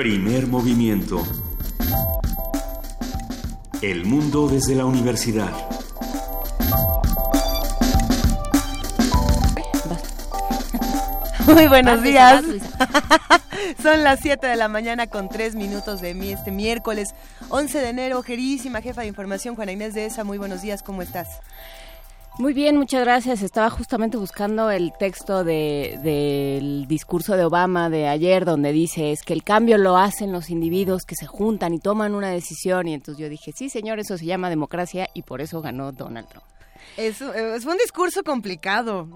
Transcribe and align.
Primer 0.00 0.46
movimiento. 0.46 1.22
El 3.82 4.06
mundo 4.06 4.48
desde 4.48 4.74
la 4.74 4.86
universidad. 4.86 5.52
Muy 11.54 11.68
buenos 11.68 12.02
días. 12.02 12.42
Son 13.82 14.02
las 14.02 14.20
7 14.20 14.46
de 14.46 14.56
la 14.56 14.68
mañana 14.68 15.06
con 15.06 15.28
3 15.28 15.54
minutos 15.54 16.00
de 16.00 16.14
mi 16.14 16.32
este 16.32 16.50
miércoles 16.50 17.14
11 17.50 17.80
de 17.80 17.88
enero. 17.90 18.22
Queridísima 18.22 18.80
jefa 18.80 19.02
de 19.02 19.08
información, 19.08 19.54
Juana 19.54 19.72
Inés 19.72 19.92
de 19.92 20.06
ESA, 20.06 20.24
muy 20.24 20.38
buenos 20.38 20.62
días, 20.62 20.82
¿cómo 20.82 21.02
estás? 21.02 21.28
Muy 22.38 22.54
bien, 22.54 22.76
muchas 22.76 23.02
gracias. 23.04 23.42
Estaba 23.42 23.68
justamente 23.68 24.16
buscando 24.16 24.70
el 24.70 24.92
texto 24.98 25.44
del 25.44 26.86
discurso 26.86 27.36
de 27.36 27.44
Obama 27.44 27.90
de 27.90 28.08
ayer, 28.08 28.44
donde 28.44 28.72
dice 28.72 29.12
es 29.12 29.22
que 29.22 29.34
el 29.34 29.44
cambio 29.44 29.76
lo 29.76 29.96
hacen 29.98 30.32
los 30.32 30.48
individuos 30.48 31.04
que 31.04 31.16
se 31.16 31.26
juntan 31.26 31.74
y 31.74 31.80
toman 31.80 32.14
una 32.14 32.30
decisión. 32.30 32.88
Y 32.88 32.94
entonces 32.94 33.20
yo 33.20 33.28
dije, 33.28 33.52
sí, 33.52 33.68
señor, 33.68 33.98
eso 33.98 34.16
se 34.16 34.24
llama 34.24 34.48
democracia 34.48 35.08
y 35.12 35.22
por 35.22 35.40
eso 35.42 35.60
ganó 35.60 35.92
Donald 35.92 36.28
Trump. 36.28 36.46
Es, 36.96 37.20
es 37.20 37.64
un 37.66 37.76
discurso 37.76 38.22
complicado, 38.24 39.08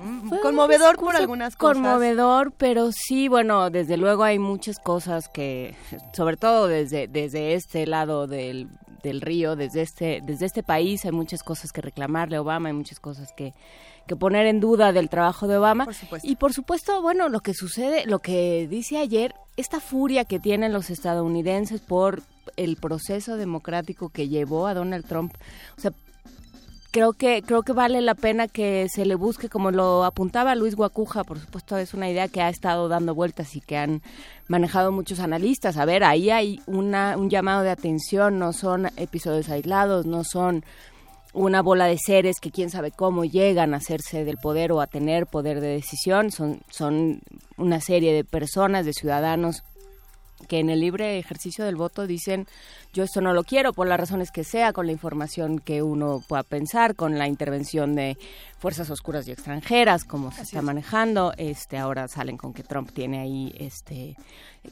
conmovedor 0.43 0.97
por 0.97 1.17
algunas 1.17 1.57
cosas. 1.57 1.77
Conmovedor, 1.77 2.53
pero 2.53 2.91
sí, 2.93 3.29
bueno, 3.29 3.71
desde 3.71 3.97
luego 3.97 4.23
hay 4.23 4.39
muchas 4.39 4.79
cosas 4.79 5.29
que, 5.29 5.75
sobre 6.13 6.37
todo 6.37 6.69
desde, 6.69 7.09
desde 7.09 7.55
este 7.55 7.87
lado 7.87 8.27
del, 8.27 8.69
del 9.05 9.21
río, 9.21 9.55
desde 9.55 9.83
este, 9.83 10.21
desde 10.25 10.47
este 10.47 10.63
país 10.63 11.05
hay 11.05 11.13
muchas 11.13 11.43
cosas 11.43 11.71
que 11.71 11.81
reclamarle 11.81 12.37
a 12.37 12.43
Obama, 12.43 12.71
hay 12.71 12.75
muchas 12.75 12.99
cosas 12.99 13.33
que, 13.37 13.53
que 14.09 14.17
poner 14.17 14.47
en 14.47 14.59
duda 14.59 14.93
del 14.93 15.09
trabajo 15.09 15.47
de 15.47 15.59
Obama. 15.59 15.87
y 16.23 16.37
por 16.37 16.53
supuesto, 16.53 17.01
bueno, 17.03 17.29
lo 17.29 17.41
que 17.41 17.55
sucede, 17.55 18.07
lo 18.07 18.19
que 18.19 18.67
dice 18.69 18.99
ayer, 18.99 19.35
esta 19.57 19.79
furia 19.79 20.25
que 20.25 20.41
tienen 20.41 20.73
los 20.73 20.91
estadounidenses 20.91 21.81
por 21.81 22.23
el 22.57 22.77
proceso 22.77 23.37
democrático 23.37 24.09
que 24.09 24.29
llevó 24.29 24.67
a 24.67 24.75
Donald 24.75 25.07
Trump, 25.07 25.35
o 25.77 25.81
sea, 25.81 25.93
creo 26.95 27.13
que 27.13 27.43
creo 27.43 27.65
que 27.65 27.73
vale 27.73 28.01
la 28.03 28.15
pena 28.15 28.47
que 28.47 28.87
se 28.89 29.05
le 29.05 29.17
busque 29.17 29.49
como 29.49 29.73
lo 29.73 30.05
apuntaba 30.05 30.55
Luis 30.55 30.77
Guacuja 30.77 31.25
por 31.25 31.41
supuesto 31.41 31.77
es 31.77 31.93
una 31.93 32.09
idea 32.09 32.29
que 32.29 32.41
ha 32.41 32.49
estado 32.49 32.87
dando 32.87 33.17
vueltas 33.17 33.57
y 33.57 33.61
que 33.61 33.77
han 33.77 34.01
manejado 34.47 34.93
muchos 34.93 35.19
analistas. 35.19 35.77
A 35.77 35.87
ver 35.87 36.05
ahí 36.05 36.31
hay 36.31 36.61
una 36.67 37.17
un 37.17 37.31
llamado 37.31 37.65
de 37.65 37.71
atención 37.71 38.39
no 38.39 38.53
son 38.53 38.87
episodios 38.97 39.49
aislados 39.49 40.07
no 40.07 40.23
son 40.23 40.65
una 41.33 41.63
bola 41.63 41.87
de 41.87 41.99
seres 41.99 42.37
que 42.41 42.53
quién 42.53 42.71
sabe 42.71 42.93
cómo 42.93 43.25
llegan 43.25 43.75
a 43.75 43.79
hacerse 43.79 44.25
del 44.25 44.37
poder 44.37 44.71
o 44.71 44.81
a 44.81 44.87
tener 44.87 45.27
poder 45.27 45.61
de 45.61 45.67
decisión. 45.67 46.31
Son 46.31 46.61
son 46.71 47.23
una 47.57 47.81
serie 47.81 48.13
de 48.13 48.23
personas 48.23 48.87
de 48.87 48.93
ciudadanos 48.93 49.65
que 50.49 50.59
en 50.59 50.71
el 50.71 50.81
libre 50.81 51.19
ejercicio 51.19 51.65
del 51.65 51.77
voto 51.77 52.07
dicen 52.07 52.47
yo 52.93 53.03
esto 53.03 53.21
no 53.21 53.33
lo 53.33 53.45
quiero 53.45 53.73
por 53.73 53.89
las 53.89 53.99
razones 53.99 54.31
que 54.31 54.45
sea, 54.45 54.73
con 54.73 54.87
la 54.87 54.93
información 54.93 55.59
que 55.59 55.83
uno 55.83 56.23
pueda 56.29 56.43
pensar, 56.43 56.95
con 56.95 57.19
la 57.19 57.27
intervención 57.27 57.95
de 57.95 58.17
fuerzas 58.59 58.91
oscuras 58.91 59.27
y 59.27 59.33
extranjeras, 59.33 60.05
como 60.05 60.31
se 60.31 60.43
está 60.43 60.63
manejando. 60.63 61.33
Este 61.37 61.79
ahora 61.79 62.07
salen 62.09 62.37
con 62.37 62.53
que 62.53 62.63
Trump 62.63 62.93
tiene 62.93 63.21
ahí 63.21 63.55
este 63.59 64.17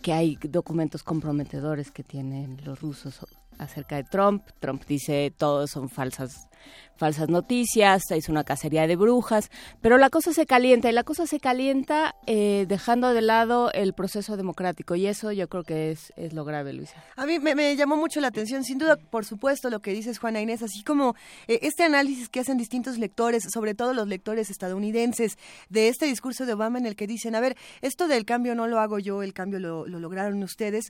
que 0.03 0.13
hay 0.13 0.39
documentos 0.43 1.03
comprometedores 1.03 1.91
que 1.91 2.05
tienen 2.05 2.61
los 2.65 2.81
rusos 2.81 3.27
acerca 3.59 3.97
de 3.97 4.05
Trump. 4.05 4.45
Trump 4.61 4.85
dice 4.87 5.33
todos 5.37 5.71
son 5.71 5.89
falsas 5.89 6.49
falsas 6.97 7.29
noticias, 7.29 8.03
es 8.11 8.29
una 8.29 8.45
cacería 8.45 8.87
de 8.87 8.95
brujas, 8.95 9.51
pero 9.81 9.99
la 9.99 10.09
cosa 10.09 10.33
se 10.33 10.47
calienta 10.47 10.89
y 10.89 10.93
la 10.93 11.03
cosa 11.03 11.27
se 11.27 11.41
calienta 11.41 12.15
eh, 12.27 12.65
dejando 12.69 13.13
de 13.13 13.23
lado 13.23 13.73
el 13.73 13.93
proceso 13.93 14.37
democrático 14.37 14.95
y 14.95 15.07
eso 15.07 15.33
yo 15.33 15.49
creo 15.49 15.65
que 15.65 15.91
es, 15.91 16.13
es 16.17 16.33
lo 16.33 16.45
grave, 16.45 16.73
Luisa. 16.73 17.03
A 17.17 17.27
mí 17.27 17.39
me, 17.39 17.75
llamó 17.75 17.97
mucho 17.97 18.21
la 18.21 18.29
atención, 18.29 18.63
sin 18.63 18.79
duda, 18.79 18.97
por 18.97 19.25
supuesto, 19.25 19.69
lo 19.69 19.81
que 19.81 19.93
dices, 19.93 20.19
Juana 20.19 20.41
Inés, 20.41 20.63
así 20.63 20.85
como 20.85 21.17
eh, 21.49 21.59
este 21.63 21.83
análisis 21.83 22.29
que 22.29 22.39
hacen 22.41 22.57
distintos 22.57 22.99
lectores, 22.99 23.43
sobre 23.53 23.75
todo 23.75 23.95
los 23.95 24.07
lectores 24.07 24.51
estadounidenses, 24.51 25.39
de 25.71 25.89
este 25.89 26.07
discurso 26.07 26.47
de 26.47 26.53
Obama 26.53 26.79
en 26.79 26.87
el 26.87 26.95
que 26.95 27.07
dicen, 27.07 27.35
a 27.35 27.41
ver, 27.41 27.57
esto 27.81 28.07
del 28.07 28.25
cambio 28.25 28.55
no 28.55 28.69
lo 28.69 28.79
hago 28.79 28.99
yo, 28.99 29.23
el 29.23 29.33
cambio 29.33 29.59
lo, 29.59 29.87
lograron 29.87 30.43
ustedes, 30.43 30.87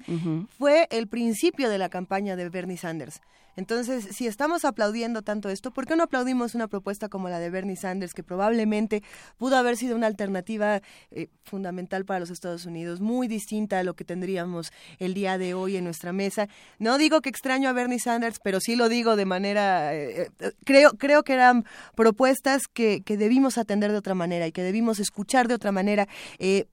fue 0.58 0.88
el 0.90 1.08
principio 1.08 1.70
de 1.70 1.78
la 1.78 1.88
campaña 1.88 2.36
de 2.36 2.48
Bernie 2.48 2.76
Sanders. 2.76 3.20
Entonces, 3.56 4.08
si 4.12 4.26
estamos 4.26 4.64
aplaudiendo 4.64 5.22
tanto 5.22 5.50
esto, 5.50 5.61
¿por 5.70 5.86
qué 5.86 5.96
no 5.96 6.04
aplaudimos 6.04 6.54
una 6.54 6.68
propuesta 6.68 7.08
como 7.08 7.28
la 7.28 7.38
de 7.38 7.50
Bernie 7.50 7.76
Sanders, 7.76 8.14
que 8.14 8.22
probablemente 8.22 9.02
pudo 9.38 9.56
haber 9.56 9.76
sido 9.76 9.96
una 9.96 10.06
alternativa 10.06 10.82
eh, 11.10 11.28
fundamental 11.44 12.04
para 12.04 12.20
los 12.20 12.30
Estados 12.30 12.66
Unidos, 12.66 13.00
muy 13.00 13.28
distinta 13.28 13.78
a 13.78 13.82
lo 13.84 13.94
que 13.94 14.04
tendríamos 14.04 14.72
el 14.98 15.14
día 15.14 15.38
de 15.38 15.54
hoy 15.54 15.76
en 15.76 15.84
nuestra 15.84 16.12
mesa? 16.12 16.48
No 16.78 16.98
digo 16.98 17.20
que 17.20 17.28
extraño 17.28 17.68
a 17.68 17.72
Bernie 17.72 17.98
Sanders, 17.98 18.38
pero 18.42 18.60
sí 18.60 18.76
lo 18.76 18.88
digo 18.88 19.16
de 19.16 19.24
manera, 19.24 19.94
eh, 19.94 20.28
eh, 20.40 20.52
creo, 20.64 20.92
creo 20.92 21.22
que 21.22 21.34
eran 21.34 21.64
propuestas 21.94 22.62
que, 22.72 23.02
que, 23.02 23.16
debimos 23.16 23.56
atender 23.58 23.92
de 23.92 23.98
otra 23.98 24.14
manera 24.14 24.46
y 24.46 24.52
que 24.52 24.62
debimos 24.62 24.98
escuchar 24.98 25.46
de 25.46 25.54
otra 25.54 25.70
manera, 25.70 26.08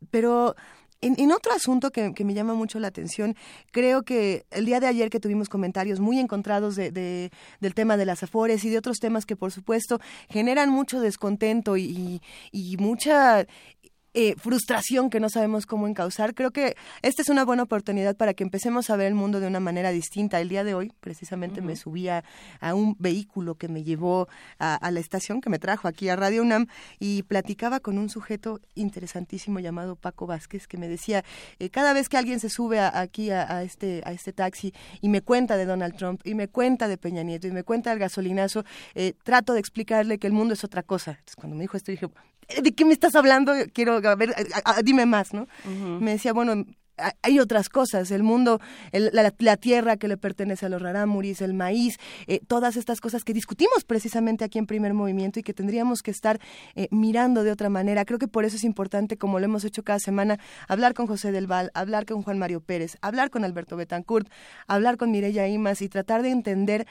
pero 0.10 0.56
en, 1.02 1.32
otro 1.32 1.54
asunto 1.54 1.92
que, 1.92 2.14
me 2.26 2.34
llama 2.34 2.54
mucho 2.54 2.80
la 2.80 2.90
atención, 2.90 3.36
creo 3.72 4.04
que 4.04 4.46
el 4.52 4.66
día 4.66 4.80
de 4.80 4.88
ayer 4.88 5.10
que 5.10 5.20
tuvimos 5.20 5.48
comentarios 5.48 6.00
muy 6.00 6.20
encontrados 6.20 6.76
de, 6.76 6.92
del 6.92 7.74
tema 7.74 7.96
de 7.96 8.06
las 8.06 8.24
afores 8.24 8.66
y 8.66 8.70
de 8.70 8.78
otros 8.78 9.00
temas 9.00 9.26
que 9.26 9.36
por 9.36 9.52
supuesto 9.52 10.00
generan 10.30 10.70
mucho 10.70 11.00
descontento 11.00 11.78
y, 11.78 12.22
y 12.52 12.78
mucha 12.78 13.46
eh, 14.22 14.36
frustración 14.38 15.10
que 15.10 15.22
no 15.22 15.30
sabemos 15.30 15.66
cómo 15.66 15.88
encauzar. 15.88 16.36
Creo 16.36 16.52
que 16.52 16.76
esta 17.02 17.22
es 17.22 17.30
una 17.30 17.46
buena 17.46 17.64
oportunidad 17.64 18.18
para 18.18 18.34
que 18.34 18.44
empecemos 18.44 18.90
a 18.90 18.98
ver 18.98 19.08
el 19.08 19.16
mundo 19.16 19.40
de 19.40 19.48
una 19.48 19.62
manera 19.62 19.92
distinta. 19.92 20.42
El 20.42 20.50
día 20.50 20.66
de 20.66 20.74
hoy, 20.74 20.92
precisamente, 21.00 21.62
me 21.62 21.78
subí 21.78 22.10
a, 22.10 22.26
un 22.74 22.98
vehículo 23.00 23.56
que 23.56 23.70
me 23.70 23.82
llevó 23.86 24.28
a, 24.58 24.92
la 24.92 25.00
estación, 25.00 25.40
que 25.40 25.50
me 25.50 25.58
trajo 25.58 25.88
aquí 25.88 26.10
a 26.10 26.18
Radio 26.18 26.42
UNAM, 26.42 26.68
y 27.00 27.24
platicaba 27.24 27.80
con 27.80 27.98
un 27.98 28.10
sujeto 28.10 28.60
interesantísimo 28.76 29.62
llamado 29.62 29.96
Paco 29.96 30.28
Vázquez, 30.28 30.68
que 30.68 30.78
me 30.78 30.90
decía, 30.90 31.24
eh, 31.60 31.70
cada 31.70 31.94
vez 31.94 32.10
que 32.10 32.18
alguien 32.18 32.42
se 32.42 32.50
sube 32.50 32.82
aquí 32.82 33.32
a, 33.32 33.64
este, 33.64 34.02
a 34.04 34.12
este 34.12 34.34
taxi 34.34 34.74
y 35.00 35.08
me 35.08 35.22
cuenta 35.22 35.56
de 35.56 35.64
Donald 35.64 35.96
Trump, 35.96 36.20
y 36.26 36.36
me 36.36 36.50
cuenta 36.50 36.90
de 36.90 36.98
Peña 36.98 37.24
Nieto, 37.24 37.48
y 37.48 37.52
me 37.52 37.64
cuenta 37.64 37.92
del 37.92 38.00
gasolinazo, 38.00 38.66
eh, 38.96 39.14
trato 39.24 39.54
de 39.54 39.62
explicarle 39.62 40.18
que 40.18 40.28
el 40.28 40.34
mundo 40.34 40.56
es 40.56 40.66
otra 40.66 40.84
cosa. 40.84 41.12
Entonces, 41.12 41.38
cuando 41.38 41.56
me 41.56 41.62
dijo 41.62 41.78
esto, 41.78 41.94
dije, 41.94 42.10
¿de 42.62 42.72
qué 42.74 42.86
me 42.86 42.94
estás 42.94 43.16
hablando? 43.16 43.54
Quiero, 43.74 43.96
a 43.96 44.16
ver, 44.16 44.36
dime 44.84 45.06
más, 45.06 45.34
¿no? 45.34 45.48
Me 46.00 46.12
decía, 46.12 46.34
bueno, 46.34 46.66
hay 47.22 47.40
otras 47.40 47.70
cosas, 47.70 48.12
el 48.12 48.24
mundo, 48.24 48.60
la, 48.92 49.58
tierra 49.58 49.98
que 49.98 50.08
le 50.08 50.18
pertenece 50.18 50.66
a 50.66 50.70
los 50.70 50.82
rarámuris, 50.82 51.42
el 51.42 51.54
maíz, 51.54 51.98
eh, 52.28 52.40
todas 52.48 52.78
estas 52.78 53.02
cosas 53.02 53.24
que 53.24 53.34
discutimos 53.34 53.84
precisamente 53.86 54.46
aquí 54.46 54.60
en 54.60 54.66
Primer 54.66 54.94
Movimiento 54.94 55.40
y 55.40 55.44
que 55.44 55.54
tendríamos 55.54 56.02
que 56.02 56.12
estar 56.12 56.40
eh, 56.76 56.88
mirando 56.92 57.44
de 57.44 57.52
otra 57.52 57.70
manera. 57.70 58.06
Creo 58.06 58.20
que 58.20 58.28
por 58.28 58.46
eso 58.46 58.56
es 58.56 58.64
importante, 58.64 59.18
como 59.18 59.40
lo 59.40 59.46
hemos 59.46 59.64
hecho 59.64 59.84
cada 59.84 60.00
semana, 60.00 60.40
hablar 60.68 60.94
con 60.94 61.08
José 61.08 61.32
del 61.32 61.48
Val, 61.48 61.72
hablar 61.74 62.06
con 62.06 62.22
Juan 62.22 62.40
Mario 62.40 62.62
Pérez, 62.62 62.98
hablar 63.02 63.30
con 63.30 63.44
Alberto 63.44 63.76
Betancourt, 63.76 64.30
hablar 64.68 64.98
con 64.98 65.12
Mireya 65.12 65.48
Imas 65.48 65.82
y 65.82 65.90
tratar 65.90 66.22
de 66.22 66.30
entender 66.30 66.88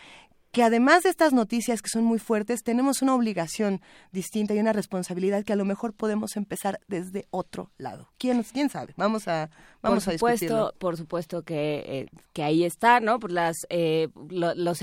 que 0.53 0.63
además 0.63 1.03
de 1.03 1.11
estas 1.11 1.33
noticias 1.33 1.83
que 1.83 1.89
son 1.89 2.05
muy 2.05 2.19
fuertes, 2.19 2.63
tenemos 2.63 3.03
una 3.03 3.15
obligación 3.15 3.81
distinta 4.13 4.55
y 4.55 4.59
una 4.59 4.73
responsabilidad 4.73 5.45
que 5.45 5.53
a 5.53 5.57
lo 5.57 5.65
mejor 5.65 5.93
podemos 5.93 6.37
empezar 6.37 6.81
desde 6.89 7.27
otro 7.31 7.71
lado. 7.77 8.09
¿Quién, 8.19 8.43
quién 8.45 8.71
sabe? 8.71 8.95
Vamos 8.97 9.29
a, 9.29 9.51
vamos 9.83 10.05
por 10.05 10.15
supuesto, 10.15 10.75
Por 10.79 10.97
supuesto 10.97 11.43
que, 11.43 11.85
eh, 11.87 12.07
que 12.33 12.43
ahí 12.43 12.65
está, 12.65 13.01
¿no? 13.01 13.19
Por 13.19 13.31
las, 13.31 13.57
eh, 13.69 14.09
los, 14.31 14.83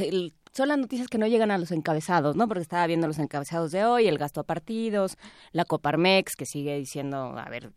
son 0.55 0.67
las 0.67 0.77
noticias 0.77 1.07
que 1.07 1.17
no 1.17 1.27
llegan 1.27 1.51
a 1.51 1.57
los 1.57 1.71
encabezados, 1.71 2.35
¿no? 2.35 2.47
Porque 2.47 2.61
estaba 2.61 2.87
viendo 2.87 3.07
los 3.07 3.19
encabezados 3.19 3.71
de 3.71 3.85
hoy, 3.85 4.07
el 4.07 4.17
gasto 4.17 4.41
a 4.41 4.43
partidos, 4.43 5.17
la 5.51 5.65
Coparmex, 5.65 6.35
que 6.35 6.45
sigue 6.45 6.77
diciendo, 6.77 7.37
a 7.37 7.49
ver, 7.49 7.71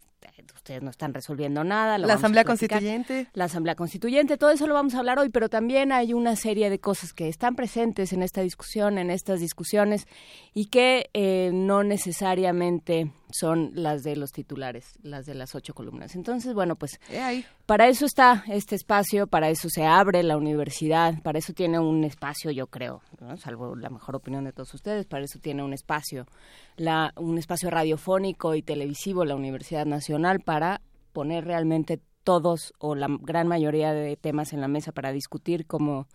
ustedes 0.54 0.82
no 0.82 0.90
están 0.90 1.14
resolviendo 1.14 1.64
nada. 1.64 1.98
la 1.98 2.14
Asamblea 2.14 2.44
Constituyente. 2.44 3.28
La 3.32 3.44
Asamblea 3.44 3.74
Constituyente, 3.74 4.36
todo 4.36 4.50
eso 4.50 4.66
lo 4.66 4.74
vamos 4.74 4.94
a 4.94 4.98
hablar 4.98 5.18
hoy, 5.18 5.28
pero 5.28 5.48
también 5.48 5.92
hay 5.92 6.12
una 6.12 6.36
serie 6.36 6.70
de 6.70 6.78
cosas 6.78 7.12
que 7.12 7.28
están 7.28 7.56
presentes 7.56 8.12
en 8.12 8.22
esta 8.22 8.42
discusión, 8.42 8.98
en 8.98 9.10
estas 9.10 9.40
discusiones, 9.40 10.06
y 10.54 10.66
que 10.66 11.10
eh, 11.14 11.50
no 11.52 11.82
necesariamente 11.84 13.12
son 13.30 13.70
las 13.74 14.02
de 14.02 14.16
los 14.16 14.32
titulares, 14.32 14.98
las 15.02 15.26
de 15.26 15.34
las 15.34 15.54
ocho 15.54 15.74
columnas. 15.74 16.14
Entonces, 16.14 16.54
bueno, 16.54 16.76
pues 16.76 17.00
para 17.66 17.88
eso 17.88 18.06
está 18.06 18.44
este 18.48 18.74
espacio, 18.74 19.26
para 19.26 19.50
eso 19.50 19.68
se 19.68 19.84
abre 19.84 20.22
la 20.22 20.36
universidad, 20.36 21.20
para 21.22 21.38
eso 21.38 21.52
tiene 21.52 21.78
un 21.78 22.04
espacio, 22.04 22.50
yo 22.50 22.66
creo, 22.66 23.02
salvo 23.38 23.76
la 23.76 23.90
mejor 23.90 24.16
opinión 24.16 24.44
de 24.44 24.52
todos 24.52 24.72
ustedes, 24.74 25.06
para 25.06 25.24
eso 25.24 25.38
tiene 25.38 25.62
un 25.62 25.72
espacio, 25.72 26.26
la, 26.76 27.12
un 27.16 27.38
espacio 27.38 27.70
radiofónico 27.70 28.54
y 28.54 28.62
televisivo, 28.62 29.24
la 29.24 29.34
Universidad 29.34 29.86
Nacional, 29.86 30.40
para 30.40 30.80
poner 31.12 31.44
realmente 31.44 32.00
todos 32.24 32.74
o 32.78 32.94
la 32.94 33.08
gran 33.22 33.48
mayoría 33.48 33.94
de 33.94 34.16
temas 34.16 34.52
en 34.52 34.60
la 34.60 34.68
mesa 34.68 34.92
para 34.92 35.12
discutir, 35.12 35.66
como, 35.66 36.06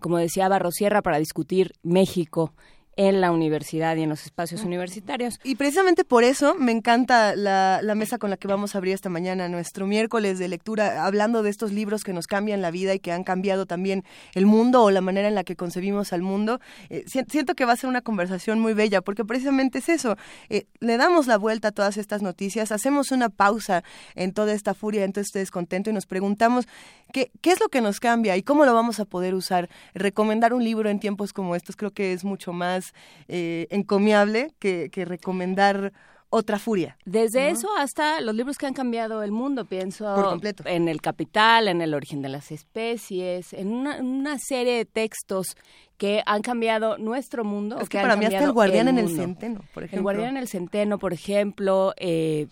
como 0.00 0.18
decía 0.18 0.48
Barrosierra, 0.48 1.00
para 1.00 1.18
discutir 1.18 1.72
México 1.82 2.54
en 3.00 3.22
la 3.22 3.32
universidad 3.32 3.96
y 3.96 4.02
en 4.02 4.10
los 4.10 4.26
espacios 4.26 4.62
universitarios. 4.62 5.40
Y 5.42 5.54
precisamente 5.54 6.04
por 6.04 6.22
eso 6.22 6.54
me 6.54 6.70
encanta 6.70 7.34
la, 7.34 7.80
la 7.82 7.94
mesa 7.94 8.18
con 8.18 8.28
la 8.28 8.36
que 8.36 8.46
vamos 8.46 8.74
a 8.74 8.78
abrir 8.78 8.92
esta 8.92 9.08
mañana, 9.08 9.48
nuestro 9.48 9.86
miércoles 9.86 10.38
de 10.38 10.48
lectura, 10.48 11.06
hablando 11.06 11.42
de 11.42 11.48
estos 11.48 11.72
libros 11.72 12.04
que 12.04 12.12
nos 12.12 12.26
cambian 12.26 12.60
la 12.60 12.70
vida 12.70 12.92
y 12.92 12.98
que 12.98 13.10
han 13.10 13.24
cambiado 13.24 13.64
también 13.64 14.04
el 14.34 14.44
mundo 14.44 14.82
o 14.82 14.90
la 14.90 15.00
manera 15.00 15.28
en 15.28 15.34
la 15.34 15.44
que 15.44 15.56
concebimos 15.56 16.12
al 16.12 16.20
mundo. 16.20 16.60
Eh, 16.90 17.06
siento 17.06 17.54
que 17.54 17.64
va 17.64 17.72
a 17.72 17.76
ser 17.76 17.88
una 17.88 18.02
conversación 18.02 18.60
muy 18.60 18.74
bella, 18.74 19.00
porque 19.00 19.24
precisamente 19.24 19.78
es 19.78 19.88
eso. 19.88 20.18
Eh, 20.50 20.66
le 20.80 20.98
damos 20.98 21.26
la 21.26 21.38
vuelta 21.38 21.68
a 21.68 21.72
todas 21.72 21.96
estas 21.96 22.20
noticias, 22.20 22.70
hacemos 22.70 23.12
una 23.12 23.30
pausa 23.30 23.82
en 24.14 24.34
toda 24.34 24.52
esta 24.52 24.74
furia, 24.74 25.04
en 25.04 25.14
todo 25.14 25.22
este 25.22 25.38
descontento 25.38 25.88
y 25.88 25.94
nos 25.94 26.04
preguntamos 26.04 26.68
qué, 27.14 27.30
qué 27.40 27.52
es 27.52 27.60
lo 27.60 27.70
que 27.70 27.80
nos 27.80 27.98
cambia 27.98 28.36
y 28.36 28.42
cómo 28.42 28.66
lo 28.66 28.74
vamos 28.74 29.00
a 29.00 29.06
poder 29.06 29.34
usar. 29.34 29.70
Recomendar 29.94 30.52
un 30.52 30.62
libro 30.62 30.90
en 30.90 31.00
tiempos 31.00 31.32
como 31.32 31.56
estos 31.56 31.76
creo 31.76 31.92
que 31.92 32.12
es 32.12 32.24
mucho 32.24 32.52
más 32.52 32.89
eh, 33.28 33.66
encomiable 33.70 34.52
que, 34.58 34.90
que 34.90 35.04
recomendar 35.04 35.92
otra 36.30 36.60
furia. 36.60 36.96
Desde 37.04 37.50
eso 37.50 37.68
hasta 37.76 38.20
los 38.20 38.34
libros 38.34 38.56
que 38.56 38.66
han 38.66 38.72
cambiado 38.72 39.22
el 39.22 39.32
mundo, 39.32 39.64
pienso 39.64 40.40
en 40.64 40.88
El 40.88 41.02
Capital, 41.02 41.66
en 41.68 41.82
El 41.82 41.92
Origen 41.92 42.22
de 42.22 42.28
las 42.28 42.52
Especies, 42.52 43.52
en 43.52 43.72
una, 43.72 44.38
serie 44.38 44.76
de 44.76 44.84
textos 44.84 45.56
que 45.98 46.22
han 46.24 46.42
cambiado 46.42 46.98
nuestro 46.98 47.44
mundo. 47.44 47.80
Es 47.80 47.88
que, 47.88 47.98
para 47.98 48.16
mí 48.16 48.24
hasta 48.24 48.44
El 48.44 48.52
Guardián 48.52 48.88
en 48.88 48.98
el 48.98 49.08
Centeno, 49.08 49.60
por 49.74 49.82
ejemplo. 49.82 49.98
El 49.98 50.02
Guardián 50.02 50.30
en 50.30 50.36
el 50.36 50.48
Centeno, 50.48 50.98
por 50.98 51.12
ejemplo, 51.12 51.92
eh, 51.96 52.46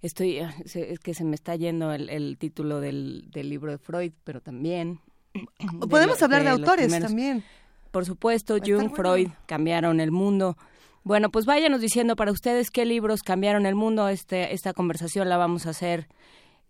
estoy, 0.00 0.38
ah, 0.38 0.54
es 0.64 0.98
que 1.00 1.12
se 1.12 1.24
me 1.24 1.34
está 1.34 1.56
yendo 1.56 1.92
el, 1.92 2.38
título 2.38 2.80
del, 2.80 3.28
libro 3.34 3.72
de 3.72 3.78
Freud, 3.78 4.12
pero 4.24 4.40
también... 4.40 5.00
Podemos 5.90 6.22
hablar 6.22 6.44
de, 6.44 6.48
autores 6.48 6.98
también. 6.98 7.44
Por 7.96 8.04
supuesto, 8.04 8.58
Jung, 8.62 8.94
Freud 8.94 9.30
cambiaron 9.46 10.00
el 10.00 10.10
mundo. 10.10 10.58
Bueno, 11.02 11.30
pues 11.30 11.46
váyanos 11.46 11.80
diciendo 11.80 12.14
para 12.14 12.30
ustedes 12.30 12.70
qué 12.70 12.84
libros 12.84 13.22
cambiaron 13.22 13.64
el 13.64 13.74
mundo. 13.74 14.06
Este, 14.10 14.52
esta 14.52 14.74
conversación 14.74 15.30
la 15.30 15.38
vamos 15.38 15.64
a 15.64 15.70
hacer 15.70 16.06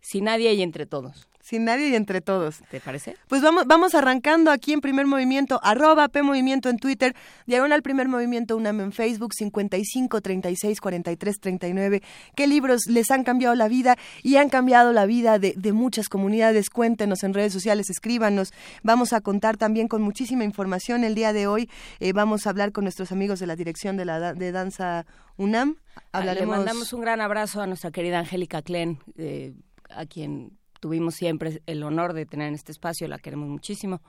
sin 0.00 0.26
nadie 0.26 0.54
y 0.54 0.62
entre 0.62 0.86
todos 0.86 1.26
sin 1.46 1.64
nadie 1.64 1.90
y 1.90 1.94
entre 1.94 2.20
todos. 2.20 2.60
¿Te 2.72 2.80
parece? 2.80 3.16
Pues 3.28 3.40
vamos, 3.40 3.68
vamos 3.68 3.94
arrancando 3.94 4.50
aquí 4.50 4.72
en 4.72 4.80
Primer 4.80 5.06
Movimiento, 5.06 5.60
arroba 5.62 6.08
P 6.08 6.22
Movimiento 6.22 6.68
en 6.68 6.76
Twitter, 6.76 7.14
diagonal 7.46 7.82
Primer 7.82 8.08
Movimiento 8.08 8.56
UNAM 8.56 8.80
en 8.80 8.90
Facebook, 8.90 9.32
55 9.32 10.20
36 10.20 10.80
43 10.80 11.38
39. 11.38 12.02
¿Qué 12.34 12.48
libros 12.48 12.86
les 12.88 13.12
han 13.12 13.22
cambiado 13.22 13.54
la 13.54 13.68
vida 13.68 13.96
y 14.24 14.38
han 14.38 14.48
cambiado 14.48 14.92
la 14.92 15.06
vida 15.06 15.38
de, 15.38 15.54
muchas 15.72 16.08
comunidades? 16.08 16.68
Cuéntenos 16.68 17.22
en 17.22 17.32
redes 17.32 17.52
sociales, 17.52 17.90
escríbanos. 17.90 18.52
Vamos 18.82 19.12
a 19.12 19.20
contar 19.20 19.56
también 19.56 19.86
con 19.86 20.02
muchísima 20.02 20.42
información 20.42 21.04
el 21.04 21.14
día 21.14 21.32
de 21.32 21.46
hoy. 21.46 21.70
Eh, 22.00 22.12
vamos 22.12 22.48
a 22.48 22.50
hablar 22.50 22.72
con 22.72 22.82
nuestros 22.82 23.12
amigos 23.12 23.38
de 23.38 23.46
la 23.46 23.54
dirección 23.54 23.96
de, 23.96 24.04
la, 24.04 24.34
de 24.34 24.50
danza 24.50 25.06
UNAM. 25.36 25.76
Ah, 26.10 26.24
le 26.24 26.44
mandamos 26.44 26.92
un 26.92 27.02
gran 27.02 27.20
abrazo 27.20 27.62
a 27.62 27.68
nuestra 27.68 27.92
querida 27.92 28.18
Angélica 28.18 28.62
Klen, 28.62 28.98
eh, 29.16 29.54
a 29.90 30.06
quien 30.06 30.58
tuvimos 30.80 31.14
siempre 31.14 31.62
el 31.66 31.82
honor 31.82 32.12
de 32.12 32.26
tener 32.26 32.48
en 32.48 32.54
este 32.54 32.72
espacio, 32.72 33.08
la 33.08 33.18
queremos 33.18 33.48
muchísimo 33.48 34.00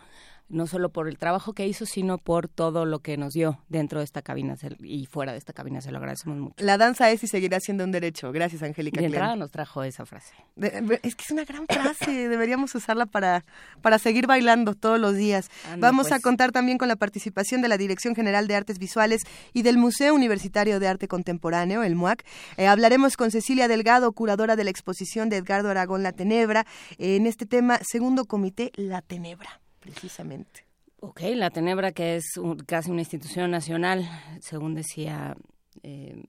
no 0.49 0.67
solo 0.67 0.89
por 0.89 1.07
el 1.07 1.17
trabajo 1.17 1.53
que 1.53 1.67
hizo, 1.67 1.85
sino 1.85 2.17
por 2.17 2.47
todo 2.47 2.85
lo 2.85 2.99
que 2.99 3.17
nos 3.17 3.33
dio 3.33 3.59
dentro 3.69 3.99
de 3.99 4.05
esta 4.05 4.21
cabina 4.21 4.55
y 4.79 5.05
fuera 5.05 5.33
de 5.33 5.37
esta 5.37 5.53
cabina. 5.53 5.81
Se 5.81 5.91
lo 5.91 5.97
agradecemos 5.97 6.37
mucho. 6.39 6.55
La 6.57 6.77
danza 6.77 7.11
es 7.11 7.23
y 7.23 7.27
seguirá 7.27 7.59
siendo 7.59 7.83
un 7.83 7.91
derecho. 7.91 8.31
Gracias, 8.31 8.63
Angélica. 8.63 9.01
De 9.01 9.07
entrada 9.07 9.35
nos 9.35 9.51
trajo 9.51 9.83
esa 9.83 10.05
frase. 10.05 10.33
es 10.55 11.15
que 11.15 11.23
es 11.23 11.31
una 11.31 11.45
gran 11.45 11.65
frase. 11.67 12.29
Deberíamos 12.29 12.73
usarla 12.75 13.05
para, 13.05 13.43
para 13.81 13.99
seguir 13.99 14.27
bailando 14.27 14.73
todos 14.73 14.99
los 14.99 15.15
días. 15.15 15.49
Vamos 15.77 16.07
a 16.07 16.09
pues. 16.11 16.23
contar 16.23 16.51
también 16.51 16.77
con 16.77 16.87
la 16.87 16.95
participación 16.95 17.61
de 17.61 17.67
la 17.67 17.77
Dirección 17.77 18.15
General 18.15 18.47
de 18.47 18.55
Artes 18.55 18.79
Visuales 18.79 19.23
y 19.53 19.63
del 19.63 19.77
Museo 19.77 20.15
Universitario 20.15 20.79
de 20.79 20.87
Arte 20.87 21.07
Contemporáneo, 21.07 21.83
el 21.83 21.95
MUAC. 21.95 22.23
Eh, 22.57 22.67
hablaremos 22.67 23.17
con 23.17 23.31
Cecilia 23.31 23.67
Delgado, 23.67 24.11
curadora 24.11 24.55
de 24.55 24.63
la 24.63 24.69
exposición 24.69 25.29
de 25.29 25.37
Edgardo 25.37 25.69
Aragón 25.69 26.03
La 26.03 26.13
Tenebra, 26.13 26.65
en 26.97 27.27
este 27.27 27.45
tema, 27.45 27.79
segundo 27.83 28.25
comité 28.25 28.71
La 28.75 29.01
Tenebra 29.01 29.61
precisamente. 29.91 30.65
Ok, 30.99 31.21
la 31.35 31.49
Tenebra, 31.49 31.91
que 31.91 32.15
es 32.15 32.25
casi 32.65 32.89
una 32.89 33.01
institución 33.01 33.51
nacional, 33.51 34.07
según 34.41 34.73
decía... 34.73 35.35
Eh, 35.83 36.23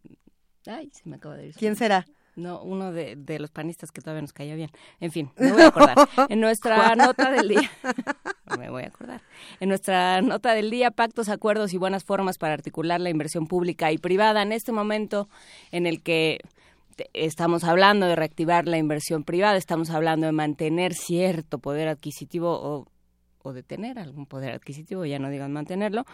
ay, 0.67 0.91
se 0.93 1.09
me 1.09 1.17
acaba 1.17 1.37
de 1.37 1.49
ir. 1.49 1.55
¿Quién 1.55 1.75
será? 1.75 2.07
No, 2.37 2.63
uno 2.63 2.93
de, 2.93 3.17
de, 3.17 3.41
los 3.41 3.51
panistas 3.51 3.91
que 3.91 4.01
todavía 4.01 4.23
nos 4.23 4.33
cayó 4.33 4.55
bien. 4.55 4.71
En 5.01 5.11
fin, 5.11 5.33
me 5.39 5.53
voy 5.53 5.63
a 5.63 5.69
acordar. 5.69 5.97
En 6.29 6.41
nuestra 6.41 6.95
nota 6.95 7.33
del 7.33 7.49
día, 7.49 7.71
me 8.59 8.71
voy 8.71 8.85
a 8.85 8.89
acordar. 8.89 9.23
En 9.59 9.71
nuestra 9.71 10.21
nota 10.23 10.55
del 10.55 10.71
día, 10.71 10.93
pactos, 10.93 11.31
acuerdos 11.31 11.73
y 11.73 11.79
buenas 11.79 12.05
formas 12.05 12.39
para 12.39 12.55
articular 12.55 13.01
la 13.01 13.11
inversión 13.11 13.49
pública 13.49 13.91
y 13.91 13.99
privada. 13.99 14.43
En 14.43 14.53
este 14.53 14.71
momento 14.71 15.29
en 15.73 15.87
el 15.87 16.01
que 16.03 16.39
estamos 17.13 17.65
hablando 17.65 18.07
de 18.07 18.15
reactivar 18.15 18.69
la 18.69 18.79
inversión 18.79 19.25
privada, 19.25 19.57
estamos 19.57 19.91
hablando 19.91 20.27
de 20.27 20.33
mantener 20.33 20.95
cierto 20.95 21.59
poder 21.59 21.89
adquisitivo 21.89 22.53
o 22.53 22.87
o 23.49 23.53
de 23.53 23.63
tener 23.63 23.99
algún 23.99 24.27
poder 24.27 24.53
adquisitivo, 24.53 25.05
ya 25.05 25.19
no 25.19 25.31
digan 25.31 25.53
mantenerlo, 25.53 26.05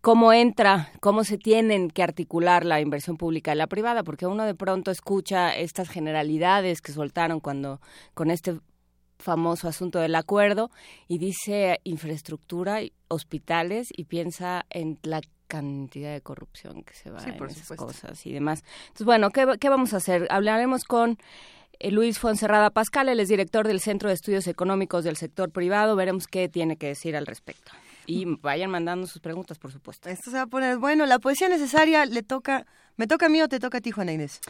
cómo 0.00 0.32
entra, 0.32 0.90
cómo 1.00 1.24
se 1.24 1.38
tienen 1.38 1.90
que 1.90 2.02
articular 2.02 2.64
la 2.64 2.80
inversión 2.80 3.16
pública 3.16 3.52
y 3.52 3.56
la 3.56 3.66
privada, 3.66 4.02
porque 4.02 4.26
uno 4.26 4.44
de 4.44 4.54
pronto 4.54 4.90
escucha 4.90 5.56
estas 5.56 5.88
generalidades 5.88 6.80
que 6.82 6.92
soltaron 6.92 7.40
cuando 7.40 7.80
con 8.12 8.30
este 8.30 8.58
famoso 9.18 9.68
asunto 9.68 10.00
del 10.00 10.14
acuerdo 10.14 10.70
y 11.08 11.18
dice 11.18 11.80
infraestructura, 11.84 12.80
hospitales 13.08 13.88
y 13.96 14.04
piensa 14.04 14.66
en 14.70 14.98
la 15.02 15.20
cantidad 15.46 16.12
de 16.12 16.20
corrupción 16.20 16.82
que 16.82 16.94
se 16.94 17.10
va 17.10 17.22
en 17.22 17.42
esas 17.44 17.76
cosas 17.76 18.26
y 18.26 18.32
demás. 18.32 18.64
Entonces, 18.82 19.06
bueno, 19.06 19.30
¿qué, 19.30 19.46
¿qué 19.60 19.68
vamos 19.68 19.94
a 19.94 19.98
hacer? 19.98 20.26
Hablaremos 20.30 20.84
con 20.84 21.18
Luis 21.90 22.18
Fonserrada 22.18 22.70
Pascal, 22.70 23.08
él 23.08 23.20
es 23.20 23.28
director 23.28 23.66
del 23.66 23.80
Centro 23.80 24.08
de 24.08 24.14
Estudios 24.14 24.46
Económicos 24.46 25.04
del 25.04 25.16
Sector 25.16 25.50
Privado. 25.50 25.96
Veremos 25.96 26.26
qué 26.26 26.48
tiene 26.48 26.76
que 26.76 26.88
decir 26.88 27.16
al 27.16 27.26
respecto. 27.26 27.72
Y 28.06 28.24
vayan 28.42 28.70
mandando 28.70 29.06
sus 29.06 29.20
preguntas, 29.20 29.58
por 29.58 29.72
supuesto. 29.72 30.08
Esto 30.08 30.30
se 30.30 30.36
va 30.36 30.42
a 30.42 30.46
poner 30.46 30.78
bueno. 30.78 31.06
La 31.06 31.18
poesía 31.18 31.48
necesaria 31.48 32.04
le 32.04 32.22
toca, 32.22 32.66
¿me 32.96 33.06
toca 33.06 33.26
a 33.26 33.28
mí 33.28 33.40
o 33.40 33.48
te 33.48 33.60
toca 33.60 33.78
a 33.78 33.80
ti, 33.80 33.90
Juana 33.90 34.12
Inés? 34.12 34.40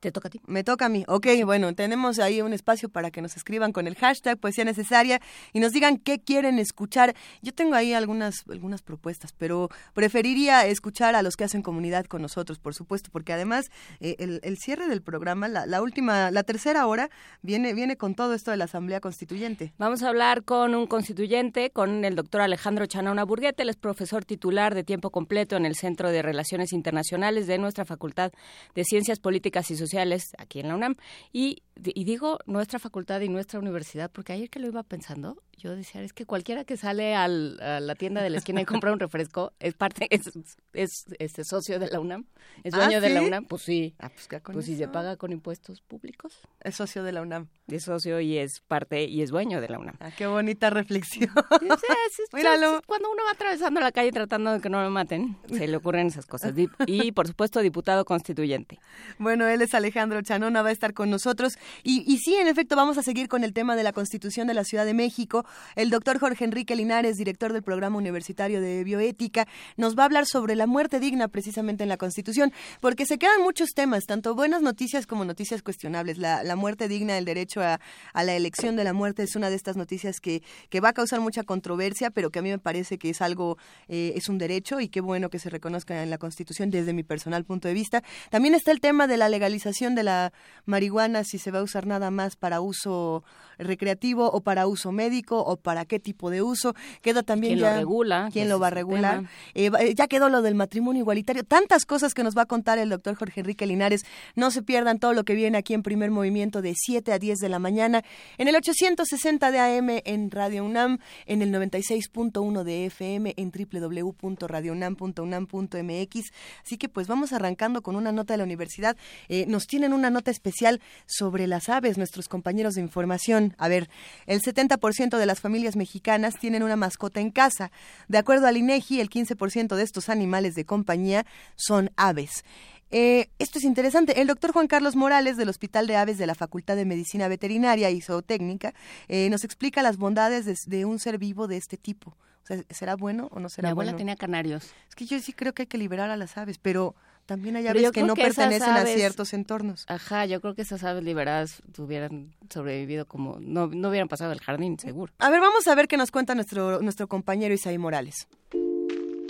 Te 0.00 0.12
toca 0.12 0.28
a 0.28 0.30
ti. 0.30 0.40
Me 0.46 0.62
toca 0.62 0.86
a 0.86 0.88
mí. 0.88 1.04
Ok, 1.08 1.26
bueno, 1.44 1.74
tenemos 1.74 2.20
ahí 2.20 2.40
un 2.40 2.52
espacio 2.52 2.88
para 2.88 3.10
que 3.10 3.20
nos 3.20 3.36
escriban 3.36 3.72
con 3.72 3.88
el 3.88 3.96
hashtag 3.96 4.38
Poesía 4.38 4.64
Necesaria 4.64 5.20
y 5.52 5.58
nos 5.58 5.72
digan 5.72 5.96
qué 5.96 6.20
quieren 6.20 6.60
escuchar. 6.60 7.16
Yo 7.42 7.52
tengo 7.52 7.74
ahí 7.74 7.92
algunas, 7.94 8.44
algunas 8.48 8.82
propuestas, 8.82 9.32
pero 9.32 9.70
preferiría 9.94 10.64
escuchar 10.66 11.16
a 11.16 11.22
los 11.22 11.34
que 11.34 11.42
hacen 11.42 11.62
comunidad 11.62 12.04
con 12.04 12.22
nosotros, 12.22 12.60
por 12.60 12.74
supuesto, 12.74 13.10
porque 13.10 13.32
además 13.32 13.72
eh, 13.98 14.14
el, 14.20 14.56
cierre 14.58 14.86
del 14.86 15.02
programa, 15.02 15.48
la, 15.48 15.82
última, 15.82 16.30
la 16.30 16.44
tercera 16.44 16.86
hora, 16.86 17.10
viene, 17.42 17.74
viene 17.74 17.96
con 17.96 18.14
todo 18.14 18.34
esto 18.34 18.52
de 18.52 18.56
la 18.56 18.66
Asamblea 18.66 19.00
Constituyente. 19.00 19.72
Vamos 19.78 20.04
a 20.04 20.10
hablar 20.10 20.44
con 20.44 20.76
un 20.76 20.86
constituyente, 20.86 21.70
con 21.70 22.04
el 22.04 22.14
doctor 22.14 22.40
Alejandro 22.42 22.86
Chanauna 22.86 23.24
Burguete, 23.24 23.64
él 23.64 23.68
es 23.68 23.76
profesor 23.76 24.24
titular 24.24 24.76
de 24.76 24.84
tiempo 24.84 25.10
completo 25.10 25.56
en 25.56 25.66
el 25.66 25.74
Centro 25.74 26.12
de 26.12 26.22
Relaciones 26.22 26.72
Internacionales 26.72 27.48
de 27.48 27.58
nuestra 27.58 27.84
Facultad 27.84 28.30
de 28.76 28.84
Ciencias 28.84 29.18
Políticas 29.18 29.68
y 29.72 29.76
Sociales 29.76 29.87
sociales 29.88 30.32
aquí 30.38 30.60
en 30.60 30.68
la 30.68 30.76
UNAM. 30.76 30.94
Y, 31.32 31.62
y 31.82 32.04
digo 32.04 32.38
nuestra 32.46 32.78
facultad 32.78 33.20
y 33.20 33.28
nuestra 33.28 33.58
universidad, 33.58 34.10
porque 34.10 34.32
ayer 34.32 34.50
que 34.50 34.60
lo 34.60 34.66
iba 34.66 34.82
pensando, 34.82 35.42
yo 35.58 35.74
decía, 35.74 36.02
es 36.02 36.12
que 36.12 36.24
cualquiera 36.24 36.64
que 36.64 36.76
sale 36.76 37.14
a 37.14 37.26
la 37.28 37.94
tienda 37.96 38.22
de 38.22 38.30
la 38.30 38.38
esquina 38.38 38.60
y 38.60 38.64
compra 38.64 38.92
un 38.92 39.00
refresco 39.00 39.52
es 39.58 39.74
parte, 39.74 40.06
es, 40.10 40.30
es, 40.72 41.04
este 41.18 41.44
socio 41.44 41.78
de 41.78 41.88
la 41.88 42.00
UNAM, 42.00 42.26
es 42.62 42.72
dueño 42.72 42.98
¿Ah, 42.98 43.00
de 43.00 43.08
la 43.10 43.22
UNAM, 43.22 43.44
pues 43.44 43.62
sí. 43.62 43.94
Ah, 43.98 44.08
pues, 44.08 44.28
pues 44.42 44.66
si 44.66 44.76
se 44.76 44.88
paga 44.88 45.16
con 45.16 45.32
impuestos 45.32 45.80
públicos. 45.80 46.40
Es 46.60 46.76
socio 46.76 47.02
de 47.02 47.12
la 47.12 47.22
UNAM. 47.22 47.48
Es 47.66 47.84
socio 47.84 48.20
y 48.20 48.38
es 48.38 48.60
parte 48.60 49.04
y 49.04 49.22
es 49.22 49.30
dueño 49.30 49.60
de 49.60 49.68
la 49.68 49.78
UNAM. 49.78 49.96
Ah, 50.00 50.10
qué 50.16 50.26
bonita 50.26 50.70
reflexión. 50.70 51.30
Míralo. 52.32 52.80
Cuando 52.86 53.10
uno 53.10 53.22
va 53.24 53.32
atravesando 53.32 53.80
la 53.80 53.92
calle 53.92 54.12
tratando 54.12 54.52
de 54.52 54.60
que 54.60 54.70
no 54.70 54.82
lo 54.82 54.90
maten, 54.90 55.36
se 55.48 55.66
le 55.66 55.76
ocurren 55.76 56.06
esas 56.06 56.26
cosas. 56.26 56.54
Y, 56.86 57.12
por 57.12 57.26
supuesto, 57.26 57.60
diputado 57.60 58.04
constituyente. 58.04 58.78
Bueno, 59.18 59.48
él 59.48 59.62
es 59.62 59.74
Alejandro 59.78 60.20
Chanona, 60.22 60.62
va 60.62 60.68
a 60.68 60.72
estar 60.72 60.94
con 60.94 61.10
nosotros. 61.10 61.58
Y, 61.82 62.18
sí, 62.18 62.34
en 62.34 62.48
efecto, 62.48 62.76
vamos 62.76 62.98
a 62.98 63.02
seguir 63.02 63.28
con 63.28 63.44
el 63.44 63.52
tema 63.52 63.76
de 63.76 63.82
la 63.82 63.92
Constitución 63.92 64.46
de 64.46 64.54
la 64.54 64.64
Ciudad 64.64 64.84
de 64.84 64.94
México. 64.94 65.46
El 65.76 65.90
doctor 65.90 66.18
Jorge 66.18 66.44
Enrique 66.44 66.76
Linares, 66.76 67.16
director 67.16 67.52
del 67.52 67.62
Programa 67.62 67.96
Universitario 67.96 68.60
de 68.60 68.84
Bioética, 68.84 69.46
nos 69.76 69.96
va 69.96 70.02
a 70.02 70.06
hablar 70.06 70.26
sobre 70.26 70.56
la 70.56 70.66
muerte 70.66 71.00
digna 71.00 71.28
precisamente 71.28 71.82
en 71.82 71.88
la 71.88 71.96
Constitución, 71.96 72.52
porque 72.80 73.06
se 73.06 73.18
quedan 73.18 73.42
muchos 73.42 73.70
temas, 73.70 74.04
tanto 74.04 74.34
buenas 74.34 74.62
noticias 74.62 75.06
como 75.06 75.24
noticias 75.24 75.62
cuestionables. 75.62 76.18
La, 76.18 76.56
muerte 76.56 76.88
digna, 76.88 77.16
el 77.16 77.24
derecho 77.24 77.60
a, 77.62 77.78
la 78.14 78.34
elección 78.34 78.74
de 78.74 78.84
la 78.84 78.92
muerte 78.92 79.22
es 79.22 79.36
una 79.36 79.48
de 79.48 79.56
estas 79.56 79.76
noticias 79.76 80.20
que, 80.20 80.42
que 80.70 80.80
va 80.80 80.90
a 80.90 80.92
causar 80.92 81.20
mucha 81.20 81.44
controversia, 81.44 82.10
pero 82.10 82.30
que 82.30 82.40
a 82.40 82.42
mí 82.42 82.50
me 82.50 82.58
parece 82.58 82.98
que 82.98 83.10
es 83.10 83.22
algo, 83.22 83.58
eh, 83.86 84.12
es 84.16 84.28
un 84.28 84.38
derecho 84.38 84.80
y 84.80 84.88
qué 84.88 85.00
bueno 85.00 85.30
que 85.30 85.38
se 85.38 85.50
reconozca 85.50 86.02
en 86.02 86.10
la 86.10 86.18
Constitución 86.18 86.70
desde 86.70 86.92
mi 86.92 87.04
personal 87.04 87.44
punto 87.44 87.68
de 87.68 87.74
vista. 87.74 88.02
También 88.30 88.54
está 88.54 88.72
el 88.72 88.80
tema 88.80 89.06
de 89.06 89.16
la 89.16 89.28
legalización 89.28 89.67
legalización 89.68 89.94
de 89.94 90.02
la 90.02 90.32
marihuana, 90.64 91.24
si 91.24 91.38
se 91.38 91.50
va 91.50 91.60
a 91.60 91.62
usar 91.62 91.86
nada 91.86 92.10
más 92.10 92.36
para 92.36 92.60
uso 92.60 93.24
recreativo 93.58 94.30
o 94.30 94.40
para 94.40 94.66
uso 94.66 94.92
médico 94.92 95.38
o 95.38 95.56
para 95.56 95.84
qué 95.84 95.98
tipo 95.98 96.30
de 96.30 96.42
uso. 96.42 96.74
Queda 97.02 97.22
también 97.22 97.54
¿Quién 97.54 97.64
ya... 97.64 97.72
lo 97.72 97.78
regula? 97.78 98.28
¿Quién 98.32 98.48
lo 98.48 98.60
va 98.60 98.68
a 98.68 98.70
regular? 98.70 99.24
Eh, 99.54 99.70
ya 99.94 100.06
quedó 100.06 100.28
lo 100.28 100.42
del 100.42 100.54
matrimonio 100.54 101.00
igualitario. 101.00 101.42
Tantas 101.44 101.84
cosas 101.84 102.14
que 102.14 102.22
nos 102.22 102.36
va 102.36 102.42
a 102.42 102.46
contar 102.46 102.78
el 102.78 102.90
doctor 102.90 103.16
Jorge 103.16 103.40
Enrique 103.40 103.66
Linares. 103.66 104.02
No 104.36 104.50
se 104.50 104.62
pierdan 104.62 104.98
todo 104.98 105.14
lo 105.14 105.24
que 105.24 105.34
viene 105.34 105.56
aquí 105.58 105.74
en 105.74 105.82
primer 105.82 106.10
movimiento 106.10 106.62
de 106.62 106.74
7 106.76 107.12
a 107.12 107.18
10 107.18 107.38
de 107.38 107.48
la 107.48 107.58
mañana 107.58 108.04
en 108.36 108.48
el 108.48 108.56
860 108.56 109.50
de 109.50 109.58
AM 109.58 109.88
en 110.04 110.30
Radio 110.30 110.64
UNAM, 110.64 110.98
en 111.26 111.42
el 111.42 111.52
96.1 111.52 112.62
de 112.62 112.86
FM 112.86 113.34
en 113.36 113.52
www.radiounam.unam.mx. 113.52 116.32
Así 116.64 116.78
que 116.78 116.88
pues 116.88 117.08
vamos 117.08 117.32
arrancando 117.32 117.82
con 117.82 117.96
una 117.96 118.12
nota 118.12 118.34
de 118.34 118.38
la 118.38 118.44
universidad. 118.44 118.96
Eh, 119.28 119.46
nos 119.48 119.57
tienen 119.66 119.92
una 119.92 120.10
nota 120.10 120.30
especial 120.30 120.80
sobre 121.06 121.46
las 121.46 121.68
aves, 121.68 121.98
nuestros 121.98 122.28
compañeros 122.28 122.74
de 122.74 122.80
información. 122.80 123.54
A 123.58 123.68
ver, 123.68 123.88
el 124.26 124.40
70% 124.40 125.18
de 125.18 125.26
las 125.26 125.40
familias 125.40 125.76
mexicanas 125.76 126.38
tienen 126.38 126.62
una 126.62 126.76
mascota 126.76 127.20
en 127.20 127.30
casa. 127.30 127.70
De 128.08 128.18
acuerdo 128.18 128.46
al 128.46 128.56
INEGI, 128.56 129.00
el 129.00 129.10
15% 129.10 129.76
de 129.76 129.82
estos 129.82 130.08
animales 130.08 130.54
de 130.54 130.64
compañía 130.64 131.26
son 131.56 131.90
aves. 131.96 132.44
Eh, 132.90 133.28
esto 133.38 133.58
es 133.58 133.64
interesante. 133.64 134.20
El 134.20 134.26
doctor 134.28 134.52
Juan 134.52 134.66
Carlos 134.66 134.96
Morales 134.96 135.36
del 135.36 135.48
Hospital 135.48 135.86
de 135.86 135.96
Aves 135.96 136.18
de 136.18 136.26
la 136.26 136.34
Facultad 136.34 136.76
de 136.76 136.86
Medicina 136.86 137.28
Veterinaria 137.28 137.90
y 137.90 138.00
Zootécnica 138.00 138.72
eh, 139.08 139.28
nos 139.30 139.44
explica 139.44 139.82
las 139.82 139.98
bondades 139.98 140.46
de, 140.46 140.56
de, 140.66 140.84
un 140.84 140.98
ser 140.98 141.18
vivo 141.18 141.48
de 141.48 141.58
este 141.58 141.76
tipo. 141.76 142.16
O 142.44 142.46
sea, 142.46 142.62
¿será 142.70 142.96
bueno 142.96 143.28
o 143.30 143.40
no 143.40 143.50
será 143.50 143.68
Mi 143.68 143.70
abuela 143.72 143.92
bueno? 143.92 143.98
tenía 143.98 144.16
canarios. 144.16 144.72
Es 144.88 144.94
que 144.94 145.04
yo 145.04 145.20
sí 145.20 145.34
creo 145.34 145.52
que 145.52 145.62
hay 145.62 145.66
que 145.66 145.76
liberar 145.76 146.08
a 146.10 146.16
las 146.16 146.38
aves, 146.38 146.56
pero 146.58 146.94
también 147.28 147.56
hay 147.56 147.66
aves 147.66 147.92
que 147.92 148.02
no 148.02 148.14
que 148.14 148.22
pertenecen 148.22 148.70
aves, 148.70 148.94
a 148.94 148.96
ciertos 148.96 149.34
entornos. 149.34 149.84
Ajá, 149.86 150.24
yo 150.24 150.40
creo 150.40 150.54
que 150.54 150.62
esas 150.62 150.82
aves 150.82 151.04
liberadas 151.04 151.62
hubieran 151.76 152.34
sobrevivido 152.48 153.04
como 153.04 153.36
no, 153.38 153.66
no 153.66 153.90
hubieran 153.90 154.08
pasado 154.08 154.32
el 154.32 154.40
jardín, 154.40 154.78
seguro. 154.78 155.12
A 155.18 155.28
ver, 155.28 155.38
vamos 155.42 155.68
a 155.68 155.74
ver 155.74 155.88
qué 155.88 155.98
nos 155.98 156.10
cuenta 156.10 156.34
nuestro 156.34 156.80
nuestro 156.80 157.06
compañero 157.06 157.52
Isaí 157.52 157.76
Morales. 157.76 158.26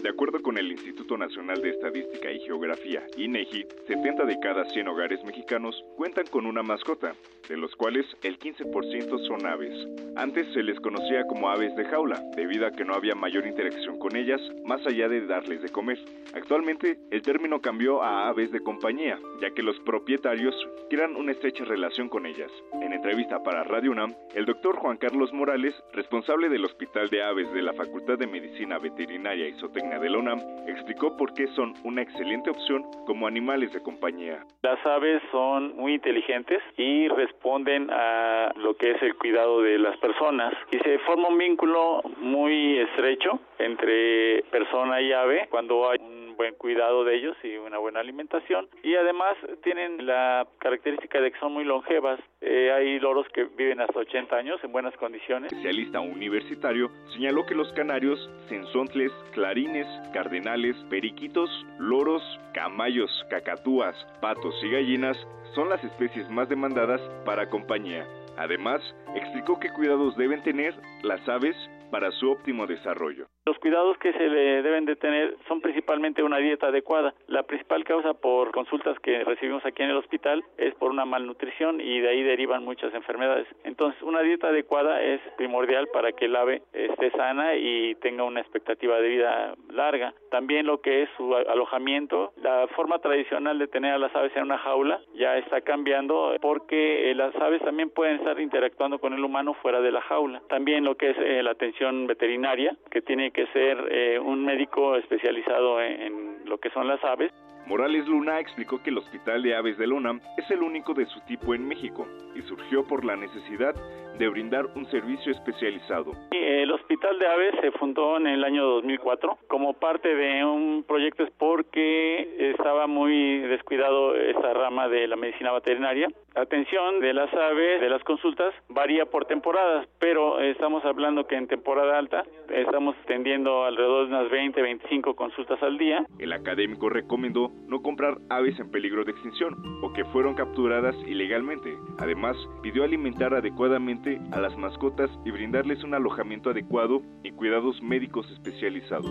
De 0.03 0.11
acuerdo 0.11 0.41
con 0.41 0.57
el 0.59 0.71
Instituto 0.71 1.19
Nacional 1.19 1.61
de 1.61 1.71
Estadística 1.71 2.31
y 2.31 2.39
Geografía, 2.41 3.05
INEGI, 3.17 3.67
70 3.89 4.27
de 4.27 4.39
cada 4.39 4.65
100 4.65 4.87
hogares 4.87 5.25
mexicanos 5.25 5.85
cuentan 5.97 6.27
con 6.27 6.47
una 6.47 6.63
mascota, 6.63 7.15
de 7.49 7.57
los 7.57 7.75
cuales 7.75 8.07
el 8.23 8.39
15% 8.39 9.27
son 9.27 9.45
aves. 9.45 9.75
Antes 10.15 10.47
se 10.53 10.63
les 10.63 10.79
conocía 10.79 11.27
como 11.27 11.51
aves 11.51 11.75
de 11.75 11.85
jaula, 11.87 12.23
debido 12.37 12.67
a 12.67 12.71
que 12.71 12.85
no 12.85 12.95
había 12.95 13.17
mayor 13.17 13.45
interacción 13.45 13.99
con 13.99 14.15
ellas 14.15 14.41
más 14.65 14.87
allá 14.87 15.09
de 15.09 15.27
darles 15.27 15.63
de 15.63 15.69
comer. 15.71 15.99
Actualmente, 16.33 16.99
el 17.11 17.23
término 17.23 17.61
cambió 17.61 18.01
a 18.01 18.29
aves 18.29 18.53
de 18.53 18.61
compañía, 18.61 19.19
ya 19.41 19.51
que 19.51 19.63
los 19.63 19.81
propietarios 19.81 20.55
crean 20.91 21.17
una 21.17 21.33
estrecha 21.33 21.65
relación 21.65 22.09
con 22.09 22.25
ellas. 22.25 22.53
En 22.81 22.93
entrevista 22.93 23.43
para 23.43 23.65
Radio 23.65 23.91
UNAM, 23.91 24.15
el 24.35 24.45
doctor 24.45 24.77
Juan 24.77 24.97
Carlos 24.97 25.33
Morales, 25.33 25.75
responsable 25.93 26.49
del 26.49 26.65
Hospital 26.65 27.09
de 27.09 27.23
Aves 27.23 27.53
de 27.53 27.63
la 27.63 27.73
Facultad 27.73 28.17
de 28.19 28.27
Medicina 28.27 28.79
Veterinaria 28.79 29.49
y 29.49 29.59
Zootecnia 29.59 29.98
de 29.99 30.11
la 30.11 30.19
UNAM, 30.19 30.41
explicó 30.67 31.17
por 31.17 31.33
qué 31.35 31.47
son 31.49 31.75
una 31.85 32.03
excelente 32.03 32.51
opción 32.51 32.85
como 33.07 33.27
animales 33.27 33.73
de 33.73 33.83
compañía. 33.83 34.45
Las 34.63 34.85
aves 34.87 35.23
son 35.31 35.77
muy 35.77 35.95
inteligentes 35.95 36.63
y 36.77 37.09
responden 37.09 37.89
a 37.91 38.53
lo 38.57 38.77
que 38.77 38.93
es 38.93 39.03
el 39.03 39.17
cuidado 39.17 39.63
de 39.63 39.79
las 39.79 39.97
personas 39.99 40.55
y 40.71 40.79
se 40.79 40.99
forma 41.01 41.29
un 41.29 41.39
vínculo 41.39 42.03
muy 42.19 42.79
estrecho 42.79 43.41
entre 43.59 44.43
persona 44.51 45.01
y 45.01 45.13
ave 45.13 45.47
cuando 45.51 45.91
hay 45.91 45.99
un 46.01 46.28
buen 46.39 46.55
cuidado 46.55 47.05
de 47.05 47.17
ellos 47.17 47.37
y 47.43 47.57
una 47.57 47.79
buena 47.79 48.01
alimentación 48.01 48.69
y 48.83 48.95
además 48.95 49.37
tienen 49.65 50.07
la 50.07 50.47
característica 50.59 51.21
de 51.21 51.33
que 51.33 51.39
son 51.41 51.53
muy 51.53 51.65
longevas. 51.65 52.21
Eh, 52.41 52.71
hay 52.73 53.01
loros 53.01 53.27
que 53.35 53.45
viven 53.45 53.81
hasta 53.81 53.99
80 53.99 54.37
años 54.37 54.63
en 54.63 54.71
buenas 54.71 54.97
condiciones. 54.97 55.53
Especialista 55.53 56.01
universitario 56.01 56.91
señaló 57.13 57.45
que 57.45 57.57
los 57.57 57.71
canarios, 57.73 58.19
sensontles, 58.49 59.13
clarines, 59.33 59.87
cardenales, 60.15 60.77
periquitos, 60.89 61.51
loros, 61.79 62.23
camayos, 62.55 63.11
cacatúas, 63.29 63.97
patos 64.21 64.55
y 64.63 64.71
gallinas 64.71 65.19
son 65.55 65.69
las 65.69 65.83
especies 65.83 66.31
más 66.31 66.49
demandadas 66.49 67.01
para 67.25 67.51
compañía. 67.51 68.07
Además, 68.37 68.81
explicó 69.17 69.59
qué 69.59 69.71
cuidados 69.71 70.17
deben 70.17 70.43
tener 70.45 70.73
las 71.03 71.29
aves 71.29 71.57
para 71.91 72.13
su 72.13 72.31
óptimo 72.31 72.67
desarrollo. 72.67 73.27
Los 73.49 73.59
cuidados 73.61 73.97
que 73.97 74.13
se 74.13 74.29
le 74.29 74.61
deben 74.61 74.85
de 74.85 74.95
tener 74.95 75.35
son 75.49 75.63
principalmente 75.63 76.23
una 76.23 76.37
dieta 76.37 76.67
adecuada. 76.67 77.15
La 77.29 77.45
principal 77.45 77.83
causa 77.83 78.13
por 78.13 78.51
consultas 78.51 79.01
que 79.01 79.25
recibimos 79.25 79.65
aquí 79.65 79.83
en 79.83 79.89
el 79.89 79.97
hospital 79.97 80.45
es 80.59 80.75
por 80.75 80.91
una 80.91 81.07
malnutrición 81.07 81.81
y 81.81 81.99
de 81.99 82.11
ahí 82.11 82.23
derivan 82.23 82.63
muchas 82.63 82.93
enfermedades. 82.93 83.47
Entonces, 83.65 84.03
una 84.03 84.21
dieta 84.21 84.49
adecuada 84.49 85.01
es 85.01 85.23
primordial 85.39 85.89
para 85.95 86.13
que 86.13 86.27
el 86.27 86.37
ave 86.37 86.61
esté 86.75 87.11
sana 87.13 87.55
y 87.55 87.95
tenga 88.03 88.25
una 88.25 88.41
expectativa 88.41 89.01
de 89.01 89.09
vida 89.09 89.55
larga. 89.71 90.13
También 90.31 90.67
lo 90.67 90.83
que 90.83 91.05
es 91.05 91.09
su 91.17 91.35
alojamiento, 91.35 92.35
la 92.43 92.67
forma 92.77 92.99
tradicional 92.99 93.59
de 93.59 93.69
tener 93.69 93.95
a 93.95 93.99
las 93.99 94.15
aves 94.15 94.37
en 94.37 94.43
una 94.43 94.59
jaula 94.59 95.01
ya 95.15 95.39
está 95.39 95.63
cambiando 95.63 96.37
porque 96.43 97.15
las 97.17 97.35
aves 97.37 97.63
también 97.63 97.89
pueden 97.89 98.17
estar 98.17 98.39
interactuando 98.39 98.99
con 98.99 99.15
el 99.15 99.25
humano 99.25 99.55
fuera 99.55 99.81
de 99.81 99.91
la 99.91 100.03
jaula. 100.03 100.43
También 100.51 100.85
lo 100.85 100.97
que 100.97 101.13
es 101.13 101.17
eh, 101.19 101.43
la 101.43 101.53
atención 101.53 102.07
veterinaria, 102.07 102.77
que 102.91 103.01
tiene 103.01 103.31
que 103.31 103.38
ser 103.53 103.79
eh, 103.91 104.19
un 104.19 104.45
médico 104.45 104.97
especializado 104.97 105.81
en, 105.81 106.03
en, 106.03 106.39
lo 106.45 106.59
que 106.59 106.71
son 106.71 106.87
las 106.89 107.03
aves. 107.05 107.33
Morales 107.67 108.07
Luna 108.07 108.41
explicó 108.41 108.83
que 108.83 108.91
el 108.91 108.99
Hospital 108.99 109.43
de 109.43 109.55
Aves 109.55 109.77
de 109.77 109.87
la 109.87 109.95
UNAM 109.95 110.21
es 110.39 110.51
el 110.51 110.63
único 110.63 110.95
de 110.95 111.07
su 111.07 111.21
tipo 111.27 111.55
en 111.55 111.69
México 111.69 112.07
y 112.35 112.41
surgió 112.43 112.87
por 112.87 113.05
la 113.05 113.17
necesidad 113.17 113.75
de 114.19 114.29
brindar 114.29 114.67
un 114.75 114.87
servicio 114.91 115.33
especializado. 115.33 116.13
El 116.31 116.71
Hospital 116.73 117.19
de 117.19 117.27
Aves 117.27 117.55
se 117.61 117.71
fundó 117.73 118.17
en 118.17 118.27
el 118.27 118.45
año 118.45 118.65
2004 118.65 119.39
como 119.49 119.75
parte 119.75 120.15
de 120.15 120.45
un 120.45 120.85
proyecto 120.87 121.25
porque 121.39 122.51
estaba 122.53 122.87
muy 122.87 123.39
descuidado 123.39 124.15
esta 124.15 124.53
rama 124.55 124.89
de 124.89 125.07
la 125.07 125.17
medicina 125.17 125.53
veterinaria. 125.53 126.09
La 126.35 126.43
atención 126.43 127.01
de 127.01 127.15
las 127.15 127.33
aves, 127.35 127.81
de 127.81 127.89
las 127.89 128.03
consultas, 128.05 128.55
varía 128.69 129.07
por 129.07 129.25
temporadas, 129.25 129.89
pero 129.99 130.41
estamos 130.41 130.85
hablando 130.85 131.27
que 131.27 131.35
en 131.37 131.49
temporada 131.49 131.99
alta 131.99 132.25
estamos 132.51 132.95
tendiendo 133.07 133.65
alrededor 133.65 134.09
de 134.09 134.15
unas 134.15 134.31
20, 134.31 134.63
25 134.63 135.17
consultas 135.17 135.61
al 135.63 135.79
día. 135.79 136.07
El 136.19 136.33
académico 136.33 136.89
recomendó 136.91 137.51
no 137.67 137.83
comprar 137.83 138.19
aves 138.29 138.59
en 138.61 138.71
peligro 138.71 139.05
de 139.05 139.13
extinción 139.13 139.55
o 139.83 139.93
que 139.93 140.05
fueron 140.07 140.35
capturadas 140.35 140.95
ilegalmente. 141.07 141.77
Además, 141.99 142.37
pidió 142.63 142.85
alimentar 142.85 143.35
adecuadamente 143.35 144.08
a 144.33 144.41
las 144.41 144.57
mascotas 144.57 145.11
y 145.25 145.31
brindarles 145.31 145.85
un 145.85 145.95
alojamiento 145.95 146.51
adecuado 146.51 147.03
y 147.23 147.33
cuidados 147.33 147.81
médicos 147.83 148.27
especializados. 148.33 149.11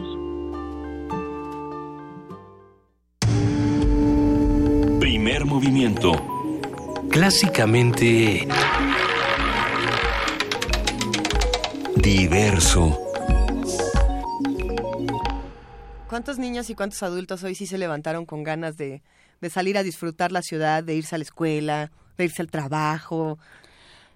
Primer 5.00 5.46
movimiento. 5.46 6.12
Clásicamente 7.10 8.48
diverso. 12.02 13.00
¿Cuántos 16.08 16.40
niños 16.40 16.70
y 16.70 16.76
cuántos 16.76 17.04
adultos 17.04 17.44
hoy 17.44 17.54
sí 17.54 17.68
se 17.68 17.78
levantaron 17.78 18.26
con 18.26 18.44
ganas 18.44 18.78
de, 18.78 19.02
de 19.42 19.50
salir 19.50 19.78
a 19.78 19.84
disfrutar 19.84 20.32
la 20.32 20.42
ciudad, 20.42 20.84
de 20.84 20.96
irse 20.96 21.16
a 21.16 21.18
la 21.18 21.24
escuela, 21.24 21.92
de 22.18 22.24
irse 22.26 22.42
al 22.42 22.50
trabajo, 22.50 23.38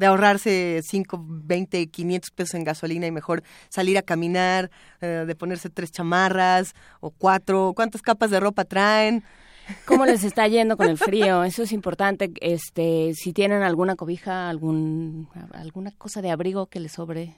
de 0.01 0.07
ahorrarse 0.07 0.81
5, 0.83 1.23
20, 1.23 1.87
500 1.87 2.31
pesos 2.31 2.55
en 2.55 2.63
gasolina 2.63 3.05
y 3.05 3.11
mejor 3.11 3.43
salir 3.69 3.99
a 3.99 4.01
caminar, 4.01 4.71
eh, 4.99 5.25
de 5.27 5.35
ponerse 5.35 5.69
tres 5.69 5.91
chamarras 5.91 6.73
o 7.01 7.11
cuatro, 7.11 7.73
cuántas 7.75 8.01
capas 8.01 8.31
de 8.31 8.39
ropa 8.39 8.65
traen. 8.65 9.23
¿Cómo 9.85 10.07
les 10.07 10.23
está 10.23 10.47
yendo 10.47 10.75
con 10.75 10.89
el 10.89 10.97
frío? 10.97 11.43
Eso 11.43 11.61
es 11.61 11.71
importante. 11.71 12.31
Este, 12.41 13.13
si 13.13 13.31
tienen 13.31 13.61
alguna 13.61 13.95
cobija, 13.95 14.49
algún, 14.49 15.29
alguna 15.53 15.91
cosa 15.91 16.23
de 16.23 16.31
abrigo 16.31 16.65
que 16.65 16.79
les 16.79 16.93
sobre, 16.93 17.35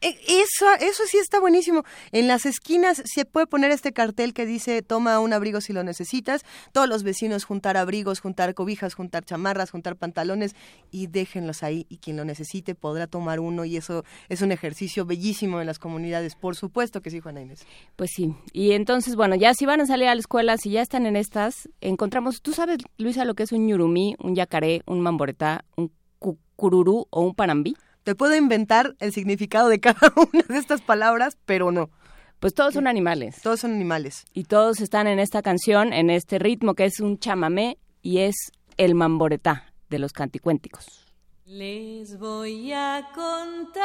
eso, 0.00 0.66
eso 0.80 1.02
sí 1.06 1.18
está 1.18 1.40
buenísimo. 1.40 1.82
En 2.12 2.28
las 2.28 2.46
esquinas 2.46 3.02
se 3.04 3.24
puede 3.24 3.46
poner 3.46 3.70
este 3.70 3.92
cartel 3.92 4.34
que 4.34 4.44
dice 4.44 4.82
toma 4.82 5.18
un 5.20 5.32
abrigo 5.32 5.60
si 5.60 5.72
lo 5.72 5.82
necesitas. 5.82 6.42
Todos 6.72 6.88
los 6.88 7.02
vecinos 7.02 7.44
juntar 7.44 7.76
abrigos, 7.76 8.20
juntar 8.20 8.54
cobijas, 8.54 8.94
juntar 8.94 9.24
chamarras, 9.24 9.70
juntar 9.70 9.96
pantalones 9.96 10.54
y 10.90 11.06
déjenlos 11.06 11.62
ahí. 11.62 11.86
Y 11.88 11.98
quien 11.98 12.16
lo 12.16 12.24
necesite 12.24 12.74
podrá 12.74 13.06
tomar 13.06 13.40
uno 13.40 13.64
y 13.64 13.76
eso 13.76 14.04
es 14.28 14.42
un 14.42 14.52
ejercicio 14.52 15.06
bellísimo 15.06 15.60
en 15.60 15.66
las 15.66 15.78
comunidades. 15.78 16.36
Por 16.36 16.56
supuesto 16.56 17.00
que 17.00 17.10
sí, 17.10 17.20
Juana 17.20 17.40
Inés. 17.40 17.66
Pues 17.96 18.10
sí. 18.14 18.34
Y 18.52 18.72
entonces, 18.72 19.16
bueno, 19.16 19.34
ya 19.34 19.54
si 19.54 19.66
van 19.66 19.80
a 19.80 19.86
salir 19.86 20.08
a 20.08 20.14
la 20.14 20.20
escuela, 20.20 20.56
si 20.58 20.70
ya 20.70 20.82
están 20.82 21.06
en 21.06 21.16
estas, 21.16 21.68
encontramos, 21.80 22.42
tú 22.42 22.52
sabes, 22.52 22.78
Luisa, 22.98 23.24
lo 23.24 23.34
que 23.34 23.44
es 23.44 23.52
un 23.52 23.66
ñurumí, 23.66 24.14
un 24.18 24.34
yacaré, 24.34 24.82
un 24.86 25.00
mamboretá, 25.00 25.64
un 25.76 25.90
cucururú 26.18 27.06
o 27.10 27.22
un 27.22 27.34
panambí. 27.34 27.76
Te 28.06 28.14
puedo 28.14 28.36
inventar 28.36 28.94
el 29.00 29.12
significado 29.12 29.68
de 29.68 29.80
cada 29.80 30.12
una 30.32 30.44
de 30.48 30.58
estas 30.58 30.80
palabras, 30.80 31.36
pero 31.44 31.72
no. 31.72 31.90
Pues 32.38 32.54
todos 32.54 32.74
son 32.74 32.86
animales. 32.86 33.40
Todos 33.42 33.58
son 33.58 33.72
animales. 33.72 34.26
Y 34.32 34.44
todos 34.44 34.80
están 34.80 35.08
en 35.08 35.18
esta 35.18 35.42
canción, 35.42 35.92
en 35.92 36.10
este 36.10 36.38
ritmo 36.38 36.74
que 36.74 36.84
es 36.84 37.00
un 37.00 37.18
chamamé 37.18 37.78
y 38.02 38.18
es 38.18 38.36
El 38.76 38.94
Mamboretá 38.94 39.72
de 39.90 39.98
los 39.98 40.12
Canticuénticos. 40.12 41.04
Les 41.46 42.16
voy 42.16 42.72
a 42.72 43.08
contar 43.12 43.82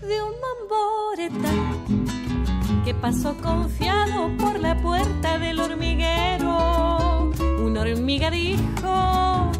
de 0.00 0.22
un 0.22 0.34
mamboreta 0.40 1.50
que 2.84 2.94
pasó 2.94 3.36
confiado 3.38 4.36
por 4.36 4.60
la 4.60 4.80
puerta 4.80 5.36
del 5.40 5.58
hormiguero. 5.58 7.32
Una 7.60 7.80
hormiga 7.80 8.30
dijo, 8.30 9.50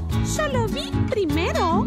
lo 0.47 0.69
vi 0.69 0.91
primero. 1.11 1.87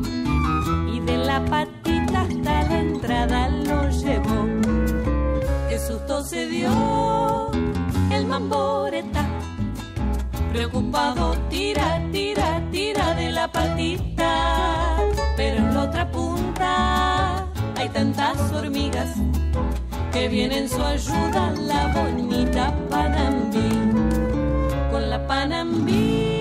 Y 0.93 0.99
de 0.99 1.17
la 1.17 1.45
patita 1.45 2.21
hasta 2.21 2.63
la 2.63 2.79
entrada 2.79 3.47
lo 3.47 3.89
llevó. 3.89 4.45
Qué 5.69 5.79
susto 5.79 6.23
se 6.23 6.47
dio 6.47 7.51
el 8.11 8.25
mamboreta 8.25 9.25
Preocupado 10.51 11.33
tira, 11.49 12.01
tira, 12.11 12.61
tira 12.71 13.15
de 13.15 13.31
la 13.31 13.49
patita, 13.49 14.97
pero 15.37 15.59
en 15.59 15.73
la 15.73 15.83
otra 15.83 16.11
punta 16.11 17.47
hay 17.77 17.87
tantas 17.87 18.51
hormigas 18.51 19.15
que 20.11 20.27
vienen 20.27 20.67
su 20.67 20.83
ayuda 20.83 21.53
la 21.57 21.87
bonita 21.95 22.75
Panambí. 22.89 23.69
Con 24.91 25.09
la 25.09 25.25
Panambí 25.25 26.40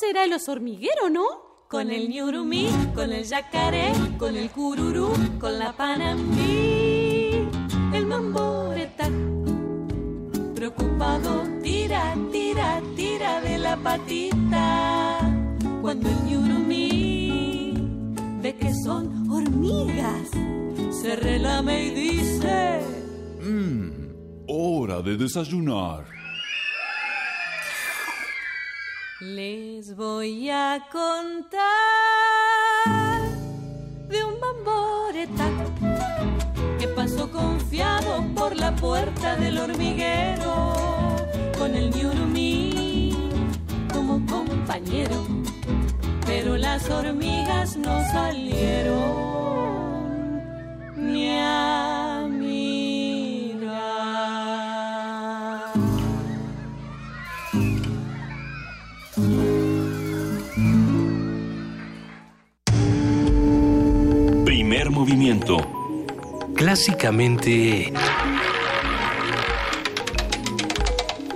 Será 0.00 0.24
el 0.24 0.32
oso 0.32 0.52
hormiguero, 0.52 1.10
no? 1.10 1.26
Con 1.68 1.90
el 1.90 2.08
ñurumí, 2.08 2.68
con 2.94 3.12
el 3.12 3.24
yacaré, 3.24 3.92
con 4.18 4.34
el 4.34 4.50
cururú, 4.50 5.12
con 5.38 5.58
la 5.58 5.72
panambí, 5.72 7.46
el 7.92 8.06
mamboreta 8.06 9.10
preocupado 10.54 11.44
tira, 11.62 12.14
tira, 12.32 12.80
tira 12.96 13.40
de 13.42 13.58
la 13.58 13.76
patita. 13.76 15.18
Cuando 15.82 16.08
el 16.08 16.24
ñurumí 16.24 17.74
ve 18.42 18.56
que 18.56 18.72
son 18.84 19.30
hormigas, 19.30 20.30
se 21.02 21.14
relame 21.16 21.84
y 21.84 21.90
dice: 21.90 22.80
Mmm, 23.42 23.90
hora 24.48 25.02
de 25.02 25.18
desayunar. 25.18 26.19
Les 29.20 29.94
voy 29.96 30.48
a 30.48 30.82
contar 30.90 31.60
de 34.08 34.24
un 34.24 34.40
bamboreta 34.40 35.46
que 36.78 36.88
pasó 36.88 37.30
confiado 37.30 38.24
por 38.34 38.56
la 38.56 38.74
puerta 38.74 39.36
del 39.36 39.58
hormiguero 39.58 40.74
con 41.58 41.74
el 41.74 41.90
ñurumí 41.90 43.14
como 43.92 44.24
compañero, 44.24 45.26
pero 46.24 46.56
las 46.56 46.88
hormigas 46.88 47.76
no 47.76 48.02
salieron 48.12 49.04
ni 50.96 51.28
a 51.38 51.99
movimiento. 65.10 65.56
Clásicamente... 66.54 67.92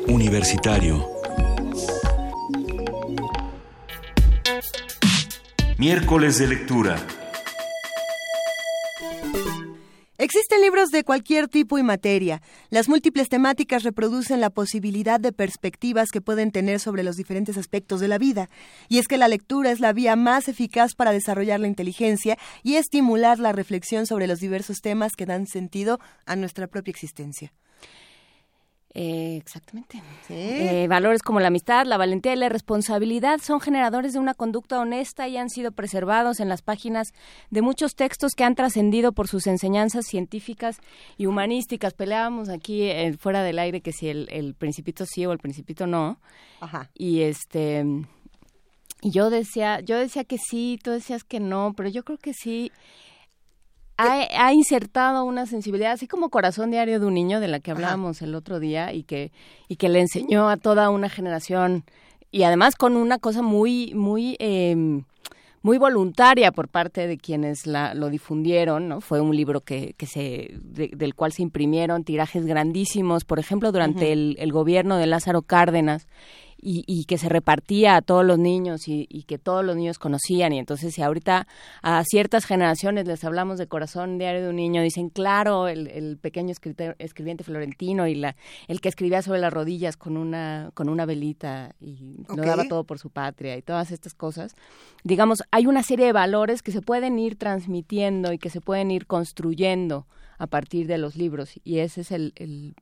Universitario. 0.07 1.05
Miércoles 5.77 6.39
de 6.39 6.47
lectura. 6.47 6.97
Libros 10.65 10.91
de 10.91 11.05
cualquier 11.05 11.47
tipo 11.49 11.79
y 11.79 11.83
materia. 11.83 12.41
Las 12.71 12.89
múltiples 12.89 13.29
temáticas 13.29 13.83
reproducen 13.83 14.41
la 14.41 14.49
posibilidad 14.49 15.21
de 15.21 15.31
perspectivas 15.31 16.11
que 16.11 16.23
pueden 16.23 16.53
tener 16.53 16.81
sobre 16.81 17.03
los 17.03 17.17
diferentes 17.17 17.59
aspectos 17.59 18.01
de 18.01 18.09
la 18.09 18.17
vida. 18.17 18.49
Y 18.89 18.97
es 18.97 19.07
que 19.07 19.19
la 19.19 19.29
lectura 19.29 19.71
es 19.73 19.81
la 19.81 19.93
vía 19.93 20.17
más 20.17 20.49
eficaz 20.49 20.95
para 20.95 21.13
desarrollar 21.13 21.61
la 21.61 21.67
inteligencia 21.67 22.39
y 22.63 22.77
estimular 22.77 23.41
la 23.41 23.53
reflexión 23.53 24.07
sobre 24.07 24.27
los 24.27 24.41
diversos 24.41 24.81
temas 24.81 25.17
que 25.17 25.27
dan 25.27 25.47
sentido 25.47 26.01
a 26.25 26.35
nuestra 26.35 26.67
propia 26.67 26.93
existencia. 26.93 27.53
Eh, 28.97 29.37
exactamente. 29.37 30.01
Eh, 30.29 30.87
valores 30.89 31.23
como 31.23 31.41
la 31.41 31.49
amistad, 31.49 31.85
la 31.85 31.97
valentía 31.97 32.33
y 32.33 32.37
la 32.37 32.49
responsabilidad 32.49 33.41
son 33.43 33.61
generadores 33.61 34.13
de 34.13 34.21
una 34.21 34.35
conducta 34.35 34.79
honesta 34.79 35.27
y 35.27 35.37
han 35.37 35.51
sido 35.51 35.73
preservados 35.73 36.39
en 36.39 36.49
las 36.49 36.63
páginas 36.63 37.09
de 37.51 37.61
muchos 37.61 37.97
textos 37.97 38.35
que 38.37 38.45
han 38.45 38.55
trascendido 38.55 39.11
por 39.11 39.27
sus 39.27 39.49
enseñanzas 39.49 40.07
científicas 40.07 40.79
y 41.19 41.27
humanísticas. 41.27 41.93
Peleábamos 41.93 42.49
aquí 42.49 42.83
eh, 42.83 43.17
fuera 43.19 43.43
del 43.43 43.59
aire 43.59 43.81
que 43.81 43.91
si 43.91 44.09
el, 44.09 44.29
el 44.31 44.55
principito 44.55 45.07
sí 45.07 45.27
o 45.27 45.33
el 45.33 45.39
principito 45.39 45.89
no. 45.89 46.21
Ajá. 46.61 46.89
Y 46.95 47.23
este 47.23 47.85
y 49.05 49.11
yo 49.11 49.29
decía, 49.29 49.81
yo 49.81 49.99
decía 49.99 50.25
que 50.25 50.39
sí, 50.39 50.79
tú 50.83 50.91
decías 50.91 51.25
que 51.25 51.39
no, 51.39 51.75
pero 51.77 51.91
yo 51.91 52.05
creo 52.05 52.17
que 52.17 52.33
sí 52.33 52.73
ha, 53.97 54.47
ha, 54.47 54.53
insertado 54.53 55.25
una 55.25 55.47
sensibilidad, 55.47 55.93
así 55.93 56.07
como 56.07 56.31
Corazón 56.31 56.71
Diario 56.71 57.01
de 57.01 57.07
un 57.07 57.15
Niño, 57.15 57.41
de 57.41 57.49
la 57.49 57.61
que 57.61 57.71
hablábamos 57.71 58.19
Ajá. 58.19 58.27
el 58.27 58.35
otro 58.35 58.61
día, 58.61 58.93
y 58.93 59.03
que, 59.05 59.33
y 59.69 59.77
que 59.77 59.89
le 59.89 60.01
enseñó 60.01 60.49
a 60.49 60.57
toda 60.57 60.91
una 60.91 61.09
generación, 61.09 61.85
y 62.31 62.43
además 62.43 62.75
con 62.77 62.97
una 62.97 63.19
cosa 63.19 63.43
muy, 63.43 63.95
muy, 63.95 64.37
eh, 64.41 65.03
muy 65.63 65.79
voluntaria 65.79 66.53
por 66.53 66.69
parte 66.69 67.07
de 67.07 67.17
quienes 67.17 67.67
la, 67.67 67.95
lo 67.95 68.11
difundieron, 68.11 68.89
¿no? 68.89 69.01
Fue 69.01 69.21
un 69.21 69.35
libro 69.35 69.63
que, 69.63 69.95
que 69.97 70.07
se, 70.07 70.51
de, 70.61 70.89
del 70.95 71.15
cual 71.15 71.33
se 71.33 71.43
imprimieron 71.43 72.05
tirajes 72.05 72.45
grandísimos, 72.45 73.25
por 73.25 73.39
ejemplo, 73.39 73.73
durante 73.73 74.05
uh 74.05 74.09
-huh. 74.09 74.13
el, 74.13 74.37
el 74.41 74.53
gobierno 74.53 74.99
de 74.99 75.07
Lázaro 75.07 75.41
Cárdenas, 75.41 76.07
y, 76.65 76.83
y, 76.87 77.05
que 77.05 77.19
se 77.19 77.29
repartía 77.29 77.97
a 77.97 78.03
todos 78.03 78.25
los 78.25 78.39
niños 78.39 78.89
y, 78.89 79.07
y, 79.11 79.25
que 79.25 79.39
todos 79.39 79.63
los 79.63 79.77
niños 79.77 79.99
conocían. 79.99 80.55
Y 80.55 80.59
entonces, 80.59 80.95
si 80.95 81.03
ahorita 81.03 81.47
a 81.83 82.03
ciertas 82.05 82.47
generaciones 82.47 83.07
les 83.07 83.23
hablamos 83.23 83.59
de 83.59 83.67
Corazón 83.67 84.17
Diario 84.17 84.43
de 84.43 84.49
un 84.49 84.57
Niño, 84.57 84.83
dicen, 84.83 85.11
claro, 85.11 85.69
el, 85.69 85.89
el 85.89 86.17
pequeño 86.17 86.53
escritor, 86.53 86.97
escribiente 86.99 87.45
florentino 87.45 88.07
y 88.07 88.15
la, 88.15 88.35
el 88.67 88.81
que 88.81 88.89
escribía 88.89 89.21
sobre 89.21 89.41
las 89.41 89.53
rodillas 89.53 89.99
con 89.99 90.17
una, 90.17 90.71
con 90.73 90.89
una 90.89 91.05
velita 91.05 91.75
y 91.81 92.17
okay. 92.25 92.37
lo 92.37 92.45
daba 92.45 92.65
todo 92.67 92.85
por 92.85 92.99
su 92.99 93.11
patria 93.11 93.57
y 93.59 93.63
todas 93.63 93.91
estas 93.91 94.15
cosas. 94.15 94.55
Digamos, 95.03 95.43
hay 95.51 95.67
una 95.67 95.83
serie 95.83 96.07
de 96.07 96.13
valores 96.13 96.63
que 96.63 96.73
se 96.73 96.81
pueden 96.81 97.19
ir 97.19 97.37
transmitiendo 97.37 98.33
y 98.33 98.39
que 98.39 98.49
se 98.49 98.63
pueden 98.63 98.91
ir 98.91 99.07
construyendo 99.07 100.07
a 100.39 100.47
partir 100.47 100.87
de 100.87 100.99
los 100.99 101.17
libros. 101.17 101.61
Y 101.63 101.79
ese 101.81 102.01
es 102.01 102.11
el, 102.11 102.33
el 102.37 102.75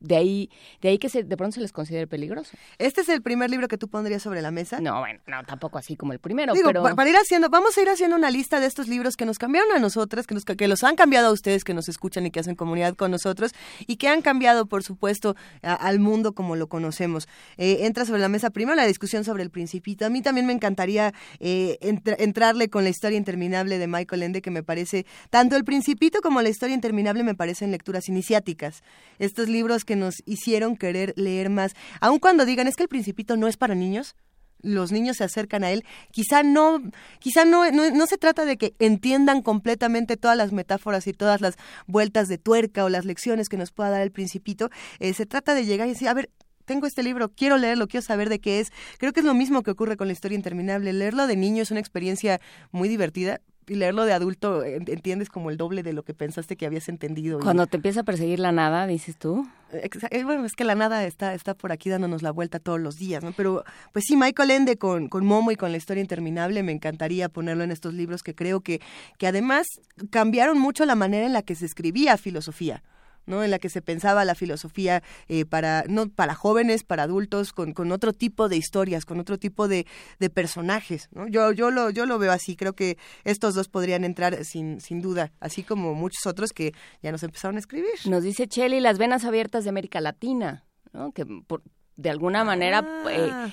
de 0.00 0.16
ahí, 0.16 0.50
de 0.80 0.88
ahí 0.88 0.98
que 0.98 1.08
se, 1.08 1.22
de 1.22 1.36
pronto 1.36 1.54
se 1.54 1.60
les 1.60 1.72
considere 1.72 2.06
peligroso. 2.06 2.56
¿Este 2.78 3.02
es 3.02 3.08
el 3.08 3.22
primer 3.22 3.50
libro 3.50 3.68
que 3.68 3.78
tú 3.78 3.88
pondrías 3.88 4.22
sobre 4.22 4.42
la 4.42 4.50
mesa? 4.50 4.80
No, 4.80 5.00
bueno, 5.00 5.20
no, 5.26 5.44
tampoco 5.44 5.78
así 5.78 5.96
como 5.96 6.12
el 6.12 6.18
primero. 6.18 6.54
Digo, 6.54 6.68
pero... 6.68 6.82
para 6.82 7.08
ir 7.08 7.16
haciendo, 7.16 7.48
vamos 7.50 7.76
a 7.78 7.82
ir 7.82 7.88
haciendo 7.88 8.16
una 8.16 8.30
lista 8.30 8.60
de 8.60 8.66
estos 8.66 8.88
libros 8.88 9.16
que 9.16 9.24
nos 9.24 9.38
cambiaron 9.38 9.70
a 9.72 9.78
nosotras, 9.78 10.26
que, 10.26 10.34
nos, 10.34 10.44
que 10.44 10.68
los 10.68 10.82
han 10.82 10.96
cambiado 10.96 11.28
a 11.28 11.32
ustedes, 11.32 11.64
que 11.64 11.74
nos 11.74 11.88
escuchan 11.88 12.26
y 12.26 12.30
que 12.30 12.40
hacen 12.40 12.54
comunidad 12.54 12.94
con 12.94 13.10
nosotros, 13.10 13.52
y 13.86 13.96
que 13.96 14.08
han 14.08 14.22
cambiado, 14.22 14.66
por 14.66 14.82
supuesto, 14.82 15.36
al 15.62 16.00
mundo 16.00 16.32
como 16.32 16.56
lo 16.56 16.68
conocemos. 16.68 17.28
Eh, 17.56 17.86
entra 17.86 18.04
sobre 18.04 18.20
la 18.20 18.28
mesa 18.28 18.50
primero 18.50 18.74
la 18.74 18.86
discusión 18.86 19.24
sobre 19.24 19.42
el 19.42 19.50
principito. 19.50 20.06
A 20.06 20.10
mí 20.10 20.22
también 20.22 20.46
me 20.46 20.52
encantaría 20.52 21.12
eh, 21.38 21.78
entrarle 21.80 22.68
con 22.68 22.84
la 22.84 22.90
historia 22.90 23.16
interminable 23.16 23.78
de 23.78 23.86
Michael 23.86 24.22
Ende, 24.22 24.42
que 24.42 24.50
me 24.50 24.62
parece, 24.62 25.06
tanto 25.30 25.56
el 25.56 25.64
principito 25.64 26.20
como 26.20 26.42
la 26.42 26.48
historia 26.48 26.74
interminable 26.74 27.22
me 27.22 27.34
parecen 27.34 27.70
lecturas 27.70 28.08
iniciáticas. 28.08 28.82
Estos 29.18 29.48
libros 29.48 29.59
que 29.84 29.96
nos 29.96 30.22
hicieron 30.26 30.76
querer 30.76 31.12
leer 31.16 31.50
más. 31.50 31.74
Aun 32.00 32.18
cuando 32.18 32.44
digan, 32.44 32.66
es 32.66 32.76
que 32.76 32.84
el 32.84 32.88
principito 32.88 33.36
no 33.36 33.46
es 33.46 33.56
para 33.56 33.74
niños, 33.74 34.16
los 34.62 34.92
niños 34.92 35.18
se 35.18 35.24
acercan 35.24 35.64
a 35.64 35.70
él, 35.70 35.84
quizá 36.10 36.42
no, 36.42 36.82
quizá 37.18 37.44
no, 37.44 37.70
no, 37.70 38.06
se 38.06 38.18
trata 38.18 38.44
de 38.44 38.56
que 38.56 38.74
entiendan 38.78 39.42
completamente 39.42 40.16
todas 40.16 40.36
las 40.36 40.52
metáforas 40.52 41.06
y 41.06 41.12
todas 41.12 41.40
las 41.40 41.56
vueltas 41.86 42.28
de 42.28 42.38
tuerca 42.38 42.84
o 42.84 42.88
las 42.88 43.04
lecciones 43.04 43.48
que 43.48 43.56
nos 43.56 43.70
pueda 43.70 43.90
dar 43.90 44.02
el 44.02 44.10
principito, 44.10 44.70
eh, 44.98 45.14
se 45.14 45.26
trata 45.26 45.54
de 45.54 45.64
llegar 45.64 45.86
y 45.86 45.92
decir, 45.92 46.08
a 46.08 46.14
ver, 46.14 46.30
tengo 46.64 46.86
este 46.86 47.02
libro, 47.02 47.30
quiero 47.30 47.56
leerlo, 47.56 47.88
quiero 47.88 48.02
saber 48.04 48.28
de 48.28 48.38
qué 48.38 48.60
es. 48.60 48.70
Creo 48.98 49.12
que 49.12 49.20
es 49.20 49.26
lo 49.26 49.34
mismo 49.34 49.62
que 49.62 49.72
ocurre 49.72 49.96
con 49.96 50.06
la 50.06 50.12
historia 50.12 50.36
interminable. 50.36 50.92
Leerlo 50.92 51.26
de 51.26 51.34
niño 51.34 51.64
es 51.64 51.72
una 51.72 51.80
experiencia 51.80 52.40
muy 52.70 52.88
divertida, 52.88 53.40
y 53.70 53.76
leerlo 53.76 54.04
de 54.04 54.12
adulto 54.12 54.64
entiendes 54.64 55.28
como 55.28 55.48
el 55.48 55.56
doble 55.56 55.84
de 55.84 55.92
lo 55.92 56.02
que 56.02 56.12
pensaste 56.12 56.56
que 56.56 56.66
habías 56.66 56.88
entendido. 56.88 57.38
Cuando 57.38 57.68
te 57.68 57.76
empieza 57.76 58.00
a 58.00 58.02
perseguir 58.02 58.40
la 58.40 58.50
nada, 58.50 58.84
dices 58.88 59.16
tú. 59.16 59.46
Eh, 59.72 60.24
bueno, 60.24 60.44
es 60.44 60.56
que 60.56 60.64
la 60.64 60.74
nada 60.74 61.04
está, 61.04 61.34
está 61.34 61.54
por 61.54 61.70
aquí 61.70 61.88
dándonos 61.88 62.20
la 62.20 62.32
vuelta 62.32 62.58
todos 62.58 62.80
los 62.80 62.98
días, 62.98 63.22
¿no? 63.22 63.30
Pero, 63.30 63.62
pues 63.92 64.06
sí, 64.08 64.16
Michael 64.16 64.50
Ende 64.50 64.76
con, 64.76 65.06
con 65.06 65.24
Momo 65.24 65.52
y 65.52 65.56
con 65.56 65.70
la 65.70 65.76
historia 65.78 66.00
interminable, 66.00 66.64
me 66.64 66.72
encantaría 66.72 67.28
ponerlo 67.28 67.62
en 67.62 67.70
estos 67.70 67.94
libros 67.94 68.24
que 68.24 68.34
creo 68.34 68.58
que, 68.60 68.80
que 69.18 69.28
además 69.28 69.68
cambiaron 70.10 70.58
mucho 70.58 70.84
la 70.84 70.96
manera 70.96 71.24
en 71.24 71.32
la 71.32 71.42
que 71.42 71.54
se 71.54 71.66
escribía 71.66 72.16
filosofía. 72.16 72.82
¿No? 73.26 73.42
en 73.44 73.50
la 73.50 73.58
que 73.58 73.68
se 73.68 73.82
pensaba 73.82 74.24
la 74.24 74.34
filosofía 74.34 75.02
eh, 75.28 75.44
para 75.44 75.84
no 75.88 76.08
para 76.08 76.34
jóvenes 76.34 76.84
para 76.84 77.04
adultos 77.04 77.52
con, 77.52 77.72
con, 77.72 77.92
otro 77.92 78.12
tipo 78.12 78.48
de 78.48 78.56
historias 78.56 79.04
con 79.04 79.20
otro 79.20 79.38
tipo 79.38 79.68
de, 79.68 79.86
de 80.18 80.30
personajes 80.30 81.08
¿no? 81.12 81.28
yo 81.28 81.52
yo 81.52 81.70
lo 81.70 81.90
yo 81.90 82.06
lo 82.06 82.18
veo 82.18 82.32
así 82.32 82.56
creo 82.56 82.74
que 82.74 82.98
estos 83.24 83.54
dos 83.54 83.68
podrían 83.68 84.04
entrar 84.04 84.44
sin 84.44 84.80
sin 84.80 85.00
duda 85.00 85.32
así 85.40 85.62
como 85.62 85.94
muchos 85.94 86.26
otros 86.26 86.52
que 86.52 86.72
ya 87.02 87.12
nos 87.12 87.22
empezaron 87.22 87.56
a 87.56 87.60
escribir 87.60 87.94
nos 88.06 88.22
dice 88.22 88.48
Cheli 88.48 88.80
las 88.80 88.98
venas 88.98 89.24
abiertas 89.24 89.64
de 89.64 89.70
América 89.70 90.00
Latina 90.00 90.64
¿no? 90.92 91.12
que 91.12 91.26
por, 91.26 91.62
de 91.96 92.10
alguna 92.10 92.44
manera 92.44 92.84
eh, 93.10 93.30
ah. 93.32 93.50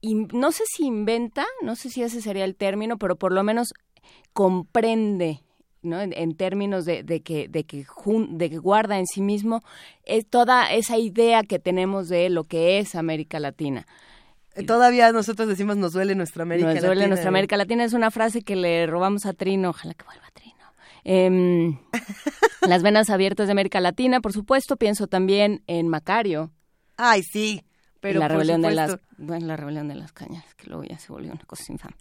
y 0.00 0.14
no 0.14 0.52
sé 0.52 0.64
si 0.66 0.86
inventa 0.86 1.44
no 1.62 1.76
sé 1.76 1.90
si 1.90 2.02
ese 2.02 2.22
sería 2.22 2.44
el 2.44 2.56
término 2.56 2.98
pero 2.98 3.16
por 3.16 3.32
lo 3.32 3.42
menos 3.42 3.74
comprende 4.32 5.42
¿no? 5.82 6.00
En, 6.00 6.36
términos 6.36 6.84
de, 6.84 7.02
de, 7.02 7.22
que, 7.22 7.48
de, 7.48 7.64
que 7.64 7.84
de 8.28 8.50
que 8.50 8.58
guarda 8.58 8.98
en 8.98 9.06
sí 9.06 9.20
mismo 9.20 9.62
es 10.04 10.26
toda 10.26 10.72
esa 10.72 10.98
idea 10.98 11.42
que 11.42 11.58
tenemos 11.58 12.08
de 12.08 12.30
lo 12.30 12.44
que 12.44 12.78
es 12.78 12.94
América 12.94 13.40
Latina. 13.40 13.86
Eh, 14.54 14.64
todavía 14.64 15.12
nosotros 15.12 15.48
decimos 15.48 15.76
nos 15.76 15.92
duele 15.92 16.14
nuestra 16.14 16.42
América 16.42 16.68
Latina. 16.68 16.80
Nos 16.80 16.88
duele 16.88 17.08
nuestra 17.08 17.28
América 17.28 17.56
Latina 17.56 17.84
es 17.84 17.92
una 17.92 18.10
frase 18.10 18.42
que 18.42 18.56
le 18.56 18.86
robamos 18.86 19.26
a 19.26 19.32
Trino, 19.32 19.70
ojalá 19.70 19.94
que 19.94 20.04
vuelva 20.04 20.28
Trino. 20.32 20.52
Em, 21.04 21.78
las 22.68 22.82
venas 22.82 23.10
abiertas 23.10 23.46
de 23.46 23.52
América 23.52 23.80
Latina, 23.80 24.20
por 24.20 24.32
supuesto, 24.32 24.76
pienso 24.76 25.06
también 25.06 25.62
en 25.66 25.88
Macario. 25.88 26.52
Ay, 26.96 27.22
sí. 27.22 27.62
Pero 28.02 28.18
la 28.18 28.28
rebelión 28.28 28.60
de 28.62 28.72
las 28.72 28.98
bueno, 29.16 29.46
la 29.46 29.56
rebelión 29.56 29.86
de 29.86 29.94
las 29.94 30.12
cañas, 30.12 30.44
que 30.56 30.66
luego 30.66 30.82
ya 30.82 30.98
se 30.98 31.12
volvió 31.12 31.32
una 31.32 31.44
cosa 31.44 31.72
infame. 31.72 31.94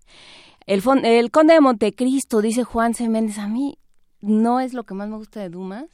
El, 0.66 0.82
el 1.06 1.32
Conde 1.32 1.54
de 1.54 1.62
Montecristo, 1.62 2.42
dice 2.42 2.64
Juan 2.64 2.96
C. 2.96 3.08
Méndez, 3.08 3.38
a 3.38 3.48
mí 3.48 3.78
no 4.20 4.60
es 4.60 4.74
lo 4.74 4.84
que 4.84 4.96
más 4.96 5.08
me 5.10 5.18
gusta 5.18 5.40
de 5.40 5.50
Dumas, 5.50 5.86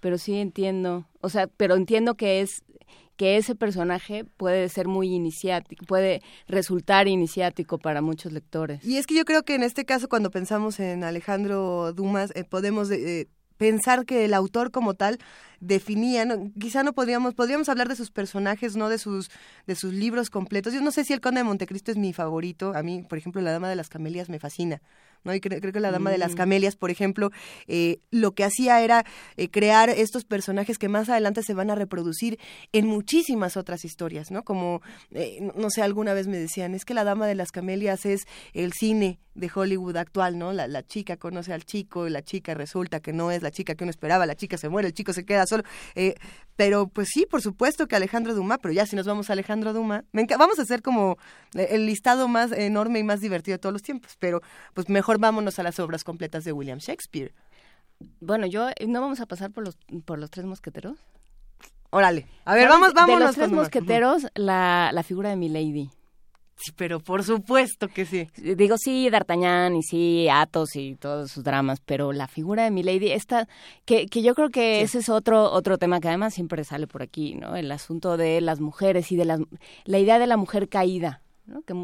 pero 0.00 0.16
sí 0.16 0.36
entiendo, 0.36 1.06
o 1.20 1.28
sea, 1.28 1.48
pero 1.48 1.76
entiendo 1.76 2.14
que 2.14 2.40
es 2.40 2.64
que 3.16 3.36
ese 3.36 3.54
personaje 3.54 4.24
puede 4.24 4.70
ser 4.70 4.88
muy 4.88 5.14
iniciático, 5.14 5.84
puede 5.84 6.22
resultar 6.48 7.06
iniciático 7.06 7.78
para 7.78 8.00
muchos 8.00 8.32
lectores. 8.32 8.82
Y 8.84 8.96
es 8.96 9.06
que 9.06 9.14
yo 9.14 9.26
creo 9.26 9.42
que 9.42 9.54
en 9.54 9.62
este 9.62 9.84
caso, 9.84 10.08
cuando 10.08 10.30
pensamos 10.30 10.80
en 10.80 11.04
Alejandro 11.04 11.92
Dumas, 11.92 12.32
eh, 12.34 12.44
podemos 12.44 12.90
eh, 12.90 13.28
pensar 13.56 14.04
que 14.04 14.24
el 14.24 14.34
autor 14.34 14.70
como 14.70 14.94
tal 14.94 15.18
definía, 15.60 16.26
quizá 16.58 16.82
no 16.82 16.92
podríamos, 16.92 17.34
podríamos 17.34 17.68
hablar 17.68 17.88
de 17.88 17.96
sus 17.96 18.10
personajes, 18.10 18.76
no 18.76 18.88
de 18.88 18.98
sus, 18.98 19.30
de 19.66 19.74
sus 19.74 19.92
libros 19.92 20.30
completos. 20.30 20.72
Yo 20.72 20.80
no 20.80 20.90
sé 20.90 21.04
si 21.04 21.12
el 21.12 21.20
Conde 21.20 21.40
de 21.40 21.44
Montecristo 21.44 21.90
es 21.90 21.96
mi 21.96 22.12
favorito, 22.12 22.72
a 22.74 22.82
mí, 22.82 23.02
por 23.08 23.18
ejemplo, 23.18 23.40
La 23.40 23.52
Dama 23.52 23.68
de 23.68 23.76
las 23.76 23.88
Camelias 23.88 24.28
me 24.28 24.38
fascina. 24.38 24.82
¿No? 25.24 25.34
Y 25.34 25.40
creo, 25.40 25.60
que 25.60 25.80
la 25.80 25.90
Dama 25.90 26.10
de 26.10 26.18
las 26.18 26.32
mm. 26.32 26.36
Camelias, 26.36 26.76
por 26.76 26.90
ejemplo, 26.90 27.30
eh, 27.66 28.00
lo 28.10 28.34
que 28.34 28.44
hacía 28.44 28.80
era 28.82 29.04
eh, 29.36 29.50
crear 29.50 29.90
estos 29.90 30.24
personajes 30.24 30.78
que 30.78 30.88
más 30.88 31.08
adelante 31.08 31.42
se 31.42 31.54
van 31.54 31.70
a 31.70 31.74
reproducir 31.74 32.38
en 32.72 32.86
muchísimas 32.86 33.56
otras 33.56 33.84
historias, 33.84 34.30
¿no? 34.30 34.44
Como, 34.44 34.82
eh, 35.12 35.38
no 35.54 35.70
sé, 35.70 35.82
alguna 35.82 36.14
vez 36.14 36.26
me 36.26 36.38
decían, 36.38 36.74
es 36.74 36.84
que 36.84 36.94
la 36.94 37.04
Dama 37.04 37.26
de 37.26 37.34
las 37.34 37.52
Camelias 37.52 38.06
es 38.06 38.22
el 38.52 38.72
cine 38.72 39.18
de 39.34 39.50
Hollywood 39.54 39.96
actual, 39.96 40.38
¿no? 40.38 40.52
La, 40.52 40.68
la 40.68 40.86
chica 40.86 41.16
conoce 41.16 41.54
al 41.54 41.64
chico 41.64 42.06
y 42.06 42.10
la 42.10 42.22
chica 42.22 42.52
resulta 42.52 43.00
que 43.00 43.14
no 43.14 43.30
es 43.30 43.42
la 43.42 43.50
chica 43.50 43.74
que 43.74 43.84
uno 43.84 43.90
esperaba, 43.90 44.26
la 44.26 44.34
chica 44.34 44.58
se 44.58 44.68
muere, 44.68 44.88
el 44.88 44.94
chico 44.94 45.14
se 45.14 45.24
queda 45.24 45.46
solo. 45.46 45.62
pero 46.56 46.88
pues 46.88 47.08
sí, 47.08 47.24
por 47.24 47.40
supuesto 47.40 47.88
que 47.88 47.96
Alejandro 47.96 48.34
Dumas, 48.34 48.58
pero 48.60 48.74
ya 48.74 48.84
si 48.84 48.94
nos 48.94 49.06
vamos 49.06 49.30
a 49.30 49.32
Alejandro 49.32 49.72
Dumas, 49.72 50.04
vamos 50.38 50.58
a 50.58 50.62
hacer 50.62 50.82
como 50.82 51.16
el 51.54 51.86
listado 51.86 52.28
más 52.28 52.52
enorme 52.52 52.98
y 52.98 53.04
más 53.04 53.20
divertido 53.20 53.54
de 53.54 53.58
todos 53.58 53.72
los 53.72 53.82
tiempos, 53.82 54.16
pero 54.18 54.42
pues 54.74 54.88
mejor 54.88 55.11
vámonos 55.18 55.58
a 55.58 55.62
las 55.62 55.78
obras 55.78 56.04
completas 56.04 56.44
de 56.44 56.52
William 56.52 56.78
Shakespeare. 56.78 57.34
Bueno, 58.20 58.46
yo 58.46 58.68
no 58.86 59.00
vamos 59.00 59.20
a 59.20 59.26
pasar 59.26 59.50
por 59.50 59.64
los 59.64 59.76
por 60.04 60.18
los 60.18 60.30
tres 60.30 60.44
mosqueteros. 60.46 60.98
Órale. 61.90 62.26
A 62.44 62.54
ver, 62.54 62.68
vamos. 62.68 62.94
De 62.94 63.16
los 63.18 63.34
tres 63.34 63.50
mosqueteros, 63.50 64.26
la, 64.34 64.90
la 64.92 65.02
figura 65.02 65.28
de 65.28 65.36
Milady. 65.36 65.90
Sí, 66.56 66.70
pero 66.76 67.00
por 67.00 67.24
supuesto 67.24 67.88
que 67.88 68.06
sí. 68.06 68.28
Digo, 68.36 68.76
sí, 68.78 69.10
D'Artagnan 69.10 69.74
y 69.74 69.82
sí, 69.82 70.28
Athos 70.30 70.76
y 70.76 70.94
todos 70.94 71.32
sus 71.32 71.42
dramas, 71.42 71.80
pero 71.84 72.12
la 72.12 72.28
figura 72.28 72.62
de 72.64 72.70
Milady, 72.70 73.10
esta, 73.10 73.48
que, 73.84 74.06
que 74.06 74.22
yo 74.22 74.34
creo 74.34 74.48
que 74.48 74.80
ese 74.80 75.00
es 75.00 75.08
otro, 75.08 75.50
otro 75.50 75.76
tema 75.76 75.98
que 75.98 76.08
además 76.08 76.34
siempre 76.34 76.62
sale 76.62 76.86
por 76.86 77.02
aquí, 77.02 77.34
¿no? 77.34 77.56
El 77.56 77.72
asunto 77.72 78.16
de 78.16 78.40
las 78.40 78.60
mujeres 78.60 79.10
y 79.10 79.16
de 79.16 79.24
las, 79.24 79.40
la 79.84 79.98
idea 79.98 80.20
de 80.20 80.26
la 80.28 80.36
mujer 80.36 80.68
caída, 80.68 81.20
¿no? 81.46 81.62
Que, 81.62 81.74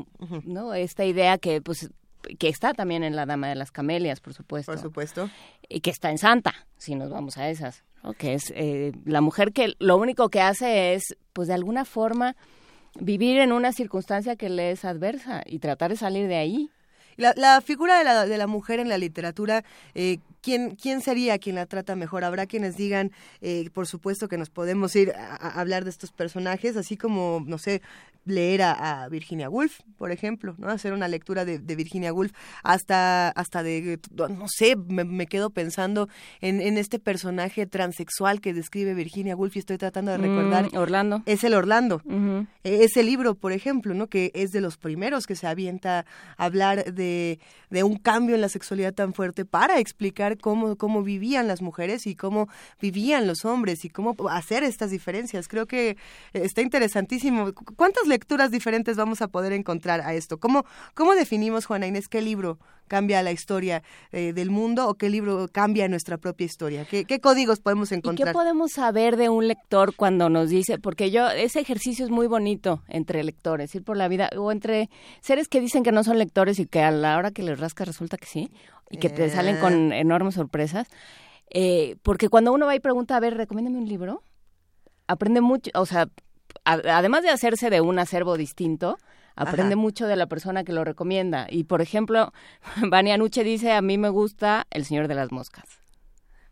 ¿no? 0.45 0.73
Esta 0.75 1.05
idea 1.05 1.39
que, 1.39 1.61
pues, 1.61 1.91
que 2.39 2.49
está 2.49 2.75
también 2.75 3.03
en 3.05 3.17
La 3.17 3.27
Dama 3.27 3.49
de 3.49 3.55
las 3.55 3.71
Camelias, 3.71 4.21
por 4.21 4.35
supuesto. 4.35 4.73
Por 4.73 4.81
supuesto. 4.81 5.31
Y 5.69 5.81
que 5.81 5.91
está 5.91 6.11
en 6.11 6.19
Santa, 6.19 6.55
si 6.77 6.95
nos 6.95 7.11
vamos 7.11 7.39
a 7.39 7.49
esas, 7.49 7.85
que 8.19 8.35
es 8.35 8.53
eh, 8.55 8.93
la 9.05 9.21
mujer 9.21 9.53
que 9.53 9.75
lo 9.79 9.97
único 9.97 10.29
que 10.29 10.41
hace 10.41 10.95
es, 10.95 11.17
pues 11.33 11.49
de 11.49 11.55
alguna 11.55 11.85
forma, 11.85 12.37
vivir 13.01 13.39
en 13.39 13.53
una 13.53 13.73
circunstancia 13.73 14.37
que 14.37 14.49
le 14.49 14.71
es 14.71 14.85
adversa 14.85 15.43
y 15.47 15.59
tratar 15.59 15.91
de 15.91 15.97
salir 15.97 16.29
de 16.29 16.37
ahí. 16.37 16.71
La, 17.17 17.35
la 17.37 17.61
figura 17.61 17.99
de 17.99 18.05
la, 18.05 18.27
de 18.27 18.39
la 18.39 18.47
mujer 18.47 18.79
en 18.79 18.89
la 18.89 18.97
literatura, 18.97 19.65
eh, 19.95 20.19
¿quién, 20.49 20.77
¿quién 20.77 21.03
sería 21.03 21.39
quien 21.39 21.57
la 21.57 21.67
trata 21.67 21.95
mejor? 21.95 22.25
Habrá 22.25 22.47
quienes 22.47 22.75
digan, 22.75 23.13
eh, 23.43 23.69
por 23.75 23.87
supuesto 23.87 24.29
que 24.29 24.39
nos 24.39 24.49
podemos 24.49 24.97
ir 24.97 25.13
a, 25.13 25.37
a, 25.37 25.61
hablar 25.61 25.85
de 25.85 25.91
estos 25.91 26.11
personajes, 26.11 26.75
así 26.79 26.97
como, 26.97 27.45
no 27.47 27.59
sé, 27.59 27.83
leer 28.29 28.63
a, 28.63 29.09
Virginia 29.11 29.49
Woolf, 29.49 29.81
por 29.97 30.11
ejemplo, 30.13 30.55
¿no? 30.59 30.69
Hacer 30.69 30.93
una 30.93 31.09
lectura 31.09 31.45
de, 31.45 31.59
Virginia 31.59 32.13
Woolf 32.13 32.33
hasta, 32.63 33.29
hasta 33.31 33.63
de, 33.63 33.99
no 34.13 34.47
sé, 34.49 34.77
me, 34.77 35.27
quedo 35.27 35.51
pensando 35.51 36.09
en, 36.41 36.61
en, 36.61 36.79
este 36.79 36.99
personaje 36.99 37.67
transexual 37.67 38.41
que 38.41 38.53
describe 38.53 38.95
Virginia 38.95 39.37
Woolf 39.37 39.57
y 39.57 39.61
estoy 39.61 39.79
tratando 39.79 40.11
de 40.11 40.19
recordar. 40.19 40.73
Mm, 40.73 40.77
Orlando. 40.77 41.23
Es 41.27 41.45
el 41.45 41.55
Orlando. 41.55 42.03
E, 42.65 42.85
ese 42.85 43.03
libro, 43.03 43.35
por 43.35 43.53
ejemplo, 43.53 43.95
¿no? 43.95 44.09
Que 44.09 44.31
es 44.35 44.51
de 44.51 44.61
los 44.61 44.77
primeros 44.77 45.27
que 45.27 45.37
se 45.37 45.47
avienta 45.47 46.05
a 46.37 46.45
hablar 46.45 46.93
de, 46.93 47.39
de 47.71 47.83
un 47.85 47.97
cambio 47.97 48.35
en 48.35 48.41
la 48.41 48.49
sexualidad 48.49 48.93
tan 48.93 49.15
fuerte 49.15 49.45
para 49.45 49.79
explicar 49.79 50.38
cómo, 50.39 50.77
cómo 50.77 51.03
vivían 51.03 51.47
las 51.49 51.63
mujeres 51.63 52.07
y 52.07 52.15
cómo 52.15 52.49
vivían 52.81 53.27
los 53.27 53.45
hombres 53.45 53.85
y 53.85 53.91
cómo 53.91 54.17
hacer 54.31 54.65
estas 54.65 54.91
diferencias. 54.91 55.49
Creo 55.49 55.67
que 55.67 55.97
está 56.33 56.63
interesantísimo. 56.63 57.53
¿Cuántas 57.77 58.07
lecturas 58.07 58.51
diferentes 58.51 58.97
vamos 58.97 59.23
a 59.23 59.29
poder 59.29 59.53
encontrar 59.53 60.01
a 60.01 60.15
esto? 60.15 60.39
¿Cómo, 60.39 60.65
cómo 60.95 61.15
definimos, 61.15 61.67
Juana 61.67 61.87
Inés, 61.87 62.09
qué 62.09 62.23
libro 62.23 62.59
cambia 62.89 63.23
la 63.23 63.31
historia 63.31 63.83
eh, 64.11 64.33
del 64.33 64.51
mundo 64.51 64.89
o 64.89 64.95
qué 64.95 65.09
libro 65.09 65.49
cambia 65.53 65.87
nuestra 65.89 66.19
propia 66.19 66.45
historia? 66.45 66.85
¿Qué, 66.85 67.05
¿Qué, 67.05 67.21
códigos 67.21 67.61
podemos 67.61 67.93
encontrar? 67.93 68.29
¿Y 68.29 68.31
qué 68.31 68.33
podemos 68.33 68.73
saber 68.73 69.17
de 69.17 69.29
un 69.29 69.47
lector 69.47 69.95
cuando 69.95 70.29
nos 70.29 70.51
dice? 70.51 70.79
Porque 70.79 71.11
yo, 71.11 71.29
ese 71.31 71.61
ejercicio 71.61 72.05
es 72.05 72.11
muy 72.11 72.27
bonito 72.27 72.83
entre 72.89 73.23
lectores, 73.23 73.75
ir 73.75 73.85
por 73.85 73.97
la 73.97 74.09
vida, 74.09 74.31
o 74.37 74.51
entre 74.51 74.91
seres 75.21 75.49
que 75.49 75.61
dicen 75.61 75.83
que 75.83 75.93
no 75.93 76.03
son 76.03 76.19
lectores 76.19 76.59
y 76.59 76.67
que 76.67 76.83
a 76.83 76.91
la 76.91 77.17
hora 77.17 77.31
que 77.31 77.43
les 77.43 77.61
rasca 77.61 77.85
resulta 77.85 78.17
que 78.17 78.27
sí, 78.27 78.51
y 78.91 78.99
que 78.99 79.11
te 79.11 79.31
salen 79.31 79.59
con 79.59 79.93
eh. 79.93 80.01
enormes 80.01 80.35
sorpresas. 80.35 80.89
Eh, 81.51 81.97
porque 82.03 82.29
cuando 82.29 82.53
uno 82.53 82.67
va 82.67 82.75
y 82.75 82.81
pregunta, 82.81 83.17
a 83.17 83.21
ver, 83.21 83.37
recomiéndame 83.37 83.79
un 83.79 83.89
libro, 83.89 84.23
aprende 85.07 85.41
mucho, 85.41 85.71
o 85.75 85.87
sea, 85.87 86.09
además 86.65 87.23
de 87.23 87.31
hacerse 87.31 87.71
de 87.71 87.81
un 87.81 87.99
acervo 87.99 88.37
distinto, 88.37 88.99
aprende 89.39 89.77
mucho 89.77 90.07
de 90.07 90.17
la 90.17 90.27
persona 90.27 90.65
que 90.65 90.73
lo 90.73 90.85
recomienda. 90.85 91.47
Y 91.49 91.65
por 91.65 91.81
ejemplo, 91.81 92.33
Vania 92.89 93.17
Nuche 93.17 93.45
dice, 93.45 93.73
a 93.73 93.83
mí 93.83 93.97
me 93.97 94.09
gusta 94.09 94.67
El 94.71 94.85
Señor 94.85 95.09
de 95.09 95.15
las 95.15 95.33
Moscas. 95.33 95.65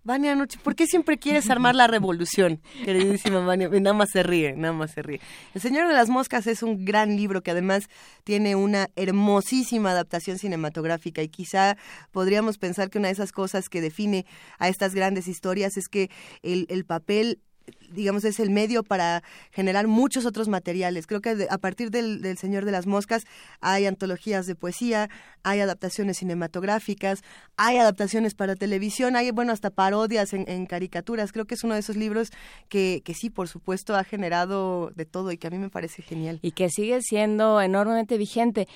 Vania 0.04 0.36
Nuche, 0.36 0.56
¿por 0.62 0.76
qué 0.76 0.86
siempre 0.86 1.18
quieres 1.18 1.50
armar 1.50 1.74
la 1.74 1.88
revolución? 1.88 2.60
Queridísima 2.84 3.40
Vania, 3.40 3.68
nada 3.68 3.92
más 3.92 4.10
se 4.12 4.22
ríe, 4.22 4.54
nada 4.54 4.72
más 4.72 4.92
se 4.92 5.02
ríe. 5.02 5.20
El 5.52 5.60
Señor 5.60 5.88
de 5.88 5.94
las 5.94 6.08
Moscas 6.08 6.46
es 6.46 6.62
un 6.62 6.84
gran 6.84 7.16
libro 7.16 7.42
que 7.42 7.50
además 7.50 7.88
tiene 8.22 8.54
una 8.54 8.86
hermosísima 8.94 9.90
adaptación 9.90 10.38
cinematográfica 10.38 11.22
y 11.22 11.28
quizá 11.28 11.76
podríamos 12.12 12.56
pensar 12.56 12.88
que 12.88 12.98
una 12.98 13.08
de 13.08 13.14
esas 13.14 13.32
cosas 13.32 13.68
que 13.68 13.80
define 13.80 14.26
a 14.60 14.68
estas 14.68 14.94
grandes 14.94 15.26
historias 15.26 15.76
es 15.76 15.88
que 15.88 16.08
el, 16.42 16.66
el 16.70 16.84
papel 16.84 17.40
digamos, 17.90 18.24
es 18.24 18.40
el 18.40 18.50
medio 18.50 18.82
para 18.82 19.22
generar 19.50 19.86
muchos 19.86 20.26
otros 20.26 20.48
materiales. 20.48 21.06
Creo 21.06 21.20
que 21.20 21.46
a 21.50 21.58
partir 21.58 21.90
del, 21.90 22.36
Señor 22.38 22.64
de 22.64 22.72
las 22.72 22.86
Moscas 22.86 23.24
hay 23.60 23.86
antologías 23.86 24.46
de 24.46 24.54
poesía, 24.54 25.08
hay 25.42 25.60
adaptaciones 25.60 26.18
cinematográficas, 26.18 27.22
hay 27.56 27.78
adaptaciones 27.78 28.34
para 28.34 28.56
televisión, 28.56 29.16
hay, 29.16 29.30
bueno, 29.30 29.52
hasta 29.52 29.70
parodias 29.70 30.32
en, 30.32 30.66
caricaturas. 30.66 31.32
Creo 31.32 31.44
que 31.44 31.54
es 31.54 31.64
uno 31.64 31.74
de 31.74 31.80
esos 31.80 31.96
libros 31.96 32.30
que, 32.68 33.02
que 33.04 33.14
sí, 33.14 33.30
por 33.30 33.48
supuesto, 33.48 33.94
ha 33.94 34.04
generado 34.04 34.90
de 34.94 35.04
todo 35.04 35.32
y 35.32 35.38
que 35.38 35.46
a 35.46 35.50
mí 35.50 35.58
me 35.58 35.70
parece 35.70 36.02
genial. 36.02 36.38
Y 36.42 36.52
que 36.52 36.68
sigue 36.70 37.00
siendo 37.02 37.60
enormemente 37.60 38.18
vigente. 38.18 38.68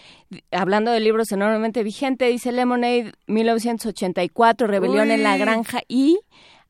Hablando 0.51 0.91
de 0.91 1.01
libros 1.01 1.33
enormemente 1.33 1.83
vigente, 1.83 2.27
dice 2.27 2.53
Lemonade 2.53 3.13
1984, 3.27 4.67
Rebelión 4.67 5.11
en 5.11 5.23
la 5.23 5.37
Granja 5.37 5.83
y 5.89 6.21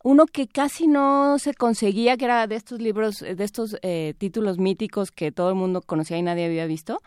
uno 0.03 0.27
que 0.27 0.47
casi 0.49 0.87
no 0.87 1.39
se 1.39 1.55
conseguía, 1.55 2.17
que 2.17 2.25
era 2.25 2.47
de 2.47 2.57
estos 2.57 2.81
libros, 2.81 3.19
de 3.19 3.45
estos 3.45 3.77
eh, 3.83 4.15
títulos 4.19 4.59
míticos 4.59 5.11
que 5.11 5.31
todo 5.31 5.51
el 5.51 5.57
mundo 5.57 5.83
conocía 5.83 6.17
y 6.17 6.23
nadie 6.23 6.47
había 6.47 6.67
visto, 6.67 7.03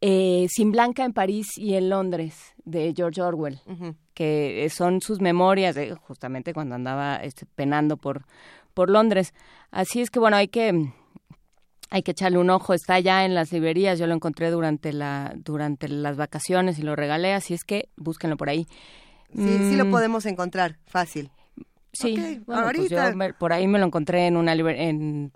eh, 0.00 0.46
Sin 0.50 0.72
Blanca 0.72 1.04
en 1.04 1.12
París 1.12 1.56
y 1.56 1.74
en 1.74 1.88
Londres, 1.88 2.54
de 2.64 2.92
George 2.94 3.22
Orwell, 3.22 3.60
que 4.14 4.68
son 4.70 5.00
sus 5.00 5.20
memorias 5.20 5.74
de 5.74 5.94
justamente 5.94 6.52
cuando 6.52 6.74
andaba 6.74 7.16
este, 7.16 7.46
penando 7.46 7.96
por, 7.96 8.24
por 8.74 8.90
Londres. 8.90 9.32
Así 9.70 10.00
es 10.00 10.10
que 10.10 10.18
bueno, 10.18 10.36
hay 10.36 10.48
que 10.48 10.92
hay 11.88 12.02
que 12.02 12.12
echarle 12.12 12.38
un 12.38 12.48
ojo, 12.48 12.72
está 12.72 12.98
ya 13.00 13.24
en 13.26 13.34
las 13.34 13.52
librerías, 13.52 13.98
yo 13.98 14.06
lo 14.06 14.14
encontré 14.14 14.50
durante 14.50 14.92
la 14.92 15.34
durante 15.36 15.88
las 15.88 16.16
vacaciones 16.16 16.78
y 16.78 16.82
lo 16.82 16.96
regalé, 16.96 17.34
así 17.34 17.54
es 17.54 17.64
que 17.64 17.90
búsquenlo 17.96 18.36
por 18.36 18.48
ahí. 18.48 18.66
Sí, 19.34 19.58
sí 19.70 19.76
lo 19.76 19.86
mm. 19.86 19.90
podemos 19.90 20.26
encontrar, 20.26 20.78
fácil. 20.86 21.30
Sí, 21.92 22.42
bueno, 22.46 22.70
pues 22.74 22.88
yo 22.88 22.98
por 23.38 23.52
ahí 23.52 23.68
me 23.68 23.78
lo 23.78 23.86
encontré 23.86 24.26
en 24.26 24.36
una 24.36 24.54
en, 24.54 25.32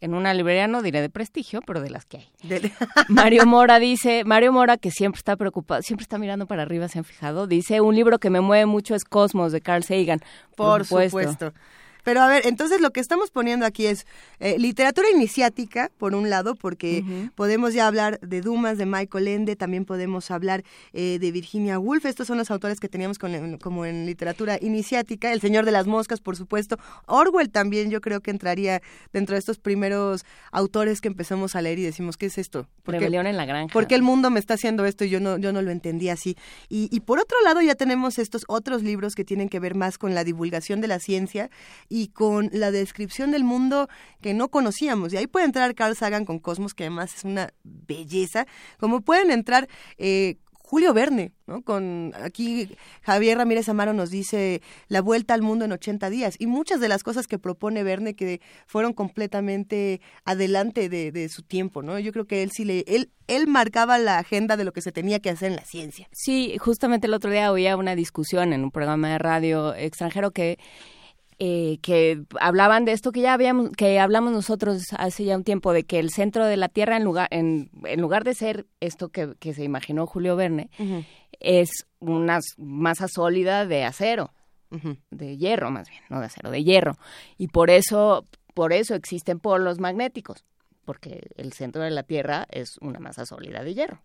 en 0.00 0.14
una 0.14 0.32
librería, 0.32 0.66
no 0.66 0.82
diré 0.82 1.02
de 1.02 1.10
prestigio, 1.10 1.60
pero 1.62 1.80
de 1.80 1.90
las 1.90 2.06
que 2.06 2.18
hay. 2.18 2.30
Mario 3.08 3.46
Mora 3.46 3.78
dice, 3.78 4.24
Mario 4.24 4.52
Mora, 4.52 4.78
que 4.78 4.90
siempre 4.90 5.18
está 5.18 5.36
preocupado, 5.36 5.82
siempre 5.82 6.02
está 6.02 6.18
mirando 6.18 6.46
para 6.46 6.62
arriba, 6.62 6.88
se 6.88 6.98
han 6.98 7.04
fijado, 7.04 7.46
dice, 7.46 7.80
un 7.80 7.94
libro 7.94 8.18
que 8.18 8.30
me 8.30 8.40
mueve 8.40 8.66
mucho 8.66 8.94
es 8.94 9.04
Cosmos, 9.04 9.52
de 9.52 9.60
Carl 9.60 9.84
Sagan. 9.84 10.20
Por, 10.56 10.86
supuesto. 10.86 11.52
Pero 12.04 12.20
a 12.20 12.28
ver, 12.28 12.46
entonces 12.46 12.80
lo 12.80 12.90
que 12.90 13.00
estamos 13.00 13.30
poniendo 13.30 13.66
aquí 13.66 13.86
es 13.86 14.06
eh, 14.38 14.58
literatura 14.58 15.08
iniciática, 15.10 15.90
por 15.98 16.14
un 16.14 16.30
lado, 16.30 16.54
porque 16.54 17.04
podemos 17.34 17.74
ya 17.74 17.86
hablar 17.86 18.18
de 18.20 18.40
Dumas, 18.40 18.78
de 18.78 18.86
Michael 18.86 19.28
Ende, 19.28 19.56
también 19.56 19.84
podemos 19.84 20.30
hablar 20.30 20.64
eh, 20.92 21.18
de 21.20 21.32
Virginia 21.32 21.78
Woolf. 21.78 22.06
Estos 22.06 22.26
son 22.26 22.38
los 22.38 22.50
autores 22.50 22.80
que 22.80 22.88
teníamos 22.88 23.18
como 23.18 23.86
en 23.86 24.06
literatura 24.06 24.58
iniciática. 24.60 25.32
El 25.32 25.40
Señor 25.40 25.64
de 25.64 25.72
las 25.72 25.86
Moscas, 25.86 26.20
por 26.20 26.36
supuesto. 26.36 26.78
Orwell 27.06 27.50
también 27.50 27.90
yo 27.90 28.00
creo 28.00 28.20
que 28.20 28.30
entraría 28.30 28.80
dentro 29.12 29.34
de 29.34 29.40
estos 29.40 29.58
primeros 29.58 30.24
autores 30.52 31.00
que 31.00 31.08
empezamos 31.08 31.56
a 31.56 31.62
leer 31.62 31.78
y 31.78 31.82
decimos, 31.82 32.16
¿qué 32.16 32.26
es 32.26 32.38
esto? 32.38 32.66
Rebelión 32.84 33.26
en 33.26 33.36
la 33.36 33.44
granja. 33.44 33.72
Porque 33.72 33.94
el 33.94 34.02
mundo 34.02 34.30
me 34.30 34.40
está 34.40 34.54
haciendo 34.54 34.84
esto 34.84 35.04
y 35.04 35.10
yo 35.10 35.20
no, 35.20 35.38
yo 35.38 35.52
no 35.52 35.62
lo 35.62 35.70
entendí 35.70 36.08
así. 36.08 36.36
Y, 36.68 36.88
y 36.90 37.00
por 37.00 37.18
otro 37.18 37.36
lado 37.44 37.60
ya 37.60 37.74
tenemos 37.74 38.18
estos 38.18 38.44
otros 38.48 38.82
libros 38.82 39.14
que 39.14 39.24
tienen 39.24 39.48
que 39.48 39.60
ver 39.60 39.74
más 39.74 39.98
con 39.98 40.14
la 40.14 40.24
divulgación 40.24 40.80
de 40.80 40.88
la 40.88 40.98
ciencia 40.98 41.50
y 41.90 42.08
con 42.08 42.48
la 42.52 42.70
descripción 42.70 43.32
del 43.32 43.44
mundo 43.44 43.88
que 44.22 44.32
no 44.32 44.48
conocíamos. 44.48 45.12
Y 45.12 45.18
ahí 45.18 45.26
puede 45.26 45.44
entrar 45.44 45.74
Carl 45.74 45.94
Sagan 45.94 46.24
con 46.24 46.38
Cosmos, 46.38 46.72
que 46.72 46.84
además 46.84 47.14
es 47.14 47.24
una 47.24 47.52
belleza, 47.64 48.46
como 48.78 49.02
pueden 49.02 49.30
entrar 49.30 49.68
eh, 49.98 50.38
Julio 50.70 50.94
Verne, 50.94 51.32
¿no? 51.48 51.62
Con 51.62 52.12
aquí 52.22 52.70
Javier 53.02 53.38
Ramírez 53.38 53.68
Amaro 53.68 53.92
nos 53.92 54.08
dice 54.08 54.62
La 54.86 55.02
vuelta 55.02 55.34
al 55.34 55.42
mundo 55.42 55.64
en 55.64 55.72
80 55.72 56.08
días 56.10 56.36
y 56.38 56.46
muchas 56.46 56.78
de 56.78 56.86
las 56.86 57.02
cosas 57.02 57.26
que 57.26 57.40
propone 57.40 57.82
Verne 57.82 58.14
que 58.14 58.40
fueron 58.66 58.92
completamente 58.92 60.00
adelante 60.24 60.88
de, 60.88 61.28
su 61.28 61.42
tiempo, 61.42 61.82
¿no? 61.82 61.98
Yo 61.98 62.12
creo 62.12 62.24
que 62.24 62.44
él 62.44 62.52
sí 62.52 62.64
le 62.64 62.84
él 62.86 63.10
él 63.26 63.48
marcaba 63.48 63.98
la 63.98 64.18
agenda 64.18 64.56
de 64.56 64.62
lo 64.62 64.72
que 64.72 64.80
se 64.80 64.92
tenía 64.92 65.18
que 65.18 65.30
hacer 65.30 65.50
en 65.50 65.56
la 65.56 65.64
ciencia. 65.64 66.08
Sí, 66.12 66.56
justamente 66.60 67.08
el 67.08 67.14
otro 67.14 67.32
día 67.32 67.50
oía 67.50 67.76
una 67.76 67.96
discusión 67.96 68.52
en 68.52 68.62
un 68.62 68.70
programa 68.70 69.08
de 69.08 69.18
radio 69.18 69.74
extranjero 69.74 70.30
que 70.30 70.56
eh, 71.42 71.78
que 71.80 72.22
hablaban 72.38 72.84
de 72.84 72.92
esto 72.92 73.12
que 73.12 73.22
ya 73.22 73.32
habíamos, 73.32 73.70
que 73.70 73.98
hablamos 73.98 74.30
nosotros 74.30 74.82
hace 74.98 75.24
ya 75.24 75.38
un 75.38 75.42
tiempo, 75.42 75.72
de 75.72 75.84
que 75.84 75.98
el 75.98 76.10
centro 76.10 76.44
de 76.44 76.58
la 76.58 76.68
Tierra, 76.68 76.98
en 76.98 77.04
lugar, 77.04 77.28
en, 77.30 77.70
en 77.84 78.00
lugar 78.02 78.24
de 78.24 78.34
ser 78.34 78.66
esto 78.78 79.08
que, 79.08 79.34
que 79.38 79.54
se 79.54 79.64
imaginó 79.64 80.06
Julio 80.06 80.36
Verne, 80.36 80.68
es 81.40 81.70
una 81.98 82.40
masa 82.58 83.08
sólida 83.08 83.64
de 83.64 83.84
acero, 83.84 84.34
de 85.10 85.38
hierro 85.38 85.70
más 85.70 85.88
bien, 85.88 86.02
no 86.10 86.20
de 86.20 86.26
acero, 86.26 86.50
de 86.50 86.62
hierro. 86.62 86.98
Y 87.38 87.48
por 87.48 87.70
eso, 87.70 88.26
por 88.52 88.74
eso 88.74 88.94
existen 88.94 89.40
polos 89.40 89.80
magnéticos, 89.80 90.44
porque 90.84 91.30
el 91.36 91.54
centro 91.54 91.82
de 91.82 91.90
la 91.90 92.02
Tierra 92.02 92.46
es 92.50 92.76
una 92.82 93.00
masa 93.00 93.24
sólida 93.24 93.64
de 93.64 93.72
hierro. 93.72 94.02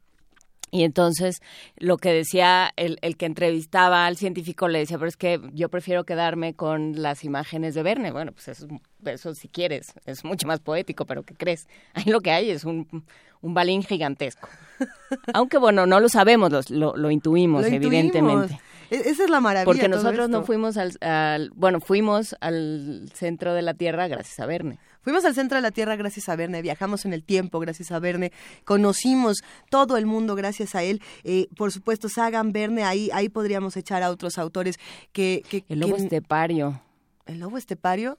Y 0.71 0.84
entonces 0.84 1.41
lo 1.78 1.97
que 1.97 2.12
decía 2.12 2.71
el, 2.75 2.97
el, 3.01 3.17
que 3.17 3.25
entrevistaba 3.25 4.06
al 4.06 4.17
científico 4.17 4.67
le 4.67 4.80
decía, 4.80 4.97
pero 4.97 5.08
es 5.08 5.15
que 5.15 5.39
yo 5.54 5.69
prefiero 5.69 6.04
quedarme 6.04 6.54
con 6.54 7.01
las 7.01 7.23
imágenes 7.23 7.75
de 7.75 7.84
Verne. 7.84 8.12
Bueno, 8.12 8.32
pues 8.32 8.47
eso, 8.49 8.67
eso 9.06 9.34
si 9.36 9.47
quieres, 9.47 9.93
es 10.06 10.25
mucho 10.25 10.47
más 10.47 10.60
poético, 10.60 11.06
pero 11.06 11.23
¿qué 11.23 11.36
crees? 11.36 11.67
Ahí 11.93 12.06
lo 12.06 12.21
que 12.21 12.32
hay 12.32 12.49
es 12.49 12.65
un, 12.65 13.06
un 13.41 13.54
balín 13.54 13.84
gigantesco. 13.84 14.49
Aunque 15.34 15.58
bueno, 15.58 15.86
no 15.86 15.99
lo 15.99 16.10
sabemos, 16.10 16.69
lo, 16.69 16.97
lo, 16.97 17.12
intuimos, 17.12 17.65
evidentemente. 17.65 18.60
E, 18.89 18.95
esa 18.95 19.23
es 19.23 19.30
la 19.30 19.39
maravilla. 19.39 19.65
Porque 19.65 19.88
nosotros 19.88 20.30
no 20.30 20.43
fuimos 20.43 20.78
al, 20.78 20.97
al, 21.01 21.51
bueno, 21.56 21.80
fuimos 21.80 22.36
al 22.41 23.10
centro 23.13 23.54
de 23.54 23.62
la 23.62 23.75
Tierra 23.75 24.08
gracias 24.08 24.39
a 24.39 24.45
Verne. 24.45 24.80
Fuimos 25.06 25.24
al 25.24 25.36
centro 25.36 25.56
de 25.58 25.62
la 25.62 25.70
Tierra 25.70 25.96
gracias 25.96 26.30
a 26.30 26.36
Verne, 26.36 26.63
viajamos 26.63 27.06
en 27.06 27.13
el 27.13 27.24
tiempo 27.24 27.60
gracias 27.60 27.91
a 27.91 28.00
Verne, 28.00 28.32
conocimos 28.63 29.44
todo 29.70 29.98
el 29.98 30.08
mundo 30.08 30.34
gracias 30.34 30.74
a 30.74 30.82
él. 30.82 31.00
Eh, 31.24 31.48
por 31.56 31.72
supuesto, 31.72 32.10
Sagan, 32.10 32.52
Verne, 32.52 32.84
ahí, 32.84 33.12
ahí 33.13 33.30
podríamos 33.30 33.78
echar 33.78 34.02
a 34.02 34.10
otros 34.10 34.39
autores 34.39 34.80
que... 35.12 35.44
que 35.48 35.63
el 35.70 35.82
lobo 35.82 35.96
estepario. 35.96 36.82
¿El 37.28 37.39
lobo 37.39 37.60
estepario? 37.60 38.18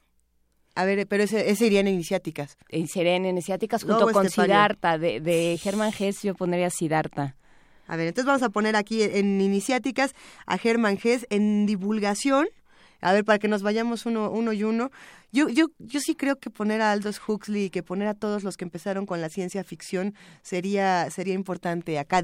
A 0.77 0.85
ver, 0.85 1.09
pero 1.09 1.25
ese, 1.25 1.51
ese 1.51 1.66
iría 1.66 1.81
en 1.81 1.88
iniciáticas. 1.88 2.57
Sería 2.87 3.16
en 3.16 3.27
iniciáticas 3.27 3.83
junto 3.83 4.07
con 4.12 4.31
Siddhartha. 4.31 4.96
De, 4.96 5.18
de 5.18 5.59
Germán 5.61 5.92
Hesse 5.99 6.22
yo 6.22 6.37
pondría 6.37 6.70
Siddhartha. 6.70 7.35
A 7.88 7.96
ver, 7.96 8.07
entonces 8.07 8.27
vamos 8.27 8.44
a 8.44 8.51
poner 8.51 8.77
aquí 8.77 9.03
en 9.03 9.40
iniciáticas 9.40 10.14
a 10.46 10.57
Germán 10.57 11.01
Hesse 11.03 11.27
en 11.31 11.66
divulgación 11.66 12.46
a 13.00 13.12
ver, 13.12 13.24
para 13.24 13.38
que 13.38 13.48
nos 13.48 13.62
vayamos 13.62 14.06
uno, 14.06 14.30
uno 14.30 14.52
y 14.52 14.64
uno. 14.64 14.90
Yo, 15.32 15.48
yo, 15.48 15.66
yo 15.78 16.00
sí 16.00 16.14
creo 16.14 16.37
que 16.37 16.50
poner 16.50 16.80
a 16.80 16.92
Aldous 16.92 17.20
Huxley 17.26 17.64
y 17.64 17.70
que 17.70 17.82
poner 17.82 18.09
a 18.09 18.14
todos 18.14 18.42
los 18.42 18.56
que 18.56 18.64
empezaron 18.64 19.06
con 19.06 19.20
la 19.20 19.28
ciencia 19.28 19.64
ficción 19.64 20.14
sería, 20.42 21.11
sería 21.11 21.35
importante. 21.35 21.98
A 21.98 22.04
K. 22.04 22.22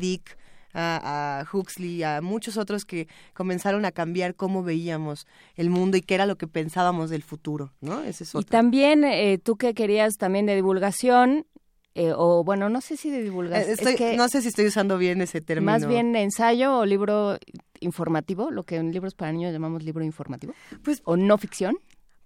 a, 0.75 1.45
Huxley, 1.53 2.03
a 2.03 2.21
muchos 2.23 2.57
otros 2.57 2.85
que 2.85 3.09
comenzaron 3.35 3.85
a 3.85 3.93
cambiar 3.93 4.35
cómo 4.35 4.63
veíamos 4.63 5.27
el 5.57 5.69
mundo 5.69 5.97
y 5.97 6.01
qué 6.01 6.15
era 6.15 6.27
lo 6.27 6.37
que 6.37 6.47
pensábamos 6.47 7.11
del 7.11 7.23
futuro, 7.23 7.73
¿no? 7.81 8.03
Ese 8.03 8.25
es 8.25 8.35
Y 8.35 8.45
también 8.45 9.05
eh, 9.05 9.39
tú 9.39 9.57
que 9.57 9.75
querías 9.75 10.17
también 10.17 10.47
de 10.47 10.55
divulgación, 10.55 11.47
eh, 11.95 12.13
o 12.17 12.43
bueno, 12.43 12.69
no 12.69 12.81
sé 12.81 12.97
si 12.97 13.11
de 13.11 13.23
divulgación. 13.23 13.77
Eh, 13.99 14.17
no 14.17 14.29
sé 14.29 14.43
si 14.43 14.49
estoy 14.49 14.67
usando 14.67 14.97
bien 14.97 15.21
ese 15.21 15.41
término. 15.41 15.71
Más 15.71 15.87
bien 15.87 16.17
ensayo 16.17 16.79
o 16.79 16.87
libro 16.87 17.39
informativo, 17.81 18.51
lo 18.51 18.63
que 18.63 18.77
en 18.77 18.93
libros 18.93 19.15
para 19.15 19.33
niños 19.33 19.53
llamamos 19.53 19.83
libro 19.83 20.03
informativo. 20.03 20.55
Pues, 20.83 21.03
¿O 21.05 21.17
no 21.17 21.37
ficción? 21.37 21.77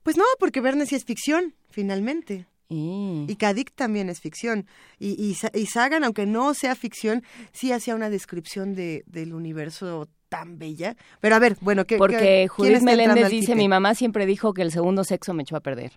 Pues 0.02 0.16
no, 0.16 0.24
porque 0.38 0.60
Verne 0.60 0.86
sí 0.86 0.94
es 0.94 1.04
ficción, 1.04 1.54
finalmente. 1.68 2.46
Y 2.68 3.36
Kadik 3.36 3.72
también 3.74 4.08
es 4.08 4.20
ficción. 4.20 4.66
Y, 4.98 5.36
y, 5.54 5.66
Sagan, 5.66 6.02
aunque 6.02 6.26
no 6.26 6.52
sea 6.54 6.74
ficción, 6.74 7.22
sí 7.52 7.70
hacía 7.72 7.94
una 7.94 8.10
descripción 8.10 8.74
de, 8.74 9.04
del 9.06 9.34
universo 9.34 10.08
tan 10.28 10.58
bella. 10.58 10.96
Pero 11.20 11.36
a 11.36 11.38
ver, 11.38 11.56
bueno, 11.60 11.84
¿qué, 11.84 11.96
Porque 11.96 12.48
Judith 12.48 12.82
Meléndez 12.82 13.28
dice, 13.28 13.54
mi 13.54 13.68
mamá 13.68 13.94
siempre 13.94 14.26
dijo 14.26 14.52
que 14.52 14.62
el 14.62 14.72
segundo 14.72 15.04
sexo 15.04 15.32
me 15.32 15.42
echó 15.42 15.56
a 15.56 15.60
perder. 15.60 15.92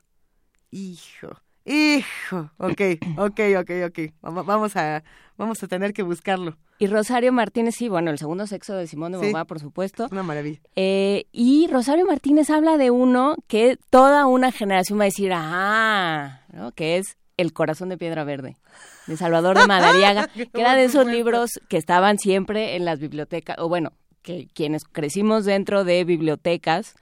Hijo. 0.70 1.42
Hijo, 1.72 2.50
ok, 2.58 2.82
ok, 3.18 3.40
ok, 3.60 3.72
ok. 3.86 4.00
Vamos 4.22 4.76
a, 4.76 5.04
vamos 5.38 5.62
a 5.62 5.68
tener 5.68 5.94
que 5.94 6.02
buscarlo. 6.02 6.58
Y 6.80 6.88
Rosario 6.88 7.32
Martínez, 7.32 7.76
sí, 7.76 7.90
bueno, 7.90 8.10
el 8.10 8.18
segundo 8.18 8.48
sexo 8.48 8.74
de 8.74 8.88
Simón 8.88 9.12
de 9.12 9.20
Beauvoir, 9.20 9.46
por 9.46 9.60
supuesto. 9.60 10.08
Una 10.12 10.24
maravilla. 10.24 10.60
Eh, 10.76 11.28
y 11.32 11.68
Rosario 11.72 12.08
Martínez 12.08 12.50
habla 12.50 12.78
de 12.78 12.90
uno 12.90 13.36
que 13.46 13.78
toda 13.92 14.26
una 14.26 14.52
generación 14.52 14.98
va 14.98 15.04
a 15.04 15.06
decir, 15.06 15.32
ah, 15.32 16.42
¿no? 16.52 16.72
que 16.72 16.98
es 16.98 17.18
El 17.38 17.54
corazón 17.54 17.90
de 17.90 18.00
piedra 18.00 18.24
verde, 18.24 18.58
de 19.06 19.16
Salvador 19.16 19.60
de 19.60 19.68
Madariaga, 19.68 20.28
que 20.34 20.50
era 20.54 20.74
de 20.74 20.86
esos 20.86 21.06
libros 21.06 21.52
que 21.70 21.78
estaban 21.78 22.18
siempre 22.18 22.78
en 22.78 22.84
las 22.84 23.00
bibliotecas, 23.00 23.58
o 23.60 23.70
bueno, 23.70 23.94
que 24.24 24.48
quienes 24.56 24.86
crecimos 24.86 25.46
dentro 25.46 25.84
de 25.84 26.04
bibliotecas 26.04 26.96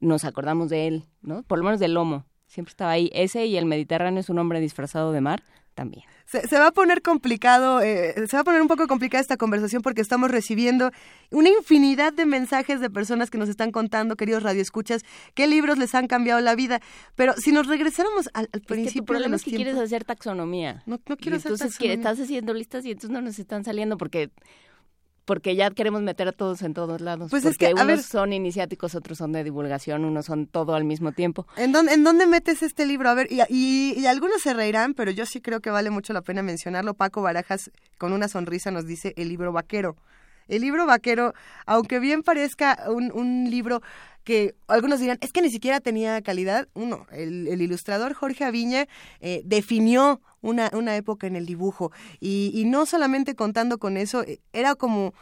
nos 0.00 0.24
acordamos 0.24 0.68
de 0.68 0.86
él, 0.86 1.04
¿no? 1.22 1.42
Por 1.42 1.58
lo 1.58 1.64
menos 1.64 1.80
del 1.80 1.94
lomo, 1.94 2.24
siempre 2.52 2.70
estaba 2.70 2.90
ahí. 2.90 3.10
Ese 3.14 3.46
y 3.46 3.56
el 3.56 3.64
Mediterráneo 3.64 4.20
es 4.20 4.28
un 4.28 4.38
hombre 4.38 4.60
disfrazado 4.60 5.12
de 5.12 5.22
mar, 5.22 5.42
también. 5.74 6.04
Se, 6.26 6.58
va 6.58 6.68
a 6.68 6.70
poner 6.70 7.02
complicado, 7.02 7.82
eh, 7.82 8.14
se 8.26 8.36
va 8.36 8.40
a 8.40 8.44
poner 8.44 8.62
un 8.62 8.68
poco 8.68 8.86
complicada 8.86 9.20
esta 9.20 9.36
conversación 9.36 9.82
porque 9.82 10.00
estamos 10.00 10.30
recibiendo 10.30 10.90
una 11.30 11.50
infinidad 11.50 12.12
de 12.12 12.24
mensajes 12.24 12.80
de 12.80 12.88
personas 12.88 13.28
que 13.28 13.36
nos 13.36 13.50
están 13.50 13.70
contando, 13.70 14.16
queridos 14.16 14.42
radioescuchas, 14.42 15.02
qué 15.34 15.46
libros 15.46 15.76
les 15.76 15.94
han 15.94 16.06
cambiado 16.06 16.40
la 16.40 16.54
vida. 16.54 16.80
Pero 17.16 17.34
si 17.34 17.52
nos 17.52 17.66
regresáramos 17.66 18.30
al, 18.32 18.48
principio 18.66 19.04
problema 19.04 19.26
de 19.26 19.32
los 19.32 19.40
es 19.42 19.44
que 19.44 19.56
quieres 19.56 19.76
hacer 19.76 20.04
taxonomía. 20.04 20.82
No, 20.86 21.00
no 21.06 21.16
quiero 21.18 21.36
hacer 21.36 21.52
taxonomía. 21.56 21.94
estás 21.94 22.20
haciendo 22.20 22.54
listas 22.54 22.84
y 22.86 22.92
entonces 22.92 23.10
no 23.10 23.20
nos 23.20 23.38
están 23.38 23.64
saliendo 23.64 23.98
porque 23.98 24.30
porque 25.24 25.54
ya 25.54 25.70
queremos 25.70 26.02
meter 26.02 26.28
a 26.28 26.32
todos 26.32 26.62
en 26.62 26.74
todos 26.74 27.00
lados. 27.00 27.30
Pues 27.30 27.42
porque 27.42 27.66
es 27.66 27.74
que, 27.74 27.82
unos 27.82 28.02
son 28.02 28.32
iniciáticos, 28.32 28.94
otros 28.94 29.18
son 29.18 29.32
de 29.32 29.44
divulgación, 29.44 30.04
unos 30.04 30.26
son 30.26 30.46
todo 30.46 30.74
al 30.74 30.84
mismo 30.84 31.12
tiempo. 31.12 31.46
¿En 31.56 31.72
dónde, 31.72 31.94
en 31.94 32.04
dónde 32.04 32.26
metes 32.26 32.62
este 32.62 32.86
libro? 32.86 33.08
A 33.08 33.14
ver, 33.14 33.28
y, 33.30 33.94
y, 33.96 34.06
algunos 34.06 34.42
se 34.42 34.54
reirán, 34.54 34.94
pero 34.94 35.10
yo 35.10 35.26
sí 35.26 35.40
creo 35.40 35.60
que 35.60 35.70
vale 35.70 35.90
mucho 35.90 36.12
la 36.12 36.22
pena 36.22 36.42
mencionarlo. 36.42 36.94
Paco 36.94 37.22
Barajas, 37.22 37.70
con 37.98 38.12
una 38.12 38.28
sonrisa, 38.28 38.70
nos 38.70 38.86
dice 38.86 39.14
el 39.16 39.28
libro 39.28 39.52
vaquero. 39.52 39.96
El 40.48 40.62
libro 40.62 40.86
vaquero, 40.86 41.34
aunque 41.66 42.00
bien 42.00 42.22
parezca 42.22 42.78
un, 42.88 43.12
un 43.12 43.48
libro 43.48 43.80
que 44.24 44.54
algunos 44.68 45.00
dirán, 45.00 45.18
es 45.20 45.32
que 45.32 45.42
ni 45.42 45.50
siquiera 45.50 45.80
tenía 45.80 46.20
calidad. 46.22 46.68
Uno, 46.74 47.06
el, 47.12 47.48
el 47.48 47.62
ilustrador 47.62 48.14
Jorge 48.14 48.44
Aviña 48.44 48.86
eh, 49.20 49.42
definió 49.44 50.20
una, 50.42 50.70
una 50.74 50.96
época 50.96 51.26
en 51.26 51.36
el 51.36 51.46
dibujo. 51.46 51.92
Y, 52.20 52.50
y 52.54 52.66
no 52.66 52.84
solamente 52.84 53.34
contando 53.34 53.78
con 53.78 53.96
eso, 53.96 54.22
eh, 54.22 54.40
era 54.52 54.74
como 54.74 55.14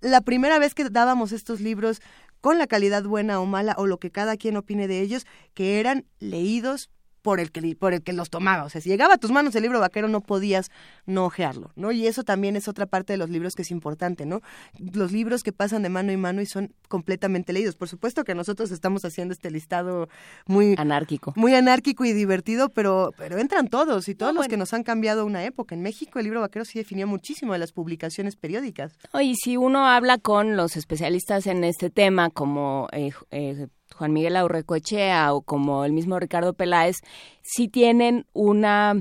la 0.00 0.20
primera 0.20 0.58
vez 0.58 0.74
que 0.74 0.84
dábamos 0.90 1.32
estos 1.32 1.60
libros 1.60 2.00
con 2.40 2.58
la 2.58 2.66
calidad 2.66 3.04
buena 3.04 3.40
o 3.40 3.46
mala 3.46 3.74
o 3.78 3.86
lo 3.86 3.98
que 3.98 4.10
cada 4.10 4.36
quien 4.36 4.56
opine 4.56 4.88
de 4.88 5.00
ellos, 5.00 5.26
que 5.54 5.80
eran 5.80 6.04
leídos 6.18 6.90
por 7.22 7.40
el 7.40 7.50
que 7.50 7.76
por 7.76 7.94
el 7.94 8.02
que 8.02 8.12
los 8.12 8.30
tomaba. 8.30 8.64
O 8.64 8.68
sea, 8.68 8.80
si 8.80 8.88
llegaba 8.88 9.14
a 9.14 9.18
tus 9.18 9.30
manos 9.30 9.54
el 9.54 9.62
libro 9.62 9.80
vaquero 9.80 10.08
no 10.08 10.20
podías 10.20 10.70
no 11.06 11.24
ojearlo, 11.24 11.70
¿no? 11.76 11.92
Y 11.92 12.06
eso 12.06 12.24
también 12.24 12.56
es 12.56 12.68
otra 12.68 12.86
parte 12.86 13.12
de 13.12 13.16
los 13.16 13.30
libros 13.30 13.54
que 13.54 13.62
es 13.62 13.70
importante, 13.70 14.26
¿no? 14.26 14.40
Los 14.78 15.12
libros 15.12 15.42
que 15.42 15.52
pasan 15.52 15.82
de 15.82 15.88
mano 15.88 16.12
en 16.12 16.20
mano 16.20 16.40
y 16.40 16.46
son 16.46 16.72
completamente 16.88 17.52
leídos. 17.52 17.76
Por 17.76 17.88
supuesto 17.88 18.24
que 18.24 18.34
nosotros 18.34 18.70
estamos 18.70 19.04
haciendo 19.04 19.32
este 19.32 19.50
listado 19.50 20.08
muy 20.46 20.74
anárquico. 20.78 21.32
Muy 21.36 21.54
anárquico 21.54 22.04
y 22.04 22.12
divertido, 22.12 22.68
pero 22.70 23.12
pero 23.16 23.38
entran 23.38 23.68
todos 23.68 24.08
y 24.08 24.14
todos 24.14 24.34
los 24.34 24.48
que 24.48 24.56
nos 24.56 24.72
han 24.72 24.82
cambiado 24.82 25.26
una 25.26 25.44
época. 25.44 25.74
En 25.74 25.82
México 25.82 26.18
el 26.18 26.24
libro 26.24 26.40
vaquero 26.40 26.64
sí 26.64 26.78
definió 26.78 27.06
muchísimo 27.06 27.52
de 27.52 27.58
las 27.58 27.72
publicaciones 27.72 28.36
periódicas. 28.36 28.92
y 29.20 29.34
si 29.36 29.56
uno 29.56 29.86
habla 29.86 30.18
con 30.18 30.56
los 30.56 30.76
especialistas 30.76 31.46
en 31.46 31.64
este 31.64 31.90
tema 31.90 32.30
como 32.30 32.88
eh, 32.92 33.12
eh, 33.30 33.68
Juan 33.98 34.12
Miguel 34.12 34.36
Aurrecoechea 34.36 35.34
o 35.34 35.42
como 35.42 35.84
el 35.84 35.92
mismo 35.92 36.18
Ricardo 36.18 36.52
Peláez, 36.52 36.96
sí 37.42 37.68
tienen 37.68 38.26
una 38.32 38.94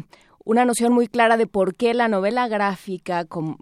una 0.43 0.63
noción 0.63 0.93
muy 0.93 1.07
clara 1.07 1.35
de 1.35 1.45
por 1.45 1.75
qué 1.75 1.93
la 1.93 2.07
novela 2.07 2.47
gráfica, 2.47 3.25
como, 3.25 3.57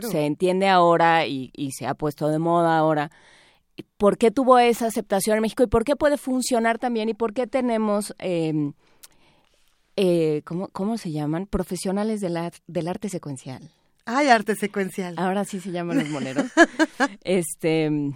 se 0.00 0.26
entiende 0.26 0.68
ahora 0.68 1.26
y, 1.26 1.50
se 1.76 1.86
ha 1.86 1.94
puesto 1.94 2.28
de 2.28 2.38
moda 2.38 2.78
ahora, 2.78 3.10
por 3.96 4.16
qué 4.16 4.30
tuvo 4.30 4.60
esa 4.60 4.86
aceptación 4.86 5.36
en 5.36 5.42
México 5.42 5.64
y 5.64 5.66
por 5.66 5.82
qué 5.82 5.96
puede 5.96 6.16
funcionar 6.16 6.78
también 6.78 7.08
y 7.08 7.14
por 7.14 7.34
qué 7.34 7.48
tenemos, 7.48 8.14
eh, 8.20 8.72
eh, 9.96 10.42
¿cómo, 10.44 10.68
¿cómo, 10.68 10.98
se 10.98 11.10
llaman? 11.10 11.46
Profesionales 11.46 12.20
del, 12.20 12.38
del 12.68 12.88
arte 12.88 13.08
secuencial. 13.08 13.68
Ay, 14.04 14.28
arte 14.28 14.54
secuencial. 14.54 15.16
Ahora 15.18 15.44
sí 15.44 15.58
se 15.58 15.72
llaman 15.72 15.98
los 15.98 16.08
moneros. 16.10 16.46
este 17.24 18.14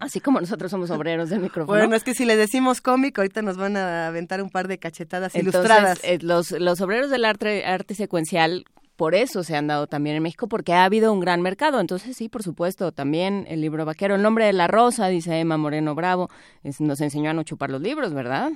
Así 0.00 0.20
como 0.20 0.40
nosotros 0.40 0.70
somos 0.70 0.90
obreros 0.90 1.30
del 1.30 1.40
micrófono. 1.40 1.78
Bueno, 1.78 1.94
es 1.96 2.04
que 2.04 2.14
si 2.14 2.24
le 2.24 2.36
decimos 2.36 2.80
cómic, 2.80 3.18
ahorita 3.18 3.42
nos 3.42 3.56
van 3.56 3.76
a 3.76 4.08
aventar 4.08 4.42
un 4.42 4.50
par 4.50 4.68
de 4.68 4.78
cachetadas 4.78 5.34
ilustradas. 5.34 6.00
Eh, 6.02 6.18
los, 6.20 6.50
los 6.52 6.80
obreros 6.80 7.10
del 7.10 7.24
arte, 7.24 7.64
arte 7.64 7.94
secuencial 7.94 8.64
por 8.96 9.14
eso 9.14 9.42
se 9.42 9.56
han 9.56 9.66
dado 9.66 9.86
también 9.86 10.16
en 10.16 10.22
México, 10.22 10.48
porque 10.48 10.74
ha 10.74 10.84
habido 10.84 11.12
un 11.12 11.20
gran 11.20 11.40
mercado. 11.40 11.80
Entonces, 11.80 12.16
sí, 12.16 12.28
por 12.28 12.42
supuesto, 12.42 12.92
también 12.92 13.46
el 13.48 13.60
libro 13.60 13.84
vaquero. 13.84 14.14
El 14.14 14.22
nombre 14.22 14.44
de 14.44 14.52
la 14.52 14.68
rosa, 14.68 15.08
dice 15.08 15.40
Emma 15.40 15.56
Moreno 15.56 15.94
Bravo, 15.94 16.30
nos 16.78 17.00
enseñó 17.00 17.30
a 17.30 17.32
no 17.32 17.42
chupar 17.42 17.70
los 17.70 17.80
libros, 17.80 18.14
¿verdad? 18.14 18.52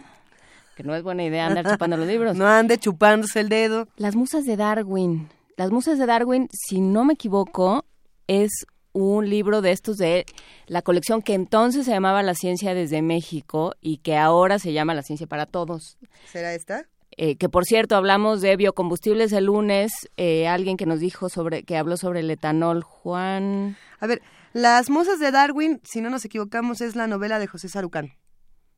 Que 0.76 0.84
no 0.84 0.94
es 0.94 1.02
buena 1.02 1.24
idea 1.24 1.46
andar 1.46 1.66
chupando 1.72 1.96
los 1.96 2.06
libros. 2.06 2.36
No 2.36 2.46
ande 2.46 2.78
chupándose 2.78 3.40
el 3.40 3.48
dedo. 3.48 3.88
Las 3.96 4.14
musas 4.14 4.44
de 4.44 4.56
Darwin. 4.56 5.28
Las 5.56 5.70
musas 5.70 5.98
de 5.98 6.06
Darwin, 6.06 6.48
si 6.52 6.80
no 6.80 7.04
me 7.04 7.14
equivoco, 7.14 7.84
es 8.28 8.66
un 8.96 9.28
libro 9.28 9.60
de 9.60 9.72
estos 9.72 9.98
de 9.98 10.24
la 10.66 10.80
colección 10.80 11.20
que 11.20 11.34
entonces 11.34 11.84
se 11.84 11.92
llamaba 11.92 12.22
La 12.22 12.34
Ciencia 12.34 12.74
desde 12.74 13.02
México 13.02 13.74
y 13.82 13.98
que 13.98 14.16
ahora 14.16 14.58
se 14.58 14.72
llama 14.72 14.94
La 14.94 15.02
Ciencia 15.02 15.26
para 15.26 15.44
Todos. 15.44 15.98
¿Será 16.32 16.54
esta? 16.54 16.86
Eh, 17.18 17.36
que 17.36 17.48
por 17.48 17.64
cierto 17.66 17.94
hablamos 17.96 18.40
de 18.40 18.56
biocombustibles 18.56 19.32
el 19.32 19.44
lunes, 19.44 19.92
eh, 20.16 20.48
alguien 20.48 20.76
que 20.76 20.86
nos 20.86 21.00
dijo 21.00 21.28
sobre, 21.28 21.62
que 21.62 21.76
habló 21.76 21.96
sobre 21.98 22.20
el 22.20 22.30
etanol, 22.30 22.82
Juan. 22.82 23.76
A 24.00 24.06
ver, 24.06 24.22
Las 24.54 24.88
Musas 24.88 25.18
de 25.18 25.30
Darwin, 25.30 25.80
si 25.84 26.00
no 26.00 26.08
nos 26.08 26.24
equivocamos, 26.24 26.80
es 26.80 26.96
la 26.96 27.06
novela 27.06 27.38
de 27.38 27.46
José 27.46 27.68
Sarucán. 27.68 28.14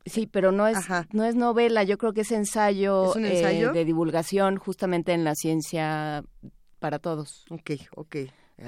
Sí, 0.05 0.27
pero 0.27 0.51
no 0.51 0.67
es, 0.67 0.77
no 1.11 1.23
es 1.23 1.35
novela, 1.35 1.83
yo 1.83 1.97
creo 1.97 2.13
que 2.13 2.21
es 2.21 2.31
ensayo, 2.31 3.15
eh, 3.17 3.69
de 3.73 3.85
divulgación 3.85 4.57
justamente 4.57 5.13
en 5.13 5.23
la 5.23 5.35
ciencia 5.35 6.23
para 6.79 6.99
todos. 6.99 7.45
Ok, 7.51 7.71
ok. 7.95 8.15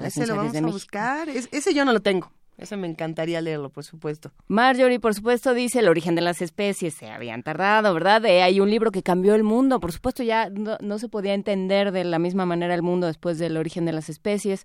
Ese 0.02 0.26
lo 0.26 0.36
vamos 0.36 0.54
a 0.54 0.60
buscar. 0.62 1.28
ese 1.28 1.74
yo 1.74 1.84
no 1.84 1.92
lo 1.92 2.00
tengo. 2.00 2.30
Ese 2.58 2.76
me 2.76 2.86
encantaría 2.86 3.40
leerlo, 3.40 3.70
por 3.70 3.82
supuesto. 3.82 4.30
Marjorie, 4.46 5.00
por 5.00 5.14
supuesto, 5.14 5.54
dice 5.54 5.80
El 5.80 5.88
origen 5.88 6.14
de 6.14 6.20
las 6.20 6.42
especies. 6.42 6.94
Se 6.94 7.10
habían 7.10 7.42
tardado, 7.42 7.94
¿verdad? 7.94 8.24
Eh, 8.26 8.42
hay 8.42 8.60
un 8.60 8.70
libro 8.70 8.92
que 8.92 9.02
cambió 9.02 9.34
el 9.34 9.42
mundo. 9.42 9.80
Por 9.80 9.90
supuesto, 9.90 10.22
ya 10.22 10.50
no, 10.50 10.98
se 10.98 11.08
podía 11.08 11.34
entender 11.34 11.92
de 11.92 12.04
la 12.04 12.18
misma 12.18 12.44
manera 12.44 12.74
el 12.74 12.82
mundo 12.82 13.06
después 13.06 13.38
del 13.38 13.56
origen 13.56 13.84
de 13.86 13.92
las 13.92 14.08
especies. 14.10 14.64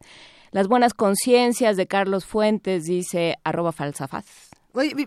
Las 0.52 0.68
buenas 0.68 0.94
conciencias 0.94 1.78
de 1.78 1.88
Carlos 1.88 2.26
Fuentes, 2.26 2.84
dice 2.84 3.36
arroba 3.44 3.72
falsafaz. 3.72 4.26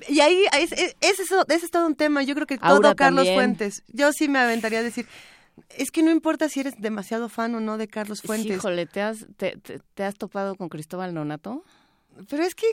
y 0.08 0.20
ahí, 0.20 0.44
es, 0.58 0.72
ese 0.72 1.22
es 1.48 1.70
todo 1.70 1.86
un 1.86 1.94
tema. 1.94 2.22
Yo 2.22 2.34
creo 2.34 2.46
que 2.46 2.58
todo 2.58 2.96
Carlos 2.96 3.28
Fuentes. 3.30 3.84
Yo 3.88 4.12
sí 4.12 4.28
me 4.28 4.38
aventaría 4.38 4.78
a 4.78 4.82
decir, 4.82 5.06
es 5.68 5.90
que 5.90 6.02
no 6.02 6.10
importa 6.10 6.48
si 6.48 6.60
eres 6.60 6.80
demasiado 6.80 7.28
fan 7.28 7.54
o 7.54 7.60
no 7.60 7.78
de 7.78 7.88
Carlos 7.88 8.22
Fuentes. 8.22 8.56
híjole, 8.56 8.86
¿te 8.86 9.02
has, 9.02 9.26
te, 9.36 10.04
has 10.04 10.14
topado 10.16 10.56
con 10.56 10.68
Cristóbal 10.68 11.14
Nonato? 11.14 11.64
Pero 12.28 12.42
es 12.42 12.54
que 12.54 12.66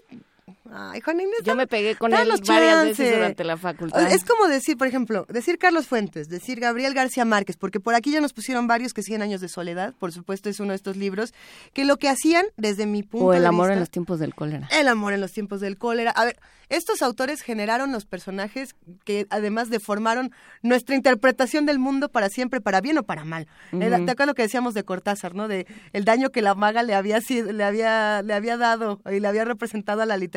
Ay, 0.71 1.01
Juan 1.01 1.19
Inés, 1.19 1.39
Yo 1.43 1.55
me 1.55 1.67
pegué 1.67 1.95
con 1.95 2.13
él 2.13 2.29
varias 2.45 2.85
veces 2.85 3.15
durante 3.15 3.43
la 3.43 3.57
facultad. 3.57 4.11
Es 4.11 4.23
como 4.23 4.47
decir, 4.47 4.77
por 4.77 4.87
ejemplo, 4.87 5.25
decir 5.29 5.57
Carlos 5.57 5.87
Fuentes, 5.87 6.29
decir 6.29 6.59
Gabriel 6.59 6.93
García 6.93 7.25
Márquez, 7.25 7.57
porque 7.57 7.79
por 7.79 7.95
aquí 7.95 8.11
ya 8.11 8.21
nos 8.21 8.31
pusieron 8.31 8.67
varios 8.67 8.93
que 8.93 9.03
100 9.03 9.21
años 9.21 9.41
de 9.41 9.49
soledad, 9.49 9.93
por 9.99 10.11
supuesto 10.11 10.49
es 10.49 10.59
uno 10.59 10.69
de 10.69 10.77
estos 10.77 10.95
libros, 10.95 11.33
que 11.73 11.83
lo 11.83 11.97
que 11.97 12.07
hacían 12.09 12.45
desde 12.55 12.85
mi 12.85 13.03
punto 13.03 13.31
de 13.31 13.37
vista... 13.39 13.39
O 13.39 13.41
el 13.41 13.45
amor 13.45 13.71
en 13.71 13.79
los 13.79 13.89
tiempos 13.89 14.19
del 14.19 14.35
cólera. 14.35 14.69
El 14.71 14.87
amor 14.87 15.13
en 15.13 15.21
los 15.21 15.33
tiempos 15.33 15.59
del 15.59 15.77
cólera. 15.77 16.11
A 16.11 16.25
ver, 16.25 16.39
estos 16.69 17.01
autores 17.01 17.41
generaron 17.41 17.91
los 17.91 18.05
personajes 18.05 18.75
que 19.03 19.27
además 19.29 19.69
deformaron 19.69 20.31
nuestra 20.61 20.95
interpretación 20.95 21.65
del 21.65 21.79
mundo 21.79 22.09
para 22.09 22.29
siempre, 22.29 22.61
para 22.61 22.81
bien 22.81 22.97
o 22.97 23.03
para 23.03 23.25
mal. 23.25 23.47
¿Te 23.71 23.85
acuerdas 23.85 24.27
lo 24.27 24.33
que 24.33 24.43
decíamos 24.43 24.73
de 24.73 24.83
Cortázar, 24.83 25.33
no? 25.33 25.47
De 25.47 25.65
el 25.93 26.05
daño 26.05 26.29
que 26.29 26.41
la 26.41 26.55
maga 26.55 26.83
le 26.83 26.93
había 26.93 27.19
le 27.29 27.63
había 27.63 28.21
le 28.21 28.33
había 28.33 28.57
dado 28.57 29.01
y 29.09 29.19
le 29.19 29.27
había 29.27 29.45
representado 29.45 30.01
a 30.01 30.05
la 30.05 30.17
literatura 30.17 30.36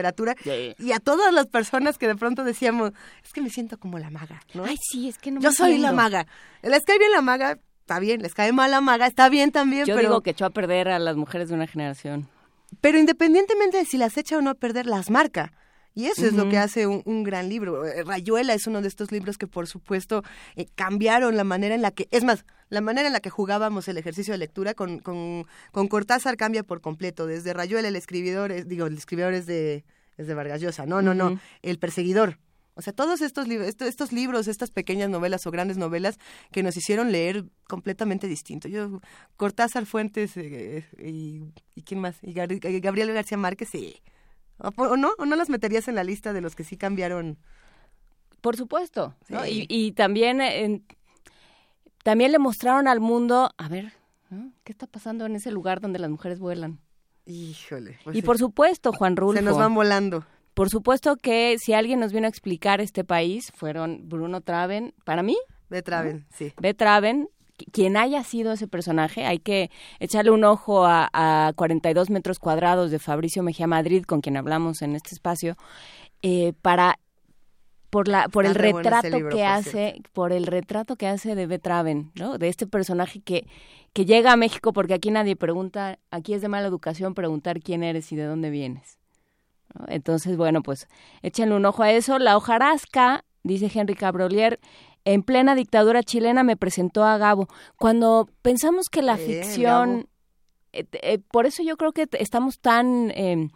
y 0.79 0.93
a 0.93 0.99
todas 0.99 1.33
las 1.33 1.47
personas 1.47 1.99
que 1.99 2.07
de 2.07 2.17
pronto 2.17 2.45
decíamos, 2.45 2.93
es 3.25 3.33
que 3.33 3.41
me 3.41 3.51
siento 3.51 3.79
como 3.79 3.99
la 3.99 4.11
maga, 4.11 4.41
¿no? 4.55 4.65
Ay, 4.65 4.77
sí, 4.81 5.09
es 5.09 5.19
que 5.19 5.31
no 5.31 5.41
Yo 5.41 5.53
soy 5.53 5.79
la 5.79 5.93
maga. 5.93 6.27
Les 6.63 6.85
cae 6.85 6.99
bien 6.99 7.13
la 7.13 7.23
maga, 7.23 7.59
está 7.81 7.99
bien, 7.99 8.23
les 8.23 8.35
cae 8.35 8.53
mal 8.53 8.71
la 8.71 8.81
maga, 8.81 9.07
está 9.07 9.29
bien 9.29 9.51
también, 9.51 9.87
Yo 9.87 9.97
pero... 9.97 10.09
digo 10.09 10.21
que 10.23 10.31
echó 10.31 10.47
a 10.47 10.51
perder 10.51 10.89
a 10.89 10.99
las 10.99 11.17
mujeres 11.17 11.49
de 11.49 11.55
una 11.55 11.67
generación. 11.67 12.29
Pero 12.81 12.99
independientemente 12.99 13.79
de 13.79 13.85
si 13.85 13.99
las 13.99 14.17
echa 14.17 14.39
o 14.39 14.43
no 14.43 14.51
a 14.51 14.55
perder, 14.55 14.87
las 14.87 15.11
marca. 15.11 15.53
Y 15.95 16.07
eso 16.07 16.25
es 16.25 16.35
lo 16.35 16.49
que 16.49 16.57
hace 16.57 16.87
un, 16.87 17.23
gran 17.25 17.49
libro. 17.49 17.85
Eh, 17.85 18.05
Rayuela 18.05 18.55
es 18.55 18.67
uno 18.67 18.81
de 18.81 18.89
estos 18.89 19.11
libros 19.11 19.39
que, 19.39 19.47
por 19.47 19.67
supuesto, 19.67 20.23
eh, 20.55 20.67
cambiaron 20.75 21.37
la 21.37 21.45
manera 21.45 21.75
en 21.75 21.83
la 21.83 21.91
que, 21.91 22.07
es 22.11 22.23
más, 22.23 22.45
la 22.69 22.81
manera 22.81 23.09
en 23.09 23.13
la 23.13 23.21
que 23.21 23.31
jugábamos 23.31 23.89
el 23.89 23.99
ejercicio 23.99 24.33
de 24.33 24.39
lectura 24.39 24.75
con, 24.75 25.01
con, 25.01 25.47
con 25.73 25.89
Cortázar 25.89 26.37
cambia 26.37 26.63
por 26.63 26.81
completo. 26.81 27.27
Desde 27.27 27.53
Rayuela, 27.53 27.89
el 27.89 27.97
escribidor, 27.97 28.67
digo, 28.67 28.87
el 28.87 28.97
escribidor 28.97 29.35
es 29.35 29.47
de, 29.47 29.85
es 30.17 30.27
de 30.27 30.35
Vargas 30.35 30.61
Llosa. 30.61 30.87
No, 30.87 31.03
no, 31.03 31.13
no, 31.15 31.41
el 31.63 31.79
perseguidor. 31.79 32.39
O 32.75 32.83
sea, 32.83 32.93
todos 32.93 33.21
estos, 33.21 33.49
libros, 33.49 33.75
estos 33.81 34.13
libros, 34.13 34.49
estas 34.49 34.71
pequeñas 34.71 35.11
novelas 35.11 35.47
o 35.47 35.51
grandes 35.51 35.77
novelas 35.77 36.19
que 36.53 36.63
nos 36.63 36.77
hicieron 36.77 37.13
leer 37.13 37.45
completamente 37.69 38.27
distinto. 38.27 38.69
Yo, 38.69 39.01
Cortázar 39.37 39.87
Fuentes 39.87 40.37
eh, 40.37 40.87
y, 40.99 41.43
y, 41.75 41.83
¿quién 41.83 42.01
más? 42.01 42.17
Y 42.23 42.33
Gabriel 42.33 43.13
García 43.13 43.37
Márquez, 43.37 43.69
sí. 43.71 44.01
¿O, 44.61 44.97
no? 44.97 45.11
¿O 45.19 45.25
no 45.25 45.37
las 45.37 45.49
meterías 45.49 45.89
en 45.89 45.95
la 45.95 46.05
lista 46.05 46.33
de 46.33 46.41
los 46.41 46.55
que 46.55 46.65
sí 46.65 46.77
cambiaron? 46.77 47.39
Por 48.41 48.57
supuesto. 48.57 49.15
Y, 49.47 49.93
también, 49.93 50.85
también 52.03 52.33
le 52.33 52.39
mostraron 52.39 52.89
al 52.89 53.01
mundo, 53.01 53.51
a 53.57 53.69
ver, 53.69 53.93
¿qué 54.65 54.73
está 54.73 54.87
pasando 54.87 55.27
en 55.27 55.37
ese 55.37 55.51
lugar 55.51 55.81
donde 55.81 55.99
las 55.99 56.11
mujeres 56.11 56.39
vuelan? 56.39 56.81
Híjole. 57.27 57.99
Pues 58.05 58.17
y 58.17 58.23
por 58.23 58.39
supuesto, 58.39 58.93
Juan 58.93 59.17
Rulfo. 59.17 59.39
Se 59.39 59.45
nos 59.45 59.59
van 59.59 59.75
volando. 59.75 60.25
Por 60.55 60.69
supuesto 60.69 61.17
que 61.17 61.57
si 61.59 61.75
alguien 61.75 62.01
nos 62.01 62.13
vino 62.13 62.27
a 62.27 62.29
explicar 62.29 62.81
este 62.81 63.05
país, 63.05 63.53
fueron 63.55 64.09
Bruno 64.09 64.41
Traven, 64.41 64.95
para 65.05 65.23
mí. 65.23 65.37
B. 65.69 65.83
Traven, 65.83 66.27
sí. 66.35 66.53
B. 66.61 66.75
Quien 67.73 67.97
haya 67.97 68.23
sido 68.25 68.53
ese 68.53 68.69
personaje, 68.69 69.25
hay 69.25 69.39
que 69.39 69.71
echarle 69.99 70.31
un 70.31 70.45
ojo 70.45 70.85
a, 70.85 71.09
a 71.13 71.53
42 71.55 72.11
metros 72.11 72.39
cuadrados 72.39 72.91
de 72.91 72.99
Fabricio 72.99 73.43
Mejía 73.43 73.67
Madrid, 73.67 74.05
con 74.05 74.21
quien 74.21 74.37
hablamos 74.37 74.83
en 74.83 74.97
este 74.97 75.15
espacio, 75.15 75.57
eh, 76.23 76.53
para 76.63 76.99
por 77.91 78.07
la 78.07 78.29
por 78.29 78.47
el 78.47 78.55
retrato 78.55 79.29
que 79.29 79.45
hace 79.45 80.01
por 80.13 80.33
el 80.33 80.47
retrato 80.47 80.95
que 80.97 81.09
hace 81.09 81.35
de 81.35 81.47
Betraven, 81.47 82.13
¿no? 82.15 82.39
De 82.39 82.49
este 82.49 82.67
personaje 82.67 83.21
que 83.21 83.47
que 83.93 84.05
llega 84.05 84.33
a 84.33 84.37
México 84.37 84.73
porque 84.73 84.95
aquí 84.95 85.11
nadie 85.11 85.35
pregunta, 85.35 85.99
aquí 86.11 86.35
es 86.35 86.43
de 86.43 86.49
mala 86.49 86.69
educación 86.69 87.15
preguntar 87.15 87.61
quién 87.61 87.83
eres 87.83 88.13
y 88.13 88.17
de 88.17 88.25
dónde 88.25 88.51
vienes. 88.51 88.99
Entonces, 89.89 90.37
bueno, 90.37 90.63
pues 90.63 90.89
échenle 91.23 91.57
un 91.57 91.65
ojo 91.65 91.83
a 91.83 91.93
eso. 91.93 92.19
La 92.19 92.37
hojarasca, 92.37 93.25
dice 93.43 93.71
Henry 93.73 93.95
Cabrolier, 93.95 94.61
en 95.05 95.23
plena 95.23 95.55
dictadura 95.55 96.03
chilena 96.03 96.43
me 96.43 96.57
presentó 96.57 97.05
a 97.05 97.19
Gabo. 97.19 97.49
Cuando 97.77 98.29
pensamos 98.43 98.89
que 98.89 99.03
la 99.03 99.17
ficción, 99.17 100.09
eh, 100.73 100.87
eh, 101.03 101.19
por 101.19 101.47
eso 101.47 101.63
yo 101.63 101.77
creo 101.77 101.93
que 101.93 102.09
estamos 102.13 102.61
tan, 102.61 103.11
em, 103.15 103.51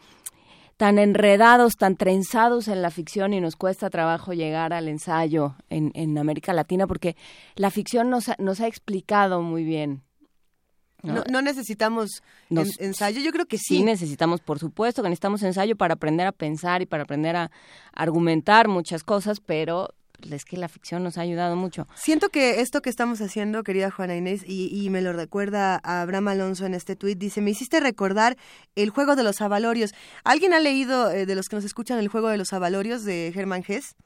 tan 0.77 0.99
enredados, 0.99 1.77
tan 1.77 1.97
trenzados 1.97 2.69
en 2.69 2.83
la 2.83 2.91
ficción 2.91 3.33
y 3.33 3.41
nos 3.41 3.57
cuesta 3.57 3.91
trabajo 3.91 4.33
llegar 4.33 4.73
al 4.73 4.89
ensayo 4.89 5.57
en, 5.69 5.93
en 5.95 6.19
América 6.19 6.53
Latina, 6.53 6.87
porque 6.87 7.17
la 7.55 7.71
ficción 7.71 8.11
nos 8.11 8.31
nos 8.39 8.61
ha 8.61 8.67
explicado 8.67 9.43
muy 9.43 9.65
bien 9.65 10.03
no, 11.05 11.43
necesitamos 11.43 12.23
ensayo, 12.79 13.21
yo 13.21 13.31
creo 13.31 13.47
que 13.47 13.59
sí. 13.59 13.79
Sí 13.79 13.83
necesitamos, 13.83 14.41
por 14.41 14.59
supuesto, 14.59 15.03
que 15.03 15.09
necesitamos 15.09 15.43
ensayo 15.43 15.77
para 15.77 15.95
aprender 15.95 16.27
a 16.27 16.33
pensar 16.33 16.83
y 16.83 16.87
para 16.87 17.03
aprender 17.03 17.37
a 17.37 17.51
argumentar 17.93 18.69
muchas 18.69 19.05
cosas, 19.05 19.41
pero 19.41 19.91
es 20.33 20.45
que 20.45 20.57
la 20.57 20.69
ficción 20.69 21.03
nos 21.03 21.19
ha 21.19 21.23
ayudado 21.23 21.57
mucho. 21.57 21.87
Siento 21.95 22.29
que 22.29 22.61
esto 22.61 22.83
que 22.83 22.91
estamos 22.91 23.21
haciendo, 23.21 23.63
querida 23.63 23.91
Juana 23.91 24.17
Inés, 24.17 24.43
y, 24.47 24.89
me 24.91 25.03
lo 25.03 25.13
recuerda 25.13 25.81
a 25.83 26.03
Abraham 26.03 26.29
Alonso 26.29 26.67
en 26.67 26.75
este 26.75 26.97
tuit, 26.97 27.19
dice, 27.19 27.41
me 27.41 27.51
hiciste 27.51 27.81
recordar 27.81 28.37
el 28.77 28.91
juego 28.91 29.17
de 29.17 29.23
los 29.23 29.41
avalorios. 29.41 29.93
¿Alguien 30.25 30.53
ha 30.53 30.61
leído 30.61 31.11
eh, 31.11 31.27
de 31.27 31.35
los 31.35 31.49
que 31.49 31.57
nos 31.57 31.65
escuchan 31.65 31.99
el 31.99 32.09
juego 32.09 32.29
de 32.29 32.37
los 32.37 32.53
avalorios 32.53 33.05
de 33.05 33.33
Germán 33.35 33.65
Hess? 33.67 33.97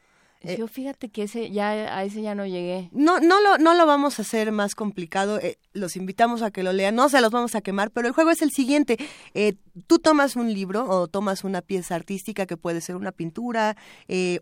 Eh, 0.43 0.57
Yo 0.57 0.69
fíjate 0.69 1.09
que 1.09 1.25
ese 1.25 1.51
ya 1.51 1.71
a 1.71 2.05
ese 2.05 2.23
ya 2.23 2.35
no 2.35 2.47
llegué. 2.47 2.91
No 2.93 3.19
no 3.19 3.41
lo 3.41 3.59
no 3.59 3.75
lo 3.75 3.87
vamos 3.87 4.19
a 4.19 4.23
hacer 4.23 4.53
más 4.53 4.75
complicado. 4.75 5.41
Eh, 5.41 5.59
los 5.73 5.97
invitamos 5.97 6.43
a 6.43 6.51
que 6.51 6.63
lo 6.63 6.73
lean. 6.73 6.95
No 6.95 7.09
se 7.09 7.21
los 7.21 7.33
vamos 7.33 7.55
a 7.55 7.61
quemar, 7.61 7.91
pero 7.91 8.07
el 8.07 8.15
juego 8.15 8.31
es 8.31 8.43
el 8.43 8.53
siguiente. 8.53 8.99
Eh, 9.35 9.55
tú 9.87 9.99
tomas 9.99 10.37
un 10.37 10.53
libro 10.53 10.89
o 10.89 11.09
tomas 11.09 11.43
una 11.43 11.61
pieza 11.61 11.97
artística 11.97 12.47
que 12.47 12.57
puede 12.57 12.81
ser 12.81 12.95
una 12.97 13.11
pintura, 13.13 13.77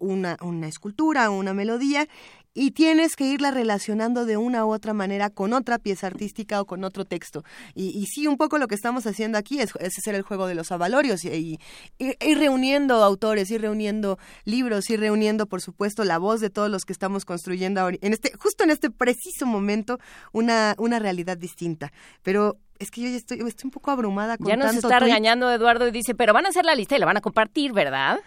una 0.00 0.36
una 0.42 0.68
escultura, 0.68 1.30
una 1.30 1.54
melodía 1.54 2.08
y 2.56 2.70
tienes 2.70 3.16
que 3.16 3.26
irla 3.26 3.50
relacionando 3.50 4.24
de 4.24 4.38
una 4.38 4.64
u 4.64 4.72
otra 4.72 4.94
manera 4.94 5.28
con 5.28 5.52
otra 5.52 5.78
pieza 5.78 6.06
artística 6.06 6.58
o 6.58 6.64
con 6.64 6.84
otro 6.84 7.04
texto. 7.04 7.44
Y, 7.74 7.90
y 7.90 8.06
sí, 8.06 8.26
un 8.26 8.38
poco 8.38 8.56
lo 8.56 8.66
que 8.66 8.74
estamos 8.74 9.06
haciendo 9.06 9.36
aquí 9.36 9.60
es, 9.60 9.74
es 9.78 9.98
hacer 9.98 10.14
el 10.14 10.22
juego 10.22 10.46
de 10.46 10.54
los 10.54 10.72
avalorios 10.72 11.22
y, 11.26 11.60
ir 11.98 12.38
reuniendo 12.38 13.04
autores, 13.04 13.50
ir 13.50 13.60
reuniendo 13.60 14.18
libros, 14.46 14.88
ir 14.88 15.00
reuniendo, 15.00 15.46
por 15.46 15.60
supuesto, 15.60 16.02
la 16.04 16.16
voz 16.16 16.40
de 16.40 16.48
todos 16.48 16.70
los 16.70 16.86
que 16.86 16.94
estamos 16.94 17.26
construyendo 17.26 17.82
ahora, 17.82 17.98
en 18.00 18.14
este, 18.14 18.32
justo 18.38 18.64
en 18.64 18.70
este 18.70 18.90
preciso 18.90 19.44
momento 19.44 19.98
una, 20.32 20.74
una 20.78 20.98
realidad 20.98 21.36
distinta. 21.36 21.92
Pero 22.22 22.56
es 22.78 22.90
que 22.90 23.02
yo 23.02 23.08
ya 23.10 23.16
estoy, 23.16 23.40
estoy 23.46 23.66
un 23.66 23.70
poco 23.70 23.90
abrumada 23.90 24.38
con 24.38 24.48
Ya 24.48 24.56
nos 24.56 24.74
está 24.74 24.98
regañando 24.98 25.52
Eduardo 25.52 25.86
y 25.86 25.90
dice, 25.90 26.14
pero 26.14 26.32
van 26.32 26.46
a 26.46 26.48
hacer 26.48 26.64
la 26.64 26.74
lista 26.74 26.96
y 26.96 27.00
la 27.00 27.06
van 27.06 27.18
a 27.18 27.20
compartir, 27.20 27.74
¿verdad? 27.74 28.18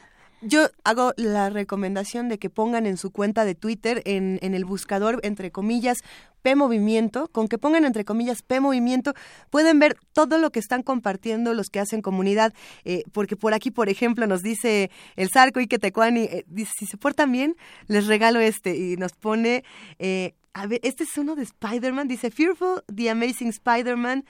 Yo 0.42 0.70
hago 0.86 1.14
la 1.18 1.50
recomendación 1.50 2.30
de 2.30 2.40
que 2.40 2.50
pongan 2.50 2.86
en 2.86 2.96
su 2.96 3.12
cuenta 3.12 3.44
de 3.44 3.56
Twitter, 3.56 4.02
en, 4.06 4.40
en 4.42 4.54
el 4.54 4.64
buscador, 4.64 5.20
entre 5.24 5.52
comillas, 5.52 5.98
P 6.42 6.56
Movimiento, 6.56 7.28
con 7.28 7.50
que 7.50 7.58
pongan 7.58 7.84
entre 7.84 8.06
comillas 8.06 8.42
P 8.42 8.62
Movimiento, 8.62 9.14
pueden 9.50 9.80
ver 9.80 9.98
todo 10.14 10.38
lo 10.38 10.52
que 10.52 10.60
están 10.60 10.82
compartiendo 10.82 11.54
los 11.54 11.70
que 11.70 11.82
hacen 11.82 12.02
comunidad, 12.02 12.54
eh, 12.86 13.04
porque 13.12 13.36
por 13.36 13.54
aquí, 13.54 13.70
por 13.72 13.90
ejemplo, 13.90 14.28
nos 14.28 14.42
dice 14.42 14.90
el 15.18 15.30
Zarco 15.30 15.60
y 15.60 15.68
Tecuani, 15.68 16.22
eh, 16.22 16.46
dice, 16.48 16.72
si 16.78 16.86
se 16.86 16.98
portan 16.98 17.32
bien, 17.34 17.56
les 17.88 18.08
regalo 18.08 18.40
este, 18.40 18.78
y 18.78 18.96
nos 18.96 19.12
pone, 19.14 19.64
eh, 20.00 20.36
a 20.54 20.68
ver, 20.68 20.80
este 20.84 21.04
es 21.04 21.18
uno 21.18 21.36
de 21.36 21.44
Spider-Man, 21.44 22.08
dice 22.08 22.32
Fearful, 22.32 22.84
The 22.94 23.10
Amazing 23.10 23.50
Spider-Man, 23.50 24.26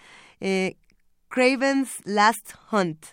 Craven's 1.29 1.89
Last 2.05 2.53
Hunt. 2.71 3.05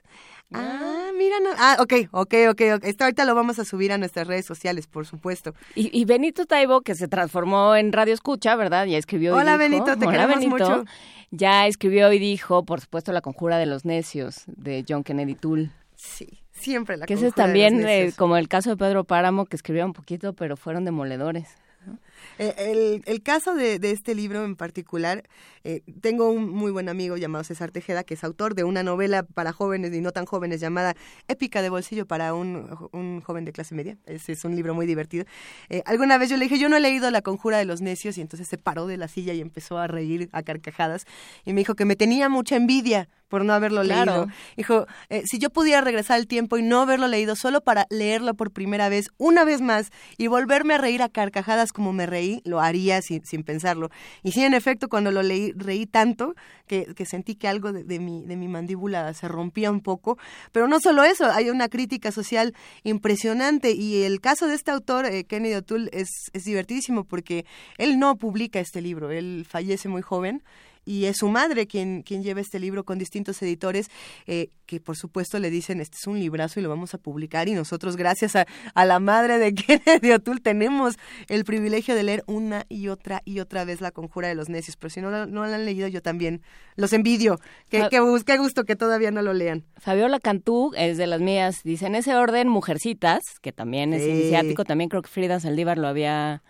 Ah, 0.56 1.10
mira, 1.16 1.40
no. 1.40 1.50
Ah, 1.58 1.76
ok, 1.80 2.08
ok, 2.10 2.34
ok, 2.50 2.62
ok. 2.76 2.84
Esto 2.84 3.04
ahorita 3.04 3.24
lo 3.24 3.34
vamos 3.34 3.58
a 3.58 3.64
subir 3.64 3.92
a 3.92 3.98
nuestras 3.98 4.26
redes 4.26 4.46
sociales, 4.46 4.86
por 4.86 5.06
supuesto. 5.06 5.54
Y, 5.74 6.04
Benito 6.04 6.46
Taibo, 6.46 6.80
que 6.80 6.94
se 6.94 7.08
transformó 7.08 7.76
en 7.76 7.92
Radio 7.92 8.14
Escucha, 8.14 8.56
¿verdad? 8.56 8.86
Ya 8.86 8.98
escribió 8.98 9.34
Hola, 9.34 9.54
y 9.56 9.58
dijo, 9.58 9.84
Benito, 9.84 9.96
te 9.96 10.06
queremos 10.06 10.46
mucho. 10.46 10.84
Ya 11.30 11.66
escribió 11.66 12.12
y 12.12 12.18
dijo, 12.18 12.64
por 12.64 12.80
supuesto, 12.80 13.12
La 13.12 13.20
Conjura 13.20 13.58
de 13.58 13.66
los 13.66 13.84
Necios, 13.84 14.44
de 14.46 14.84
John 14.88 15.04
Kennedy 15.04 15.34
Toole. 15.34 15.70
Sí, 15.96 16.40
siempre 16.52 16.96
la 16.96 17.06
Que 17.06 17.14
ese 17.14 17.28
es 17.28 17.34
también 17.34 17.86
eh, 17.86 18.12
como 18.16 18.36
el 18.36 18.48
caso 18.48 18.70
de 18.70 18.76
Pedro 18.76 19.04
Páramo, 19.04 19.46
que 19.46 19.56
escribió 19.56 19.84
un 19.84 19.92
poquito, 19.92 20.34
pero 20.34 20.56
fueron 20.56 20.84
demoledores. 20.84 21.48
Eh, 22.38 22.54
el, 22.58 23.02
el, 23.06 23.22
caso 23.22 23.54
de, 23.54 23.78
de, 23.78 23.90
este 23.90 24.14
libro 24.14 24.44
en 24.44 24.56
particular, 24.56 25.24
eh, 25.64 25.82
tengo 26.00 26.30
un 26.30 26.48
muy 26.50 26.70
buen 26.70 26.88
amigo 26.88 27.16
llamado 27.16 27.44
César 27.44 27.70
Tejeda, 27.70 28.04
que 28.04 28.14
es 28.14 28.24
autor 28.24 28.54
de 28.54 28.64
una 28.64 28.82
novela 28.82 29.22
para 29.22 29.52
jóvenes 29.52 29.92
y 29.94 30.00
no 30.00 30.12
tan 30.12 30.26
jóvenes 30.26 30.60
llamada 30.60 30.94
Épica 31.28 31.62
de 31.62 31.70
Bolsillo 31.70 32.06
para 32.06 32.34
un, 32.34 32.88
un 32.92 33.20
joven 33.20 33.44
de 33.44 33.52
clase 33.52 33.74
media. 33.74 33.96
Ese 34.06 34.32
es 34.32 34.44
un 34.44 34.54
libro 34.54 34.74
muy 34.74 34.86
divertido. 34.86 35.24
Eh, 35.68 35.82
alguna 35.86 36.18
vez 36.18 36.30
yo 36.30 36.36
le 36.36 36.44
dije, 36.44 36.58
yo 36.58 36.68
no 36.68 36.76
he 36.76 36.80
leído 36.80 37.10
La 37.10 37.22
Conjura 37.22 37.58
de 37.58 37.64
los 37.64 37.80
Necios, 37.80 38.18
y 38.18 38.20
entonces 38.20 38.48
se 38.48 38.58
paró 38.58 38.86
de 38.86 38.96
la 38.96 39.08
silla 39.08 39.32
y 39.32 39.40
empezó 39.40 39.78
a 39.78 39.86
reír 39.86 40.28
a 40.32 40.42
carcajadas. 40.42 41.06
Y 41.44 41.52
me 41.52 41.60
dijo 41.60 41.74
que 41.74 41.84
me 41.84 41.96
tenía 41.96 42.28
mucha 42.28 42.56
envidia 42.56 43.08
por 43.28 43.44
no 43.44 43.52
haberlo 43.52 43.82
leído. 43.82 44.28
Dijo, 44.56 44.86
eh, 45.08 45.22
si 45.26 45.38
yo 45.38 45.50
pudiera 45.50 45.80
regresar 45.80 46.18
el 46.18 46.26
tiempo 46.26 46.56
y 46.56 46.62
no 46.62 46.82
haberlo 46.82 47.08
leído 47.08 47.36
solo 47.36 47.60
para 47.60 47.86
leerlo 47.90 48.34
por 48.34 48.52
primera 48.52 48.88
vez, 48.88 49.08
una 49.18 49.44
vez 49.44 49.60
más, 49.60 49.90
y 50.16 50.26
volverme 50.26 50.74
a 50.74 50.78
reír 50.78 51.02
a 51.02 51.08
carcajadas 51.08 51.72
como 51.72 51.92
me 51.92 52.06
reí, 52.06 52.40
lo 52.44 52.60
haría 52.60 53.02
sin, 53.02 53.24
sin 53.24 53.42
pensarlo. 53.42 53.90
Y 54.22 54.32
sí, 54.32 54.44
en 54.44 54.54
efecto, 54.54 54.88
cuando 54.88 55.10
lo 55.10 55.22
leí, 55.22 55.52
reí 55.52 55.86
tanto 55.86 56.34
que, 56.66 56.94
que 56.94 57.06
sentí 57.06 57.34
que 57.34 57.48
algo 57.48 57.72
de, 57.72 57.98
mi, 57.98 58.24
de 58.24 58.36
mi 58.36 58.48
mandíbula 58.48 59.12
se 59.14 59.28
rompía 59.28 59.70
un 59.70 59.80
poco. 59.80 60.18
Pero 60.52 60.68
no 60.68 60.80
solo 60.80 61.02
eso, 61.04 61.26
hay 61.26 61.50
una 61.50 61.68
crítica 61.68 62.12
social 62.12 62.54
impresionante. 62.84 63.72
Y 63.72 64.02
el 64.02 64.20
caso 64.20 64.46
de 64.46 64.54
este 64.54 64.70
autor, 64.70 65.06
eh, 65.06 65.24
Kennedy 65.24 65.54
O'Toole, 65.54 65.90
es, 65.92 66.08
es 66.32 66.44
divertidísimo 66.44 67.04
porque 67.04 67.44
él 67.78 67.98
no 67.98 68.16
publica 68.16 68.60
este 68.60 68.80
libro, 68.80 69.10
él 69.10 69.46
fallece 69.48 69.88
muy 69.88 70.02
joven 70.02 70.42
y 70.86 71.04
es 71.04 71.18
su 71.18 71.28
madre 71.28 71.66
quien, 71.66 72.02
quien 72.02 72.22
lleva 72.22 72.40
este 72.40 72.58
libro 72.58 72.84
con 72.84 72.98
distintos 72.98 73.42
editores 73.42 73.90
eh, 74.26 74.48
que 74.64 74.80
por 74.80 74.96
supuesto 74.96 75.38
le 75.38 75.50
dicen 75.50 75.80
este 75.80 75.98
es 76.00 76.06
un 76.06 76.18
librazo 76.18 76.60
y 76.60 76.62
lo 76.62 76.70
vamos 76.70 76.94
a 76.94 76.98
publicar 76.98 77.48
y 77.48 77.54
nosotros 77.54 77.96
gracias 77.96 78.36
a, 78.36 78.46
a 78.74 78.84
la 78.86 79.00
madre 79.00 79.38
de 79.38 79.54
Kennedy 79.54 80.12
O'Toole 80.12 80.40
tenemos 80.40 80.94
el 81.28 81.44
privilegio 81.44 81.94
de 81.94 82.04
leer 82.04 82.24
una 82.26 82.64
y 82.68 82.88
otra 82.88 83.20
y 83.24 83.40
otra 83.40 83.64
vez 83.64 83.80
La 83.80 83.90
Conjura 83.90 84.28
de 84.28 84.34
los 84.34 84.48
Necios, 84.48 84.76
pero 84.76 84.90
si 84.90 85.00
no, 85.00 85.10
no 85.10 85.46
lo 85.46 85.54
han 85.54 85.64
leído 85.64 85.88
yo 85.88 86.00
también 86.00 86.40
los 86.76 86.92
envidio, 86.92 87.40
qué, 87.68 87.88
qué, 87.90 88.00
qué 88.24 88.38
gusto 88.38 88.64
que 88.64 88.76
todavía 88.76 89.10
no 89.10 89.22
lo 89.22 89.32
lean. 89.32 89.64
Fabiola 89.76 90.20
Cantú 90.20 90.72
es 90.76 90.96
de 90.96 91.06
las 91.06 91.20
mías, 91.20 91.62
dice 91.64 91.86
en 91.86 91.96
ese 91.96 92.14
orden 92.14 92.48
Mujercitas, 92.48 93.22
que 93.40 93.52
también 93.52 93.92
es 93.92 94.06
iniciático, 94.06 94.64
también 94.64 94.88
creo 94.88 95.02
que 95.02 95.08
Frida 95.08 95.40
Saldívar 95.40 95.78
lo 95.78 95.88
había 95.88 96.42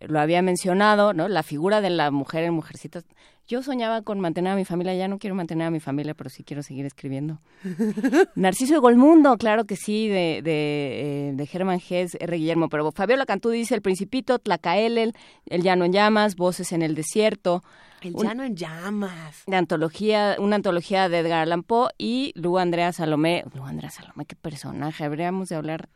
lo 0.00 0.20
había 0.20 0.42
mencionado, 0.42 1.12
¿no? 1.12 1.28
La 1.28 1.42
figura 1.42 1.80
de 1.80 1.90
la 1.90 2.10
mujer 2.10 2.44
en 2.44 2.54
Mujercitas 2.54 3.04
yo 3.50 3.64
soñaba 3.64 4.02
con 4.02 4.20
mantener 4.20 4.52
a 4.52 4.54
mi 4.54 4.64
familia, 4.64 4.94
ya 4.94 5.08
no 5.08 5.18
quiero 5.18 5.34
mantener 5.34 5.66
a 5.66 5.70
mi 5.72 5.80
familia, 5.80 6.14
pero 6.14 6.30
sí 6.30 6.44
quiero 6.44 6.62
seguir 6.62 6.86
escribiendo. 6.86 7.40
Narciso 8.36 8.74
de 8.74 8.78
Golmundo, 8.78 9.36
claro 9.38 9.64
que 9.64 9.74
sí, 9.74 10.06
de, 10.06 10.40
de, 10.40 11.30
eh, 11.30 11.32
de 11.34 11.46
Germán 11.46 11.80
Gess, 11.80 12.16
R. 12.20 12.36
Guillermo. 12.36 12.68
Pero 12.68 12.92
Fabiola 12.92 13.26
Cantú 13.26 13.50
dice 13.50 13.74
El 13.74 13.82
Principito, 13.82 14.38
Tlacaelel, 14.38 15.14
El 15.46 15.62
Llano 15.62 15.84
en 15.84 15.92
Llamas, 15.92 16.36
Voces 16.36 16.70
en 16.70 16.82
el 16.82 16.94
Desierto. 16.94 17.64
El 18.02 18.14
Llano 18.14 18.44
en 18.44 18.54
Llamas. 18.54 19.42
De 19.48 19.56
antología, 19.56 20.36
una 20.38 20.54
antología 20.54 21.08
de 21.08 21.18
Edgar 21.18 21.40
Allan 21.40 21.64
Poe 21.64 21.90
y 21.98 22.30
Lu 22.36 22.56
Andrea 22.56 22.92
Salomé. 22.92 23.42
Lu 23.52 23.64
Andrea 23.64 23.90
Salomé, 23.90 24.26
qué 24.26 24.36
personaje. 24.36 25.02
Habríamos 25.02 25.48
de 25.48 25.56
hablar 25.56 25.88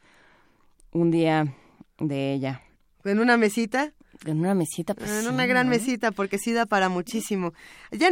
un 0.91 1.13
día 1.13 1.55
de 2.01 2.33
ella. 2.33 2.63
¿En 3.05 3.19
una 3.19 3.37
mesita? 3.37 3.93
En 4.25 4.41
una 4.41 4.55
mesita, 4.55 4.95
pues. 4.95 5.11
En 5.11 5.29
una 5.29 5.45
gran 5.45 5.69
mesita, 5.69 6.11
porque 6.11 6.39
sí 6.39 6.53
da 6.53 6.65
para 6.65 6.89
muchísimo. 6.89 7.53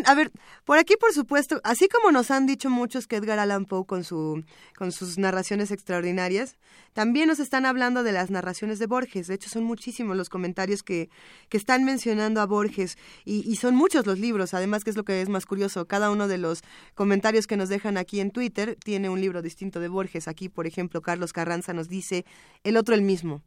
A 0.05 0.15
ver, 0.15 0.31
por 0.65 0.79
aquí, 0.79 0.97
por 0.97 1.13
supuesto, 1.13 1.61
así 1.65 1.89
como 1.89 2.13
nos 2.13 2.31
han 2.31 2.47
dicho 2.47 2.69
muchos 2.69 3.07
que 3.07 3.17
Edgar 3.17 3.39
Allan 3.39 3.65
Poe 3.65 3.87
con, 3.87 4.05
su, 4.05 4.45
con 4.77 4.93
sus 4.93 5.17
narraciones 5.17 5.71
extraordinarias, 5.71 6.57
también 6.93 7.29
nos 7.29 7.41
están 7.41 7.65
hablando 7.65 8.03
de 8.03 8.13
las 8.13 8.31
narraciones 8.31 8.79
de 8.79 8.87
Borges. 8.87 9.29
De 9.29 9.35
hecho, 9.35 9.49
son 9.49 9.65
muchísimos 9.65 10.17
los 10.17 10.29
comentarios 10.29 10.83
que, 10.83 11.09
que 11.49 11.57
están 11.57 11.85
mencionando 11.85 12.41
a 12.41 12.47
Borges 12.47 12.99
y, 13.25 13.51
y 13.51 13.57
son 13.57 13.75
muchos 13.75 14.07
los 14.07 14.19
libros. 14.19 14.53
Además, 14.53 14.85
que 14.85 14.91
es 14.91 14.97
lo 14.97 15.05
que 15.05 15.23
es 15.23 15.29
más 15.31 15.47
curioso, 15.47 15.87
cada 15.87 16.11
uno 16.11 16.29
de 16.29 16.39
los 16.39 16.63
comentarios 16.95 17.47
que 17.47 17.57
nos 17.57 17.71
dejan 17.71 17.97
aquí 17.97 18.21
en 18.21 18.31
Twitter 18.31 18.77
tiene 18.85 19.09
un 19.09 19.21
libro 19.21 19.41
distinto 19.41 19.81
de 19.81 19.89
Borges. 19.89 20.29
Aquí, 20.29 20.51
por 20.51 20.67
ejemplo, 20.67 21.01
Carlos 21.01 21.33
Carranza 21.33 21.73
nos 21.73 21.89
dice 21.89 22.27
el 22.65 22.77
otro 22.77 22.95
el 22.95 23.03
mismo. 23.03 23.43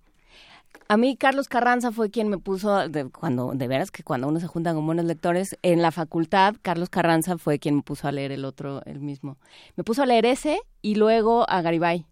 A 0.87 0.97
mí 0.97 1.15
Carlos 1.17 1.47
Carranza 1.47 1.91
fue 1.91 2.09
quien 2.11 2.29
me 2.29 2.37
puso, 2.37 2.87
de, 2.89 3.09
cuando 3.09 3.51
de 3.53 3.67
veras 3.67 3.91
que 3.91 4.03
cuando 4.03 4.27
uno 4.27 4.39
se 4.39 4.47
junta 4.47 4.73
con 4.73 4.85
buenos 4.85 5.05
lectores, 5.05 5.57
en 5.63 5.81
la 5.81 5.91
facultad 5.91 6.55
Carlos 6.61 6.89
Carranza 6.89 7.37
fue 7.37 7.59
quien 7.59 7.77
me 7.77 7.81
puso 7.81 8.07
a 8.07 8.11
leer 8.11 8.31
el 8.31 8.45
otro, 8.45 8.81
el 8.85 8.99
mismo. 8.99 9.37
Me 9.75 9.83
puso 9.83 10.03
a 10.03 10.05
leer 10.05 10.25
ese 10.25 10.59
y 10.81 10.95
luego 10.95 11.49
a 11.49 11.61
Garibay. 11.61 12.05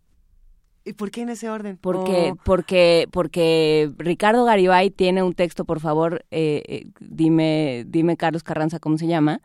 ¿Y 0.86 0.94
por 0.94 1.12
qué 1.12 1.22
en 1.22 1.30
ese 1.30 1.50
orden? 1.50 1.78
Porque, 1.78 2.32
Oh. 2.34 2.38
porque, 2.44 3.08
porque 3.12 3.90
Ricardo 3.98 4.44
Garibay 4.44 4.90
tiene 4.90 5.24
un 5.24 5.34
texto, 5.34 5.64
por 5.66 5.80
favor, 5.80 6.26
eh, 6.32 6.62
eh, 6.68 6.88
dime, 7.00 7.86
dime 7.88 8.18
Carlos 8.18 8.44
Carranza 8.44 8.80
cómo 8.80 8.98
se 8.98 9.08
llama, 9.08 9.40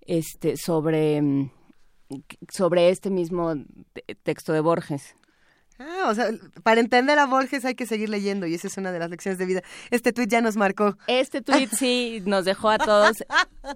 este, 0.00 0.56
sobre, 0.56 1.22
mm, 1.22 1.50
sobre 2.50 2.88
este 2.88 3.10
mismo 3.10 3.54
te- 3.92 4.14
texto 4.16 4.52
de 4.52 4.60
Borges. 4.60 5.14
Ah, 5.78 6.06
o 6.08 6.14
sea, 6.14 6.28
para 6.62 6.80
entender 6.80 7.18
a 7.18 7.26
Borges 7.26 7.64
hay 7.64 7.74
que 7.74 7.84
seguir 7.86 8.08
leyendo 8.08 8.46
y 8.46 8.54
esa 8.54 8.68
es 8.68 8.76
una 8.76 8.92
de 8.92 8.98
las 9.00 9.10
lecciones 9.10 9.38
de 9.38 9.46
vida. 9.46 9.62
Este 9.90 10.12
tuit 10.12 10.30
ya 10.30 10.40
nos 10.40 10.56
marcó. 10.56 10.96
Este 11.08 11.42
tuit 11.42 11.70
sí 11.72 12.22
nos 12.26 12.44
dejó 12.44 12.70
a 12.70 12.78
todos. 12.78 13.24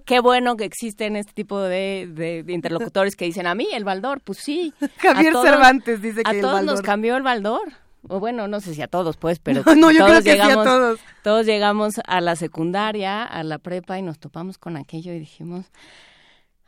Qué 0.05 0.19
bueno 0.21 0.55
que 0.55 0.63
existen 0.65 1.15
este 1.17 1.33
tipo 1.33 1.59
de, 1.59 2.07
de- 2.11 2.43
de 2.43 2.53
interlocutores 2.53 3.15
que 3.17 3.25
dicen 3.25 3.47
a 3.47 3.55
mí 3.55 3.67
el 3.73 3.83
Baldor, 3.83 4.21
pues 4.21 4.37
sí. 4.39 4.73
Javier 4.97 5.33
todos- 5.33 5.45
Cervantes 5.45 6.01
dice 6.01 6.23
que 6.23 6.29
a 6.29 6.33
el 6.33 6.41
todos 6.41 6.63
nos 6.63 6.81
cambió 6.81 7.17
el 7.17 7.23
Baldor. 7.23 7.73
O 8.07 8.21
bueno, 8.21 8.47
no 8.47 8.61
sé 8.61 8.73
si 8.73 8.81
a 8.81 8.87
todos, 8.87 9.17
pues, 9.17 9.39
pero 9.39 9.61
No, 9.65 9.75
no, 9.75 9.91
yo 9.91 9.97
todos 10.05 10.11
creo 10.11 10.23
que 10.23 10.31
sí 10.35 10.39
a 10.39 10.43
llegamos, 10.45 10.65
todos. 10.65 10.99
todos 11.21 11.45
llegamos 11.45 11.95
a 12.07 12.21
la 12.21 12.37
secundaria, 12.37 13.25
a 13.25 13.43
la 13.43 13.57
prepa 13.59 13.99
y 13.99 14.03
nos 14.03 14.19
topamos 14.19 14.57
con 14.57 14.77
aquello 14.77 15.11
y 15.13 15.19
dijimos, 15.19 15.65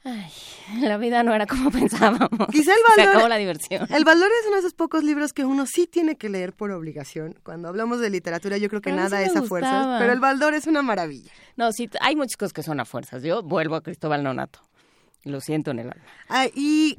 ay, 0.03 0.31
la 0.81 0.97
vida 0.97 1.23
no 1.23 1.33
era 1.33 1.45
como 1.45 1.69
pensábamos. 1.71 2.29
Quizá 2.51 2.71
el 2.73 2.77
Se 2.95 3.01
Baldor- 3.01 3.09
acabó 3.09 3.27
la 3.27 3.37
diversión. 3.37 3.87
El 3.93 4.03
Valor 4.05 4.29
es 4.41 4.47
uno 4.47 4.55
de 4.55 4.59
esos 4.59 4.73
pocos 4.73 5.03
libros 5.03 5.33
que 5.33 5.45
uno 5.45 5.65
sí 5.65 5.87
tiene 5.87 6.15
que 6.17 6.29
leer 6.29 6.53
por 6.53 6.71
obligación. 6.71 7.35
Cuando 7.43 7.67
hablamos 7.67 7.99
de 7.99 8.09
literatura, 8.09 8.57
yo 8.57 8.69
creo 8.69 8.81
que 8.81 8.89
Pero 8.91 9.03
nada 9.03 9.19
sí 9.19 9.29
es 9.29 9.35
a 9.35 9.43
fuerzas, 9.43 9.99
pero 9.99 10.13
el 10.13 10.19
Baldor 10.19 10.53
es 10.53 10.67
una 10.67 10.81
maravilla. 10.81 11.31
No, 11.57 11.71
sí, 11.71 11.89
hay 11.99 12.15
muchas 12.15 12.37
cosas 12.37 12.53
que 12.53 12.63
son 12.63 12.79
a 12.79 12.85
fuerzas. 12.85 13.23
Yo 13.23 13.43
vuelvo 13.43 13.75
a 13.75 13.81
Cristóbal 13.83 14.23
Nonato. 14.23 14.59
Lo 15.23 15.39
siento 15.39 15.71
en 15.71 15.79
el 15.79 15.87
alma. 15.91 16.03
Ah, 16.29 16.47
y 16.55 16.97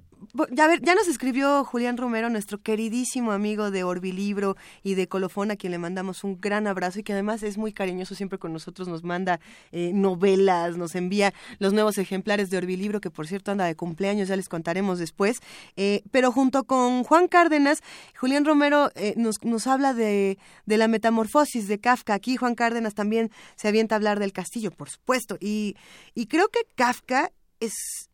ya, 0.50 0.66
ver, 0.66 0.80
ya 0.82 0.94
nos 0.94 1.08
escribió 1.08 1.64
Julián 1.64 1.96
Romero, 1.96 2.30
nuestro 2.30 2.58
queridísimo 2.58 3.32
amigo 3.32 3.70
de 3.70 3.84
Orbilibro 3.84 4.56
y 4.82 4.94
de 4.94 5.08
Colofón, 5.08 5.50
a 5.50 5.56
quien 5.56 5.72
le 5.72 5.78
mandamos 5.78 6.24
un 6.24 6.40
gran 6.40 6.66
abrazo 6.66 7.00
y 7.00 7.02
que 7.02 7.12
además 7.12 7.42
es 7.42 7.58
muy 7.58 7.72
cariñoso 7.72 8.14
siempre 8.14 8.38
con 8.38 8.52
nosotros, 8.52 8.88
nos 8.88 9.04
manda 9.04 9.40
eh, 9.72 9.92
novelas, 9.94 10.76
nos 10.76 10.94
envía 10.94 11.32
los 11.58 11.72
nuevos 11.72 11.98
ejemplares 11.98 12.50
de 12.50 12.58
Orbilibro, 12.58 13.00
que 13.00 13.10
por 13.10 13.26
cierto 13.26 13.50
anda 13.50 13.64
de 13.64 13.74
cumpleaños, 13.74 14.28
ya 14.28 14.36
les 14.36 14.48
contaremos 14.48 14.98
después. 14.98 15.38
Eh, 15.76 16.02
pero 16.10 16.32
junto 16.32 16.64
con 16.64 17.04
Juan 17.04 17.28
Cárdenas, 17.28 17.80
Julián 18.18 18.44
Romero 18.44 18.90
eh, 18.94 19.14
nos, 19.16 19.42
nos 19.42 19.66
habla 19.66 19.94
de, 19.94 20.38
de 20.66 20.76
la 20.76 20.88
metamorfosis 20.88 21.68
de 21.68 21.78
Kafka. 21.78 22.14
Aquí 22.14 22.36
Juan 22.36 22.54
Cárdenas 22.54 22.94
también 22.94 23.30
se 23.56 23.68
avienta 23.68 23.94
a 23.94 23.96
hablar 23.96 24.18
del 24.18 24.32
castillo, 24.32 24.70
por 24.70 24.90
supuesto. 24.90 25.36
Y, 25.40 25.76
y 26.14 26.26
creo 26.26 26.48
que 26.48 26.60
Kafka 26.74 27.30
es 27.60 28.08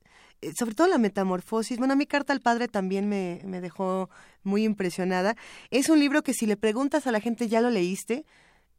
sobre 0.56 0.74
todo 0.74 0.86
la 0.88 0.98
metamorfosis. 0.98 1.78
Bueno, 1.78 1.92
a 1.94 1.96
mi 1.96 2.06
carta 2.06 2.32
al 2.32 2.40
padre 2.40 2.68
también 2.68 3.08
me, 3.08 3.40
me 3.44 3.60
dejó 3.60 4.08
muy 4.42 4.64
impresionada. 4.64 5.36
Es 5.70 5.88
un 5.88 5.98
libro 6.00 6.22
que 6.22 6.34
si 6.34 6.46
le 6.46 6.56
preguntas 6.56 7.06
a 7.06 7.12
la 7.12 7.20
gente, 7.20 7.48
¿ya 7.48 7.60
lo 7.60 7.70
leíste? 7.70 8.24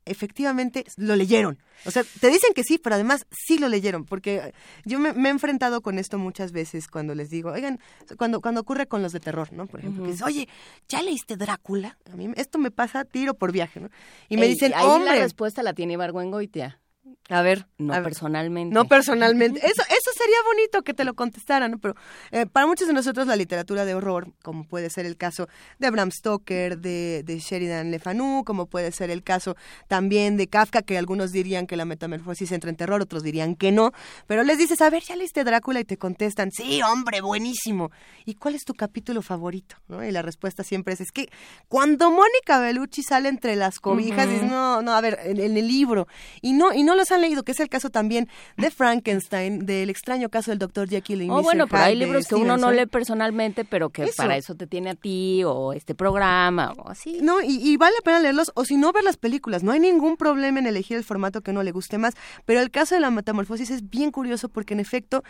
Efectivamente, 0.05 0.85
lo 0.97 1.15
leyeron. 1.15 1.59
O 1.85 1.91
sea, 1.91 2.03
te 2.19 2.29
dicen 2.31 2.53
que 2.55 2.63
sí, 2.63 2.79
pero 2.79 2.95
además 2.95 3.27
sí 3.29 3.59
lo 3.59 3.67
leyeron, 3.69 4.05
porque 4.05 4.53
yo 4.83 4.97
me, 4.97 5.13
me 5.13 5.29
he 5.29 5.31
enfrentado 5.31 5.81
con 5.81 5.99
esto 5.99 6.17
muchas 6.17 6.51
veces 6.51 6.87
cuando 6.87 7.13
les 7.13 7.29
digo, 7.29 7.51
oigan, 7.51 7.79
cuando, 8.17 8.41
cuando 8.41 8.61
ocurre 8.61 8.87
con 8.87 9.03
los 9.03 9.11
de 9.11 9.19
terror, 9.19 9.53
¿no? 9.53 9.67
Por 9.67 9.81
ejemplo, 9.81 10.03
que 10.03 10.11
dices, 10.11 10.25
oye, 10.25 10.47
¿ya 10.87 11.03
leíste 11.03 11.37
Drácula? 11.37 11.97
A 12.11 12.15
mí 12.15 12.29
esto 12.37 12.57
me 12.57 12.71
pasa 12.71 13.05
tiro 13.05 13.35
por 13.35 13.51
viaje, 13.51 13.79
¿no? 13.81 13.89
Y 14.29 14.37
me 14.37 14.45
Ey, 14.45 14.53
dicen, 14.53 14.73
ahí 14.75 14.87
la 15.03 15.13
respuesta 15.15 15.61
la 15.61 15.73
tiene 15.73 15.93
Ibargüengoitia. 15.93 16.81
a 17.29 17.41
ver, 17.43 17.67
No 17.77 17.93
a 17.93 17.97
ver. 17.97 18.05
personalmente. 18.05 18.73
No 18.73 18.85
personalmente. 18.85 19.59
Eso, 19.65 19.83
eso 19.83 20.11
sería 20.19 20.37
bonito 20.45 20.83
que 20.83 20.93
te 20.93 21.03
lo 21.05 21.13
contestaran, 21.15 21.71
¿no? 21.71 21.79
Pero 21.79 21.95
eh, 22.31 22.45
para 22.45 22.67
muchos 22.67 22.87
de 22.87 22.93
nosotros 22.93 23.25
la 23.27 23.35
literatura 23.35 23.85
de 23.85 23.95
horror, 23.95 24.31
como 24.43 24.65
puede 24.65 24.89
ser 24.89 25.05
el 25.05 25.17
caso 25.17 25.47
de 25.79 25.89
Bram 25.89 26.11
Stoker, 26.11 26.77
de, 26.77 27.23
de 27.25 27.39
Sheridan 27.39 27.89
Le 27.91 27.99
Fanu, 27.99 28.43
como 28.45 28.65
puede 28.67 28.91
ser 28.91 29.09
el 29.09 29.23
caso 29.23 29.55
también 29.87 30.37
de 30.37 30.47
Kafka, 30.47 30.81
que 30.81 30.97
algunos 30.97 31.31
dirían 31.31 31.65
que 31.67 31.75
la 31.77 31.85
metamorfosis 31.85 32.51
entra 32.51 32.69
en 32.69 32.75
terror, 32.75 33.01
otros 33.01 33.23
dirían 33.23 33.55
que 33.55 33.71
no. 33.71 33.91
Pero 34.27 34.43
les 34.43 34.57
dices, 34.57 34.81
a 34.81 34.89
ver, 34.89 35.03
¿ya 35.03 35.15
leíste 35.15 35.43
Drácula? 35.43 35.79
Y 35.79 35.85
te 35.85 35.97
contestan, 35.97 36.51
sí, 36.51 36.81
hombre, 36.83 37.21
buenísimo. 37.21 37.91
¿Y 38.25 38.35
cuál 38.35 38.55
es 38.55 38.65
tu 38.65 38.73
capítulo 38.73 39.21
favorito? 39.21 39.75
¿no? 39.87 40.03
Y 40.03 40.11
la 40.11 40.21
respuesta 40.21 40.63
siempre 40.63 40.93
es, 40.93 41.01
es 41.01 41.11
que 41.11 41.29
cuando 41.67 42.11
Mónica 42.11 42.59
Bellucci 42.59 43.03
sale 43.03 43.29
entre 43.29 43.55
las 43.55 43.79
cobijas, 43.79 44.25
Ujú. 44.25 44.33
dices, 44.33 44.49
no, 44.49 44.81
no, 44.81 44.93
a 44.93 45.01
ver, 45.01 45.19
en, 45.23 45.39
en 45.39 45.57
el 45.57 45.67
libro. 45.67 46.07
Y 46.41 46.53
no, 46.53 46.73
y 46.73 46.83
no 46.83 46.95
los 46.95 47.11
han 47.11 47.21
leído, 47.21 47.43
que 47.43 47.53
es 47.53 47.59
el 47.59 47.69
caso 47.69 47.89
también 47.89 48.27
de 48.57 48.69
Frankenstein, 48.71 49.65
del 49.65 49.89
extraño 50.09 50.29
caso 50.29 50.49
del 50.51 50.57
doctor 50.57 50.89
Jekyll 50.89 51.21
y 51.21 51.29
Oh, 51.29 51.35
Mr. 51.37 51.43
bueno, 51.43 51.67
pero 51.67 51.83
hay 51.83 51.95
libros 51.95 52.27
que 52.27 52.33
uno 52.35 52.57
no 52.57 52.71
lee 52.71 52.87
personalmente, 52.87 53.63
pero 53.63 53.89
que 53.91 54.05
Eso. 54.05 54.13
para 54.17 54.37
eso 54.37 54.55
te 54.55 54.65
tiene 54.65 54.89
a 54.89 54.95
ti, 54.95 55.43
o 55.45 55.71
este 55.73 55.93
programa, 55.93 56.73
o 56.77 56.89
así. 56.89 57.19
No, 57.21 57.41
y, 57.41 57.57
y 57.61 57.77
vale 57.77 57.93
la 57.99 58.03
pena 58.03 58.19
leerlos, 58.19 58.51
o 58.55 58.65
si 58.65 58.75
no, 58.75 58.91
ver 58.91 59.03
las 59.03 59.17
películas. 59.17 59.61
No 59.63 59.71
hay 59.71 59.79
ningún 59.79 60.17
problema 60.17 60.57
en 60.59 60.65
elegir 60.65 60.97
el 60.97 61.03
formato 61.03 61.41
que 61.41 61.51
uno 61.51 61.61
le 61.61 61.71
guste 61.71 61.99
más. 61.99 62.15
Pero 62.45 62.59
el 62.59 62.71
caso 62.71 62.95
de 62.95 63.01
la 63.01 63.11
metamorfosis 63.11 63.69
es 63.69 63.87
bien 63.89 64.09
curioso 64.11 64.49
porque, 64.49 64.73
en 64.73 64.79
efecto, 64.79 65.23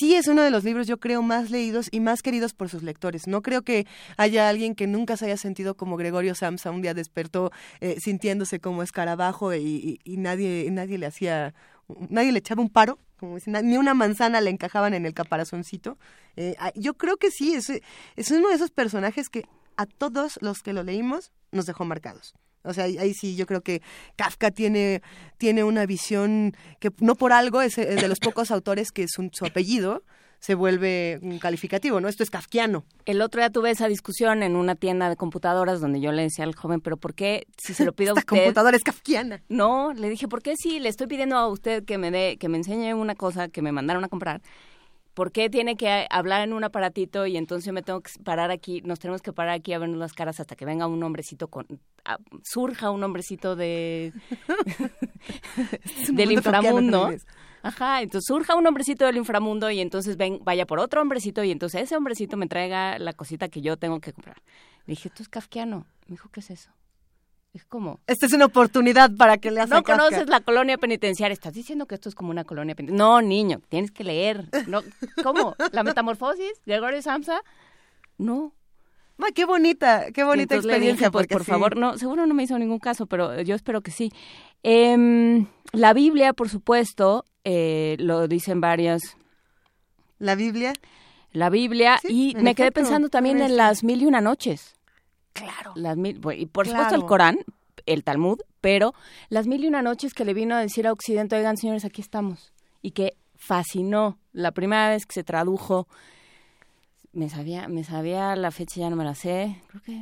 sí 0.00 0.16
es 0.16 0.26
uno 0.26 0.42
de 0.42 0.50
los 0.50 0.64
libros, 0.64 0.88
yo 0.88 0.98
creo, 0.98 1.22
más 1.22 1.50
leídos 1.50 1.86
y 1.92 2.00
más 2.00 2.20
queridos 2.20 2.54
por 2.54 2.68
sus 2.68 2.82
lectores. 2.82 3.28
No 3.28 3.40
creo 3.42 3.62
que 3.62 3.86
haya 4.16 4.48
alguien 4.48 4.74
que 4.74 4.88
nunca 4.88 5.16
se 5.16 5.26
haya 5.26 5.36
sentido 5.36 5.76
como 5.76 5.96
Gregorio 5.96 6.34
Samsa 6.34 6.72
un 6.72 6.82
día 6.82 6.92
despertó 6.92 7.52
eh, 7.80 8.00
sintiéndose 8.00 8.58
como 8.58 8.82
escarabajo 8.82 9.54
y, 9.54 9.60
y- 9.60 10.00
y 10.02 10.16
nadie, 10.16 10.68
nadie 10.72 10.98
le 10.98 11.06
hacía, 11.06 11.54
nadie 12.08 12.32
le 12.32 12.40
echaba 12.40 12.62
un 12.62 12.68
paro. 12.70 12.98
Ni 13.20 13.76
una 13.76 13.94
manzana 13.94 14.40
le 14.40 14.50
encajaban 14.50 14.94
en 14.94 15.06
el 15.06 15.14
caparazoncito. 15.14 15.98
Eh, 16.36 16.54
ah, 16.58 16.72
yo 16.74 16.94
creo 16.94 17.16
que 17.16 17.30
sí, 17.30 17.54
es, 17.54 17.70
es 18.16 18.30
uno 18.30 18.48
de 18.48 18.54
esos 18.54 18.70
personajes 18.70 19.28
que 19.28 19.44
a 19.76 19.86
todos 19.86 20.38
los 20.42 20.62
que 20.62 20.72
lo 20.72 20.82
leímos 20.82 21.32
nos 21.52 21.66
dejó 21.66 21.84
marcados. 21.84 22.34
O 22.64 22.74
sea, 22.74 22.84
ahí, 22.84 23.14
sí 23.14 23.36
yo 23.36 23.46
creo 23.46 23.62
que 23.62 23.82
Kafka 24.16 24.50
tiene, 24.50 25.02
tiene 25.38 25.64
una 25.64 25.86
visión 25.86 26.54
que 26.80 26.90
no 27.00 27.14
por 27.14 27.32
algo 27.32 27.62
es 27.62 27.76
de 27.76 28.08
los 28.08 28.18
pocos 28.18 28.50
autores 28.50 28.90
que 28.90 29.06
su, 29.08 29.30
su 29.32 29.46
apellido 29.46 30.02
se 30.40 30.54
vuelve 30.54 31.18
un 31.22 31.38
calificativo, 31.38 32.00
¿no? 32.00 32.08
Esto 32.08 32.22
es 32.22 32.30
kafkiano. 32.30 32.84
El 33.06 33.20
otro 33.22 33.40
día 33.40 33.50
tuve 33.50 33.70
esa 33.70 33.88
discusión 33.88 34.42
en 34.42 34.54
una 34.56 34.76
tienda 34.76 35.08
de 35.08 35.16
computadoras 35.16 35.80
donde 35.80 36.00
yo 36.00 36.12
le 36.12 36.22
decía 36.22 36.44
al 36.44 36.54
joven, 36.54 36.80
pero 36.80 36.96
¿por 36.96 37.14
qué 37.14 37.46
si 37.56 37.74
se 37.74 37.84
lo 37.84 37.92
pido 37.92 38.12
a 38.12 38.14
usted? 38.14 38.26
computadora 38.26 38.76
es 38.76 38.84
kafkiana. 38.84 39.42
No, 39.48 39.92
le 39.94 40.08
dije, 40.08 40.28
¿por 40.28 40.40
qué 40.42 40.54
si 40.56 40.78
le 40.78 40.88
estoy 40.88 41.08
pidiendo 41.08 41.36
a 41.36 41.48
usted 41.48 41.84
que 41.84 41.98
me 41.98 42.10
dé, 42.10 42.36
que 42.38 42.48
me 42.48 42.56
enseñe 42.58 42.94
una 42.94 43.14
cosa 43.16 43.48
que 43.48 43.62
me 43.62 43.72
mandaron 43.72 44.04
a 44.04 44.08
comprar? 44.08 44.40
¿Por 45.14 45.32
qué 45.32 45.50
tiene 45.50 45.74
que 45.74 46.06
hablar 46.10 46.42
en 46.42 46.52
un 46.52 46.62
aparatito 46.62 47.26
y 47.26 47.36
entonces 47.36 47.64
yo 47.66 47.72
me 47.72 47.82
tengo 47.82 48.00
que 48.02 48.12
parar 48.22 48.52
aquí, 48.52 48.82
nos 48.82 49.00
tenemos 49.00 49.20
que 49.20 49.32
parar 49.32 49.54
aquí 49.56 49.72
a 49.72 49.80
vernos 49.80 49.98
las 49.98 50.12
caras 50.12 50.38
hasta 50.38 50.54
que 50.54 50.64
venga 50.64 50.86
un 50.86 51.02
hombrecito 51.02 51.48
con, 51.48 51.66
a- 52.04 52.18
surja 52.44 52.92
un 52.92 53.02
hombrecito 53.02 53.56
de 53.56 54.12
del 56.12 56.26
mundo 56.28 56.42
kafkiano, 56.42 56.78
inframundo? 56.78 57.08
Inés. 57.08 57.26
Ajá, 57.62 58.02
entonces 58.02 58.26
surja 58.26 58.54
un 58.54 58.66
hombrecito 58.66 59.04
del 59.04 59.16
inframundo 59.16 59.70
y 59.70 59.80
entonces 59.80 60.16
ven, 60.16 60.40
vaya 60.44 60.66
por 60.66 60.78
otro 60.78 61.02
hombrecito 61.02 61.42
y 61.44 61.50
entonces 61.50 61.82
ese 61.82 61.96
hombrecito 61.96 62.36
me 62.36 62.46
traiga 62.46 62.98
la 62.98 63.12
cosita 63.12 63.48
que 63.48 63.60
yo 63.60 63.76
tengo 63.76 64.00
que 64.00 64.12
comprar. 64.12 64.36
Le 64.86 64.92
dije, 64.92 65.08
esto 65.08 65.22
es 65.22 65.28
kafkiano. 65.28 65.86
Me 66.06 66.12
dijo, 66.12 66.28
¿qué 66.30 66.40
es 66.40 66.50
eso? 66.50 66.70
Dije, 67.52 67.66
¿cómo? 67.68 68.00
Esta 68.06 68.26
es 68.26 68.32
una 68.32 68.44
oportunidad 68.46 69.10
para 69.16 69.38
que 69.38 69.48
a 69.48 69.52
No 69.52 69.82
Kafka. 69.82 69.82
conoces 69.96 70.28
la 70.28 70.40
colonia 70.40 70.78
penitenciaria. 70.78 71.32
Estás 71.32 71.54
diciendo 71.54 71.86
que 71.86 71.94
esto 71.96 72.08
es 72.08 72.14
como 72.14 72.30
una 72.30 72.44
colonia 72.44 72.74
penitenciaria. 72.74 73.06
No, 73.06 73.20
niño, 73.22 73.60
tienes 73.68 73.90
que 73.90 74.04
leer. 74.04 74.44
No, 74.66 74.82
¿Cómo? 75.22 75.54
¿La 75.72 75.82
metamorfosis? 75.82 76.52
¿Gregorio 76.66 77.00
Samsa? 77.02 77.40
No. 78.18 78.52
Ay, 79.20 79.32
qué 79.32 79.44
bonita, 79.46 80.12
qué 80.12 80.22
bonita 80.24 80.54
Entonces 80.54 80.66
le 80.66 80.72
experiencia. 80.74 81.06
dije, 81.08 81.10
pues 81.10 81.24
porque 81.26 81.34
por 81.34 81.44
sí. 81.44 81.50
favor, 81.50 81.76
no, 81.76 81.98
seguro 81.98 82.26
no 82.26 82.34
me 82.34 82.44
hizo 82.44 82.56
ningún 82.58 82.78
caso, 82.78 83.06
pero 83.06 83.40
yo 83.42 83.54
espero 83.56 83.80
que 83.80 83.90
sí. 83.90 84.12
Em, 84.62 85.46
la 85.72 85.92
Biblia, 85.92 86.32
por 86.34 86.48
supuesto, 86.48 87.24
eh, 87.50 87.96
lo 87.98 88.28
dicen 88.28 88.60
varias. 88.60 89.16
La 90.18 90.34
Biblia. 90.34 90.74
La 91.32 91.48
Biblia, 91.50 91.98
Sí, 92.02 92.32
y 92.32 92.42
me 92.42 92.54
quedé 92.54 92.72
pensando 92.72 93.08
también 93.08 93.40
en 93.40 93.56
las 93.56 93.84
mil 93.84 94.02
y 94.02 94.06
una 94.06 94.20
noches. 94.20 94.74
Claro. 95.32 95.72
Las 95.74 95.96
mil, 95.96 96.20
y 96.36 96.46
por 96.46 96.64
Claro. 96.64 96.84
supuesto 96.84 96.94
el 96.94 97.06
Corán, 97.08 97.38
el 97.86 98.04
Talmud, 98.04 98.40
pero 98.60 98.94
las 99.28 99.46
mil 99.46 99.64
y 99.64 99.68
una 99.68 99.82
noches 99.82 100.14
que 100.14 100.24
le 100.24 100.34
vino 100.34 100.54
a 100.56 100.60
decir 100.60 100.86
a 100.86 100.92
Occidente, 100.92 101.36
oigan 101.36 101.56
señores, 101.56 101.84
aquí 101.84 102.00
estamos, 102.00 102.52
y 102.82 102.90
que 102.90 103.16
fascinó 103.36 104.18
la 104.32 104.52
primera 104.52 104.88
vez 104.90 105.06
que 105.06 105.14
se 105.14 105.24
tradujo 105.24 105.86
me 107.12 107.28
sabía, 107.28 107.68
me 107.68 107.84
sabía 107.84 108.36
la 108.36 108.50
fecha, 108.50 108.80
ya 108.80 108.90
no 108.90 108.96
me 108.96 109.04
la 109.04 109.14
sé. 109.14 109.60
Creo 109.68 109.82
que. 109.82 109.92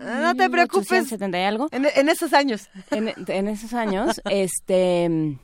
Ah, 0.00 0.20
no 0.22 0.34
te 0.34 0.48
preocupes. 0.48 1.12
y 1.12 1.36
algo. 1.36 1.68
En, 1.72 2.08
esos 2.08 2.32
años. 2.32 2.70
En, 2.90 3.48
esos 3.48 3.74
años, 3.74 4.20
este. 4.30 5.36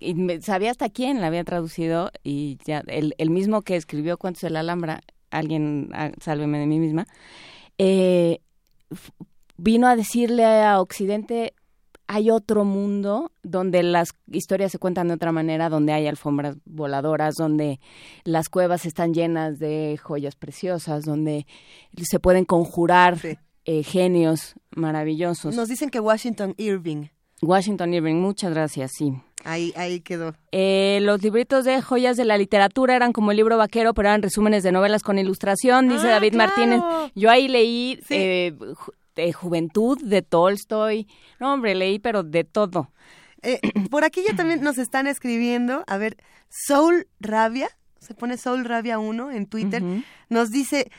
Y 0.00 0.14
me, 0.14 0.40
sabía 0.40 0.70
hasta 0.70 0.88
quién 0.88 1.20
la 1.20 1.28
había 1.28 1.44
traducido 1.44 2.10
y 2.24 2.58
ya 2.64 2.82
el, 2.86 3.14
el 3.18 3.30
mismo 3.30 3.62
que 3.62 3.76
escribió 3.76 4.18
Cuentos 4.18 4.42
de 4.42 4.50
la 4.50 4.60
Alhambra, 4.60 5.02
alguien, 5.30 5.90
ah, 5.92 6.10
sálveme 6.20 6.58
de 6.58 6.66
mí 6.66 6.78
misma, 6.78 7.06
eh, 7.78 8.40
vino 9.56 9.86
a 9.86 9.96
decirle 9.96 10.44
a 10.44 10.80
Occidente 10.80 11.54
hay 12.12 12.28
otro 12.32 12.64
mundo 12.64 13.30
donde 13.44 13.84
las 13.84 14.16
historias 14.26 14.72
se 14.72 14.78
cuentan 14.80 15.06
de 15.06 15.14
otra 15.14 15.30
manera, 15.30 15.68
donde 15.68 15.92
hay 15.92 16.08
alfombras 16.08 16.56
voladoras, 16.64 17.36
donde 17.36 17.78
las 18.24 18.48
cuevas 18.48 18.84
están 18.84 19.14
llenas 19.14 19.60
de 19.60 19.96
joyas 20.02 20.34
preciosas, 20.34 21.04
donde 21.04 21.46
se 22.02 22.18
pueden 22.18 22.44
conjurar 22.44 23.16
eh, 23.64 23.82
genios 23.84 24.56
maravillosos. 24.74 25.54
Nos 25.54 25.68
dicen 25.68 25.88
que 25.88 26.00
Washington 26.00 26.54
Irving. 26.56 27.06
Washington 27.42 27.94
Irving, 27.94 28.16
muchas 28.16 28.52
gracias, 28.52 28.92
sí. 28.96 29.14
Ahí, 29.44 29.72
ahí 29.76 30.00
quedó. 30.00 30.34
Eh, 30.52 30.98
los 31.02 31.22
libritos 31.22 31.64
de 31.64 31.80
joyas 31.80 32.16
de 32.16 32.24
la 32.24 32.36
literatura 32.36 32.94
eran 32.94 33.12
como 33.12 33.30
el 33.30 33.38
libro 33.38 33.56
vaquero, 33.56 33.94
pero 33.94 34.08
eran 34.08 34.22
resúmenes 34.22 34.62
de 34.62 34.72
novelas 34.72 35.02
con 35.02 35.18
ilustración, 35.18 35.88
dice 35.88 36.08
ah, 36.08 36.12
David 36.12 36.34
Martínez. 36.34 36.80
Yo 37.14 37.30
ahí 37.30 37.48
leí 37.48 37.98
eh, 38.10 38.54
de 39.16 39.32
Juventud 39.32 39.98
de 40.02 40.22
Tolstoy. 40.22 41.08
No, 41.38 41.54
hombre, 41.54 41.74
leí, 41.74 41.98
pero 41.98 42.22
de 42.22 42.44
todo. 42.44 42.90
Eh, 43.42 43.60
por 43.90 44.04
aquí 44.04 44.22
ya 44.26 44.36
también 44.36 44.62
nos 44.62 44.76
están 44.76 45.06
escribiendo, 45.06 45.84
a 45.86 45.96
ver, 45.96 46.18
Soul 46.50 47.06
Rabia, 47.20 47.68
se 47.98 48.14
pone 48.14 48.36
Soul 48.36 48.64
Rabia 48.64 48.98
1 48.98 49.30
en 49.30 49.46
Twitter, 49.46 49.82
nos 50.28 50.50
dice, 50.50 50.90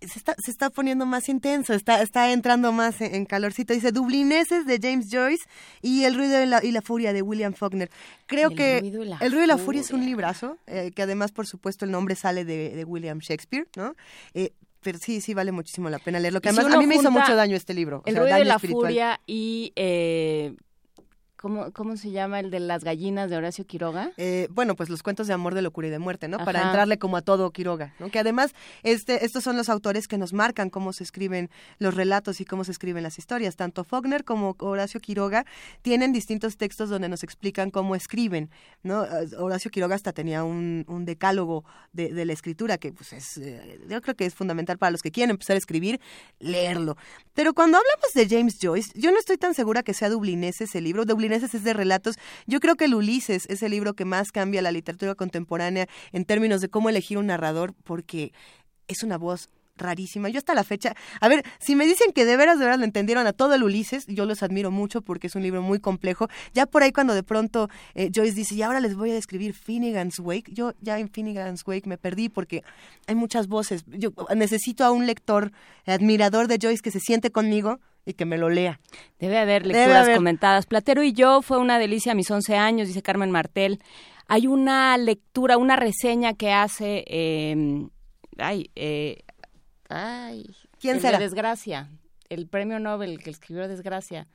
se 0.00 0.18
está, 0.18 0.34
se 0.38 0.50
está 0.50 0.70
poniendo 0.70 1.06
más 1.06 1.28
intenso, 1.28 1.74
está, 1.74 2.02
está 2.02 2.32
entrando 2.32 2.72
más 2.72 3.00
en, 3.00 3.24
calorcito. 3.26 3.74
Dice 3.74 3.92
Dublineses 3.92 4.66
de 4.66 4.78
James 4.80 5.08
Joyce 5.10 5.44
y 5.82 6.04
El 6.04 6.14
ruido 6.14 6.42
y 6.42 6.46
la, 6.46 6.64
y 6.64 6.72
la 6.72 6.82
furia 6.82 7.12
de 7.12 7.22
William 7.22 7.54
Faulkner. 7.54 7.90
Creo 8.26 8.50
que 8.50 8.78
El 8.78 9.32
ruido 9.32 9.44
y 9.44 9.46
la 9.46 9.58
furia 9.58 9.80
es 9.80 9.90
un 9.90 10.04
librazo, 10.04 10.58
eh, 10.66 10.92
que 10.94 11.02
además, 11.02 11.32
por 11.32 11.46
supuesto, 11.46 11.84
el 11.84 11.90
nombre 11.90 12.14
sale 12.14 12.44
de, 12.44 12.70
de 12.70 12.84
William 12.84 13.18
Shakespeare, 13.18 13.66
¿no? 13.76 13.94
Eh, 14.34 14.52
pero 14.86 14.98
sí, 14.98 15.20
sí 15.20 15.34
vale 15.34 15.50
muchísimo 15.50 15.90
la 15.90 15.98
pena 15.98 16.20
leerlo. 16.20 16.40
Que 16.40 16.50
además 16.50 16.72
a 16.72 16.78
mí 16.78 16.86
me 16.86 16.94
hizo 16.94 17.10
mucho 17.10 17.34
daño 17.34 17.56
este 17.56 17.74
libro. 17.74 18.02
El 18.06 18.16
ruido 18.16 18.36
de 18.36 18.44
la 18.44 18.60
furia 18.60 19.20
y 19.26 19.72
eh, 19.74 20.54
¿Cómo, 21.36 21.70
¿Cómo 21.72 21.96
se 21.98 22.10
llama 22.10 22.40
el 22.40 22.50
de 22.50 22.60
las 22.60 22.82
gallinas 22.82 23.28
de 23.28 23.36
Horacio 23.36 23.66
Quiroga? 23.66 24.12
Eh, 24.16 24.48
bueno, 24.50 24.74
pues 24.74 24.88
los 24.88 25.02
cuentos 25.02 25.26
de 25.26 25.34
amor, 25.34 25.54
de 25.54 25.60
locura 25.60 25.88
y 25.88 25.90
de 25.90 25.98
muerte, 25.98 26.28
¿no? 26.28 26.38
Para 26.38 26.62
entrarle 26.62 26.98
como 26.98 27.18
a 27.18 27.22
todo 27.22 27.50
Quiroga, 27.50 27.94
¿no? 27.98 28.10
Que 28.10 28.18
además 28.18 28.54
este, 28.82 29.24
estos 29.24 29.44
son 29.44 29.56
los 29.56 29.68
autores 29.68 30.08
que 30.08 30.16
nos 30.16 30.32
marcan 30.32 30.70
cómo 30.70 30.94
se 30.94 31.04
escriben 31.04 31.50
los 31.78 31.94
relatos 31.94 32.40
y 32.40 32.46
cómo 32.46 32.64
se 32.64 32.72
escriben 32.72 33.02
las 33.02 33.18
historias. 33.18 33.56
Tanto 33.56 33.84
Faulkner 33.84 34.24
como 34.24 34.56
Horacio 34.58 35.00
Quiroga 35.00 35.44
tienen 35.82 36.12
distintos 36.12 36.56
textos 36.56 36.88
donde 36.88 37.08
nos 37.08 37.22
explican 37.22 37.70
cómo 37.70 37.94
escriben, 37.94 38.50
¿no? 38.82 39.04
Eh, 39.04 39.28
Horacio 39.38 39.70
Quiroga 39.70 39.94
hasta 39.94 40.12
tenía 40.12 40.42
un, 40.42 40.84
un 40.88 41.04
decálogo 41.04 41.64
de, 41.92 42.12
de, 42.12 42.24
la 42.24 42.32
escritura 42.32 42.78
que, 42.78 42.92
pues, 42.92 43.12
es, 43.12 43.36
eh, 43.38 43.80
yo 43.88 44.00
creo 44.00 44.14
que 44.14 44.24
es 44.24 44.34
fundamental 44.34 44.78
para 44.78 44.90
los 44.90 45.02
que 45.02 45.10
quieren 45.10 45.30
empezar 45.30 45.54
a 45.54 45.58
escribir, 45.58 46.00
leerlo. 46.38 46.96
Pero 47.34 47.52
cuando 47.52 47.76
hablamos 47.76 48.12
de 48.14 48.26
James 48.26 48.58
Joyce, 48.60 48.92
yo 48.94 49.12
no 49.12 49.18
estoy 49.18 49.36
tan 49.36 49.54
segura 49.54 49.82
que 49.82 49.92
sea 49.92 50.08
dublinés 50.08 50.60
ese 50.62 50.80
libro 50.80 51.04
es 51.32 51.64
de 51.64 51.72
relatos. 51.72 52.16
Yo 52.46 52.60
creo 52.60 52.76
que 52.76 52.86
el 52.86 52.94
Ulises 52.94 53.46
es 53.48 53.62
el 53.62 53.70
libro 53.72 53.94
que 53.94 54.04
más 54.04 54.32
cambia 54.32 54.62
la 54.62 54.72
literatura 54.72 55.14
contemporánea 55.14 55.86
en 56.12 56.24
términos 56.24 56.60
de 56.60 56.68
cómo 56.68 56.88
elegir 56.88 57.18
un 57.18 57.26
narrador, 57.26 57.74
porque 57.84 58.32
es 58.88 59.02
una 59.02 59.18
voz 59.18 59.50
rarísima. 59.76 60.28
Yo 60.28 60.38
hasta 60.38 60.54
la 60.54 60.64
fecha, 60.64 60.94
a 61.20 61.28
ver, 61.28 61.44
si 61.58 61.76
me 61.76 61.86
dicen 61.86 62.12
que 62.12 62.24
de 62.24 62.36
veras, 62.36 62.58
de 62.58 62.64
veras 62.64 62.78
lo 62.78 62.84
entendieron 62.84 63.26
a 63.26 63.32
todo 63.32 63.54
el 63.54 63.62
Ulises, 63.62 64.06
yo 64.06 64.26
los 64.26 64.42
admiro 64.42 64.70
mucho 64.70 65.02
porque 65.02 65.26
es 65.26 65.34
un 65.34 65.42
libro 65.42 65.62
muy 65.62 65.78
complejo. 65.80 66.28
Ya 66.54 66.66
por 66.66 66.82
ahí 66.82 66.92
cuando 66.92 67.14
de 67.14 67.22
pronto 67.22 67.68
eh, 67.94 68.10
Joyce 68.14 68.34
dice, 68.34 68.54
y 68.54 68.62
ahora 68.62 68.80
les 68.80 68.96
voy 68.96 69.10
a 69.10 69.14
describir 69.14 69.54
Finnegan's 69.54 70.18
Wake, 70.18 70.52
yo 70.52 70.72
ya 70.80 70.98
en 70.98 71.10
Finnegan's 71.10 71.62
Wake 71.66 71.86
me 71.86 71.98
perdí 71.98 72.28
porque 72.28 72.62
hay 73.06 73.14
muchas 73.14 73.48
voces. 73.48 73.84
Yo 73.86 74.12
necesito 74.34 74.84
a 74.84 74.90
un 74.90 75.06
lector, 75.06 75.52
admirador 75.86 76.48
de 76.48 76.58
Joyce 76.60 76.82
que 76.82 76.90
se 76.90 77.00
siente 77.00 77.30
conmigo 77.30 77.78
y 78.06 78.14
que 78.14 78.24
me 78.24 78.38
lo 78.38 78.48
lea. 78.48 78.80
Debe 79.18 79.38
haber 79.38 79.66
lecturas 79.66 80.08
comentadas. 80.10 80.64
Platero 80.64 81.02
y 81.02 81.12
yo 81.12 81.42
fue 81.42 81.58
una 81.58 81.78
delicia 81.78 82.12
a 82.12 82.14
mis 82.14 82.30
11 82.30 82.56
años, 82.56 82.88
dice 82.88 83.02
Carmen 83.02 83.30
Martel. 83.30 83.80
Hay 84.28 84.46
una 84.46 84.96
lectura, 84.96 85.58
una 85.58 85.76
reseña 85.76 86.34
que 86.34 86.52
hace... 86.52 87.04
Eh, 87.06 87.86
ay, 88.38 88.70
eh, 88.76 89.24
ay, 89.88 90.46
¿Quién 90.80 91.00
será? 91.00 91.18
De 91.18 91.24
Desgracia, 91.24 91.90
el 92.28 92.46
premio 92.46 92.78
Nobel 92.78 93.18
que 93.18 93.30
escribió 93.30 93.68
Desgracia. 93.68 94.26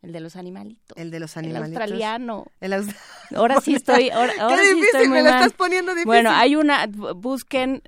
El 0.00 0.12
de 0.12 0.20
los 0.20 0.36
animalitos. 0.36 0.96
El 0.96 1.10
de 1.10 1.18
los 1.18 1.36
animalitos. 1.36 1.70
El 1.70 1.76
australiano. 1.82 2.46
El 2.60 2.72
Ahora 3.34 3.60
sí 3.60 3.74
estoy. 3.74 4.10
Ahora, 4.14 4.32
Qué 4.32 4.60
difícil, 4.60 4.84
estoy 4.84 5.08
me 5.08 5.22
lo 5.22 5.28
estás 5.28 5.52
poniendo 5.54 5.90
difícil. 5.92 6.06
Bueno, 6.06 6.30
hay 6.30 6.54
una. 6.54 6.86
Busquen. 6.86 7.82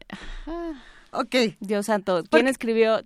Ah, 0.47 0.72
ok. 1.12 1.36
Dios 1.61 1.86
santo. 1.86 2.24
¿Quién 2.28 2.49
escribió? 2.49 3.05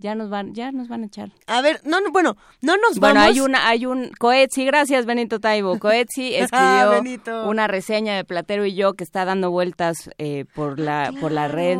Ya 0.00 0.14
nos 0.14 0.30
van 0.30 0.54
ya 0.54 0.72
nos 0.72 0.88
van 0.88 1.02
a 1.02 1.06
echar. 1.06 1.30
A 1.46 1.60
ver, 1.60 1.80
no, 1.84 2.00
no 2.00 2.10
bueno, 2.10 2.36
no 2.60 2.76
nos 2.76 2.98
vamos. 2.98 3.14
Bueno, 3.14 3.20
hay 3.20 3.40
una 3.40 3.68
hay 3.68 3.86
un 3.86 4.10
Coetzi, 4.18 4.64
gracias 4.64 5.06
Benito 5.06 5.38
Taibo. 5.38 5.78
Coetzi 5.78 6.34
ah, 6.52 7.00
escribió 7.00 7.48
una 7.48 7.66
reseña 7.66 8.16
de 8.16 8.24
Platero 8.24 8.64
y 8.66 8.74
yo 8.74 8.94
que 8.94 9.04
está 9.04 9.24
dando 9.24 9.50
vueltas 9.50 10.10
eh, 10.18 10.46
por 10.54 10.78
la 10.78 11.12
por 11.20 11.32
la 11.32 11.48
red 11.48 11.78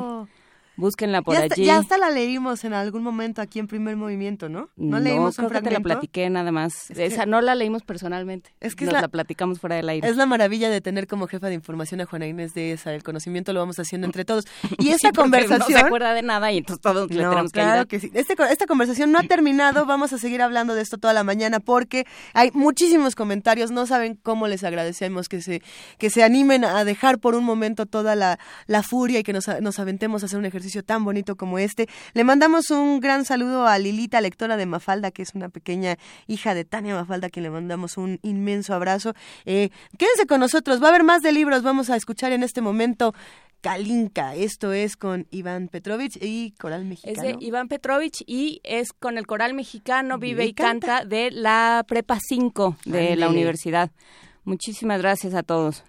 Búsquenla 0.81 1.21
por 1.21 1.37
allí. 1.37 1.65
ya 1.65 1.77
hasta 1.77 1.99
la 1.99 2.11
leímos 2.11 2.65
en 2.65 2.73
algún 2.73 3.03
momento 3.03 3.43
aquí 3.43 3.59
en 3.59 3.67
Primer 3.67 3.97
Movimiento, 3.97 4.49
¿no? 4.49 4.71
No, 4.77 4.99
leímos 4.99 5.37
creo 5.37 5.51
que 5.51 5.61
te 5.61 5.71
la 5.71 5.81
platiqué 5.81 6.31
nada 6.31 6.51
más. 6.53 6.91
Esa 6.91 7.27
no 7.27 7.43
la 7.43 7.55
leímos 7.55 7.83
personalmente. 7.83 8.55
Es 8.61 8.75
que 8.75 8.87
Nos 8.87 8.95
la, 8.95 9.09
platicamos 9.09 9.61
fuera 9.61 9.77
del 9.77 9.89
aire. 9.91 10.09
Es 10.09 10.17
la 10.17 10.25
maravilla 10.25 10.71
de 10.71 10.81
tener 10.81 11.07
como 11.07 11.27
jefa 11.27 11.49
de 11.49 11.55
información 11.55 12.01
a 12.01 12.07
Juana 12.07 12.27
Inés 12.27 12.55
de 12.55 12.73
esa. 12.73 12.95
El 12.95 13.03
conocimiento 13.03 13.53
lo 13.53 13.61
vamos 13.61 13.79
haciendo 13.79 14.07
entre 14.07 14.25
todos. 14.25 14.47
Y 14.79 14.89
esta 14.91 15.13
conversación... 15.13 15.59
No 15.61 15.67
se 15.67 15.79
acuerda 15.79 16.15
de 16.15 16.23
nada 16.23 16.51
y 16.51 16.59
entonces 16.59 16.81
todos 16.81 17.11
le 17.11 17.17
tenemos 17.17 17.53
que 17.53 17.61
claro 17.61 17.87
que 17.87 18.01
sí. 18.01 18.11
Este, 18.15 18.35
esta 18.51 18.67
conversación 18.67 19.13
no 19.13 19.19
ha 19.19 19.23
terminado. 19.25 19.85
Vamos 19.85 20.15
a 20.15 20.19
seguir 20.19 20.41
hablando 20.41 20.75
de 20.75 20.81
esto 20.81 20.97
toda 20.97 21.13
la 21.13 21.25
mañana 21.25 21.61
porque 21.61 22.07
hay 22.33 22.51
muchísimos 22.55 23.15
comentarios. 23.15 23.71
No 23.71 23.87
saben 23.87 24.19
cómo 24.23 24.49
les 24.49 24.65
agradecemos 24.65 25.29
que 25.29 25.43
se, 25.43 25.63
que 25.99 26.09
se 26.09 26.23
animen 26.23 26.65
a 26.65 26.85
dejar 26.85 27.19
por 27.19 27.35
un 27.35 27.45
momento 27.45 27.85
toda 27.85 28.17
la, 28.17 28.39
la 28.67 28.83
furia 28.83 29.19
y 29.19 29.23
que 29.23 29.35
nos, 29.35 29.47
nos 29.61 29.79
aventemos 29.79 30.23
a 30.23 30.27
hacer 30.27 30.39
un 30.39 30.47
ejercicio 30.47 30.70
tan 30.83 31.05
bonito 31.05 31.37
como 31.37 31.59
este. 31.59 31.89
Le 32.15 32.25
mandamos 32.25 32.71
un 32.71 33.01
gran 33.01 33.25
saludo 33.25 33.67
a 33.67 33.79
Lilita, 33.79 34.21
lectora 34.21 34.57
de 34.57 34.67
Mafalda, 34.67 35.11
que 35.11 35.23
es 35.23 35.35
una 35.35 35.49
pequeña 35.49 35.97
hija 36.27 36.55
de 36.55 36.65
Tania 36.65 36.95
Mafalda, 36.95 37.27
a 37.27 37.31
quien 37.31 37.43
le 37.43 37.51
mandamos 37.51 37.97
un 37.97 38.19
inmenso 38.23 38.75
abrazo. 38.75 39.15
Eh, 39.45 39.71
quédense 39.99 40.27
con 40.27 40.41
nosotros, 40.41 40.83
va 40.83 40.87
a 40.87 40.91
haber 40.91 41.05
más 41.05 41.23
de 41.23 41.33
libros, 41.33 41.63
vamos 41.63 41.91
a 41.91 41.97
escuchar 41.97 42.33
en 42.33 42.43
este 42.43 42.61
momento 42.61 43.15
Kalinka. 43.61 44.35
Esto 44.35 44.73
es 44.73 44.97
con 44.97 45.27
Iván 45.31 45.69
Petrovich 45.69 46.19
y 46.21 46.53
Coral 46.53 46.85
Mexicano. 46.85 47.29
Es 47.29 47.39
de 47.39 47.45
Iván 47.45 47.69
Petrovich 47.69 48.23
y 48.27 48.61
es 48.65 48.93
con 48.93 49.19
el 49.19 49.27
Coral 49.27 49.55
Mexicano 49.55 50.19
Vive, 50.19 50.47
y, 50.47 50.55
canta. 50.55 51.05
de 51.05 51.31
la 51.31 51.85
Prepa 51.87 52.19
5 52.21 52.77
de 52.85 53.17
la 53.17 53.29
universidad. 53.29 53.91
Muchísimas 54.45 55.01
gracias 55.01 55.35
a 55.35 55.43
todos. 55.43 55.85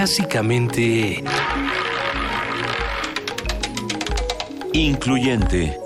Clásicamente... 0.00 1.22
Incluyente. 4.72 5.76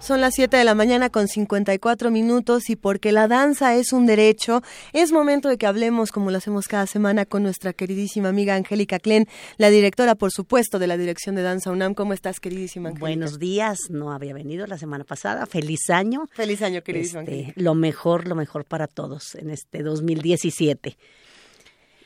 Son 0.00 0.20
las 0.20 0.34
7 0.34 0.56
de 0.56 0.64
la 0.64 0.74
mañana 0.74 1.10
con 1.10 1.28
54 1.28 2.10
minutos 2.10 2.68
y 2.70 2.74
porque 2.74 3.12
la 3.12 3.28
danza 3.28 3.76
es 3.76 3.92
un 3.92 4.04
derecho, 4.04 4.62
es 4.92 5.12
momento 5.12 5.48
de 5.48 5.56
que 5.56 5.68
hablemos, 5.68 6.10
como 6.10 6.32
lo 6.32 6.38
hacemos 6.38 6.66
cada 6.66 6.88
semana, 6.88 7.24
con 7.24 7.44
nuestra 7.44 7.72
queridísima 7.72 8.30
amiga 8.30 8.56
Angélica 8.56 8.98
Klen, 8.98 9.28
la 9.56 9.70
directora, 9.70 10.16
por 10.16 10.32
supuesto, 10.32 10.80
de 10.80 10.88
la 10.88 10.96
Dirección 10.96 11.36
de 11.36 11.42
Danza 11.42 11.70
UNAM. 11.70 11.94
¿Cómo 11.94 12.14
estás, 12.14 12.40
queridísima 12.40 12.88
Angélica? 12.88 13.06
Buenos 13.06 13.38
días, 13.38 13.78
no 13.90 14.10
había 14.10 14.34
venido 14.34 14.66
la 14.66 14.76
semana 14.76 15.04
pasada. 15.04 15.46
Feliz 15.46 15.88
año. 15.88 16.28
Feliz 16.32 16.62
año, 16.62 16.82
queridísima 16.82 17.22
Este, 17.22 17.52
lo 17.54 17.76
mejor, 17.76 18.26
lo 18.26 18.34
mejor 18.34 18.64
para 18.64 18.88
todos 18.88 19.36
en 19.36 19.50
este 19.50 19.84
2017. 19.84 20.98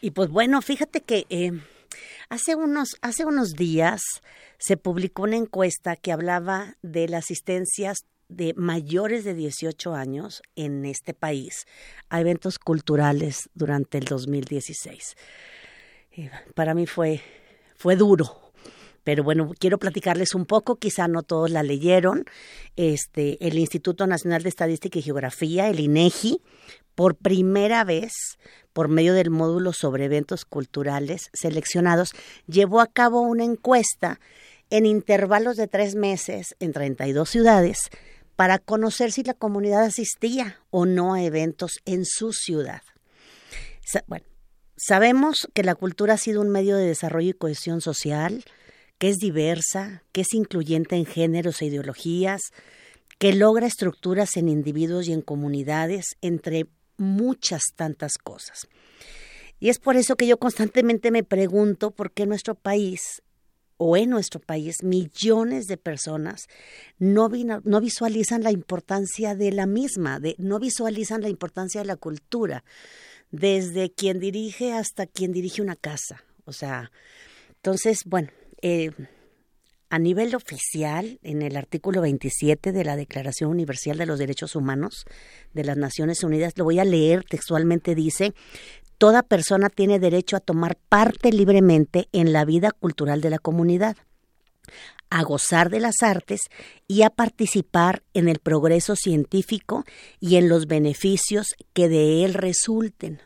Y 0.01 0.13
pues 0.13 0.29
bueno, 0.31 0.63
fíjate 0.63 1.01
que 1.01 1.27
eh, 1.29 1.53
hace, 2.29 2.55
unos, 2.55 2.97
hace 3.03 3.25
unos 3.25 3.55
días 3.55 4.01
se 4.59 4.77
publicó 4.77 5.23
una 5.23 5.37
encuesta 5.37 5.97
que 5.97 6.13
hablaba 6.13 6.77
de 6.83 7.09
las 7.09 7.25
asistencias 7.25 7.99
de 8.29 8.55
mayores 8.55 9.25
de 9.25 9.35
18 9.35 9.95
años 9.95 10.43
en 10.55 10.85
este 10.85 11.15
país 11.15 11.67
a 12.11 12.21
eventos 12.21 12.59
culturales 12.59 13.49
durante 13.55 13.99
el 13.99 14.05
2016. 14.05 15.17
Eh, 16.13 16.31
para 16.55 16.75
mí 16.75 16.87
fue, 16.87 17.23
fue 17.77 17.97
duro, 17.97 18.48
pero 19.09 19.25
bueno, 19.25 19.55
quiero 19.59 19.79
platicarles 19.79 20.35
un 20.35 20.45
poco, 20.45 20.77
quizá 20.77 21.09
no 21.09 21.23
todos 21.23 21.51
la 21.51 21.63
leyeron. 21.63 22.27
Este, 22.77 23.39
el 23.41 23.57
Instituto 23.59 24.07
Nacional 24.07 24.43
de 24.43 24.51
Estadística 24.51 24.99
y 24.99 25.03
Geografía, 25.03 25.71
el 25.71 25.81
INEGI, 25.81 26.43
por 26.95 27.17
primera 27.17 27.85
vez, 27.85 28.13
por 28.75 28.89
medio 28.89 29.15
del 29.15 29.31
módulo 29.31 29.73
sobre 29.73 30.05
eventos 30.05 30.45
culturales 30.45 31.31
seleccionados, 31.33 32.13
llevó 32.47 32.83
a 32.83 32.87
cabo 32.87 33.23
una 33.23 33.45
encuesta 33.45 34.21
en 34.69 34.85
intervalos 34.85 35.57
de 35.57 35.69
tres 35.69 35.95
meses 35.95 36.55
en 36.61 36.75
32 36.75 37.31
ciudades 37.31 37.79
para 38.37 38.59
conocer 38.59 39.11
si 39.11 39.23
la 39.23 39.33
comunidad 39.33 39.85
asistía 39.85 40.61
o 40.69 40.85
no 40.85 41.15
a 41.15 41.23
eventos 41.23 41.79
en 41.87 42.05
su 42.05 42.35
ciudad. 42.35 42.83
Bueno, 44.07 44.27
sabemos 44.77 45.49
que 45.55 45.63
la 45.63 45.77
cultura 45.77 46.13
ha 46.13 46.19
sido 46.19 46.43
un 46.43 46.51
medio 46.51 46.77
de 46.77 46.85
desarrollo 46.85 47.31
y 47.31 47.33
cohesión 47.33 47.81
social, 47.81 48.45
que 48.99 49.09
es 49.09 49.17
diversa, 49.17 50.03
que 50.13 50.23
es 50.23 50.35
incluyente 50.35 50.97
en 50.97 51.07
géneros 51.07 51.63
e 51.63 51.67
ideologías, 51.67 52.41
que 53.19 53.33
logra 53.33 53.67
estructuras 53.67 54.37
en 54.37 54.49
individuos 54.49 55.09
y 55.09 55.13
en 55.13 55.23
comunidades, 55.23 56.17
entre 56.21 56.67
muchas 56.97 57.63
tantas 57.75 58.19
cosas. 58.19 58.69
Y 59.61 59.71
es 59.71 59.79
por 59.79 59.97
eso 59.97 60.17
que 60.17 60.27
yo 60.27 60.39
constantemente 60.39 61.11
me 61.11 61.25
pregunto 61.25 61.91
por 61.91 62.13
qué 62.13 62.27
nuestro 62.27 62.55
país 62.55 63.23
o 63.77 63.97
en 63.97 64.11
nuestro 64.11 64.41
país 64.41 64.83
millones 64.83 65.67
de 65.67 65.77
personas 65.77 66.47
no, 66.99 67.29
no 67.65 67.81
visualizan 67.81 68.43
la 68.43 68.51
importancia 68.51 69.35
de 69.35 69.53
la 69.53 69.67
misma, 69.67 70.21
de, 70.21 70.35
no 70.39 70.59
visualizan 70.59 71.23
la 71.23 71.29
importancia 71.29 71.81
de 71.81 71.87
la 71.87 71.97
cultura, 71.97 72.65
desde 73.31 73.91
quien 73.91 74.19
dirige 74.21 74.73
hasta 74.73 75.07
quien 75.07 75.33
dirige 75.33 75.63
una 75.63 75.77
casa. 75.77 76.25
O 76.45 76.53
sea, 76.53 76.91
entonces, 77.57 78.01
bueno, 78.05 78.31
eh, 78.63 78.91
a 79.91 79.99
nivel 79.99 80.35
oficial, 80.35 81.19
en 81.23 81.43
el 81.43 81.57
artículo 81.57 82.03
27 82.03 82.73
de 82.73 82.85
la 82.85 82.97
Declaración 82.97 83.51
Universal 83.51 83.97
de 83.97 84.07
los 84.07 84.19
Derechos 84.19 84.55
Humanos 84.55 85.07
de 85.55 85.65
las 85.65 85.79
Naciones 85.79 86.23
Unidas, 86.23 86.53
lo 86.57 86.65
voy 86.65 86.79
a 86.79 86.85
leer 86.85 87.25
textualmente, 87.25 87.95
dice, 87.95 88.35
toda 88.99 89.23
persona 89.23 89.71
tiene 89.71 89.99
derecho 89.99 90.37
a 90.37 90.41
tomar 90.41 90.77
parte 90.89 91.33
libremente 91.33 92.09
en 92.13 92.33
la 92.33 92.45
vida 92.45 92.71
cultural 92.73 93.23
de 93.23 93.31
la 93.31 93.39
comunidad, 93.39 93.97
a 95.09 95.23
gozar 95.23 95.71
de 95.71 95.81
las 95.81 96.03
artes 96.03 96.43
y 96.87 97.01
a 97.01 97.09
participar 97.09 98.03
en 98.13 98.29
el 98.29 98.41
progreso 98.41 98.95
científico 98.95 99.85
y 100.21 100.37
en 100.37 100.51
los 100.51 100.67
beneficios 100.67 101.55
que 101.73 101.89
de 101.89 102.27
él 102.27 102.35
resulten. 102.35 103.23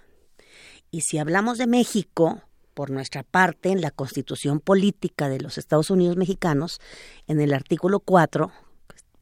Y 0.92 1.00
si 1.00 1.18
hablamos 1.18 1.58
de 1.58 1.66
México, 1.66 2.42
por 2.74 2.90
nuestra 2.90 3.22
parte, 3.22 3.70
en 3.70 3.80
la 3.80 3.90
Constitución 3.90 4.60
Política 4.60 5.28
de 5.28 5.40
los 5.40 5.58
Estados 5.58 5.90
Unidos 5.90 6.16
Mexicanos, 6.16 6.80
en 7.26 7.40
el 7.40 7.52
artículo 7.52 8.00
4, 8.00 8.50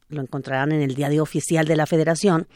lo 0.09 0.21
encontrarán 0.21 0.71
en 0.71 0.81
el 0.81 0.95
Diario 0.95 1.23
Oficial 1.23 1.65
de 1.65 1.75
la 1.75 1.85
Federación, 1.85 2.47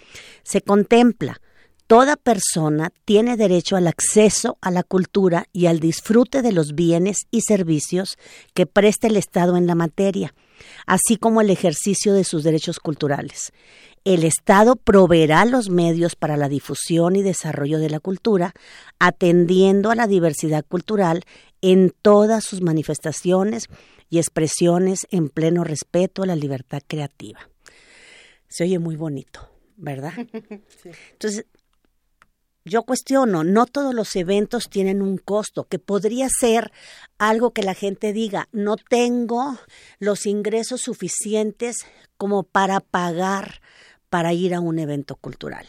se 0.44 0.62
contempla 0.62 1.42
Toda 1.88 2.16
persona 2.16 2.92
tiene 3.06 3.38
derecho 3.38 3.76
al 3.76 3.86
acceso 3.86 4.58
a 4.60 4.72
la 4.72 4.82
cultura 4.82 5.46
y 5.54 5.68
al 5.68 5.80
disfrute 5.80 6.42
de 6.42 6.52
los 6.52 6.74
bienes 6.74 7.28
y 7.30 7.42
servicios 7.42 8.18
que 8.56 8.66
preste 8.66 9.06
el 9.06 9.18
Estado 9.18 9.56
en 9.56 9.68
la 9.68 9.76
materia, 9.76 10.34
así 10.88 11.18
como 11.18 11.42
el 11.42 11.52
ejercicio 11.52 12.14
de 12.14 12.24
sus 12.24 12.44
derechos 12.44 12.80
culturales. 12.80 13.54
El 14.06 14.24
Estado 14.24 14.76
proveerá 14.76 15.46
los 15.46 15.72
medios 15.72 16.16
para 16.16 16.38
la 16.38 16.48
difusión 16.48 17.16
y 17.16 17.24
desarrollo 17.24 17.80
de 17.80 17.90
la 17.90 18.00
cultura, 18.00 18.54
atendiendo 19.00 19.90
a 19.90 19.96
la 19.96 20.06
diversidad 20.06 20.64
cultural 20.64 21.24
en 21.62 21.92
todas 22.04 22.44
sus 22.44 22.62
manifestaciones 22.62 23.66
y 24.12 24.20
expresiones 24.20 25.08
en 25.10 25.30
pleno 25.30 25.64
respeto 25.64 26.22
a 26.22 26.28
la 26.28 26.36
libertad 26.36 26.84
creativa. 26.86 27.50
Se 28.48 28.66
oye 28.66 28.78
muy 28.78 28.96
bonito, 28.96 29.50
¿verdad? 29.76 30.14
Entonces, 31.14 31.48
yo 32.64 32.84
cuestiono, 32.84 33.44
no 33.44 33.66
todos 33.66 33.96
los 33.96 34.16
eventos 34.16 34.70
tienen 34.70 35.02
un 35.02 35.18
costo, 35.18 35.64
que 35.64 35.80
podría 35.80 36.28
ser 36.30 36.72
algo 37.18 37.52
que 37.52 37.64
la 37.64 37.74
gente 37.74 38.14
diga, 38.14 38.50
no 38.52 38.76
tengo 38.76 39.58
los 39.98 40.28
ingresos 40.28 40.82
suficientes 40.82 41.78
como 42.18 42.44
para 42.44 42.80
pagar 42.80 43.62
para 44.16 44.32
ir 44.32 44.54
a 44.54 44.62
un 44.62 44.80
evento 44.80 45.18
cultural. 45.18 45.68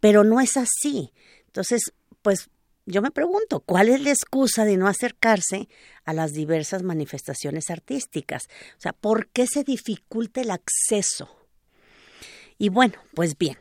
Pero 0.00 0.22
no 0.22 0.42
es 0.42 0.58
así. 0.58 1.14
Entonces, 1.46 1.94
pues 2.20 2.50
yo 2.84 3.00
me 3.00 3.10
pregunto, 3.10 3.60
¿cuál 3.60 3.88
es 3.88 4.02
la 4.02 4.10
excusa 4.10 4.66
de 4.66 4.76
no 4.76 4.86
acercarse 4.88 5.70
a 6.04 6.12
las 6.12 6.32
diversas 6.32 6.82
manifestaciones 6.82 7.70
artísticas? 7.70 8.48
O 8.76 8.80
sea, 8.80 8.92
¿por 8.92 9.28
qué 9.28 9.46
se 9.46 9.64
dificulta 9.64 10.42
el 10.42 10.50
acceso? 10.50 11.34
Y 12.58 12.68
bueno, 12.68 12.96
pues 13.14 13.38
bien, 13.38 13.56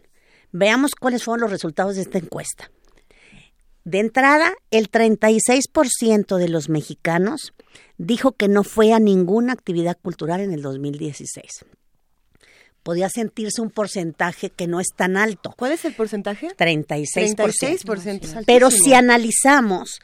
Veamos 0.52 0.96
cuáles 0.96 1.24
fueron 1.24 1.42
los 1.42 1.52
resultados 1.52 1.96
de 1.96 2.02
esta 2.02 2.18
encuesta. 2.18 2.72
De 3.84 4.00
entrada, 4.00 4.54
el 4.72 4.90
36% 4.90 6.38
de 6.38 6.50
los 6.50 6.70
mexicanos 6.70 7.54
dijo 7.98 8.32
que 8.34 8.48
no 8.48 8.64
fue 8.64 8.94
a 8.94 9.00
ninguna 9.00 9.54
actividad 9.54 9.98
cultural 10.02 10.42
en 10.42 10.52
el 10.52 10.62
2016. 10.62 11.66
Podía 12.90 13.08
sentirse 13.08 13.62
un 13.62 13.70
porcentaje 13.70 14.50
que 14.50 14.66
no 14.66 14.80
es 14.80 14.88
tan 14.96 15.16
alto. 15.16 15.54
¿Cuál 15.56 15.74
es 15.74 15.86
el 15.86 15.94
porcentaje? 15.94 16.48
36%. 16.58 17.36
36%. 17.36 18.24
es 18.24 18.46
Pero 18.48 18.72
si 18.72 18.96
analizamos, 18.96 20.00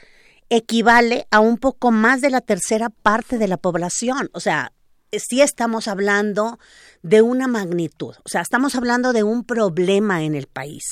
equivale 0.51 1.25
a 1.31 1.39
un 1.39 1.57
poco 1.57 1.89
más 1.89 2.21
de 2.21 2.29
la 2.29 2.41
tercera 2.41 2.91
parte 2.91 3.39
de 3.39 3.47
la 3.47 3.57
población. 3.57 4.29
O 4.33 4.39
sea, 4.39 4.71
sí 5.17 5.41
estamos 5.41 5.87
hablando 5.87 6.59
de 7.01 7.23
una 7.23 7.47
magnitud, 7.47 8.13
o 8.23 8.29
sea, 8.29 8.41
estamos 8.41 8.75
hablando 8.75 9.13
de 9.13 9.23
un 9.23 9.43
problema 9.43 10.21
en 10.23 10.35
el 10.35 10.45
país. 10.45 10.83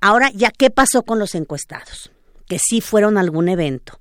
Ahora, 0.00 0.30
¿ya 0.32 0.52
qué 0.56 0.70
pasó 0.70 1.02
con 1.02 1.18
los 1.18 1.34
encuestados? 1.34 2.12
Que 2.46 2.60
sí 2.60 2.80
fueron 2.80 3.18
a 3.18 3.22
algún 3.22 3.48
evento, 3.48 4.00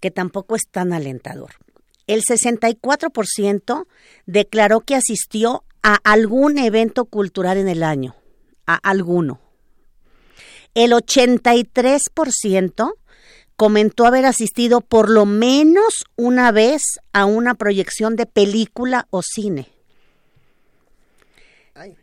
que 0.00 0.10
tampoco 0.10 0.56
es 0.56 0.62
tan 0.70 0.94
alentador. 0.94 1.50
El 2.06 2.22
64% 2.22 3.86
declaró 4.24 4.80
que 4.80 4.94
asistió 4.94 5.64
a 5.82 5.96
algún 6.04 6.58
evento 6.58 7.04
cultural 7.04 7.58
en 7.58 7.68
el 7.68 7.82
año, 7.82 8.16
a 8.66 8.76
alguno. 8.76 9.40
El 10.74 10.92
83% 10.92 12.94
comentó 13.56 14.06
haber 14.06 14.24
asistido 14.24 14.80
por 14.80 15.10
lo 15.10 15.26
menos 15.26 16.06
una 16.16 16.52
vez 16.52 16.82
a 17.12 17.26
una 17.26 17.54
proyección 17.54 18.16
de 18.16 18.26
película 18.26 19.06
o 19.10 19.22
cine, 19.22 19.68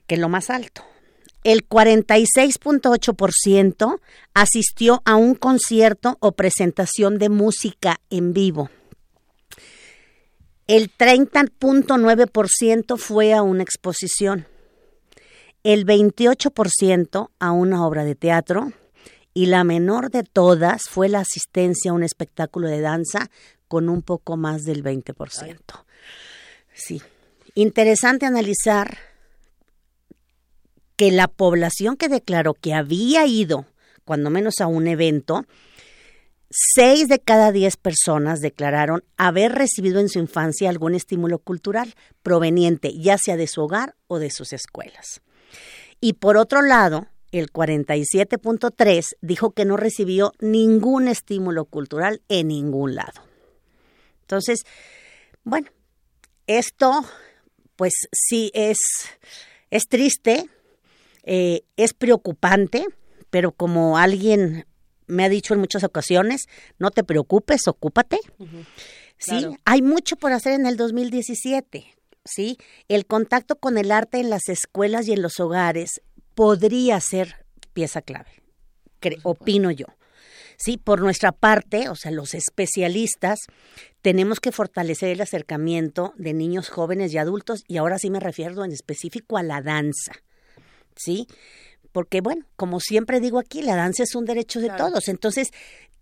que 0.06 0.16
es 0.16 0.20
lo 0.20 0.28
más 0.30 0.50
alto. 0.50 0.84
El 1.44 1.68
46.8% 1.68 4.00
asistió 4.34 5.02
a 5.06 5.16
un 5.16 5.34
concierto 5.34 6.18
o 6.20 6.34
presentación 6.34 7.18
de 7.18 7.30
música 7.30 8.02
en 8.10 8.34
vivo. 8.34 8.70
El 10.68 10.96
30.9% 10.96 12.98
fue 12.98 13.34
a 13.34 13.42
una 13.42 13.64
exposición. 13.64 14.46
El 15.64 15.86
28% 15.86 17.30
a 17.40 17.52
una 17.52 17.86
obra 17.86 18.04
de 18.04 18.16
teatro 18.16 18.74
y 19.34 19.46
la 19.46 19.64
menor 19.64 20.12
de 20.12 20.24
todas 20.24 20.84
fue 20.90 21.08
la 21.08 21.20
asistencia 21.20 21.92
a 21.92 21.94
un 21.94 22.04
espectáculo 22.04 22.68
de 22.68 22.82
danza 22.82 23.30
con 23.68 23.88
un 23.88 24.02
poco 24.02 24.36
más 24.36 24.64
del 24.64 24.84
20%. 24.84 25.58
Sí. 26.74 27.02
Interesante 27.56 28.26
analizar 28.26 28.98
que 30.98 31.12
la 31.12 31.28
población 31.28 31.96
que 31.96 32.10
declaró 32.10 32.54
que 32.54 32.74
había 32.74 33.26
ido, 33.26 33.66
cuando 34.04 34.30
menos 34.30 34.60
a 34.60 34.68
un 34.68 34.88
evento, 34.88 35.46
Seis 36.50 37.10
de 37.10 37.20
cada 37.20 37.52
diez 37.52 37.76
personas 37.76 38.40
declararon 38.40 39.04
haber 39.18 39.52
recibido 39.52 40.00
en 40.00 40.08
su 40.08 40.20
infancia 40.20 40.70
algún 40.70 40.96
estímulo 40.96 41.40
cultural 41.40 41.94
proveniente 42.24 42.98
ya 42.98 43.18
sea 43.18 43.36
de 43.36 43.48
su 43.48 43.62
hogar 43.62 43.96
o 44.08 44.18
de 44.20 44.32
sus 44.32 44.54
escuelas. 44.54 45.22
Y 46.00 46.14
por 46.14 46.38
otro 46.38 46.62
lado, 46.62 47.08
el 47.32 47.52
47.3 47.52 49.18
dijo 49.22 49.52
que 49.52 49.66
no 49.66 49.76
recibió 49.76 50.32
ningún 50.40 51.10
estímulo 51.10 51.66
cultural 51.66 52.22
en 52.30 52.48
ningún 52.48 52.96
lado. 52.96 53.24
Entonces, 54.22 54.62
bueno, 55.44 55.68
esto 56.48 57.04
pues 57.76 57.94
sí 58.12 58.52
es, 58.54 58.78
es 59.70 59.88
triste, 59.88 60.50
eh, 61.24 61.64
es 61.76 61.94
preocupante, 61.94 62.86
pero 63.30 63.52
como 63.52 63.98
alguien 63.98 64.66
me 65.08 65.24
ha 65.24 65.30
dicho 65.30 65.54
en 65.54 65.60
muchas 65.60 65.84
ocasiones, 65.84 66.48
no 66.78 66.92
te 66.92 67.04
preocupes, 67.04 67.68
ocúpate. 67.68 68.20
Sí, 69.18 69.48
hay 69.66 69.82
mucho 69.82 70.16
por 70.16 70.32
hacer 70.32 70.54
en 70.54 70.66
el 70.66 70.78
2017. 70.78 71.86
Sí, 72.24 72.58
el 72.90 73.06
contacto 73.06 73.56
con 73.56 73.78
el 73.78 73.92
arte 73.92 74.20
en 74.20 74.30
las 74.30 74.50
escuelas 74.50 75.08
y 75.08 75.14
en 75.14 75.22
los 75.22 75.40
hogares 75.40 76.02
podría 76.36 77.00
ser 77.00 77.46
pieza 77.74 78.02
clave, 78.02 78.30
opino 79.24 79.72
yo. 79.72 79.88
Sí, 80.58 80.78
por 80.78 81.02
nuestra 81.02 81.32
parte, 81.32 81.88
o 81.88 81.96
sea, 81.96 82.12
los 82.12 82.34
especialistas, 82.34 83.40
tenemos 84.02 84.40
que 84.40 84.52
fortalecer 84.52 85.10
el 85.10 85.22
acercamiento 85.22 86.14
de 86.18 86.34
niños, 86.34 86.70
jóvenes 86.70 87.14
y 87.14 87.20
adultos, 87.20 87.64
y 87.68 87.78
ahora 87.78 88.00
sí 88.00 88.10
me 88.10 88.20
refiero 88.20 88.66
en 88.66 88.72
específico 88.72 89.38
a 89.38 89.44
la 89.44 89.62
danza. 89.62 90.14
¿Sí? 90.96 91.28
Porque 91.98 92.22
bueno, 92.22 92.46
como 92.56 92.80
siempre 92.80 93.20
digo 93.20 93.40
aquí, 93.40 93.64
la 93.64 93.76
danza 93.76 94.04
es 94.04 94.14
un 94.14 94.26
derecho 94.26 94.60
de 94.60 94.70
todos. 94.70 95.08
Entonces, 95.08 95.50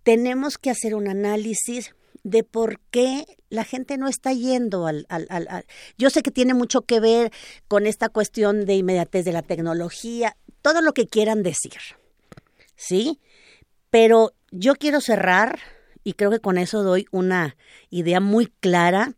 tenemos 0.02 0.58
que 0.58 0.68
hacer 0.68 0.94
un 0.94 1.08
análisis 1.08 1.94
de 2.22 2.44
por 2.44 2.80
qué 2.90 3.24
la 3.48 3.64
gente 3.64 3.96
no 3.96 4.06
está 4.06 4.34
yendo 4.34 4.86
al, 4.86 5.06
al, 5.08 5.26
al, 5.30 5.64
Yo 5.96 6.10
sé 6.10 6.20
que 6.20 6.30
tiene 6.30 6.52
mucho 6.52 6.82
que 6.82 7.00
ver 7.00 7.32
con 7.66 7.86
esta 7.86 8.10
cuestión 8.10 8.66
de 8.66 8.74
inmediatez 8.74 9.24
de 9.24 9.32
la 9.32 9.40
tecnología, 9.40 10.36
todo 10.60 10.82
lo 10.82 10.92
que 10.92 11.06
quieran 11.06 11.42
decir, 11.42 11.80
¿sí? 12.74 13.18
Pero 13.88 14.34
yo 14.50 14.74
quiero 14.74 15.00
cerrar, 15.00 15.60
y 16.04 16.12
creo 16.12 16.30
que 16.30 16.40
con 16.40 16.58
eso 16.58 16.82
doy 16.82 17.06
una 17.10 17.56
idea 17.88 18.20
muy 18.20 18.48
clara, 18.60 19.14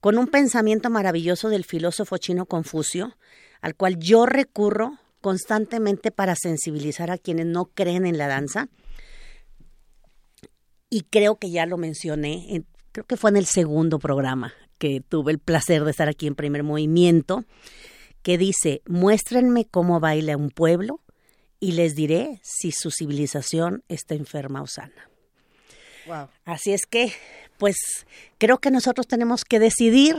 con 0.00 0.16
un 0.16 0.28
pensamiento 0.28 0.88
maravilloso 0.88 1.50
del 1.50 1.64
filósofo 1.64 2.16
chino 2.16 2.46
Confucio, 2.46 3.18
al 3.60 3.74
cual 3.74 3.98
yo 3.98 4.24
recurro 4.24 4.98
constantemente 5.22 6.10
para 6.10 6.36
sensibilizar 6.36 7.10
a 7.10 7.16
quienes 7.16 7.46
no 7.46 7.64
creen 7.64 8.04
en 8.04 8.18
la 8.18 8.28
danza. 8.28 8.68
Y 10.90 11.02
creo 11.02 11.36
que 11.36 11.50
ya 11.50 11.64
lo 11.64 11.78
mencioné, 11.78 12.64
creo 12.92 13.06
que 13.06 13.16
fue 13.16 13.30
en 13.30 13.38
el 13.38 13.46
segundo 13.46 13.98
programa 13.98 14.52
que 14.76 15.00
tuve 15.00 15.32
el 15.32 15.38
placer 15.38 15.84
de 15.84 15.92
estar 15.92 16.08
aquí 16.08 16.26
en 16.26 16.34
primer 16.34 16.64
movimiento, 16.64 17.44
que 18.22 18.36
dice, 18.36 18.82
muéstrenme 18.86 19.64
cómo 19.64 20.00
baila 20.00 20.36
un 20.36 20.50
pueblo 20.50 21.00
y 21.60 21.72
les 21.72 21.94
diré 21.94 22.40
si 22.42 22.72
su 22.72 22.90
civilización 22.90 23.84
está 23.88 24.14
enferma 24.14 24.60
o 24.60 24.66
sana. 24.66 25.08
Así 26.44 26.72
es 26.72 26.84
que, 26.84 27.12
pues, 27.58 27.76
creo 28.38 28.58
que 28.58 28.70
nosotros 28.70 29.06
tenemos 29.06 29.44
que 29.44 29.60
decidir, 29.60 30.16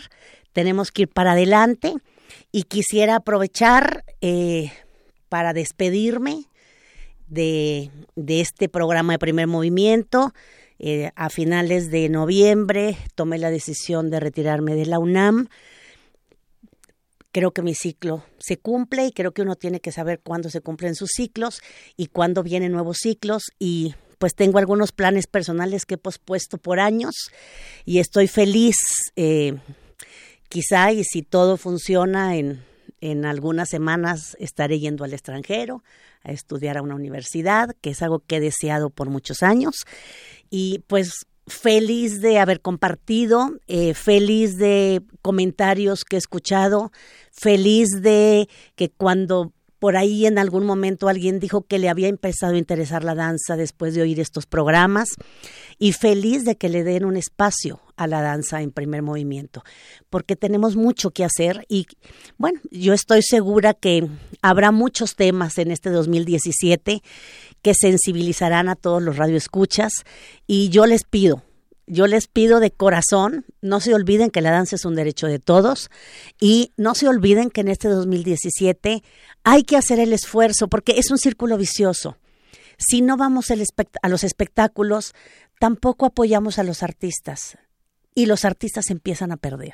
tenemos 0.53 0.91
que 0.91 1.03
ir 1.03 1.09
para 1.09 1.33
adelante 1.33 1.95
y 2.51 2.63
quisiera 2.63 3.17
aprovechar 3.17 4.05
eh, 4.21 4.71
para 5.33 5.51
despedirme 5.51 6.45
de, 7.25 7.89
este 8.27 8.69
programa 8.69 9.13
de 9.13 9.17
primer 9.17 9.47
movimiento. 9.47 10.31
Eh, 10.77 11.09
a 11.15 11.31
finales 11.31 11.89
de 11.89 12.07
noviembre 12.07 12.95
tomé 13.15 13.39
la 13.39 13.49
decisión 13.49 14.11
de 14.11 14.19
retirarme 14.19 14.75
de 14.75 14.85
la 14.85 14.99
UNAM. 14.99 15.47
Creo 17.31 17.49
que 17.49 17.63
mi 17.63 17.73
ciclo 17.73 18.23
se 18.37 18.57
cumple 18.57 19.07
y 19.07 19.11
creo 19.11 19.31
que 19.31 19.41
uno 19.41 19.55
tiene 19.55 19.79
que 19.79 19.91
saber 19.91 20.19
cuándo 20.19 20.51
se 20.51 20.61
cumplen 20.61 20.93
sus 20.93 21.09
ciclos 21.09 21.61
y 21.97 22.09
cuándo 22.09 22.43
vienen 22.43 22.71
nuevos 22.71 22.99
ciclos 22.99 23.45
y 23.57 23.95
pues 24.19 24.35
tengo 24.35 24.59
algunos 24.59 24.91
planes 24.91 25.25
personales 25.25 25.87
que 25.87 25.95
he 25.95 25.97
pospuesto 25.97 26.59
por 26.59 26.79
años 26.79 27.31
y 27.85 27.97
estoy 27.97 28.27
feliz, 28.27 28.75
eh, 29.15 29.55
quizá, 30.47 30.91
y 30.91 31.03
si 31.03 31.23
todo 31.23 31.57
funciona 31.57 32.35
en 32.35 32.71
en 33.03 33.25
algunas 33.25 33.67
semanas 33.67 34.37
estaré 34.39 34.79
yendo 34.79 35.03
al 35.03 35.11
extranjero 35.11 35.83
a 36.23 36.31
estudiar 36.31 36.77
a 36.77 36.81
una 36.81 36.95
universidad, 36.95 37.75
que 37.81 37.89
es 37.89 38.01
algo 38.01 38.19
que 38.19 38.37
he 38.37 38.39
deseado 38.39 38.89
por 38.89 39.09
muchos 39.09 39.43
años. 39.43 39.83
Y 40.49 40.85
pues 40.87 41.27
feliz 41.45 42.21
de 42.21 42.39
haber 42.39 42.61
compartido, 42.61 43.59
eh, 43.67 43.93
feliz 43.93 44.57
de 44.57 45.01
comentarios 45.21 46.05
que 46.05 46.15
he 46.15 46.19
escuchado, 46.19 46.93
feliz 47.29 47.89
de 48.01 48.47
que 48.75 48.89
cuando 48.89 49.51
por 49.83 49.97
ahí 49.97 50.25
en 50.25 50.37
algún 50.37 50.65
momento 50.65 51.09
alguien 51.09 51.41
dijo 51.41 51.63
que 51.63 51.77
le 51.77 51.89
había 51.89 52.07
empezado 52.07 52.53
a 52.53 52.57
interesar 52.57 53.03
la 53.03 53.15
danza 53.15 53.57
después 53.57 53.93
de 53.93 54.01
oír 54.01 54.21
estos 54.21 54.45
programas 54.45 55.09
y 55.77 55.91
feliz 55.91 56.45
de 56.45 56.55
que 56.55 56.69
le 56.69 56.85
den 56.85 57.03
un 57.03 57.17
espacio 57.17 57.81
a 57.97 58.07
la 58.07 58.21
danza 58.21 58.61
en 58.61 58.71
primer 58.71 59.01
movimiento, 59.01 59.61
porque 60.09 60.37
tenemos 60.37 60.77
mucho 60.77 61.11
que 61.11 61.25
hacer 61.25 61.65
y 61.67 61.85
bueno, 62.37 62.61
yo 62.71 62.93
estoy 62.93 63.23
segura 63.23 63.73
que 63.73 64.07
habrá 64.41 64.71
muchos 64.71 65.17
temas 65.17 65.57
en 65.57 65.69
este 65.69 65.89
2017 65.89 67.03
que 67.61 67.73
sensibilizarán 67.73 68.69
a 68.69 68.77
todos 68.77 69.03
los 69.03 69.17
radioescuchas 69.17 70.05
y 70.47 70.69
yo 70.69 70.85
les 70.85 71.03
pido 71.03 71.43
yo 71.87 72.07
les 72.07 72.27
pido 72.27 72.59
de 72.59 72.71
corazón, 72.71 73.45
no 73.61 73.79
se 73.79 73.93
olviden 73.93 74.29
que 74.29 74.41
la 74.41 74.51
danza 74.51 74.75
es 74.75 74.85
un 74.85 74.95
derecho 74.95 75.27
de 75.27 75.39
todos 75.39 75.89
y 76.39 76.71
no 76.77 76.95
se 76.95 77.07
olviden 77.07 77.49
que 77.49 77.61
en 77.61 77.67
este 77.67 77.89
2017 77.89 79.03
hay 79.43 79.63
que 79.63 79.77
hacer 79.77 79.99
el 79.99 80.13
esfuerzo 80.13 80.67
porque 80.67 80.93
es 80.97 81.11
un 81.11 81.17
círculo 81.17 81.57
vicioso. 81.57 82.17
Si 82.77 83.01
no 83.01 83.17
vamos 83.17 83.51
a 83.51 84.07
los 84.07 84.23
espectáculos, 84.23 85.13
tampoco 85.59 86.05
apoyamos 86.05 86.57
a 86.59 86.63
los 86.63 86.83
artistas 86.83 87.57
y 88.15 88.25
los 88.25 88.45
artistas 88.45 88.89
empiezan 88.89 89.31
a 89.31 89.37
perder. 89.37 89.73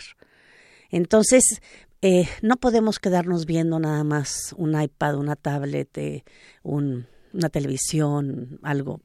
Entonces, 0.89 1.61
eh, 2.01 2.27
no 2.41 2.57
podemos 2.57 2.99
quedarnos 2.99 3.45
viendo 3.45 3.79
nada 3.79 4.03
más 4.03 4.53
un 4.57 4.79
iPad, 4.79 5.17
una 5.17 5.35
tablet, 5.35 5.97
eh, 5.97 6.23
una 6.63 7.49
televisión, 7.51 8.59
algo 8.63 9.01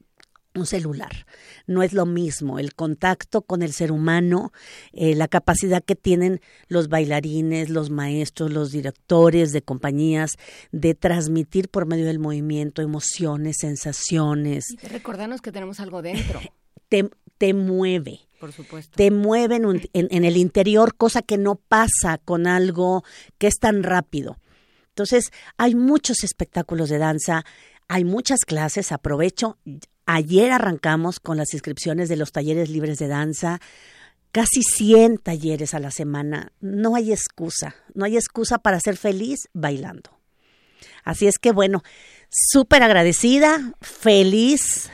un 0.55 0.65
celular. 0.65 1.25
No 1.67 1.83
es 1.83 1.93
lo 1.93 2.05
mismo 2.05 2.59
el 2.59 2.73
contacto 2.73 3.41
con 3.41 3.61
el 3.61 3.73
ser 3.73 3.91
humano, 3.91 4.51
eh, 4.93 5.15
la 5.15 5.27
capacidad 5.27 5.83
que 5.83 5.95
tienen 5.95 6.41
los 6.67 6.89
bailarines, 6.89 7.69
los 7.69 7.89
maestros, 7.89 8.51
los 8.51 8.71
directores 8.71 9.51
de 9.51 9.61
compañías 9.61 10.31
de 10.71 10.95
transmitir 10.95 11.69
por 11.69 11.85
medio 11.85 12.05
del 12.05 12.19
movimiento 12.19 12.81
emociones, 12.81 13.57
sensaciones. 13.59 14.65
Y 14.71 14.87
recordarnos 14.87 15.41
que 15.41 15.51
tenemos 15.51 15.79
algo 15.79 16.01
dentro. 16.01 16.39
Te, 16.87 17.09
te 17.39 17.55
mueve. 17.55 18.19
Por 18.39 18.51
supuesto. 18.51 18.95
Te 18.95 19.09
mueve 19.09 19.55
en, 19.55 19.81
en 19.93 20.23
el 20.23 20.37
interior, 20.37 20.95
cosa 20.95 21.23
que 21.23 21.39
no 21.39 21.55
pasa 21.55 22.19
con 22.23 22.45
algo 22.45 23.03
que 23.39 23.47
es 23.47 23.55
tan 23.55 23.81
rápido. 23.81 24.37
Entonces, 24.89 25.31
hay 25.57 25.73
muchos 25.73 26.23
espectáculos 26.23 26.89
de 26.89 26.99
danza, 26.99 27.43
hay 27.87 28.05
muchas 28.05 28.41
clases, 28.41 28.91
aprovecho, 28.91 29.57
Ayer 30.05 30.51
arrancamos 30.51 31.19
con 31.19 31.37
las 31.37 31.53
inscripciones 31.53 32.09
de 32.09 32.15
los 32.15 32.31
talleres 32.31 32.69
libres 32.69 32.99
de 32.99 33.07
danza, 33.07 33.59
casi 34.31 34.61
100 34.61 35.17
talleres 35.17 35.73
a 35.73 35.79
la 35.79 35.91
semana. 35.91 36.51
No 36.59 36.95
hay 36.95 37.11
excusa, 37.11 37.75
no 37.93 38.05
hay 38.05 38.15
excusa 38.15 38.59
para 38.59 38.79
ser 38.79 38.97
feliz 38.97 39.49
bailando. 39.53 40.11
Así 41.03 41.27
es 41.27 41.37
que 41.39 41.51
bueno, 41.51 41.83
súper 42.29 42.83
agradecida, 42.83 43.73
feliz 43.81 44.91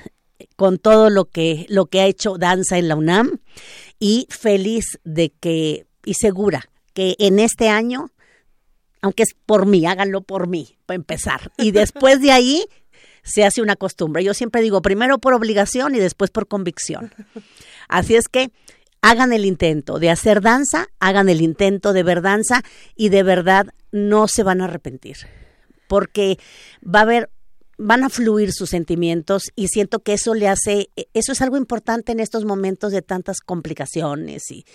con 0.55 0.77
todo 0.77 1.09
lo 1.09 1.25
que, 1.25 1.65
lo 1.69 1.87
que 1.87 2.01
ha 2.01 2.05
hecho 2.05 2.37
danza 2.37 2.77
en 2.77 2.87
la 2.87 2.95
UNAM 2.95 3.39
y 3.99 4.27
feliz 4.29 4.99
de 5.03 5.31
que, 5.31 5.87
y 6.05 6.13
segura 6.13 6.69
que 6.93 7.15
en 7.19 7.39
este 7.39 7.69
año, 7.69 8.11
aunque 9.01 9.23
es 9.23 9.33
por 9.45 9.65
mí, 9.65 9.85
háganlo 9.85 10.21
por 10.21 10.47
mí, 10.47 10.77
para 10.85 10.95
empezar. 10.95 11.51
Y 11.57 11.71
después 11.71 12.21
de 12.21 12.31
ahí, 12.31 12.65
se 13.23 13.43
hace 13.45 13.61
una 13.61 13.75
costumbre. 13.75 14.23
Yo 14.23 14.33
siempre 14.33 14.61
digo, 14.61 14.81
primero 14.81 15.19
por 15.19 15.33
obligación 15.33 15.95
y 15.95 15.99
después 15.99 16.31
por 16.31 16.47
convicción. 16.47 17.13
Así 17.87 18.15
es 18.15 18.27
que 18.27 18.51
hagan 19.01 19.33
el 19.33 19.45
intento 19.45 19.99
de 19.99 20.09
hacer 20.09 20.41
danza, 20.41 20.87
hagan 20.99 21.29
el 21.29 21.41
intento 21.41 21.93
de 21.93 22.03
ver 22.03 22.21
danza 22.21 22.63
y 22.95 23.09
de 23.09 23.23
verdad 23.23 23.67
no 23.91 24.27
se 24.27 24.43
van 24.43 24.61
a 24.61 24.65
arrepentir, 24.65 25.17
porque 25.87 26.37
va 26.83 26.99
a 26.99 27.03
haber 27.03 27.29
van 27.83 28.03
a 28.03 28.09
fluir 28.09 28.53
sus 28.53 28.69
sentimientos 28.69 29.51
y 29.55 29.69
siento 29.69 29.99
que 29.99 30.13
eso 30.13 30.35
le 30.35 30.47
hace, 30.47 30.89
eso 31.15 31.31
es 31.31 31.41
algo 31.41 31.57
importante 31.57 32.11
en 32.11 32.19
estos 32.19 32.45
momentos 32.45 32.91
de 32.91 33.01
tantas 33.01 33.39
complicaciones 33.39 34.51
y, 34.51 34.65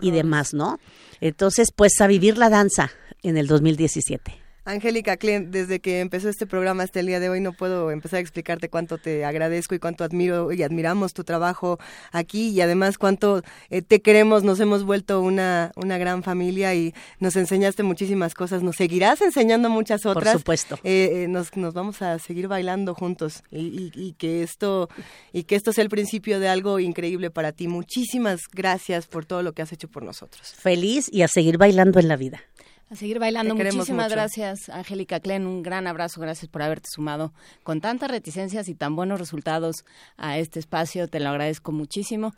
y 0.00 0.10
demás, 0.10 0.52
¿no? 0.52 0.80
Entonces, 1.20 1.68
pues 1.70 2.00
a 2.00 2.08
vivir 2.08 2.38
la 2.38 2.50
danza 2.50 2.90
en 3.22 3.36
el 3.36 3.46
2017. 3.46 4.45
Angélica 4.66 5.16
Klein, 5.16 5.52
desde 5.52 5.78
que 5.78 6.00
empezó 6.00 6.28
este 6.28 6.44
programa 6.44 6.82
hasta 6.82 6.98
el 6.98 7.06
día 7.06 7.20
de 7.20 7.28
hoy 7.28 7.40
no 7.40 7.52
puedo 7.52 7.92
empezar 7.92 8.18
a 8.18 8.20
explicarte 8.20 8.68
cuánto 8.68 8.98
te 8.98 9.24
agradezco 9.24 9.76
y 9.76 9.78
cuánto 9.78 10.02
admiro 10.02 10.52
y 10.52 10.64
admiramos 10.64 11.14
tu 11.14 11.22
trabajo 11.22 11.78
aquí 12.10 12.48
y 12.48 12.60
además 12.60 12.98
cuánto 12.98 13.42
eh, 13.70 13.82
te 13.82 14.02
queremos, 14.02 14.42
nos 14.42 14.58
hemos 14.58 14.82
vuelto 14.82 15.20
una, 15.20 15.70
una 15.76 15.98
gran 15.98 16.24
familia 16.24 16.74
y 16.74 16.94
nos 17.20 17.36
enseñaste 17.36 17.84
muchísimas 17.84 18.34
cosas, 18.34 18.64
nos 18.64 18.74
seguirás 18.74 19.22
enseñando 19.22 19.70
muchas 19.70 20.04
otras. 20.04 20.32
Por 20.32 20.40
supuesto. 20.40 20.74
Eh, 20.82 21.22
eh, 21.22 21.28
nos, 21.28 21.56
nos 21.56 21.72
vamos 21.72 22.02
a 22.02 22.18
seguir 22.18 22.48
bailando 22.48 22.96
juntos 22.96 23.44
y, 23.52 23.92
y, 23.94 24.14
que 24.14 24.42
esto 24.42 24.88
y 25.32 25.44
que 25.44 25.54
esto 25.54 25.72
sea 25.72 25.84
el 25.84 25.90
principio 25.90 26.40
de 26.40 26.48
algo 26.48 26.80
increíble 26.80 27.30
para 27.30 27.52
ti. 27.52 27.68
Muchísimas 27.68 28.40
gracias 28.52 29.06
por 29.06 29.26
todo 29.26 29.44
lo 29.44 29.52
que 29.52 29.62
has 29.62 29.72
hecho 29.72 29.86
por 29.86 30.02
nosotros. 30.02 30.54
Feliz 30.58 31.08
y 31.12 31.22
a 31.22 31.28
seguir 31.28 31.56
bailando 31.56 32.00
en 32.00 32.08
la 32.08 32.16
vida. 32.16 32.42
A 32.88 32.94
seguir 32.94 33.18
bailando. 33.18 33.54
Muchísimas 33.56 34.12
gracias, 34.12 34.68
Angélica 34.68 35.18
Klen. 35.18 35.46
Un 35.46 35.62
gran 35.62 35.88
abrazo. 35.88 36.20
Gracias 36.20 36.48
por 36.48 36.62
haberte 36.62 36.88
sumado 36.88 37.32
con 37.64 37.80
tantas 37.80 38.10
reticencias 38.10 38.68
y 38.68 38.74
tan 38.74 38.94
buenos 38.94 39.18
resultados 39.18 39.84
a 40.16 40.38
este 40.38 40.60
espacio. 40.60 41.08
Te 41.08 41.18
lo 41.18 41.30
agradezco 41.30 41.72
muchísimo. 41.72 42.32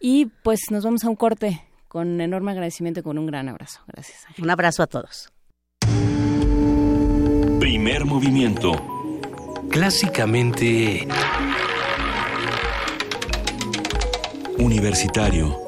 Y 0.00 0.26
pues 0.42 0.60
nos 0.70 0.84
vamos 0.84 1.04
a 1.04 1.10
un 1.10 1.16
corte 1.16 1.62
con 1.88 2.22
enorme 2.22 2.52
agradecimiento 2.52 3.00
y 3.00 3.02
con 3.02 3.18
un 3.18 3.26
gran 3.26 3.50
abrazo. 3.50 3.80
Gracias. 3.86 4.24
Un 4.38 4.48
abrazo 4.48 4.82
a 4.82 4.86
todos. 4.86 5.30
Primer 7.60 8.06
movimiento. 8.06 8.72
Clásicamente... 9.70 11.06
Universitario. 14.58 15.61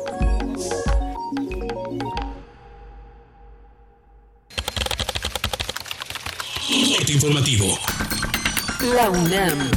Informativo. 7.14 7.78
La 8.94 9.08
UNAM. 9.08 9.70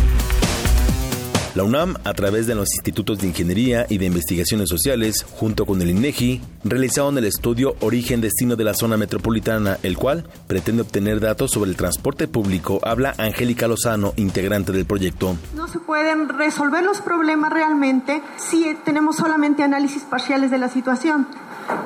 La 1.54 1.64
UNAM, 1.64 1.96
a 2.04 2.14
través 2.14 2.48
de 2.48 2.56
los 2.56 2.72
institutos 2.74 3.20
de 3.20 3.28
ingeniería 3.28 3.86
y 3.90 3.98
de 3.98 4.06
investigaciones 4.06 4.70
sociales, 4.70 5.24
junto 5.24 5.66
con 5.66 5.82
el 5.82 5.90
INEGI, 5.90 6.42
realizaron 6.64 7.18
el 7.18 7.26
estudio 7.26 7.76
Origen-Destino 7.80 8.56
de 8.56 8.64
la 8.64 8.74
zona 8.74 8.98
metropolitana, 8.98 9.78
el 9.84 9.98
cual 9.98 10.28
pretende 10.48 10.82
obtener 10.82 11.20
datos 11.20 11.52
sobre 11.52 11.70
el 11.70 11.76
transporte 11.76 12.28
público. 12.28 12.80
Habla 12.84 13.14
Angélica 13.18 13.68
Lozano, 13.68 14.14
integrante 14.18 14.72
del 14.72 14.86
proyecto. 14.86 15.38
No 15.56 15.68
se 15.68 15.80
pueden 15.80 16.30
resolver 16.30 16.84
los 16.84 17.02
problemas 17.02 17.54
realmente 17.54 18.22
si 18.38 18.76
tenemos 18.84 19.16
solamente 19.16 19.64
análisis 19.64 20.04
parciales 20.04 20.52
de 20.52 20.58
la 20.58 20.70
situación. 20.70 21.28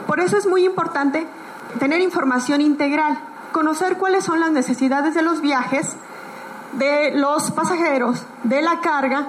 Por 0.08 0.20
eso 0.20 0.38
es 0.38 0.46
muy 0.46 0.66
importante 0.66 1.26
tener 1.80 2.02
información 2.02 2.62
integral 2.62 3.31
conocer 3.52 3.98
cuáles 3.98 4.24
son 4.24 4.40
las 4.40 4.52
necesidades 4.52 5.14
de 5.14 5.22
los 5.22 5.42
viajes, 5.42 5.96
de 6.74 7.12
los 7.16 7.52
pasajeros, 7.52 8.24
de 8.44 8.62
la 8.62 8.80
carga, 8.82 9.28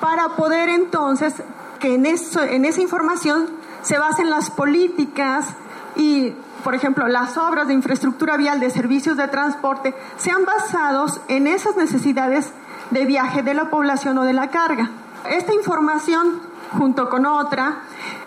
para 0.00 0.30
poder 0.30 0.68
entonces 0.68 1.34
que 1.78 1.94
en, 1.94 2.06
eso, 2.06 2.42
en 2.42 2.64
esa 2.64 2.80
información 2.80 3.48
se 3.82 3.98
basen 3.98 4.30
las 4.30 4.50
políticas 4.50 5.46
y, 5.96 6.30
por 6.64 6.74
ejemplo, 6.74 7.08
las 7.08 7.36
obras 7.36 7.68
de 7.68 7.74
infraestructura 7.74 8.36
vial, 8.36 8.60
de 8.60 8.70
servicios 8.70 9.16
de 9.16 9.28
transporte, 9.28 9.94
sean 10.16 10.44
basados 10.44 11.20
en 11.28 11.46
esas 11.46 11.76
necesidades 11.76 12.52
de 12.90 13.04
viaje 13.06 13.42
de 13.42 13.54
la 13.54 13.70
población 13.70 14.18
o 14.18 14.24
de 14.24 14.32
la 14.32 14.50
carga. 14.50 14.90
Esta 15.28 15.54
información, 15.54 16.40
junto 16.76 17.08
con 17.08 17.26
otra, 17.26 17.80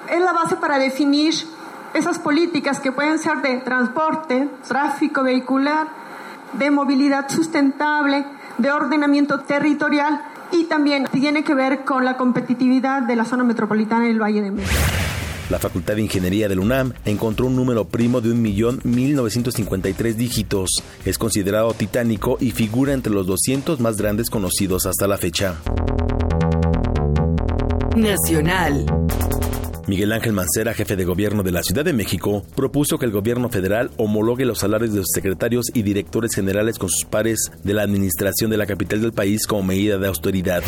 es 0.10 0.22
la 0.22 0.34
base 0.34 0.56
para 0.56 0.78
definir 0.78 1.34
esas 1.94 2.20
políticas 2.20 2.80
que 2.80 2.92
pueden 2.92 3.20
ser 3.20 3.42
de 3.42 3.58
transporte, 3.58 4.50
tráfico 4.68 5.24
vehicular, 5.24 5.88
de 6.54 6.72
movilidad 6.72 7.30
sustentable, 7.30 8.26
de 8.58 8.72
ordenamiento 8.72 9.40
territorial 9.42 10.22
y 10.52 10.66
también 10.66 11.08
tiene 11.12 11.44
que 11.44 11.56
ver 11.56 11.84
con 11.84 12.06
la 12.06 12.18
competitividad 12.18 13.04
de 13.04 13.16
la 13.16 13.26
zona 13.26 13.44
metropolitana 13.44 14.06
del 14.06 14.22
Valle 14.22 14.42
de 14.42 14.52
México. 14.52 14.74
La 15.50 15.60
Facultad 15.60 15.96
de 15.96 16.02
Ingeniería 16.02 16.48
del 16.48 16.60
UNAM 16.60 16.94
encontró 17.06 17.48
un 17.48 17.56
número 17.56 17.86
primo 17.86 18.22
de 18.22 18.30
1.1953 18.30 20.14
dígitos. 20.14 20.70
Es 21.06 21.18
considerado 21.18 21.74
titánico 21.74 22.38
y 22.40 22.52
figura 22.52 22.94
entre 22.94 23.14
los 23.14 23.28
200 23.28 23.80
más 23.80 23.98
grandes 23.98 24.30
conocidos 24.30 24.86
hasta 24.86 25.06
la 25.06 25.18
fecha. 25.18 25.58
Nacional. 27.96 28.86
Miguel 29.86 30.14
Ángel 30.14 30.32
Mancera, 30.32 30.74
jefe 30.74 30.96
de 30.96 31.04
gobierno 31.04 31.44
de 31.44 31.52
la 31.52 31.62
Ciudad 31.62 31.84
de 31.84 31.92
México, 31.92 32.46
propuso 32.56 32.98
que 32.98 33.06
el 33.06 33.12
gobierno 33.12 33.50
federal 33.50 33.92
homologue 33.98 34.46
los 34.46 34.60
salarios 34.60 34.94
de 34.94 35.00
los 35.00 35.10
secretarios 35.14 35.66
y 35.74 35.82
directores 35.82 36.34
generales 36.34 36.80
con 36.80 36.90
sus 36.90 37.06
pares 37.06 37.52
de 37.64 37.74
la 37.74 37.84
administración 37.84 38.50
de 38.50 38.58
la 38.58 38.66
capital 38.66 39.02
del 39.02 39.12
país 39.12 39.46
como 39.46 39.64
medida 39.64 39.98
de 39.98 40.08
austeridad. 40.08 40.64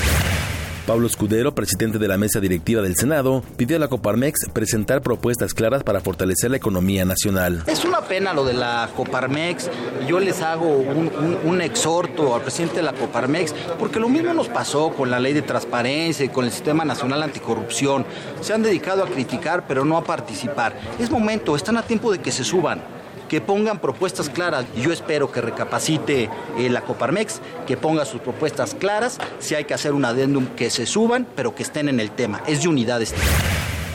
Pablo 0.85 1.07
Escudero, 1.07 1.55
presidente 1.55 1.97
de 1.97 2.07
la 2.07 2.17
mesa 2.17 2.39
directiva 2.39 2.83
del 2.83 2.95
Senado, 2.95 3.43
pidió 3.57 3.77
a 3.77 3.79
la 3.79 3.87
Coparmex 3.87 4.49
presentar 4.53 5.01
propuestas 5.01 5.55
claras 5.55 5.83
para 5.83 5.99
fortalecer 5.99 6.51
la 6.51 6.57
economía 6.57 7.05
nacional. 7.05 7.63
Es 7.65 7.83
una 7.85 8.01
pena 8.01 8.33
lo 8.33 8.45
de 8.45 8.53
la 8.53 8.89
Coparmex. 8.95 9.71
Yo 10.07 10.19
les 10.19 10.43
hago 10.43 10.67
un, 10.67 11.61
exhorto 11.61 12.35
al 12.35 12.41
presidente 12.41 12.77
de 12.77 12.83
la 12.83 12.93
Coparmex, 12.93 13.53
porque 13.79 13.99
lo 13.99 14.09
mismo 14.09 14.31
nos 14.33 14.47
pasó 14.47 14.91
con 14.91 15.09
la 15.09 15.19
ley 15.19 15.33
de 15.33 15.41
transparencia 15.41 16.23
y 16.23 16.29
con 16.29 16.45
el 16.45 16.51
Sistema 16.51 16.85
Nacional 16.85 17.23
Anticorrupción. 17.23 18.05
Se 18.41 18.53
han 18.53 18.61
dedicado 18.61 19.03
a 19.03 19.07
criticar, 19.07 19.65
pero 19.67 19.85
no 19.85 19.97
a 19.97 20.03
participar. 20.03 20.79
Es 20.99 21.09
momento, 21.09 21.55
están 21.55 21.77
a 21.77 21.81
tiempo 21.81 22.11
de 22.11 22.19
que 22.19 22.31
se 22.31 22.43
suban 22.43 22.94
que 23.27 23.41
pongan 23.41 23.79
propuestas 23.79 24.29
claras. 24.29 24.65
Yo 24.75 24.91
espero 24.91 25.31
que 25.31 25.41
recapacite 25.41 26.29
eh, 26.57 26.69
la 26.69 26.81
Coparmex, 26.81 27.41
que 27.67 27.77
ponga 27.77 28.05
sus 28.05 28.21
propuestas 28.21 28.75
claras, 28.75 29.17
si 29.39 29.55
hay 29.55 29.65
que 29.65 29.73
hacer 29.73 29.93
un 29.93 30.05
adendum 30.05 30.47
que 30.55 30.69
se 30.69 30.85
suban, 30.85 31.27
pero 31.35 31.55
que 31.55 31.63
estén 31.63 31.89
en 31.89 31.99
el 31.99 32.11
tema. 32.11 32.43
Es 32.47 32.61
de 32.61 32.67
unidad 32.67 33.01
este. 33.01 33.17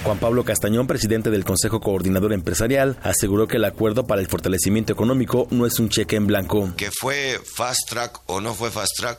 Juan 0.04 0.18
Pablo 0.18 0.44
Castañón, 0.44 0.86
presidente 0.86 1.30
del 1.30 1.44
Consejo 1.44 1.80
Coordinador 1.80 2.32
Empresarial, 2.32 2.98
aseguró 3.02 3.46
que 3.46 3.58
el 3.58 3.64
acuerdo 3.66 4.06
para 4.06 4.22
el 4.22 4.28
fortalecimiento 4.28 4.92
económico 4.92 5.46
no 5.50 5.66
es 5.66 5.78
un 5.78 5.90
cheque 5.90 6.16
en 6.16 6.26
blanco. 6.26 6.72
Que 6.76 6.90
fue 6.90 7.38
fast 7.44 7.88
track 7.88 8.20
o 8.26 8.40
no 8.40 8.54
fue 8.54 8.70
fast 8.70 8.92
track, 8.96 9.18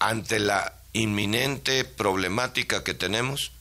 ante 0.00 0.40
la 0.40 0.74
inminente 0.92 1.84
problemática 1.84 2.82
que 2.82 2.94
tenemos, 2.94 3.52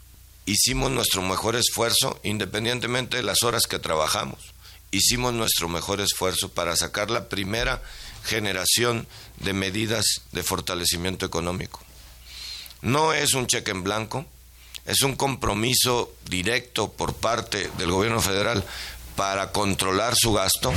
hicimos 0.48 0.90
nuestro 0.90 1.22
mejor 1.22 1.56
esfuerzo 1.56 2.20
independientemente 2.24 3.18
de 3.18 3.24
las 3.24 3.44
horas 3.44 3.68
que 3.68 3.78
trabajamos 3.78 4.51
hicimos 4.92 5.34
nuestro 5.34 5.70
mejor 5.70 6.02
esfuerzo 6.02 6.50
para 6.50 6.76
sacar 6.76 7.10
la 7.10 7.30
primera 7.30 7.82
generación 8.24 9.08
de 9.38 9.54
medidas 9.54 10.06
de 10.32 10.44
fortalecimiento 10.44 11.26
económico. 11.26 11.82
No 12.82 13.14
es 13.14 13.34
un 13.34 13.48
cheque 13.48 13.72
en 13.72 13.84
blanco, 13.84 14.26
es 14.86 15.02
un 15.02 15.16
compromiso 15.16 16.14
directo 16.30 16.92
por 16.92 17.14
parte 17.14 17.70
del 17.78 17.92
gobierno 17.92 18.22
federal 18.22 18.64
para 19.16 19.52
controlar 19.52 20.16
su 20.16 20.34
gasto. 20.34 20.74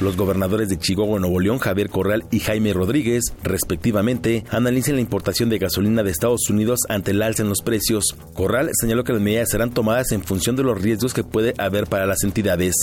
Los 0.00 0.16
gobernadores 0.16 0.70
de 0.70 0.78
Chihuahua, 0.78 1.20
Nuevo 1.20 1.40
León, 1.40 1.58
Javier 1.58 1.90
Corral 1.90 2.24
y 2.30 2.40
Jaime 2.40 2.72
Rodríguez, 2.72 3.34
respectivamente, 3.42 4.44
analizan 4.50 4.94
la 4.94 5.02
importación 5.02 5.50
de 5.50 5.58
gasolina 5.58 6.02
de 6.02 6.10
Estados 6.10 6.48
Unidos 6.48 6.80
ante 6.88 7.10
el 7.10 7.20
alza 7.20 7.42
en 7.42 7.50
los 7.50 7.60
precios. 7.60 8.16
Corral 8.32 8.70
señaló 8.72 9.04
que 9.04 9.12
las 9.12 9.20
medidas 9.20 9.50
serán 9.50 9.74
tomadas 9.74 10.12
en 10.12 10.24
función 10.24 10.56
de 10.56 10.62
los 10.62 10.80
riesgos 10.80 11.12
que 11.12 11.22
puede 11.22 11.52
haber 11.58 11.86
para 11.86 12.06
las 12.06 12.24
entidades. 12.24 12.74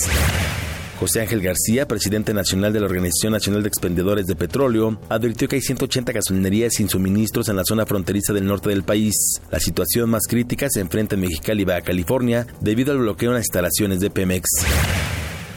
José 1.00 1.20
Ángel 1.20 1.40
García, 1.40 1.86
presidente 1.88 2.34
nacional 2.34 2.72
de 2.72 2.80
la 2.80 2.86
Organización 2.86 3.32
Nacional 3.32 3.62
de 3.62 3.68
Expendedores 3.68 4.26
de 4.26 4.36
Petróleo, 4.36 5.00
advirtió 5.08 5.48
que 5.48 5.56
hay 5.56 5.62
180 5.62 6.12
gasolinerías 6.12 6.74
sin 6.74 6.88
suministros 6.88 7.48
en 7.48 7.56
la 7.56 7.64
zona 7.64 7.86
fronteriza 7.86 8.32
del 8.32 8.46
norte 8.46 8.68
del 8.68 8.84
país. 8.84 9.14
La 9.50 9.60
situación 9.60 10.10
más 10.10 10.26
crítica 10.28 10.68
se 10.68 10.80
enfrenta 10.80 11.16
en 11.16 11.22
Mexicali, 11.22 11.64
Baja 11.64 11.82
California, 11.82 12.46
debido 12.60 12.92
al 12.92 12.98
bloqueo 12.98 13.30
en 13.30 13.36
las 13.36 13.44
instalaciones 13.44 14.00
de 14.00 14.10
Pemex. 14.10 14.48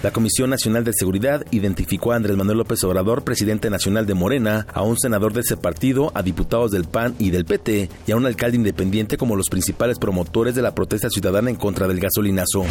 La 0.04 0.10
Comisión 0.10 0.50
Nacional 0.50 0.84
de 0.84 0.94
Seguridad 0.94 1.46
identificó 1.52 2.12
a 2.12 2.16
Andrés 2.16 2.36
Manuel 2.36 2.58
López 2.58 2.84
Obrador, 2.84 3.24
presidente 3.24 3.70
nacional 3.70 4.08
de 4.08 4.16
Morena, 4.16 4.66
a 4.74 4.82
un 4.82 4.98
senador 4.98 5.32
de 5.32 5.42
ese 5.42 5.58
partido, 5.58 6.12
a 6.16 6.24
diputados 6.24 6.72
del 6.72 6.86
PAN 6.86 7.14
y 7.20 7.30
del 7.30 7.46
PT 7.46 7.88
y 8.08 8.12
a 8.12 8.16
un 8.16 8.26
alcalde 8.26 8.58
independiente 8.58 9.16
como 9.16 9.36
los 9.36 9.50
principales 9.50 10.00
promotores 10.00 10.56
de 10.56 10.64
la 10.64 10.74
protesta 10.74 11.12
ciudadana 11.12 11.52
en 11.52 11.56
contra 11.56 11.88
del 11.88 12.00
gasolinazo. 12.00 12.64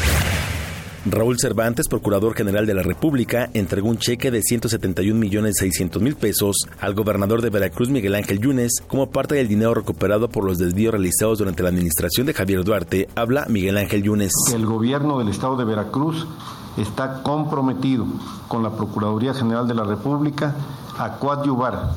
Raúl 1.07 1.39
Cervantes, 1.39 1.87
Procurador 1.87 2.35
General 2.35 2.67
de 2.67 2.75
la 2.75 2.83
República, 2.83 3.49
entregó 3.55 3.89
un 3.89 3.99
cheque 3.99 4.33
de 4.33 4.43
171 4.43 5.19
millones 5.19 5.55
600 5.59 6.03
mil 6.03 6.17
pesos 6.17 6.57
al 6.81 6.95
gobernador 6.95 7.43
de 7.43 7.51
Veracruz, 7.51 7.91
Miguel 7.91 8.17
Ángel 8.17 8.41
Yunes, 8.41 8.83
como 8.89 9.09
parte 9.11 9.37
del 9.37 9.47
dinero 9.47 9.73
recuperado 9.73 10.29
por 10.29 10.45
los 10.45 10.59
desvíos 10.59 10.93
realizados 10.93 11.39
durante 11.39 11.63
la 11.63 11.69
administración 11.69 12.27
de 12.27 12.35
Javier 12.35 12.65
Duarte. 12.65 13.09
Habla 13.15 13.47
Miguel 13.49 13.79
Ángel 13.79 14.03
Yunes. 14.03 14.33
El 14.53 14.67
gobierno 14.67 15.21
del 15.21 15.29
estado 15.29 15.57
de 15.57 15.65
Veracruz 15.65 16.27
está 16.77 17.23
comprometido 17.23 18.07
con 18.49 18.63
la 18.63 18.71
Procuraduría 18.71 19.35
General 19.35 19.67
de 19.67 19.75
la 19.75 19.85
República 19.85 20.55
a 20.99 21.19
coadyuvar 21.19 21.93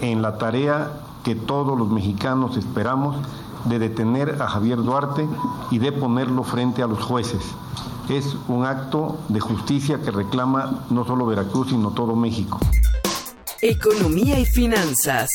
en 0.00 0.22
la 0.22 0.38
tarea 0.38 0.92
que 1.24 1.34
todos 1.34 1.78
los 1.78 1.88
mexicanos 1.88 2.56
esperamos 2.56 3.16
de 3.64 3.78
detener 3.78 4.40
a 4.40 4.48
Javier 4.48 4.78
Duarte 4.78 5.28
y 5.70 5.78
de 5.78 5.92
ponerlo 5.92 6.44
frente 6.44 6.82
a 6.82 6.86
los 6.86 7.02
jueces. 7.02 7.42
Es 8.08 8.36
un 8.48 8.64
acto 8.64 9.18
de 9.28 9.40
justicia 9.40 10.00
que 10.00 10.10
reclama 10.10 10.84
no 10.90 11.04
solo 11.04 11.26
Veracruz, 11.26 11.68
sino 11.68 11.90
todo 11.90 12.16
México. 12.16 12.58
Economía 13.60 14.38
y 14.38 14.46
finanzas. 14.46 15.28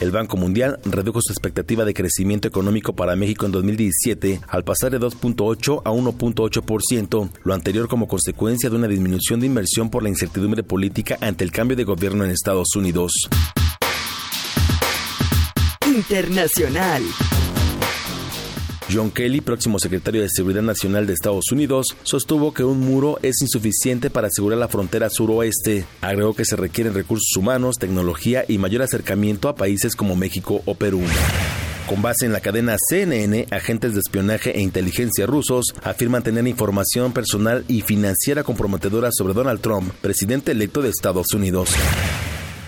El 0.00 0.12
Banco 0.12 0.36
Mundial 0.36 0.78
redujo 0.84 1.20
su 1.20 1.32
expectativa 1.32 1.84
de 1.84 1.92
crecimiento 1.92 2.46
económico 2.46 2.94
para 2.94 3.16
México 3.16 3.46
en 3.46 3.52
2017 3.52 4.40
al 4.46 4.62
pasar 4.62 4.92
de 4.92 5.00
2.8 5.00 5.82
a 5.84 5.90
1.8%, 5.90 7.30
lo 7.42 7.54
anterior 7.54 7.88
como 7.88 8.06
consecuencia 8.06 8.70
de 8.70 8.76
una 8.76 8.86
disminución 8.86 9.40
de 9.40 9.46
inversión 9.46 9.90
por 9.90 10.04
la 10.04 10.08
incertidumbre 10.08 10.62
política 10.62 11.18
ante 11.20 11.42
el 11.42 11.50
cambio 11.50 11.76
de 11.76 11.84
gobierno 11.84 12.24
en 12.24 12.30
Estados 12.30 12.76
Unidos. 12.76 13.10
Internacional. 15.84 17.02
John 18.90 19.10
Kelly, 19.10 19.42
próximo 19.42 19.78
secretario 19.78 20.22
de 20.22 20.30
Seguridad 20.30 20.62
Nacional 20.62 21.06
de 21.06 21.12
Estados 21.12 21.52
Unidos, 21.52 21.96
sostuvo 22.04 22.54
que 22.54 22.64
un 22.64 22.80
muro 22.80 23.18
es 23.22 23.42
insuficiente 23.42 24.08
para 24.08 24.28
asegurar 24.28 24.58
la 24.58 24.68
frontera 24.68 25.10
suroeste. 25.10 25.84
Agregó 26.00 26.34
que 26.34 26.46
se 26.46 26.56
requieren 26.56 26.94
recursos 26.94 27.36
humanos, 27.36 27.76
tecnología 27.78 28.44
y 28.48 28.56
mayor 28.56 28.82
acercamiento 28.82 29.48
a 29.48 29.56
países 29.56 29.94
como 29.94 30.16
México 30.16 30.62
o 30.64 30.74
Perú. 30.74 31.02
Con 31.86 32.00
base 32.02 32.26
en 32.26 32.32
la 32.32 32.40
cadena 32.40 32.76
CNN, 32.78 33.46
agentes 33.50 33.94
de 33.94 34.00
espionaje 34.00 34.56
e 34.56 34.60
inteligencia 34.60 35.26
rusos 35.26 35.74
afirman 35.82 36.22
tener 36.22 36.46
información 36.46 37.12
personal 37.12 37.64
y 37.68 37.82
financiera 37.82 38.42
comprometedora 38.42 39.10
sobre 39.12 39.34
Donald 39.34 39.60
Trump, 39.60 39.92
presidente 40.00 40.52
electo 40.52 40.82
de 40.82 40.90
Estados 40.90 41.32
Unidos. 41.34 41.70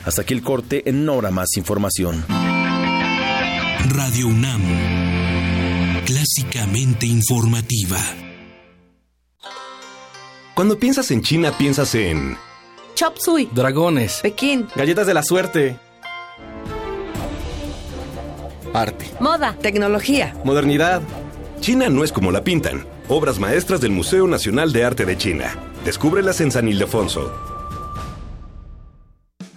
Hasta 0.04 0.22
aquí 0.22 0.34
el 0.34 0.42
corte, 0.42 0.88
en 0.88 1.04
no 1.04 1.20
más 1.30 1.56
información. 1.56 2.24
Radio 3.90 4.28
UNAM 4.28 5.09
clásicamente 6.10 7.06
informativa. 7.06 7.98
Cuando 10.56 10.76
piensas 10.76 11.08
en 11.12 11.22
China, 11.22 11.56
piensas 11.56 11.94
en... 11.94 12.36
Chop 12.96 13.16
Suey. 13.16 13.48
Dragones. 13.52 14.18
Pekín. 14.20 14.66
Galletas 14.74 15.06
de 15.06 15.14
la 15.14 15.22
suerte. 15.22 15.78
Arte. 18.74 19.08
Moda. 19.20 19.56
Tecnología. 19.62 20.34
Modernidad. 20.44 21.00
China 21.60 21.88
no 21.88 22.02
es 22.02 22.10
como 22.10 22.32
la 22.32 22.42
pintan. 22.42 22.84
Obras 23.08 23.38
maestras 23.38 23.80
del 23.80 23.92
Museo 23.92 24.26
Nacional 24.26 24.72
de 24.72 24.82
Arte 24.82 25.06
de 25.06 25.16
China. 25.16 25.56
Descúbrelas 25.84 26.40
en 26.40 26.50
San 26.50 26.66
Ildefonso. 26.66 27.59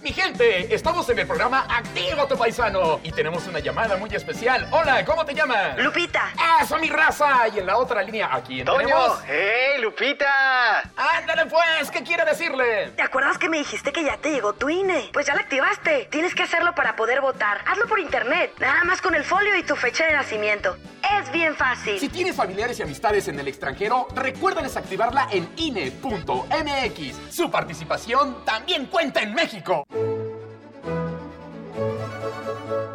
Mi 0.04 0.12
gente, 0.12 0.74
estamos 0.74 1.08
en 1.08 1.18
el 1.18 1.26
programa 1.26 1.66
Activa 1.66 2.28
tu 2.28 2.36
Paisano 2.36 3.00
y 3.02 3.10
tenemos 3.10 3.46
una 3.46 3.60
llamada 3.60 3.96
muy 3.96 4.14
especial. 4.14 4.68
Hola, 4.70 5.02
¿cómo 5.02 5.24
te 5.24 5.32
llamas? 5.32 5.78
Lupita. 5.78 6.30
¡Eso, 6.60 6.78
mi 6.78 6.90
raza! 6.90 7.48
Y 7.48 7.60
en 7.60 7.64
la 7.64 7.78
otra 7.78 8.02
línea, 8.02 8.28
aquí 8.30 8.62
Toño. 8.62 8.80
tenemos... 8.80 9.22
¡Hey, 9.26 9.80
Lupita! 9.80 10.82
¡Ándale 10.94 11.46
pues! 11.46 11.90
¿Qué 11.90 12.02
quiere 12.02 12.26
decirle? 12.26 12.90
¿Te 12.90 13.02
acuerdas 13.02 13.38
que 13.38 13.48
me 13.48 13.56
dijiste 13.56 13.94
que 13.94 14.04
ya 14.04 14.18
te 14.18 14.30
llegó 14.30 14.52
tu 14.52 14.68
INE? 14.68 15.08
Pues 15.10 15.24
ya 15.24 15.34
la 15.34 15.40
activaste. 15.40 16.06
Tienes 16.10 16.34
que 16.34 16.42
hacerlo 16.42 16.74
para 16.74 16.96
poder 16.96 17.22
votar. 17.22 17.62
Hazlo 17.66 17.86
por 17.86 17.98
internet, 17.98 18.52
nada 18.58 18.84
más 18.84 19.00
con 19.00 19.14
el 19.14 19.24
folio 19.24 19.56
y 19.56 19.62
tu 19.62 19.74
fecha 19.74 20.04
de 20.04 20.12
nacimiento. 20.12 20.76
Es 21.20 21.32
bien 21.32 21.54
fácil. 21.54 21.98
Si 21.98 22.08
tienes 22.08 22.34
familiares 22.34 22.78
y 22.78 22.82
amistades 22.82 23.28
en 23.28 23.38
el 23.38 23.48
extranjero, 23.48 24.08
recuérdales 24.14 24.76
activarla 24.76 25.28
en 25.30 25.48
INE.mx. 25.56 27.34
Su 27.34 27.50
participación 27.50 28.44
también 28.44 28.86
cuenta 28.86 29.20
en 29.20 29.34
México. 29.34 29.84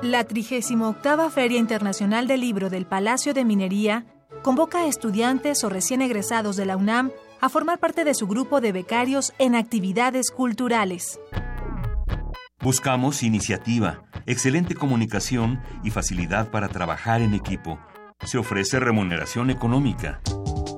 La 0.02 0.24
38 0.24 1.30
Feria 1.30 1.60
Internacional 1.60 2.28
del 2.28 2.42
Libro 2.42 2.70
del 2.70 2.86
Palacio 2.86 3.34
de 3.34 3.46
Minería 3.46 4.06
convoca 4.42 4.80
a 4.80 4.88
estudiantes 4.88 5.64
o 5.64 5.70
recién 5.70 6.02
egresados 6.02 6.56
de 6.56 6.66
la 6.66 6.78
UNAM 6.78 7.12
a 7.42 7.50
formar 7.50 7.80
parte 7.80 8.04
de 8.04 8.14
su 8.14 8.28
grupo 8.28 8.62
de 8.62 8.72
becarios 8.72 9.34
en 9.40 9.56
actividades 9.56 10.32
culturales. 10.32 11.20
Buscamos 12.62 13.24
iniciativa, 13.24 14.04
excelente 14.26 14.76
comunicación 14.76 15.62
y 15.84 15.92
facilidad 15.92 16.52
para 16.52 16.68
trabajar 16.70 17.22
en 17.22 17.34
equipo. 17.34 17.80
Se 18.26 18.38
ofrece 18.38 18.80
remuneración 18.80 19.50
económica. 19.50 20.22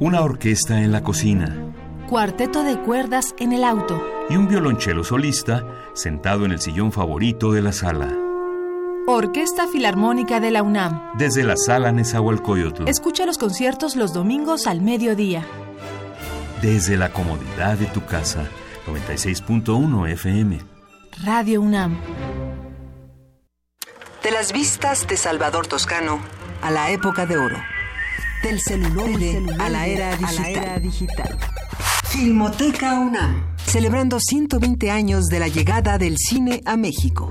Una 0.00 0.20
orquesta 0.22 0.80
en 0.80 0.92
la 0.92 1.02
cocina. 1.02 1.56
Cuarteto 2.08 2.62
de 2.62 2.78
cuerdas 2.80 3.34
en 3.38 3.52
el 3.52 3.64
auto. 3.64 4.00
Y 4.30 4.36
un 4.36 4.48
violonchelo 4.48 5.04
solista 5.04 5.64
sentado 5.94 6.44
en 6.44 6.52
el 6.52 6.60
sillón 6.60 6.92
favorito 6.92 7.52
de 7.52 7.62
la 7.62 7.72
sala. 7.72 8.16
Orquesta 9.06 9.66
Filarmónica 9.66 10.38
de 10.38 10.50
la 10.50 10.62
UNAM. 10.62 11.12
Desde 11.16 11.42
la 11.42 11.56
sala 11.56 11.92
Nezahualcóyotl. 11.92 12.88
Escucha 12.88 13.26
los 13.26 13.38
conciertos 13.38 13.96
los 13.96 14.12
domingos 14.12 14.66
al 14.66 14.82
mediodía. 14.82 15.46
Desde 16.62 16.96
la 16.96 17.12
comodidad 17.12 17.76
de 17.78 17.86
tu 17.86 18.04
casa. 18.04 18.46
96.1 18.86 20.10
FM. 20.12 20.60
Radio 21.24 21.60
UNAM. 21.60 21.98
De 24.22 24.30
las 24.30 24.52
vistas 24.52 25.06
de 25.06 25.16
Salvador 25.16 25.66
Toscano 25.66 26.20
a 26.62 26.70
la 26.70 26.90
época 26.90 27.26
de 27.26 27.38
oro. 27.38 27.56
Del 28.42 28.60
celuloide, 28.60 29.42
a, 29.58 29.68
la 29.68 29.86
era 29.86 30.16
digital. 30.78 31.38
Filmoteca 32.08 32.98
UNAM, 33.00 33.56
celebrando 33.66 34.18
120 34.20 34.90
años 34.90 35.26
de 35.26 35.40
la 35.40 35.48
llegada 35.48 35.98
del 35.98 36.16
cine 36.16 36.62
a 36.64 36.76
México. 36.76 37.28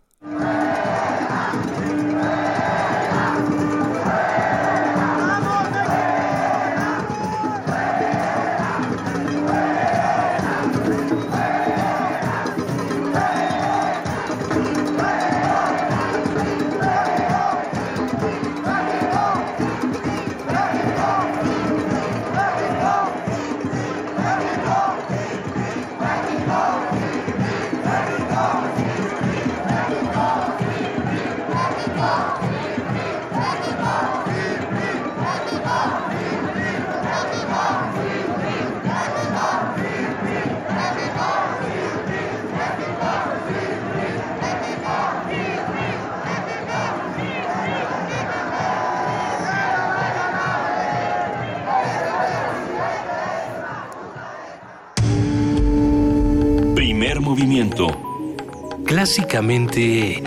Clásicamente... 58.85 60.21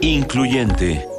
Incluyente. 0.00 1.11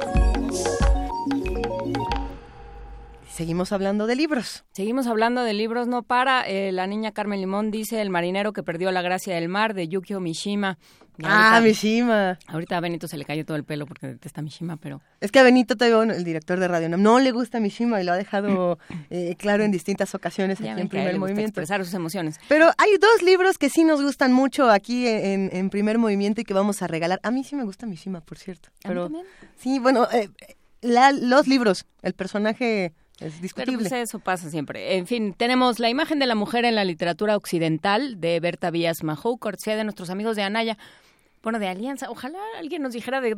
Seguimos 3.34 3.72
hablando 3.72 4.06
de 4.06 4.14
libros. 4.14 4.64
Seguimos 4.72 5.08
hablando 5.08 5.42
de 5.42 5.52
libros, 5.54 5.88
no 5.88 6.04
para. 6.04 6.42
Eh, 6.48 6.70
la 6.70 6.86
niña 6.86 7.10
Carmen 7.10 7.40
Limón 7.40 7.72
dice 7.72 8.00
El 8.00 8.08
marinero 8.10 8.52
que 8.52 8.62
perdió 8.62 8.92
la 8.92 9.02
gracia 9.02 9.34
del 9.34 9.48
mar, 9.48 9.74
de 9.74 9.88
Yukio 9.88 10.20
Mishima. 10.20 10.78
Y 11.18 11.24
Ah, 11.26 11.56
ahorita- 11.56 11.60
Mishima. 11.62 12.38
Ahorita 12.46 12.76
a 12.76 12.80
Benito 12.80 13.08
se 13.08 13.16
le 13.16 13.24
cayó 13.24 13.44
todo 13.44 13.56
el 13.56 13.64
pelo 13.64 13.86
porque 13.86 14.06
detesta 14.06 14.40
Mishima, 14.40 14.76
pero... 14.76 15.00
Es 15.20 15.32
que 15.32 15.40
a 15.40 15.42
Benito 15.42 15.76
te 15.76 15.88
el 15.88 16.22
director 16.22 16.60
de 16.60 16.68
Radio 16.68 16.88
Nam, 16.88 17.02
no 17.02 17.18
le 17.18 17.32
gusta 17.32 17.58
Mishima 17.58 18.00
y 18.00 18.04
lo 18.04 18.12
ha 18.12 18.16
dejado 18.16 18.78
eh, 19.10 19.34
claro 19.36 19.64
en 19.64 19.72
distintas 19.72 20.14
ocasiones 20.14 20.60
Ya 20.60 20.72
aquí 20.72 20.80
en 20.82 20.88
primer 20.88 21.18
movimiento. 21.18 21.48
expresar 21.60 21.84
sus 21.84 21.94
emociones. 21.94 22.38
Pero 22.48 22.66
hay 22.78 22.96
dos 23.00 23.22
libros 23.22 23.58
que 23.58 23.68
sí 23.68 23.82
nos 23.82 24.00
gustan 24.00 24.32
mucho 24.32 24.70
aquí 24.70 25.08
en, 25.08 25.50
en 25.52 25.70
primer 25.70 25.98
movimiento 25.98 26.40
y 26.40 26.44
que 26.44 26.54
vamos 26.54 26.82
a 26.82 26.86
regalar. 26.86 27.18
A 27.24 27.32
mí 27.32 27.42
sí 27.42 27.56
me 27.56 27.64
gusta 27.64 27.86
Mishima, 27.86 28.20
por 28.20 28.38
cierto. 28.38 28.68
A 28.84 28.88
mí 28.88 28.94
Pero 28.94 29.02
también. 29.04 29.26
sí, 29.56 29.78
bueno, 29.80 30.06
eh, 30.12 30.28
la- 30.82 31.10
los 31.12 31.46
libros, 31.48 31.84
el 32.02 32.14
personaje 32.14 32.92
es 33.20 33.32
Pero 33.32 33.42
discutible. 33.42 33.88
pues 33.88 33.92
eso 33.92 34.18
pasa 34.18 34.50
siempre. 34.50 34.96
En 34.96 35.06
fin, 35.06 35.34
tenemos 35.36 35.78
La 35.78 35.88
imagen 35.88 36.18
de 36.18 36.26
la 36.26 36.34
mujer 36.34 36.64
en 36.64 36.74
la 36.74 36.84
literatura 36.84 37.36
occidental 37.36 38.20
de 38.20 38.40
Berta 38.40 38.70
Vías 38.70 39.02
Mahou, 39.02 39.38
cortesía 39.38 39.76
de 39.76 39.84
nuestros 39.84 40.10
amigos 40.10 40.36
de 40.36 40.42
Anaya. 40.42 40.76
Bueno, 41.42 41.58
de 41.58 41.68
Alianza. 41.68 42.08
Ojalá 42.10 42.38
alguien 42.58 42.80
nos 42.80 42.94
dijera 42.94 43.20
de 43.20 43.36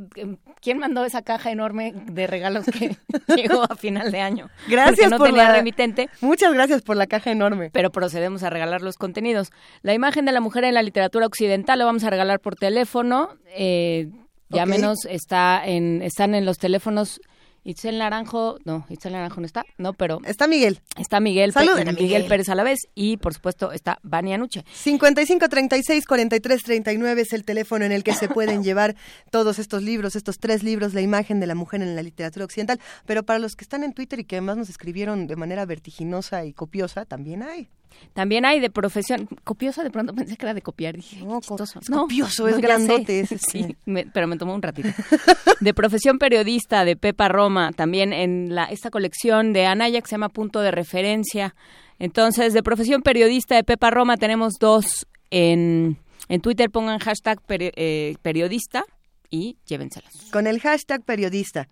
quién 0.63 0.79
mandó 0.79 1.05
esa 1.05 1.23
caja 1.23 1.51
enorme 1.51 1.93
de 2.07 2.29
regalos 2.29 2.65
que 2.67 2.97
llegó 3.37 3.65
a 3.69 3.75
final 3.75 4.13
de 4.13 4.21
año. 4.21 4.49
Gracias 4.69 5.11
no 5.11 5.19
por 5.19 5.27
tenía 5.27 5.49
la- 5.49 5.57
remitente. 5.57 6.09
Muchas 6.21 6.53
gracias 6.55 6.83
por 6.83 6.97
la 6.97 7.09
caja 7.09 7.33
enorme. 7.33 7.71
Pero 7.73 7.91
procedemos 7.91 8.45
a 8.45 8.51
regalar 8.51 8.81
los 8.81 8.97
contenidos. 8.97 9.51
La 9.83 9.93
imagen 9.93 10.25
de 10.25 10.31
la 10.31 10.41
mujer 10.41 10.63
en 10.63 10.75
la 10.75 10.83
literatura 10.85 11.27
occidental 11.27 11.81
lo 11.81 11.87
vamos 11.87 12.05
a 12.05 12.11
regalar 12.11 12.39
por 12.39 12.55
teléfono. 12.55 13.31
Eh, 13.49 14.09
ya 14.51 14.63
Ok. 14.63 14.69
menos 14.69 14.99
está 15.07 15.67
en, 15.67 16.01
están 16.03 16.37
en 16.37 16.47
los 16.47 16.59
teléfonos. 16.59 17.21
Itzel 17.67 17.99
Naranjo, 17.99 18.59
no, 18.65 18.87
Itzel 18.89 19.13
Naranjo 19.13 19.41
no 19.41 19.47
está, 19.47 19.65
no, 19.77 19.93
pero 19.93 20.21
Está 20.25 20.47
Miguel. 20.47 20.81
está 20.97 21.19
Miguel, 21.19 21.53
Saluden 21.53 21.89
Miguel 21.89 22.03
Miguel. 22.03 22.25
Pérez 22.27 22.49
a 22.49 22.55
la 22.55 22.63
vez 22.63 22.87
y 22.95 23.17
por 23.17 23.35
supuesto 23.35 23.73
está 23.73 23.99
Vania 24.03 24.39
Nuche. 24.39 24.65
55 24.73 25.49
36 25.49 26.07
43 26.07 26.63
39 26.63 27.23
es 27.23 27.33
el 27.33 27.45
teléfono 27.45 27.85
en 27.85 27.93
el 27.93 28.05
que 28.05 28.15
se 28.15 28.29
pueden 28.29 28.63
llevar 28.63 28.95
todos 29.31 29.59
estos 29.59 29.83
libros, 29.83 30.15
estos 30.15 30.39
tres 30.39 30.63
libros, 30.63 30.95
La 30.95 31.01
imagen 31.01 31.41
de 31.41 31.47
la 31.49 31.55
mujer 31.57 31.83
en 31.83 31.97
la 31.97 32.03
literatura 32.03 32.45
occidental. 32.45 32.81
Pero 33.05 33.25
para 33.25 33.39
los 33.41 33.57
que 33.57 33.65
están 33.65 33.83
en 33.83 33.93
Twitter 33.93 34.21
y 34.21 34.25
que 34.25 34.37
además 34.37 34.57
nos 34.59 34.69
escribieron 34.69 35.27
de 35.27 35.35
manera 35.37 35.67
vertiginosa 35.67 36.45
y 36.45 36.53
copiosa, 36.53 37.05
también 37.05 37.43
hay. 37.43 37.69
También 38.13 38.45
hay 38.45 38.61
de 38.61 38.71
profesión, 38.71 39.29
copiosa 39.45 39.83
de 39.85 39.91
pronto 39.91 40.15
pensé 40.15 40.37
que 40.37 40.45
era 40.47 40.55
de 40.55 40.63
copiar, 40.63 40.97
dije, 40.97 41.19
no, 41.25 41.41
chistoso. 41.41 41.81
es 41.81 41.89
copioso, 41.89 42.49
es 42.49 42.55
ya 42.57 42.61
grandote 42.61 43.21
ese, 43.21 43.39
sí, 43.39 43.77
me- 43.85 44.07
pero 44.07 44.27
me 44.27 44.37
tomó 44.37 44.55
un 44.55 44.63
ratito. 44.63 44.89
De 45.61 45.73
profesión 45.75 46.19
periodista 46.19 46.85
de 46.85 46.97
Pepa 46.97 47.29
Roma, 47.29 47.73
también 47.73 48.13
en 48.13 48.55
la 48.55 48.65
esta 48.65 48.91
colección 48.91 49.53
de 49.53 49.67
Anaya 49.67 50.01
que 50.01 50.07
se 50.07 50.13
llama 50.13 50.29
Punto 50.29 50.61
de 50.61 50.71
Referencia. 50.71 51.55
Entonces, 51.99 52.53
de 52.53 52.63
profesión 52.63 53.01
periodista 53.03 53.55
de 53.57 53.65
Pepa 53.65 53.91
Roma 53.91 54.17
tenemos 54.19 54.55
dos 54.61 55.07
en, 55.31 55.99
en 56.29 56.41
Twitter, 56.43 56.71
pongan 56.71 56.99
hashtag 56.99 57.41
eh, 57.49 58.17
periodista 58.23 58.85
y 59.31 59.57
llévenselas. 59.67 60.13
Con 60.31 60.47
el 60.47 60.61
hashtag 60.61 61.03
periodista. 61.05 61.69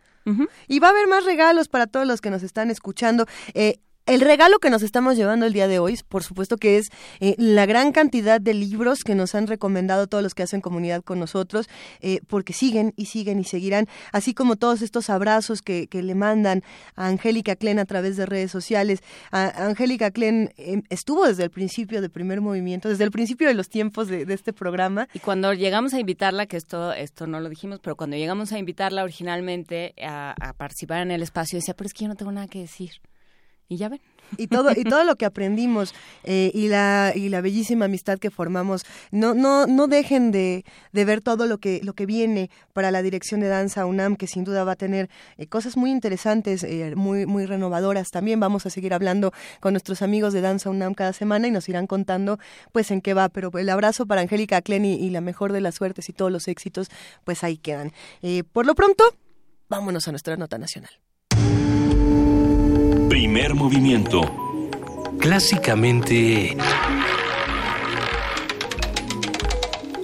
Y 0.68 0.78
va 0.78 0.88
a 0.88 0.90
haber 0.92 1.06
más 1.06 1.24
regalos 1.26 1.68
para 1.68 1.86
todos 1.86 2.06
los 2.06 2.22
que 2.22 2.30
nos 2.30 2.42
están 2.42 2.70
escuchando. 2.70 3.26
Eh, 3.52 3.76
el 4.06 4.20
regalo 4.20 4.58
que 4.58 4.68
nos 4.70 4.82
estamos 4.82 5.16
llevando 5.16 5.46
el 5.46 5.52
día 5.52 5.66
de 5.66 5.78
hoy, 5.78 5.98
por 6.08 6.22
supuesto 6.22 6.58
que 6.58 6.76
es 6.76 6.90
eh, 7.20 7.34
la 7.38 7.64
gran 7.64 7.92
cantidad 7.92 8.40
de 8.40 8.52
libros 8.52 9.02
que 9.02 9.14
nos 9.14 9.34
han 9.34 9.46
recomendado 9.46 10.06
todos 10.06 10.22
los 10.22 10.34
que 10.34 10.42
hacen 10.42 10.60
comunidad 10.60 11.02
con 11.02 11.18
nosotros, 11.18 11.68
eh, 12.00 12.20
porque 12.26 12.52
siguen 12.52 12.92
y 12.96 13.06
siguen 13.06 13.40
y 13.40 13.44
seguirán, 13.44 13.86
así 14.12 14.34
como 14.34 14.56
todos 14.56 14.82
estos 14.82 15.08
abrazos 15.08 15.62
que, 15.62 15.86
que 15.86 16.02
le 16.02 16.14
mandan 16.14 16.62
a 16.96 17.06
Angélica 17.06 17.56
Klen 17.56 17.78
a 17.78 17.86
través 17.86 18.16
de 18.16 18.26
redes 18.26 18.50
sociales. 18.50 19.00
Angélica 19.30 20.10
Klen 20.10 20.52
eh, 20.58 20.82
estuvo 20.90 21.26
desde 21.26 21.44
el 21.44 21.50
principio 21.50 22.02
de 22.02 22.10
primer 22.10 22.40
movimiento, 22.40 22.88
desde 22.88 23.04
el 23.04 23.10
principio 23.10 23.48
de 23.48 23.54
los 23.54 23.68
tiempos 23.68 24.08
de, 24.08 24.26
de 24.26 24.34
este 24.34 24.52
programa. 24.52 25.08
Y 25.14 25.20
cuando 25.20 25.54
llegamos 25.54 25.94
a 25.94 26.00
invitarla, 26.00 26.46
que 26.46 26.56
esto, 26.56 26.92
esto 26.92 27.26
no 27.26 27.40
lo 27.40 27.48
dijimos, 27.48 27.80
pero 27.80 27.96
cuando 27.96 28.16
llegamos 28.16 28.52
a 28.52 28.58
invitarla 28.58 29.02
originalmente 29.02 29.94
a, 30.02 30.34
a 30.38 30.52
participar 30.52 31.00
en 31.02 31.10
el 31.10 31.22
espacio, 31.22 31.58
decía, 31.58 31.74
pero 31.74 31.86
es 31.86 31.94
que 31.94 32.04
yo 32.04 32.08
no 32.08 32.16
tengo 32.16 32.32
nada 32.32 32.48
que 32.48 32.58
decir. 32.58 32.92
Y 33.68 33.76
ya 33.76 33.88
ven. 33.88 34.00
y 34.36 34.46
todo 34.46 34.72
y 34.74 34.84
todo 34.84 35.04
lo 35.04 35.16
que 35.16 35.24
aprendimos 35.24 35.94
eh, 36.24 36.50
y 36.54 36.68
la 36.68 37.12
y 37.14 37.28
la 37.28 37.40
bellísima 37.40 37.86
amistad 37.86 38.18
que 38.18 38.30
formamos 38.30 38.84
no 39.10 39.34
no 39.34 39.66
no 39.66 39.86
dejen 39.86 40.32
de, 40.32 40.64
de 40.92 41.04
ver 41.04 41.20
todo 41.20 41.46
lo 41.46 41.58
que 41.58 41.80
lo 41.82 41.94
que 41.94 42.06
viene 42.06 42.50
para 42.72 42.90
la 42.90 43.02
dirección 43.02 43.40
de 43.40 43.48
danza 43.48 43.86
UNAM 43.86 44.16
que 44.16 44.26
sin 44.26 44.44
duda 44.44 44.64
va 44.64 44.72
a 44.72 44.76
tener 44.76 45.08
eh, 45.38 45.46
cosas 45.46 45.76
muy 45.76 45.90
interesantes 45.90 46.62
eh, 46.64 46.94
muy 46.96 47.26
muy 47.26 47.46
renovadoras. 47.46 48.10
También 48.10 48.40
vamos 48.40 48.66
a 48.66 48.70
seguir 48.70 48.92
hablando 48.94 49.32
con 49.60 49.72
nuestros 49.72 50.02
amigos 50.02 50.32
de 50.32 50.40
danza 50.40 50.70
UNAM 50.70 50.94
cada 50.94 51.12
semana 51.12 51.48
y 51.48 51.50
nos 51.50 51.68
irán 51.68 51.86
contando 51.86 52.38
pues 52.72 52.90
en 52.90 53.00
qué 53.00 53.14
va. 53.14 53.28
Pero 53.28 53.50
el 53.58 53.68
abrazo 53.68 54.06
para 54.06 54.20
Angélica 54.20 54.60
Klen 54.62 54.84
y, 54.84 54.94
y 54.94 55.10
la 55.10 55.20
mejor 55.20 55.52
de 55.52 55.60
las 55.60 55.76
suertes 55.76 56.08
y 56.08 56.12
todos 56.12 56.30
los 56.30 56.48
éxitos 56.48 56.88
pues 57.24 57.44
ahí 57.44 57.56
quedan. 57.56 57.92
Eh, 58.22 58.44
por 58.44 58.66
lo 58.66 58.74
pronto 58.74 59.04
vámonos 59.68 60.06
a 60.08 60.10
nuestra 60.10 60.36
nota 60.36 60.58
nacional 60.58 60.90
Primer 63.14 63.54
movimiento. 63.54 64.22
Clásicamente... 65.20 66.56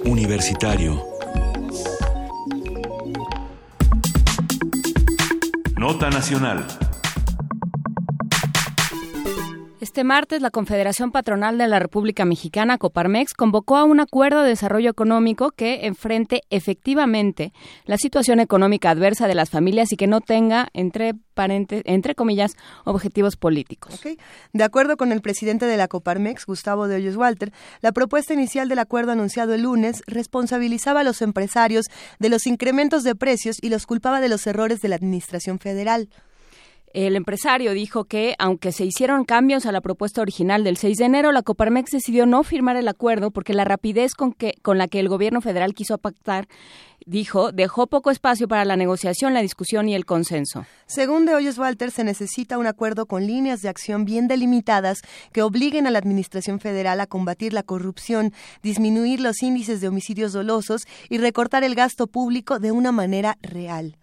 Universitario. 0.05 1.03
Nota 5.75 6.09
nacional. 6.09 6.65
Este 9.81 10.03
martes, 10.03 10.43
la 10.43 10.51
Confederación 10.51 11.11
Patronal 11.11 11.57
de 11.57 11.67
la 11.67 11.79
República 11.79 12.23
Mexicana, 12.23 12.77
Coparmex, 12.77 13.33
convocó 13.33 13.77
a 13.77 13.83
un 13.83 13.99
acuerdo 13.99 14.43
de 14.43 14.49
desarrollo 14.49 14.91
económico 14.91 15.49
que 15.49 15.87
enfrente 15.87 16.43
efectivamente 16.51 17.51
la 17.85 17.97
situación 17.97 18.39
económica 18.39 18.91
adversa 18.91 19.27
de 19.27 19.33
las 19.33 19.49
familias 19.49 19.91
y 19.91 19.97
que 19.97 20.05
no 20.05 20.21
tenga, 20.21 20.67
entre, 20.73 21.15
parente- 21.33 21.81
entre 21.85 22.13
comillas, 22.13 22.57
objetivos 22.85 23.37
políticos. 23.37 23.99
De 24.53 24.63
acuerdo 24.63 24.97
con 24.97 25.11
el 25.11 25.21
presidente 25.23 25.65
de 25.65 25.77
la 25.77 25.87
Coparmex, 25.87 26.45
Gustavo 26.45 26.87
de 26.87 26.97
Hoyos 26.97 27.15
Walter, 27.15 27.51
la 27.81 27.91
propuesta 27.91 28.35
inicial 28.35 28.69
del 28.69 28.77
acuerdo 28.77 29.13
anunciado 29.13 29.55
el 29.55 29.63
lunes 29.63 30.03
responsabilizaba 30.05 30.99
a 30.99 31.03
los 31.03 31.23
empresarios 31.23 31.87
de 32.19 32.29
los 32.29 32.45
incrementos 32.45 33.03
de 33.03 33.15
precios 33.15 33.57
y 33.59 33.69
los 33.69 33.87
culpaba 33.87 34.21
de 34.21 34.29
los 34.29 34.45
errores 34.45 34.79
de 34.81 34.89
la 34.89 34.95
Administración 34.97 35.57
Federal. 35.57 36.07
El 36.93 37.15
empresario 37.15 37.73
dijo 37.73 38.03
que, 38.03 38.35
aunque 38.37 38.73
se 38.73 38.83
hicieron 38.83 39.23
cambios 39.23 39.65
a 39.65 39.71
la 39.71 39.79
propuesta 39.79 40.21
original 40.21 40.65
del 40.65 40.75
6 40.75 40.97
de 40.97 41.05
enero, 41.05 41.31
la 41.31 41.41
Coparmex 41.41 41.91
decidió 41.91 42.25
no 42.25 42.43
firmar 42.43 42.75
el 42.75 42.89
acuerdo 42.89 43.31
porque 43.31 43.53
la 43.53 43.63
rapidez 43.63 44.13
con, 44.13 44.33
que, 44.33 44.55
con 44.61 44.77
la 44.77 44.89
que 44.89 44.99
el 44.99 45.07
gobierno 45.07 45.39
federal 45.39 45.73
quiso 45.73 45.97
pactar, 45.97 46.49
dijo, 47.05 47.53
dejó 47.53 47.87
poco 47.87 48.11
espacio 48.11 48.49
para 48.49 48.65
la 48.65 48.75
negociación, 48.75 49.33
la 49.33 49.41
discusión 49.41 49.87
y 49.87 49.95
el 49.95 50.05
consenso. 50.05 50.65
Según 50.85 51.25
de 51.25 51.33
Hoyos 51.33 51.57
Walter, 51.57 51.91
se 51.91 52.03
necesita 52.03 52.57
un 52.57 52.67
acuerdo 52.67 53.05
con 53.05 53.25
líneas 53.25 53.61
de 53.61 53.69
acción 53.69 54.03
bien 54.03 54.27
delimitadas 54.27 55.01
que 55.31 55.43
obliguen 55.43 55.87
a 55.87 55.91
la 55.91 55.99
Administración 55.99 56.59
Federal 56.59 56.99
a 56.99 57.07
combatir 57.07 57.53
la 57.53 57.63
corrupción, 57.63 58.33
disminuir 58.63 59.21
los 59.21 59.41
índices 59.43 59.79
de 59.79 59.87
homicidios 59.87 60.33
dolosos 60.33 60.83
y 61.09 61.19
recortar 61.19 61.63
el 61.63 61.75
gasto 61.75 62.07
público 62.07 62.59
de 62.59 62.73
una 62.73 62.91
manera 62.91 63.37
real. 63.41 63.95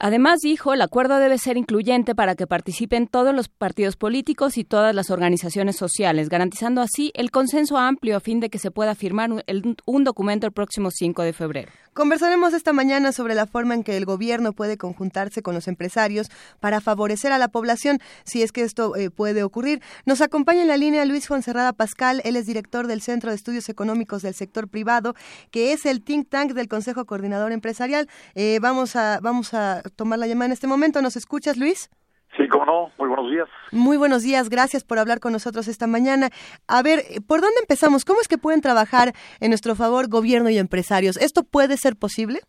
Además, 0.00 0.40
dijo, 0.40 0.72
el 0.72 0.82
acuerdo 0.82 1.18
debe 1.18 1.38
ser 1.38 1.56
incluyente 1.56 2.14
para 2.14 2.36
que 2.36 2.46
participen 2.46 3.08
todos 3.08 3.34
los 3.34 3.48
partidos 3.48 3.96
políticos 3.96 4.56
y 4.56 4.64
todas 4.64 4.94
las 4.94 5.10
organizaciones 5.10 5.76
sociales, 5.76 6.28
garantizando 6.28 6.80
así 6.80 7.10
el 7.14 7.32
consenso 7.32 7.78
amplio 7.78 8.16
a 8.16 8.20
fin 8.20 8.38
de 8.38 8.48
que 8.48 8.60
se 8.60 8.70
pueda 8.70 8.94
firmar 8.94 9.30
un, 9.32 10.04
documento 10.04 10.46
el 10.46 10.52
próximo 10.52 10.90
5 10.92 11.22
de 11.22 11.32
febrero. 11.32 11.72
Conversaremos 11.98 12.54
esta 12.54 12.72
mañana 12.72 13.10
sobre 13.10 13.34
la 13.34 13.48
forma 13.48 13.74
en 13.74 13.82
que 13.82 13.96
el 13.96 14.04
gobierno 14.04 14.52
puede 14.52 14.78
conjuntarse 14.78 15.42
con 15.42 15.52
los 15.52 15.66
empresarios 15.66 16.28
para 16.60 16.80
favorecer 16.80 17.32
a 17.32 17.38
la 17.38 17.48
población, 17.48 17.98
si 18.22 18.44
es 18.44 18.52
que 18.52 18.62
esto 18.62 18.94
eh, 18.94 19.10
puede 19.10 19.42
ocurrir. 19.42 19.80
Nos 20.06 20.20
acompaña 20.20 20.62
en 20.62 20.68
la 20.68 20.76
línea 20.76 21.04
Luis 21.06 21.26
Fonserrada 21.26 21.72
Pascal, 21.72 22.22
él 22.22 22.36
es 22.36 22.46
director 22.46 22.86
del 22.86 23.00
Centro 23.00 23.30
de 23.30 23.34
Estudios 23.34 23.68
Económicos 23.68 24.22
del 24.22 24.34
Sector 24.34 24.68
Privado, 24.68 25.14
que 25.50 25.72
es 25.72 25.86
el 25.86 26.04
think 26.04 26.28
tank 26.28 26.52
del 26.52 26.68
Consejo 26.68 27.04
Coordinador 27.04 27.50
Empresarial. 27.50 28.06
Eh, 28.36 28.60
vamos, 28.62 28.94
a, 28.94 29.18
vamos 29.20 29.52
a 29.52 29.82
tomar 29.96 30.20
la 30.20 30.28
llamada 30.28 30.46
en 30.46 30.52
este 30.52 30.68
momento. 30.68 31.02
¿Nos 31.02 31.16
escuchas, 31.16 31.56
Luis? 31.56 31.90
Sí, 32.36 32.46
cómo 32.46 32.64
no. 32.64 32.92
Buenos 33.18 33.30
días. 33.30 33.48
Muy 33.72 33.96
buenos 33.96 34.22
días, 34.22 34.48
gracias 34.48 34.84
por 34.84 34.98
hablar 34.98 35.20
con 35.20 35.32
nosotros 35.32 35.68
esta 35.68 35.86
mañana. 35.86 36.30
A 36.66 36.82
ver, 36.82 37.00
¿por 37.26 37.40
dónde 37.40 37.60
empezamos? 37.60 38.04
¿Cómo 38.04 38.20
es 38.20 38.28
que 38.28 38.38
pueden 38.38 38.60
trabajar 38.60 39.12
en 39.40 39.50
nuestro 39.50 39.74
favor 39.74 40.08
gobierno 40.08 40.50
y 40.50 40.58
empresarios? 40.58 41.16
¿Esto 41.16 41.42
puede 41.42 41.76
ser 41.76 41.96
posible? 41.96 42.40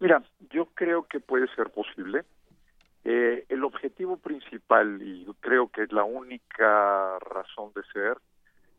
Mira, 0.00 0.22
yo 0.50 0.66
creo 0.74 1.04
que 1.04 1.20
puede 1.20 1.46
ser 1.54 1.70
posible. 1.70 2.24
Eh, 3.04 3.44
el 3.48 3.64
objetivo 3.64 4.16
principal, 4.16 5.02
y 5.02 5.26
creo 5.40 5.68
que 5.68 5.82
es 5.82 5.92
la 5.92 6.04
única 6.04 7.18
razón 7.18 7.72
de 7.74 7.82
ser, 7.92 8.16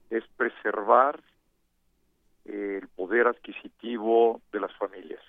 es 0.09 0.23
preservar 0.35 1.19
eh, 2.45 2.79
el 2.81 2.87
poder 2.89 3.27
adquisitivo 3.27 4.41
de 4.51 4.59
las 4.59 4.73
familias. 4.77 5.21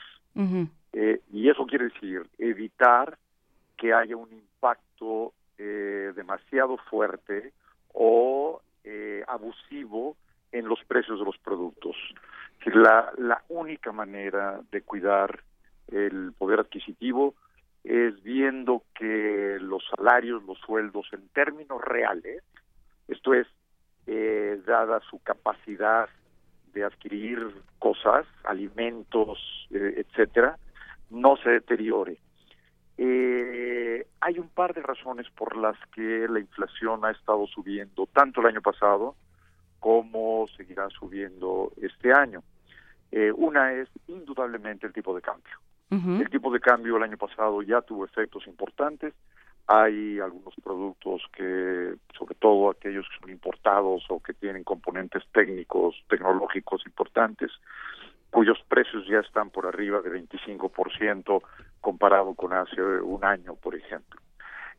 Eh, 0.92 1.22
y 1.32 1.48
eso 1.48 1.64
quiere 1.64 1.86
decir 1.86 2.28
evitar 2.36 3.16
que 3.78 3.94
haya 3.94 4.16
un 4.16 4.30
impacto 4.30 5.32
eh, 5.58 6.12
demasiado 6.14 6.76
fuerte 6.90 7.52
o 7.92 8.60
eh, 8.84 9.24
abusivo 9.26 10.16
en 10.52 10.68
los 10.68 10.82
precios 10.84 11.18
de 11.18 11.24
los 11.24 11.38
productos. 11.38 11.96
La, 12.64 13.12
la 13.18 13.42
única 13.48 13.92
manera 13.92 14.60
de 14.70 14.82
cuidar 14.82 15.40
el 15.88 16.32
poder 16.36 16.60
adquisitivo 16.60 17.34
es 17.84 18.20
viendo 18.22 18.82
que 18.94 19.58
los 19.60 19.84
salarios, 19.96 20.42
los 20.44 20.58
sueldos 20.58 21.06
en 21.12 21.28
términos 21.28 21.80
reales, 21.80 22.42
esto 23.06 23.32
es, 23.34 23.46
eh, 24.08 24.60
dada 24.66 25.00
su 25.08 25.20
capacidad 25.20 26.08
de 26.72 26.84
adquirir 26.84 27.54
cosas, 27.78 28.26
alimentos, 28.44 29.38
eh, 29.70 30.04
etcétera, 30.04 30.58
no 31.10 31.36
se 31.36 31.50
deteriore. 31.50 32.18
Eh, 32.98 34.06
hay 34.20 34.38
un 34.38 34.48
par 34.48 34.74
de 34.74 34.82
razones 34.82 35.28
por 35.30 35.56
las 35.56 35.76
que 35.94 36.26
la 36.28 36.40
inflación 36.40 37.04
ha 37.04 37.10
estado 37.10 37.46
subiendo 37.46 38.06
tanto 38.06 38.40
el 38.40 38.46
año 38.46 38.62
pasado 38.62 39.14
como 39.80 40.46
seguirá 40.56 40.88
subiendo 40.90 41.72
este 41.80 42.12
año. 42.12 42.42
Eh, 43.12 43.30
una 43.32 43.72
es 43.72 43.88
indudablemente 44.08 44.86
el 44.86 44.92
tipo 44.92 45.14
de 45.14 45.22
cambio. 45.22 45.54
El 45.88 46.28
tipo 46.30 46.50
de 46.50 46.58
cambio 46.58 46.96
el 46.96 47.04
año 47.04 47.16
pasado 47.16 47.62
ya 47.62 47.80
tuvo 47.80 48.04
efectos 48.04 48.48
importantes. 48.48 49.14
Hay 49.68 50.18
algunos 50.18 50.52
productos 50.62 51.22
que, 51.32 51.94
sobre 52.18 52.34
todo 52.34 52.70
aquellos 52.70 53.06
que 53.08 53.20
son 53.20 53.30
importados 53.30 54.04
o 54.08 54.20
que 54.20 54.34
tienen 54.34 54.64
componentes 54.64 55.22
técnicos, 55.32 55.94
tecnológicos 56.08 56.84
importantes, 56.86 57.52
cuyos 58.30 58.58
precios 58.68 59.06
ya 59.06 59.20
están 59.20 59.50
por 59.50 59.66
arriba 59.66 60.00
de 60.00 60.10
25% 60.10 61.42
comparado 61.80 62.34
con 62.34 62.52
hace 62.52 62.82
un 62.82 63.24
año, 63.24 63.54
por 63.56 63.74
ejemplo. 63.74 64.20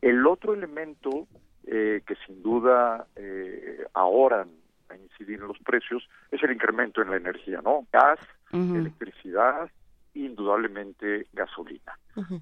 El 0.01 0.25
otro 0.27 0.53
elemento 0.53 1.27
eh, 1.65 2.01
que 2.05 2.15
sin 2.25 2.41
duda 2.43 3.07
eh, 3.15 3.85
ahora 3.93 4.45
a 4.89 4.95
incidir 4.95 5.39
en 5.39 5.47
los 5.47 5.59
precios 5.59 6.07
es 6.31 6.41
el 6.43 6.51
incremento 6.51 7.01
en 7.01 7.09
la 7.09 7.17
energía, 7.17 7.61
¿no? 7.61 7.85
Gas, 7.91 8.19
electricidad, 8.51 9.69
indudablemente 10.13 11.27
gasolina. 11.33 11.97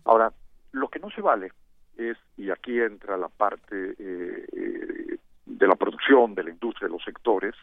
Ahora, 0.05 0.31
lo 0.71 0.87
que 0.89 0.99
no 0.99 1.09
se 1.09 1.21
vale 1.21 1.51
es, 1.97 2.17
y 2.37 2.49
aquí 2.49 2.79
entra 2.79 3.17
la 3.17 3.29
parte 3.29 3.95
eh, 3.97 4.45
eh, 4.51 5.17
de 5.45 5.67
la 5.67 5.75
producción, 5.75 6.35
de 6.35 6.43
la 6.43 6.49
industria, 6.51 6.87
de 6.87 6.93
los 6.93 7.03
sectores, 7.03 7.55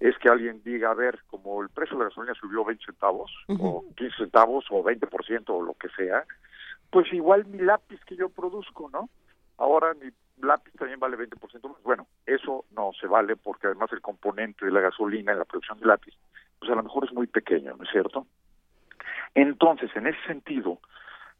es 0.00 0.16
que 0.18 0.28
alguien 0.28 0.62
diga, 0.62 0.90
a 0.90 0.94
ver, 0.94 1.20
como 1.26 1.60
el 1.62 1.70
precio 1.70 1.96
de 1.96 2.04
la 2.04 2.08
gasolina 2.10 2.34
subió 2.34 2.64
20 2.64 2.84
centavos, 2.84 3.32
o 3.48 3.84
15 3.96 4.16
centavos, 4.16 4.64
o 4.70 4.82
20%, 4.82 5.44
o 5.48 5.62
lo 5.62 5.74
que 5.74 5.88
sea, 5.90 6.24
pues 6.90 7.12
igual 7.12 7.46
mi 7.46 7.58
lápiz 7.58 8.00
que 8.04 8.16
yo 8.16 8.28
produzco, 8.28 8.88
¿no? 8.90 9.08
Ahora 9.56 9.94
mi 9.94 10.10
lápiz 10.46 10.72
también 10.78 11.00
vale 11.00 11.16
20% 11.16 11.68
más. 11.68 11.82
Bueno, 11.82 12.06
eso 12.26 12.64
no 12.70 12.92
se 12.98 13.08
vale 13.08 13.36
porque 13.36 13.66
además 13.66 13.92
el 13.92 14.00
componente 14.00 14.64
de 14.64 14.72
la 14.72 14.80
gasolina 14.80 15.32
en 15.32 15.38
la 15.38 15.44
producción 15.44 15.80
de 15.80 15.86
lápiz, 15.86 16.14
pues 16.58 16.70
a 16.70 16.76
lo 16.76 16.82
mejor 16.84 17.04
es 17.04 17.12
muy 17.12 17.26
pequeño, 17.26 17.74
¿no 17.76 17.82
es 17.82 17.90
cierto? 17.90 18.26
Entonces, 19.34 19.90
en 19.96 20.06
ese 20.06 20.22
sentido, 20.26 20.78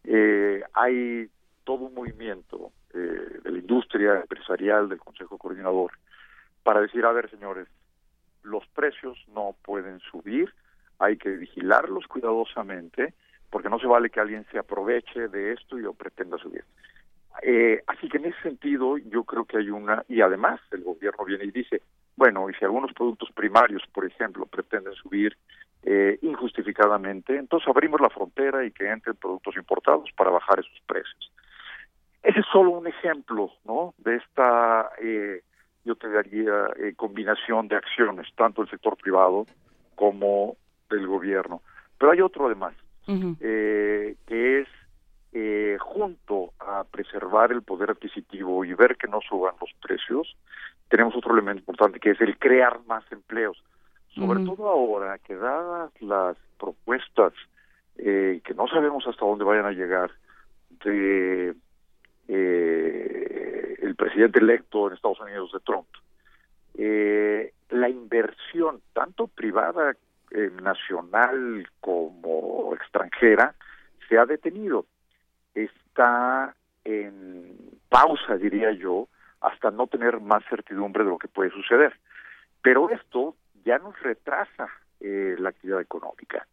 eh, 0.04 0.62
hay 0.74 1.30
todo 1.64 1.84
un 1.84 1.94
movimiento 1.94 2.72
eh, 2.92 3.40
de 3.42 3.50
la 3.50 3.58
industria 3.58 4.20
empresarial, 4.20 4.88
del 4.88 4.98
Consejo 4.98 5.38
Coordinador, 5.38 5.92
para 6.62 6.80
decir, 6.80 7.04
a 7.04 7.12
ver, 7.12 7.30
señores, 7.30 7.68
los 8.48 8.66
precios 8.68 9.18
no 9.34 9.54
pueden 9.62 10.00
subir, 10.00 10.52
hay 10.98 11.16
que 11.16 11.30
vigilarlos 11.30 12.06
cuidadosamente, 12.06 13.14
porque 13.50 13.68
no 13.68 13.78
se 13.78 13.86
vale 13.86 14.10
que 14.10 14.20
alguien 14.20 14.44
se 14.50 14.58
aproveche 14.58 15.28
de 15.28 15.52
esto 15.52 15.78
y 15.78 15.82
lo 15.82 15.94
pretenda 15.94 16.36
subir. 16.38 16.64
Eh, 17.42 17.82
así 17.86 18.08
que 18.08 18.18
en 18.18 18.26
ese 18.26 18.40
sentido 18.42 18.98
yo 18.98 19.24
creo 19.24 19.44
que 19.44 19.58
hay 19.58 19.70
una, 19.70 20.04
y 20.08 20.20
además 20.20 20.60
el 20.72 20.82
gobierno 20.82 21.24
viene 21.24 21.44
y 21.44 21.50
dice, 21.50 21.82
bueno, 22.16 22.50
y 22.50 22.54
si 22.54 22.64
algunos 22.64 22.92
productos 22.92 23.30
primarios, 23.32 23.82
por 23.92 24.04
ejemplo, 24.04 24.44
pretenden 24.46 24.94
subir 24.94 25.36
eh, 25.84 26.18
injustificadamente, 26.22 27.36
entonces 27.36 27.68
abrimos 27.68 28.00
la 28.00 28.10
frontera 28.10 28.64
y 28.64 28.72
que 28.72 28.90
entren 28.90 29.16
productos 29.16 29.56
importados 29.56 30.10
para 30.16 30.30
bajar 30.30 30.58
esos 30.58 30.80
precios. 30.86 31.32
Ese 32.22 32.40
es 32.40 32.46
solo 32.52 32.70
un 32.72 32.88
ejemplo, 32.88 33.52
¿no? 33.64 33.94
De 33.98 34.16
esta, 34.16 34.90
eh, 35.00 35.42
yo 35.88 35.96
te 35.96 36.10
daría, 36.10 36.68
eh, 36.76 36.92
combinación 36.94 37.66
de 37.66 37.76
acciones, 37.76 38.26
tanto 38.36 38.60
del 38.60 38.70
sector 38.70 38.96
privado 38.98 39.46
como 39.94 40.56
del 40.90 41.06
gobierno. 41.06 41.62
Pero 41.98 42.12
hay 42.12 42.20
otro 42.20 42.46
además, 42.46 42.74
eh, 43.40 44.14
que 44.26 44.60
es 44.60 44.68
eh, 45.32 45.78
junto 45.80 46.52
a 46.60 46.84
preservar 46.84 47.52
el 47.52 47.62
poder 47.62 47.90
adquisitivo 47.90 48.66
y 48.66 48.74
ver 48.74 48.96
que 48.96 49.08
no 49.08 49.20
suban 49.26 49.54
los 49.60 49.70
precios, 49.80 50.36
tenemos 50.88 51.16
otro 51.16 51.32
elemento 51.32 51.60
importante 51.60 52.00
que 52.00 52.10
es 52.10 52.20
el 52.20 52.38
crear 52.38 52.80
más 52.86 53.04
empleos. 53.10 53.56
Sobre 54.14 54.44
todo 54.44 54.68
ahora 54.68 55.18
que 55.18 55.36
dadas 55.36 55.92
las 56.02 56.36
propuestas 56.58 57.32
eh, 57.96 58.40
que 58.44 58.54
no 58.54 58.66
sabemos 58.66 59.06
hasta 59.06 59.24
dónde 59.24 59.44
vayan 59.44 59.66
a 59.66 59.72
llegar 59.72 60.10
de 60.84 61.54
eh, 62.26 63.27
presidente 63.98 64.38
electo 64.38 64.86
en 64.86 64.94
Estados 64.94 65.20
Unidos 65.20 65.50
de 65.52 65.60
Trump, 65.60 65.88
eh, 66.78 67.52
la 67.70 67.88
inversión 67.88 68.80
tanto 68.94 69.26
privada 69.26 69.94
eh, 70.30 70.50
nacional 70.62 71.68
como 71.80 72.74
extranjera 72.74 73.54
se 74.08 74.16
ha 74.16 74.24
detenido 74.24 74.86
está 75.54 76.54
en 76.84 77.56
pausa, 77.88 78.36
diría 78.36 78.72
yo, 78.72 79.08
hasta 79.40 79.70
no 79.70 79.86
tener 79.86 80.20
más 80.20 80.44
certidumbre 80.48 81.04
de 81.04 81.10
lo 81.10 81.18
que 81.18 81.28
puede 81.28 81.50
suceder. 81.50 81.92
Pero 82.62 82.90
esto 82.90 83.34
ya 83.64 83.78
nos 83.78 83.98
retrasa 84.00 84.68
eh, 85.00 85.36
la 85.38 85.50
actividad 85.50 85.80
económica. 85.80 86.46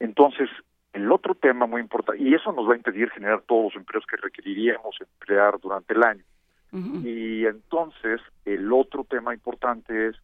Entonces, 0.00 0.48
el 0.92 1.10
otro 1.12 1.34
tema 1.34 1.66
muy 1.66 1.80
importante, 1.80 2.22
y 2.22 2.34
eso 2.34 2.52
nos 2.52 2.68
va 2.68 2.74
a 2.74 2.76
impedir 2.76 3.10
generar 3.10 3.42
todos 3.42 3.64
los 3.64 3.76
empleos 3.76 4.04
que 4.06 4.16
requeriríamos 4.16 4.96
emplear 5.00 5.58
durante 5.60 5.94
el 5.94 6.02
año. 6.02 6.24
Y 6.72 7.46
entonces, 7.46 8.20
el 8.44 8.72
otro 8.72 9.04
tema 9.04 9.32
importante 9.32 10.08
es 10.08 10.16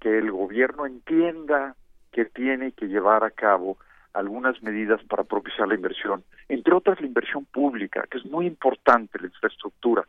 que 0.00 0.18
el 0.18 0.30
gobierno 0.32 0.84
entienda 0.84 1.76
que 2.12 2.24
tiene 2.24 2.72
que 2.72 2.86
llevar 2.86 3.22
a 3.24 3.30
cabo 3.30 3.78
algunas 4.12 4.62
medidas 4.62 5.02
para 5.04 5.24
propiciar 5.24 5.68
la 5.68 5.74
inversión, 5.74 6.24
entre 6.48 6.74
otras 6.74 7.00
la 7.00 7.06
inversión 7.06 7.44
pública, 7.44 8.04
que 8.10 8.18
es 8.18 8.24
muy 8.24 8.46
importante, 8.46 9.18
la 9.18 9.26
infraestructura. 9.26 10.04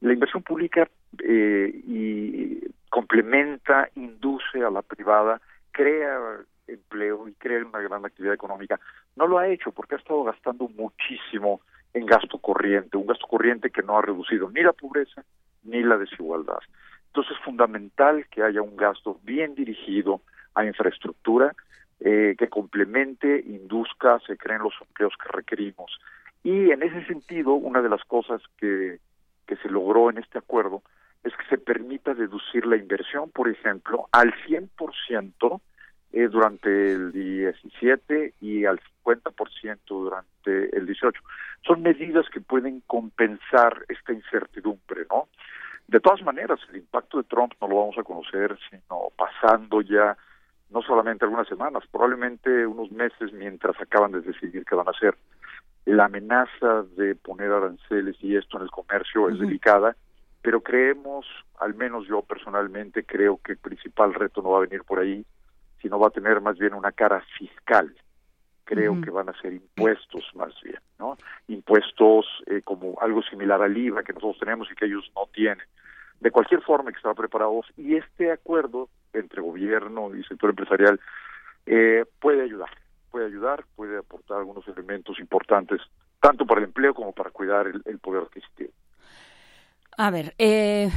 La 0.00 0.12
inversión 0.12 0.42
pública 0.42 0.88
eh, 1.24 1.70
y 1.86 2.60
complementa, 2.90 3.88
induce 3.94 4.62
a 4.62 4.70
la 4.70 4.82
privada, 4.82 5.40
crea 5.72 6.38
empleo 6.68 7.28
y 7.28 7.32
crea 7.32 7.64
una 7.64 7.80
gran 7.80 8.04
actividad 8.04 8.34
económica. 8.34 8.78
No 9.16 9.26
lo 9.26 9.38
ha 9.38 9.48
hecho 9.48 9.72
porque 9.72 9.94
ha 9.94 9.98
estado 9.98 10.24
gastando 10.24 10.68
muchísimo 10.68 11.60
en 11.96 12.04
gasto 12.04 12.36
corriente, 12.38 12.98
un 12.98 13.06
gasto 13.06 13.26
corriente 13.26 13.70
que 13.70 13.82
no 13.82 13.96
ha 13.96 14.02
reducido 14.02 14.50
ni 14.50 14.62
la 14.62 14.74
pobreza 14.74 15.24
ni 15.64 15.82
la 15.82 15.96
desigualdad. 15.96 16.58
Entonces 17.06 17.34
es 17.38 17.42
fundamental 17.42 18.26
que 18.26 18.42
haya 18.42 18.60
un 18.60 18.76
gasto 18.76 19.18
bien 19.22 19.54
dirigido 19.54 20.20
a 20.54 20.66
infraestructura 20.66 21.54
eh, 22.00 22.36
que 22.38 22.48
complemente, 22.48 23.42
induzca, 23.46 24.20
se 24.26 24.36
creen 24.36 24.62
los 24.62 24.74
empleos 24.78 25.14
que 25.16 25.32
requerimos. 25.32 25.98
Y 26.44 26.70
en 26.70 26.82
ese 26.82 27.02
sentido, 27.06 27.54
una 27.54 27.80
de 27.80 27.88
las 27.88 28.04
cosas 28.04 28.42
que, 28.58 28.98
que 29.46 29.56
se 29.56 29.70
logró 29.70 30.10
en 30.10 30.18
este 30.18 30.36
acuerdo 30.36 30.82
es 31.24 31.32
que 31.34 31.46
se 31.48 31.56
permita 31.56 32.12
deducir 32.12 32.66
la 32.66 32.76
inversión, 32.76 33.30
por 33.30 33.48
ejemplo, 33.48 34.06
al 34.12 34.34
100% 34.46 35.60
eh, 36.16 36.28
durante 36.28 36.92
el 36.92 37.12
17 37.12 38.36
y 38.40 38.64
al 38.64 38.80
50% 39.04 39.78
durante 39.86 40.74
el 40.74 40.86
18. 40.86 41.20
Son 41.66 41.82
medidas 41.82 42.24
que 42.30 42.40
pueden 42.40 42.82
compensar 42.86 43.84
esta 43.86 44.14
incertidumbre, 44.14 45.04
¿no? 45.10 45.28
De 45.86 46.00
todas 46.00 46.22
maneras, 46.22 46.58
el 46.70 46.76
impacto 46.76 47.18
de 47.18 47.24
Trump 47.24 47.52
no 47.60 47.68
lo 47.68 47.76
vamos 47.76 47.98
a 47.98 48.02
conocer 48.02 48.56
sino 48.70 49.08
pasando 49.14 49.82
ya 49.82 50.16
no 50.70 50.80
solamente 50.80 51.26
algunas 51.26 51.48
semanas, 51.48 51.84
probablemente 51.92 52.66
unos 52.66 52.90
meses 52.92 53.30
mientras 53.34 53.78
acaban 53.78 54.12
de 54.12 54.22
decidir 54.22 54.64
qué 54.64 54.74
van 54.74 54.88
a 54.88 54.92
hacer. 54.92 55.18
La 55.84 56.06
amenaza 56.06 56.84
de 56.96 57.14
poner 57.14 57.52
aranceles 57.52 58.16
y 58.20 58.36
esto 58.36 58.56
en 58.56 58.62
el 58.62 58.70
comercio 58.70 59.28
es 59.28 59.38
delicada, 59.38 59.94
pero 60.40 60.62
creemos, 60.62 61.26
al 61.60 61.74
menos 61.74 62.06
yo 62.08 62.22
personalmente 62.22 63.04
creo 63.04 63.38
que 63.44 63.52
el 63.52 63.58
principal 63.58 64.14
reto 64.14 64.40
no 64.40 64.52
va 64.52 64.58
a 64.58 64.66
venir 64.66 64.82
por 64.82 65.00
ahí, 65.00 65.26
sino 65.86 66.00
va 66.00 66.08
a 66.08 66.10
tener 66.10 66.40
más 66.40 66.58
bien 66.58 66.74
una 66.74 66.90
cara 66.90 67.22
fiscal. 67.38 67.94
Creo 68.64 69.00
que 69.00 69.10
van 69.10 69.28
a 69.28 69.40
ser 69.40 69.52
impuestos 69.52 70.24
más 70.34 70.52
bien, 70.64 70.80
¿no? 70.98 71.16
Impuestos 71.46 72.26
eh, 72.46 72.62
como 72.64 72.98
algo 73.00 73.22
similar 73.22 73.62
al 73.62 73.78
IVA 73.78 74.02
que 74.02 74.12
nosotros 74.12 74.40
tenemos 74.40 74.68
y 74.68 74.74
que 74.74 74.86
ellos 74.86 75.08
no 75.14 75.28
tienen. 75.32 75.64
de 76.18 76.32
cualquier 76.32 76.60
forma 76.62 76.88
hay 76.88 76.94
que 76.94 76.98
estar 76.98 77.14
preparados 77.14 77.66
y 77.76 77.94
este 77.94 78.32
acuerdo 78.32 78.88
entre 79.12 79.40
gobierno 79.40 80.12
y 80.16 80.24
sector 80.24 80.50
empresarial 80.50 80.98
eh, 81.66 82.04
puede 82.18 82.42
ayudar, 82.42 82.70
puede 83.12 83.26
ayudar, 83.26 83.64
puede 83.76 83.98
aportar 83.98 84.38
algunos 84.38 84.66
elementos 84.66 85.20
importantes 85.20 85.80
tanto 86.20 86.46
para 86.46 86.62
el 86.62 86.66
empleo 86.66 86.94
como 86.94 87.12
para 87.12 87.30
cuidar 87.30 87.68
el, 87.68 87.98
poder 88.00 88.24
adquisitivo. 88.24 88.72
A 89.96 90.10
ver, 90.10 90.34
eh, 90.38 90.90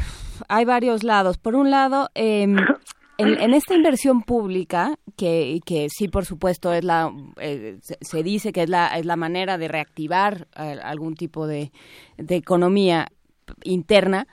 hay 0.48 0.66
varios 0.66 1.04
lados. 1.04 1.38
Por 1.38 1.54
un 1.54 1.70
lado, 1.70 2.10
em, 2.16 2.56
en, 3.20 3.54
esta 3.54 3.76
inversión 3.76 4.22
pública, 4.22 4.98
que, 5.16 5.60
que 5.66 5.88
sí, 5.90 6.08
por 6.08 6.26
supuesto, 6.26 6.74
es 6.74 6.84
la, 6.84 7.12
eh, 7.40 7.78
se, 7.82 8.24
dice 8.24 8.52
que 8.52 8.64
es 8.64 8.70
la, 8.70 8.88
es 8.98 9.06
la 9.06 9.16
manera 9.16 9.58
de 9.58 9.68
reactivar 9.68 10.48
eh, 10.56 10.80
algún 10.84 11.16
tipo 11.16 11.46
de, 11.46 11.72
de 12.18 12.36
economía 12.36 13.08
interna, 13.64 14.28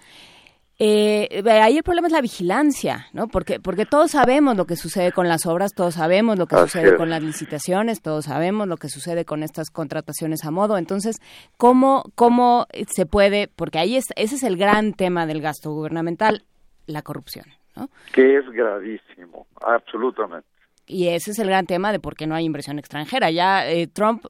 eh, 0.78 1.42
ahí 1.46 1.78
el 1.78 1.82
problema 1.82 2.08
es 2.08 2.12
la 2.12 2.20
vigilancia, 2.20 3.06
¿no? 3.14 3.28
Porque, 3.28 3.60
porque 3.60 3.86
todos 3.86 4.10
sabemos 4.10 4.58
lo 4.58 4.66
que 4.66 4.76
sucede 4.76 5.10
con 5.10 5.26
las 5.26 5.46
obras, 5.46 5.72
todos 5.72 5.94
sabemos 5.94 6.36
lo 6.38 6.46
que 6.46 6.56
sucede 6.56 6.96
con 6.96 7.08
las 7.08 7.22
licitaciones, 7.22 8.02
todos 8.02 8.26
sabemos 8.26 8.68
lo 8.68 8.76
que 8.76 8.90
sucede 8.90 9.24
con 9.24 9.42
estas 9.42 9.70
contrataciones 9.70 10.44
a 10.44 10.50
modo. 10.50 10.76
Entonces, 10.76 11.16
¿cómo, 11.56 12.04
cómo 12.14 12.66
se 12.94 13.06
puede? 13.06 13.48
Porque 13.48 13.78
ahí 13.78 13.96
es, 13.96 14.04
ese 14.16 14.34
es 14.34 14.42
el 14.42 14.58
gran 14.58 14.92
tema 14.92 15.26
del 15.26 15.40
gasto 15.40 15.72
gubernamental, 15.72 16.44
la 16.86 17.00
corrupción, 17.00 17.46
¿no? 17.76 17.88
Que 18.12 18.38
es 18.38 18.50
gravísimo, 18.50 19.46
absolutamente 19.60 20.48
y 20.86 21.08
ese 21.08 21.32
es 21.32 21.38
el 21.40 21.48
gran 21.48 21.66
tema 21.66 21.90
de 21.90 21.98
por 21.98 22.14
qué 22.14 22.26
no 22.26 22.34
hay 22.34 22.44
inversión 22.44 22.78
extranjera. 22.78 23.30
Ya 23.30 23.68
eh, 23.68 23.88
Trump, 23.88 24.24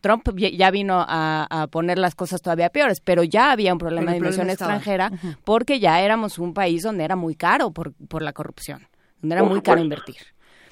Trump 0.00 0.22
ya 0.36 0.70
vino 0.70 1.04
a, 1.06 1.68
poner 1.70 1.98
las 1.98 2.14
cosas 2.14 2.40
todavía 2.40 2.70
peores, 2.70 3.00
pero 3.00 3.22
ya 3.22 3.52
había 3.52 3.72
un 3.72 3.78
problema 3.78 4.12
de 4.12 4.16
inversión 4.16 4.48
extranjera 4.48 5.10
porque 5.44 5.80
ya 5.80 6.00
éramos 6.00 6.38
un 6.38 6.54
país 6.54 6.82
donde 6.82 7.04
era 7.04 7.16
muy 7.16 7.34
caro 7.34 7.70
por, 7.72 7.92
por 8.08 8.22
la 8.22 8.32
corrupción, 8.32 8.80
donde 9.20 9.36
era 9.36 9.44
muy 9.44 9.60
caro 9.60 9.80
invertir. 9.80 10.16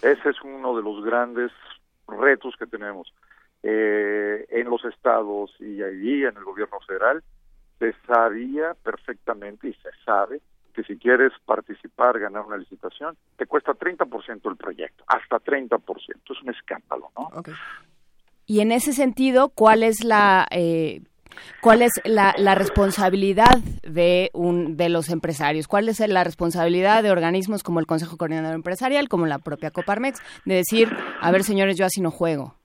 Ese 0.02 0.30
es 0.30 0.40
uno 0.42 0.74
de 0.74 0.82
los 0.82 1.04
grandes 1.04 1.52
retos 2.08 2.54
que 2.58 2.66
tenemos 2.66 3.12
eh, 3.62 4.46
en 4.48 4.70
los 4.70 4.84
estados 4.86 5.54
y 5.60 5.82
allí 5.82 6.24
en 6.24 6.36
el 6.36 6.44
gobierno 6.44 6.80
federal. 6.86 7.22
Se 7.78 7.94
sabía 8.06 8.74
perfectamente 8.82 9.68
y 9.68 9.74
se 9.74 9.90
sabe 10.04 10.40
que 10.70 10.82
si 10.84 10.96
quieres 10.96 11.32
participar, 11.44 12.18
ganar 12.18 12.44
una 12.46 12.56
licitación, 12.56 13.16
te 13.36 13.46
cuesta 13.46 13.72
30% 13.72 14.50
el 14.50 14.56
proyecto, 14.56 15.04
hasta 15.06 15.38
30%. 15.38 15.80
Es 15.98 16.42
un 16.42 16.50
escándalo, 16.50 17.10
¿no? 17.16 17.30
Y 18.46 18.60
en 18.60 18.72
ese 18.72 18.92
sentido, 18.92 19.50
¿cuál 19.50 19.82
es 19.82 20.04
la... 20.04 20.46
Eh, 20.50 21.02
¿Cuál 21.62 21.80
es 21.82 21.92
la, 22.04 22.34
la, 22.36 22.56
responsabilidad 22.56 23.58
de, 23.82 24.30
un, 24.34 24.76
de 24.76 24.88
los 24.88 25.08
empresarios? 25.10 25.68
¿Cuál 25.68 25.88
es 25.88 26.00
la 26.00 26.24
responsabilidad 26.24 27.04
de 27.04 27.12
organismos 27.12 27.62
como 27.62 27.78
el 27.78 27.86
Consejo 27.86 28.16
Coordinador 28.16 28.52
Empresarial, 28.52 29.08
como 29.08 29.26
la 29.26 29.38
propia 29.38 29.70
Coparmex, 29.70 30.20
de 30.44 30.56
decir, 30.56 30.88
a 31.20 31.30
ver, 31.30 31.44
señores, 31.44 31.78
yo 31.78 31.86
así 31.86 32.00
no 32.00 32.10
juego? 32.10 32.56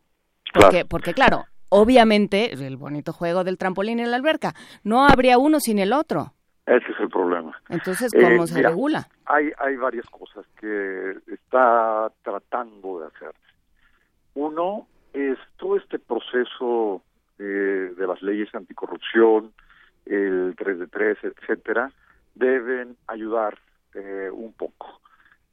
Porque, 0.52 0.84
porque 0.84 1.14
claro, 1.14 1.46
obviamente, 1.70 2.54
el 2.54 2.76
bonito 2.76 3.14
juego 3.14 3.44
del 3.44 3.58
trampolín 3.58 4.00
en 4.00 4.10
la 4.10 4.18
alberca, 4.18 4.56
no 4.84 5.06
habría 5.06 5.38
uno 5.38 5.60
sin 5.60 5.78
el 5.80 5.94
otro. 5.94 6.34
Ese 6.66 6.92
es 6.92 7.00
el 7.00 7.10
problema. 7.10 7.56
Entonces, 7.70 8.12
¿cómo 8.12 8.44
eh, 8.44 8.48
se 8.48 8.62
regula? 8.62 9.08
Hay, 9.26 9.52
hay 9.60 9.76
varias 9.76 10.08
cosas 10.08 10.46
que 10.60 11.16
está 11.28 12.12
tratando 12.24 13.02
de 13.02 13.08
hacer. 13.08 13.36
Uno 14.34 14.88
es 15.14 15.38
todo 15.58 15.78
este 15.78 16.00
proceso 16.00 17.04
eh, 17.38 17.94
de 17.96 18.08
las 18.08 18.22
leyes 18.24 18.54
anticorrupción, 18.56 19.54
el 20.06 20.56
3 20.58 20.80
de 20.80 20.88
3, 20.88 21.18
etcétera, 21.24 21.92
deben 22.34 22.98
ayudar 23.08 23.58
eh, 23.94 24.30
un 24.32 24.54
poco. 24.54 25.02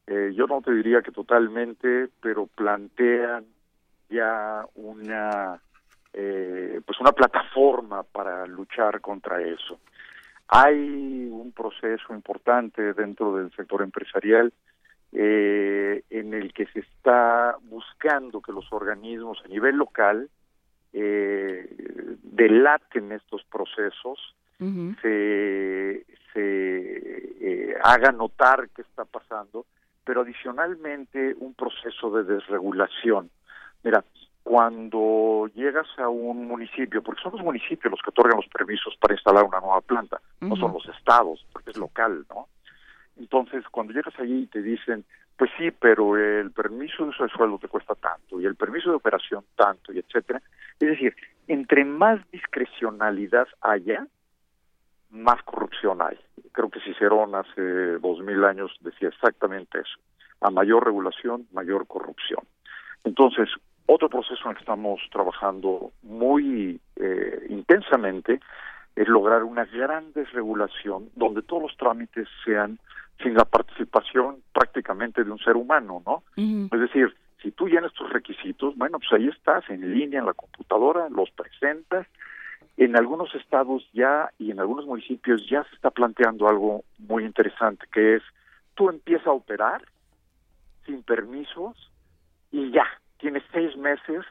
yo 0.06 0.46
no 0.46 0.60
te 0.62 0.72
diría 0.72 1.00
que 1.00 1.12
totalmente, 1.12 2.08
pero 2.20 2.46
plantean 2.46 3.44
ya 4.10 4.64
una 4.74 5.60
pues 6.12 7.00
una 7.00 7.12
plataforma 7.12 8.02
para 8.02 8.46
luchar 8.46 9.00
contra 9.00 9.40
eso. 9.40 9.78
Hay 10.54 11.30
un 11.30 11.50
proceso 11.52 12.12
importante 12.12 12.92
dentro 12.92 13.34
del 13.36 13.50
sector 13.52 13.80
empresarial 13.80 14.52
eh, 15.10 16.04
en 16.10 16.34
el 16.34 16.52
que 16.52 16.66
se 16.66 16.80
está 16.80 17.56
buscando 17.62 18.42
que 18.42 18.52
los 18.52 18.70
organismos 18.70 19.40
a 19.42 19.48
nivel 19.48 19.76
local 19.76 20.28
eh, 20.92 21.74
delaten 22.22 23.12
estos 23.12 23.42
procesos, 23.44 24.18
se, 25.00 26.04
se 26.34 26.44
eh, 27.40 27.74
haga 27.82 28.12
notar 28.12 28.68
qué 28.76 28.82
está 28.82 29.06
pasando, 29.06 29.64
pero 30.04 30.20
adicionalmente 30.20 31.34
un 31.38 31.54
proceso 31.54 32.10
de 32.10 32.24
desregulación. 32.24 33.30
Mira, 33.82 34.04
cuando 34.42 35.48
llegas 35.54 35.86
a 35.98 36.08
un 36.08 36.46
municipio, 36.46 37.02
porque 37.02 37.22
son 37.22 37.32
los 37.32 37.42
municipios 37.42 37.90
los 37.90 38.02
que 38.02 38.10
otorgan 38.10 38.36
los 38.36 38.48
permisos 38.48 38.96
para 39.00 39.14
instalar 39.14 39.44
una 39.44 39.60
nueva 39.60 39.80
planta, 39.80 40.20
no 40.40 40.56
son 40.56 40.72
los 40.72 40.86
estados, 40.88 41.46
porque 41.52 41.70
es 41.70 41.76
local, 41.76 42.26
¿no? 42.28 42.48
Entonces, 43.16 43.64
cuando 43.70 43.92
llegas 43.92 44.18
allí 44.18 44.42
y 44.42 44.46
te 44.46 44.62
dicen, 44.62 45.04
pues 45.36 45.50
sí, 45.58 45.70
pero 45.70 46.16
el 46.16 46.50
permiso 46.50 47.04
de 47.04 47.10
uso 47.10 47.24
de 47.24 47.30
sueldo 47.30 47.58
te 47.58 47.68
cuesta 47.68 47.94
tanto 47.94 48.40
y 48.40 48.46
el 48.46 48.56
permiso 48.56 48.90
de 48.90 48.96
operación 48.96 49.44
tanto 49.54 49.92
y 49.92 49.98
etcétera, 49.98 50.42
es 50.80 50.88
decir, 50.88 51.14
entre 51.46 51.84
más 51.84 52.18
discrecionalidad 52.30 53.46
haya, 53.60 54.06
más 55.10 55.42
corrupción 55.42 56.00
hay. 56.02 56.18
Creo 56.52 56.70
que 56.70 56.80
Cicerón 56.80 57.34
hace 57.34 57.98
dos 57.98 58.20
mil 58.20 58.44
años 58.44 58.76
decía 58.80 59.08
exactamente 59.08 59.80
eso. 59.80 59.98
A 60.40 60.50
mayor 60.50 60.84
regulación, 60.84 61.46
mayor 61.52 61.86
corrupción. 61.86 62.44
Entonces, 63.04 63.48
otro 63.86 64.08
proceso 64.08 64.40
en 64.44 64.50
el 64.50 64.56
que 64.56 64.60
estamos 64.60 65.00
trabajando 65.10 65.92
muy 66.02 66.80
eh, 66.96 67.46
intensamente 67.48 68.40
es 68.94 69.08
lograr 69.08 69.42
una 69.44 69.64
gran 69.64 70.12
desregulación 70.12 71.08
donde 71.16 71.42
todos 71.42 71.62
los 71.62 71.76
trámites 71.76 72.28
sean 72.44 72.78
sin 73.22 73.34
la 73.34 73.44
participación 73.44 74.42
prácticamente 74.52 75.24
de 75.24 75.30
un 75.30 75.38
ser 75.38 75.56
humano, 75.56 76.02
¿no? 76.04 76.22
Es 76.36 76.80
decir, 76.80 77.14
si 77.42 77.50
tú 77.50 77.68
llenas 77.68 77.92
tus 77.92 78.10
requisitos, 78.10 78.76
bueno, 78.76 78.98
pues 78.98 79.12
ahí 79.12 79.28
estás 79.28 79.68
en 79.70 79.92
línea 79.92 80.20
en 80.20 80.26
la 80.26 80.34
computadora, 80.34 81.08
los 81.08 81.30
presentas. 81.30 82.06
En 82.76 82.96
algunos 82.96 83.34
estados 83.34 83.86
ya 83.92 84.30
y 84.38 84.50
en 84.50 84.60
algunos 84.60 84.86
municipios 84.86 85.46
ya 85.48 85.62
se 85.64 85.74
está 85.74 85.90
planteando 85.90 86.48
algo 86.48 86.84
muy 86.98 87.24
interesante, 87.24 87.86
que 87.92 88.16
es 88.16 88.22
tú 88.74 88.88
empiezas 88.88 89.26
a 89.26 89.32
operar 89.32 89.82
sin 90.86 91.02
permisos 91.02 91.90
y 92.50 92.70
ya, 92.70 92.86
tiene 93.22 93.40
seis 93.52 93.74
meses 93.76 94.24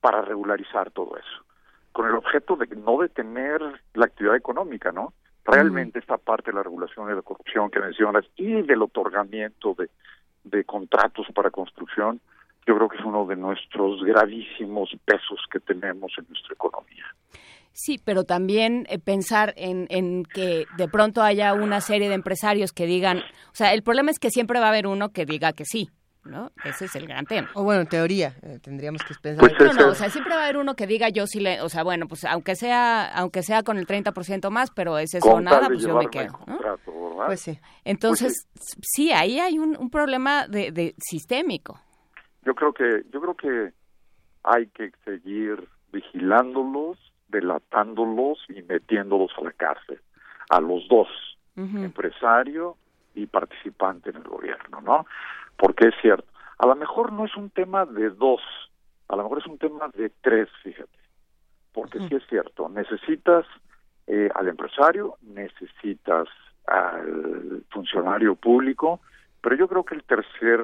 para 0.00 0.20
regularizar 0.20 0.90
todo 0.90 1.16
eso, 1.16 1.44
con 1.90 2.06
el 2.06 2.14
objeto 2.14 2.54
de 2.54 2.66
no 2.76 2.98
detener 2.98 3.60
la 3.94 4.04
actividad 4.04 4.36
económica, 4.36 4.92
¿no? 4.92 5.14
Realmente 5.44 5.98
esta 5.98 6.18
parte 6.18 6.50
de 6.50 6.56
la 6.56 6.62
regulación 6.62 7.08
de 7.08 7.14
la 7.14 7.22
corrupción 7.22 7.70
que 7.70 7.80
mencionas 7.80 8.24
y 8.36 8.62
del 8.62 8.82
otorgamiento 8.82 9.74
de, 9.74 9.88
de 10.44 10.64
contratos 10.64 11.26
para 11.34 11.50
construcción, 11.50 12.20
yo 12.66 12.76
creo 12.76 12.88
que 12.88 12.98
es 12.98 13.04
uno 13.04 13.24
de 13.26 13.36
nuestros 13.36 14.02
gravísimos 14.04 14.90
pesos 15.04 15.40
que 15.50 15.60
tenemos 15.60 16.12
en 16.18 16.26
nuestra 16.28 16.52
economía. 16.52 17.06
Sí, 17.72 17.98
pero 18.04 18.24
también 18.24 18.86
eh, 18.90 18.98
pensar 18.98 19.54
en, 19.56 19.86
en, 19.88 20.24
que 20.24 20.66
de 20.76 20.88
pronto 20.88 21.22
haya 21.22 21.54
una 21.54 21.80
serie 21.80 22.08
de 22.08 22.14
empresarios 22.14 22.72
que 22.72 22.86
digan, 22.86 23.18
o 23.18 23.54
sea, 23.54 23.72
el 23.72 23.82
problema 23.82 24.10
es 24.10 24.18
que 24.18 24.30
siempre 24.30 24.60
va 24.60 24.66
a 24.66 24.70
haber 24.70 24.86
uno 24.86 25.10
que 25.10 25.26
diga 25.26 25.52
que 25.52 25.64
sí, 25.64 25.88
¿no? 26.26 26.52
Ese 26.64 26.86
es 26.86 26.96
el 26.96 27.06
gran 27.06 27.24
tema. 27.24 27.48
O 27.54 27.62
bueno, 27.64 27.82
en 27.82 27.88
teoría, 27.88 28.34
eh, 28.42 28.58
tendríamos 28.62 29.02
que 29.02 29.14
pensar. 29.20 29.48
Pues 29.48 29.74
no, 29.76 29.86
no, 29.86 29.92
o 29.92 29.94
sea, 29.94 30.10
siempre 30.10 30.34
va 30.34 30.40
a 30.40 30.44
haber 30.44 30.56
uno 30.56 30.74
que 30.74 30.86
diga 30.86 31.08
yo 31.08 31.26
sí 31.26 31.40
le, 31.40 31.60
o 31.60 31.68
sea, 31.68 31.82
bueno, 31.82 32.06
pues 32.06 32.24
aunque 32.24 32.54
sea 32.56 33.06
aunque 33.16 33.42
sea 33.42 33.62
con 33.62 33.78
el 33.78 33.86
30% 33.86 34.50
más, 34.50 34.70
pero 34.70 34.98
es 34.98 35.14
eso 35.14 35.40
nada, 35.40 35.66
pues 35.68 35.82
yo 35.82 35.96
me 35.96 36.08
quedo, 36.08 36.38
Pues 37.26 37.40
sí. 37.40 37.58
Entonces, 37.84 38.48
pues 38.52 38.76
sí. 38.80 39.12
ahí 39.12 39.38
hay 39.40 39.58
un, 39.58 39.76
un 39.76 39.90
problema 39.90 40.46
de, 40.46 40.70
de, 40.72 40.94
sistémico. 40.98 41.80
Yo 42.42 42.54
creo 42.54 42.72
que 42.72 43.04
yo 43.10 43.20
creo 43.20 43.34
que 43.34 43.72
hay 44.44 44.66
que 44.68 44.92
seguir 45.04 45.68
vigilándolos, 45.92 46.98
delatándolos 47.28 48.38
y 48.48 48.62
metiéndolos 48.62 49.32
a 49.38 49.44
la 49.44 49.52
cárcel, 49.52 50.00
a 50.50 50.60
los 50.60 50.86
dos, 50.88 51.08
empresario 51.56 52.76
y 53.14 53.26
participante 53.26 54.10
en 54.10 54.16
el 54.16 54.24
gobierno, 54.24 54.80
¿no? 54.82 55.06
Porque 55.56 55.88
es 55.88 55.94
cierto. 56.00 56.28
A 56.58 56.66
lo 56.66 56.74
mejor 56.74 57.12
no 57.12 57.24
es 57.24 57.36
un 57.36 57.50
tema 57.50 57.84
de 57.84 58.10
dos, 58.10 58.40
a 59.08 59.16
lo 59.16 59.22
mejor 59.24 59.38
es 59.38 59.46
un 59.46 59.58
tema 59.58 59.88
de 59.94 60.10
tres, 60.20 60.48
fíjate, 60.62 60.98
porque 61.72 61.98
sí 62.00 62.14
es 62.14 62.26
cierto, 62.28 62.68
necesitas 62.68 63.44
eh, 64.06 64.30
al 64.34 64.48
empresario, 64.48 65.16
necesitas 65.22 66.28
al 66.66 67.64
funcionario 67.70 68.34
público, 68.34 69.00
pero 69.40 69.56
yo 69.56 69.68
creo 69.68 69.84
que 69.84 69.94
el 69.94 70.04
tercer 70.04 70.60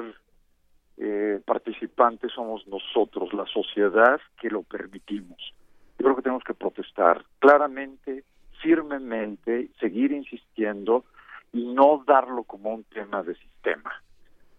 eh, 0.97 1.41
participante 1.45 2.29
somos 2.29 2.67
nosotros, 2.67 3.33
la 3.33 3.47
sociedad 3.47 4.21
que 4.41 4.51
lo 4.51 4.63
permitimos. 4.63 5.55
Yo 5.99 6.05
creo 6.05 6.17
que 6.17 6.23
tenemos 6.23 6.45
que 6.45 6.55
protestar 6.55 7.25
claramente, 7.39 8.25
firmemente, 8.61 9.71
seguir 9.79 10.13
insistiendo 10.13 11.05
y 11.53 11.73
no 11.75 12.03
darlo 12.07 12.45
como 12.45 12.75
un 12.75 12.85
tema 12.85 13.23
de 13.23 13.35
sistema. 13.35 13.93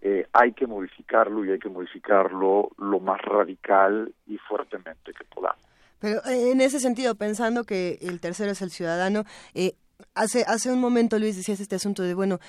Eh, 0.05 0.27
hay 0.33 0.51
que 0.51 0.67
modificarlo 0.67 1.45
y 1.45 1.51
hay 1.51 1.59
que 1.59 1.69
modificarlo 1.69 2.71
lo 2.77 2.99
más 2.99 3.21
radical 3.21 4.13
y 4.27 4.37
fuertemente 4.37 5.13
que 5.13 5.23
podamos. 5.33 5.63
Pero 5.99 6.19
eh, 6.25 6.51
en 6.51 6.59
ese 6.59 6.81
sentido, 6.81 7.15
pensando 7.15 7.63
que 7.63 7.99
el 8.01 8.19
tercero 8.19 8.51
es 8.51 8.61
el 8.61 8.69
ciudadano, 8.69 9.23
eh, 9.53 9.75
hace 10.13 10.43
hace 10.45 10.73
un 10.73 10.81
momento 10.81 11.17
Luis 11.19 11.37
decías 11.37 11.61
este 11.61 11.77
asunto 11.77 12.03
de 12.03 12.15
bueno 12.15 12.39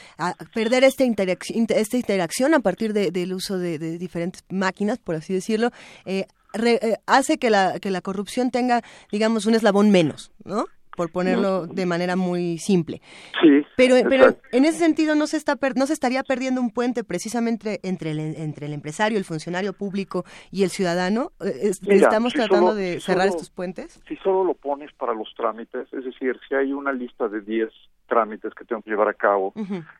perder 0.52 0.82
esta 0.82 1.04
interacción 1.04 1.66
esta 1.68 1.96
interacción 1.96 2.54
a 2.54 2.58
partir 2.58 2.92
del 2.92 3.32
uso 3.32 3.56
de, 3.58 3.78
diferentes 3.78 4.42
máquinas 4.50 4.98
por 4.98 5.14
así 5.14 5.32
decirlo 5.32 5.70
hace 7.06 7.38
que 7.38 7.50
la 7.50 7.78
que 7.78 7.90
la 7.92 8.00
corrupción 8.00 8.50
tenga 8.50 8.82
digamos 9.12 9.46
un 9.46 9.54
eslabón 9.54 9.92
menos 9.92 10.32
no 10.44 10.64
por 10.96 11.10
ponerlo 11.10 11.66
de 11.66 11.86
manera 11.86 12.16
muy 12.16 12.58
simple. 12.58 13.00
Sí. 13.42 13.64
Pero, 13.76 13.96
pero 14.08 14.36
en 14.52 14.64
ese 14.64 14.78
sentido 14.78 15.14
no 15.14 15.26
se 15.26 15.36
está 15.36 15.58
no 15.76 15.86
se 15.86 15.92
estaría 15.92 16.22
perdiendo 16.22 16.60
un 16.60 16.70
puente 16.70 17.04
precisamente 17.04 17.80
entre 17.82 18.12
el, 18.12 18.18
entre 18.20 18.66
el 18.66 18.72
empresario, 18.72 19.18
el 19.18 19.24
funcionario 19.24 19.72
público 19.72 20.24
y 20.50 20.62
el 20.62 20.70
ciudadano. 20.70 21.32
Eh, 21.44 21.70
Estamos 21.86 22.32
tratando 22.32 22.74
de 22.74 23.00
cerrar 23.00 23.28
estos 23.28 23.50
puentes. 23.50 24.00
Si 24.08 24.16
solo 24.16 24.44
lo 24.44 24.54
pones 24.54 24.92
para 24.94 25.14
los 25.14 25.32
trámites, 25.34 25.92
es 25.92 26.04
decir, 26.04 26.38
si 26.48 26.54
hay 26.54 26.72
una 26.72 26.92
lista 26.92 27.28
de 27.28 27.40
10 27.40 27.70
trámites 28.06 28.52
que 28.54 28.64
tengo 28.64 28.82
que 28.82 28.90
llevar 28.90 29.08
a 29.08 29.14
cabo 29.14 29.52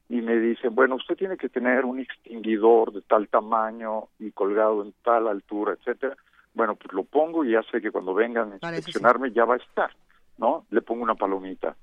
y 0.08 0.20
me 0.20 0.36
dicen, 0.38 0.74
bueno, 0.74 0.96
usted 0.96 1.16
tiene 1.16 1.36
que 1.36 1.48
tener 1.48 1.84
un 1.84 2.00
extinguidor 2.00 2.92
de 2.92 3.00
tal 3.02 3.28
tamaño 3.28 4.08
y 4.18 4.30
colgado 4.32 4.82
en 4.82 4.92
tal 5.02 5.28
altura, 5.28 5.74
etcétera. 5.74 6.16
Bueno, 6.52 6.76
pues 6.76 6.92
lo 6.92 7.04
pongo 7.04 7.44
y 7.44 7.52
ya 7.52 7.62
sé 7.70 7.80
que 7.80 7.90
cuando 7.90 8.14
vengan 8.14 8.52
a 8.52 8.54
inspeccionarme 8.54 9.32
ya 9.32 9.44
va 9.44 9.54
a 9.54 9.58
estar. 9.58 9.90
¿No? 10.38 10.66
Le 10.70 10.82
pongo 10.82 11.02
una 11.02 11.14
palomita. 11.14 11.76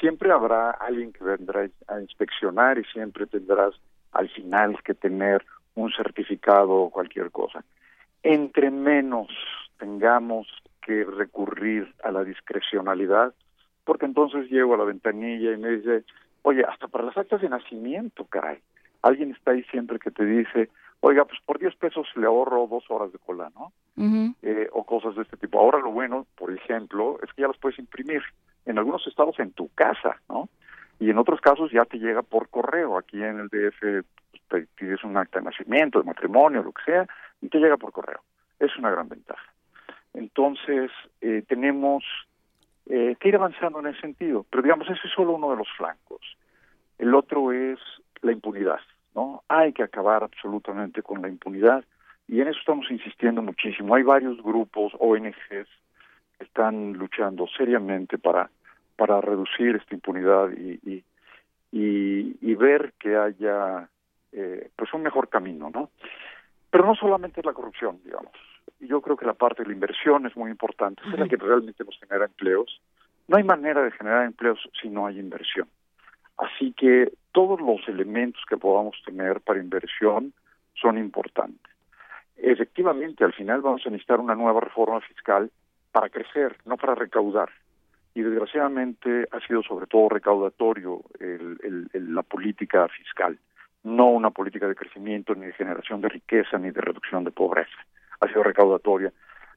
Siempre 0.00 0.32
habrá 0.32 0.70
alguien 0.70 1.12
que 1.12 1.24
vendrá 1.24 1.68
a 1.88 2.00
inspeccionar 2.00 2.78
y 2.78 2.84
siempre 2.84 3.26
tendrás 3.26 3.74
al 4.12 4.28
final 4.28 4.82
que 4.82 4.94
tener 4.94 5.44
un 5.74 5.90
certificado 5.92 6.72
o 6.72 6.90
cualquier 6.90 7.30
cosa. 7.30 7.64
Entre 8.22 8.70
menos 8.70 9.28
tengamos 9.78 10.46
que 10.82 11.04
recurrir 11.04 11.92
a 12.02 12.10
la 12.10 12.24
discrecionalidad, 12.24 13.34
porque 13.84 14.06
entonces 14.06 14.50
llego 14.50 14.74
a 14.74 14.78
la 14.78 14.84
ventanilla 14.84 15.52
y 15.52 15.56
me 15.56 15.70
dice, 15.70 16.04
oye, 16.42 16.64
hasta 16.64 16.88
para 16.88 17.04
las 17.04 17.16
actas 17.16 17.40
de 17.40 17.48
nacimiento, 17.48 18.24
caray. 18.26 18.58
Alguien 19.02 19.32
está 19.32 19.52
ahí 19.52 19.62
siempre 19.64 19.98
que 19.98 20.10
te 20.10 20.24
dice, 20.24 20.70
oiga, 21.06 21.26
pues 21.26 21.38
por 21.44 21.58
10 21.58 21.76
pesos 21.76 22.06
le 22.16 22.26
ahorro 22.26 22.66
dos 22.66 22.84
horas 22.88 23.12
de 23.12 23.18
cola, 23.18 23.50
¿no? 23.54 23.72
Eh, 24.42 24.68
o 24.72 24.84
cosas 24.84 25.14
de 25.14 25.22
este 25.22 25.36
tipo. 25.36 25.60
Ahora 25.60 25.78
lo 25.78 25.90
bueno, 25.90 26.26
por 26.36 26.50
ejemplo, 26.50 27.18
es 27.22 27.32
que 27.34 27.42
ya 27.42 27.48
las 27.48 27.58
puedes 27.58 27.78
imprimir 27.78 28.22
en 28.64 28.78
algunos 28.78 29.06
estados 29.06 29.38
en 29.38 29.52
tu 29.52 29.68
casa, 29.74 30.20
¿no? 30.30 30.48
Y 30.98 31.10
en 31.10 31.18
otros 31.18 31.42
casos 31.42 31.70
ya 31.70 31.84
te 31.84 31.98
llega 31.98 32.22
por 32.22 32.48
correo. 32.48 32.96
Aquí 32.96 33.22
en 33.22 33.38
el 33.38 33.48
DF 33.48 34.06
pues, 34.30 34.42
te 34.48 34.66
pides 34.76 35.04
un 35.04 35.16
acta 35.18 35.40
de 35.40 35.44
nacimiento, 35.44 35.98
de 35.98 36.06
matrimonio, 36.06 36.62
lo 36.62 36.72
que 36.72 36.84
sea, 36.84 37.06
y 37.42 37.48
te 37.48 37.58
llega 37.58 37.76
por 37.76 37.92
correo. 37.92 38.22
Es 38.58 38.74
una 38.78 38.90
gran 38.90 39.08
ventaja. 39.08 39.52
Entonces, 40.14 40.90
eh, 41.20 41.42
tenemos 41.46 42.02
eh, 42.86 43.16
que 43.20 43.28
ir 43.28 43.36
avanzando 43.36 43.80
en 43.80 43.88
ese 43.88 44.00
sentido. 44.00 44.46
Pero 44.48 44.62
digamos, 44.62 44.88
ese 44.88 45.06
es 45.06 45.12
solo 45.14 45.32
uno 45.32 45.50
de 45.50 45.56
los 45.56 45.68
flancos. 45.76 46.22
El 46.96 47.14
otro 47.14 47.52
es 47.52 47.78
la 48.22 48.32
impunidad. 48.32 48.80
¿No? 49.14 49.42
Hay 49.48 49.72
que 49.72 49.82
acabar 49.82 50.22
absolutamente 50.22 51.02
con 51.02 51.22
la 51.22 51.28
impunidad 51.28 51.84
y 52.26 52.40
en 52.40 52.48
eso 52.48 52.58
estamos 52.58 52.90
insistiendo 52.90 53.42
muchísimo. 53.42 53.94
Hay 53.94 54.02
varios 54.02 54.42
grupos, 54.42 54.92
ONGs, 54.98 55.68
que 56.38 56.44
están 56.44 56.94
luchando 56.94 57.46
seriamente 57.56 58.18
para, 58.18 58.50
para 58.96 59.20
reducir 59.20 59.76
esta 59.76 59.94
impunidad 59.94 60.50
y, 60.52 61.04
y, 61.70 62.36
y, 62.40 62.54
ver 62.54 62.94
que 62.98 63.16
haya 63.16 63.88
eh, 64.32 64.70
pues 64.76 64.92
un 64.94 65.02
mejor 65.02 65.28
camino, 65.28 65.70
¿no? 65.72 65.90
Pero 66.70 66.86
no 66.86 66.94
solamente 66.94 67.40
es 67.40 67.46
la 67.46 67.52
corrupción, 67.52 68.00
digamos. 68.04 68.32
Yo 68.80 69.00
creo 69.00 69.16
que 69.16 69.26
la 69.26 69.34
parte 69.34 69.62
de 69.62 69.68
la 69.68 69.74
inversión 69.74 70.26
es 70.26 70.36
muy 70.36 70.50
importante, 70.50 71.02
es 71.12 71.18
la 71.18 71.28
que 71.28 71.36
realmente 71.36 71.84
nos 71.84 71.98
genera 71.98 72.24
empleos. 72.24 72.80
No 73.28 73.36
hay 73.36 73.44
manera 73.44 73.82
de 73.82 73.90
generar 73.90 74.24
empleos 74.24 74.58
si 74.80 74.88
no 74.88 75.06
hay 75.06 75.18
inversión. 75.18 75.68
Así 76.38 76.72
que 76.72 77.12
todos 77.32 77.60
los 77.60 77.86
elementos 77.88 78.42
que 78.48 78.56
podamos 78.56 78.96
tener 79.04 79.40
para 79.40 79.60
inversión 79.60 80.32
son 80.74 80.98
importantes. 80.98 81.72
Efectivamente, 82.36 83.24
al 83.24 83.32
final 83.32 83.60
vamos 83.60 83.82
a 83.86 83.90
necesitar 83.90 84.20
una 84.20 84.34
nueva 84.34 84.60
reforma 84.60 85.00
fiscal 85.00 85.50
para 85.92 86.08
crecer, 86.08 86.56
no 86.64 86.76
para 86.76 86.94
recaudar. 86.94 87.50
Y 88.14 88.22
desgraciadamente 88.22 89.26
ha 89.30 89.40
sido 89.46 89.62
sobre 89.62 89.86
todo 89.86 90.08
recaudatorio 90.08 91.02
la 91.92 92.22
política 92.22 92.88
fiscal, 92.88 93.38
no 93.82 94.10
una 94.10 94.30
política 94.30 94.68
de 94.68 94.74
crecimiento, 94.74 95.34
ni 95.34 95.46
de 95.46 95.52
generación 95.52 96.00
de 96.00 96.08
riqueza, 96.08 96.58
ni 96.58 96.70
de 96.70 96.80
reducción 96.80 97.24
de 97.24 97.30
pobreza. 97.30 97.76
Ha 98.20 98.28
sido 98.28 98.42
recaudatoria. 98.42 99.12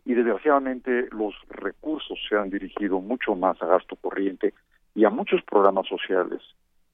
Y 0.05 0.13
desgraciadamente 0.13 1.07
los 1.11 1.35
recursos 1.49 2.17
se 2.27 2.35
han 2.35 2.49
dirigido 2.49 3.01
mucho 3.01 3.35
más 3.35 3.61
a 3.61 3.65
gasto 3.65 3.95
corriente 3.95 4.53
y 4.95 5.05
a 5.05 5.09
muchos 5.09 5.43
programas 5.43 5.87
sociales 5.87 6.41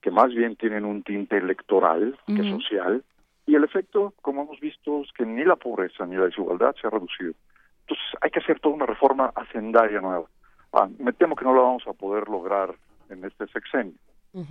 que 0.04 0.10
más 0.10 0.34
bien 0.34 0.54
tienen 0.56 0.84
un 0.84 1.02
tinte 1.02 1.38
electoral 1.38 2.14
que 2.26 2.42
social, 2.50 3.02
y 3.46 3.54
el 3.54 3.64
efecto, 3.64 4.12
como 4.20 4.42
hemos 4.42 4.60
visto, 4.60 5.00
es 5.00 5.10
que 5.12 5.24
ni 5.24 5.44
la 5.44 5.56
pobreza 5.56 6.04
ni 6.04 6.14
la 6.14 6.26
desigualdad 6.26 6.76
se 6.78 6.86
ha 6.86 6.90
reducido. 6.90 7.32
Entonces 7.80 8.04
hay 8.20 8.30
que 8.30 8.40
hacer 8.40 8.60
toda 8.60 8.74
una 8.74 8.84
reforma 8.84 9.32
hacendaria 9.34 10.02
nueva. 10.02 10.26
Ah, 10.74 10.90
me 10.98 11.14
temo 11.14 11.34
que 11.34 11.46
no 11.46 11.54
la 11.54 11.62
vamos 11.62 11.86
a 11.86 11.94
poder 11.94 12.28
lograr 12.28 12.74
en 13.08 13.24
este 13.24 13.46
sexenio. 13.46 13.94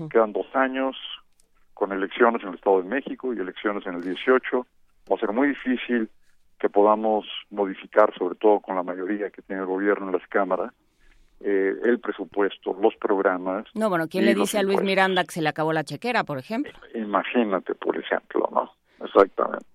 Quedan 0.10 0.34
dos 0.34 0.48
años 0.56 0.98
con 1.76 1.92
elecciones 1.92 2.42
en 2.42 2.50
el 2.50 2.56
Estado 2.56 2.82
de 2.82 2.90
México 2.90 3.32
y 3.32 3.38
elecciones 3.38 3.86
en 3.86 3.94
el 3.94 4.02
18. 4.02 4.66
Va 5.12 5.16
a 5.16 5.20
ser 5.20 5.34
muy 5.34 5.50
difícil 5.50 6.10
que 6.60 6.68
podamos 6.68 7.28
modificar, 7.52 8.12
sobre 8.18 8.34
todo 8.34 8.60
con 8.60 8.76
la 8.76 8.82
mayoría 8.82 9.30
que 9.30 9.44
tiene 9.44 9.62
el 9.62 9.68
gobierno 9.68 10.08
en 10.08 10.14
las 10.14 10.28
cámaras, 10.30 10.74
eh, 11.44 11.74
el 11.84 12.00
presupuesto, 12.00 12.76
los 12.82 12.96
programas. 12.96 13.66
No, 13.74 13.90
bueno, 13.90 14.08
¿quién 14.08 14.26
le 14.26 14.34
dice 14.34 14.60
a 14.60 14.64
Luis 14.64 14.82
Miranda 14.82 15.24
que 15.24 15.32
se 15.32 15.42
le 15.42 15.50
acabó 15.50 15.74
la 15.74 15.84
chequera, 15.84 16.24
por 16.24 16.38
ejemplo? 16.38 16.72
Imagínate, 16.96 17.76
por 17.76 17.98
ejemplo, 17.98 18.50
¿no? 18.52 18.72
Exactamente. 19.06 19.73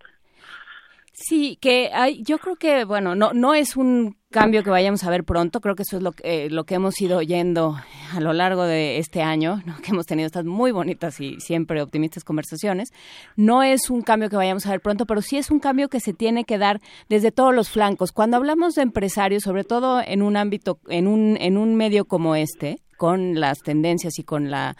Sí, 1.20 1.58
que 1.60 1.90
hay, 1.92 2.22
yo 2.22 2.38
creo 2.38 2.54
que, 2.54 2.84
bueno, 2.84 3.16
no, 3.16 3.32
no 3.32 3.52
es 3.52 3.76
un 3.76 4.16
cambio 4.30 4.62
que 4.62 4.70
vayamos 4.70 5.02
a 5.02 5.10
ver 5.10 5.24
pronto, 5.24 5.60
creo 5.60 5.74
que 5.74 5.82
eso 5.82 5.96
es 5.96 6.02
lo, 6.02 6.14
eh, 6.22 6.48
lo 6.48 6.62
que 6.64 6.76
hemos 6.76 7.00
ido 7.00 7.18
oyendo 7.18 7.76
a 8.12 8.20
lo 8.20 8.32
largo 8.32 8.62
de 8.62 8.98
este 8.98 9.20
año, 9.20 9.60
que 9.82 9.90
hemos 9.90 10.06
tenido 10.06 10.26
estas 10.26 10.44
muy 10.44 10.70
bonitas 10.70 11.20
y 11.20 11.40
siempre 11.40 11.82
optimistas 11.82 12.22
conversaciones. 12.22 12.90
No 13.34 13.64
es 13.64 13.90
un 13.90 14.02
cambio 14.02 14.30
que 14.30 14.36
vayamos 14.36 14.64
a 14.66 14.70
ver 14.70 14.80
pronto, 14.80 15.06
pero 15.06 15.20
sí 15.20 15.38
es 15.38 15.50
un 15.50 15.58
cambio 15.58 15.88
que 15.88 15.98
se 15.98 16.12
tiene 16.12 16.44
que 16.44 16.56
dar 16.56 16.80
desde 17.08 17.32
todos 17.32 17.52
los 17.52 17.68
flancos. 17.68 18.12
Cuando 18.12 18.36
hablamos 18.36 18.76
de 18.76 18.82
empresarios, 18.82 19.42
sobre 19.42 19.64
todo 19.64 20.00
en 20.00 20.22
un 20.22 20.36
ámbito, 20.36 20.78
en 20.88 21.08
un, 21.08 21.36
en 21.40 21.58
un 21.58 21.74
medio 21.74 22.04
como 22.04 22.36
este, 22.36 22.78
con 22.96 23.40
las 23.40 23.58
tendencias 23.58 24.20
y 24.20 24.22
con 24.22 24.52
la 24.52 24.76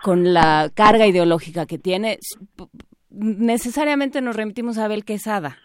con 0.00 0.32
la 0.34 0.70
carga 0.74 1.06
ideológica 1.06 1.64
que 1.64 1.78
tiene, 1.78 2.18
necesariamente 3.10 4.20
nos 4.20 4.34
remitimos 4.34 4.78
a 4.78 4.86
Abel 4.86 5.04
Quesada, 5.04 5.58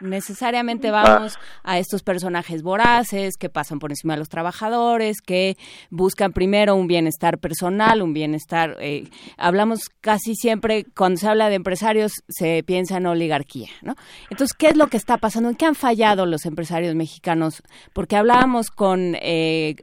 Necesariamente 0.00 0.90
vamos 0.90 1.38
a 1.64 1.78
estos 1.78 2.02
personajes 2.02 2.62
voraces 2.62 3.36
que 3.36 3.48
pasan 3.48 3.80
por 3.80 3.90
encima 3.90 4.14
de 4.14 4.20
los 4.20 4.28
trabajadores, 4.28 5.20
que 5.20 5.56
buscan 5.90 6.32
primero 6.32 6.76
un 6.76 6.86
bienestar 6.86 7.38
personal, 7.38 8.02
un 8.02 8.12
bienestar. 8.12 8.76
Eh, 8.80 9.08
hablamos 9.36 9.88
casi 10.00 10.36
siempre, 10.36 10.84
cuando 10.96 11.18
se 11.18 11.28
habla 11.28 11.48
de 11.48 11.56
empresarios, 11.56 12.12
se 12.28 12.62
piensa 12.62 12.98
en 12.98 13.06
oligarquía, 13.06 13.70
¿no? 13.82 13.96
Entonces, 14.30 14.56
¿qué 14.56 14.68
es 14.68 14.76
lo 14.76 14.86
que 14.86 14.96
está 14.96 15.18
pasando? 15.18 15.48
¿En 15.48 15.56
qué 15.56 15.66
han 15.66 15.74
fallado 15.74 16.26
los 16.26 16.46
empresarios 16.46 16.94
mexicanos? 16.94 17.62
Porque 17.92 18.16
hablábamos 18.16 18.70
con 18.70 19.16
eh, 19.20 19.76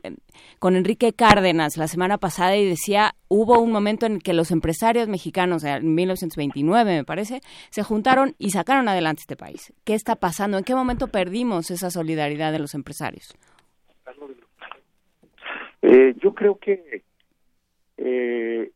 con 0.60 0.76
Enrique 0.76 1.14
Cárdenas 1.14 1.78
la 1.78 1.88
semana 1.88 2.18
pasada 2.18 2.56
y 2.58 2.68
decía, 2.68 3.16
hubo 3.28 3.60
un 3.60 3.72
momento 3.72 4.06
en 4.06 4.20
que 4.20 4.34
los 4.34 4.52
empresarios 4.52 5.08
mexicanos, 5.08 5.64
en 5.64 5.96
1929 5.96 6.98
me 6.98 7.04
parece, 7.04 7.42
se 7.70 7.84
juntaron 7.84 8.36
y 8.38 8.52
sacaron 8.52 8.88
adelante 8.88 9.22
este 9.22 9.36
país. 9.36 9.74
¿Qué 9.84 9.94
está 9.94 10.16
pasando? 10.16 10.58
¿En 10.58 10.64
qué 10.64 10.76
momento 10.76 11.08
perdimos 11.08 11.72
esa 11.72 11.90
solidaridad 11.90 12.52
de 12.52 12.60
los 12.60 12.74
empresarios? 12.74 13.36
Eh, 15.82 16.16
yo 16.22 16.34
creo 16.34 16.58
que 16.58 17.04
eh, 17.98 18.72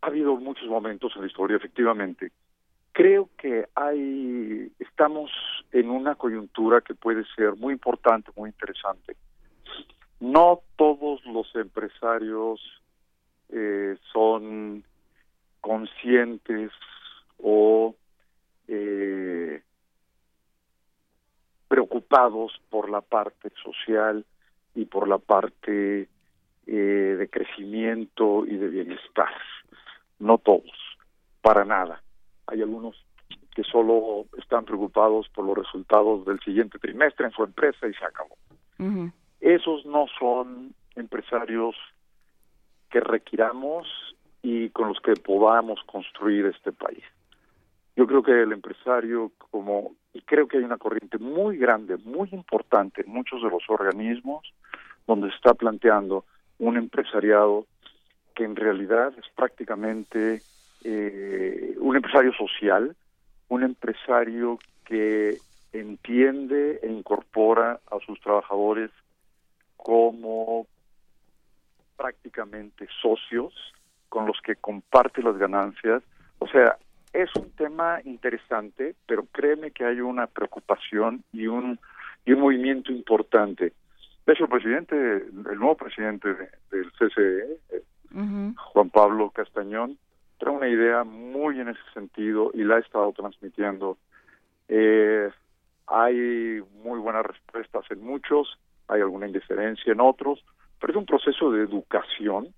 ha 0.00 0.06
habido 0.06 0.36
muchos 0.36 0.68
momentos 0.68 1.12
en 1.16 1.22
la 1.22 1.28
historia, 1.28 1.56
efectivamente. 1.56 2.30
Creo 2.92 3.28
que 3.36 3.66
hay, 3.74 4.72
estamos 4.78 5.30
en 5.72 5.90
una 5.90 6.14
coyuntura 6.14 6.80
que 6.80 6.94
puede 6.94 7.24
ser 7.34 7.56
muy 7.56 7.72
importante, 7.72 8.30
muy 8.36 8.50
interesante 8.50 9.16
no 10.20 10.60
todos 10.76 11.24
los 11.26 11.54
empresarios 11.54 12.60
eh, 13.48 13.96
son 14.12 14.84
conscientes 15.60 16.70
o 17.38 17.94
eh, 18.68 19.62
preocupados 21.68 22.52
por 22.70 22.90
la 22.90 23.00
parte 23.00 23.50
social 23.62 24.24
y 24.74 24.84
por 24.86 25.08
la 25.08 25.18
parte 25.18 26.08
eh, 26.66 26.72
de 27.18 27.28
crecimiento 27.28 28.44
y 28.46 28.56
de 28.56 28.68
bienestar. 28.68 29.30
no 30.18 30.38
todos, 30.38 30.72
para 31.42 31.64
nada. 31.64 32.02
Hay 32.46 32.62
algunos 32.62 32.96
que 33.54 33.62
solo 33.64 34.26
están 34.38 34.64
preocupados 34.64 35.28
por 35.30 35.44
los 35.44 35.56
resultados 35.58 36.24
del 36.24 36.40
siguiente 36.40 36.78
trimestre 36.78 37.26
en 37.26 37.32
su 37.32 37.44
empresa 37.44 37.86
y 37.86 37.94
se 37.94 38.04
acabó. 38.04 38.36
Esos 39.46 39.86
no 39.86 40.06
son 40.18 40.74
empresarios 40.96 41.76
que 42.90 42.98
requiramos 42.98 43.86
y 44.42 44.70
con 44.70 44.88
los 44.88 44.98
que 44.98 45.12
podamos 45.14 45.78
construir 45.86 46.46
este 46.46 46.72
país. 46.72 47.04
Yo 47.94 48.08
creo 48.08 48.24
que 48.24 48.42
el 48.42 48.50
empresario, 48.50 49.30
como, 49.38 49.94
y 50.12 50.22
creo 50.22 50.48
que 50.48 50.56
hay 50.56 50.64
una 50.64 50.78
corriente 50.78 51.18
muy 51.18 51.58
grande, 51.58 51.96
muy 51.98 52.28
importante 52.32 53.02
en 53.02 53.12
muchos 53.12 53.40
de 53.40 53.48
los 53.48 53.62
organismos, 53.68 54.52
donde 55.06 55.30
se 55.30 55.36
está 55.36 55.54
planteando 55.54 56.24
un 56.58 56.76
empresariado 56.76 57.66
que 58.34 58.42
en 58.42 58.56
realidad 58.56 59.14
es 59.16 59.26
prácticamente 59.36 60.42
eh, 60.82 61.76
un 61.78 61.94
empresario 61.94 62.32
social, 62.32 62.96
un 63.46 63.62
empresario 63.62 64.58
que 64.84 65.38
entiende 65.72 66.80
e 66.82 66.90
incorpora 66.90 67.78
a 67.92 68.00
sus 68.04 68.20
trabajadores 68.20 68.90
como 69.86 70.66
prácticamente 71.96 72.88
socios 73.00 73.54
con 74.08 74.26
los 74.26 74.36
que 74.42 74.56
comparte 74.56 75.22
las 75.22 75.38
ganancias. 75.38 76.02
O 76.40 76.48
sea, 76.48 76.76
es 77.12 77.30
un 77.36 77.52
tema 77.52 78.00
interesante, 78.02 78.96
pero 79.06 79.26
créeme 79.30 79.70
que 79.70 79.84
hay 79.84 80.00
una 80.00 80.26
preocupación 80.26 81.22
y 81.32 81.46
un, 81.46 81.78
y 82.24 82.32
un 82.32 82.40
movimiento 82.40 82.90
importante. 82.90 83.74
De 84.26 84.32
hecho, 84.32 84.46
el 84.46 84.50
presidente, 84.50 84.96
el 84.96 85.56
nuevo 85.56 85.76
presidente 85.76 86.34
del 86.72 86.90
CCE, 86.98 87.60
Juan 88.56 88.90
Pablo 88.90 89.30
Castañón, 89.30 89.98
trae 90.38 90.52
una 90.52 90.68
idea 90.68 91.04
muy 91.04 91.60
en 91.60 91.68
ese 91.68 91.92
sentido 91.94 92.50
y 92.54 92.64
la 92.64 92.74
ha 92.74 92.80
estado 92.80 93.12
transmitiendo. 93.12 93.98
Eh, 94.66 95.30
hay 95.86 96.60
muy 96.82 96.98
buenas 96.98 97.24
respuestas 97.24 97.88
en 97.92 98.02
muchos, 98.02 98.58
hay 98.88 99.00
alguna 99.00 99.26
indiferencia 99.26 99.92
en 99.92 100.00
otros, 100.00 100.44
pero 100.80 100.92
es 100.92 100.96
un 100.96 101.06
proceso 101.06 101.50
de 101.50 101.62
educación 101.62 102.54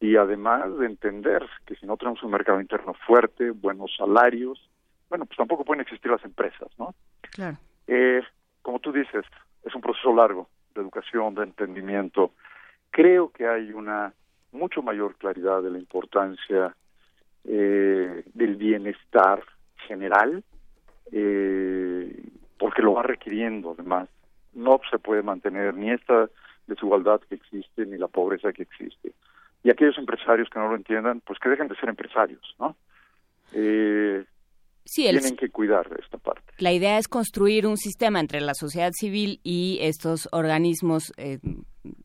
y 0.00 0.16
además 0.16 0.76
de 0.78 0.86
entender 0.86 1.44
que 1.66 1.74
si 1.76 1.86
no 1.86 1.96
tenemos 1.96 2.22
un 2.22 2.30
mercado 2.30 2.60
interno 2.60 2.94
fuerte, 3.06 3.50
buenos 3.50 3.94
salarios, 3.96 4.70
bueno, 5.08 5.26
pues 5.26 5.36
tampoco 5.36 5.64
pueden 5.64 5.80
existir 5.80 6.10
las 6.10 6.24
empresas, 6.24 6.68
¿no? 6.78 6.94
Claro. 7.32 7.56
Eh, 7.86 8.22
como 8.62 8.78
tú 8.78 8.92
dices, 8.92 9.24
es 9.64 9.74
un 9.74 9.80
proceso 9.80 10.14
largo 10.14 10.48
de 10.74 10.82
educación, 10.82 11.34
de 11.34 11.44
entendimiento. 11.44 12.32
Creo 12.90 13.30
que 13.30 13.46
hay 13.46 13.72
una 13.72 14.12
mucho 14.52 14.82
mayor 14.82 15.16
claridad 15.16 15.62
de 15.62 15.70
la 15.70 15.78
importancia 15.78 16.74
eh, 17.44 18.24
del 18.34 18.56
bienestar 18.56 19.42
general, 19.86 20.44
eh, 21.12 22.30
porque 22.58 22.82
lo 22.82 22.94
va 22.94 23.02
requiriendo 23.02 23.72
además. 23.72 24.08
No 24.54 24.80
se 24.90 24.98
puede 24.98 25.22
mantener 25.22 25.74
ni 25.74 25.90
esta 25.90 26.28
desigualdad 26.66 27.20
que 27.28 27.36
existe 27.36 27.86
ni 27.86 27.96
la 27.96 28.08
pobreza 28.08 28.52
que 28.52 28.62
existe. 28.62 29.12
Y 29.64 29.70
aquellos 29.70 29.98
empresarios 29.98 30.48
que 30.50 30.58
no 30.58 30.68
lo 30.68 30.76
entiendan, 30.76 31.20
pues 31.20 31.38
que 31.38 31.48
dejen 31.48 31.68
de 31.68 31.76
ser 31.76 31.88
empresarios, 31.88 32.54
¿no? 32.58 32.76
Eh, 33.52 34.24
tienen 34.94 35.36
que 35.36 35.50
cuidar 35.50 35.88
de 35.88 36.00
esta 36.02 36.18
parte. 36.18 36.52
La 36.58 36.72
idea 36.72 36.98
es 36.98 37.08
construir 37.08 37.66
un 37.66 37.76
sistema 37.76 38.20
entre 38.20 38.40
la 38.40 38.54
sociedad 38.54 38.90
civil 38.92 39.40
y 39.42 39.78
estos 39.82 40.28
organismos, 40.32 41.12
eh, 41.16 41.38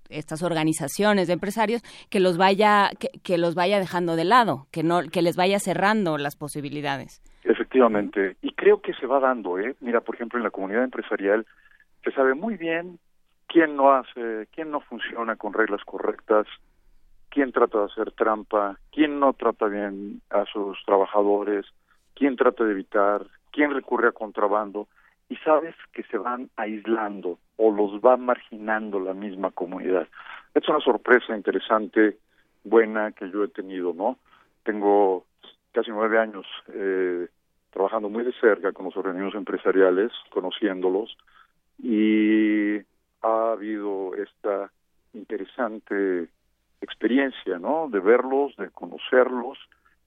estas 0.10 0.44
organizaciones 0.44 1.28
de 1.28 1.34
empresarios, 1.34 1.82
que 2.10 2.20
los 2.20 2.38
vaya, 2.38 2.90
que, 3.24 3.38
los 3.38 3.56
vaya 3.56 3.80
dejando 3.80 4.15
de 4.15 4.26
lado, 4.26 4.68
que 4.72 4.84
no, 4.84 5.02
que 5.11 5.22
les 5.22 5.36
vaya 5.36 5.60
cerrando 5.60 6.18
las 6.18 6.36
posibilidades. 6.36 7.22
Efectivamente, 7.44 8.38
y 8.41 8.53
creo 8.53 8.82
que 8.82 8.94
se 8.94 9.06
va 9.06 9.20
dando, 9.20 9.60
¿eh? 9.60 9.76
Mira, 9.80 10.02
por 10.02 10.15
ejemplo, 10.15 10.38
en 10.38 10.44
la 10.44 10.52
comunidad 10.52 10.84
empresarial 10.84 11.45
se 12.04 12.12
sabe 12.12 12.34
muy 12.34 12.58
bien 12.58 13.00
quién 13.48 13.76
no 13.76 13.94
hace, 13.94 14.48
quién 14.52 14.72
no 14.72 14.82
funciona 14.82 15.36
con 15.36 15.54
reglas 15.54 15.84
correctas, 15.86 16.48
quién 17.30 17.52
trata 17.52 17.80
de 17.80 17.86
hacer 17.86 18.12
trampa, 18.12 18.78
quién 18.92 19.20
no 19.20 19.34
trata 19.34 19.68
bien 19.68 20.22
a 20.30 20.46
sus 20.46 20.78
trabajadores, 20.86 21.66
quién 22.16 22.36
trata 22.36 22.64
de 22.64 22.72
evitar, 22.72 23.26
quién 23.52 23.72
recurre 23.72 24.10
a 24.10 24.12
contrabando, 24.12 24.88
y 25.30 25.36
sabes 25.38 25.76
que 25.94 26.04
se 26.04 26.18
van 26.18 26.50
aislando 26.58 27.40
o 27.58 27.72
los 27.72 28.00
va 28.02 28.18
marginando 28.18 29.00
la 29.00 29.14
misma 29.14 29.52
comunidad. 29.52 30.08
Es 30.54 30.68
una 30.68 30.80
sorpresa 30.80 31.36
interesante, 31.36 32.18
buena 32.64 33.12
que 33.14 33.30
yo 33.32 33.44
he 33.44 33.48
tenido, 33.48 33.94
¿no? 33.94 34.18
Tengo 34.64 35.26
casi 35.72 35.90
nueve 35.90 36.20
años 36.20 36.46
eh, 36.68 37.28
trabajando 37.72 38.10
muy 38.10 38.24
de 38.24 38.34
cerca 38.34 38.72
con 38.74 38.86
los 38.86 38.96
organismos 38.96 39.34
empresariales, 39.34 40.12
conociéndolos, 40.30 41.18
y 41.82 42.78
ha 43.22 43.52
habido 43.52 44.16
esta 44.16 44.72
interesante 45.14 46.30
experiencia, 46.82 47.60
¿no? 47.60 47.88
De 47.90 48.00
verlos, 48.00 48.56
de 48.58 48.70
conocerlos 48.70 49.58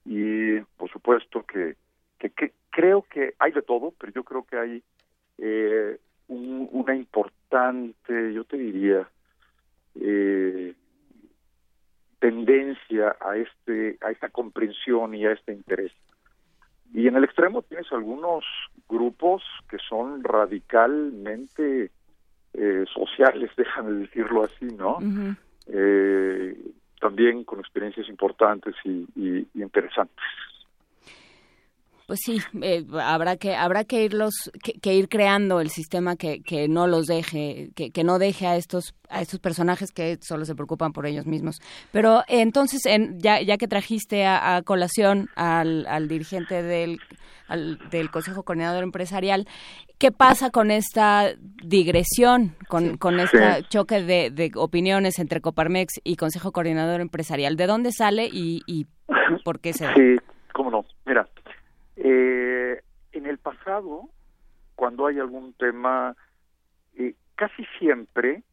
y, 0.05 0.59
por 0.77 0.89
supuesto, 0.91 1.43
que, 1.43 1.75
que, 2.19 2.53
creo 2.69 3.03
que 3.09 3.33
hay 3.39 3.51
de 3.51 3.61
todo, 3.61 3.93
pero 3.99 4.11
yo 4.13 4.23
creo 4.23 4.43
que 4.45 4.57
hay 4.57 4.83
eh, 5.39 5.99
una 6.27 6.95
importante, 6.95 8.33
yo 8.33 8.43
te 8.43 8.57
diría, 8.57 9.07
eh, 9.95 10.73
tendencia 12.19 13.15
a 13.19 13.37
este 13.37 13.97
a 14.01 14.11
esta 14.11 14.29
comprensión 14.29 15.13
y 15.15 15.25
a 15.25 15.33
este 15.33 15.53
interés. 15.53 15.91
Y 16.93 17.07
en 17.07 17.15
el 17.15 17.23
extremo 17.23 17.61
tienes 17.63 17.91
algunos 17.91 18.43
grupos 18.87 19.43
que 19.69 19.77
son 19.89 20.23
radicalmente 20.23 21.91
eh, 22.53 22.85
sociales, 22.93 23.51
déjame 23.57 23.91
decirlo 23.91 24.43
así, 24.43 24.65
¿no? 24.65 24.99
eh, 25.67 26.57
también 26.99 27.43
con 27.43 27.59
experiencias 27.59 28.09
importantes 28.09 28.73
y, 28.83 29.05
y, 29.15 29.47
interesantes. 29.55 30.25
Pues 32.07 32.21
sí, 32.23 32.39
eh, 32.61 32.85
habrá 33.01 33.35
que 33.35 33.53
habrá 33.53 33.83
que 33.83 34.01
irlos 34.01 34.49
que, 34.81 34.93
ir 34.93 35.09
creando 35.09 35.59
el 35.59 35.69
sistema 35.69 36.15
que, 36.15 36.41
que 36.41 36.69
no 36.69 36.87
los 36.87 37.05
deje, 37.05 37.69
que, 37.75 37.91
que, 37.91 38.03
no 38.05 38.17
deje 38.17 38.47
a 38.47 38.55
estos 38.55 38.95
a 39.09 39.21
estos 39.21 39.41
personajes 39.41 39.91
que 39.91 40.17
solo 40.21 40.45
se 40.45 40.55
preocupan 40.55 40.93
por 40.93 41.05
ellos 41.05 41.25
mismos. 41.25 41.59
Pero 41.91 42.23
entonces, 42.29 42.85
en, 42.85 43.19
ya, 43.19 43.41
ya 43.41 43.57
que 43.57 43.67
trajiste 43.67 44.25
a, 44.25 44.61
colación 44.63 45.27
al, 45.35 45.85
al 45.87 46.07
dirigente 46.07 46.63
del 46.63 46.99
del 47.91 48.11
Consejo 48.11 48.43
Coordinador 48.43 48.83
Empresarial. 48.83 49.47
¿Qué 49.97 50.11
pasa 50.11 50.51
con 50.51 50.69
esta 50.69 51.31
digresión, 51.63 52.55
con, 52.67 52.97
con 52.97 53.19
este 53.19 53.63
choque 53.69 54.01
de, 54.01 54.51
opiniones 54.55 55.17
entre 55.19 55.41
Coparmex 55.41 56.01
y 56.03 56.17
Consejo 56.17 56.51
Coordinador 56.51 57.01
Empresarial? 57.01 57.55
¿De 57.55 57.67
dónde 57.67 57.91
sale 57.91 58.27
y, 58.31 58.61
y 58.67 58.85
por 59.43 59.59
qué 59.59 59.73
se 59.73 59.85
da? 59.85 59.93
Sí, 59.95 60.17
cómo 60.53 60.71
no. 60.71 60.85
Mira, 61.05 61.27
eh, 61.97 62.81
en 63.11 63.25
el 63.25 63.37
pasado, 63.37 64.09
cuando 64.75 65.07
hay 65.07 65.19
algún 65.19 65.53
tema, 65.53 66.15
eh, 66.95 67.15
casi 67.35 67.65
siempre 67.79 68.43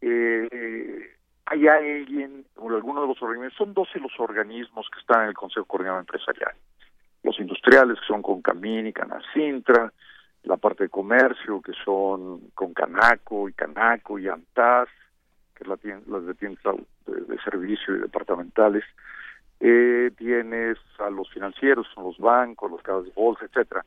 eh, 0.00 1.16
hay 1.46 1.66
alguien 1.66 2.44
o 2.56 2.70
alguno 2.70 3.02
de 3.02 3.08
los 3.08 3.22
organismos, 3.22 3.54
son 3.56 3.74
12 3.74 3.98
los 3.98 4.12
organismos 4.18 4.88
que 4.92 5.00
están 5.00 5.22
en 5.22 5.28
el 5.28 5.34
Consejo 5.34 5.66
Coordinador 5.66 6.00
Empresarial. 6.00 6.54
Los 7.22 7.38
industriales 7.38 7.98
que 8.00 8.06
son 8.06 8.22
con 8.22 8.40
Camín 8.40 8.86
y 8.86 8.92
Canacintra, 8.92 9.92
la 10.44 10.56
parte 10.56 10.84
de 10.84 10.90
comercio 10.90 11.60
que 11.60 11.72
son 11.84 12.50
con 12.54 12.72
Canaco 12.72 13.48
y 13.48 13.52
Canaco 13.52 14.18
y 14.18 14.28
Antaz, 14.28 14.88
que 15.54 15.64
es 15.64 15.68
la 15.68 15.76
las 16.06 16.26
de 16.26 16.34
tiendas 16.34 16.76
de, 17.06 17.38
servicio 17.44 17.96
y 17.96 18.00
departamentales, 18.00 18.84
eh, 19.60 20.10
tienes 20.16 20.78
a 20.98 21.10
los 21.10 21.30
financieros, 21.30 21.86
son 21.94 22.04
los 22.04 22.18
bancos, 22.18 22.70
los 22.70 22.82
casas 22.82 23.04
de 23.04 23.12
bolsa, 23.14 23.44
etcétera. 23.44 23.84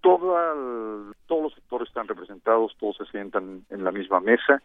Todo 0.00 1.14
todos 1.26 1.42
los 1.44 1.54
sectores 1.54 1.88
están 1.88 2.08
representados, 2.08 2.76
todos 2.78 2.96
se 2.98 3.06
sientan 3.06 3.64
en 3.70 3.84
la 3.84 3.92
misma 3.92 4.20
mesa 4.20 4.60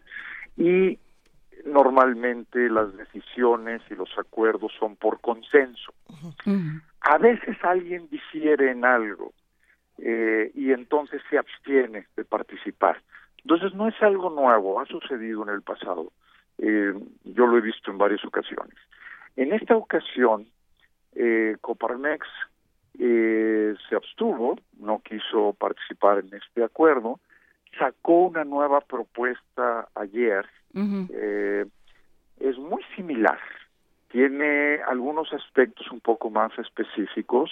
y 0.58 1.00
normalmente 1.66 2.70
las 2.70 2.96
decisiones 2.98 3.82
y 3.90 3.96
los 3.96 4.10
acuerdos 4.18 4.72
son 4.80 4.96
por 4.96 5.22
consenso. 5.22 5.94
A 7.02 7.18
veces 7.18 7.58
alguien 7.64 8.08
difiere 8.10 8.72
en 8.72 8.84
algo 8.86 9.32
eh, 9.98 10.52
y 10.56 10.72
entonces 10.72 11.22
se 11.30 11.38
abstiene 11.38 12.08
de 12.16 12.26
participar. 12.26 13.02
Entonces 13.44 13.74
no 13.74 13.88
es 13.88 14.02
algo 14.02 14.30
nuevo, 14.30 14.80
ha 14.80 14.86
sucedido 14.86 15.44
en 15.44 15.50
el 15.50 15.62
pasado. 15.62 16.12
Eh, 16.58 16.94
yo 17.24 17.48
lo 17.48 17.58
he 17.58 17.62
visto 17.62 17.92
en 17.92 17.98
varias 17.98 18.24
ocasiones. 18.26 18.76
En 19.40 19.54
esta 19.54 19.78
ocasión, 19.78 20.48
eh, 21.16 21.56
Coparmex 21.62 22.28
eh, 23.00 23.74
se 23.88 23.96
abstuvo, 23.96 24.60
no 24.78 25.00
quiso 25.00 25.54
participar 25.54 26.20
en 26.20 26.34
este 26.36 26.62
acuerdo, 26.62 27.22
sacó 27.78 28.26
una 28.26 28.44
nueva 28.44 28.82
propuesta 28.82 29.88
ayer, 29.96 30.46
eh, 30.76 31.66
es 32.42 32.58
muy 32.58 32.84
similar, 32.98 33.40
tiene 34.10 34.82
algunos 34.86 35.32
aspectos 35.32 35.90
un 35.90 36.02
poco 36.02 36.30
más 36.30 36.52
específicos 36.60 37.50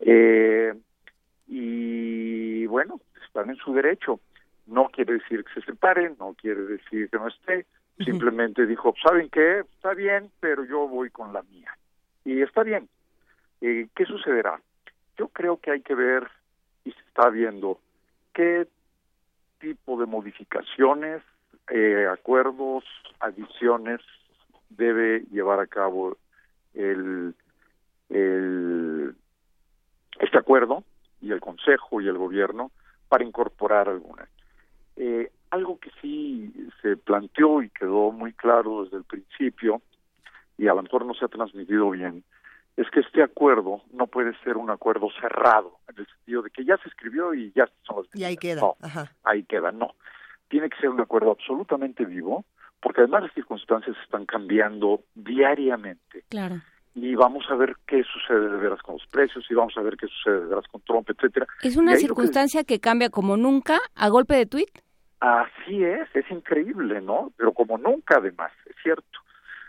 eh, 0.00 0.74
y 1.46 2.66
bueno, 2.66 3.00
están 3.24 3.50
en 3.50 3.56
su 3.58 3.72
derecho. 3.72 4.18
No 4.66 4.88
quiere 4.88 5.12
decir 5.12 5.44
que 5.44 5.60
se 5.60 5.66
separen, 5.66 6.16
no 6.18 6.34
quiere 6.34 6.62
decir 6.62 7.08
que 7.08 7.16
no 7.16 7.28
esté, 7.28 7.64
simplemente 8.04 8.66
dijo, 8.66 8.94
¿saben 9.02 9.28
qué? 9.30 9.60
Está 9.60 9.94
bien, 9.94 10.30
pero 10.40 10.64
yo 10.64 10.86
voy 10.88 11.10
con 11.10 11.32
la 11.32 11.42
mía. 11.42 11.76
Y 12.24 12.42
está 12.42 12.62
bien. 12.62 12.88
¿Qué 13.60 14.04
sucederá? 14.06 14.60
Yo 15.16 15.28
creo 15.28 15.58
que 15.58 15.70
hay 15.70 15.80
que 15.80 15.94
ver, 15.94 16.28
y 16.84 16.92
se 16.92 17.00
está 17.00 17.30
viendo, 17.30 17.80
qué 18.34 18.68
tipo 19.58 19.98
de 19.98 20.06
modificaciones, 20.06 21.22
eh, 21.70 22.06
acuerdos, 22.10 22.84
adiciones 23.18 24.00
debe 24.68 25.20
llevar 25.30 25.60
a 25.60 25.66
cabo 25.66 26.16
el, 26.74 27.34
el, 28.08 29.14
este 30.20 30.38
acuerdo 30.38 30.84
y 31.20 31.32
el 31.32 31.40
Consejo 31.40 32.00
y 32.00 32.08
el 32.08 32.18
Gobierno 32.18 32.70
para 33.08 33.24
incorporar 33.24 33.88
algunas. 33.88 34.28
Eh, 34.96 35.30
algo 35.50 35.78
que 35.78 35.90
sí 36.00 36.52
se 36.82 36.96
planteó 36.96 37.62
y 37.62 37.70
quedó 37.70 38.12
muy 38.12 38.32
claro 38.32 38.84
desde 38.84 38.98
el 38.98 39.04
principio, 39.04 39.82
y 40.58 40.68
a 40.68 40.74
lo 40.74 40.82
mejor 40.82 41.04
no 41.04 41.14
se 41.14 41.24
ha 41.24 41.28
transmitido 41.28 41.90
bien, 41.90 42.24
es 42.76 42.88
que 42.90 43.00
este 43.00 43.22
acuerdo 43.22 43.82
no 43.92 44.06
puede 44.06 44.36
ser 44.44 44.56
un 44.56 44.70
acuerdo 44.70 45.08
cerrado, 45.20 45.78
en 45.88 45.98
el 45.98 46.06
sentido 46.06 46.42
de 46.42 46.50
que 46.50 46.64
ya 46.64 46.76
se 46.78 46.88
escribió 46.88 47.32
y 47.34 47.52
ya 47.54 47.68
son 47.84 47.98
las 48.02 48.06
Y 48.14 48.24
ahí 48.24 48.36
queda. 48.36 48.60
No, 48.60 48.76
ahí 49.24 49.44
queda, 49.44 49.72
no. 49.72 49.94
Tiene 50.48 50.68
que 50.68 50.76
ser 50.78 50.90
un 50.90 51.00
acuerdo 51.00 51.30
absolutamente 51.30 52.04
vivo, 52.04 52.44
porque 52.80 53.00
además 53.00 53.22
las 53.24 53.32
circunstancias 53.34 53.96
están 54.04 54.26
cambiando 54.26 55.00
diariamente. 55.14 56.24
Claro. 56.28 56.60
Y 56.94 57.14
vamos 57.14 57.44
a 57.50 57.54
ver 57.56 57.76
qué 57.86 58.02
sucede 58.04 58.48
de 58.48 58.56
veras 58.56 58.80
con 58.82 58.94
los 58.94 59.06
precios, 59.08 59.44
y 59.50 59.54
vamos 59.54 59.74
a 59.76 59.82
ver 59.82 59.96
qué 59.96 60.06
sucede 60.06 60.40
de 60.40 60.46
veras 60.46 60.66
con 60.68 60.80
Trump, 60.82 61.08
etcétera. 61.10 61.46
Es 61.62 61.76
una 61.76 61.92
lo 61.92 61.96
que- 61.96 62.00
circunstancia 62.02 62.64
que... 62.64 62.80
cambia 62.80 63.10
como 63.10 63.36
nunca 63.36 63.78
a 63.94 64.08
golpe 64.08 64.34
de 64.34 64.46
tuit. 64.46 64.70
Así 65.20 65.82
es, 65.82 66.08
es 66.14 66.30
increíble, 66.30 67.00
¿no? 67.00 67.32
Pero 67.36 67.52
como 67.52 67.78
nunca 67.78 68.18
además, 68.18 68.52
es 68.66 68.76
cierto. 68.82 69.18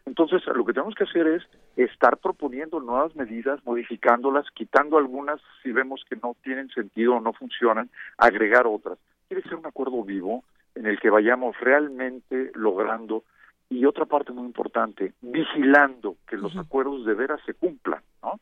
Entonces, 0.05 0.45
lo 0.47 0.65
que 0.65 0.73
tenemos 0.73 0.95
que 0.95 1.03
hacer 1.03 1.27
es 1.27 1.43
estar 1.75 2.17
proponiendo 2.17 2.79
nuevas 2.79 3.13
medidas, 3.15 3.59
modificándolas, 3.65 4.49
quitando 4.51 4.97
algunas 4.97 5.41
si 5.61 5.71
vemos 5.71 6.03
que 6.09 6.15
no 6.15 6.35
tienen 6.43 6.69
sentido 6.69 7.15
o 7.15 7.19
no 7.19 7.33
funcionan, 7.33 7.89
agregar 8.17 8.67
otras. 8.67 8.97
Quiere 9.27 9.43
ser 9.43 9.55
un 9.55 9.65
acuerdo 9.65 10.03
vivo 10.03 10.45
en 10.75 10.85
el 10.85 10.99
que 10.99 11.09
vayamos 11.09 11.59
realmente 11.59 12.51
logrando 12.55 13.23
y 13.69 13.85
otra 13.85 14.05
parte 14.05 14.31
muy 14.31 14.45
importante, 14.45 15.13
vigilando 15.21 16.15
que 16.25 16.37
los 16.37 16.55
acuerdos 16.55 17.05
de 17.05 17.13
veras 17.13 17.41
se 17.45 17.53
cumplan, 17.53 18.01
¿no? 18.23 18.39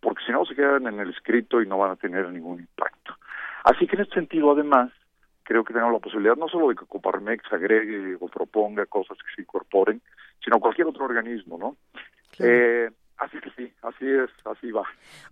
Porque 0.00 0.24
si 0.24 0.32
no 0.32 0.46
se 0.46 0.54
quedan 0.54 0.86
en 0.86 1.00
el 1.00 1.10
escrito 1.10 1.60
y 1.60 1.66
no 1.66 1.76
van 1.76 1.90
a 1.90 1.96
tener 1.96 2.30
ningún 2.30 2.60
impacto. 2.60 3.14
Así 3.64 3.86
que 3.86 3.96
en 3.96 4.02
este 4.02 4.14
sentido, 4.14 4.52
además, 4.52 4.90
creo 5.44 5.62
que 5.62 5.72
tenemos 5.72 5.92
la 5.92 6.00
posibilidad 6.00 6.36
no 6.36 6.48
solo 6.48 6.68
de 6.68 6.74
que 6.74 6.86
Coparmex 6.86 7.44
agregue 7.52 8.16
o 8.18 8.26
proponga 8.28 8.86
cosas 8.86 9.16
que 9.18 9.34
se 9.36 9.42
incorporen, 9.42 10.02
sino 10.42 10.58
cualquier 10.58 10.88
otro 10.88 11.04
organismo, 11.04 11.56
¿no? 11.58 11.76
Eh, 12.40 12.90
así 13.18 13.38
que 13.38 13.50
sí, 13.50 13.72
así 13.82 14.04
es, 14.08 14.28
así 14.44 14.72
va. 14.72 14.82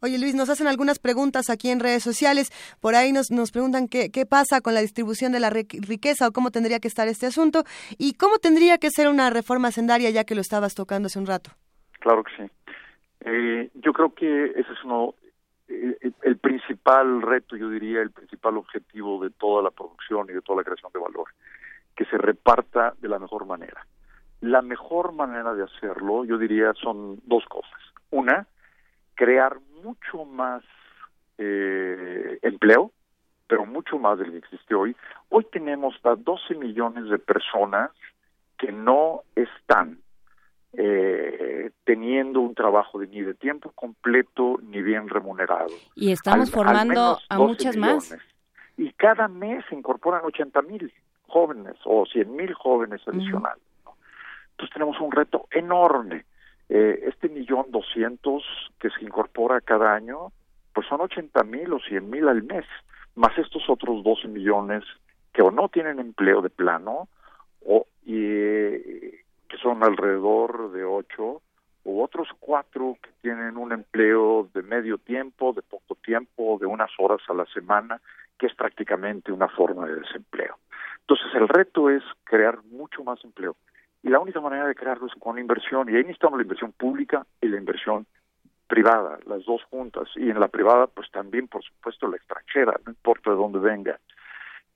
Oye 0.01 0.19
Luis, 0.19 0.35
nos 0.37 0.49
hacen 0.49 0.69
algunas 0.69 0.99
preguntas 1.01 1.51
aquí 1.51 1.71
en 1.71 1.81
redes 1.81 2.03
sociales. 2.05 2.51
Por 2.81 2.95
ahí 2.95 3.13
nos, 3.13 3.31
nos 3.33 3.51
preguntan 3.51 3.89
qué, 3.89 4.11
qué 4.11 4.25
pasa 4.25 4.61
con 4.61 4.75
la 4.75 4.81
distribución 4.81 5.33
de 5.33 5.41
la 5.41 5.51
ri- 5.51 5.85
riqueza 5.85 6.29
o 6.29 6.33
cómo 6.33 6.51
tendría 6.53 6.79
que 6.79 6.87
estar 6.89 7.09
este 7.09 7.27
asunto 7.27 7.65
y 7.99 8.15
cómo 8.15 8.39
tendría 8.39 8.79
que 8.79 8.91
ser 8.91 9.09
una 9.09 9.31
reforma 9.31 9.73
sendaria 9.73 10.11
ya 10.11 10.23
que 10.25 10.35
lo 10.37 10.41
estabas 10.41 10.75
tocando 10.75 11.07
hace 11.07 11.19
un 11.19 11.27
rato. 11.27 11.51
Claro 11.99 12.23
que 12.23 12.31
sí. 12.37 12.51
Eh, 13.25 13.71
yo 13.75 13.93
creo 13.93 14.15
que 14.15 14.47
ese 14.47 14.73
es 14.73 14.85
uno, 14.85 15.15
eh, 15.73 15.99
el, 16.01 16.15
el 16.23 16.37
principal 16.39 17.23
reto, 17.23 17.57
yo 17.57 17.69
diría, 17.71 18.03
el 18.03 18.11
principal 18.11 18.57
objetivo 18.57 19.23
de 19.23 19.31
toda 19.31 19.63
la 19.63 19.71
producción 19.71 20.29
y 20.29 20.35
de 20.35 20.43
toda 20.43 20.59
la 20.59 20.65
creación 20.65 20.93
de 20.93 21.01
valor, 21.01 21.29
que 21.97 22.05
se 22.07 22.19
reparta 22.19 22.95
de 23.01 23.09
la 23.09 23.19
mejor 23.19 23.47
manera. 23.47 23.87
La 24.41 24.61
mejor 24.61 25.13
manera 25.13 25.55
de 25.55 25.65
hacerlo, 25.65 26.25
yo 26.25 26.37
diría, 26.37 26.73
son 26.75 27.21
dos 27.25 27.45
cosas. 27.47 27.81
Una, 28.11 28.47
crear 29.15 29.59
mucho 29.83 30.25
más 30.25 30.63
eh, 31.39 32.39
empleo, 32.43 32.91
pero 33.47 33.67
mucho 33.67 33.99
más 33.99 34.19
del 34.19 34.31
que 34.33 34.39
existe 34.39 34.75
hoy. 34.75 34.97
Hoy 35.29 35.47
tenemos 35.53 35.95
a 36.05 36.15
12 36.17 36.55
millones 36.55 37.09
de 37.09 37.19
personas 37.19 37.91
que 38.59 38.73
no 38.73 39.23
están 39.35 39.99
eh, 40.75 41.71
teniendo 41.85 42.41
un 42.41 42.55
trabajo 42.55 42.99
de, 42.99 43.07
ni 43.09 43.21
de 43.23 43.35
tiempo 43.35 43.71
completo 43.73 44.59
ni 44.63 44.81
bien 44.83 45.09
remunerado. 45.09 45.69
Y 45.95 46.13
estamos 46.13 46.49
Al- 46.49 46.55
formando 46.55 47.19
a 47.29 47.37
12 47.37 47.49
muchas 47.49 47.77
más. 47.77 48.05
millones. 48.11 48.27
Y 48.79 48.93
cada 48.95 49.29
mes 49.29 49.65
se 49.69 49.75
incorporan 49.75 50.25
80 50.25 50.63
mil 50.63 50.93
jóvenes 51.27 51.75
o 51.85 52.07
100 52.07 52.35
mil 52.35 52.53
jóvenes 52.55 53.01
adicionales. 53.07 53.63
¿no? 53.85 53.95
Entonces 54.53 54.73
tenemos 54.75 54.99
un 55.01 55.13
reto 55.13 55.47
enorme. 55.51 56.25
Eh, 56.69 57.05
este 57.07 57.29
millón 57.29 57.67
doscientos 57.71 58.43
que 58.81 58.89
se 58.91 59.05
incorpora 59.05 59.61
cada 59.61 59.95
año, 59.95 60.33
pues 60.75 60.87
son 60.89 61.03
80 61.03 61.43
mil 61.45 61.73
o 61.75 61.81
100 61.81 62.09
mil 62.09 62.29
al 62.29 62.43
mes, 62.45 62.65
más 63.15 63.37
estos 63.37 63.69
otros 63.69 64.03
12 64.03 64.29
millones 64.29 64.83
que 65.35 65.43
o 65.43 65.51
no 65.51 65.69
tienen 65.69 65.99
empleo 65.99 66.41
de 66.41 66.49
plano 66.51 67.09
o 67.67 67.87
y, 68.07 69.22
que 69.53 69.59
son 69.59 69.85
alrededor 69.85 70.73
de 70.73 70.83
8 70.83 71.43
u 71.85 72.01
otros 72.01 72.29
cuatro 72.41 72.97
que 73.03 73.11
tienen 73.21 73.59
un 73.59 73.73
empleo 73.73 74.49
de 74.55 74.63
medio 74.63 74.97
tiempo, 74.97 75.53
de 75.53 75.61
poco 75.61 75.95
tiempo, 75.97 76.57
de 76.59 76.65
unas 76.65 76.91
horas 76.99 77.21
a 77.29 77.35
la 77.35 77.45
semana, 77.47 78.01
que 78.39 78.47
es 78.47 78.55
prácticamente 78.55 79.31
una 79.31 79.49
forma 79.49 79.87
de 79.87 79.97
desempleo. 79.97 80.57
Entonces 81.01 81.27
el 81.35 81.49
reto 81.49 81.91
es 81.91 82.03
crear 82.25 82.65
mucho 82.65 83.05
más 83.05 83.23
empleo. 83.25 83.57
Y 84.03 84.09
la 84.09 84.21
única 84.21 84.41
manera 84.41 84.67
de 84.67 84.75
crearlo 84.75 85.07
es 85.07 85.15
con 85.19 85.39
inversión. 85.39 85.89
Y 85.89 85.97
ahí 85.97 86.03
necesitamos 86.03 86.39
la 86.39 86.45
inversión 86.45 86.73
pública 86.73 87.27
y 87.43 87.49
la 87.49 87.59
inversión 87.59 88.07
privada, 88.67 89.19
las 89.27 89.45
dos 89.45 89.63
juntas. 89.65 90.09
Y 90.17 90.31
en 90.31 90.41
la 90.41 90.49
privada, 90.49 90.87
pues 90.87 91.11
también, 91.11 91.47
por 91.47 91.63
supuesto, 91.63 92.09
la 92.09 92.17
extranjera, 92.17 92.81
no 92.87 92.93
importa 92.93 93.31
de 93.31 93.37
dónde 93.37 93.59
venga. 93.59 94.01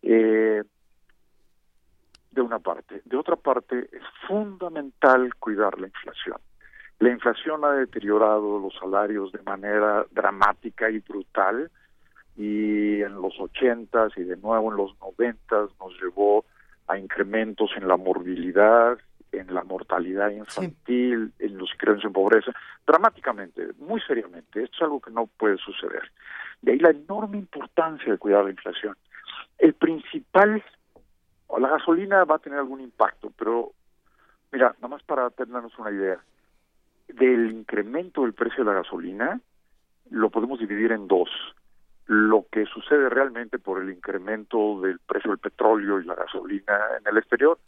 Eh, 0.03 0.63
de 2.37 2.43
una 2.43 2.61
parte. 2.61 3.03
De 3.05 3.17
otra 3.17 3.35
parte, 3.35 3.89
es 3.91 4.03
fundamental 4.29 5.35
cuidar 5.37 5.81
la 5.81 5.89
inflación. 5.89 6.37
La 6.99 7.11
inflación 7.11 7.65
ha 7.65 7.73
deteriorado 7.73 8.61
los 8.61 8.75
salarios 8.79 9.33
de 9.33 9.43
manera 9.43 10.07
dramática 10.13 10.89
y 10.91 11.01
brutal 11.01 11.71
y 12.37 13.03
en 13.03 13.21
los 13.21 13.39
ochentas 13.41 14.13
y 14.17 14.23
de 14.23 14.37
nuevo 14.37 14.71
en 14.71 14.77
los 14.77 14.95
noventas 15.01 15.71
nos 15.81 15.93
llevó 16.01 16.45
a 16.87 16.99
incrementos 16.99 17.71
en 17.77 17.89
la 17.89 17.97
morbilidad, 17.97 18.99
en 19.33 19.53
la 19.53 19.65
mortalidad 19.65 20.31
infantil, 20.31 21.33
en 21.39 21.59
los 21.59 21.71
que 21.79 21.91
en 21.91 22.13
pobreza, 22.13 22.53
dramáticamente, 22.87 23.69
muy 23.79 24.01
seriamente. 24.03 24.63
Esto 24.63 24.77
es 24.77 24.83
algo 24.83 25.01
que 25.01 25.11
no 25.11 25.27
puede 25.27 25.57
suceder. 25.57 26.11
De 26.63 26.73
ahí 26.73 26.79
la 26.79 26.91
enorme 26.91 27.39
importancia 27.39 28.13
de 28.13 28.19
cuidar 28.19 28.45
la 28.45 28.51
inflación. 28.51 28.97
El 29.59 29.73
principal, 29.75 30.63
la 31.59 31.69
gasolina 31.69 32.25
va 32.25 32.37
a 32.37 32.41
tener 32.41 32.59
algún 32.59 32.81
impacto, 32.81 33.33
pero 33.37 33.73
mira, 34.53 34.75
nada 34.77 34.89
más 34.89 35.03
para 35.03 35.31
tenernos 35.31 35.79
una 35.79 35.91
idea, 35.91 36.19
del 37.09 37.51
incremento 37.51 38.23
del 38.23 38.35
precio 38.35 38.65
de 38.65 38.71
la 38.71 38.79
gasolina, 38.79 39.41
lo 40.11 40.31
podemos 40.31 40.59
dividir 40.59 40.93
en 40.93 41.09
dos. 41.09 41.29
Lo 42.07 42.47
que 42.51 42.67
sucede 42.67 43.09
realmente 43.09 43.59
por 43.59 43.83
el 43.83 43.91
incremento 43.91 44.81
del 44.81 44.99
precio 45.01 45.31
del 45.31 45.39
petróleo 45.39 46.01
y 46.01 46.05
la 46.05 46.15
gasolina 46.15 46.79
en 47.01 47.07
el 47.07 47.19
exterior, 47.19 47.59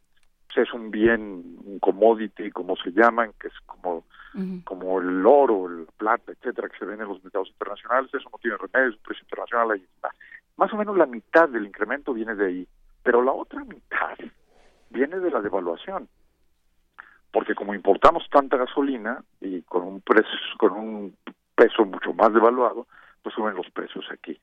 pues 0.46 0.68
es 0.68 0.72
un 0.72 0.90
bien, 0.90 1.58
un 1.64 1.78
commodity, 1.80 2.50
como 2.50 2.76
se 2.76 2.92
llaman, 2.92 3.32
que 3.40 3.48
es 3.48 3.60
como, 3.66 4.04
como 4.64 5.00
el 5.00 5.26
oro, 5.26 5.68
el 5.68 5.86
plata, 5.96 6.32
etcétera, 6.32 6.68
que 6.68 6.78
se 6.78 6.84
ven 6.84 7.00
en 7.00 7.08
los 7.08 7.22
mercados 7.22 7.48
internacionales, 7.48 8.14
eso 8.14 8.28
no 8.30 8.38
tiene 8.38 8.56
remedio, 8.56 8.90
es 8.90 8.96
un 8.96 9.02
precio 9.02 9.24
internacional, 9.24 9.70
ahí 9.72 9.84
está. 9.94 10.10
Más 10.56 10.72
o 10.72 10.76
menos 10.76 10.96
la 10.96 11.06
mitad 11.06 11.48
del 11.48 11.66
incremento 11.66 12.14
viene 12.14 12.34
de 12.34 12.46
ahí, 12.46 12.68
pero 13.08 13.22
la 13.22 13.32
otra 13.32 13.64
mitad 13.64 14.18
viene 14.90 15.18
de 15.18 15.30
la 15.30 15.40
devaluación 15.40 16.10
porque 17.32 17.54
como 17.54 17.72
importamos 17.72 18.28
tanta 18.28 18.58
gasolina 18.58 19.24
y 19.40 19.62
con 19.62 19.82
un 19.82 20.02
precio 20.02 20.38
con 20.58 20.72
un 20.72 21.16
peso 21.54 21.86
mucho 21.86 22.12
más 22.12 22.34
devaluado, 22.34 22.86
pues 23.22 23.34
suben 23.34 23.54
los 23.54 23.70
precios 23.70 24.04
aquí. 24.10 24.38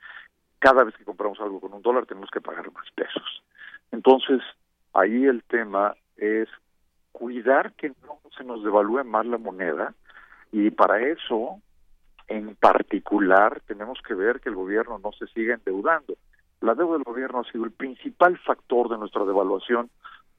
Cada 0.57 0.83
vez 0.83 0.95
que 0.95 1.05
compramos 1.05 1.39
algo 1.41 1.61
con 1.61 1.73
un 1.73 1.83
dólar 1.83 2.07
tenemos 2.07 2.31
que 2.31 2.41
pagar 2.41 2.71
más 2.71 2.89
pesos. 2.95 3.43
Entonces, 3.91 4.41
ahí 4.93 5.25
el 5.25 5.43
tema 5.43 5.93
es 6.17 6.49
cuidar 7.11 7.73
que 7.73 7.89
no 7.89 8.19
se 8.35 8.43
nos 8.43 8.63
devalúe 8.63 9.03
más 9.03 9.27
la 9.27 9.37
moneda 9.37 9.93
y 10.51 10.71
para 10.71 11.01
eso, 11.01 11.61
en 12.27 12.55
particular, 12.55 13.61
tenemos 13.67 14.01
que 14.01 14.15
ver 14.15 14.39
que 14.39 14.49
el 14.49 14.55
gobierno 14.55 14.97
no 14.97 15.11
se 15.11 15.27
siga 15.27 15.53
endeudando. 15.53 16.15
La 16.65 16.73
deuda 16.73 16.93
del 16.93 17.03
gobierno 17.03 17.41
ha 17.41 17.51
sido 17.51 17.63
el 17.63 17.71
principal 17.71 18.39
factor 18.39 18.89
de 18.89 18.97
nuestra 18.97 19.23
devaluación 19.23 19.91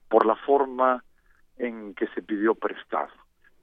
por 0.09 0.27
la 0.27 0.35
forma 0.35 1.05
en 1.57 1.95
que 1.95 2.09
se 2.09 2.23
pidió 2.23 2.57
prestado. 2.57 3.13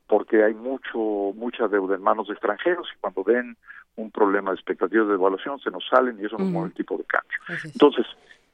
porque 0.08 0.44
hay 0.44 0.54
mucho 0.54 1.34
mucha 1.36 1.68
deuda 1.68 1.96
en 1.96 2.04
manos 2.04 2.28
de 2.28 2.34
extranjeros 2.34 2.88
y 2.94 3.00
cuando 3.00 3.24
ven 3.24 3.58
un 3.96 4.12
problema 4.12 4.52
de 4.52 4.56
expectativas 4.56 5.08
de 5.08 5.14
evaluación 5.16 5.60
se 5.60 5.72
nos 5.72 5.86
salen 5.88 6.20
y 6.20 6.26
eso 6.26 6.38
nos 6.38 6.50
mueve 6.50 6.68
el 6.68 6.74
tipo 6.74 6.98
de 6.98 7.04
cambio. 7.06 7.38
Entonces, 7.64 8.06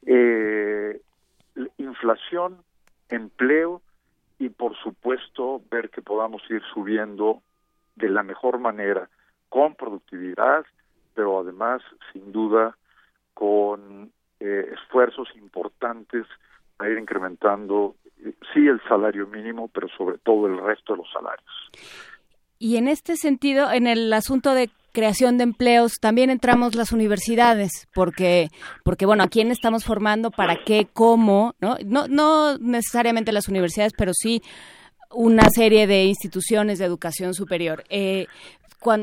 eh, 0.06 1.00
inflación, 1.78 2.58
empleo 3.08 3.82
y 4.38 4.48
por 4.48 4.76
supuesto 4.76 5.60
ver 5.70 5.90
que 5.90 6.02
podamos 6.02 6.42
ir 6.50 6.62
subiendo 6.72 7.42
de 7.96 8.08
la 8.08 8.22
mejor 8.22 8.58
manera 8.58 9.08
con 9.48 9.74
productividad, 9.74 10.64
pero 11.14 11.40
además 11.40 11.82
sin 12.12 12.32
duda 12.32 12.76
con 13.34 14.12
eh, 14.40 14.72
esfuerzos 14.74 15.28
importantes 15.36 16.26
a 16.78 16.88
ir 16.88 16.98
incrementando 16.98 17.96
eh, 18.24 18.32
sí 18.52 18.66
el 18.66 18.80
salario 18.88 19.26
mínimo, 19.26 19.68
pero 19.68 19.88
sobre 19.96 20.18
todo 20.18 20.46
el 20.46 20.58
resto 20.58 20.94
de 20.94 20.98
los 20.98 21.12
salarios. 21.12 21.50
Y 22.58 22.76
en 22.76 22.88
este 22.88 23.16
sentido, 23.16 23.70
en 23.72 23.86
el 23.86 24.12
asunto 24.12 24.54
de 24.54 24.70
creación 24.92 25.38
de 25.38 25.44
empleos, 25.44 25.98
también 26.00 26.30
entramos 26.30 26.74
las 26.74 26.92
universidades, 26.92 27.88
porque, 27.94 28.48
porque 28.84 29.06
bueno, 29.06 29.22
¿a 29.22 29.28
quién 29.28 29.50
estamos 29.50 29.84
formando? 29.84 30.30
¿Para 30.30 30.56
qué? 30.64 30.88
¿Cómo? 30.92 31.54
¿No? 31.60 31.76
No, 31.84 32.08
no 32.08 32.58
necesariamente 32.58 33.32
las 33.32 33.48
universidades, 33.48 33.92
pero 33.96 34.12
sí 34.14 34.42
una 35.12 35.48
serie 35.50 35.86
de 35.86 36.04
instituciones 36.04 36.78
de 36.78 36.84
educación 36.84 37.34
superior. 37.34 37.84
Eh, 37.88 38.26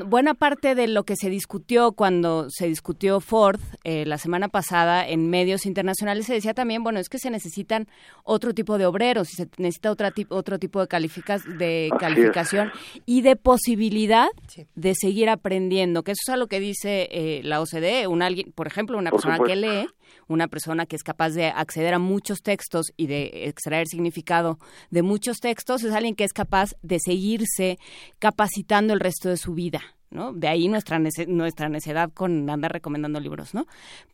buena 0.06 0.34
parte 0.34 0.76
de 0.76 0.88
lo 0.88 1.04
que 1.04 1.16
se 1.16 1.30
discutió 1.30 1.92
cuando 1.92 2.50
se 2.50 2.68
discutió 2.68 3.20
Ford 3.20 3.60
eh, 3.84 4.06
la 4.06 4.18
semana 4.18 4.50
pasada 4.50 5.08
en 5.08 5.30
medios 5.30 5.66
internacionales 5.66 6.26
se 6.26 6.34
decía 6.34 6.54
también, 6.54 6.84
bueno, 6.84 7.00
es 7.00 7.10
que 7.10 7.20
se 7.20 7.30
necesitan 7.30 7.88
otro 8.24 8.54
tipo 8.54 8.78
de 8.78 8.86
obreros, 8.86 9.30
se 9.30 9.48
necesita 9.58 9.92
otra 9.92 10.14
otro 10.30 10.58
tipo 10.58 10.82
de, 10.82 10.88
calificas, 10.88 11.44
de 11.58 11.92
calificación 12.00 12.72
y 13.06 13.22
de 13.22 13.36
posibilidad 13.36 14.28
de 14.76 14.96
seguir 14.96 15.30
aprendiendo, 15.30 16.04
que 16.04 16.12
eso 16.12 16.22
es 16.28 16.34
algo 16.34 16.48
que 16.48 16.60
dice 16.60 17.08
eh, 17.12 17.42
la 17.44 17.62
OCDE, 17.62 18.08
un 18.08 18.22
alguien, 18.22 18.52
por 18.52 18.68
ejemplo, 18.68 18.98
una 18.98 19.12
persona 19.12 19.40
que 19.40 19.56
lee, 19.56 19.88
una 20.28 20.48
persona 20.48 20.86
que 20.86 20.96
es 20.96 21.04
capaz 21.04 21.32
de 21.32 21.48
acceder 21.48 21.94
a 21.94 22.00
muchos 22.00 22.42
textos 22.42 22.88
y 22.98 23.08
de 23.08 23.48
extraer 23.48 23.88
significado 23.88 24.58
de 24.90 25.04
muchos 25.04 25.40
textos, 25.40 25.84
es 25.84 25.94
alguien 25.94 26.16
que 26.16 26.24
es 26.24 26.34
capaz 26.34 26.72
de 26.82 27.00
seguirse 27.00 27.78
capacitando 28.20 28.94
el 28.94 29.00
resto 29.00 29.30
de 29.30 29.38
su 29.38 29.54
vida. 29.54 29.82
¿no? 30.10 30.34
De 30.34 30.48
ahí 30.48 30.68
nuestra 30.68 31.00
nuestra 31.00 31.70
necedad 31.70 32.12
con 32.14 32.50
andar 32.50 32.72
recomendando 32.72 33.20
libros, 33.20 33.54
¿no? 33.54 33.66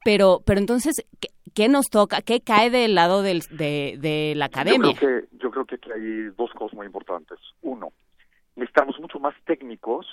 Pero, 0.03 0.41
pero 0.45 0.60
entonces, 0.60 1.06
¿qué, 1.53 1.70
nos 1.70 1.86
toca? 1.90 2.22
¿Qué 2.22 2.41
cae 2.41 2.70
del 2.70 2.95
lado 2.95 3.22
del, 3.22 3.41
de, 3.52 3.98
de 3.99 4.34
la 4.36 4.45
academia? 4.45 4.91
Yo 4.91 4.98
creo, 4.98 5.22
que, 5.22 5.38
yo 5.38 5.52
creo 5.52 5.65
que 5.65 5.76
aquí 5.76 5.91
hay 5.91 6.30
dos 6.36 6.52
cosas 6.53 6.76
muy 6.76 6.88
importantes. 6.88 7.38
Uno, 7.61 7.94
necesitamos 8.56 8.99
mucho 8.99 9.20
más 9.20 9.36
técnicos 9.45 10.07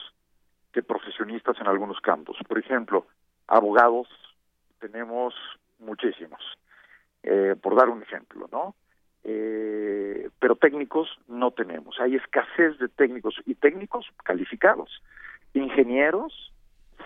que 0.73 0.83
profesionistas 0.83 1.57
en 1.61 1.67
algunos 1.67 2.01
campos. 2.01 2.37
Por 2.47 2.59
ejemplo, 2.59 3.07
abogados, 3.47 4.09
tenemos 4.79 5.35
muchísimos, 5.81 6.41
eh, 7.23 7.57
por 7.61 7.77
dar 7.77 7.89
un 7.89 8.03
ejemplo, 8.03 8.49
¿no? 8.53 8.75
Eh, 9.25 10.31
pero 10.39 10.57
técnicos 10.57 11.09
no 11.29 11.51
tenemos. 11.51 12.01
Hay 12.01 12.17
escasez 12.17 12.79
de 12.79 12.89
técnicos 12.89 13.35
y 13.45 13.55
técnicos 13.55 14.07
calificados. 14.25 15.03
Ingenieros, 15.53 16.53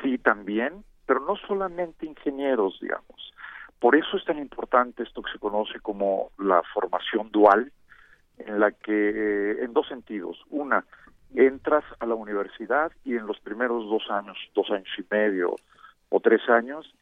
sí 0.03 0.19
también, 0.19 0.85
pero 1.07 1.21
no 1.21 1.37
solamente 1.37 2.07
ingenieros, 2.07 2.79
digamos. 2.81 3.33
Por 3.81 3.97
eso 3.97 4.17
es 4.17 4.25
tan 4.25 4.39
importante 4.39 5.03
esto 5.03 5.23
que 5.23 5.33
se 5.33 5.39
conoce 5.39 5.81
como 5.81 6.31
la 6.39 6.63
formación 6.73 7.31
dual, 7.31 7.73
en 8.39 8.61
la 8.61 8.73
que, 8.73 9.63
en 9.63 9.73
dos 9.73 9.89
sentidos. 9.89 10.43
Una, 10.51 10.85
entras 11.35 11.85
a 11.99 12.07
la 12.07 12.15
universidad 12.15 12.93
y 13.05 13.17
en 13.17 13.27
los 13.27 13.41
primeros 13.41 13.85
dos 13.89 14.11
años, 14.11 14.39
dos 14.55 14.71
años 14.71 14.89
y 14.99 15.05
medio 15.11 15.57
o 16.09 16.21
tres 16.21 16.49
años, 16.49 16.95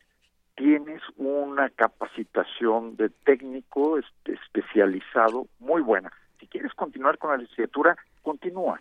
tienes 0.63 1.03
una 1.17 1.71
capacitación 1.71 2.95
de 2.95 3.09
técnico 3.09 3.99
especializado 4.25 5.49
muy 5.59 5.83
buena. 5.83 6.13
Si 6.39 6.47
quieres 6.47 6.73
continuar 6.75 7.19
con 7.19 7.33
la 7.33 7.37
licenciatura, 7.39 7.97
continúas. 8.23 8.81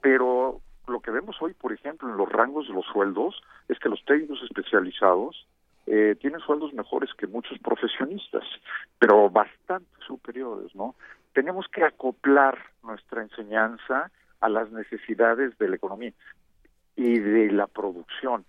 Pero 0.00 0.60
lo 0.88 0.98
que 0.98 1.12
vemos 1.12 1.36
hoy, 1.40 1.54
por 1.54 1.72
ejemplo, 1.72 2.10
en 2.10 2.16
los 2.16 2.28
rangos 2.28 2.66
de 2.66 2.74
los 2.74 2.84
sueldos, 2.86 3.40
es 3.68 3.78
que 3.78 3.88
los 3.88 4.04
técnicos 4.04 4.42
especializados 4.42 5.46
eh, 5.86 6.16
tienen 6.20 6.40
sueldos 6.40 6.74
mejores 6.74 7.10
que 7.16 7.28
muchos 7.28 7.60
profesionistas, 7.60 8.42
pero 8.98 9.30
bastante 9.30 9.88
superiores, 10.04 10.74
¿no? 10.74 10.96
Tenemos 11.32 11.68
que 11.68 11.84
acoplar 11.84 12.58
nuestra 12.82 13.22
enseñanza 13.22 14.10
a 14.40 14.48
las 14.48 14.72
necesidades 14.72 15.56
de 15.58 15.68
la 15.68 15.76
economía 15.76 16.12
y 16.96 17.20
de 17.20 17.52
la 17.52 17.68
producción. 17.68 18.44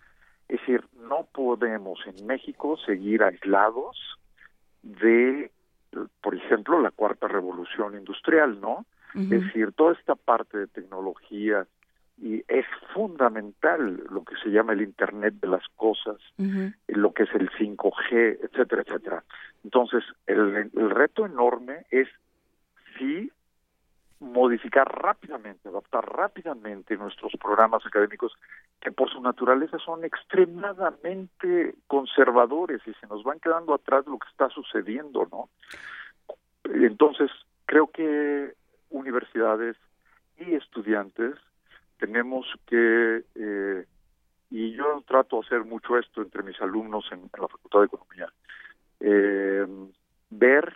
Es 0.48 0.60
decir, 0.60 0.84
no 1.00 1.28
podemos 1.34 2.00
en 2.06 2.26
México 2.26 2.78
seguir 2.86 3.24
aislados 3.24 3.98
de, 4.84 5.52
por 6.22 6.36
ejemplo, 6.36 6.80
la 6.80 6.92
cuarta 6.92 7.28
revolución 7.28 7.98
industrial, 7.98 8.60
¿no? 8.62 8.86
Es 9.16 9.30
decir, 9.30 9.72
toda 9.72 9.94
esta 9.94 10.16
parte 10.16 10.58
de 10.58 10.68
tecnología 10.68 11.66
y 12.18 12.44
es 12.50 12.66
fundamental 12.94 14.04
lo 14.10 14.26
que 14.26 14.36
se 14.44 14.50
llama 14.50 14.74
el 14.74 14.82
Internet 14.82 15.36
de 15.42 15.48
las 15.48 15.66
cosas, 15.78 16.18
lo 16.88 17.14
que 17.14 17.24
es 17.24 17.30
el 17.34 17.50
5G, 17.52 18.40
etcétera, 18.44 18.84
etcétera. 18.86 19.24
Entonces, 19.64 20.04
el, 20.28 20.70
el 20.74 20.90
reto 20.90 21.26
enorme 21.26 21.86
es 21.92 22.10
sí 22.98 23.32
modificar 24.20 24.88
rápidamente, 24.88 25.68
adaptar 25.68 26.06
rápidamente 26.06 26.96
nuestros 26.96 27.34
programas 27.34 27.86
académicos 27.86 28.34
que 28.80 28.92
por 28.92 29.10
su 29.10 29.22
naturaleza 29.22 29.78
son 29.80 30.06
extremadamente 30.06 31.76
conservadores 31.88 32.82
y 32.88 32.94
se 32.94 33.08
nos 33.08 33.24
van 33.24 33.40
quedando 33.40 33.74
atrás 33.74 34.06
lo 34.08 34.18
que 34.18 34.30
está 34.30 34.50
sucediendo, 34.50 35.28
¿no? 35.32 35.50
Entonces, 36.64 37.30
creo 37.66 37.88
que 37.88 38.54
universidades 38.90 39.76
y 40.38 40.56
estudiantes 40.56 41.36
tenemos 41.98 42.46
que, 42.68 43.24
eh, 43.36 43.86
y 44.50 44.72
yo 44.74 45.04
trato 45.08 45.40
de 45.40 45.48
hacer 45.48 45.66
mucho 45.66 45.98
esto 45.98 46.22
entre 46.22 46.44
mis 46.44 46.60
alumnos 46.62 47.06
en, 47.12 47.30
la 47.40 47.48
Facultad 47.48 47.80
de 47.80 47.86
Economía, 47.86 48.34
eh, 49.00 49.66
ver 50.30 50.74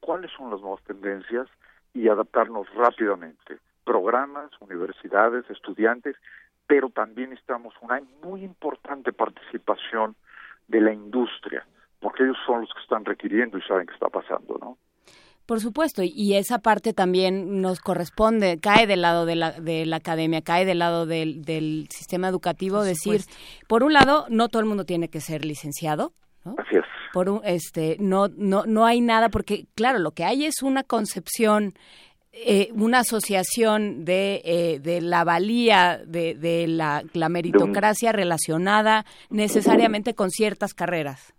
cuáles 0.00 0.30
son 0.32 0.50
las 0.50 0.60
nuevas 0.60 0.82
tendencias, 0.84 1.48
y 1.94 2.08
adaptarnos 2.08 2.66
rápidamente. 2.74 3.58
Programas, 3.84 4.50
universidades, 4.60 5.48
estudiantes, 5.48 6.16
pero 6.66 6.90
también 6.90 7.32
estamos 7.32 7.74
una 7.80 8.00
muy 8.22 8.42
importante 8.42 9.12
participación 9.12 10.16
de 10.68 10.80
la 10.80 10.92
industria, 10.92 11.66
porque 12.00 12.24
ellos 12.24 12.36
son 12.46 12.62
los 12.62 12.74
que 12.74 12.80
están 12.80 13.04
requiriendo 13.04 13.58
y 13.58 13.62
saben 13.62 13.86
qué 13.86 13.94
está 13.94 14.08
pasando, 14.08 14.58
¿no? 14.60 14.78
Por 15.46 15.60
supuesto, 15.60 16.02
y 16.02 16.36
esa 16.36 16.58
parte 16.60 16.94
también 16.94 17.60
nos 17.60 17.78
corresponde, 17.80 18.58
cae 18.60 18.86
del 18.86 19.02
lado 19.02 19.26
de 19.26 19.36
la, 19.36 19.52
de 19.52 19.84
la 19.84 19.96
academia, 19.96 20.40
cae 20.40 20.64
del 20.64 20.78
lado 20.78 21.04
del, 21.04 21.42
del 21.42 21.86
sistema 21.90 22.28
educativo, 22.28 22.82
decir, 22.82 23.20
por 23.68 23.82
un 23.82 23.92
lado, 23.92 24.24
no 24.30 24.48
todo 24.48 24.60
el 24.60 24.68
mundo 24.68 24.86
tiene 24.86 25.10
que 25.10 25.20
ser 25.20 25.44
licenciado, 25.44 26.14
¿no? 26.44 26.54
Así 26.58 26.76
es 26.76 26.84
por 27.12 27.28
un, 27.28 27.40
este 27.44 27.96
no 28.00 28.28
no 28.28 28.66
no 28.66 28.84
hay 28.84 29.00
nada 29.00 29.28
porque 29.28 29.66
claro 29.74 30.00
lo 30.00 30.10
que 30.10 30.24
hay 30.24 30.44
es 30.44 30.62
una 30.62 30.82
concepción 30.82 31.74
eh, 32.36 32.70
una 32.74 32.98
asociación 32.98 34.04
de, 34.04 34.42
eh, 34.44 34.80
de 34.80 35.00
la 35.00 35.22
valía 35.22 36.00
de, 36.04 36.34
de 36.34 36.66
la, 36.66 37.04
la, 37.12 37.28
meritocracia 37.28 38.10
relacionada 38.10 39.06
necesariamente 39.30 40.16
con 40.16 40.32
ciertas 40.32 40.74
carreras. 40.74 41.32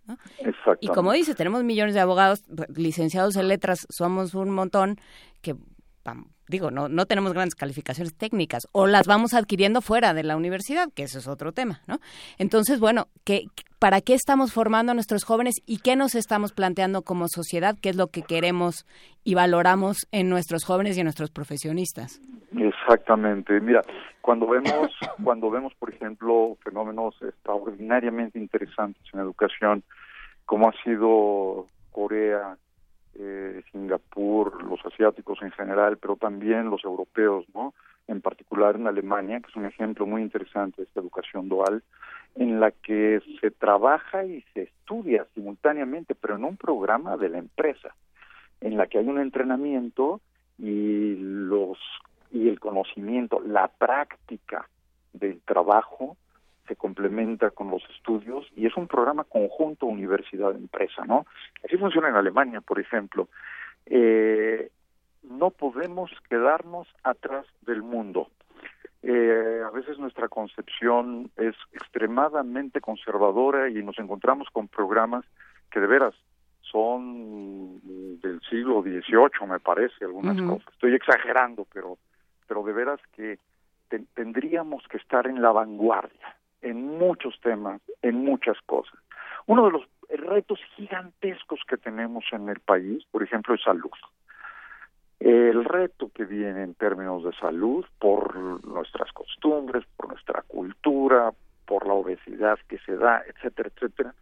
Y 0.79 0.87
como 0.87 1.11
dice, 1.11 1.35
tenemos 1.35 1.65
millones 1.65 1.95
de 1.95 1.99
abogados 1.99 2.45
licenciados 2.73 3.35
en 3.35 3.49
letras, 3.49 3.85
somos 3.89 4.35
un 4.35 4.51
montón 4.51 4.97
que 5.41 5.57
digo, 6.47 6.71
no, 6.71 6.89
no 6.89 7.05
tenemos 7.05 7.33
grandes 7.33 7.55
calificaciones 7.55 8.15
técnicas 8.15 8.67
o 8.71 8.87
las 8.87 9.07
vamos 9.07 9.33
adquiriendo 9.33 9.81
fuera 9.81 10.13
de 10.13 10.23
la 10.23 10.37
universidad, 10.37 10.89
que 10.93 11.03
eso 11.03 11.19
es 11.19 11.27
otro 11.27 11.51
tema, 11.51 11.81
¿no? 11.87 11.99
Entonces, 12.37 12.79
bueno, 12.79 13.07
¿qué, 13.23 13.45
¿para 13.79 14.01
qué 14.01 14.13
estamos 14.13 14.53
formando 14.53 14.91
a 14.91 14.95
nuestros 14.95 15.23
jóvenes 15.23 15.55
y 15.65 15.79
qué 15.79 15.95
nos 15.95 16.15
estamos 16.15 16.53
planteando 16.53 17.01
como 17.01 17.27
sociedad? 17.27 17.75
¿Qué 17.81 17.89
es 17.89 17.95
lo 17.95 18.07
que 18.07 18.21
queremos 18.21 18.85
y 19.23 19.35
valoramos 19.35 20.07
en 20.11 20.29
nuestros 20.29 20.63
jóvenes 20.65 20.97
y 20.97 21.01
en 21.01 21.05
nuestros 21.05 21.31
profesionistas? 21.31 22.21
Exactamente. 22.55 23.59
Mira, 23.59 23.81
cuando 24.21 24.47
vemos, 24.47 24.91
cuando 25.23 25.49
vemos, 25.49 25.73
por 25.75 25.93
ejemplo, 25.93 26.57
fenómenos 26.63 27.15
extraordinariamente 27.21 28.39
interesantes 28.39 29.03
en 29.13 29.19
educación, 29.19 29.83
como 30.45 30.69
ha 30.69 30.73
sido 30.83 31.65
Corea, 31.91 32.57
eh, 33.17 33.63
Singapur, 33.71 34.63
los 34.63 34.79
asiáticos 34.85 35.41
en 35.41 35.51
general, 35.51 35.97
pero 35.97 36.15
también 36.15 36.69
los 36.69 36.83
europeos, 36.83 37.45
¿no? 37.53 37.73
En 38.07 38.21
particular 38.21 38.75
en 38.75 38.87
Alemania, 38.87 39.39
que 39.39 39.49
es 39.49 39.55
un 39.55 39.65
ejemplo 39.65 40.05
muy 40.05 40.21
interesante 40.21 40.81
de 40.81 40.83
esta 40.83 40.99
educación 40.99 41.49
dual, 41.49 41.83
en 42.35 42.59
la 42.59 42.71
que 42.71 43.21
se 43.39 43.51
trabaja 43.51 44.25
y 44.25 44.43
se 44.53 44.63
estudia 44.63 45.25
simultáneamente, 45.33 46.15
pero 46.15 46.35
en 46.35 46.43
un 46.43 46.57
programa 46.57 47.17
de 47.17 47.29
la 47.29 47.37
empresa, 47.37 47.95
en 48.61 48.77
la 48.77 48.87
que 48.87 48.99
hay 48.99 49.07
un 49.07 49.19
entrenamiento 49.19 50.21
y 50.57 51.15
los 51.15 51.77
y 52.31 52.49
el 52.49 52.59
conocimiento, 52.59 53.39
la 53.39 53.69
práctica 53.69 54.67
del 55.13 55.39
trabajo 55.41 56.17
se 56.67 56.75
complementa 56.75 57.51
con 57.51 57.69
los 57.69 57.83
estudios 57.95 58.47
y 58.55 58.65
es 58.65 58.75
un 58.75 58.87
programa 58.87 59.23
conjunto 59.23 59.85
universidad-empresa, 59.85 61.05
¿no? 61.05 61.25
Así 61.63 61.77
funciona 61.77 62.09
en 62.09 62.15
Alemania, 62.15 62.61
por 62.61 62.79
ejemplo. 62.79 63.29
Eh, 63.85 64.71
no 65.23 65.51
podemos 65.51 66.11
quedarnos 66.29 66.87
atrás 67.03 67.45
del 67.61 67.81
mundo. 67.81 68.29
Eh, 69.03 69.61
a 69.63 69.69
veces 69.69 69.99
nuestra 69.99 70.27
concepción 70.27 71.29
es 71.37 71.55
extremadamente 71.73 72.81
conservadora 72.81 73.69
y 73.69 73.83
nos 73.83 73.99
encontramos 73.99 74.49
con 74.51 74.67
programas 74.67 75.25
que 75.69 75.79
de 75.79 75.87
veras 75.87 76.15
son 76.61 77.79
del 78.19 78.41
siglo 78.49 78.81
XVIII, 78.81 79.47
me 79.47 79.59
parece, 79.59 80.05
algunas 80.05 80.41
cosas. 80.41 80.73
Estoy 80.73 80.95
exagerando, 80.95 81.67
pero, 81.71 81.97
pero 82.47 82.63
de 82.63 82.73
veras 82.73 82.99
que 83.15 83.37
tendríamos 84.15 84.83
que 84.87 84.97
estar 84.97 85.27
en 85.27 85.41
la 85.41 85.51
vanguardia 85.51 86.35
en 86.65 86.97
muchos 86.97 87.39
temas, 87.41 87.79
en 88.01 88.15
muchas 88.15 88.57
cosas. 88.65 88.99
Uno 89.45 89.65
de 89.65 89.71
los 89.71 89.83
retos 90.09 90.59
gigantescos 90.75 91.59
que 91.67 91.77
tenemos 91.77 92.25
en 92.31 92.49
el 92.49 92.59
país, 92.59 93.05
por 93.11 93.21
ejemplo, 93.23 93.53
es 93.53 93.61
salud. 93.61 93.91
El 95.19 95.63
reto 95.63 96.09
que 96.13 96.25
viene 96.25 96.63
en 96.63 96.73
términos 96.73 97.23
de 97.23 97.33
salud 97.33 97.85
por 97.99 98.35
nuestras 98.65 99.11
costumbres, 99.11 99.85
por 99.95 100.09
nuestra 100.09 100.41
cultura, 100.41 101.31
por 101.65 101.87
la 101.87 101.93
obesidad 101.93 102.59
que 102.67 102.79
se 102.79 102.97
da, 102.97 103.23
etcétera, 103.27 103.69
etcétera, 103.73 104.13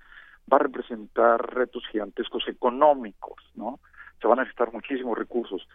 va 0.52 0.58
a 0.58 0.64
representar 0.64 1.56
retos 1.56 1.84
gigantescos 1.92 2.48
económicos, 2.48 3.42
¿no? 3.56 3.80
Se 4.22 4.28
van 4.28 4.40
a 4.40 4.44
necesitar 4.44 4.72
muchísimos 4.72 5.18
recursos, 5.18 5.68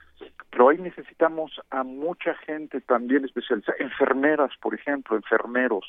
pero 0.50 0.68
ahí 0.68 0.78
necesitamos 0.78 1.60
a 1.70 1.82
mucha 1.82 2.34
gente 2.34 2.80
también 2.80 3.24
especializada, 3.24 3.76
enfermeras, 3.80 4.52
por 4.60 4.74
ejemplo, 4.74 5.16
enfermeros, 5.16 5.84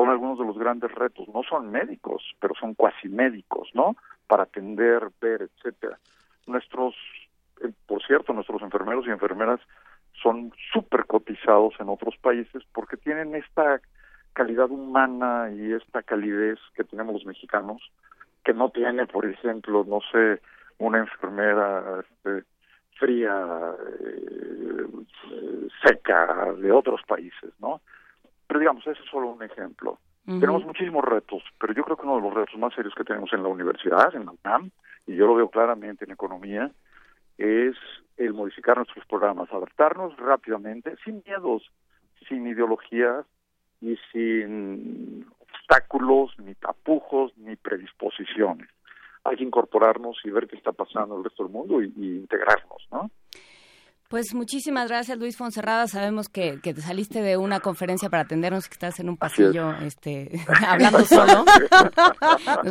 son 0.00 0.08
algunos 0.08 0.38
de 0.38 0.46
los 0.46 0.56
grandes 0.56 0.90
retos. 0.94 1.28
No 1.28 1.42
son 1.42 1.70
médicos, 1.70 2.22
pero 2.40 2.54
son 2.58 2.74
cuasi 2.74 3.08
médicos, 3.08 3.68
¿no? 3.74 3.96
Para 4.26 4.44
atender, 4.44 5.10
ver, 5.20 5.42
etcétera. 5.42 5.98
Nuestros, 6.46 6.94
eh, 7.62 7.70
por 7.86 8.02
cierto, 8.02 8.32
nuestros 8.32 8.62
enfermeros 8.62 9.06
y 9.06 9.10
enfermeras 9.10 9.60
son 10.22 10.52
súper 10.72 11.04
cotizados 11.04 11.74
en 11.80 11.90
otros 11.90 12.16
países 12.16 12.62
porque 12.72 12.96
tienen 12.96 13.34
esta 13.34 13.80
calidad 14.32 14.70
humana 14.70 15.50
y 15.52 15.72
esta 15.72 16.02
calidez 16.02 16.58
que 16.74 16.84
tenemos 16.84 17.12
los 17.12 17.26
mexicanos, 17.26 17.82
que 18.42 18.54
no 18.54 18.70
tiene, 18.70 19.06
por 19.06 19.26
ejemplo, 19.26 19.84
no 19.86 20.00
sé, 20.12 20.40
una 20.78 20.98
enfermera 20.98 22.00
este, 22.00 22.44
fría, 22.98 23.74
eh, 24.00 24.86
eh, 25.32 25.68
seca 25.86 26.54
de 26.56 26.72
otros 26.72 27.02
países, 27.06 27.52
¿no? 27.60 27.82
Pero 28.50 28.58
digamos, 28.58 28.84
ese 28.84 29.00
es 29.00 29.08
solo 29.08 29.28
un 29.28 29.44
ejemplo. 29.44 30.00
Tenemos 30.26 30.64
muchísimos 30.64 31.04
retos, 31.04 31.40
pero 31.60 31.72
yo 31.72 31.84
creo 31.84 31.96
que 31.96 32.02
uno 32.02 32.16
de 32.16 32.22
los 32.22 32.34
retos 32.34 32.58
más 32.58 32.74
serios 32.74 32.92
que 32.96 33.04
tenemos 33.04 33.32
en 33.32 33.44
la 33.44 33.48
universidad, 33.48 34.12
en 34.12 34.26
la 34.26 34.32
UNAM, 34.32 34.72
y 35.06 35.14
yo 35.14 35.28
lo 35.28 35.36
veo 35.36 35.48
claramente 35.50 36.04
en 36.04 36.10
economía, 36.10 36.68
es 37.38 37.76
el 38.16 38.34
modificar 38.34 38.76
nuestros 38.76 39.06
programas, 39.06 39.52
adaptarnos 39.52 40.16
rápidamente, 40.16 40.96
sin 41.04 41.22
miedos, 41.24 41.70
sin 42.28 42.44
ideologías 42.44 43.24
y 43.80 43.96
sin 44.10 45.26
obstáculos, 45.38 46.36
ni 46.40 46.56
tapujos, 46.56 47.32
ni 47.38 47.54
predisposiciones. 47.54 48.68
Hay 49.22 49.36
que 49.36 49.44
incorporarnos 49.44 50.18
y 50.24 50.30
ver 50.30 50.48
qué 50.48 50.56
está 50.56 50.72
pasando 50.72 51.14
en 51.14 51.18
el 51.20 51.24
resto 51.24 51.44
del 51.44 51.52
mundo 51.52 51.80
y, 51.80 51.92
y 51.96 52.16
integrarnos, 52.16 52.88
¿no? 52.90 53.12
Pues 54.10 54.34
muchísimas 54.34 54.88
gracias, 54.88 55.16
Luis 55.18 55.36
Fonserrada. 55.36 55.86
Sabemos 55.86 56.28
que, 56.28 56.58
que, 56.60 56.74
te 56.74 56.80
saliste 56.80 57.22
de 57.22 57.36
una 57.36 57.60
conferencia 57.60 58.10
para 58.10 58.24
atendernos 58.24 58.66
y 58.66 58.68
que 58.68 58.72
estás 58.72 58.98
en 58.98 59.08
un 59.08 59.16
pasillo 59.16 59.70
este, 59.82 60.32
hablando 60.66 61.04
solo. 61.04 61.44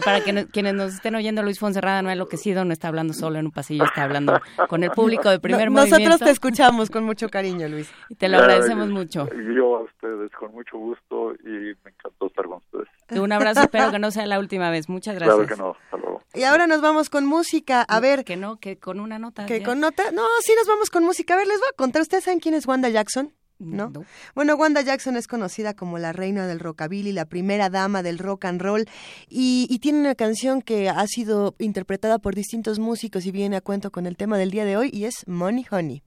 para 0.04 0.20
que 0.20 0.48
quienes 0.48 0.74
nos 0.74 0.96
estén 0.96 1.16
oyendo, 1.16 1.42
Luis 1.42 1.58
Fonserrada 1.58 2.02
no 2.02 2.10
ha 2.10 2.12
enloquecido, 2.12 2.66
no 2.66 2.74
está 2.74 2.90
hablando 2.90 3.14
solo 3.14 3.40
en 3.40 3.46
un 3.46 3.52
pasillo, 3.54 3.86
está 3.86 4.04
hablando 4.04 4.38
con 4.68 4.84
el 4.84 4.92
público 4.92 5.30
de 5.30 5.40
primer 5.40 5.70
movimiento. 5.70 6.10
Nosotros 6.10 6.28
te 6.28 6.32
escuchamos 6.32 6.90
con 6.90 7.06
mucho 7.06 7.30
cariño, 7.30 7.70
Luis. 7.70 7.90
Y 8.10 8.16
te 8.16 8.28
lo 8.28 8.40
agradecemos 8.40 8.90
mucho. 8.90 9.30
Yo 9.56 9.78
a 9.78 9.84
ustedes 9.84 10.30
con 10.34 10.52
mucho 10.52 10.78
gusto 10.78 11.36
y 11.36 11.74
me 11.86 11.92
encantó 11.92 12.28
estar 12.28 12.48
con 12.48 12.58
ustedes. 12.58 12.90
Un 13.18 13.32
abrazo, 13.32 13.62
espero 13.62 13.92
que 13.92 14.00
no 14.00 14.12
sea 14.12 14.26
la 14.26 14.40
última 14.40 14.72
vez. 14.72 14.90
Muchas 14.90 15.16
gracias. 15.16 15.38
Claro 15.38 15.48
que 15.48 15.56
no, 15.56 15.72
hasta 15.72 15.96
luego. 15.96 16.09
Y 16.34 16.44
ahora 16.44 16.68
nos 16.68 16.82
vamos 16.82 17.10
con 17.10 17.26
música. 17.26 17.82
A 17.82 18.00
ver. 18.00 18.24
Que 18.24 18.38
no, 18.38 18.60
que 18.60 18.78
con 18.78 19.00
una 19.00 19.20
nota. 19.20 19.46
Que 19.46 19.64
con 19.64 19.80
nota. 19.80 20.12
No, 20.12 20.24
sí 20.44 20.54
nos 20.58 20.68
vamos 20.68 20.90
con 20.90 21.04
música. 21.04 21.34
A 21.34 21.38
ver, 21.38 21.48
les 21.48 21.60
voy 21.60 21.70
a 21.72 21.76
contar. 21.76 22.02
¿Ustedes 22.02 22.26
saben 22.26 22.40
quién 22.40 22.54
es 22.54 22.68
Wanda 22.68 22.90
Jackson? 22.90 23.34
¿No? 23.60 23.92
Bueno, 24.36 24.56
Wanda 24.56 24.82
Jackson 24.82 25.18
es 25.18 25.28
conocida 25.28 25.74
como 25.74 25.98
la 25.98 26.14
reina 26.14 26.48
del 26.48 26.62
rockabilly, 26.62 27.12
la 27.12 27.26
primera 27.26 27.70
dama 27.70 28.02
del 28.02 28.18
rock 28.18 28.46
and 28.46 28.62
roll, 28.62 28.86
y, 29.28 29.68
y, 29.70 29.80
tiene 29.80 30.00
una 30.00 30.16
canción 30.16 30.62
que 30.62 30.88
ha 30.88 31.06
sido 31.08 31.56
interpretada 31.60 32.20
por 32.20 32.36
distintos 32.36 32.80
músicos 32.80 33.26
y 33.26 33.32
viene 33.32 33.58
a 33.58 33.62
cuento 33.62 33.92
con 33.92 34.06
el 34.06 34.16
tema 34.16 34.38
del 34.38 34.52
día 34.52 34.64
de 34.64 34.78
hoy, 34.78 34.90
y 34.94 35.04
es 35.04 35.28
Money 35.28 35.66
Honey. 35.70 36.04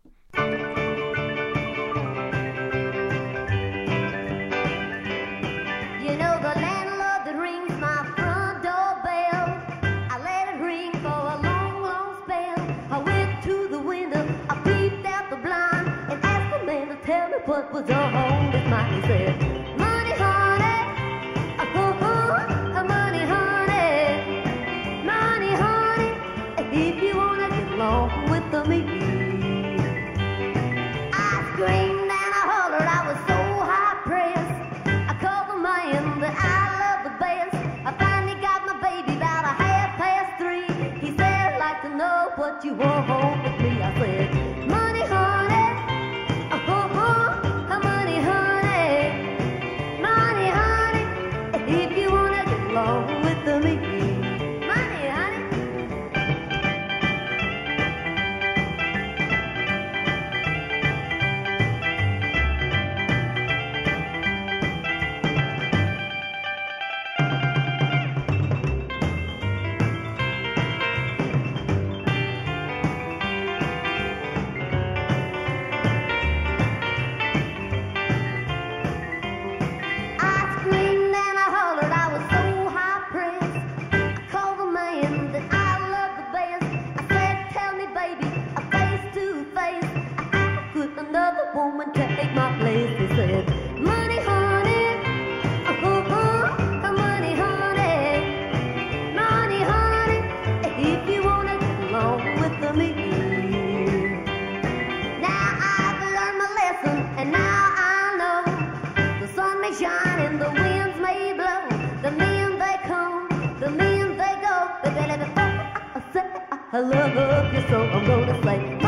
I 116.75 116.81
love 116.81 117.53
you 117.53 117.61
so. 117.69 117.83
I'm 117.83 118.07
gonna 118.07 118.43
say. 118.43 118.83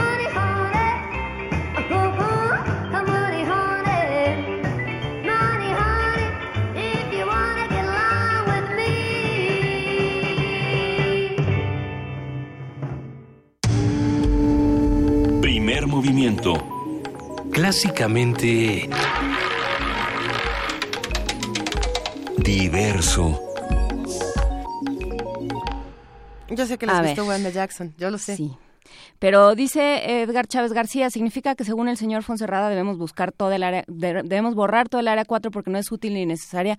movimiento. 15.86 16.54
clásicamente 17.50 18.88
diverso. 22.36 23.43
Yo 26.56 26.66
sé 26.66 26.78
que 26.78 26.86
les 26.86 27.00
gustó. 27.02 27.24
Wanda 27.26 27.50
Jackson, 27.50 27.94
yo 27.98 28.10
lo 28.10 28.18
sé. 28.18 28.36
Sí. 28.36 28.52
Pero 29.18 29.54
dice 29.54 30.22
Edgar 30.22 30.46
Chávez 30.46 30.72
García, 30.72 31.08
significa 31.10 31.54
que 31.54 31.64
según 31.64 31.88
el 31.88 31.96
señor 31.96 32.22
Fonserrada 32.22 32.68
debemos 32.68 32.98
buscar 32.98 33.32
todo 33.32 33.50
el 33.52 33.62
área, 33.62 33.84
de- 33.88 34.22
debemos 34.24 34.54
borrar 34.54 34.88
todo 34.88 35.00
el 35.00 35.08
área 35.08 35.24
4 35.24 35.50
porque 35.50 35.70
no 35.70 35.78
es 35.78 35.90
útil 35.90 36.14
ni 36.14 36.26
necesaria. 36.26 36.78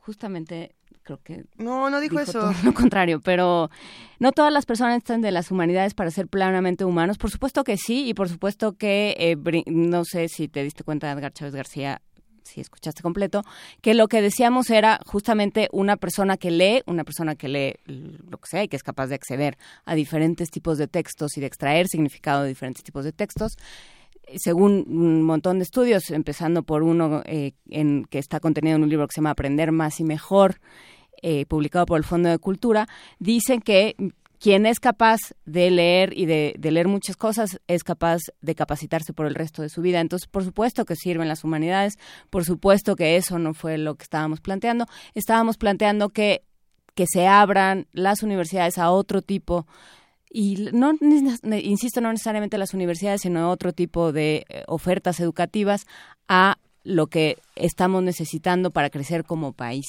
Justamente 0.00 0.74
creo 1.04 1.18
que 1.22 1.44
No, 1.58 1.90
no 1.90 2.00
dijo, 2.00 2.18
eso. 2.20 2.32
todo 2.40 2.52
lo 2.64 2.74
contrario, 2.74 3.20
pero 3.20 3.70
no 4.18 4.32
todas 4.32 4.52
las 4.52 4.66
personas 4.66 4.98
están 4.98 5.20
de 5.20 5.32
las 5.32 5.50
humanidades 5.50 5.94
para 5.94 6.10
ser 6.10 6.28
plenamente 6.28 6.84
humanos. 6.84 7.18
Por 7.18 7.30
supuesto 7.30 7.64
que 7.64 7.76
sí, 7.76 8.08
y 8.08 8.14
por 8.14 8.28
supuesto 8.28 8.74
que, 8.76 9.14
eh, 9.18 9.62
no 9.66 10.04
sé 10.04 10.28
si 10.28 10.48
te 10.48 10.62
diste 10.62 10.84
cuenta, 10.84 11.10
Edgar 11.10 11.32
Chávez 11.32 11.54
García, 11.54 12.02
si 12.44 12.60
escuchaste 12.60 13.02
completo, 13.02 13.44
que 13.80 13.94
lo 13.94 14.08
que 14.08 14.22
decíamos 14.22 14.70
era 14.70 15.00
justamente 15.06 15.68
una 15.72 15.96
persona 15.96 16.36
que 16.36 16.50
lee, 16.50 16.82
una 16.86 17.04
persona 17.04 17.34
que 17.34 17.48
lee 17.48 17.74
lo 17.86 18.38
que 18.38 18.48
sea 18.48 18.64
y 18.64 18.68
que 18.68 18.76
es 18.76 18.82
capaz 18.82 19.08
de 19.08 19.14
acceder 19.14 19.56
a 19.84 19.94
diferentes 19.94 20.50
tipos 20.50 20.78
de 20.78 20.88
textos 20.88 21.36
y 21.36 21.40
de 21.40 21.46
extraer 21.46 21.86
significado 21.88 22.42
de 22.42 22.48
diferentes 22.48 22.82
tipos 22.84 23.04
de 23.04 23.12
textos. 23.12 23.56
Según 24.36 24.84
un 24.88 25.22
montón 25.22 25.58
de 25.58 25.64
estudios, 25.64 26.10
empezando 26.10 26.62
por 26.62 26.82
uno 26.82 27.22
eh, 27.26 27.52
en, 27.68 28.04
que 28.04 28.18
está 28.18 28.40
contenido 28.40 28.76
en 28.76 28.84
un 28.84 28.88
libro 28.88 29.06
que 29.06 29.12
se 29.12 29.20
llama 29.20 29.30
Aprender 29.30 29.72
más 29.72 30.00
y 30.00 30.04
mejor, 30.04 30.60
eh, 31.22 31.46
publicado 31.46 31.86
por 31.86 31.98
el 31.98 32.04
Fondo 32.04 32.28
de 32.28 32.38
Cultura, 32.38 32.88
dicen 33.18 33.60
que 33.60 33.94
quien 34.42 34.66
es 34.66 34.80
capaz 34.80 35.20
de 35.44 35.70
leer 35.70 36.18
y 36.18 36.26
de, 36.26 36.58
leer 36.60 36.88
muchas 36.88 37.16
cosas 37.16 37.60
es 37.68 37.84
capaz 37.84 38.22
de 38.40 38.56
capacitarse 38.56 39.12
por 39.12 39.26
el 39.26 39.36
resto 39.36 39.62
de 39.62 39.68
su 39.68 39.82
vida. 39.82 40.00
Entonces, 40.00 40.26
por 40.28 40.42
supuesto 40.42 40.84
que 40.84 40.96
sirven 40.96 41.28
las 41.28 41.44
humanidades, 41.44 41.96
por 42.28 42.44
supuesto 42.44 42.96
que 42.96 43.14
eso 43.14 43.38
no 43.38 43.54
fue 43.54 43.78
lo 43.78 43.94
que 43.94 44.02
estábamos 44.02 44.40
planteando. 44.40 44.86
Estábamos 45.14 45.58
planteando 45.58 46.08
que, 46.08 46.42
que 46.96 47.06
se 47.06 47.28
abran 47.28 47.86
las 47.92 48.24
universidades 48.24 48.78
a 48.78 48.90
otro 48.90 49.22
tipo 49.22 49.64
y 50.28 50.70
no 50.72 50.92
insisto 51.62 52.00
no 52.00 52.10
necesariamente 52.10 52.58
las 52.58 52.74
universidades 52.74 53.20
sino 53.20 53.48
otro 53.48 53.72
tipo 53.72 54.10
de 54.10 54.44
eh, 54.48 54.64
ofertas 54.66 55.20
educativas 55.20 55.86
a 56.26 56.58
lo 56.82 57.06
que 57.06 57.38
estamos 57.54 58.02
necesitando 58.02 58.72
para 58.72 58.90
crecer 58.90 59.24
como 59.24 59.52
país 59.52 59.84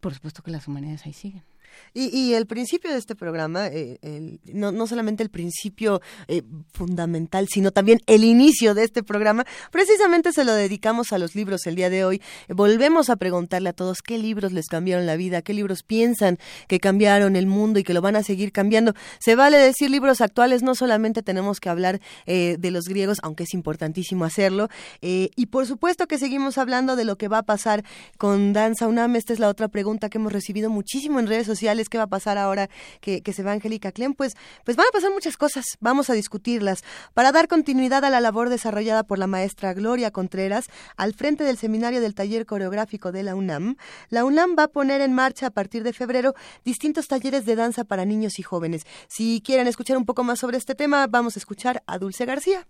por 0.00 0.14
supuesto 0.14 0.42
que 0.42 0.50
las 0.50 0.66
humanidades 0.66 1.04
ahí 1.04 1.12
siguen 1.12 1.49
Y, 1.94 2.16
y 2.16 2.34
el 2.34 2.46
principio 2.46 2.90
de 2.90 2.98
este 2.98 3.14
programa, 3.14 3.66
eh, 3.68 3.98
el- 4.02 4.40
no, 4.52 4.72
no 4.72 4.86
solamente 4.86 5.22
el 5.22 5.30
principio 5.30 6.00
eh, 6.28 6.42
fundamental, 6.72 7.48
sino 7.48 7.70
también 7.70 8.00
el 8.06 8.24
inicio 8.24 8.74
de 8.74 8.84
este 8.84 9.02
programa, 9.02 9.44
precisamente 9.70 10.32
se 10.32 10.44
lo 10.44 10.54
dedicamos 10.54 11.12
a 11.12 11.18
los 11.18 11.34
libros 11.34 11.66
el 11.66 11.74
día 11.74 11.90
de 11.90 12.04
hoy. 12.04 12.22
Volvemos 12.48 13.10
a 13.10 13.16
preguntarle 13.16 13.68
a 13.68 13.72
todos 13.72 13.98
qué 14.02 14.18
libros 14.18 14.52
les 14.52 14.66
cambiaron 14.66 15.06
la 15.06 15.16
vida, 15.16 15.42
qué 15.42 15.54
libros 15.54 15.82
piensan 15.82 16.38
que 16.68 16.80
cambiaron 16.80 17.36
el 17.36 17.46
mundo 17.46 17.78
y 17.78 17.82
que 17.84 17.94
lo 17.94 18.00
van 18.00 18.16
a 18.16 18.22
seguir 18.22 18.52
cambiando. 18.52 18.94
Se 19.20 19.34
vale 19.36 19.58
decir 19.58 19.90
libros 19.90 20.20
actuales, 20.20 20.62
no 20.62 20.74
solamente 20.74 21.22
tenemos 21.22 21.60
que 21.60 21.68
hablar 21.68 22.00
eh, 22.26 22.56
de 22.58 22.70
los 22.70 22.84
griegos, 22.86 23.18
aunque 23.22 23.44
es 23.44 23.54
importantísimo 23.54 24.24
hacerlo. 24.24 24.68
eh, 25.02 25.30
y 25.36 25.46
por 25.46 25.66
supuesto 25.66 26.06
que 26.06 26.18
seguimos 26.18 26.58
hablando 26.58 26.96
de 26.96 27.04
lo 27.04 27.16
que 27.16 27.28
va 27.28 27.38
a 27.38 27.42
pasar 27.42 27.84
con 28.18 28.52
Danza 28.52 28.86
UNAM. 28.86 29.16
Esta 29.16 29.32
es 29.32 29.38
la 29.38 29.48
otra 29.48 29.68
pregunta 29.68 30.08
que 30.08 30.18
hemos 30.18 30.32
recibido 30.32 30.70
muchísimo 30.70 31.18
en 31.20 31.26
redes 31.26 31.46
sociales. 31.46 31.59
¿Qué 31.60 31.98
va 31.98 32.04
a 32.04 32.06
pasar 32.06 32.38
ahora 32.38 32.70
que, 33.00 33.22
que 33.22 33.32
se 33.32 33.42
va 33.42 33.52
Angélica 33.52 33.92
Clem? 33.92 34.14
Pues, 34.14 34.34
pues 34.64 34.76
van 34.76 34.86
a 34.88 34.92
pasar 34.92 35.10
muchas 35.12 35.36
cosas. 35.36 35.64
Vamos 35.80 36.08
a 36.08 36.14
discutirlas. 36.14 36.82
Para 37.12 37.32
dar 37.32 37.48
continuidad 37.48 38.04
a 38.04 38.10
la 38.10 38.20
labor 38.20 38.48
desarrollada 38.48 39.02
por 39.02 39.18
la 39.18 39.26
maestra 39.26 39.74
Gloria 39.74 40.10
Contreras 40.10 40.66
al 40.96 41.12
frente 41.14 41.44
del 41.44 41.58
seminario 41.58 42.00
del 42.00 42.14
taller 42.14 42.46
coreográfico 42.46 43.12
de 43.12 43.22
la 43.22 43.34
UNAM, 43.34 43.76
la 44.08 44.24
UNAM 44.24 44.56
va 44.58 44.64
a 44.64 44.68
poner 44.68 45.02
en 45.02 45.12
marcha 45.12 45.48
a 45.48 45.50
partir 45.50 45.82
de 45.82 45.92
febrero 45.92 46.34
distintos 46.64 47.08
talleres 47.08 47.44
de 47.44 47.56
danza 47.56 47.84
para 47.84 48.04
niños 48.04 48.38
y 48.38 48.42
jóvenes. 48.42 48.86
Si 49.08 49.42
quieren 49.44 49.66
escuchar 49.66 49.96
un 49.98 50.06
poco 50.06 50.24
más 50.24 50.38
sobre 50.38 50.56
este 50.56 50.74
tema, 50.74 51.06
vamos 51.08 51.36
a 51.36 51.40
escuchar 51.40 51.82
a 51.86 51.98
Dulce 51.98 52.24
García. 52.24 52.66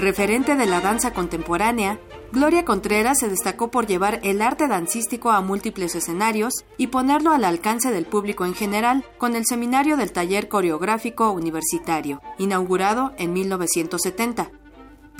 Referente 0.00 0.56
de 0.56 0.64
la 0.64 0.80
danza 0.80 1.12
contemporánea, 1.12 1.98
Gloria 2.32 2.64
Contreras 2.64 3.18
se 3.18 3.28
destacó 3.28 3.72
por 3.72 3.88
llevar 3.88 4.20
el 4.22 4.40
arte 4.40 4.68
dancístico 4.68 5.32
a 5.32 5.40
múltiples 5.40 5.96
escenarios 5.96 6.54
y 6.76 6.86
ponerlo 6.86 7.32
al 7.32 7.44
alcance 7.44 7.90
del 7.90 8.06
público 8.06 8.44
en 8.44 8.54
general 8.54 9.04
con 9.18 9.34
el 9.34 9.44
seminario 9.46 9.96
del 9.96 10.12
taller 10.12 10.46
coreográfico 10.46 11.32
universitario, 11.32 12.22
inaugurado 12.38 13.12
en 13.18 13.32
1970. 13.32 14.59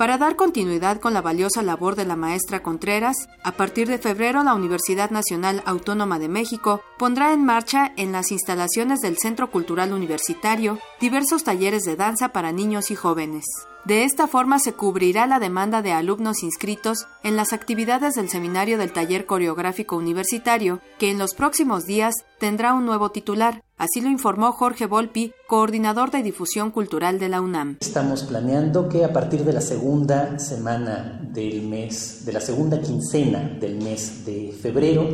Para 0.01 0.17
dar 0.17 0.35
continuidad 0.35 0.99
con 0.99 1.13
la 1.13 1.21
valiosa 1.21 1.61
labor 1.61 1.95
de 1.95 2.05
la 2.05 2.15
maestra 2.15 2.63
Contreras, 2.63 3.15
a 3.43 3.51
partir 3.51 3.87
de 3.87 3.99
febrero 3.99 4.43
la 4.43 4.55
Universidad 4.55 5.11
Nacional 5.11 5.61
Autónoma 5.63 6.17
de 6.17 6.27
México 6.27 6.81
pondrá 6.97 7.33
en 7.33 7.45
marcha 7.45 7.93
en 7.97 8.11
las 8.11 8.31
instalaciones 8.31 9.01
del 9.01 9.19
Centro 9.19 9.51
Cultural 9.51 9.93
Universitario 9.93 10.79
diversos 10.99 11.43
talleres 11.43 11.83
de 11.83 11.97
danza 11.97 12.29
para 12.29 12.51
niños 12.51 12.89
y 12.89 12.95
jóvenes. 12.95 13.45
De 13.85 14.03
esta 14.03 14.27
forma 14.27 14.57
se 14.57 14.73
cubrirá 14.73 15.27
la 15.27 15.39
demanda 15.39 15.83
de 15.83 15.91
alumnos 15.91 16.41
inscritos 16.41 17.05
en 17.21 17.35
las 17.35 17.53
actividades 17.53 18.15
del 18.15 18.29
Seminario 18.29 18.79
del 18.79 18.93
Taller 18.93 19.27
Coreográfico 19.27 19.97
Universitario, 19.97 20.81
que 20.97 21.11
en 21.11 21.19
los 21.19 21.35
próximos 21.35 21.85
días 21.85 22.15
tendrá 22.39 22.73
un 22.73 22.87
nuevo 22.87 23.11
titular. 23.11 23.63
Así 23.81 23.99
lo 23.99 24.11
informó 24.11 24.51
Jorge 24.51 24.85
Volpi, 24.85 25.33
coordinador 25.47 26.11
de 26.11 26.21
difusión 26.21 26.69
cultural 26.69 27.17
de 27.17 27.29
la 27.29 27.41
UNAM. 27.41 27.77
Estamos 27.79 28.21
planeando 28.21 28.87
que 28.87 29.03
a 29.03 29.11
partir 29.11 29.43
de 29.43 29.53
la 29.53 29.61
segunda 29.61 30.37
semana 30.37 31.19
del 31.33 31.63
mes, 31.63 32.23
de 32.23 32.31
la 32.31 32.41
segunda 32.41 32.79
quincena 32.79 33.39
del 33.59 33.77
mes 33.81 34.23
de 34.23 34.51
febrero, 34.51 35.07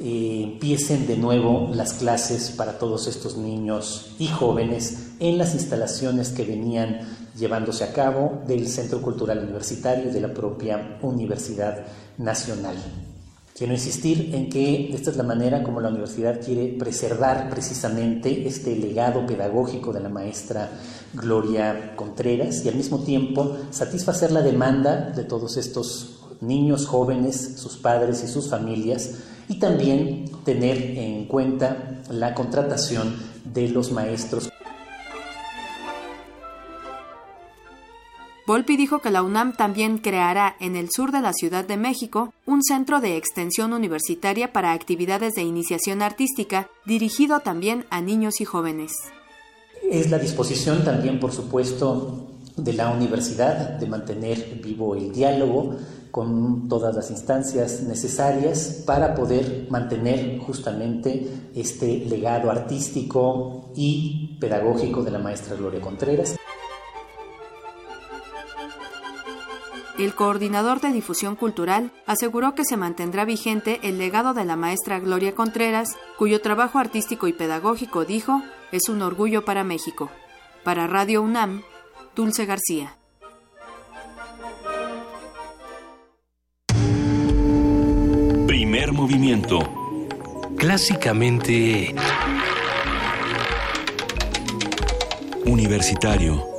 eh, 0.00 0.40
empiecen 0.42 1.06
de 1.06 1.18
nuevo 1.18 1.70
las 1.72 1.92
clases 1.92 2.50
para 2.50 2.80
todos 2.80 3.06
estos 3.06 3.36
niños 3.36 4.16
y 4.18 4.26
jóvenes 4.26 5.12
en 5.20 5.38
las 5.38 5.54
instalaciones 5.54 6.30
que 6.30 6.44
venían 6.44 7.02
llevándose 7.38 7.84
a 7.84 7.92
cabo 7.92 8.42
del 8.44 8.66
Centro 8.66 9.00
Cultural 9.02 9.38
Universitario 9.38 10.10
y 10.10 10.12
de 10.12 10.20
la 10.20 10.34
propia 10.34 10.98
Universidad 11.00 11.86
Nacional. 12.18 12.74
Quiero 13.60 13.74
insistir 13.74 14.34
en 14.34 14.48
que 14.48 14.90
esta 14.94 15.10
es 15.10 15.18
la 15.18 15.22
manera 15.22 15.62
como 15.62 15.82
la 15.82 15.90
universidad 15.90 16.40
quiere 16.42 16.68
preservar 16.78 17.50
precisamente 17.50 18.48
este 18.48 18.74
legado 18.74 19.26
pedagógico 19.26 19.92
de 19.92 20.00
la 20.00 20.08
maestra 20.08 20.70
Gloria 21.12 21.94
Contreras 21.94 22.64
y 22.64 22.70
al 22.70 22.76
mismo 22.76 23.00
tiempo 23.00 23.58
satisfacer 23.70 24.32
la 24.32 24.40
demanda 24.40 25.10
de 25.10 25.24
todos 25.24 25.58
estos 25.58 26.20
niños, 26.40 26.86
jóvenes, 26.86 27.56
sus 27.58 27.76
padres 27.76 28.24
y 28.24 28.28
sus 28.28 28.48
familias 28.48 29.16
y 29.46 29.58
también 29.58 30.24
tener 30.42 30.78
en 30.96 31.26
cuenta 31.26 32.00
la 32.08 32.32
contratación 32.32 33.14
de 33.44 33.68
los 33.68 33.92
maestros. 33.92 34.49
Volpi 38.50 38.76
dijo 38.76 38.98
que 38.98 39.12
la 39.12 39.22
UNAM 39.22 39.52
también 39.52 39.98
creará 39.98 40.56
en 40.58 40.74
el 40.74 40.88
sur 40.90 41.12
de 41.12 41.20
la 41.20 41.32
Ciudad 41.32 41.64
de 41.64 41.76
México 41.76 42.34
un 42.46 42.64
centro 42.64 43.00
de 43.00 43.16
extensión 43.16 43.72
universitaria 43.72 44.52
para 44.52 44.72
actividades 44.72 45.34
de 45.34 45.42
iniciación 45.42 46.02
artística 46.02 46.68
dirigido 46.84 47.38
también 47.38 47.86
a 47.90 48.00
niños 48.00 48.40
y 48.40 48.44
jóvenes. 48.44 48.90
Es 49.88 50.10
la 50.10 50.18
disposición 50.18 50.82
también, 50.82 51.20
por 51.20 51.30
supuesto, 51.30 52.26
de 52.56 52.72
la 52.72 52.90
universidad 52.90 53.78
de 53.78 53.86
mantener 53.86 54.60
vivo 54.60 54.96
el 54.96 55.12
diálogo 55.12 55.76
con 56.10 56.68
todas 56.68 56.96
las 56.96 57.08
instancias 57.12 57.82
necesarias 57.82 58.82
para 58.84 59.14
poder 59.14 59.68
mantener 59.70 60.40
justamente 60.40 61.24
este 61.54 62.04
legado 62.06 62.50
artístico 62.50 63.70
y 63.76 64.36
pedagógico 64.40 65.04
de 65.04 65.12
la 65.12 65.20
maestra 65.20 65.54
Gloria 65.54 65.80
Contreras. 65.80 66.39
El 70.00 70.14
coordinador 70.14 70.80
de 70.80 70.92
difusión 70.92 71.36
cultural 71.36 71.92
aseguró 72.06 72.54
que 72.54 72.64
se 72.64 72.78
mantendrá 72.78 73.26
vigente 73.26 73.80
el 73.82 73.98
legado 73.98 74.32
de 74.32 74.46
la 74.46 74.56
maestra 74.56 74.98
Gloria 74.98 75.34
Contreras, 75.34 75.90
cuyo 76.16 76.40
trabajo 76.40 76.78
artístico 76.78 77.28
y 77.28 77.34
pedagógico, 77.34 78.06
dijo, 78.06 78.42
es 78.72 78.88
un 78.88 79.02
orgullo 79.02 79.44
para 79.44 79.62
México. 79.62 80.08
Para 80.64 80.86
Radio 80.86 81.20
UNAM, 81.20 81.64
Dulce 82.16 82.46
García. 82.46 82.96
Primer 88.46 88.92
movimiento. 88.94 89.58
Clásicamente 90.56 91.94
Universitario. 95.44 96.49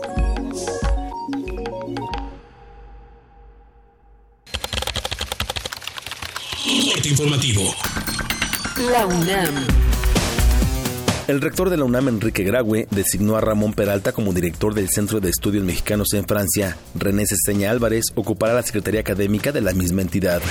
Informativo. 7.12 7.62
La 8.92 9.06
UNAM. 9.06 9.68
El 11.28 11.42
rector 11.42 11.70
de 11.70 11.78
la 11.78 11.84
UNAM, 11.84 12.08
Enrique 12.08 12.44
Graue, 12.44 12.88
designó 12.90 13.36
a 13.36 13.42
Ramón 13.42 13.74
Peralta 13.74 14.12
como 14.12 14.34
director 14.34 14.74
del 14.74 14.90
Centro 14.90 15.20
de 15.20 15.30
Estudios 15.30 15.64
Mexicanos 15.64 16.14
en 16.14 16.26
Francia. 16.26 16.78
René 16.96 17.26
Cesteña 17.26 17.70
Álvarez 17.70 18.06
ocupará 18.16 18.54
la 18.54 18.64
Secretaría 18.64 19.02
Académica 19.02 19.52
de 19.52 19.62
la 19.62 19.74
misma 19.74 20.02
entidad 20.02 20.42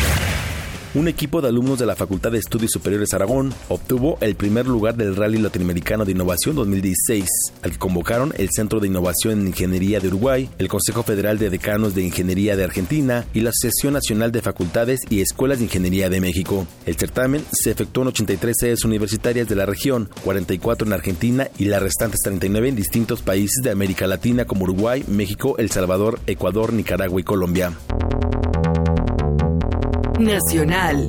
un 0.95 1.07
equipo 1.07 1.41
de 1.41 1.49
alumnos 1.49 1.79
de 1.79 1.87
la 1.87 1.95
Facultad 1.95 2.33
de 2.33 2.39
Estudios 2.39 2.73
Superiores 2.73 3.15
Aragón 3.15 3.55
obtuvo 3.69 4.19
el 4.21 4.35
primer 4.35 4.67
lugar 4.67 4.97
del 4.97 5.15
Rally 5.15 5.39
Latinoamericano 5.39 6.05
de 6.05 6.12
Innovación 6.12 6.57
2016, 6.57 7.25
al 7.62 7.73
que 7.73 7.79
convocaron 7.79 8.33
el 8.37 8.49
Centro 8.51 8.81
de 8.81 8.89
Innovación 8.89 9.41
en 9.41 9.47
Ingeniería 9.49 10.01
de 10.01 10.09
Uruguay, 10.09 10.51
el 10.59 10.69
Consejo 10.69 11.03
Federal 11.03 11.39
de 11.39 11.51
Decanos 11.51 11.95
de 11.95 12.03
Ingeniería 12.03 12.57
de 12.57 12.65
Argentina 12.65 13.25
y 13.33 13.41
la 13.41 13.51
Asociación 13.51 13.93
Nacional 13.93 14.33
de 14.33 14.43
Facultades 14.43 15.01
y 15.09 15.21
Escuelas 15.21 15.59
de 15.59 15.65
Ingeniería 15.65 16.11
de 16.11 16.21
México. 16.21 16.67
El 16.87 16.97
certamen 16.97 17.45
se 17.53 17.71
efectuó 17.71 18.03
en 18.03 18.09
83 18.09 18.57
sedes 18.59 18.85
universitarias 18.85 19.49
de 19.49 19.57
la 19.57 19.67
región, 19.67 20.11
44 20.25 20.87
en 20.87 20.93
Argentina 20.93 21.49
y 21.57 21.67
las 21.67 21.83
restantes 21.83 22.21
39 22.25 22.71
en 22.71 22.77
distintos 22.77 23.23
países 23.23 23.62
de 23.62 23.71
América 23.71 24.09
Latina 24.09 24.45
como 24.45 24.65
Uruguay, 24.65 25.05
México, 25.07 25.55
El 25.59 25.71
Salvador, 25.71 26.19
Ecuador, 26.27 26.73
Nicaragua 26.73 27.21
y 27.21 27.25
Colombia. 27.25 27.73
Nacional. 30.20 31.09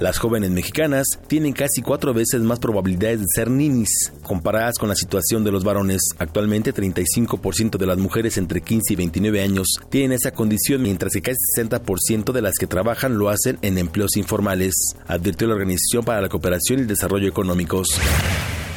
Las 0.00 0.18
jóvenes 0.18 0.50
mexicanas 0.50 1.06
tienen 1.28 1.52
casi 1.52 1.82
cuatro 1.82 2.12
veces 2.12 2.40
más 2.40 2.58
probabilidades 2.58 3.20
de 3.20 3.26
ser 3.32 3.48
ninis 3.48 4.12
comparadas 4.22 4.76
con 4.76 4.88
la 4.88 4.96
situación 4.96 5.44
de 5.44 5.52
los 5.52 5.62
varones. 5.62 6.02
Actualmente 6.18 6.74
35% 6.74 7.78
de 7.78 7.86
las 7.86 7.98
mujeres 7.98 8.36
entre 8.36 8.60
15 8.60 8.92
y 8.92 8.96
29 8.96 9.40
años 9.40 9.68
tienen 9.88 10.12
esa 10.12 10.32
condición, 10.32 10.82
mientras 10.82 11.12
que 11.12 11.22
casi 11.22 11.38
60% 11.56 12.32
de 12.32 12.42
las 12.42 12.54
que 12.58 12.66
trabajan 12.66 13.18
lo 13.18 13.28
hacen 13.28 13.58
en 13.62 13.78
empleos 13.78 14.16
informales, 14.16 14.74
advirtió 15.06 15.46
la 15.46 15.54
Organización 15.54 16.04
para 16.04 16.20
la 16.20 16.28
Cooperación 16.28 16.80
y 16.80 16.82
el 16.82 16.88
Desarrollo 16.88 17.28
Económicos. 17.28 18.00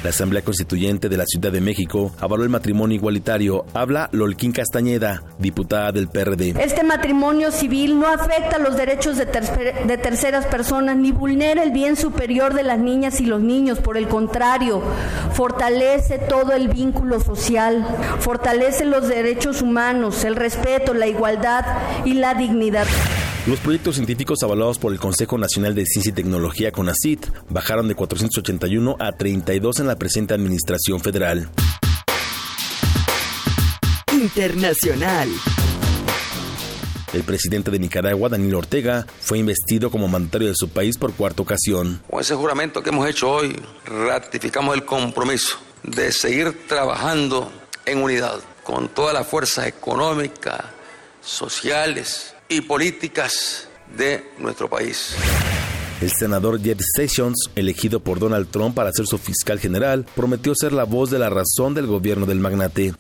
La 0.04 0.10
Asamblea 0.10 0.42
Constituyente 0.42 1.10
de 1.10 1.18
la 1.18 1.26
Ciudad 1.28 1.52
de 1.52 1.62
México 1.62 2.12
avaló 2.20 2.44
el 2.44 2.50
matrimonio 2.50 2.96
igualitario. 2.96 3.66
Habla 3.76 4.10
Lolquín 4.12 4.52
Castañeda, 4.52 5.22
diputada 5.38 5.92
del 5.92 6.08
PRD. 6.08 6.56
Este 6.60 6.84
matrimonio 6.84 7.52
civil 7.52 8.00
no 8.00 8.08
afecta 8.08 8.58
los 8.58 8.76
derechos 8.76 9.18
de, 9.18 9.26
de, 9.26 9.98
terceras 10.00 10.48
personas 10.48 10.98
ni 10.98 11.12
vulnera 11.12 11.62
el 11.62 11.70
bien 11.70 11.96
superior 11.96 12.56
de 12.56 12.64
las 12.64 12.80
niñas 12.80 13.22
y 13.22 13.28
los 13.28 13.42
niños. 13.42 13.78
Por 13.78 13.96
el 13.96 14.08
contrario, 14.08 14.82
fortalece 15.34 16.18
todo 16.18 16.54
el 16.54 16.70
vínculo 16.70 17.20
social, 17.20 17.86
fortalece 18.20 18.86
los 18.86 19.08
derechos 19.08 19.62
humanos, 19.62 20.24
el 20.24 20.36
respeto, 20.36 20.96
la 20.96 21.06
igualdad 21.06 21.64
y 22.06 22.16
la 22.16 22.34
dignidad. 22.34 22.88
Los 23.48 23.60
proyectos 23.60 23.96
científicos 23.96 24.44
avalados 24.44 24.78
por 24.78 24.94
el 24.94 25.00
Consejo 25.00 25.36
Nacional 25.36 25.74
de 25.74 25.88
Ciencia 25.88 26.12
y 26.12 26.14
Tecnología 26.14 26.72
CONACIT 26.72 27.26
bajaron 27.50 27.88
de 27.88 27.96
481 27.96 28.98
a 29.00 29.14
32 29.14 29.80
en 29.80 29.88
la 29.88 29.96
presente 29.96 30.36
administración 30.36 31.00
federal. 31.00 31.50
Internacional. 34.14 35.28
El 37.14 37.24
presidente 37.24 37.72
de 37.72 37.80
Nicaragua, 37.80 38.30
Daniel 38.30 38.54
Ortega, 38.54 39.08
fue 39.20 39.40
investido 39.40 39.90
como 39.90 40.08
mandatario 40.08 40.50
de 40.50 40.56
su 40.56 40.70
país 40.70 41.00
por 41.00 41.12
cuarta 41.14 41.42
ocasión. 41.42 42.00
Con 42.12 42.22
ese 42.22 42.36
juramento 42.36 42.84
que 42.84 42.92
hemos 42.92 43.10
hecho 43.10 43.32
hoy, 43.32 43.60
ratificamos 43.86 44.76
el 44.76 44.86
compromiso 44.86 45.58
de 45.82 46.12
seguir 46.12 46.68
trabajando 46.68 47.52
en 47.88 48.04
unidad 48.04 48.40
con 48.64 48.88
todas 48.88 49.16
las 49.16 49.28
fuerzas 49.28 49.66
económicas, 49.66 50.62
sociales, 51.22 52.36
y 52.52 52.60
políticas 52.60 53.70
de 53.98 54.26
nuestro 54.38 54.70
país. 54.70 55.16
El 56.02 56.12
senador 56.12 56.62
Jeff 56.62 56.80
Sessions, 56.98 57.50
elegido 57.56 58.02
por 58.02 58.20
Donald 58.20 58.50
Trump 58.50 58.76
para 58.76 58.92
ser 58.92 59.06
su 59.06 59.18
fiscal 59.18 59.58
general, 59.60 60.06
prometió 60.16 60.54
ser 60.54 60.74
la 60.74 60.84
voz 60.84 61.12
de 61.12 61.20
la 61.20 61.30
razón 61.30 61.76
del 61.76 61.86
gobierno 61.86 62.26
del 62.26 62.40
magnate. 62.40 62.94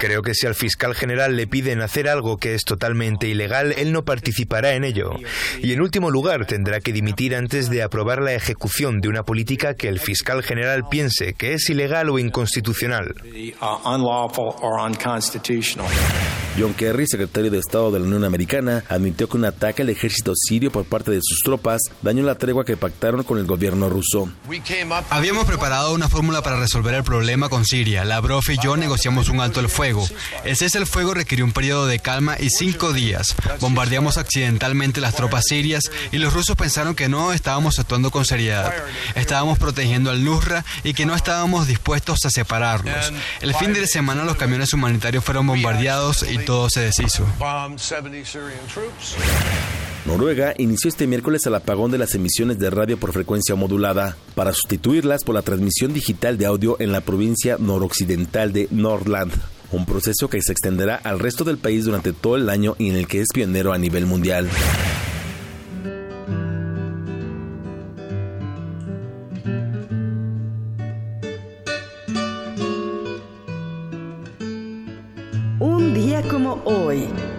Creo 0.00 0.22
que 0.22 0.34
si 0.34 0.46
al 0.46 0.56
fiscal 0.56 0.94
general 0.94 1.36
le 1.36 1.46
piden 1.46 1.82
hacer 1.82 2.08
algo 2.08 2.38
que 2.38 2.54
es 2.54 2.64
totalmente 2.64 3.28
ilegal, 3.28 3.74
él 3.76 3.92
no 3.92 4.04
participará 4.04 4.72
en 4.72 4.82
ello. 4.82 5.10
Y 5.62 5.72
en 5.72 5.82
último 5.82 6.10
lugar, 6.10 6.46
tendrá 6.46 6.80
que 6.80 6.92
dimitir 6.92 7.36
antes 7.36 7.70
de 7.70 7.82
aprobar 7.82 8.22
la 8.22 8.32
ejecución 8.32 9.00
de 9.00 9.08
una 9.08 9.22
política 9.22 9.74
que 9.74 9.88
el 9.88 10.00
fiscal 10.00 10.42
general 10.42 10.88
piense 10.90 11.34
que 11.34 11.52
es 11.52 11.68
ilegal 11.70 12.10
o 12.10 12.18
inconstitucional. 12.18 13.14
John 16.56 16.72
Kerry, 16.74 17.06
secretario 17.06 17.50
de 17.50 17.58
Estado 17.58 17.90
de 17.90 17.98
la 17.98 18.06
Unión 18.06 18.24
Americana, 18.24 18.84
admitió 18.88 19.28
que 19.28 19.36
un 19.36 19.44
ataque 19.44 19.82
al 19.82 19.90
ejército 19.90 20.32
sirio 20.36 20.70
por 20.70 20.84
parte 20.84 21.10
de 21.10 21.20
sus 21.20 21.40
tropas 21.40 21.82
dañó 22.02 22.22
la 22.22 22.36
tregua 22.36 22.64
que 22.64 22.76
pactaron 22.76 23.24
con 23.24 23.38
el 23.38 23.44
gobierno 23.44 23.88
ruso. 23.88 24.30
Habíamos 25.10 25.46
preparado 25.46 25.92
una 25.92 26.08
fórmula 26.08 26.42
para 26.42 26.58
resolver 26.58 26.94
el 26.94 27.02
problema 27.02 27.48
con 27.48 27.64
Siria. 27.64 28.04
Lavrov 28.04 28.44
y 28.48 28.58
yo 28.62 28.76
negociamos 28.76 29.28
un 29.28 29.40
alto 29.40 29.58
el 29.58 29.68
fuego. 29.68 30.06
El 30.44 30.56
cese 30.56 30.78
el 30.78 30.86
fuego 30.86 31.14
requirió 31.14 31.44
un 31.44 31.52
periodo 31.52 31.86
de 31.86 31.98
calma 31.98 32.36
y 32.38 32.50
cinco 32.50 32.92
días. 32.92 33.34
Bombardeamos 33.60 34.16
accidentalmente 34.16 35.00
las 35.00 35.14
tropas 35.14 35.44
sirias 35.48 35.90
y 36.12 36.18
los 36.18 36.32
rusos 36.32 36.56
pensaron 36.56 36.94
que 36.94 37.08
no 37.08 37.32
estábamos 37.32 37.78
actuando 37.80 38.10
con 38.10 38.24
seriedad. 38.24 38.72
Estábamos 39.16 39.58
protegiendo 39.58 40.10
al 40.10 40.24
Nusra 40.24 40.64
y 40.84 40.94
que 40.94 41.06
no 41.06 41.16
estábamos 41.16 41.66
dispuestos 41.66 42.24
a 42.24 42.30
separarlos. 42.30 43.12
El 43.40 43.54
fin 43.54 43.72
de 43.72 43.86
semana 43.86 44.24
los 44.24 44.36
camiones 44.36 44.72
humanitarios 44.72 45.24
fueron 45.24 45.46
bombardeados 45.46 46.22
y 46.22 46.43
todo 46.44 46.68
se 46.70 46.80
deshizo. 46.80 47.24
Noruega 50.06 50.54
inició 50.58 50.88
este 50.90 51.06
miércoles 51.06 51.46
el 51.46 51.54
apagón 51.54 51.90
de 51.90 51.98
las 51.98 52.14
emisiones 52.14 52.58
de 52.58 52.68
radio 52.68 52.98
por 52.98 53.12
frecuencia 53.12 53.54
modulada 53.54 54.16
para 54.34 54.52
sustituirlas 54.52 55.24
por 55.24 55.34
la 55.34 55.42
transmisión 55.42 55.94
digital 55.94 56.36
de 56.36 56.46
audio 56.46 56.76
en 56.78 56.92
la 56.92 57.00
provincia 57.00 57.56
noroccidental 57.58 58.52
de 58.52 58.68
Nordland, 58.70 59.32
un 59.72 59.86
proceso 59.86 60.28
que 60.28 60.42
se 60.42 60.52
extenderá 60.52 60.96
al 60.96 61.18
resto 61.18 61.44
del 61.44 61.56
país 61.56 61.86
durante 61.86 62.12
todo 62.12 62.36
el 62.36 62.50
año 62.50 62.76
y 62.78 62.90
en 62.90 62.96
el 62.96 63.06
que 63.06 63.20
es 63.20 63.28
pionero 63.32 63.72
a 63.72 63.78
nivel 63.78 64.04
mundial. 64.04 64.48
Hoy. 76.64 77.33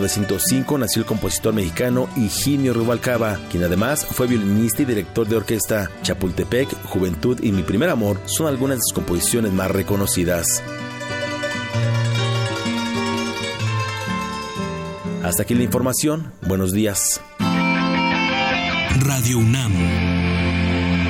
1905 0.00 0.78
nació 0.78 1.02
el 1.02 1.06
compositor 1.06 1.54
mexicano 1.54 2.08
Higinio 2.16 2.74
Rubalcaba, 2.74 3.38
quien 3.50 3.64
además 3.64 4.04
fue 4.04 4.26
violinista 4.26 4.82
y 4.82 4.84
director 4.84 5.26
de 5.26 5.36
orquesta. 5.36 5.90
Chapultepec, 6.02 6.68
Juventud 6.84 7.38
y 7.42 7.52
Mi 7.52 7.62
Primer 7.62 7.88
Amor 7.88 8.20
son 8.26 8.46
algunas 8.46 8.78
de 8.78 8.82
sus 8.82 8.92
composiciones 8.92 9.52
más 9.52 9.70
reconocidas. 9.70 10.62
Hasta 15.22 15.42
aquí 15.42 15.54
la 15.54 15.64
información. 15.64 16.32
Buenos 16.42 16.72
días. 16.72 17.20
Radio 19.00 19.38
UNAM. 19.38 19.72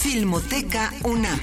Filmoteca 0.01 0.93
UNAM. 1.05 1.41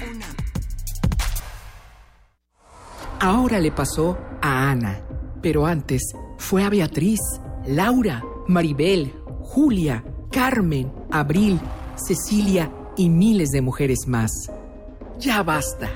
Ahora 3.20 3.60
le 3.60 3.72
pasó 3.72 4.18
a 4.42 4.72
Ana, 4.72 5.00
pero 5.42 5.66
antes 5.66 6.02
fue 6.38 6.64
a 6.64 6.70
Beatriz, 6.70 7.20
Laura, 7.66 8.24
Maribel, 8.48 9.14
Julia, 9.42 10.04
Carmen, 10.32 10.92
Abril, 11.12 11.60
Cecilia 11.96 12.72
y 12.98 13.10
miles 13.10 13.50
de 13.50 13.62
mujeres 13.62 14.08
más. 14.08 14.32
Ya 15.20 15.44
basta. 15.44 15.90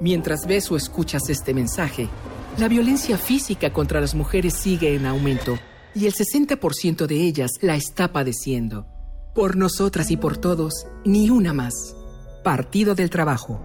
Mientras 0.00 0.46
ves 0.46 0.70
o 0.70 0.76
escuchas 0.76 1.28
este 1.28 1.52
mensaje, 1.52 2.08
la 2.56 2.68
violencia 2.68 3.18
física 3.18 3.72
contra 3.72 4.00
las 4.00 4.14
mujeres 4.14 4.54
sigue 4.54 4.94
en 4.94 5.04
aumento 5.04 5.58
y 5.94 6.06
el 6.06 6.14
60% 6.14 7.06
de 7.06 7.16
ellas 7.16 7.52
la 7.60 7.76
está 7.76 8.12
padeciendo. 8.12 8.86
Por 9.34 9.56
nosotras 9.56 10.10
y 10.10 10.16
por 10.16 10.36
todos, 10.36 10.86
ni 11.04 11.30
una 11.30 11.52
más. 11.52 11.94
Partido 12.42 12.94
del 12.94 13.10
Trabajo. 13.10 13.60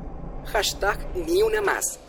Hashtag 0.46 1.00
ni 1.28 1.42
una 1.42 1.62
más. 1.62 2.00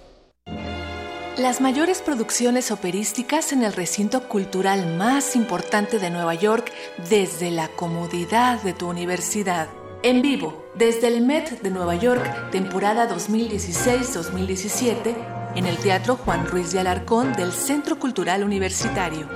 Las 1.39 1.61
mayores 1.61 2.01
producciones 2.01 2.71
operísticas 2.71 3.53
en 3.53 3.63
el 3.63 3.75
recinto 3.75 4.27
cultural 4.27 4.97
más 4.97 5.37
importante 5.37 5.99
de 5.99 6.11
Nueva 6.11 6.35
York 6.35 6.73
desde 7.11 7.51
la 7.51 7.69
comodidad 7.69 8.63
de 8.63 8.73
tu 8.73 8.89
universidad. 8.89 9.69
En 10.03 10.23
vivo, 10.23 10.65
desde 10.77 11.09
el 11.09 11.21
Met 11.21 11.61
de 11.61 11.71
Nueva 11.71 11.95
York, 11.95 12.51
temporada 12.51 13.07
2016-2017, 13.11 15.15
en 15.57 15.67
el 15.67 15.77
Teatro 15.77 16.17
Juan 16.17 16.47
Ruiz 16.47 16.73
de 16.73 16.81
Alarcón 16.81 17.35
del 17.35 17.53
Centro 17.53 17.99
Cultural 17.99 18.43
Universitario. 18.43 19.29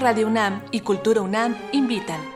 Radio 0.00 0.28
UNAM 0.28 0.62
y 0.70 0.80
Cultura 0.80 1.20
UNAM 1.20 1.54
invitan. 1.72 2.35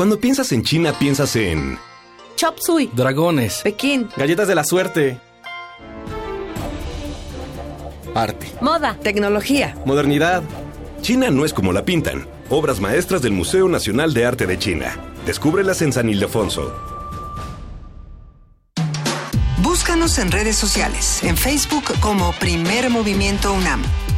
Cuando 0.00 0.18
piensas 0.18 0.50
en 0.52 0.62
China, 0.62 0.94
piensas 0.98 1.36
en 1.36 1.78
Chop 2.34 2.56
Suey, 2.58 2.90
Dragones. 2.94 3.60
Pekín, 3.62 4.08
Galletas 4.16 4.48
de 4.48 4.54
la 4.54 4.64
suerte. 4.64 5.20
Arte. 8.14 8.50
moda, 8.62 8.96
tecnología. 9.02 9.76
modernidad. 9.84 10.42
China 11.02 11.30
no 11.30 11.44
es 11.44 11.52
como 11.52 11.74
la 11.74 11.84
pintan. 11.84 12.26
Obras 12.48 12.80
maestras 12.80 13.20
del 13.20 13.32
Museo 13.32 13.68
Nacional 13.68 14.14
de 14.14 14.24
Arte 14.24 14.46
de 14.46 14.58
China. 14.58 14.96
Descúbrelas 15.26 15.82
en 15.82 15.92
San 15.92 16.08
Ildefonso. 16.08 16.74
Búscanos 19.58 20.18
en 20.18 20.32
redes 20.32 20.56
sociales, 20.56 21.22
en 21.24 21.36
Facebook 21.36 21.84
como 22.00 22.32
Primer 22.40 22.88
Movimiento 22.88 23.52
UNAM 23.52 23.82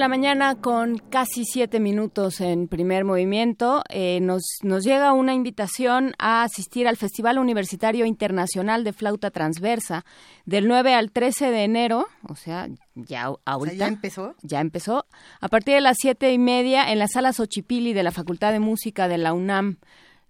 La 0.00 0.08
mañana 0.08 0.54
con 0.54 0.96
casi 0.96 1.44
siete 1.44 1.78
minutos 1.78 2.40
en 2.40 2.68
primer 2.68 3.04
movimiento. 3.04 3.82
Eh, 3.90 4.20
nos, 4.22 4.42
nos 4.62 4.82
llega 4.82 5.12
una 5.12 5.34
invitación 5.34 6.14
a 6.18 6.42
asistir 6.42 6.88
al 6.88 6.96
Festival 6.96 7.38
Universitario 7.38 8.06
Internacional 8.06 8.82
de 8.82 8.94
Flauta 8.94 9.30
Transversa 9.30 10.06
del 10.46 10.68
9 10.68 10.94
al 10.94 11.10
13 11.10 11.50
de 11.50 11.64
enero, 11.64 12.06
o 12.26 12.34
sea, 12.34 12.68
ya 12.94 13.30
ahorita. 13.44 13.76
¿ya 13.76 13.88
empezó? 13.88 14.34
Ya 14.40 14.60
empezó. 14.62 15.04
A 15.38 15.48
partir 15.48 15.74
de 15.74 15.82
las 15.82 15.98
siete 16.00 16.32
y 16.32 16.38
media 16.38 16.90
en 16.90 16.98
la 16.98 17.06
sala 17.06 17.34
Xochipilli 17.34 17.92
de 17.92 18.02
la 18.02 18.10
Facultad 18.10 18.52
de 18.52 18.60
Música 18.60 19.06
de 19.06 19.18
la 19.18 19.34
UNAM. 19.34 19.80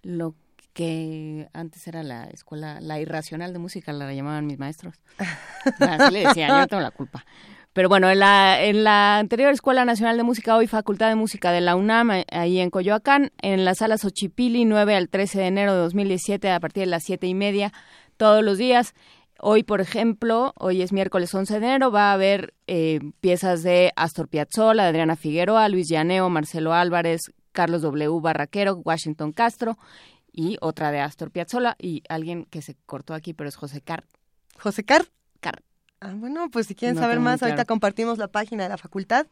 Lo 0.03 0.35
que 0.73 1.47
antes 1.53 1.87
era 1.87 2.03
la 2.03 2.25
escuela, 2.25 2.81
la 2.81 2.99
irracional 2.99 3.53
de 3.53 3.59
música, 3.59 3.93
la 3.93 4.13
llamaban 4.13 4.47
mis 4.47 4.59
maestros. 4.59 4.95
Así 5.79 6.13
le 6.13 6.27
decían, 6.27 6.49
yo 6.49 6.57
no 6.57 6.67
tengo 6.67 6.83
la 6.83 6.91
culpa. 6.91 7.25
Pero 7.73 7.87
bueno, 7.87 8.09
en 8.09 8.19
la, 8.19 8.61
en 8.61 8.83
la 8.83 9.17
anterior 9.17 9.53
Escuela 9.53 9.85
Nacional 9.85 10.17
de 10.17 10.23
Música, 10.23 10.57
hoy 10.57 10.67
Facultad 10.67 11.07
de 11.07 11.15
Música 11.15 11.53
de 11.53 11.61
la 11.61 11.77
UNAM, 11.77 12.11
eh, 12.11 12.25
ahí 12.29 12.59
en 12.59 12.69
Coyoacán, 12.69 13.31
en 13.41 13.63
la 13.63 13.75
sala 13.75 13.97
Xochipilli, 13.97 14.65
9 14.65 14.93
al 14.93 15.07
13 15.07 15.39
de 15.39 15.47
enero 15.47 15.73
de 15.73 15.79
2017, 15.79 16.51
a 16.51 16.59
partir 16.59 16.81
de 16.81 16.87
las 16.87 17.03
siete 17.03 17.27
y 17.27 17.33
media, 17.33 17.71
todos 18.17 18.43
los 18.43 18.57
días. 18.57 18.93
Hoy, 19.39 19.63
por 19.63 19.79
ejemplo, 19.79 20.53
hoy 20.57 20.81
es 20.81 20.91
miércoles 20.91 21.33
11 21.33 21.61
de 21.61 21.65
enero, 21.65 21.91
va 21.91 22.11
a 22.11 22.13
haber 22.13 22.53
eh, 22.67 22.99
piezas 23.21 23.63
de 23.63 23.93
Astor 23.95 24.27
Piazzolla, 24.27 24.87
Adriana 24.87 25.15
Figueroa, 25.15 25.69
Luis 25.69 25.87
Llaneo, 25.89 26.29
Marcelo 26.29 26.73
Álvarez, 26.73 27.21
Carlos 27.53 27.81
W. 27.83 28.19
Barraquero, 28.21 28.81
Washington 28.83 29.31
Castro 29.31 29.77
y 30.33 30.57
otra 30.59 30.91
de 30.91 30.99
Astor 30.99 31.31
Piazzolla 31.31 31.77
y 31.79 32.03
alguien 32.09 32.45
que 32.45 32.61
se 32.61 32.75
cortó 32.85 33.13
aquí, 33.13 33.33
pero 33.33 33.47
es 33.47 33.55
José 33.55 33.79
Car. 33.81 34.03
¿José 34.59 34.83
Car? 34.83 35.05
Ah, 36.03 36.13
bueno, 36.15 36.49
pues 36.49 36.65
si 36.65 36.73
quieren 36.75 36.95
No 36.95 37.01
saber 37.01 37.19
más, 37.19 37.43
ahorita 37.43 37.65
compartimos 37.65 38.17
la 38.17 38.27
página 38.27 38.63
de 38.63 38.69
la 38.69 38.77
facultad. 38.77 39.27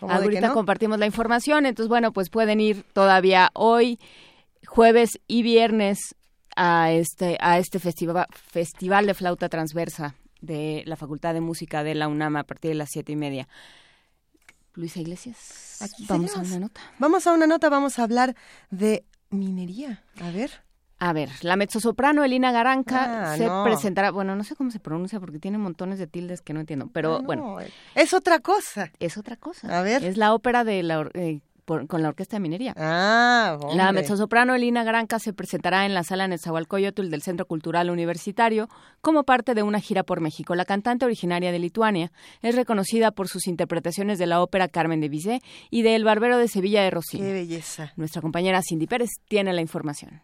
¿Cómo 0.00 0.10
de 0.12 0.18
que 0.20 0.24
Ahorita 0.24 0.48
no? 0.48 0.54
compartimos 0.54 0.98
la 0.98 1.04
información, 1.06 1.66
entonces 1.66 1.88
bueno, 1.88 2.12
pues 2.14 2.30
pueden 2.30 2.60
ir 2.60 2.82
todavía 2.94 3.50
hoy, 3.52 3.98
jueves 4.66 5.20
y 5.28 5.42
viernes 5.42 5.98
a 6.56 6.92
este 6.92 7.36
a 7.40 7.58
este 7.58 7.78
festival 7.78 8.26
festival 8.32 9.06
de 9.06 9.12
flauta 9.14 9.48
transversa 9.50 10.14
de 10.40 10.82
la 10.86 10.96
Facultad 10.96 11.34
de 11.34 11.40
Música 11.42 11.84
de 11.84 11.94
la 11.94 12.08
UNAM 12.08 12.36
a 12.36 12.44
partir 12.44 12.70
de 12.70 12.76
las 12.76 12.88
siete 12.90 13.12
y 13.12 13.16
media. 13.16 13.46
Luisa 14.74 15.00
Iglesias, 15.00 15.78
Aquí 15.82 16.06
vamos 16.08 16.30
seguimos. 16.32 16.48
a 16.48 16.56
una 16.56 16.66
nota. 16.66 16.80
Vamos 16.98 17.26
a 17.26 17.32
una 17.34 17.46
nota, 17.46 17.68
vamos 17.68 17.98
a 17.98 18.02
hablar 18.02 18.34
de 18.70 19.04
minería. 19.30 20.02
A 20.22 20.30
ver. 20.30 20.63
A 21.06 21.12
ver, 21.12 21.28
la 21.42 21.56
mezzosoprano 21.56 22.24
Elina 22.24 22.50
Garanca 22.50 23.32
Ah, 23.32 23.36
se 23.36 23.44
no. 23.46 23.62
presentará, 23.62 24.10
bueno, 24.10 24.34
no 24.36 24.42
sé 24.42 24.56
cómo 24.56 24.70
se 24.70 24.80
pronuncia 24.80 25.20
porque 25.20 25.38
tiene 25.38 25.58
montones 25.58 25.98
de 25.98 26.06
tildes 26.06 26.40
que 26.40 26.54
no 26.54 26.60
entiendo, 26.60 26.88
pero 26.92 27.16
Ah, 27.16 27.18
no, 27.20 27.24
bueno, 27.26 27.56
Es 27.94 28.14
otra 28.14 28.38
cosa. 28.38 28.90
es 29.00 29.18
otra 29.18 29.36
cosa. 29.36 29.78
A 29.78 29.82
ver. 29.82 30.02
Es 30.02 30.16
la 30.16 30.32
ópera 30.32 30.64
de 30.64 30.82
la, 30.82 31.06
eh, 31.12 31.40
por- 31.66 31.86
con 31.88 32.02
la 32.02 32.08
Orquesta 32.08 32.36
de 32.36 32.40
Minería. 32.40 32.72
Ah, 32.78 33.58
La 33.74 33.88
hombre. 33.88 34.00
mezzosoprano 34.02 34.54
Elina 34.54 34.82
Granca 34.84 35.18
se 35.18 35.34
presentará 35.34 35.84
en 35.84 35.92
la 35.92 36.04
sala 36.04 36.26
Nezahualcóyotl 36.26 37.10
del 37.10 37.20
Centro 37.22 37.44
Cultural 37.46 37.90
Universitario 37.90 38.68
como 39.02 39.24
parte 39.24 39.54
de 39.54 39.62
una 39.62 39.80
gira 39.80 40.04
por 40.04 40.20
México. 40.22 40.54
La 40.54 40.64
cantante 40.64 41.04
originaria 41.04 41.52
de 41.52 41.58
Lituania 41.58 42.12
es 42.40 42.54
reconocida 42.54 43.10
por 43.10 43.28
sus 43.28 43.46
interpretaciones 43.46 44.18
de 44.18 44.26
la 44.26 44.40
ópera 44.42 44.68
Carmen 44.68 45.00
de 45.02 45.08
Bizet 45.10 45.42
y 45.70 45.82
de 45.82 45.96
El 45.96 46.04
Barbero 46.04 46.38
de 46.38 46.48
Sevilla 46.48 46.82
de 46.82 46.90
Rossini. 46.90 47.24
Qué 47.24 47.32
belleza. 47.34 47.92
Nuestra 47.96 48.22
compañera 48.22 48.60
Cindy 48.66 48.86
Pérez 48.86 49.10
tiene 49.28 49.52
la 49.52 49.60
información. 49.60 50.22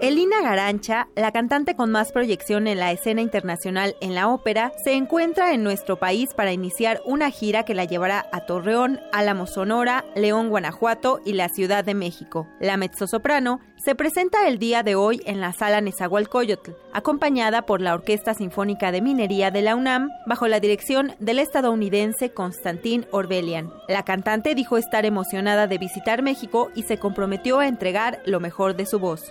Elina 0.00 0.40
Garancha, 0.40 1.08
la 1.14 1.30
cantante 1.30 1.76
con 1.76 1.90
más 1.90 2.10
proyección 2.10 2.66
en 2.66 2.78
la 2.78 2.90
escena 2.90 3.20
internacional 3.20 3.96
en 4.00 4.14
la 4.14 4.28
ópera, 4.28 4.72
se 4.82 4.94
encuentra 4.94 5.52
en 5.52 5.62
nuestro 5.62 5.98
país 5.98 6.32
para 6.32 6.54
iniciar 6.54 7.02
una 7.04 7.30
gira 7.30 7.66
que 7.66 7.74
la 7.74 7.84
llevará 7.84 8.24
a 8.32 8.46
Torreón, 8.46 8.98
Álamo 9.12 9.46
Sonora, 9.46 10.06
León, 10.16 10.48
Guanajuato 10.48 11.20
y 11.26 11.34
la 11.34 11.50
Ciudad 11.50 11.84
de 11.84 11.92
México. 11.92 12.48
La 12.60 12.78
mezzosoprano 12.78 13.60
se 13.76 13.94
presenta 13.94 14.48
el 14.48 14.58
día 14.58 14.82
de 14.82 14.94
hoy 14.94 15.20
en 15.26 15.38
la 15.38 15.52
sala 15.52 15.82
Nezahualcóyotl, 15.82 16.70
acompañada 16.94 17.66
por 17.66 17.82
la 17.82 17.92
Orquesta 17.92 18.32
Sinfónica 18.32 18.92
de 18.92 19.02
Minería 19.02 19.50
de 19.50 19.60
la 19.60 19.76
UNAM, 19.76 20.08
bajo 20.24 20.48
la 20.48 20.60
dirección 20.60 21.12
del 21.18 21.40
estadounidense 21.40 22.32
Constantin 22.32 23.04
Orbelian. 23.10 23.70
La 23.86 24.06
cantante 24.06 24.54
dijo 24.54 24.78
estar 24.78 25.04
emocionada 25.04 25.66
de 25.66 25.76
visitar 25.76 26.22
México 26.22 26.70
y 26.74 26.84
se 26.84 26.96
comprometió 26.96 27.58
a 27.58 27.68
entregar 27.68 28.22
lo 28.24 28.40
mejor 28.40 28.76
de 28.76 28.86
su 28.86 28.98
voz. 28.98 29.30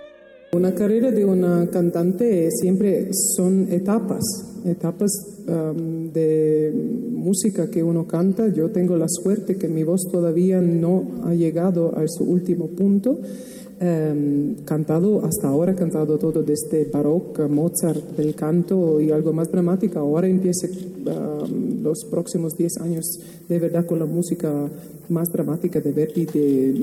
Una 0.51 0.73
carrera 0.73 1.11
de 1.11 1.25
una 1.25 1.69
cantante 1.71 2.49
siempre 2.49 3.09
son 3.13 3.67
etapas, 3.71 4.23
etapas 4.65 5.11
de 5.45 6.73
música 7.11 7.69
que 7.69 7.83
uno 7.83 8.07
canta. 8.07 8.47
Yo 8.47 8.71
tengo 8.71 8.97
la 8.97 9.07
suerte 9.07 9.57
que 9.57 9.67
mi 9.67 9.83
voz 9.83 10.07
todavía 10.11 10.59
no 10.59 11.05
ha 11.23 11.35
llegado 11.35 11.95
a 11.95 12.07
su 12.07 12.23
último 12.23 12.67
punto. 12.67 13.19
Um, 13.81 14.55
cantado 14.65 15.23
hasta 15.23 15.47
ahora, 15.47 15.73
cantado 15.73 16.17
todo 16.17 16.43
desde 16.43 16.83
barroco, 16.91 17.47
Mozart, 17.47 18.17
del 18.17 18.35
canto 18.35 18.99
y 18.99 19.11
algo 19.11 19.31
más 19.31 19.49
dramático. 19.49 19.99
Ahora 19.99 20.27
empieza 20.27 20.67
um, 20.67 21.81
los 21.81 22.03
próximos 22.09 22.57
10 22.57 22.77
años 22.81 23.05
de 23.47 23.59
verdad 23.59 23.85
con 23.85 23.99
la 23.99 24.05
música 24.05 24.51
más 25.07 25.31
dramática 25.31 25.79
de 25.79 25.91
Verdi, 25.93 26.25
de, 26.25 26.73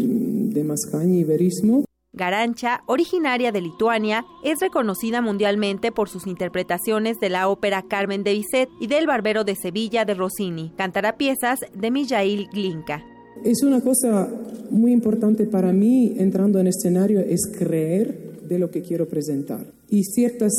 de 0.55 0.65
Mascagni 0.65 1.19
y 1.19 1.25
Verismo. 1.25 1.85
Garancha, 2.17 2.83
originaria 2.87 3.53
de 3.53 3.61
Lituania, 3.61 4.25
es 4.43 4.61
reconocida 4.61 5.21
mundialmente 5.21 5.93
por 5.93 6.09
sus 6.09 6.27
interpretaciones 6.27 7.21
de 7.21 7.29
la 7.29 7.49
ópera 7.49 7.85
Carmen 7.87 8.25
de 8.25 8.33
Bizet 8.33 8.71
y 8.81 8.87
del 8.87 9.07
Barbero 9.07 9.45
de 9.45 9.55
Sevilla 9.55 10.07
de 10.07 10.15
Rossini. 10.15 10.73
Cantará 10.77 11.19
piezas 11.19 11.61
de 11.75 11.91
Mijail 11.91 12.49
Glinka. 12.51 13.05
Es 13.45 13.63
una 13.63 13.83
cosa 13.83 14.29
muy 14.71 14.93
importante 14.93 15.45
para 15.45 15.75
mí 15.75 16.15
entrando 16.17 16.59
en 16.59 16.69
escenario 16.69 17.21
es 17.21 17.47
creer 17.47 18.41
de 18.49 18.59
lo 18.59 18.71
que 18.71 18.81
quiero 18.81 19.07
presentar. 19.07 19.67
Y 19.91 20.05
ciertas 20.05 20.55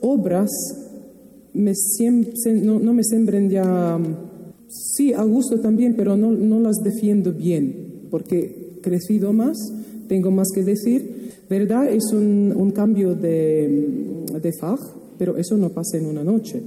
obras 0.00 0.50
me 1.54 1.72
no, 2.62 2.80
no, 2.80 2.92
me 2.92 3.04
sembren 3.04 3.48
ya, 3.48 3.98
sí, 4.68 5.12
a 5.12 5.22
gusto 5.22 5.60
también, 5.60 5.94
pero 5.96 6.16
no, 6.16 6.32
no 6.32 6.58
las 6.60 6.76
defiendo 6.82 7.32
bien, 7.32 8.06
porque 8.10 8.80
crecido 8.82 9.32
más 9.32 9.56
tengo 10.08 10.30
más 10.30 10.48
que 10.54 10.62
decir. 10.62 11.26
¿Verdad? 11.48 11.88
Es 11.88 12.12
un, 12.12 12.52
un 12.56 12.72
cambio 12.72 13.14
de, 13.14 14.24
de 14.40 14.52
faj, 14.60 14.80
pero 15.16 15.36
eso 15.36 15.56
no 15.56 15.70
pasa 15.70 15.96
en 15.96 16.06
una 16.06 16.24
noche. 16.24 16.60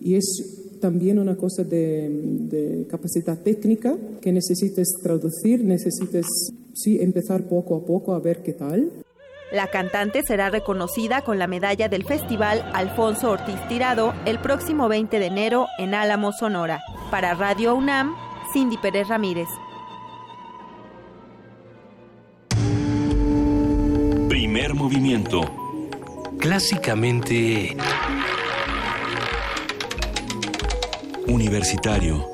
Y 0.00 0.16
es 0.16 0.78
también 0.80 1.18
una 1.18 1.36
cosa 1.36 1.64
de, 1.64 2.08
de, 2.10 2.86
capacidad 2.88 3.38
técnica 3.38 3.96
que 4.20 4.32
necesites 4.32 4.88
traducir, 5.02 5.64
necesites 5.64 6.26
sí 6.74 6.98
empezar 7.00 7.44
poco 7.44 7.76
a 7.76 7.86
poco 7.86 8.12
a 8.12 8.18
ver 8.18 8.42
qué 8.42 8.52
tal. 8.52 8.90
La 9.52 9.68
cantante 9.68 10.22
será 10.26 10.50
reconocida 10.50 11.22
con 11.22 11.38
la 11.38 11.46
medalla 11.46 11.88
del 11.88 12.04
Festival 12.04 12.68
Alfonso 12.74 13.30
Ortiz 13.30 13.56
Tirado 13.68 14.12
el 14.26 14.40
próximo 14.40 14.88
20 14.88 15.18
de 15.18 15.26
enero 15.26 15.68
en 15.78 15.94
Álamo, 15.94 16.32
Sonora. 16.32 16.82
Para 17.10 17.34
Radio 17.34 17.76
UNAM, 17.76 18.14
Cindy 18.52 18.76
Pérez 18.78 19.08
Ramírez. 19.08 19.48
Primer 24.64 24.82
movimiento. 24.82 25.42
Clásicamente... 26.38 27.76
Universitario. 31.26 32.24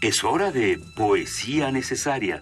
Es 0.00 0.24
hora 0.24 0.50
de 0.50 0.80
poesía 0.96 1.70
necesaria. 1.70 2.40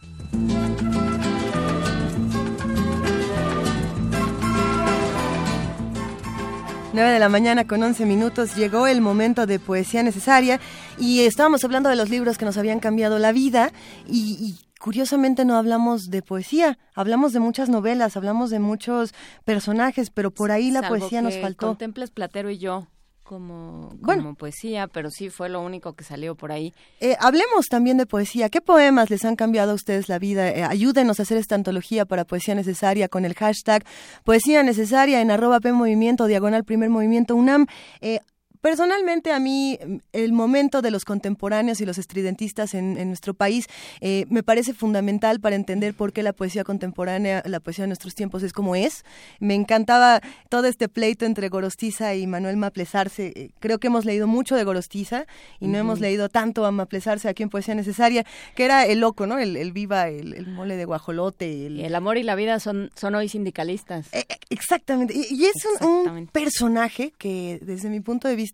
9 6.92 7.12
de 7.12 7.18
la 7.20 7.28
mañana 7.28 7.66
con 7.68 7.82
11 7.82 8.04
minutos 8.04 8.56
llegó 8.56 8.88
el 8.88 9.00
momento 9.00 9.46
de 9.46 9.60
poesía 9.60 10.02
necesaria 10.02 10.58
y 10.98 11.20
estábamos 11.20 11.62
hablando 11.62 11.88
de 11.88 11.94
los 11.94 12.10
libros 12.10 12.36
que 12.36 12.44
nos 12.44 12.56
habían 12.56 12.80
cambiado 12.80 13.20
la 13.20 13.30
vida 13.30 13.72
y, 14.08 14.36
y 14.40 14.58
curiosamente 14.80 15.44
no 15.44 15.56
hablamos 15.56 16.10
de 16.10 16.22
poesía, 16.22 16.78
hablamos 16.96 17.32
de 17.32 17.38
muchas 17.38 17.68
novelas, 17.68 18.16
hablamos 18.16 18.50
de 18.50 18.58
muchos 18.58 19.14
personajes, 19.44 20.10
pero 20.10 20.32
por 20.32 20.50
ahí 20.50 20.72
la 20.72 20.80
Salvo 20.80 20.98
poesía 20.98 21.22
nos 21.22 21.38
faltó. 21.38 21.68
Contemples 21.68 22.10
Platero 22.10 22.50
y 22.50 22.58
yo 22.58 22.88
como, 23.31 23.90
como 23.90 23.98
Bueno. 24.01 24.35
poesía, 24.35 24.89
pero 24.89 25.09
sí 25.09 25.31
fue 25.31 25.48
lo 25.48 25.61
único 25.61 25.93
que 25.93 26.02
salió 26.02 26.35
por 26.35 26.51
ahí. 26.51 26.74
Eh, 26.98 27.16
hablemos 27.20 27.69
también 27.69 27.97
de 27.97 28.05
poesía. 28.05 28.48
¿Qué 28.48 28.61
poemas 28.61 29.09
les 29.09 29.24
han 29.24 29.36
cambiado 29.36 29.70
a 29.70 29.74
ustedes 29.74 30.09
la 30.09 30.19
vida? 30.19 30.48
Eh, 30.48 30.65
ayúdenos 30.65 31.20
a 31.20 31.23
hacer 31.23 31.39
esta 31.39 31.55
antología 31.55 32.07
para 32.07 32.24
Poesía 32.24 32.57
Necesaria 32.57 33.07
con 33.09 33.24
el 33.24 33.35
hashtag 33.35 33.85
Poesía 34.24 34.65
Necesaria 34.65 35.20
en 35.20 35.31
arroba 35.31 35.61
P 35.61 35.73
Movimiento, 35.73 36.27
diagonal 36.27 36.65
Primer 36.65 36.90
Movimiento 36.90 37.36
UNAM. 37.36 37.69
Eh, 38.01 38.19
Personalmente 38.60 39.32
a 39.32 39.38
mí 39.38 39.78
mm, 39.84 39.96
el 40.12 40.32
momento 40.32 40.82
de 40.82 40.90
los 40.90 41.04
contemporáneos 41.04 41.80
y 41.80 41.86
los 41.86 41.98
estridentistas 41.98 42.74
en, 42.74 42.96
en 42.98 43.08
nuestro 43.08 43.34
país 43.34 43.66
eh, 44.00 44.26
me 44.28 44.42
parece 44.42 44.74
fundamental 44.74 45.40
para 45.40 45.56
entender 45.56 45.94
por 45.94 46.12
qué 46.12 46.22
la 46.22 46.32
poesía 46.32 46.64
contemporánea, 46.64 47.42
la 47.46 47.60
poesía 47.60 47.84
de 47.84 47.88
nuestros 47.88 48.14
tiempos 48.14 48.42
es 48.42 48.52
como 48.52 48.76
es. 48.76 49.04
Me 49.38 49.54
encantaba 49.54 50.20
todo 50.48 50.66
este 50.66 50.88
pleito 50.88 51.24
entre 51.24 51.48
Gorostiza 51.48 52.14
y 52.14 52.26
Manuel 52.26 52.56
Maplesarse. 52.56 53.32
Eh, 53.34 53.50
Creo 53.60 53.78
que 53.78 53.86
hemos 53.86 54.04
leído 54.04 54.26
mucho 54.26 54.56
de 54.56 54.64
Gorostiza 54.64 55.26
y 55.58 55.68
no 55.68 55.78
hemos 55.78 56.00
leído 56.00 56.28
tanto 56.28 56.66
a 56.66 56.70
Maplesarse 56.70 57.28
aquí 57.28 57.42
en 57.42 57.50
Poesía 57.50 57.74
Necesaria, 57.74 58.24
que 58.54 58.64
era 58.64 58.84
el 58.86 59.00
loco, 59.00 59.26
¿no? 59.26 59.38
El, 59.38 59.56
el 59.56 59.72
viva, 59.72 60.08
el, 60.08 60.34
el 60.34 60.46
mole 60.48 60.76
de 60.76 60.84
guajolote. 60.84 61.66
El... 61.66 61.80
El 61.80 61.94
amor 61.94 62.18
y 62.18 62.22
la 62.22 62.34
vida 62.34 62.60
son, 62.60 62.90
son 62.94 63.14
hoy 63.14 63.28
sindicalistas. 63.28 64.08
Exactamente. 64.50 65.14
Y, 65.14 65.34
y 65.34 65.44
es 65.46 65.54
un, 65.80 66.08
un 66.08 66.26
personaje 66.26 67.12
que, 67.18 67.58
desde 67.62 67.88
mi 67.88 68.00
punto 68.00 68.28
de 68.28 68.36
vista, 68.36 68.49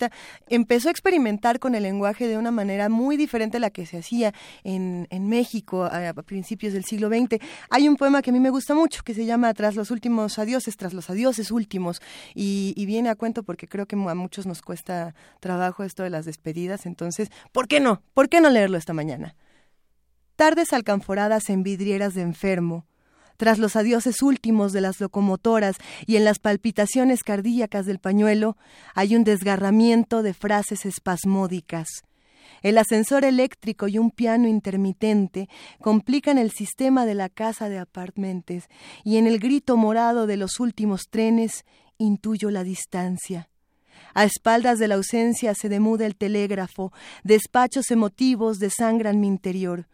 empezó 0.49 0.89
a 0.89 0.91
experimentar 0.91 1.59
con 1.59 1.75
el 1.75 1.83
lenguaje 1.83 2.29
de 2.29 2.39
una 2.39 2.51
manera 2.51 2.89
muy 2.89 3.17
diferente 3.17 3.57
a 3.57 3.61
la 3.61 3.71
que 3.71 3.87
se 3.87 3.99
hacía 3.99 4.33
en, 4.65 5.07
en 5.11 5.29
México 5.29 5.85
a, 5.85 6.13
principios 6.25 6.73
del 6.73 6.85
siglo 6.85 7.09
XX. 7.09 7.39
Hay 7.71 7.89
un 7.89 7.97
poema 7.97 8.23
que 8.23 8.31
a 8.31 8.33
mí 8.33 8.41
me 8.41 8.51
gusta 8.51 8.75
mucho 8.75 9.03
que 9.03 9.15
se 9.15 9.27
llama 9.27 9.53
Tras 9.55 9.77
los 9.77 9.91
últimos 9.91 10.39
adioses, 10.39 10.77
tras 10.77 10.93
los 10.93 11.11
adioses 11.11 11.51
últimos. 11.51 12.01
Y, 12.35 12.75
y 12.77 12.87
viene 12.87 13.09
a 13.09 13.15
cuento 13.15 13.43
porque 13.43 13.69
creo 13.69 13.87
que 13.87 13.97
a 13.97 14.15
muchos 14.15 14.47
nos 14.47 14.63
cuesta 14.63 15.15
trabajo 15.41 15.85
esto 15.85 16.03
de 16.03 16.11
las 16.11 16.25
despedidas. 16.25 16.87
Entonces, 16.87 17.31
¿por 17.53 17.69
qué 17.69 17.81
no? 17.81 18.03
¿Por 18.15 18.29
qué 18.29 18.41
no 18.41 18.51
leerlo 18.51 18.77
esta 18.79 18.93
mañana? 18.93 19.35
Tardes 20.37 20.73
alcanforadas 20.73 21.49
en 21.49 21.63
vidrieras 21.63 22.15
de 22.15 22.23
enfermo, 22.23 22.85
tras 23.37 23.59
los 23.59 23.77
adioses 23.77 24.23
últimos 24.23 24.73
de 24.73 24.81
las 24.81 25.01
locomotoras 25.01 25.77
y 26.07 26.17
en 26.17 26.25
las 26.25 26.39
palpitaciones 26.39 27.23
cardíacas 27.23 27.87
del 27.87 27.99
pañuelo, 27.99 28.57
hay 28.95 29.17
un 29.17 29.25
desgarramiento 29.25 30.23
de 30.23 30.35
frases 30.35 30.87
espasmódicas. 30.87 31.89
El 32.63 32.79
ascensor 32.79 33.25
eléctrico 33.25 33.89
y 33.89 33.99
un 33.99 34.11
piano 34.11 34.49
intermitente 34.49 35.49
complican 35.81 36.39
el 36.39 36.51
sistema 36.51 37.07
de 37.07 37.15
la 37.15 37.29
casa 37.29 37.69
de 37.69 37.79
apartmentes 37.79 38.69
y 39.05 39.19
en 39.19 39.27
el 39.27 39.39
grito 39.39 39.77
morado 39.77 40.27
de 40.27 40.37
los 40.37 40.59
últimos 40.59 41.09
trenes 41.11 41.65
intuyo 41.99 42.51
la 42.51 42.65
distancia. 42.65 43.49
A 44.15 44.25
espaldas 44.25 44.79
de 44.79 44.89
la 44.89 44.95
ausencia 44.95 45.55
se 45.55 45.69
demuda 45.69 46.07
el 46.07 46.17
telégrafo, 46.17 46.93
despachos 47.23 47.91
emotivos 47.91 48.59
desangran 48.59 49.21
mi 49.21 49.27
interior. 49.27 49.87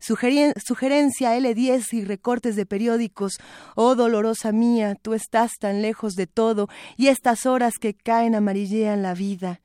Sugerencia 0.00 1.36
L10 1.36 1.92
y 1.92 2.04
recortes 2.04 2.56
de 2.56 2.66
periódicos. 2.66 3.34
Oh 3.76 3.94
dolorosa 3.94 4.50
mía, 4.50 4.96
tú 5.00 5.14
estás 5.14 5.52
tan 5.60 5.82
lejos 5.82 6.14
de 6.14 6.26
todo 6.26 6.68
y 6.96 7.08
estas 7.08 7.46
horas 7.46 7.74
que 7.78 7.94
caen 7.94 8.34
amarillean 8.34 9.02
la 9.02 9.14
vida. 9.14 9.60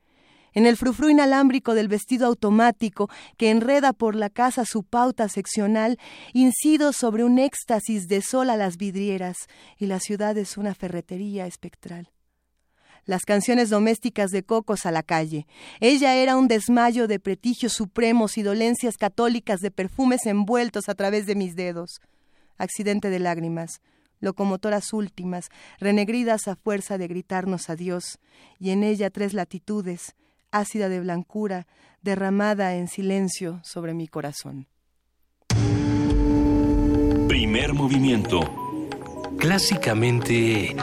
En 0.52 0.64
el 0.64 0.76
frufru 0.76 1.10
inalámbrico 1.10 1.74
del 1.74 1.88
vestido 1.88 2.26
automático 2.26 3.10
que 3.36 3.50
enreda 3.50 3.92
por 3.92 4.14
la 4.14 4.30
casa 4.30 4.64
su 4.64 4.84
pauta 4.84 5.28
seccional, 5.28 5.98
incido 6.32 6.94
sobre 6.94 7.24
un 7.24 7.38
éxtasis 7.38 8.08
de 8.08 8.22
sol 8.22 8.48
a 8.48 8.56
las 8.56 8.78
vidrieras 8.78 9.36
y 9.76 9.86
la 9.86 10.00
ciudad 10.00 10.38
es 10.38 10.56
una 10.56 10.74
ferretería 10.74 11.46
espectral 11.46 12.10
las 13.06 13.24
canciones 13.24 13.70
domésticas 13.70 14.30
de 14.30 14.42
Cocos 14.42 14.84
a 14.84 14.90
la 14.90 15.02
calle. 15.02 15.46
Ella 15.80 16.16
era 16.16 16.36
un 16.36 16.48
desmayo 16.48 17.06
de 17.06 17.18
pretigios 17.18 17.72
supremos 17.72 18.36
y 18.36 18.42
dolencias 18.42 18.96
católicas 18.96 19.60
de 19.60 19.70
perfumes 19.70 20.26
envueltos 20.26 20.88
a 20.88 20.94
través 20.94 21.26
de 21.26 21.36
mis 21.36 21.56
dedos. 21.56 22.00
Accidente 22.58 23.08
de 23.08 23.20
lágrimas, 23.20 23.80
locomotoras 24.20 24.92
últimas, 24.92 25.48
renegridas 25.78 26.48
a 26.48 26.56
fuerza 26.56 26.98
de 26.98 27.08
gritarnos 27.08 27.70
adiós, 27.70 28.18
y 28.58 28.70
en 28.70 28.82
ella 28.82 29.10
tres 29.10 29.32
latitudes, 29.32 30.14
ácida 30.50 30.88
de 30.88 31.00
blancura, 31.00 31.66
derramada 32.02 32.74
en 32.74 32.88
silencio 32.88 33.60
sobre 33.62 33.94
mi 33.94 34.08
corazón. 34.08 34.66
Primer 37.28 37.72
movimiento. 37.74 38.40
Clásicamente... 39.38 40.74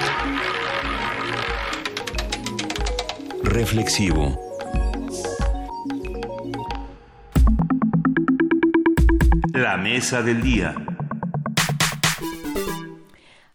Reflexivo. 3.43 4.39
La 9.53 9.77
mesa 9.77 10.21
del 10.23 10.41
día. 10.41 10.92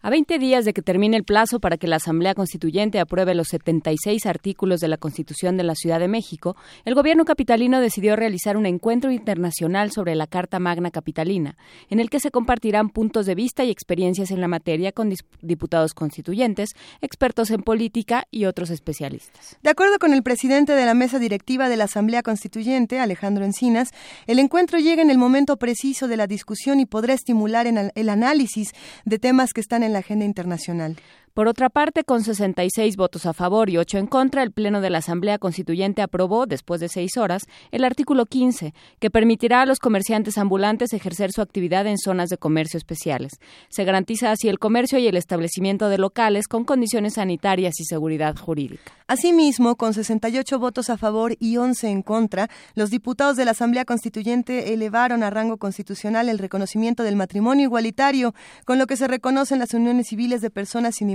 A 0.09 0.11
20 0.11 0.39
días 0.39 0.65
de 0.65 0.73
que 0.73 0.81
termine 0.81 1.19
el 1.19 1.25
plazo 1.25 1.61
para 1.61 1.77
que 1.77 1.87
la 1.87 1.97
Asamblea 1.97 2.35
Constituyente 2.35 2.99
apruebe 2.99 3.35
los 3.35 3.49
76 3.49 4.25
artículos 4.25 4.81
de 4.81 4.89
la 4.89 4.97
Constitución 4.97 5.59
de 5.59 5.65
la 5.65 5.75
Ciudad 5.75 6.01
de 6.01 6.09
México, 6.09 6.57
el 6.87 6.95
gobierno 6.95 7.27
capitalino 7.27 7.79
decidió 7.79 8.17
realizar 8.17 8.57
un 8.57 8.65
encuentro 8.65 9.11
internacional 9.11 9.91
sobre 9.91 10.15
la 10.15 10.27
Carta 10.27 10.61
Magna 10.61 10.91
Capitalina, 10.91 11.59
en 11.91 12.01
el 12.01 12.09
que 12.09 12.21
se 12.21 12.31
compartirán 12.31 12.89
puntos 12.89 13.27
de 13.27 13.35
vista 13.35 13.65
y 13.65 13.71
experiencias 13.71 14.31
en 14.31 14.41
la 14.41 14.49
materia 14.49 14.93
con 14.93 15.13
diputados 15.43 15.93
constituyentes, 15.93 16.71
expertos 17.03 17.51
en 17.51 17.61
política 17.61 18.25
y 18.31 18.47
otros 18.47 18.71
especialistas. 18.71 19.59
De 19.63 19.69
acuerdo 19.69 19.99
con 19.99 20.15
el 20.15 20.23
presidente 20.23 20.73
de 20.73 20.87
la 20.87 20.95
mesa 20.95 21.19
directiva 21.19 21.69
de 21.69 21.77
la 21.77 21.85
Asamblea 21.85 22.23
Constituyente, 22.23 22.99
Alejandro 22.99 23.45
Encinas, 23.45 23.91
el 24.27 24.39
encuentro 24.39 24.79
llega 24.79 25.03
en 25.03 25.11
el 25.11 25.19
momento 25.19 25.59
preciso 25.59 26.09
de 26.09 26.17
la 26.17 26.27
discusión 26.27 26.81
y 26.81 26.87
podrá 26.87 27.13
estimular 27.13 27.67
el 27.67 28.09
análisis 28.09 28.73
de 29.05 29.19
temas 29.19 29.53
que 29.53 29.61
están 29.61 29.83
en 29.83 29.93
la 29.93 29.98
agenda 29.99 30.25
internacional. 30.25 30.97
Por 31.39 31.47
otra 31.47 31.71
parte, 31.71 32.03
con 32.03 32.25
66 32.25 32.97
votos 32.97 33.25
a 33.25 33.33
favor 33.33 33.71
y 33.71 33.77
8 33.79 33.99
en 33.99 34.09
contra, 34.09 34.43
el 34.43 34.51
Pleno 34.51 34.81
de 34.81 34.91
la 34.91 34.99
Asamblea 34.99 35.39
Constituyente 35.39 36.03
aprobó, 36.03 36.47
después 36.47 36.81
de 36.81 36.89
seis 36.89 37.17
horas, 37.17 37.45
el 37.71 37.85
artículo 37.85 38.27
15, 38.27 38.75
que 38.99 39.09
permitirá 39.09 39.63
a 39.63 39.67
los 39.67 39.79
comerciantes 39.79 40.37
ambulantes 40.37 40.93
ejercer 40.93 41.31
su 41.31 41.41
actividad 41.41 41.87
en 41.87 41.97
zonas 41.97 42.29
de 42.29 42.39
comercio 42.39 42.77
especiales. 42.77 43.39
Se 43.69 43.85
garantiza 43.85 44.33
así 44.33 44.49
el 44.49 44.59
comercio 44.59 44.99
y 44.99 45.07
el 45.07 45.17
establecimiento 45.17 45.89
de 45.89 45.99
locales 45.99 46.49
con 46.49 46.65
condiciones 46.65 47.15
sanitarias 47.15 47.79
y 47.79 47.85
seguridad 47.85 48.37
jurídica. 48.37 48.91
Asimismo, 49.07 49.77
con 49.77 49.95
68 49.95 50.59
votos 50.59 50.91
a 50.91 50.99
favor 50.99 51.37
y 51.39 51.57
11 51.57 51.89
en 51.89 52.03
contra, 52.03 52.51
los 52.75 52.91
diputados 52.91 53.37
de 53.37 53.45
la 53.45 53.53
Asamblea 53.53 53.85
Constituyente 53.85 54.75
elevaron 54.75 55.23
a 55.23 55.31
rango 55.31 55.57
constitucional 55.57 56.29
el 56.29 56.41
reconocimiento 56.41 57.05
del 57.05 57.15
matrimonio 57.15 57.63
igualitario, 57.63 58.35
con 58.65 58.77
lo 58.77 58.89
que 58.89 58.97
se 58.97 59.07
reconocen 59.07 59.61
las 59.61 59.73
uniones 59.73 60.09
civiles 60.09 60.41
de 60.41 60.51
personas 60.51 60.97
sin 60.97 61.11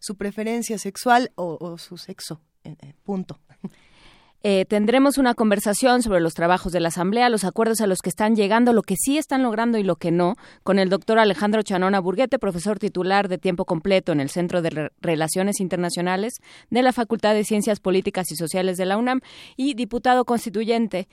su 0.00 0.16
preferencia 0.16 0.78
sexual 0.78 1.30
o, 1.34 1.78
su 1.78 1.96
sexo. 1.96 2.40
Eh, 2.64 2.76
eh, 2.80 2.94
punto. 3.04 3.38
Eh, 4.44 4.64
tendremos 4.64 5.18
una 5.18 5.34
conversación 5.34 6.02
sobre 6.02 6.20
los 6.20 6.34
trabajos 6.34 6.72
de 6.72 6.80
la 6.80 6.88
Asamblea, 6.88 7.28
los 7.28 7.44
acuerdos 7.44 7.80
a 7.80 7.86
los 7.86 8.00
que 8.00 8.08
están 8.08 8.34
llegando, 8.34 8.72
lo 8.72 8.82
que 8.82 8.96
sí 8.96 9.16
están 9.16 9.44
logrando 9.44 9.78
y 9.78 9.84
lo 9.84 9.94
que 9.94 10.10
no, 10.10 10.34
con 10.64 10.80
el 10.80 10.88
doctor 10.88 11.20
Alejandro 11.20 11.62
Chanona 11.62 12.00
Burguete, 12.00 12.40
profesor 12.40 12.80
titular 12.80 13.28
de 13.28 13.38
tiempo 13.38 13.64
completo 13.64 14.10
en 14.10 14.18
el 14.18 14.30
Centro 14.30 14.60
de 14.60 14.90
Relaciones 15.00 15.60
Internacionales 15.60 16.40
de 16.70 16.82
la 16.82 16.90
Facultad 16.90 17.34
de 17.34 17.44
Ciencias 17.44 17.78
Políticas 17.78 18.32
y 18.32 18.34
Sociales 18.34 18.76
de 18.78 18.86
la 18.86 18.96
UNAM 18.96 19.20
y 19.56 19.74
diputado 19.74 20.24
constituyente. 20.24 21.06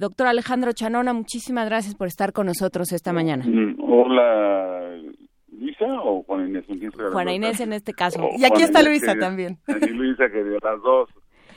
doctor 0.00 0.26
Alejandro 0.26 0.72
Chanona, 0.72 1.12
muchísimas 1.12 1.66
gracias 1.66 1.96
por 1.96 2.06
estar 2.06 2.32
con 2.32 2.46
nosotros 2.46 2.92
esta 2.92 3.12
mañana. 3.12 3.44
Mm, 3.46 3.76
hola, 3.78 4.78
Luisa 5.58 5.86
o 6.02 6.22
Juana 6.22 6.46
Inés? 6.46 6.64
Juana 7.12 7.32
Inés 7.32 7.60
en 7.60 7.72
este 7.72 7.92
caso. 7.92 8.28
y 8.36 8.44
aquí 8.44 8.62
está 8.62 8.82
Luisa 8.82 9.14
también. 9.16 9.58
Y 9.66 9.88
Luisa, 9.88 10.30
que 10.30 10.44
de 10.44 10.58
las 10.62 10.80
dos. 10.82 11.08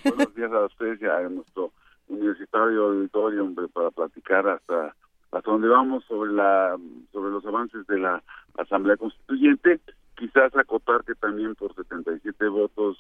Buenos 0.04 0.34
días 0.34 0.52
a 0.52 0.66
ustedes 0.66 1.02
y 1.02 1.06
a 1.06 1.30
nuestro 1.30 1.72
universitario 2.08 2.86
auditorio 2.88 3.48
para 3.72 3.92
platicar 3.92 4.48
hasta 4.48 4.96
hasta 5.32 5.50
donde 5.52 5.68
vamos 5.68 6.04
sobre 6.06 6.34
la 6.34 6.78
sobre 7.12 7.32
los 7.32 7.46
avances 7.46 7.86
de 7.88 8.00
la 8.00 8.24
Asamblea 8.58 8.98
Constituyente. 8.98 9.80
Quizás 10.18 10.56
acotar 10.56 11.04
que 11.04 11.16
también 11.16 11.56
por 11.56 11.74
77 11.76 12.48
votos 12.48 12.98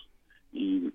y, 0.51 0.91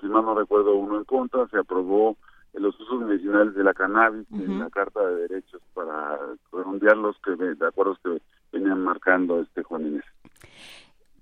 si 0.00 0.06
mal 0.06 0.24
no 0.24 0.34
recuerdo, 0.34 0.74
uno 0.76 0.98
en 0.98 1.04
contra, 1.04 1.46
se 1.48 1.58
aprobó 1.58 2.16
los 2.54 2.78
usos 2.80 3.00
medicinales 3.02 3.54
de 3.54 3.64
la 3.64 3.74
cannabis 3.74 4.26
en 4.32 4.58
la 4.58 4.70
Carta 4.70 5.00
de 5.06 5.28
Derechos 5.28 5.62
para 5.72 6.18
redondear 6.52 6.96
los 6.96 7.16
que, 7.20 7.32
de 7.32 7.66
acuerdos 7.66 7.98
que 8.02 8.20
venían 8.52 8.82
marcando 8.82 9.40
este 9.40 9.62
Juan 9.62 9.86
Inés. 9.86 10.04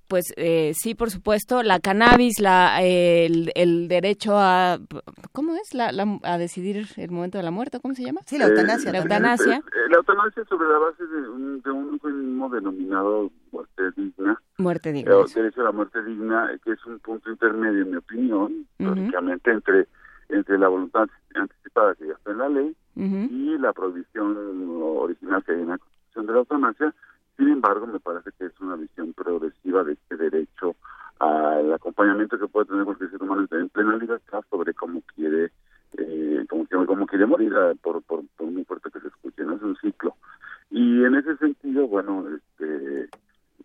Pues 0.09 0.33
eh, 0.37 0.73
sí, 0.75 0.95
por 0.95 1.11
supuesto, 1.11 1.63
la 1.63 1.81
cannabis, 1.81 2.41
la, 2.41 2.81
el, 2.81 3.89
derecho 3.89 4.39
a, 4.39 4.79
¿cómo 5.33 5.55
es? 5.55 5.75
La, 5.75 5.91
a 6.23 6.39
decidir 6.39 6.87
el 6.97 7.11
momento 7.11 7.37
de 7.37 7.45
la 7.45 7.51
muerte, 7.51 7.79
¿cómo 7.79 7.95
se 7.95 8.05
llama? 8.05 8.23
Sí, 8.25 8.39
la 8.39 8.47
eutanasia. 8.47 8.91
la 8.91 8.99
eutanasia. 9.01 9.63
la 9.91 9.97
eutanasia 9.97 10.45
sobre 10.47 10.67
la 10.67 10.79
base 10.79 11.07
de 11.07 11.29
un, 11.29 11.61
de 11.61 11.71
un 11.71 12.01
denominado 12.51 13.31
muerte 13.53 13.83
digna. 13.97 14.41
Muerte 14.57 14.93
digna. 14.93 15.13
El 15.13 15.31
derecho 15.31 15.61
a 15.61 15.65
la 15.65 15.73
muerte 15.73 16.03
digna, 16.03 16.51
que 16.65 16.73
es 16.73 16.87
un 16.87 16.99
punto 17.01 17.31
intermedio, 17.31 17.83
en 17.83 17.91
mi 17.91 17.97
opinión, 17.99 18.67
básicamente 18.79 19.51
entre 19.51 19.89
entre 20.29 20.59
la 20.59 20.69
voluntad 20.69 21.09
anticipada 21.35 21.95
que 21.95 22.07
ya 22.07 22.13
está 22.13 22.33
en 22.33 22.39
la 22.39 22.49
ley 22.49 22.77
y 22.97 23.59
la 23.59 23.73
prohibición 23.73 24.37
original 24.81 25.43
que 25.45 25.53
hay 25.53 25.61
en 25.61 25.69
la 25.69 25.79
Constitución 25.79 26.27
de 26.27 26.33
la 26.33 26.39
eutanasia. 26.39 26.95
Sin 27.39 27.49
embargo, 27.51 27.87
me 27.87 28.01
parece 28.01 28.33
que 28.37 28.47
es 28.47 28.61
una 28.61 28.75
visión 28.75 29.13
progresiva 29.13 29.85
de 29.85 29.93
este 29.93 30.17
derecho 30.17 30.75
al 31.21 31.73
acompañamiento 31.73 32.39
que 32.39 32.49
puede 32.49 32.67
tener 32.67 32.85
cualquier 32.85 33.11
ser 33.11 33.23
humano 33.23 33.47
en 33.51 33.69
plena 33.69 33.97
libertad 33.97 34.41
sobre 34.51 34.75
cómo 34.75 35.01
quiere 35.15 35.53
eh, 35.97 36.45
cómo, 36.49 37.07
quiere 37.07 37.27
morir, 37.27 37.53
eh, 37.57 37.75
por, 37.81 38.03
por, 38.03 38.23
muy 38.41 38.65
fuerte 38.65 38.91
que 38.91 39.01
se 39.01 39.09
escuche, 39.09 39.43
¿no? 39.45 39.55
Es 39.55 39.63
un 39.63 39.77
ciclo. 39.77 40.17
Y 40.71 41.05
en 41.05 41.15
ese 41.15 41.37
sentido, 41.37 41.87
bueno, 41.87 42.27
este, 42.29 43.09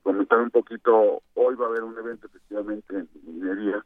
comentar 0.03 0.39
un 0.39 0.51
poquito, 0.51 1.21
hoy 1.33 1.55
va 1.55 1.65
a 1.65 1.69
haber 1.69 1.83
un 1.83 1.97
evento 1.97 2.27
efectivamente 2.27 2.95
en 2.95 3.09
minería 3.25 3.83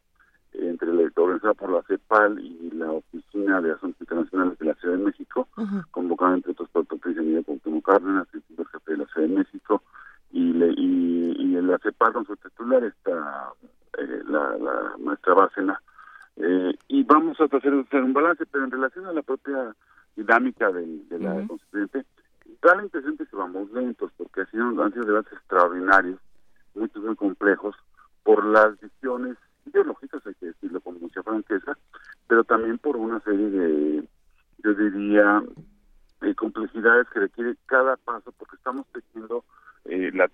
entre 0.59 0.93
la 0.93 1.09
organizada 1.15 1.53
por 1.53 1.71
la 1.71 1.83
CEPAL 1.83 2.39
y 2.39 2.71
la 2.71 2.91
Oficina 2.91 3.61
de 3.61 3.71
Asuntos 3.71 4.01
Internacionales 4.01 4.57
de 4.57 4.65
la 4.65 4.75
Ciudad 4.75 4.97
de 4.97 5.03
México, 5.03 5.47
convocada 5.91 6.35
entre 6.35 6.51
otros 6.51 6.69
por 6.69 6.85
el 6.89 6.99
presidente 6.99 7.43
Cuauhtémoc 7.43 7.85
Cárdenas, 7.85 8.27
el 8.33 8.41
jefe 8.57 8.91
de 8.91 8.97
la 8.97 9.05
Ciudad 9.05 9.27
de 9.27 9.35
México, 9.35 9.83
y, 10.31 10.53
le, 10.53 10.69
y, 10.77 11.35
y 11.39 11.61
la 11.61 11.77
CEPAL 11.79 12.13
con 12.13 12.25
su 12.25 12.35
titular 12.37 12.83
está 12.83 13.53
eh, 13.97 14.21
la, 14.27 14.57
la 14.57 14.95
maestra 14.99 15.33
Bárcena, 15.33 15.81
eh, 16.37 16.75
y 16.87 17.03
vamos 17.03 17.39
a 17.39 17.45
hacer, 17.45 17.73
un 17.73 18.13
balance, 18.13 18.45
pero 18.45 18.63
en 18.63 18.71
relación 18.71 19.05
a 19.07 19.13
la 19.13 19.23
propia 19.23 19.75
dinámica 20.15 20.71
de, 20.71 21.19
la 21.19 21.47
constituyente, 21.47 22.05
da 22.61 22.75
la 22.75 22.83
impresión 22.83 23.17
que 23.17 23.25
vamos 23.31 23.71
lentos, 23.71 24.11
porque 24.17 24.41
han 24.41 24.51
sido, 24.51 24.83
han 24.83 24.93
sido 24.93 25.05
debates 25.05 25.33
extraordinarios, 25.33 26.19
muchos 26.75 27.03
muy 27.03 27.15
complejos, 27.15 27.75
por 28.23 28.45
las 28.45 28.79
visiones 28.79 29.37
ideológicas, 29.67 30.25
hay 30.25 30.33
que 30.35 30.47
decirlo 30.47 30.81
con 30.81 30.99
mucha 30.99 31.23
franqueza, 31.23 31.77
pero 32.27 32.43
también 32.43 32.77
por 32.77 32.97
una 32.97 33.19
serie 33.21 33.49
de, 33.49 34.03
yo 34.63 34.73
diría, 34.73 35.43
eh, 36.21 36.35
complejidades 36.35 37.07
que 37.09 37.19
requiere 37.19 37.55
cada 37.65 37.95
paso, 37.97 38.31
porque 38.37 38.55
estamos 38.55 38.85
tejiendo 38.91 39.43
eh, 39.85 40.11
la, 40.13 40.29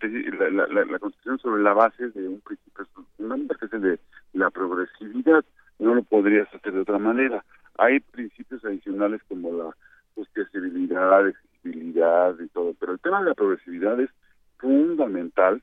la, 0.50 0.86
la, 0.86 1.00
Constitución 1.00 1.40
sobre 1.40 1.62
la 1.62 1.74
base 1.74 2.10
de 2.10 2.28
un 2.28 2.42
principio 2.42 2.86
fundamental, 3.18 3.58
que 3.60 3.66
es 3.66 3.74
el 3.74 3.82
de 3.82 4.00
la 4.34 4.50
progresividad. 4.50 5.44
No 5.80 5.94
lo 5.96 6.04
podrías 6.04 6.48
hacer 6.54 6.74
de 6.74 6.82
otra 6.82 6.98
manera. 6.98 7.44
Hay 7.78 8.00
principios 8.00 8.64
adicionales 8.64 9.22
como 9.28 9.52
la 9.52 9.76
justiciabilidad, 10.16 11.28
exigibilidad 11.28 12.40
y 12.40 12.48
todo, 12.50 12.74
pero 12.80 12.94
el 12.94 13.00
tema 13.00 13.22
de 13.22 13.30
la 13.30 13.36
progresividad 13.36 14.00
es 14.00 14.10
fundamental 14.58 15.62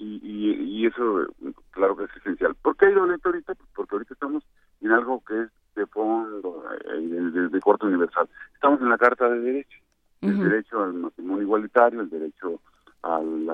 y, 0.00 0.80
y, 0.82 0.86
eso 0.86 1.26
claro 1.70 1.96
que 1.96 2.04
es 2.04 2.16
esencial. 2.16 2.54
¿Por 2.62 2.76
qué 2.76 2.86
ha 2.86 2.90
ido 2.90 3.06
lento 3.06 3.28
ahorita? 3.28 3.54
Pues 3.54 3.68
porque 3.74 3.94
ahorita 3.96 4.14
estamos 4.14 4.42
en 4.80 4.92
algo 4.92 5.22
que 5.26 5.42
es 5.42 5.48
de 5.76 5.86
fondo, 5.86 6.64
eh, 6.92 7.00
de, 7.00 7.48
de, 7.48 7.60
corte 7.60 7.86
universal. 7.86 8.28
Estamos 8.54 8.80
en 8.80 8.88
la 8.88 8.98
Carta 8.98 9.28
de 9.28 9.40
Derechos, 9.40 9.80
el 10.22 10.38
derecho 10.38 10.82
al 10.82 10.94
matrimonio 10.94 11.42
igualitario, 11.42 12.00
el 12.00 12.10
derecho 12.10 12.60
al, 13.02 13.46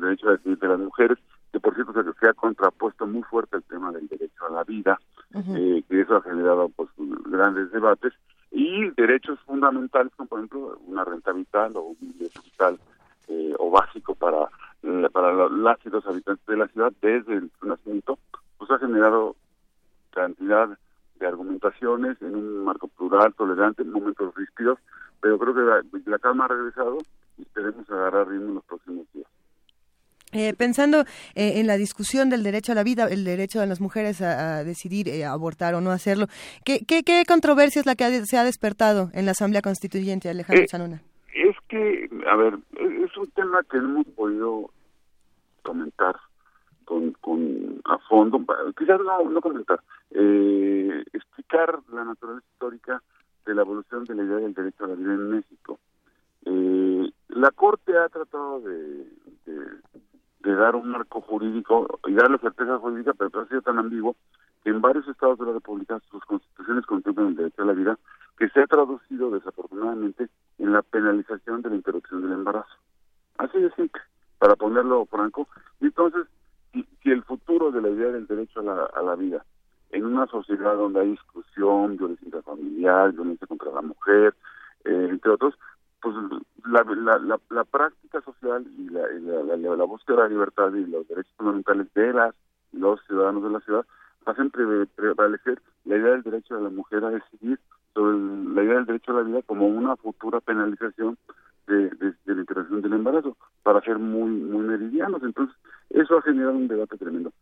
derecho 0.00 0.28
a 0.28 0.32
decidir 0.32 0.58
de 0.58 0.68
las 0.68 0.78
mujeres, 0.78 1.18
que 1.52 1.60
por 1.60 1.74
cierto 1.74 1.92
se, 1.92 2.28
ha 2.28 2.34
contrapuesto 2.34 3.06
muy 3.06 3.22
fuerte 3.22 3.56
el 3.56 3.62
tema 3.64 3.92
del 3.92 4.08
derecho 4.08 4.46
a 4.46 4.50
la 4.50 4.64
vida, 4.64 4.98
eh, 5.34 5.82
que 5.88 6.00
eso 6.00 6.16
ha 6.16 6.22
generado 6.22 6.68
pues 6.70 6.88
grandes 7.26 7.70
debates, 7.72 8.12
y 8.50 8.90
derechos 8.90 9.38
fundamentales 9.40 10.12
como 10.16 10.28
por 10.28 10.38
ejemplo 10.38 10.78
una 10.86 11.04
renta 11.04 11.32
vital 11.32 11.76
o 11.76 11.82
un 11.82 11.96
vital 12.44 12.78
eh, 13.26 13.52
o 13.58 13.70
básico 13.70 14.14
para 14.14 14.48
para 15.12 15.48
las 15.48 15.78
y 15.84 15.90
los 15.90 16.06
habitantes 16.06 16.44
de 16.46 16.56
la 16.56 16.68
ciudad 16.68 16.92
desde 17.00 17.34
el 17.34 17.50
nacimiento, 17.62 18.18
pues 18.58 18.70
ha 18.70 18.78
generado 18.78 19.36
cantidad 20.12 20.68
de 21.18 21.26
argumentaciones 21.26 22.20
en 22.22 22.34
un 22.34 22.64
marco 22.64 22.88
plural, 22.88 23.34
tolerante, 23.34 23.82
en 23.82 23.92
momentos 23.92 24.34
ríspidos, 24.34 24.78
pero 25.20 25.38
creo 25.38 25.54
que 25.54 26.10
la, 26.10 26.18
calma 26.18 26.44
ha 26.44 26.48
regresado 26.48 26.98
y 27.38 27.42
esperemos 27.42 27.88
agarrar 27.90 28.28
ritmo 28.28 28.48
en 28.48 28.54
los 28.56 28.64
próximos 28.64 29.06
días. 29.12 29.26
Eh, 30.32 30.52
pensando 30.58 31.04
eh, 31.36 31.60
en 31.60 31.68
la 31.68 31.76
discusión 31.76 32.28
del 32.28 32.42
derecho 32.42 32.72
a 32.72 32.74
la 32.74 32.82
vida, 32.82 33.06
el 33.08 33.24
derecho 33.24 33.60
de 33.60 33.68
las 33.68 33.80
mujeres 33.80 34.20
a, 34.20 34.64
decidir 34.64 35.08
eh, 35.08 35.24
abortar 35.24 35.74
o 35.74 35.80
no 35.80 35.92
hacerlo, 35.92 36.26
¿qué, 36.64 36.84
qué, 36.84 37.24
controversia 37.26 37.80
es 37.80 37.86
la 37.86 37.94
que 37.94 38.26
se 38.26 38.36
ha 38.36 38.42
despertado 38.42 39.10
en 39.14 39.26
la 39.26 39.30
Asamblea 39.30 39.62
Constituyente, 39.62 40.28
Alejandro 40.28 40.66
Chanona? 40.66 41.02
Es 41.32 41.56
que, 41.68 42.08
a 42.28 42.36
ver, 42.36 42.58
es 42.78 43.16
un 43.16 43.30
tema 43.30 43.60
que 43.70 43.78
no 43.78 43.90
hemos 43.90 44.06
podido 44.08 44.70
comentar 45.64 46.16
con, 46.84 47.12
con 47.20 47.80
a 47.84 47.98
fondo, 47.98 48.44
quizás 48.76 49.00
no, 49.00 49.30
no 49.30 49.40
comentar, 49.40 49.80
eh, 50.10 51.02
explicar 51.12 51.80
la 51.92 52.04
naturaleza 52.04 52.46
histórica 52.52 53.02
de 53.44 53.54
la 53.54 53.62
evolución 53.62 54.04
de 54.04 54.14
la 54.14 54.22
idea 54.22 54.36
del 54.36 54.54
derecho 54.54 54.84
a 54.84 54.88
la 54.88 54.94
vida 54.94 55.14
en 55.14 55.30
México. 55.30 55.78
Eh, 56.44 57.10
la 57.28 57.50
Corte 57.50 57.96
ha 57.96 58.08
tratado 58.08 58.60
de, 58.60 59.06
de, 59.46 60.54
dar 60.54 60.76
un 60.76 60.90
marco 60.90 61.20
jurídico 61.22 61.98
y 62.06 62.12
darle 62.12 62.38
certeza 62.38 62.78
jurídica, 62.78 63.12
pero 63.14 63.40
ha 63.40 63.48
sido 63.48 63.62
tan 63.62 63.78
ambiguo 63.78 64.14
que 64.62 64.70
en 64.70 64.80
varios 64.80 65.06
estados 65.08 65.38
de 65.38 65.46
la 65.46 65.52
República 65.52 66.00
sus 66.10 66.22
constituciones 66.24 66.86
contemplan 66.86 67.28
el 67.28 67.36
derecho 67.36 67.62
a 67.62 67.66
la 67.66 67.72
vida, 67.72 67.98
que 68.38 68.48
se 68.50 68.60
ha 68.60 68.66
traducido 68.66 69.30
desafortunadamente 69.30 70.28
en 70.58 70.72
la 70.72 70.82
penalización 70.82 71.62
de 71.62 71.70
la 71.70 71.76
interrupción 71.76 72.22
del 72.22 72.32
embarazo. 72.32 72.74
Así 73.38 73.58
de 73.58 73.70
simple, 73.72 74.00
para 74.44 74.56
ponerlo 74.56 75.06
franco. 75.06 75.48
Entonces, 75.80 76.26
si, 76.74 77.10
el 77.10 77.22
futuro 77.22 77.70
de 77.70 77.80
la 77.80 77.88
idea 77.88 78.08
del 78.08 78.26
derecho 78.26 78.60
a 78.60 79.02
la, 79.02 79.14
vida 79.14 79.42
en 79.88 80.04
una 80.04 80.26
sociedad 80.26 80.76
donde 80.76 81.00
hay 81.00 81.12
exclusión, 81.12 81.96
violencia 81.96 82.42
familiar, 82.42 83.10
violencia 83.12 83.46
contra 83.46 83.72
la 83.72 83.80
mujer, 83.80 84.34
eh, 84.84 85.06
entre 85.08 85.30
otros, 85.30 85.54
pues 86.02 86.14
la, 86.66 87.64
práctica 87.64 88.20
social 88.20 88.66
y 88.76 88.90
la, 88.90 89.06
la, 89.56 89.84
búsqueda 89.84 90.16
de 90.16 90.22
la 90.24 90.28
libertad 90.28 90.74
y 90.74 90.84
los 90.84 91.08
derechos 91.08 91.32
fundamentales 91.38 91.86
de 91.94 92.12
las 92.12 92.34
los 92.72 93.00
ciudadanos 93.06 93.44
de 93.44 93.50
la 93.50 93.60
ciudad 93.60 93.86
hacen 94.26 94.50
prevalecer 94.50 95.62
la 95.86 95.96
idea 95.96 96.10
del 96.10 96.22
derecho 96.22 96.56
de 96.56 96.64
la 96.64 96.68
mujer 96.68 97.02
a 97.02 97.08
decidir 97.08 97.58
sobre 97.94 98.18
la 98.54 98.62
idea 98.62 98.74
del 98.74 98.86
derecho 98.86 99.12
a 99.12 99.22
la 99.22 99.22
vida 99.22 99.40
como 99.46 99.68
una 99.68 99.96
futura 99.96 100.40
penalización 100.40 101.16
de, 101.66 101.90
la 102.26 102.40
interacción 102.40 102.82
del 102.82 102.92
embarazo 102.92 103.36
para 103.62 103.80
ser 103.80 103.98
muy 103.98 104.30
muy 104.30 104.64
meridianos. 104.64 105.22
Entonces 105.22 105.56
eso 105.90 106.18
ha 106.18 106.22
generado 106.22 106.56
un 106.56 106.68
debate 106.68 106.96
tremendo. 106.96 107.32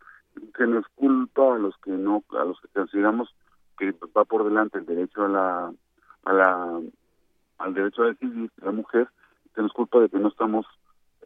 Que 0.57 0.67
nos 0.67 0.87
culpa 0.95 1.55
a 1.55 1.59
los 1.59 1.77
que 1.79 1.91
no 1.91 2.23
a 2.31 2.45
los 2.45 2.61
que 2.61 2.69
consideramos 2.69 3.35
que 3.79 3.95
va 4.17 4.25
por 4.25 4.45
delante 4.45 4.79
el 4.79 4.87
derecho 4.87 5.25
a 5.25 5.29
la 5.29 5.73
a 6.25 6.33
la 6.33 6.81
al 7.59 7.75
derecho 7.75 8.03
a 8.03 8.09
decidir 8.09 8.51
de 8.57 8.67
la 8.67 8.73
mujer 8.73 9.09
se 9.55 9.63
nos 9.63 9.73
culpa 9.73 10.01
de 10.01 10.09
que 10.09 10.19
no 10.19 10.29
estamos 10.29 10.67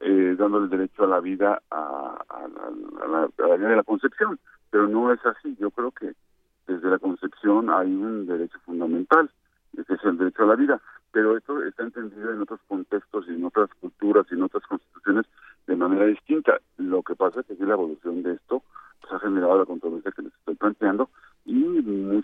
eh, 0.00 0.34
dando 0.38 0.58
el 0.58 0.68
derecho 0.68 1.04
a 1.04 1.06
la 1.06 1.20
vida 1.20 1.62
a, 1.70 2.24
a, 2.28 2.48
la, 2.48 3.28
a 3.44 3.46
la 3.46 3.56
de 3.56 3.76
la 3.76 3.82
concepción. 3.82 4.38
Pero 4.70 4.88
no 4.88 5.12
es 5.12 5.24
así. 5.24 5.56
Yo 5.60 5.70
creo 5.70 5.92
que 5.92 6.12
desde 6.66 6.90
la 6.90 6.98
concepción 6.98 7.70
hay 7.70 7.94
un 7.94 8.26
derecho 8.26 8.58
fundamental 8.64 9.30
que 9.84 9.94
es 9.94 10.04
el 10.04 10.16
derecho 10.16 10.44
a 10.44 10.46
la 10.46 10.56
vida 10.56 10.80
pero 11.16 11.34
esto 11.34 11.62
está 11.62 11.82
entendido 11.82 12.30
en 12.30 12.42
otros 12.42 12.60
contextos 12.68 13.24
y 13.26 13.30
en 13.32 13.46
otras 13.46 13.70
culturas 13.80 14.26
y 14.30 14.34
en 14.34 14.42
otras 14.42 14.62
constituciones 14.66 15.24
de 15.66 15.74
manera 15.74 16.04
distinta 16.04 16.60
lo 16.76 17.02
que 17.02 17.14
pasa 17.14 17.40
es 17.40 17.46
que 17.56 17.64
la 17.64 17.72
evolución 17.72 18.22
de 18.22 18.34
esto 18.34 18.62
pues, 19.00 19.14
ha 19.14 19.20
generado 19.20 19.60
la 19.60 19.64
controversia 19.64 20.12
que 20.12 20.20
les 20.20 20.34
estoy 20.34 20.56
planteando 20.56 21.08
y 21.46 21.54
muy, 21.54 22.22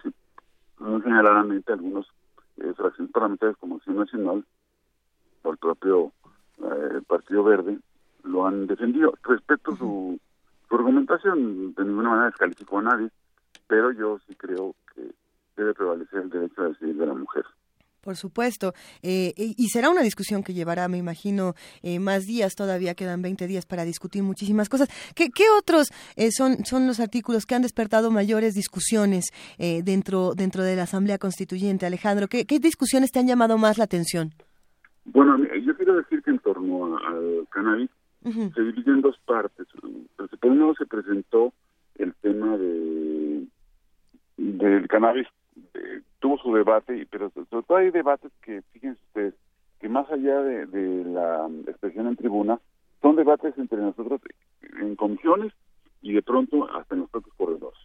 muy 0.79 1.01
generalmente 1.01 1.73
algunos 1.73 2.07
eh, 2.59 2.75
fracciones 2.77 3.11
parlamentarias 3.13 3.57
como 3.57 3.77
Acción 3.77 3.97
Nacional 3.97 4.45
o 5.43 5.51
el 5.51 5.57
propio 5.57 6.13
eh, 6.59 7.01
Partido 7.07 7.45
Verde 7.45 7.79
lo 8.25 8.47
han 8.47 8.67
defendido. 8.67 9.15
Respecto 9.23 9.73
a 9.73 9.77
su, 9.79 10.21
su 10.69 10.75
argumentación, 10.75 11.73
de 11.73 11.83
ninguna 11.83 12.11
manera 12.11 12.27
descalificó 12.27 12.81
a 12.81 12.83
nadie, 12.83 13.09
pero 13.67 13.91
yo 13.93 14.19
sí 14.29 14.35
creo 14.35 14.75
que 14.95 15.15
debe 15.57 15.73
prevalecer 15.73 16.21
el 16.25 16.29
derecho 16.29 16.61
a 16.61 16.69
decidir 16.69 16.97
de 16.97 17.07
la 17.07 17.15
mujer. 17.15 17.47
Por 18.03 18.17
supuesto. 18.17 18.75
Eh, 19.03 19.33
y 19.37 19.69
será 19.69 19.89
una 19.89 20.03
discusión 20.03 20.43
que 20.43 20.55
llevará, 20.55 20.89
me 20.89 20.99
imagino, 20.99 21.55
eh, 21.83 22.01
más 22.01 22.25
días. 22.25 22.57
Todavía 22.57 22.95
quedan 22.95 23.23
20 23.23 23.47
días 23.47 23.65
para 23.65 23.85
discutir 23.85 24.25
muchísimas 24.25 24.69
cosas. 24.69 24.89
¿Qué, 25.15 25.31
qué 25.31 25.45
otros 25.57 25.93
eh, 26.17 26.33
son, 26.33 26.65
son 26.65 26.89
los 26.89 26.99
artículos 26.99 27.47
que 27.47 27.55
han 27.55 27.63
despertado 27.63 28.11
mayores 28.11 28.55
discusiones 28.55 29.27
dentro, 29.57 30.35
dentro 30.35 30.65
de 30.65 30.75
la 30.75 30.83
Asamblea 30.83 31.19
Constituyente? 31.19 31.87
Alejandro, 31.87 32.27
¿qué, 32.27 32.45
¿qué, 32.45 32.59
discusiones 32.59 33.13
te 33.13 33.21
han 33.21 33.29
llamado 33.29 33.57
más 33.57 33.79
la 33.79 33.85
atención? 33.85 34.33
Bueno, 35.05 35.39
yo 35.39 35.77
quiero 35.77 35.95
decir 35.97 36.23
que 36.23 36.31
en 36.31 36.41
torno 36.41 36.99
al 36.99 37.47
cannabis 37.51 37.91
se 38.25 38.63
divide 38.63 38.91
en 38.91 39.01
dos 39.01 39.17
partes. 39.25 39.67
Por 40.41 40.51
un 40.51 40.59
lado 40.59 40.75
se 40.77 40.87
presentó 40.87 41.53
el 41.97 42.13
tema 42.15 42.57
de 42.57 43.47
del 44.37 44.89
cannabis 44.89 45.29
tuvo 46.23 46.39
su 46.39 46.55
debate, 46.55 47.07
pero 47.11 47.31
sobre 47.31 47.67
todo 47.67 47.77
hay 47.77 47.91
debates 47.91 48.31
que, 48.43 48.63
fíjense 48.73 49.01
ustedes, 49.09 49.35
que 49.81 49.89
más 49.89 50.09
allá 50.09 50.41
de, 50.41 51.05
la 51.05 51.51
expresión 51.67 52.07
en 52.07 52.17
tribuna, 52.17 52.61
son 53.03 53.17
debates 53.17 53.59
entre 53.59 53.79
nosotros 53.79 54.21
en 54.81 54.95
comisiones 54.95 55.53
y 56.01 56.13
de 56.13 56.23
pronto 56.23 56.73
hasta 56.77 56.95
en 56.95 57.01
los 57.01 57.11
propios 57.11 57.35
corredores. 57.35 57.81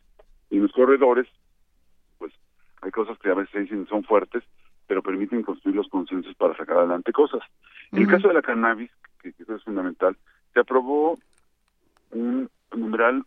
Y 0.51 0.57
en 0.57 0.63
los 0.63 0.71
corredores, 0.71 1.27
pues 2.19 2.31
hay 2.83 2.91
cosas 2.91 3.17
que 3.17 3.31
a 3.31 3.33
veces 3.33 3.63
dicen 3.63 3.87
son 3.87 4.03
fuertes, 4.03 4.43
pero 4.85 5.01
permiten 5.01 5.41
construir 5.41 5.75
los 5.75 5.89
consensos 5.89 6.35
para 6.35 6.55
sacar 6.55 6.77
adelante 6.77 7.11
cosas. 7.11 7.41
En 7.91 8.03
el 8.03 8.07
caso 8.07 8.27
de 8.27 8.35
la 8.35 8.43
cannabis, 8.43 8.91
que, 9.19 9.33
que 9.33 9.43
eso 9.43 9.55
es 9.55 9.63
fundamental, 9.63 10.15
se 10.53 10.59
aprobó 10.59 11.17
un 12.11 12.47
numeral 12.75 13.23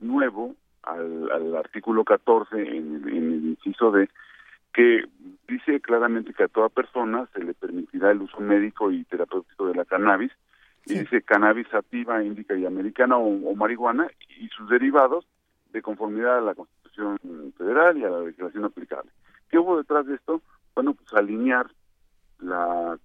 nuevo 0.00 0.56
al, 0.86 1.56
artículo 1.56 2.04
14 2.04 2.56
en, 2.60 3.02
el 3.06 3.44
inciso 3.46 3.90
de 3.90 4.08
que 4.72 5.04
dice 5.46 5.80
claramente 5.80 6.34
que 6.34 6.44
a 6.44 6.48
toda 6.48 6.68
persona 6.68 7.28
se 7.32 7.42
le 7.42 7.54
permitirá 7.54 8.10
el 8.10 8.22
uso 8.22 8.40
médico 8.40 8.90
y 8.90 9.04
terapéutico 9.04 9.68
de 9.68 9.74
la 9.74 9.84
cannabis, 9.84 10.32
y 10.86 10.98
dice 10.98 11.22
cannabis 11.22 11.68
sativa, 11.68 12.22
índica 12.22 12.54
y 12.54 12.66
americana 12.66 13.16
o, 13.16 13.54
marihuana 13.54 14.08
y 14.38 14.48
sus 14.48 14.68
derivados 14.68 15.26
de 15.72 15.80
conformidad 15.80 16.38
a 16.38 16.42
la 16.42 16.54
Constitución 16.54 17.18
Federal 17.56 17.96
y 17.96 18.04
a 18.04 18.10
la 18.10 18.20
legislación 18.20 18.64
aplicable. 18.64 19.10
¿Qué 19.48 19.58
hubo 19.58 19.78
detrás 19.78 20.06
de 20.06 20.16
esto? 20.16 20.42
Bueno, 20.74 20.94
pues 20.94 21.12
alinear 21.14 21.70
la, 22.40 22.98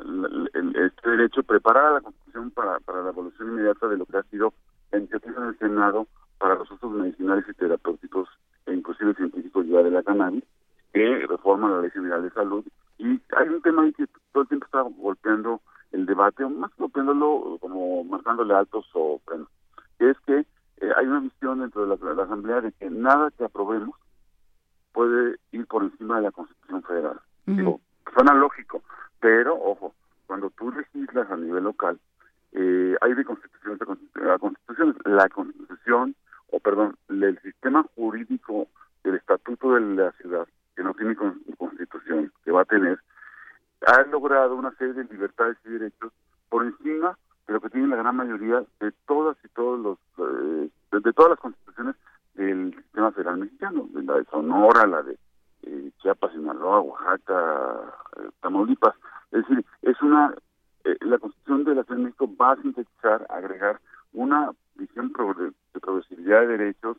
el, 0.00 0.76
este 0.76 1.10
derecho, 1.10 1.42
preparar 1.42 1.86
a 1.86 1.92
la 1.94 2.00
Constitución 2.02 2.50
para, 2.50 2.78
para 2.80 3.02
la 3.02 3.10
evolución 3.10 3.48
inmediata 3.48 3.88
de 3.88 3.96
lo 3.96 4.06
que 4.06 4.18
ha 4.18 4.22
sido 4.24 4.52
la 4.92 4.98
iniciativa 4.98 5.42
en 5.42 5.48
el 5.48 5.58
Senado 5.58 6.06
para 6.38 6.54
los 6.54 6.70
usos 6.70 6.90
medicinales 6.92 7.44
y 7.48 7.54
terapéuticos 7.54 8.28
e 8.66 8.74
inclusive 8.74 9.14
científicos 9.14 9.66
ya 9.66 9.82
de 9.82 9.90
la 9.90 10.02
cannabis, 10.02 10.44
que 10.92 11.26
reforma 11.26 11.70
la 11.70 11.80
Ley 11.80 11.90
General 11.90 12.22
de 12.22 12.30
Salud. 12.30 12.64
Y 12.98 13.20
hay 13.36 13.48
un 13.48 13.62
tema 13.62 13.82
ahí 13.82 13.92
que 13.92 14.06
todo 14.32 14.42
el 14.42 14.48
tiempo 14.48 14.66
está 14.66 14.82
golpeando 14.82 15.60
el 15.92 16.06
debate, 16.06 16.46
más 16.46 16.70
golpeándolo 16.76 17.58
como 17.60 18.04
marcándole 18.04 18.54
altos 18.54 18.86
o 18.94 19.20
frenos, 19.24 19.48
que 19.98 20.10
es 20.10 20.18
que 20.20 20.38
eh, 20.78 20.92
hay 20.96 21.06
una 21.06 21.20
visión 21.20 21.60
dentro 21.60 21.86
de 21.86 21.96
la, 21.96 22.22
Asamblea 22.22 22.60
de 22.60 22.72
que 22.72 22.90
nada 22.90 23.30
que 23.36 23.44
aprobemos 23.44 23.96
puede 24.92 25.36
ir 25.52 25.66
por 25.66 25.82
encima 25.82 26.16
de 26.16 26.22
la 26.22 26.32
Constitución 26.32 26.82
Federal. 26.82 27.20
Digo, 27.46 27.80
suena 28.14 28.34
lógico, 28.34 28.82
pero 29.20 29.54
ojo, 29.54 29.94
cuando 30.26 30.50
tú 30.50 30.72
legislas 30.72 31.30
a 31.30 31.36
nivel 31.36 31.64
local, 31.64 31.98
eh, 32.52 32.96
hay 33.00 33.14
de 33.14 33.24
constituciones 33.24 33.80
a 33.82 34.38
constituciones. 34.38 34.96
La 35.04 35.28
constitución 35.28 36.14
o 36.50 36.60
perdón, 36.60 36.96
el 37.08 37.38
sistema 37.42 37.84
jurídico 37.94 38.68
del 39.04 39.16
estatuto 39.16 39.74
de 39.74 39.80
la 39.80 40.12
ciudad, 40.12 40.46
que 40.74 40.82
no 40.82 40.94
tiene 40.94 41.16
constitución, 41.56 42.32
que 42.44 42.50
va 42.50 42.62
a 42.62 42.66
tener, 42.66 42.98
ha 43.86 44.02
logrado 44.02 44.56
una 44.56 44.72
serie 44.76 44.94
de 44.94 45.04
libertades 45.04 45.56
y 45.64 45.70
derechos 45.70 46.12
por 46.48 46.64
encima 46.64 47.16
de 47.46 47.54
lo 47.54 47.60
que 47.60 47.70
tiene 47.70 47.88
la 47.88 47.96
gran 47.96 48.16
mayoría 48.16 48.64
de 48.80 48.92
todas 49.06 49.36
y 49.44 49.48
todos 49.48 49.78
los, 49.78 49.98
eh, 50.18 50.70
de, 50.92 51.12
todas 51.12 51.30
las 51.30 51.40
constituciones 51.40 51.94
del 52.34 52.74
sistema 52.74 53.12
federal 53.12 53.38
mexicano, 53.38 53.88
la 53.94 54.14
de 54.14 54.24
Sonora, 54.24 54.86
la 54.86 55.02
de 55.02 55.18
eh, 55.62 55.90
Chiapas, 56.02 56.32
Sinaloa, 56.32 56.80
Oaxaca, 56.80 57.94
eh, 58.16 58.30
Tamaulipas. 58.40 58.94
Es 59.30 59.46
decir, 59.46 59.64
es 59.82 60.00
una, 60.02 60.34
la 61.00 61.18
constitución 61.18 61.64
de 61.64 61.74
la 61.74 61.84
Ciudad 61.84 61.98
de 61.98 62.04
México 62.04 62.30
va 62.40 62.52
a 62.52 62.62
sintetizar, 62.62 63.26
agregar 63.30 63.80
una 64.12 64.50
visión 64.74 65.12
de 65.72 65.80
progresividad 65.80 66.40
de 66.40 66.58
derechos 66.58 66.96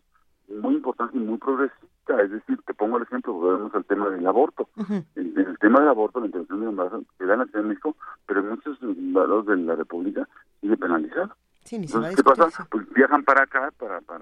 muy 0.48 0.76
importante 0.76 1.17
y 1.17 1.19
muy 1.19 1.38
progresista. 1.38 2.22
Es 2.22 2.32
decir, 2.32 2.59
te 2.66 2.74
pongo 2.74 2.98
el 2.98 3.03
ejemplo, 3.03 3.34
volvemos 3.34 3.74
al 3.76 3.85
tema 3.85 4.09
del 4.09 4.26
aborto. 4.26 4.69
en, 5.16 5.34
el 5.35 5.58
tema 5.59 5.80
del 5.80 5.90
aborto, 5.90 6.19
la 6.19 6.27
interrupción 6.27 6.59
del 6.61 6.69
embarazo 6.69 7.03
se 7.17 7.26
da 7.26 7.34
en 7.34 7.40
la 7.40 7.45
Ciudad 7.45 7.64
de 7.64 7.69
México, 7.69 7.95
pero 8.26 8.40
en 8.40 8.50
muchos 8.50 8.82
lados 8.82 9.45
de 9.45 9.58
la 9.58 9.76
República 9.76 10.27
sigue 10.61 10.77
penalizado. 10.77 11.35
Entonces, 11.88 12.16
¿qué 12.18 12.24
pasa? 12.24 12.68
Pues 12.70 12.90
viajan 12.94 13.24
para 13.24 13.44
acá 13.44 13.72
para 13.78 14.02
para 14.02 14.17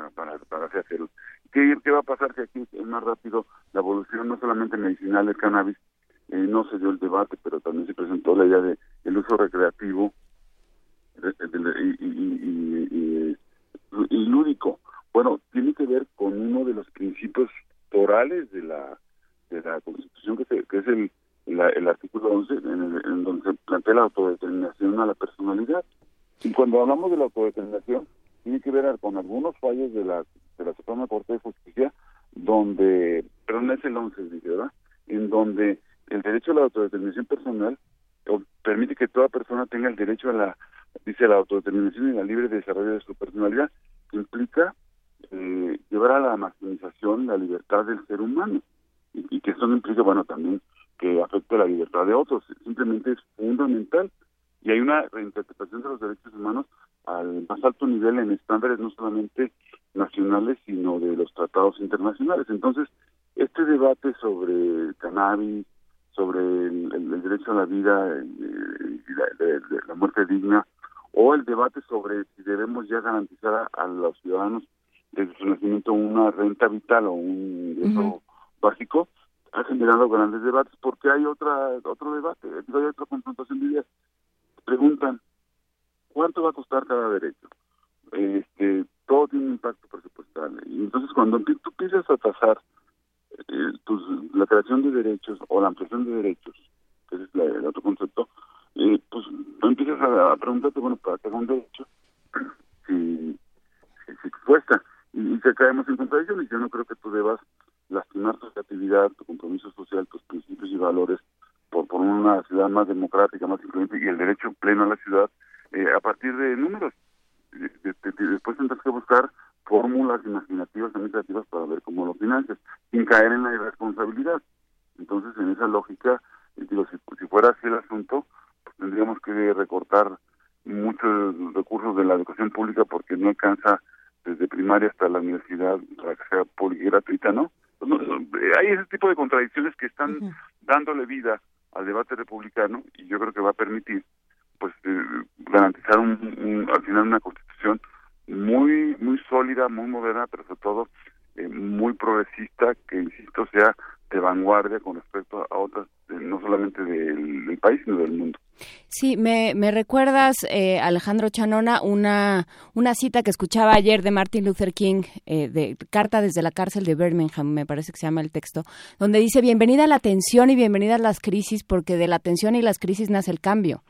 me, 159.26 159.56
me 159.56 159.72
recuerdas, 159.72 160.36
eh, 160.52 160.78
Alejandro 160.80 161.30
Chanona, 161.30 161.82
una, 161.82 162.48
una 162.76 162.94
cita 162.94 163.24
que 163.24 163.32
escuchaba 163.32 163.74
ayer 163.74 164.04
de 164.04 164.12
Martin 164.12 164.46
Luther 164.46 164.72
King, 164.72 165.02
de 165.26 165.76
Carta 165.90 166.22
desde 166.22 166.44
la 166.44 166.52
cárcel 166.52 166.84
de 166.84 166.94
Birmingham, 166.94 167.48
me 167.48 167.66
parece 167.66 167.92
que 167.92 167.98
se 167.98 168.06
llama 168.06 168.22
el 168.22 168.30
texto, 168.30 168.64
donde 169.00 169.20
dice, 169.20 169.42
bienvenida 169.42 169.86
a 169.86 169.88
la 169.88 169.98
tensión 169.98 170.52
y 170.52 170.56
bienvenida 170.56 170.96
a 170.96 171.00
las 171.00 171.20
crisis, 171.20 171.64
porque 171.64 171.98
de 171.98 172.08
la 172.08 172.20
tensión 172.20 172.54
y 172.54 172.62
las 172.62 172.78
crisis 172.78 173.10
nace 173.10 173.32
el 173.32 173.40
cambio. 173.40 173.84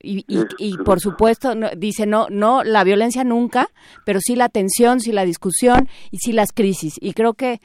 Y, 0.00 0.24
y, 0.58 0.76
por 0.78 1.00
supuesto, 1.00 1.54
dice, 1.76 2.06
no, 2.06 2.28
no, 2.30 2.62
la 2.62 2.84
violencia 2.84 3.24
nunca, 3.24 3.68
pero 4.04 4.20
sí 4.20 4.36
la 4.36 4.48
tensión, 4.48 5.00
sí 5.00 5.10
la 5.10 5.24
discusión 5.24 5.88
y 6.10 6.18
sí 6.18 6.32
las 6.32 6.52
crisis. 6.52 6.94
Y 7.00 7.14
creo 7.14 7.34
que, 7.34 7.60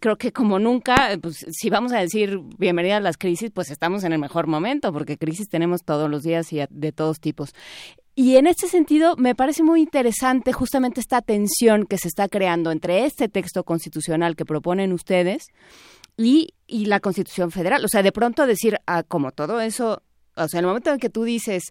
creo 0.00 0.16
que 0.16 0.32
como 0.32 0.58
nunca, 0.58 1.18
pues 1.20 1.44
si 1.50 1.68
vamos 1.68 1.92
a 1.92 1.98
decir 1.98 2.40
bienvenida 2.58 2.96
a 2.96 3.00
las 3.00 3.18
crisis, 3.18 3.50
pues 3.52 3.70
estamos 3.70 4.02
en 4.04 4.12
el 4.12 4.18
mejor 4.18 4.46
momento, 4.46 4.92
porque 4.92 5.18
crisis 5.18 5.48
tenemos 5.48 5.84
todos 5.84 6.10
los 6.10 6.22
días 6.22 6.52
y 6.52 6.60
de 6.68 6.92
todos 6.92 7.20
tipos. 7.20 7.54
Y 8.16 8.36
en 8.36 8.46
este 8.46 8.68
sentido, 8.68 9.16
me 9.16 9.34
parece 9.34 9.62
muy 9.62 9.80
interesante 9.80 10.52
justamente 10.52 11.00
esta 11.00 11.20
tensión 11.20 11.84
que 11.84 11.98
se 11.98 12.08
está 12.08 12.28
creando 12.28 12.70
entre 12.70 13.04
este 13.04 13.28
texto 13.28 13.64
constitucional 13.64 14.36
que 14.36 14.44
proponen 14.44 14.92
ustedes 14.92 15.48
y, 16.16 16.54
y 16.68 16.86
la 16.86 17.00
Constitución 17.00 17.50
Federal. 17.50 17.84
O 17.84 17.88
sea, 17.88 18.04
de 18.04 18.12
pronto 18.12 18.46
decir, 18.46 18.78
ah, 18.86 19.02
como 19.02 19.32
todo 19.32 19.60
eso 19.60 20.00
o 20.36 20.48
sea, 20.48 20.58
en 20.58 20.64
el 20.64 20.68
momento 20.68 20.90
en 20.90 20.98
que 20.98 21.10
tú 21.10 21.24
dices 21.24 21.64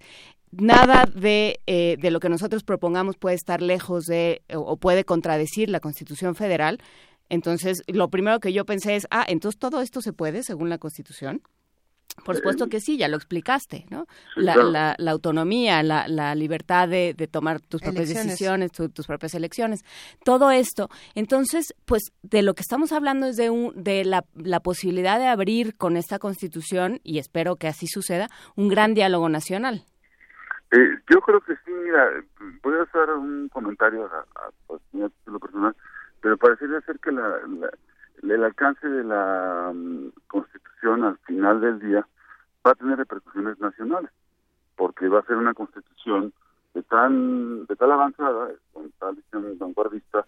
nada 0.52 1.06
de, 1.14 1.60
eh, 1.66 1.98
de 2.00 2.12
lo 2.12 2.20
que 2.20 2.30
nosotros 2.30 2.64
propongamos 2.64 3.18
puede 3.18 3.36
estar 3.36 3.62
lejos 3.62 4.06
de 4.06 4.44
o, 4.54 4.78
puede 4.78 5.04
contradecir 5.04 5.70
la 5.70 5.80
Constitución 5.80 6.36
Federal, 6.36 6.80
entonces 7.30 7.82
lo 7.88 8.10
primero 8.10 8.40
que 8.40 8.54
yo 8.54 8.66
pensé 8.66 8.96
es, 8.96 9.08
ah, 9.10 9.26
entonces 9.28 9.60
todo 9.60 9.82
esto 9.82 10.02
se 10.02 10.14
puede 10.14 10.44
según 10.44 10.70
la 10.70 10.78
Constitución. 10.78 11.42
Por 12.24 12.36
supuesto 12.36 12.68
que 12.68 12.80
sí, 12.80 12.98
ya 12.98 13.08
lo 13.08 13.18
explicaste, 13.18 13.86
¿no? 13.90 14.06
La, 14.36 14.56
la, 14.56 14.96
la 14.98 15.12
autonomía, 15.12 15.82
la, 15.84 16.08
la 16.08 16.36
libertad 16.36 16.88
de, 16.88 17.14
de, 17.14 17.28
tomar 17.28 17.60
tus 17.60 17.82
propias 17.82 18.10
decisiones, 18.10 18.72
tus 18.72 19.08
propias 19.08 19.34
elecciones, 19.34 19.84
todo 20.24 20.52
esto. 20.52 20.90
Entonces, 21.16 21.74
pues 21.86 22.04
de 22.22 22.44
lo 22.44 22.54
que 22.54 22.62
estamos 22.62 22.92
hablando 22.92 23.26
es 23.26 23.36
de, 23.36 23.50
un, 23.50 23.74
de 23.76 24.06
la, 24.06 24.24
la 24.36 24.60
posibilidad 24.60 25.20
de 25.20 25.28
abrir 25.28 25.76
con 25.76 25.98
esta 25.98 26.20
constitución, 26.20 27.00
y 27.04 27.18
espero 27.18 27.56
que 27.56 27.68
así 27.68 27.88
suceda, 27.88 28.30
un 28.56 28.70
gran 28.70 28.94
diálogo 28.94 29.28
nacional. 29.28 29.84
Eh, 30.72 30.78
yo 31.12 31.20
creo 31.22 31.42
que 31.42 31.54
sí, 31.66 31.72
mira, 31.84 32.10
voy 32.64 32.76
a 32.80 32.84
hacer 32.84 33.10
un 33.10 33.50
comentario 33.50 34.06
a, 34.06 34.18
a, 34.18 34.76
a 34.76 35.40
personal, 35.40 35.76
pero 36.22 36.38
parecería 36.38 36.80
ser 36.82 37.00
que 37.00 37.12
la, 37.12 37.40
el 38.32 38.44
alcance 38.44 38.88
de 38.88 39.04
la 39.04 39.72
mm, 39.74 40.10
constitución 40.28 41.04
al 41.04 41.18
final 41.20 41.62
del 41.62 41.80
día 41.80 42.08
va 42.66 42.72
a 42.72 42.76
tener 42.76 42.98
repercusiones 42.98 43.60
nacionales, 43.60 44.12
porque 44.76 45.10
va 45.10 45.20
a 45.20 45.26
ser 45.26 45.38
una 45.38 45.54
constitución 45.54 46.34
de 46.74 46.84
tan 46.84 47.66
de 47.66 47.76
tal 47.76 47.92
avanzada, 47.92 48.50
con 48.72 48.90
tal 49.00 49.16
visión 49.16 49.58
vanguardista, 49.58 50.26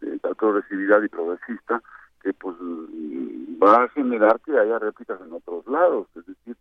de 0.00 0.18
tal 0.18 0.36
progresividad 0.36 1.02
y 1.02 1.08
progresista, 1.08 1.82
que 2.22 2.32
pues 2.34 2.56
mm, 2.60 3.62
va 3.62 3.84
a 3.84 3.88
generar 3.88 4.40
que 4.40 4.56
haya 4.58 4.78
réplicas 4.78 5.20
en 5.20 5.32
otros 5.32 5.66
lados. 5.66 6.06
Es 6.14 6.26
decir, 6.26 6.56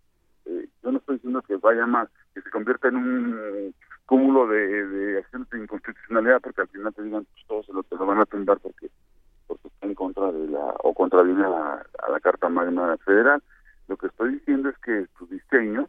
eh, 0.45 0.67
yo 0.83 0.91
no 0.91 0.97
estoy 0.97 1.15
diciendo 1.15 1.41
que 1.41 1.57
vaya 1.57 1.85
más, 1.85 2.09
que 2.33 2.41
se 2.41 2.49
convierta 2.49 2.87
en 2.87 2.95
un 2.95 3.75
cúmulo 4.05 4.47
de, 4.47 4.87
de 4.87 5.17
acciones 5.19 5.49
de 5.49 5.59
inconstitucionalidad, 5.59 6.41
porque 6.41 6.61
al 6.61 6.69
final 6.69 6.93
te 6.93 7.03
digan, 7.03 7.25
pues, 7.25 7.45
todos 7.47 7.65
se 7.65 7.73
lo, 7.73 7.83
te 7.83 7.95
lo 7.95 8.05
van 8.05 8.19
a 8.19 8.25
tumbar 8.25 8.57
porque 8.59 8.89
porque 9.47 9.67
está 9.67 9.87
en 9.87 9.95
contra 9.95 10.31
de 10.31 10.47
la 10.47 10.75
o 10.83 10.93
contraviene 10.93 11.43
a, 11.43 11.83
la 12.09 12.19
Carta 12.19 12.49
Magna 12.49 12.97
Federal. 12.97 13.41
Lo 13.87 13.97
que 13.97 14.07
estoy 14.07 14.33
diciendo 14.33 14.69
es 14.69 14.77
que 14.79 15.07
su 15.17 15.25
diseño 15.27 15.87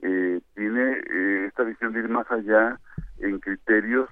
eh, 0.00 0.40
tiene 0.54 0.98
eh, 1.10 1.44
esta 1.46 1.62
visión 1.62 1.92
de 1.92 2.00
ir 2.00 2.08
más 2.08 2.30
allá 2.30 2.78
en 3.18 3.38
criterios 3.38 4.08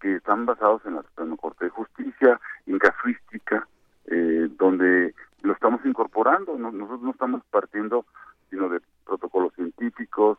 que 0.00 0.16
están 0.16 0.46
basados 0.46 0.80
en 0.86 0.94
la 0.94 1.02
Suprema 1.02 1.36
Corte 1.36 1.66
de 1.66 1.70
Justicia, 1.70 2.40
en 2.66 2.78
casuística, 2.78 3.66
eh, 4.06 4.48
donde 4.56 5.14
lo 5.42 5.52
estamos 5.52 5.84
incorporando. 5.84 6.56
nosotros 6.56 7.02
no 7.02 7.10
estamos 7.10 7.42
partiendo 7.50 8.06
sino 8.48 8.68
de 8.68 8.80
protocolos 9.06 9.54
científicos, 9.54 10.38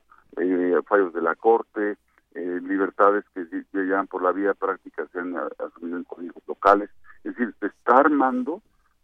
fallos 0.88 1.14
de 1.14 1.22
la 1.22 1.36
Corte, 1.36 1.98
libertades 2.34 3.26
que 3.34 3.45
llegan 3.74 4.08
por 4.08 4.24
la 4.24 4.32
vía 4.32 4.53
práctica 4.53 5.06
se 5.11 5.19
han 5.19 5.35
asumido 5.35 5.98
en 5.98 6.03
códigos 6.06 6.43
locales. 6.48 6.90
Es 7.24 7.35
decir, 7.35 7.53
se 7.60 7.68
está 7.68 7.98
armando 7.98 8.61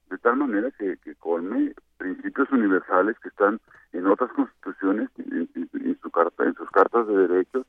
de 0.09 0.17
tal 0.19 0.37
manera 0.37 0.71
que, 0.71 0.97
colme 1.19 1.73
principios 1.97 2.49
universales 2.51 3.17
que 3.19 3.29
están 3.29 3.59
en 3.91 4.07
otras 4.07 4.31
constituciones, 4.31 5.09
en, 5.17 5.99
su 6.01 6.11
carta, 6.11 6.43
en 6.43 6.55
sus 6.55 6.69
cartas 6.71 7.07
de 7.07 7.27
derechos 7.27 7.65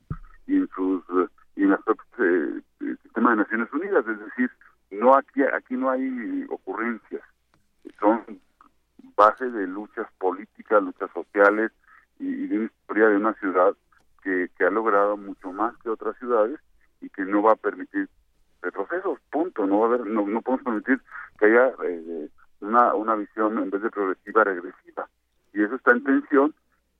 y 0.47 0.57
en 0.57 0.69
sus 0.69 1.03
y 1.55 1.63
en 1.63 1.71
las 1.71 1.79
eh, 2.19 2.61
sistema 3.03 3.31
de 3.31 3.37
Naciones 3.37 3.71
Unidas. 3.73 4.05
Es 4.07 4.19
decir, 4.19 4.49
no 4.91 5.15
aquí 5.15 5.41
aquí 5.43 5.75
no 5.75 5.89
hay 5.89 6.45
ocurrencias, 6.49 7.23
son 7.99 8.23
base 9.15 9.49
de 9.49 9.67
luchas 9.67 10.07
políticas, 10.17 10.81
luchas 10.81 11.09
sociales 11.13 11.71
y, 12.19 12.47
de 12.47 12.57
una 12.57 12.65
historia 12.65 13.07
de 13.09 13.17
una 13.17 13.33
ciudad 13.33 13.73
que, 14.23 14.49
que 14.57 14.65
ha 14.65 14.69
logrado 14.69 15.17
mucho 15.17 15.51
más 15.51 15.75
que 15.77 15.89
otras 15.89 16.17
ciudades 16.17 16.59
y 17.01 17.09
que 17.09 17.25
no 17.25 17.41
va 17.41 17.53
a 17.53 17.57
permitir 17.57 18.07
retrocesos, 18.61 19.19
punto. 19.31 19.65
No 19.65 19.79
va 19.79 19.85
a 19.85 19.89
haber, 19.89 20.05
no, 20.05 20.25
no 20.25 20.41
podemos 20.41 20.63
permitir 20.63 21.01
que 21.39 21.45
haya 21.45 21.73
eh, 21.83 22.29
una, 22.61 22.93
una 22.93 23.15
visión 23.15 23.57
en 23.57 23.69
vez 23.69 23.81
de 23.81 23.89
progresiva 23.89 24.43
regresiva. 24.43 25.07
Y 25.53 25.63
eso 25.63 25.75
está 25.75 25.91
en 25.91 26.03
tensión 26.03 26.53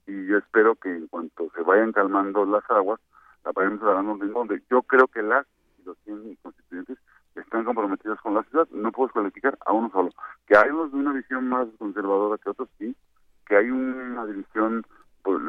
y 0.07 0.25
yo 0.25 0.37
espero 0.37 0.75
que 0.75 0.89
en 0.89 1.07
cuanto 1.07 1.51
se 1.55 1.61
vayan 1.61 1.91
calmando 1.91 2.45
las 2.45 2.67
aguas, 2.69 2.99
la 3.45 3.51
vayamos 3.51 3.81
agarrando 3.81 4.13
un 4.13 4.21
ritmo 4.21 4.39
donde 4.39 4.63
yo 4.69 4.81
creo 4.83 5.07
que 5.07 5.21
las 5.21 5.45
y 5.79 5.83
los 5.83 5.97
100 6.05 6.37
constituyentes 6.41 6.97
están 7.35 7.63
comprometidos 7.63 8.19
con 8.21 8.33
la 8.33 8.43
ciudad. 8.43 8.67
No 8.71 8.91
puedo 8.91 9.09
calificar 9.09 9.57
a 9.65 9.73
uno 9.73 9.89
solo. 9.91 10.09
Que 10.47 10.57
hay 10.57 10.69
unos 10.69 10.91
de 10.91 10.97
una 10.97 11.13
visión 11.13 11.47
más 11.47 11.67
conservadora 11.77 12.37
que 12.37 12.49
otros, 12.49 12.69
sí. 12.77 12.95
Que 13.47 13.57
hay 13.57 13.69
una 13.69 14.25
división, 14.25 14.83
pues, 15.23 15.39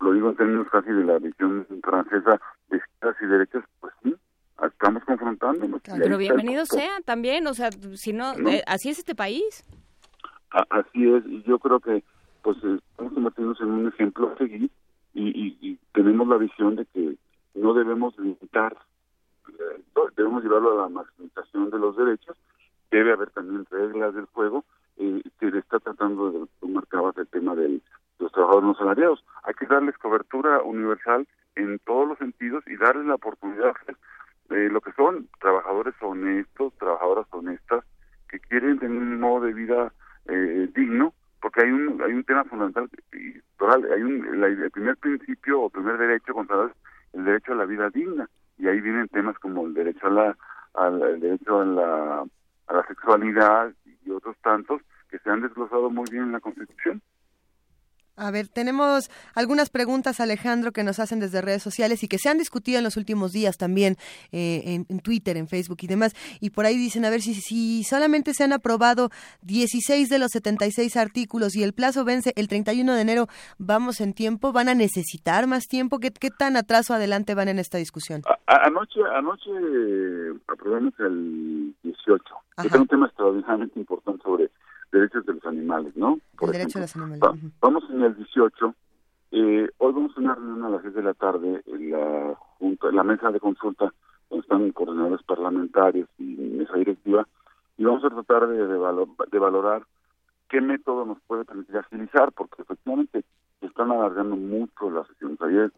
lo 0.00 0.12
digo 0.12 0.30
en 0.30 0.36
términos 0.36 0.68
casi 0.70 0.90
de 0.90 1.04
la 1.04 1.18
visión 1.18 1.66
francesa 1.82 2.40
de 2.68 2.78
izquierdas 2.78 3.16
y 3.20 3.26
derechas, 3.26 3.64
pues 3.80 3.92
sí, 4.02 4.16
estamos 4.62 5.04
confrontándonos. 5.04 5.80
Pero 5.82 6.18
bienvenido 6.18 6.66
sea 6.66 6.96
también, 7.14 7.46
o 7.46 7.54
sea, 7.54 7.70
si 7.70 8.12
no, 8.12 8.32
eh, 8.32 8.64
así 8.66 8.90
es 8.90 8.98
este 8.98 9.14
país. 9.14 9.62
así 10.50 11.08
es, 11.08 11.24
y 11.26 11.44
yo 11.44 11.60
creo 11.60 11.78
que 11.78 12.02
pues 12.42 12.56
estamos 12.56 13.12
convirtiéndonos 13.12 13.60
en 13.60 13.70
un 13.70 13.86
ejemplo 13.86 14.32
a 14.32 14.36
seguir 14.36 14.68
y, 15.14 15.56
y, 15.60 15.78
tenemos 15.92 16.26
la 16.26 16.38
visión 16.38 16.74
de 16.74 16.84
que 16.86 17.16
no 17.54 17.72
debemos 17.72 18.18
limitar, 18.18 18.76
eh, 19.48 19.80
debemos 20.16 20.42
llevarlo 20.42 20.72
a 20.72 20.82
la 20.82 20.88
maximización 20.88 21.70
de 21.70 21.78
los 21.78 21.96
derechos, 21.96 22.36
debe 22.90 23.12
haber 23.12 23.30
también 23.30 23.64
reglas 23.70 24.12
del 24.12 24.26
juego, 24.26 24.64
eh, 24.96 25.22
se 25.38 25.56
está 25.56 25.78
tratando 25.78 26.32
de, 26.32 26.46
tú 26.58 26.66
marcabas 26.66 27.16
el 27.16 27.28
tema 27.28 27.54
de 27.54 27.80
los 28.18 28.32
trabajadores 28.32 28.66
no 28.66 28.74
salariados, 28.74 29.24
hay 29.44 29.54
que 29.54 29.66
darles 29.66 29.96
cobertura 29.98 30.62
universal 30.62 31.28
en 31.54 31.78
todos 31.78 32.08
los 32.08 32.18
sentidos 32.18 32.64
y 32.66 32.76
darles 32.76 33.06
la 33.06 33.14
oportunidad 33.14 33.76
de 34.48 34.68
lo 34.68 34.80
que 34.80 34.92
son 34.92 35.28
trabajadores 35.40 35.94
honestos, 36.00 36.72
trabajadoras 36.78 37.26
honestas, 37.30 37.84
que 38.28 38.40
quieren 38.40 38.78
tener 38.78 38.96
un 38.96 39.20
modo 39.20 39.46
de 39.46 39.52
vida 39.52 39.92
eh, 40.26 40.68
digno, 40.74 41.14
porque 41.40 41.62
hay 41.62 41.70
un 41.70 42.00
hay 42.02 42.12
un 42.12 42.24
tema 42.24 42.44
fundamental 42.44 42.88
y 43.12 43.40
hay 43.92 44.02
un 44.02 44.44
el 44.44 44.70
primer 44.70 44.96
principio 44.96 45.62
o 45.62 45.70
primer 45.70 45.98
derecho 45.98 46.34
contra 46.34 46.70
el 47.12 47.24
derecho 47.24 47.52
a 47.52 47.56
la 47.56 47.66
vida 47.66 47.90
digna 47.90 48.28
y 48.58 48.66
ahí 48.66 48.80
vienen 48.80 49.08
temas 49.08 49.38
como 49.38 49.66
el 49.66 49.74
derecho 49.74 50.06
a 50.06 50.10
la 50.10 50.36
al 50.74 51.20
derecho 51.20 51.60
a 51.60 51.64
la 51.64 52.24
a 52.66 52.74
la 52.74 52.86
sexualidad 52.86 53.72
y 53.84 54.10
otros 54.10 54.36
tantos 54.42 54.80
que 55.10 55.18
se 55.18 55.30
han 55.30 55.42
desglosado 55.42 55.90
muy 55.90 56.06
bien 56.10 56.24
en 56.24 56.32
la 56.32 56.40
Constitución. 56.40 57.02
A 58.16 58.30
ver, 58.30 58.43
tenemos 58.54 59.10
algunas 59.34 59.68
preguntas, 59.68 60.20
Alejandro, 60.20 60.72
que 60.72 60.84
nos 60.84 60.98
hacen 60.98 61.20
desde 61.20 61.42
redes 61.42 61.62
sociales 61.62 62.02
y 62.02 62.08
que 62.08 62.18
se 62.18 62.28
han 62.28 62.38
discutido 62.38 62.78
en 62.78 62.84
los 62.84 62.96
últimos 62.96 63.32
días 63.32 63.58
también 63.58 63.96
eh, 64.32 64.84
en, 64.88 65.00
Twitter, 65.00 65.36
en 65.36 65.48
Facebook 65.48 65.78
y 65.82 65.86
demás. 65.86 66.14
Y 66.40 66.50
por 66.50 66.64
ahí 66.64 66.76
dicen, 66.76 67.04
a 67.04 67.10
ver, 67.10 67.20
si, 67.20 67.34
si 67.34 67.84
solamente 67.84 68.32
se 68.32 68.44
han 68.44 68.52
aprobado 68.52 69.10
16 69.42 70.08
de 70.08 70.18
los 70.18 70.30
76 70.30 70.96
artículos 70.96 71.56
y 71.56 71.62
el 71.62 71.74
plazo 71.74 72.04
vence 72.04 72.32
el 72.36 72.48
31 72.48 72.94
de 72.94 73.00
enero, 73.00 73.26
¿vamos 73.58 74.00
en 74.00 74.14
tiempo? 74.14 74.52
¿Van 74.52 74.68
a 74.68 74.74
necesitar 74.74 75.46
más 75.46 75.64
tiempo? 75.66 75.98
¿Qué, 75.98 76.10
qué 76.10 76.30
tan 76.30 76.56
atraso 76.56 76.94
adelante 76.94 77.34
van 77.34 77.48
en 77.48 77.58
esta 77.58 77.78
discusión? 77.78 78.22
anoche 78.46 79.00
anoche 79.14 79.50
aprobamos 80.48 80.94
el 81.00 81.74
18. 81.82 82.22
Es 82.64 82.72
un 82.72 82.86
tema 82.86 83.06
extraordinariamente 83.06 83.80
importante 83.80 84.22
sobre 84.22 84.50
derechos 84.94 85.26
de 85.26 85.34
los 85.34 85.44
animales, 85.44 85.96
¿no? 85.96 86.18
Por 86.38 86.50
el 86.50 86.58
derecho 86.58 86.78
de 86.78 86.84
los 86.84 86.96
animales. 86.96 87.20
vamos 87.60 87.84
en 87.90 88.02
el 88.02 88.16
18. 88.16 88.74
Eh, 89.32 89.68
hoy 89.78 89.92
vamos 89.92 90.16
a 90.16 90.20
una 90.20 90.34
reunión 90.34 90.64
a 90.64 90.70
las 90.70 90.82
6 90.82 90.94
de 90.94 91.02
la 91.02 91.14
tarde 91.14 91.62
en 91.66 91.90
la, 91.90 92.34
junta, 92.58 92.88
en 92.88 92.96
la 92.96 93.02
mesa 93.02 93.30
de 93.30 93.40
consulta 93.40 93.92
donde 94.30 94.42
están 94.42 94.70
coordinadores 94.72 95.22
parlamentarios 95.24 96.08
y 96.18 96.24
mesa 96.24 96.74
directiva 96.74 97.26
y 97.76 97.84
vamos 97.84 98.04
a 98.04 98.10
tratar 98.10 98.46
de, 98.46 98.66
de, 98.66 99.38
valorar 99.38 99.82
qué 100.48 100.60
método 100.60 101.04
nos 101.04 101.20
puede 101.22 101.44
permitir 101.44 101.76
agilizar 101.76 102.32
porque 102.32 102.62
efectivamente 102.62 103.24
están 103.60 103.90
alargando 103.90 104.36
mucho 104.36 104.90
las 104.90 105.08
sesiones. 105.08 105.40
Ayer 105.42 105.72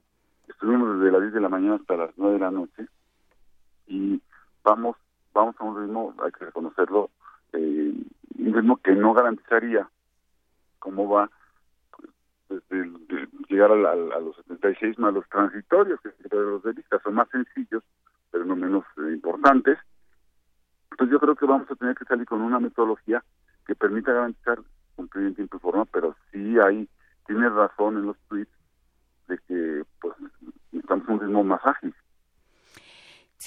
estuvimos 0.49 0.99
desde 0.99 1.13
las 1.13 1.23
10 1.23 1.33
de 1.33 1.41
la 1.41 1.49
mañana 1.49 1.77
hasta 1.77 1.97
las 1.97 2.11
9 2.17 2.35
de 2.35 2.41
la 2.41 2.51
noche 2.51 2.87
y 3.87 4.21
vamos 4.63 4.97
vamos 5.37 5.55
a 5.59 5.65
un 5.65 5.79
ritmo, 5.79 6.15
hay 6.25 6.33
que 6.33 6.47
reconocerlo, 6.47 7.11
eh, 7.57 7.93
un 8.39 8.55
ritmo 8.55 8.77
que 8.79 8.95
no 8.95 9.15
garantizaría 9.15 9.89
cómo 10.79 11.09
va 11.09 11.31
pues, 12.49 12.63
llegar 13.49 13.73
a, 13.73 13.95
los 14.21 14.37
76 14.37 14.99
más 14.99 15.15
los 15.15 15.29
transitorios, 15.29 16.01
que 16.01 16.13
los 16.37 16.63
de 16.63 16.73
vista 16.73 17.01
son 17.03 17.15
más 17.15 17.29
sencillos, 17.31 17.83
pero 18.31 18.45
no 18.45 18.57
menos 18.57 18.85
eh, 18.99 19.13
importantes. 19.13 19.79
Entonces 20.93 21.13
yo 21.13 21.21
creo 21.21 21.35
que 21.35 21.47
vamos 21.47 21.71
a 21.71 21.75
tener 21.77 21.95
que 21.97 22.05
salir 22.05 22.27
con 22.27 22.41
una 22.41 22.61
metodología 22.61 23.23
que 23.67 23.75
permita 23.75 24.13
garantizar 24.13 24.61
cumplir 24.95 25.27
en 25.27 25.35
tiempo 25.35 25.57
y 25.57 25.61
forma, 25.61 25.85
pero 25.87 26.17
sí 26.33 26.59
hay, 26.59 26.89
tiene 27.27 27.49
razón 27.49 27.99
en 27.99 28.07
los 28.07 28.17
tweets 28.29 28.51
de 29.29 29.39
que 29.47 29.85
pues 30.01 30.15
necesitamos 30.71 31.09
un 31.09 31.21
ritmo 31.21 31.45
más 31.45 31.61
ágil. 31.65 31.95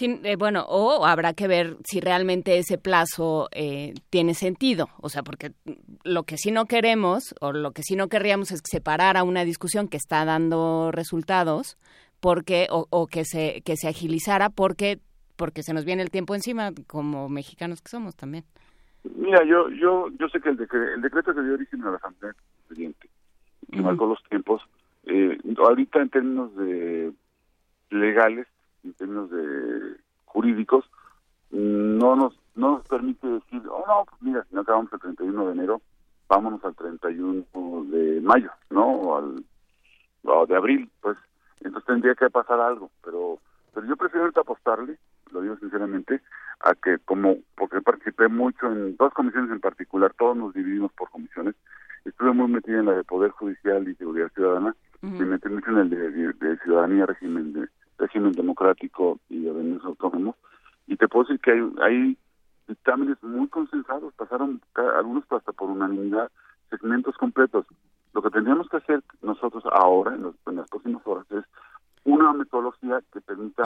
Eh, 0.02 0.36
bueno, 0.38 0.66
o 0.68 1.06
habrá 1.06 1.34
que 1.34 1.48
ver 1.48 1.78
si 1.84 2.00
realmente 2.00 2.58
ese 2.58 2.78
plazo 2.78 3.50
eh, 3.52 3.94
tiene 4.10 4.34
sentido. 4.34 4.88
O 5.02 5.10
sea, 5.10 5.24
porque 5.24 5.52
lo 6.04 6.24
que 6.24 6.38
sí 6.38 6.52
no 6.52 6.66
queremos 6.66 7.36
o 7.42 7.52
lo 7.52 7.72
que 7.72 7.84
sí 7.84 7.96
no 7.96 8.08
querríamos 8.08 8.52
es 8.52 8.62
separar 8.64 9.18
a 9.18 9.24
una 9.24 9.44
discusión 9.44 9.88
que 9.88 9.98
está 9.98 10.26
dando 10.26 10.92
resultados 10.92 11.78
porque 12.20 12.68
o, 12.70 12.88
o, 12.90 13.08
que 13.08 13.24
se 13.26 13.62
que 13.62 13.78
se 13.78 13.88
agilizara 13.88 14.50
porque 14.50 15.00
porque 15.38 15.64
se 15.64 15.74
nos 15.74 15.86
viene 15.86 16.02
el 16.02 16.12
tiempo 16.12 16.36
encima 16.36 16.72
como 16.88 17.30
mexicanos 17.30 17.82
que 17.82 17.90
somos 17.90 18.16
también. 18.16 18.44
Mira, 19.04 19.44
yo 19.46 19.70
yo 19.70 20.10
yo 20.20 20.28
sé 20.30 20.42
que 20.42 20.50
el, 20.50 20.58
decreto, 20.58 20.94
el 20.94 21.02
decreto 21.02 21.34
que 21.34 21.42
dio 21.42 21.54
origen 21.54 21.82
a 21.84 21.92
la 21.92 21.98
Asamblea 21.98 22.34
Constituyente, 22.34 23.10
que 23.72 23.82
marcó 23.82 24.06
los 24.08 24.22
tiempos, 24.24 24.62
eh, 25.06 25.38
ahorita 25.58 26.02
en 26.02 26.10
términos 26.10 26.56
de 26.58 27.14
legales 27.90 28.48
en 28.84 28.94
términos 28.94 29.30
de 29.30 29.98
jurídicos, 30.26 30.86
no 31.52 32.16
nos 32.16 32.40
no 32.56 32.74
nos 32.74 32.88
permite 32.88 33.26
decir, 33.26 33.62
oh 33.70 33.84
no, 33.88 34.06
pues 34.06 34.22
mira, 34.22 34.44
si 34.50 34.56
no 34.56 34.62
acabamos 34.62 34.92
el 34.92 35.00
31 35.00 35.46
de 35.48 35.52
enero, 35.54 35.82
vámonos 36.28 36.64
al 36.66 36.76
31 36.76 37.46
de 37.86 38.22
mayo, 38.22 38.52
¿no? 38.70 38.86
O 38.86 39.18
al 39.18 39.44
o 40.24 40.46
de 40.46 40.56
abril, 40.56 40.90
pues 41.02 41.18
entonces 41.62 41.88
tendría 41.88 42.16
que 42.16 42.30
pasar 42.30 42.60
algo, 42.60 42.92
pero 43.04 43.40
pero 43.74 43.88
yo 43.88 43.96
prefiero 43.96 44.24
ahorita 44.24 44.42
apostarle, 44.42 44.98
lo 45.32 45.42
digo 45.42 45.56
sinceramente, 45.58 46.22
a 46.60 46.74
que 46.76 46.98
como, 47.00 47.38
porque 47.56 47.82
participé 47.82 48.28
mucho 48.28 48.68
en 48.68 48.98
dos 48.98 49.14
comisiones 49.14 49.52
en 49.52 49.60
particular, 49.60 50.14
todos 50.18 50.36
nos 50.36 50.54
dividimos 50.54 50.92
por 50.94 51.10
comisiones, 51.10 51.56
estuve 52.04 52.34
muy 52.34 52.50
metido 52.50 52.80
en 52.80 52.88
la 52.88 52.94
de 52.94 53.04
Poder 53.04 53.32
Judicial 53.32 53.88
y 53.88 53.96
Seguridad 53.96 54.32
Ciudadana, 54.34 54.76
me 55.02 55.26
metí 55.26 55.48
mucho 55.48 55.72
en 55.72 55.78
el 55.78 55.90
de, 55.90 56.34
de 56.34 56.58
Ciudadanía, 56.58 57.06
régimen 57.06 57.54
de 57.54 57.70
régimen 58.00 58.32
democrático 58.32 59.20
y 59.30 59.42
de 59.42 59.52
organismos 59.52 59.86
autónomos. 59.86 60.36
Y 60.88 60.96
te 60.96 61.08
puedo 61.08 61.26
decir 61.26 61.40
que 61.40 61.52
hay, 61.52 61.72
hay 61.82 62.18
dictámenes 62.68 63.22
muy 63.22 63.48
consensados, 63.48 64.14
pasaron 64.16 64.62
algunos 64.74 65.24
hasta 65.30 65.52
por 65.52 65.70
unanimidad, 65.70 66.32
segmentos 66.70 67.16
completos. 67.18 67.66
Lo 68.14 68.22
que 68.22 68.32
tendríamos 68.32 68.68
que 68.70 68.78
hacer 68.78 69.04
nosotros 69.22 69.64
ahora, 69.72 70.16
en, 70.16 70.34
en 70.48 70.56
las 70.56 70.70
próximas 70.70 71.06
horas, 71.06 71.26
es 71.32 71.46
una 72.06 72.34
metodología 72.34 73.02
que 73.14 73.22
permita 73.22 73.64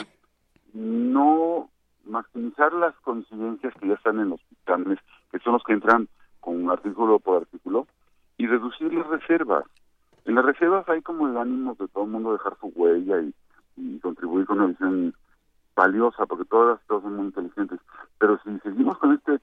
no 0.74 1.70
maximizar 2.06 2.74
las 2.74 2.96
coincidencias 3.02 3.74
que 3.76 3.88
ya 3.88 3.94
están 3.94 4.20
en 4.20 4.30
los 4.30 4.42
dictámenes, 4.50 5.00
que 5.32 5.40
son 5.40 5.54
los 5.54 5.64
que 5.64 5.74
entran 5.74 6.08
con 6.40 6.70
artículo 6.70 7.20
por 7.20 7.44
artículo, 7.44 7.88
y 8.38 8.48
reducir 8.48 8.94
las 8.94 9.08
reservas. 9.08 9.66
En 10.26 10.36
las 10.36 10.46
reservas 10.46 10.88
hay 10.90 11.02
como 11.02 11.28
el 11.28 11.38
ánimo 11.38 11.76
de 11.80 11.88
todo 11.88 12.04
el 12.06 12.10
mundo 12.10 12.34
dejar 12.34 12.58
su 12.60 12.68
huella 12.76 13.22
y 13.22 13.34
y 13.76 14.00
contribuir 14.00 14.46
con 14.46 14.60
una 14.60 14.68
visión 14.68 15.14
valiosa, 15.76 16.26
porque 16.26 16.46
todas 16.46 16.80
las 16.90 17.02
son 17.02 17.16
muy 17.16 17.26
inteligentes. 17.26 17.80
Pero 18.20 18.40
si 18.44 18.60
seguimos 18.60 18.98
con 18.98 19.14
este 19.14 19.40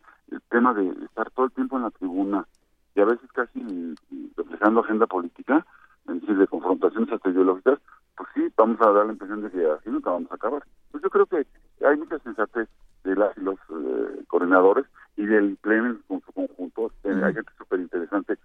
tema 0.49 0.75
de 0.75 0.89
estar 1.05 1.31
todo 1.31 1.47
el 1.47 1.53
tiempo 1.53 1.77
en 1.77 1.83
la 1.83 1.91
tribuna 1.91 2.47
y 2.95 3.01
a 3.01 3.05
veces 3.05 3.31
casi 3.33 3.95
reflejando 4.37 4.81
agenda 4.81 5.07
política, 5.07 5.67
es 6.09 6.21
decir, 6.21 6.39
de 6.39 6.47
confrontaciones 6.47 7.13
hasta 7.13 7.31
ideológicas, 7.31 7.79
pues 8.17 8.29
sí, 8.35 8.53
vamos 8.57 8.81
a 8.81 8.91
dar 8.91 9.07
la 9.07 9.13
impresión 9.13 9.43
de 9.43 9.51
que 9.51 9.67
así 9.71 9.91
nunca 9.91 10.11
vamos 10.11 10.31
a 10.31 10.35
acabar. 10.35 10.63
Pues 10.91 11.03
yo 11.03 11.11
creo 11.11 11.27
que 11.27 11.47
hay 11.87 11.97
mucha 11.97 12.19
sensatez 12.21 12.69
de 13.05 13.17
las 13.17 13.37
y 13.37 13.41
los 13.41 13.57
eh, 13.71 14.25
coordinadores 14.29 14.87
y 15.17 15.27
del 15.27 15.57
pleno 15.57 15.97
con 16.07 16.21
su 16.21 16.33
conjunto. 16.33 16.93
Hay 17.05 17.35
gente 17.35 17.53
súper 17.57 17.81
interesante, 17.81 18.39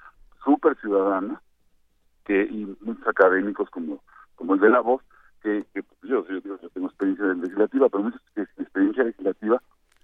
súper 0.43 0.77
ciudadana, 0.79 1.41
que 2.25 2.43
y 2.43 2.77
muchos 2.81 3.07
académicos 3.07 3.69
como, 3.69 4.01
como 4.35 4.55
el 4.55 4.59
de 4.59 4.69
la 4.69 4.79
voz, 4.79 5.01
que, 5.41 5.65
yo, 6.03 6.25
yo, 6.27 6.57
tengo 6.73 6.87
experiencia 6.87 7.25
legislativa, 7.25 7.89
pero 7.89 8.03
muchos 8.03 8.21
que 8.33 8.41
experiencia 8.41 9.03
legislativa 9.03 9.61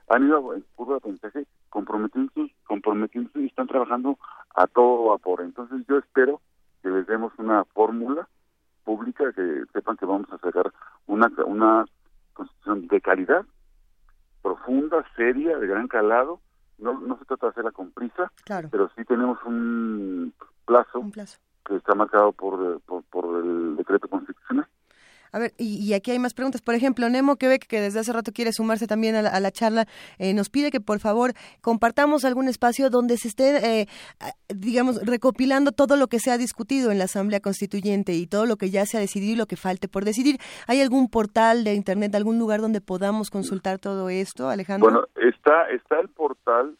han 0.10 0.28
ido 0.28 0.54
en 0.54 0.64
curva 0.76 0.94
de 0.94 0.98
aprendizaje 0.98 1.48
comprometiéndose, 1.70 2.54
comprometiéndose 2.66 3.42
y 3.42 3.46
están 3.48 3.68
trabajando 3.68 4.18
a 4.56 4.68
todo 4.68 5.10
vapor. 5.10 5.42
Entonces 5.42 5.86
yo 5.88 5.98
espero 5.98 6.42
que 6.84 6.90
les 6.90 7.08
demos 7.08 7.32
una 7.38 7.64
fórmula 7.66 8.28
pública, 8.84 9.32
que 9.34 9.64
sepan 9.74 9.98
que 9.98 10.06
vamos 10.06 10.28
a 10.32 10.38
sacar 10.40 10.72
una, 11.08 11.32
una 11.46 11.86
constitución 12.34 12.88
de 12.88 13.02
calidad, 13.02 13.46
profunda, 14.42 15.06
seria, 15.16 15.58
de 15.58 15.68
gran 15.68 15.88
calado. 15.88 16.40
No, 16.78 17.00
no 17.00 17.18
se 17.20 17.26
trata 17.26 17.48
de 17.48 17.52
hacerla 17.52 17.72
con 17.72 17.92
prisa, 17.92 18.32
pero 18.72 18.90
sí 18.96 19.06
tenemos 19.06 19.38
un 19.46 20.34
plazo, 20.66 21.06
que 21.66 21.76
está 21.76 21.94
marcado 21.94 22.32
por, 22.32 22.82
por, 22.82 23.04
por 23.04 23.46
el 23.46 23.76
decreto 23.76 24.08
constitucional. 24.08 24.42
A 25.34 25.40
ver, 25.40 25.54
y, 25.58 25.94
aquí 25.94 26.12
hay 26.12 26.20
más 26.20 26.34
preguntas. 26.34 26.62
Por 26.62 26.76
ejemplo, 26.76 27.08
Nemo 27.10 27.38
Quebec, 27.38 27.66
que 27.66 27.80
desde 27.80 28.00
hace 28.00 28.12
rato 28.12 28.32
quiere 28.34 28.52
sumarse 28.52 28.86
también 28.86 29.16
a 29.16 29.40
la, 29.40 29.52
charla, 29.52 29.86
eh, 30.18 30.34
nos 30.34 30.50
pide 30.50 30.72
que 30.72 30.82
por 30.82 31.00
favor 31.00 31.32
compartamos 31.62 32.26
algún 32.26 32.50
espacio 32.50 32.90
donde 32.90 33.18
se 33.18 33.30
esté, 33.30 33.82
eh, 33.82 33.88
digamos, 34.50 35.06
recopilando 35.06 35.72
todo 35.72 35.96
lo 35.96 36.08
que 36.08 36.20
se 36.20 36.32
ha 36.32 36.38
discutido 36.38 36.92
en 36.92 36.98
la 36.98 37.06
Asamblea 37.06 37.40
Constituyente 37.40 38.14
y 38.14 38.28
todo 38.28 38.46
lo 38.46 38.58
que 38.58 38.70
ya 38.70 38.86
se 38.86 38.98
ha 38.98 39.00
decidido 39.00 39.34
y 39.34 39.38
lo 39.38 39.46
que 39.46 39.56
falte 39.56 39.88
por 39.88 40.04
decidir. 40.04 40.38
¿Hay 40.68 40.82
algún 40.82 41.10
portal 41.10 41.64
de 41.64 41.76
Internet, 41.76 42.14
algún 42.16 42.38
lugar 42.38 42.60
donde 42.60 42.82
podamos 42.82 43.30
consultar 43.30 43.80
todo 43.80 44.10
esto, 44.10 44.50
Alejandro? 44.50 44.90
Bueno, 44.90 45.08
está, 45.16 45.70
está 45.70 46.00
el 46.00 46.10
portal, 46.10 46.76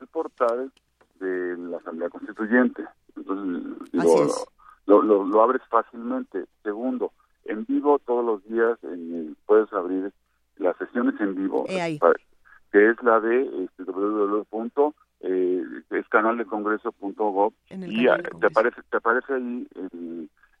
el 0.00 0.06
portal 0.08 0.72
de 1.20 1.56
la 1.56 1.78
Asamblea 1.78 2.08
Constituyente. 2.08 2.84
Entonces, 3.14 4.46
lo, 4.86 5.02
lo, 5.02 5.24
lo 5.24 5.42
abres 5.42 5.62
fácilmente. 5.70 6.46
Segundo, 6.62 7.12
en 7.48 7.64
vivo 7.66 7.98
todos 8.00 8.24
los 8.24 8.44
días, 8.44 8.78
en, 8.84 9.36
puedes 9.46 9.72
abrir 9.72 10.12
las 10.56 10.76
sesiones 10.78 11.20
en 11.20 11.34
vivo, 11.34 11.64
que 11.64 12.90
es 12.90 13.02
la 13.02 13.20
de 13.20 13.64
este, 13.64 13.84
www. 13.84 14.92
Eh, 15.20 15.64
es 15.90 16.08
canal 16.08 16.36
de 16.36 16.44
congreso.gov 16.44 17.52
y 17.70 18.04
te 18.04 18.46
aparece 18.46 18.82
te 18.90 18.98
aparece 18.98 19.32
ahí 19.32 19.66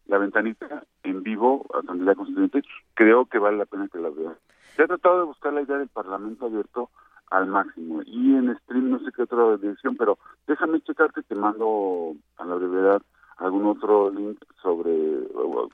la 0.06 0.16
ventanita 0.16 0.82
en 1.02 1.22
vivo 1.22 1.66
Asamblea 1.78 2.14
Constituyente 2.14 2.62
creo 2.94 3.26
que 3.26 3.38
vale 3.38 3.58
la 3.58 3.66
pena 3.66 3.86
que 3.92 3.98
la 3.98 4.08
veas 4.08 4.34
se 4.74 4.82
ha 4.82 4.86
tratado 4.86 5.18
de 5.18 5.26
buscar 5.26 5.52
la 5.52 5.60
idea 5.60 5.76
del 5.76 5.88
Parlamento 5.88 6.46
abierto 6.46 6.88
al 7.30 7.48
máximo 7.48 8.00
y 8.06 8.34
en 8.34 8.56
stream 8.60 8.88
no 8.88 8.98
sé 9.00 9.12
qué 9.14 9.24
otra 9.24 9.58
dirección 9.58 9.94
pero 9.94 10.18
déjame 10.46 10.80
checarte 10.80 11.22
te 11.22 11.34
mando 11.34 12.14
a 12.38 12.46
la 12.46 12.54
brevedad 12.54 13.02
algún 13.36 13.66
otro 13.66 14.10
link 14.10 14.38
sobre 14.62 15.20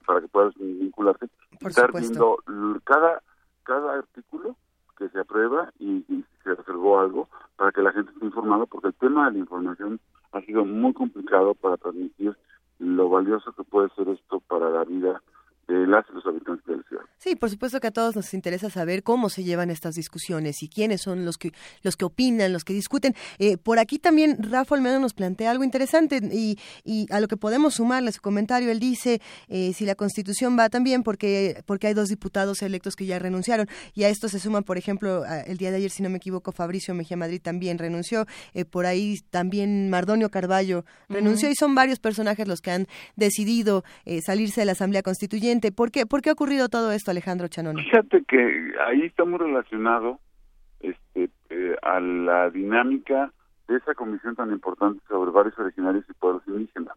para 0.07 0.21
que 0.21 0.29
puedas 0.29 0.55
vincularte. 0.57 1.29
Estar 1.61 1.93
viendo 1.93 2.39
cada 2.85 3.23
cada 3.63 3.95
artículo 3.95 4.57
que 4.99 5.09
se 5.11 5.21
aprueba 5.21 5.73
y, 5.79 6.05
y, 6.09 6.25
se 6.43 6.55
reservó 6.55 6.99
algo 6.99 7.29
para 7.57 7.71
que 7.71 7.83
la 7.83 7.93
gente 7.93 8.11
esté 8.13 8.27
informada 8.27 8.67
porque 8.67 8.89
el 8.89 8.95
tema 8.95 9.27
de 9.27 9.33
la 9.35 9.39
información 9.39 10.01
ha 10.33 10.41
sido 10.41 10.65
muy 10.65 10.93
complicado 10.93 11.55
para 11.55 11.77
transmitir. 11.77 12.37
Lo 12.81 13.09
valioso 13.09 13.53
que 13.53 13.63
puede 13.63 13.89
ser 13.91 14.09
esto 14.09 14.41
para 14.41 14.69
la 14.71 14.83
vida 14.85 15.23
de 15.69 15.87
las 15.87 16.09
los 16.11 16.25
habitantes 16.27 16.65
de 16.67 16.77
la 16.77 16.83
ciudad. 16.83 17.03
Sí, 17.19 17.37
por 17.37 17.51
supuesto 17.51 17.79
que 17.79 17.87
a 17.87 17.93
todos 17.93 18.17
nos 18.17 18.35
interesa 18.35 18.69
saber 18.69 19.03
cómo 19.03 19.29
se 19.29 19.45
llevan 19.45 19.71
estas 19.71 19.95
discusiones 19.95 20.63
y 20.63 20.69
quiénes 20.69 21.03
son 21.03 21.25
los 21.25 21.39
que 21.39 21.53
los 21.83 21.97
que 21.97 22.05
opinan, 22.05 22.53
los 22.53 22.65
que 22.65 22.73
discuten. 22.73 23.15
Eh, 23.39 23.57
por 23.59 23.79
aquí 23.79 23.99
también 23.99 24.39
Rafa 24.41 24.75
Olmedo 24.75 24.99
nos 24.99 25.15
plantea 25.15 25.51
algo 25.51 25.63
interesante 25.63 26.21
y, 26.33 26.59
y, 26.85 27.07
a 27.13 27.21
lo 27.21 27.29
que 27.29 27.37
podemos 27.37 27.75
sumarle 27.75 28.11
su 28.11 28.21
comentario. 28.21 28.71
Él 28.71 28.81
dice 28.81 29.21
eh, 29.49 29.73
si 29.73 29.87
la 29.87 29.95
Constitución 29.95 30.59
va 30.59 30.69
también 30.69 31.03
porque 31.05 31.63
porque 31.67 31.87
hay 31.87 31.95
dos 31.95 32.09
diputados 32.09 32.61
electos 32.63 32.97
que 32.97 33.07
ya 33.07 33.19
renunciaron 33.19 33.69
y 33.95 34.03
a 34.03 34.09
esto 34.09 34.29
se 34.29 34.41
suman, 34.41 34.65
por 34.65 34.79
ejemplo, 34.79 35.25
el 35.47 35.59
día 35.59 35.71
de 35.71 35.77
ayer, 35.77 35.91
si 35.91 36.03
no 36.03 36.11
me 36.11 36.17
equivoco, 36.17 36.51
Fabricio 36.51 36.95
Mejía 36.95 37.17
Madrid 37.17 37.41
también 37.41 37.79
renunció. 37.79 38.27
Eh, 38.53 38.65
por 38.65 38.85
ahí 38.87 39.21
también 39.31 39.91
Mardonio 39.91 40.31
Carballo 40.31 40.85
renunció 41.09 41.49
y 41.51 41.55
son 41.55 41.75
varios 41.75 42.01
personajes 42.01 42.49
los 42.49 42.61
que 42.61 42.73
han 42.73 42.89
decidido 43.17 43.85
salirse 44.25 44.63
de 44.63 44.65
la 44.67 44.73
Asamblea 44.73 45.03
Constituyente 45.03 45.52
¿Por 45.61 45.91
qué, 45.91 46.07
¿Por 46.07 46.23
qué 46.23 46.31
ha 46.31 46.33
ocurrido 46.33 46.69
todo 46.69 46.93
esto, 46.93 47.11
Alejandro 47.11 47.49
Chanoni? 47.49 47.83
Fíjate 47.83 48.25
que 48.25 48.73
ahí 48.87 49.03
está 49.03 49.25
muy 49.25 49.39
relacionado 49.39 50.19
este, 50.81 51.31
eh, 51.51 51.77
a 51.83 52.01
la 52.01 52.51
dinámica 52.51 53.33
de 53.69 53.77
esa 53.77 53.95
comisión 53.95 54.35
tan 54.35 54.51
importante 54.51 55.03
sobre 55.09 55.31
varios 55.31 55.59
originarios 55.59 56.05
y 56.09 56.13
pueblos 56.15 56.43
indígenas. 56.47 56.97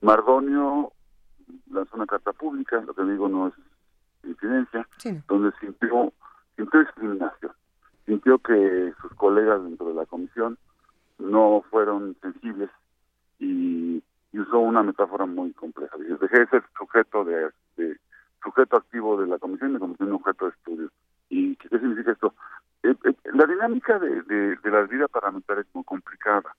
Mardonio 0.00 0.92
lanzó 1.70 1.96
una 1.96 2.06
carta 2.06 2.32
pública, 2.32 2.80
lo 2.80 2.94
que 2.94 3.04
digo 3.04 3.28
no 3.28 3.48
es 3.48 3.54
incidencia, 4.24 4.86
donde 5.28 5.50
sintió, 5.60 6.12
sintió 6.56 6.80
discriminación, 6.80 7.52
sintió 8.06 8.38
que 8.38 8.92
sus 9.00 9.12
colegas 9.14 9.62
dentro 9.64 9.88
de 9.88 9.94
la 9.94 10.06
comisión 10.06 10.58
no 11.18 11.64
fueron 11.70 12.16
sensibles 12.22 12.70
y 13.38 14.02
y 14.32 14.40
usó 14.40 14.58
una 14.60 14.82
metáfora 14.82 15.26
muy 15.26 15.52
compleja. 15.52 15.96
Dice, 15.98 16.16
dejé 16.20 16.40
de 16.40 16.46
ser 16.46 16.62
sujeto 16.76 17.24
de, 17.24 17.50
sujeto 18.42 18.76
activo 18.76 19.20
de 19.20 19.26
la 19.26 19.38
comisión 19.38 19.70
y 19.70 19.72
me 19.74 19.78
convertí 19.80 20.04
en 20.04 20.12
objeto 20.12 20.46
de 20.46 20.50
estudio. 20.52 20.90
¿Y 21.28 21.56
qué, 21.56 21.68
significa 21.68 22.12
esto? 22.12 22.34
Eh, 22.82 22.94
eh, 23.04 23.14
la 23.34 23.46
dinámica 23.46 23.98
de, 23.98 24.22
de, 24.22 24.56
de 24.56 24.70
la 24.70 24.82
vida 24.82 25.08
parlamentaria 25.08 25.62
es 25.62 25.74
muy 25.74 25.84
complicada 25.84 26.54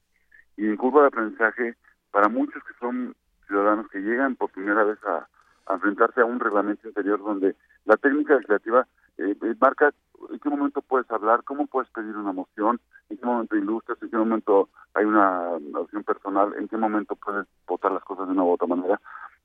y 0.57 0.67
en 0.67 0.77
curva 0.77 1.01
de 1.01 1.07
aprendizaje 1.07 1.75
para 2.11 2.29
muchos 2.29 2.63
que 2.63 2.73
son 2.79 3.15
ciudadanos 3.47 3.89
que 3.89 3.99
llegan 3.99 4.35
por 4.35 4.51
primera 4.51 4.83
vez 4.83 4.99
a, 5.05 5.27
enfrentarse 5.73 6.19
a 6.19 6.25
un 6.25 6.39
reglamento 6.39 6.87
interior 6.87 7.23
donde 7.23 7.55
la 7.85 7.95
técnica 7.95 8.33
legislativa 8.33 8.85
eh, 9.17 9.35
marca 9.59 9.91
en 10.29 10.39
qué 10.39 10.49
momento 10.49 10.81
puedes 10.81 11.09
hablar, 11.11 11.43
cómo 11.43 11.67
puedes 11.67 11.89
pedir 11.89 12.15
una 12.15 12.31
moción, 12.31 12.79
en 13.09 13.17
qué 13.17 13.25
momento 13.25 13.55
ilustras, 13.55 14.01
en 14.01 14.09
qué 14.09 14.17
momento 14.17 14.69
hay 14.93 15.05
una 15.05 15.49
opción 15.73 16.03
personal, 16.03 16.53
en 16.57 16.67
qué 16.67 16.77
momento 16.77 17.15
puedes 17.15 17.47
votar 17.67 17.91
las 17.91 18.03
cosas 18.03 18.27
de 18.27 18.33
una 18.33 18.43
u 18.43 18.51
otra 18.51 18.67
manera 18.67 19.01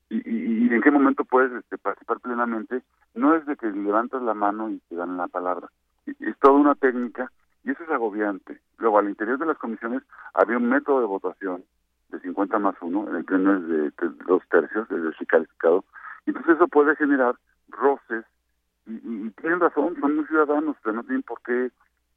y, 0.09 0.17
y, 0.17 0.73
en 0.73 0.81
qué 0.83 0.91
momento 0.91 1.25
puedes 1.25 1.53
este, 1.53 1.79
participar 1.79 2.21
plenamente. 2.21 2.83
No 3.15 3.35
es 3.35 3.45
de 3.47 3.57
que 3.57 3.67
levantas 3.67 4.23
la 4.23 4.35
mano 4.35 4.71
y 4.71 4.79
te 4.89 4.95
dan 4.95 5.17
la 5.17 5.27
palabra. 5.27 5.69
Es 6.07 6.39
toda 6.39 6.55
una 6.55 6.75
técnica 6.75 7.31
y 7.65 7.71
eso 7.71 7.83
es 7.83 7.91
agobiante. 7.91 8.61
Luego, 8.79 8.99
al 8.99 9.09
interior 9.09 9.39
de 9.39 9.47
las 9.47 9.59
comisiones 9.59 10.03
había 10.35 10.59
un 10.59 10.69
método 10.69 11.01
de 11.01 11.07
votación 11.07 11.65
de 12.11 12.21
50 12.21 12.59
más 12.61 12.77
1, 12.81 13.09
en 13.09 13.17
el 13.17 13.25
pleno 13.25 13.57
es 13.57 13.67
de, 13.67 13.93
dos 14.27 14.43
tercios, 14.49 14.89
es 14.91 15.03
decir, 15.03 15.27
calificado. 15.27 15.85
Entonces 16.25 16.55
eso 16.55 16.69
puede 16.69 16.95
generar 16.95 17.35
roces 17.69 18.25
y, 18.87 19.31
tienen 19.31 19.61
razón, 19.61 19.97
son 20.01 20.17
muy 20.17 20.27
ciudadanos, 20.27 20.77
pero 20.83 20.95
no 20.95 21.03
tienen 21.05 21.23
por 21.23 21.41
qué 21.43 21.71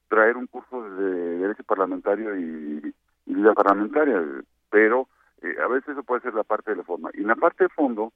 traer 0.08 0.38
un 0.38 0.48
curso 0.48 0.84
de 0.90 1.38
derecho 1.38 1.64
parlamentario 1.64 2.38
y, 2.38 2.94
vida 3.26 3.54
parlamentaria, 3.54 4.24
pero 4.70 5.08
eh, 5.42 5.56
a 5.64 5.68
veces 5.68 5.90
eso 5.90 6.04
puede 6.04 6.22
ser 6.22 6.34
la 6.34 6.44
parte 6.44 6.72
de 6.72 6.78
la 6.78 6.84
forma. 6.84 7.10
Y 7.14 7.22
en 7.22 7.28
la 7.28 7.36
parte 7.36 7.66
de 7.66 7.70
fondo, 7.70 8.12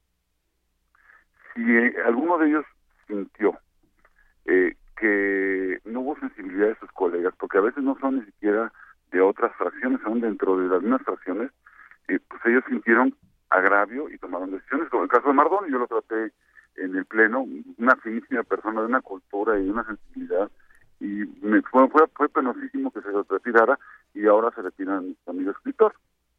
si 1.54 1.62
eh, 1.62 1.96
alguno 2.06 2.38
de 2.38 2.48
ellos 2.48 2.66
sintió 3.08 3.58
eh, 4.46 4.76
que 4.98 5.80
no 5.86 6.02
hubo 6.02 6.20
sensibilidad 6.20 6.70
de 6.70 6.80
sus 6.80 6.92
colegas, 6.92 7.34
porque 7.38 7.60
a 7.60 7.62
veces 7.62 7.84
no 7.84 7.98
son 8.00 8.20
ni 8.20 8.26
siquiera 8.26 8.72
de 9.12 9.22
otras 9.22 9.56
fracciones, 9.56 10.02
son 10.02 10.20
dentro 10.20 10.58
de 10.58 10.68
las 10.68 10.82
mismas 10.82 11.04
fracciones, 11.04 11.52
pues 12.08 12.42
ellos 12.46 12.64
sintieron 12.68 13.16
agravio 13.50 14.10
y 14.10 14.18
tomaron 14.18 14.52
decisiones, 14.52 14.90
como 14.90 15.04
el 15.04 15.10
caso 15.10 15.28
de 15.28 15.34
Mardón, 15.34 15.70
yo 15.70 15.78
lo 15.78 15.88
traté 15.88 16.32
en 16.76 16.96
el 16.96 17.06
pleno, 17.06 17.46
una 17.78 17.96
finísima 17.98 18.44
persona 18.44 18.82
de 18.82 18.88
una 18.88 19.02
cultura 19.02 19.60
y 19.60 19.70
una 19.70 19.84
sensibilidad, 19.86 20.50
y 21.00 21.26
me 21.42 21.62
fue, 21.64 21.88
fue, 22.16 22.30
penosísimo 22.30 22.92
que 22.92 23.02
se 23.02 23.10
retirara 23.30 23.78
y 24.14 24.26
ahora 24.26 24.52
se 24.56 24.62
retira 24.62 25.02
mi 25.02 25.18
amigo 25.28 25.52
escritor 25.52 25.94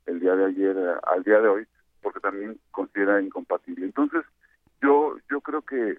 el 0.06 0.20
día 0.20 0.34
de 0.34 0.46
ayer 0.46 0.76
eh, 0.76 0.94
al 1.02 1.22
día 1.22 1.40
de 1.40 1.48
hoy 1.48 1.66
porque 2.02 2.20
también 2.20 2.58
considera 2.70 3.20
incompatible. 3.20 3.84
Entonces 3.84 4.24
yo 4.80 5.16
yo 5.30 5.40
creo 5.40 5.62
que 5.62 5.98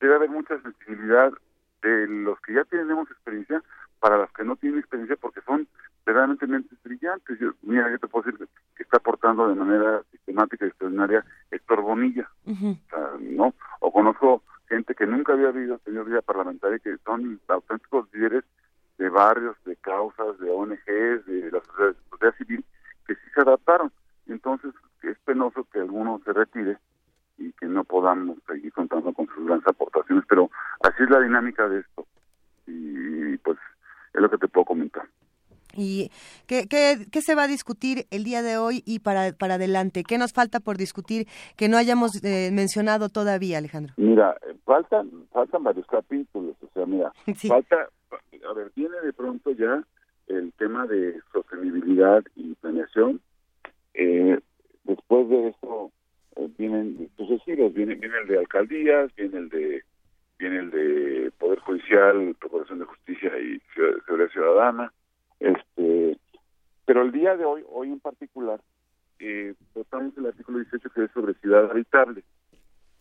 debe 0.00 0.14
haber 0.14 0.30
mucha 0.30 0.60
sensibilidad 0.62 1.32
de 1.82 2.06
los 2.06 2.40
que 2.40 2.54
ya 2.54 2.64
tenemos 2.64 3.10
experiencia 3.10 3.62
para 4.00 4.18
los 4.18 4.32
que 4.32 4.44
no 4.44 4.56
tienen 4.56 4.78
experiencia 4.78 5.16
porque 5.16 5.40
son 5.42 5.66
verdaderamente 6.04 6.46
mentes 6.46 6.78
brillantes. 6.82 7.38
Yo, 7.38 7.52
mira, 7.62 7.90
yo 7.90 7.98
te 7.98 8.08
puedo 8.08 8.30
decir 8.30 8.48
que 8.76 8.82
está 8.82 8.98
aportando 8.98 9.48
de 9.48 9.54
manera 9.54 10.02
sistemática 10.10 10.64
y 10.64 10.68
extraordinaria 10.68 11.24
Héctor 11.50 11.82
Bonilla, 11.82 12.28
¿no? 13.20 13.54
O 13.80 13.92
conozco 13.92 14.42
gente 14.68 14.94
que 14.94 15.06
nunca 15.06 15.32
había 15.32 15.48
habido, 15.48 15.78
tenido 15.78 16.04
vida 16.04 16.22
parlamentaria, 16.22 16.78
que 16.78 16.96
son 17.04 17.40
auténticos 17.48 18.08
líderes 18.12 18.44
de 18.98 19.08
barrios, 19.08 19.56
de 19.64 19.76
causas, 19.76 20.38
de 20.38 20.50
ONGs, 20.50 21.26
de 21.26 21.50
la 21.50 21.60
sociedad, 21.60 22.34
civil, 22.38 22.64
que 23.06 23.14
sí 23.14 23.20
se 23.34 23.40
adaptaron. 23.40 23.92
Entonces, 24.26 24.72
es 25.02 25.18
penoso 25.20 25.66
que 25.72 25.80
alguno 25.80 26.20
se 26.24 26.32
retire 26.32 26.78
y 27.36 27.52
que 27.52 27.66
no 27.66 27.84
podamos 27.84 28.38
seguir 28.46 28.72
contando 28.72 29.12
con 29.12 29.26
sus 29.26 29.44
grandes 29.44 29.66
aportaciones, 29.66 30.24
pero 30.28 30.50
así 30.82 31.02
es 31.02 31.10
la 31.10 31.20
dinámica 31.20 31.68
de 31.68 31.80
esto. 31.80 32.06
Y 32.66 33.36
pues 33.38 33.58
es 34.14 34.20
lo 34.20 34.30
que 34.30 34.38
te 34.38 34.48
puedo 34.48 34.64
comentar. 34.64 35.06
¿Y 35.76 36.10
qué, 36.46 36.66
qué, 36.68 37.06
qué, 37.10 37.20
se 37.20 37.34
va 37.34 37.44
a 37.44 37.48
discutir 37.48 38.06
el 38.10 38.24
día 38.24 38.42
de 38.42 38.56
hoy 38.56 38.82
y 38.86 39.00
para, 39.00 39.32
para 39.32 39.54
adelante? 39.54 40.02
¿Qué 40.06 40.18
nos 40.18 40.32
falta 40.32 40.60
por 40.60 40.76
discutir 40.76 41.26
que 41.56 41.68
no 41.68 41.76
hayamos 41.76 42.22
eh, 42.24 42.50
mencionado 42.52 43.08
todavía, 43.08 43.58
Alejandro? 43.58 43.94
Mira, 43.96 44.36
faltan, 44.64 45.10
faltan 45.32 45.62
varios 45.64 45.86
capítulos. 45.86 46.56
O 46.62 46.68
sea, 46.74 46.86
mira, 46.86 47.12
falta, 47.48 47.88
a 48.48 48.52
ver, 48.52 48.72
viene 48.74 49.00
de 49.04 49.12
pronto 49.12 49.50
ya 49.52 49.82
el 50.28 50.52
tema 50.54 50.86
de 50.86 51.20
sostenibilidad 51.32 52.22
y 52.36 52.54
planeación. 52.54 53.20
Eh, 53.94 54.40
después 54.84 55.28
de 55.28 55.48
eso, 55.48 55.92
vienen 56.58 57.10
sucesivos, 57.16 57.72
viene, 57.72 57.94
viene 57.94 58.16
el 58.22 58.28
de 58.28 58.38
alcaldías, 58.38 59.14
viene 59.16 59.38
el 59.38 59.48
de 59.48 59.82
viene 60.38 60.58
el 60.58 60.70
de 60.70 61.32
Poder 61.38 61.58
Judicial, 61.60 62.34
Procuración 62.40 62.80
de 62.80 62.84
Justicia 62.86 63.30
y 63.38 63.60
Seguridad 64.04 64.30
Ciudadana. 64.30 64.92
Este, 65.40 66.18
pero 66.84 67.02
el 67.02 67.12
día 67.12 67.36
de 67.36 67.44
hoy, 67.44 67.64
hoy 67.68 67.88
en 67.92 68.00
particular, 68.00 68.60
eh, 69.18 69.54
votamos 69.74 70.16
el 70.16 70.26
artículo 70.26 70.58
18 70.58 70.90
que 70.90 71.04
es 71.04 71.10
sobre 71.12 71.34
ciudad 71.34 71.70
habitable. 71.70 72.24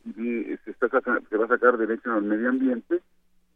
Y 0.05 0.43
se, 0.65 0.71
está, 0.71 0.89
se 0.89 1.37
va 1.37 1.45
a 1.45 1.49
sacar 1.49 1.77
derecho 1.77 2.11
al 2.11 2.23
medio 2.23 2.49
ambiente. 2.49 3.01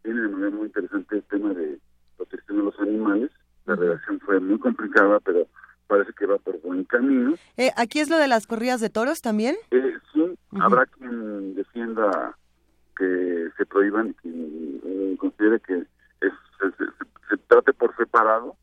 Tiene 0.04 0.22
de 0.22 0.28
manera 0.30 0.52
muy 0.52 0.68
interesante 0.68 1.18
el 1.18 1.24
tema 1.24 1.54
de 1.54 1.80
protección 2.16 2.58
de 2.58 2.64
los 2.64 2.80
animales. 2.80 3.32
La 3.66 3.76
redacción 3.76 4.20
fue 4.22 4.40
muy 4.40 4.58
complicada, 4.60 5.20
pero 5.20 5.48
parece 5.88 6.14
que 6.14 6.26
va 6.26 6.38
por 6.38 6.60
buen 6.62 6.84
camino. 6.84 7.36
Eh, 7.58 7.72
¿Aquí 7.76 8.00
es 8.00 8.10
lo 8.10 8.18
de 8.18 8.28
las 8.28 8.46
corridas 8.46 8.80
de 8.80 8.90
toros 8.90 9.22
también? 9.22 9.56
Eh, 9.72 9.94
sí, 10.14 10.38
habrá 10.60 10.86
quien 10.86 11.56
defienda 11.56 12.38
que 12.98 13.50
se 13.58 13.66
prohíban 13.66 14.10
y 14.10 14.14
quien 14.16 14.82
eh, 14.84 15.16
considere 15.18 15.60
que 15.62 15.86
es, 16.22 16.34
se, 17.30 17.38
trate 17.48 17.74
por 17.74 17.96
separado, 17.96 18.56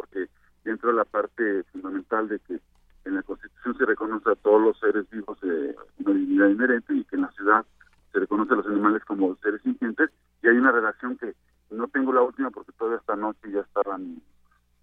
porque 0.00 0.28
dentro 0.64 0.90
de 0.90 0.96
la 0.96 1.04
parte 1.04 1.62
fundamental 1.64 2.28
de 2.28 2.38
que 2.40 2.58
en 3.04 3.14
la 3.14 3.22
Constitución 3.22 3.76
se 3.76 3.84
reconoce 3.84 4.30
a 4.30 4.34
todos 4.36 4.62
los 4.62 4.78
seres 4.78 5.08
vivos 5.10 5.38
eh, 5.42 5.76
una 5.98 6.14
dignidad 6.14 6.48
inherente 6.48 6.94
y 6.94 7.04
que 7.04 7.16
en 7.16 7.22
la 7.22 7.32
ciudad 7.32 7.64
se 8.12 8.18
reconoce 8.18 8.54
a 8.54 8.56
los 8.56 8.66
animales 8.66 9.04
como 9.04 9.36
seres 9.36 9.60
sintientes 9.62 10.10
y 10.42 10.48
hay 10.48 10.56
una 10.56 10.72
relación 10.72 11.16
que 11.18 11.34
no 11.70 11.86
tengo 11.88 12.12
la 12.12 12.22
última 12.22 12.50
porque 12.50 12.72
todavía 12.72 12.98
esta 12.98 13.16
noche 13.16 13.50
ya 13.52 13.60
estaban 13.60 14.22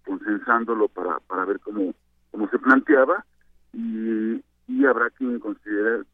consensándolo 0.06 0.88
para, 0.88 1.18
para 1.20 1.44
ver 1.44 1.58
cómo, 1.60 1.94
cómo 2.30 2.48
se 2.48 2.58
planteaba 2.58 3.24
y, 3.72 4.42
y 4.68 4.86
habrá 4.86 5.10
quien 5.10 5.38
considere 5.40 6.04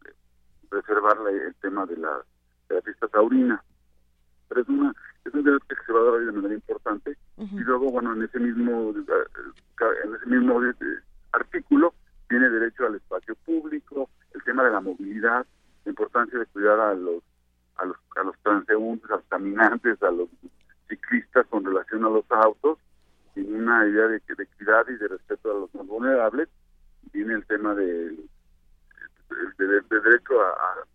preservar 0.68 1.18
el 1.30 1.54
tema 1.56 1.86
de 1.86 1.96
la, 1.98 2.22
de 2.68 2.76
la 2.76 2.82
fiesta 2.82 3.06
taurina. 3.08 3.62
Pero 4.48 4.60
es, 4.62 4.68
una, 4.68 4.94
es 5.24 5.34
un 5.34 5.44
debate 5.44 5.74
que 5.74 5.84
se 5.86 5.92
va 5.92 6.00
a 6.00 6.04
dar 6.04 6.20
de 6.20 6.32
manera 6.32 6.54
importante. 6.54 7.16
Y 7.38 7.60
luego, 7.60 7.90
bueno, 7.90 8.12
en 8.12 8.22
ese 8.22 8.38
mismo, 8.38 8.90
en 8.90 10.14
ese 10.14 10.26
mismo 10.26 10.60
artículo 11.32 11.94
tiene 12.28 12.48
derecho 12.48 12.86
al 12.86 12.94
espacio 12.94 13.34
público, 13.44 14.08
el 14.34 14.42
tema 14.44 14.64
de 14.64 14.70
la 14.70 14.80
movilidad, 14.80 15.46
la 15.84 15.90
importancia 15.90 16.38
de 16.38 16.46
cuidar 16.46 16.78
a 16.80 16.94
los 16.94 17.22
a 17.76 17.84
los, 17.86 17.96
a 18.16 18.22
los 18.22 18.38
transeúntes, 18.38 19.10
a 19.10 19.16
los 19.16 19.24
caminantes, 19.24 20.00
a 20.02 20.10
los 20.10 20.28
ciclistas 20.88 21.44
con 21.48 21.64
relación 21.64 22.04
a 22.04 22.08
los 22.08 22.24
autos 22.30 22.78
en 23.36 23.54
una 23.54 23.86
idea 23.86 24.06
de, 24.06 24.22
de 24.36 24.44
equidad 24.44 24.88
y 24.88 24.96
de 24.96 25.08
respeto 25.08 25.50
a 25.50 25.60
los 25.60 25.74
más 25.74 25.86
vulnerables, 25.86 26.48
viene 27.12 27.34
el 27.34 27.44
tema 27.46 27.74
del 27.74 28.28
de, 29.58 29.80
derecho 30.00 30.40
a, 30.40 30.86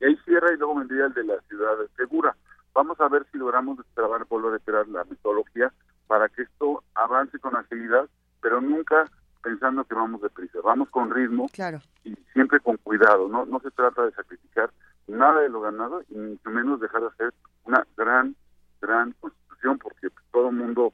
Y 0.00 0.04
ahí 0.06 0.16
cierra 0.24 0.52
y 0.52 0.56
luego 0.56 0.76
vendría 0.76 1.06
el 1.06 1.14
de 1.14 1.24
la 1.24 1.40
ciudad 1.42 1.74
segura. 1.96 2.34
Vamos 2.74 3.00
a 3.00 3.08
ver 3.08 3.26
si 3.30 3.38
logramos 3.38 3.78
destrabar, 3.78 4.24
volver 4.26 4.54
a 4.54 4.56
esperar 4.56 4.88
la 4.88 5.04
metodología 5.04 5.72
para 6.06 6.28
que 6.28 6.42
esto 6.42 6.82
avance 6.94 7.38
con 7.38 7.56
agilidad, 7.56 8.08
pero 8.40 8.60
nunca 8.60 9.06
pensando 9.42 9.84
que 9.84 9.94
vamos 9.94 10.22
deprisa. 10.22 10.58
Vamos 10.62 10.88
con 10.90 11.10
ritmo 11.10 11.48
claro. 11.52 11.80
y 12.04 12.14
siempre 12.32 12.60
con 12.60 12.76
cuidado. 12.78 13.28
No, 13.28 13.44
no 13.44 13.60
se 13.60 13.70
trata 13.70 14.04
de 14.04 14.12
sacrificar 14.12 14.70
nada 15.06 15.40
de 15.40 15.48
lo 15.48 15.60
ganado 15.60 16.02
y 16.08 16.14
mucho 16.16 16.50
menos 16.50 16.80
dejar 16.80 17.02
de 17.02 17.08
hacer 17.08 17.34
una 17.64 17.86
gran, 17.96 18.34
gran 18.80 19.12
constitución, 19.20 19.78
porque 19.78 20.08
todo 20.30 20.48
el 20.48 20.56
mundo 20.56 20.92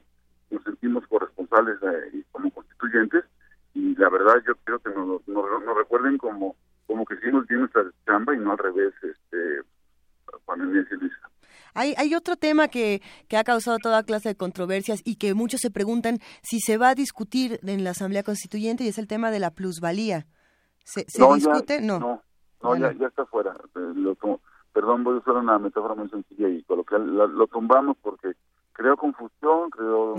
nos 0.49 0.63
sentimos 0.63 1.05
corresponsables 1.07 1.77
eh, 1.83 2.23
como 2.31 2.51
constituyentes 2.51 3.23
y 3.73 3.95
la 3.95 4.09
verdad 4.09 4.35
yo 4.47 4.53
creo 4.63 4.79
que 4.79 4.89
nos, 4.89 5.27
nos, 5.27 5.77
recuerden 5.77 6.17
como 6.17 6.55
como 6.87 7.05
que 7.05 7.13
hicimos 7.15 7.45
bien 7.45 7.61
nuestra 7.61 7.83
chamba 8.05 8.33
y 8.33 8.39
no 8.39 8.51
al 8.51 8.57
revés, 8.57 8.93
este, 9.03 9.61
Juan 10.45 10.61
Inés 10.61 10.87
y 10.91 10.95
Luisa. 10.95 11.29
Hay, 11.73 11.93
hay 11.97 12.15
otro 12.15 12.35
tema 12.35 12.67
que, 12.67 13.01
que 13.27 13.37
ha 13.37 13.43
causado 13.43 13.77
toda 13.77 14.03
clase 14.03 14.29
de 14.29 14.35
controversias 14.35 15.01
y 15.05 15.17
que 15.17 15.33
muchos 15.33 15.61
se 15.61 15.69
preguntan 15.69 16.17
si 16.41 16.59
se 16.59 16.77
va 16.77 16.89
a 16.89 16.95
discutir 16.95 17.59
en 17.63 17.83
la 17.83 17.91
Asamblea 17.91 18.23
Constituyente 18.23 18.83
y 18.83 18.87
es 18.87 18.97
el 18.97 19.07
tema 19.07 19.29
de 19.31 19.39
la 19.39 19.51
plusvalía. 19.51 20.25
¿Se, 20.83 21.05
discute? 21.35 21.81
no. 21.81 22.23
No, 22.61 22.75
ya, 22.75 22.91
ya 22.93 23.07
está 23.07 23.25
fuera. 23.25 23.55
Eh, 23.75 23.93
lo, 23.95 24.17
perdón, 24.73 25.03
voy 25.03 25.15
a 25.15 25.17
usar 25.19 25.35
una 25.35 25.57
metáfora 25.59 25.95
muy 25.95 26.09
sencilla 26.09 26.49
y 26.49 26.63
coloquial. 26.63 27.05
lo 27.15 27.47
tumbamos 27.47 27.97
porque 28.01 28.33
creó 28.73 28.97
confusión, 28.97 29.69
creó, 29.69 30.15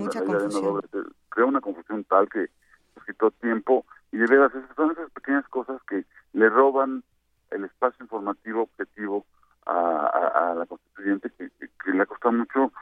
creó 1.29 1.47
una 1.47 1.61
confusión 1.61 2.05
tal 2.05 2.29
que 2.29 2.49
nos 2.97 3.05
quitó 3.07 3.31
tiempo 3.31 3.85
y 4.13 4.19
de 4.19 4.27
veras 4.27 4.55
esas 4.55 4.75
son 4.77 4.91
esas 4.91 5.11
pequeñas 5.13 5.47
cosas 5.49 5.81
que 5.89 6.05
le 6.33 6.49
roban 6.49 7.03
el 7.51 7.65
espacio 7.65 8.03
informativo 8.03 8.63
objetivo 8.63 9.27
a, 9.71 10.55
la 10.57 10.67
constituyente 10.67 11.31
que, 11.31 11.51
le 11.93 12.03
ha 12.03 12.07
costado 12.07 12.33
mucho 12.33 12.73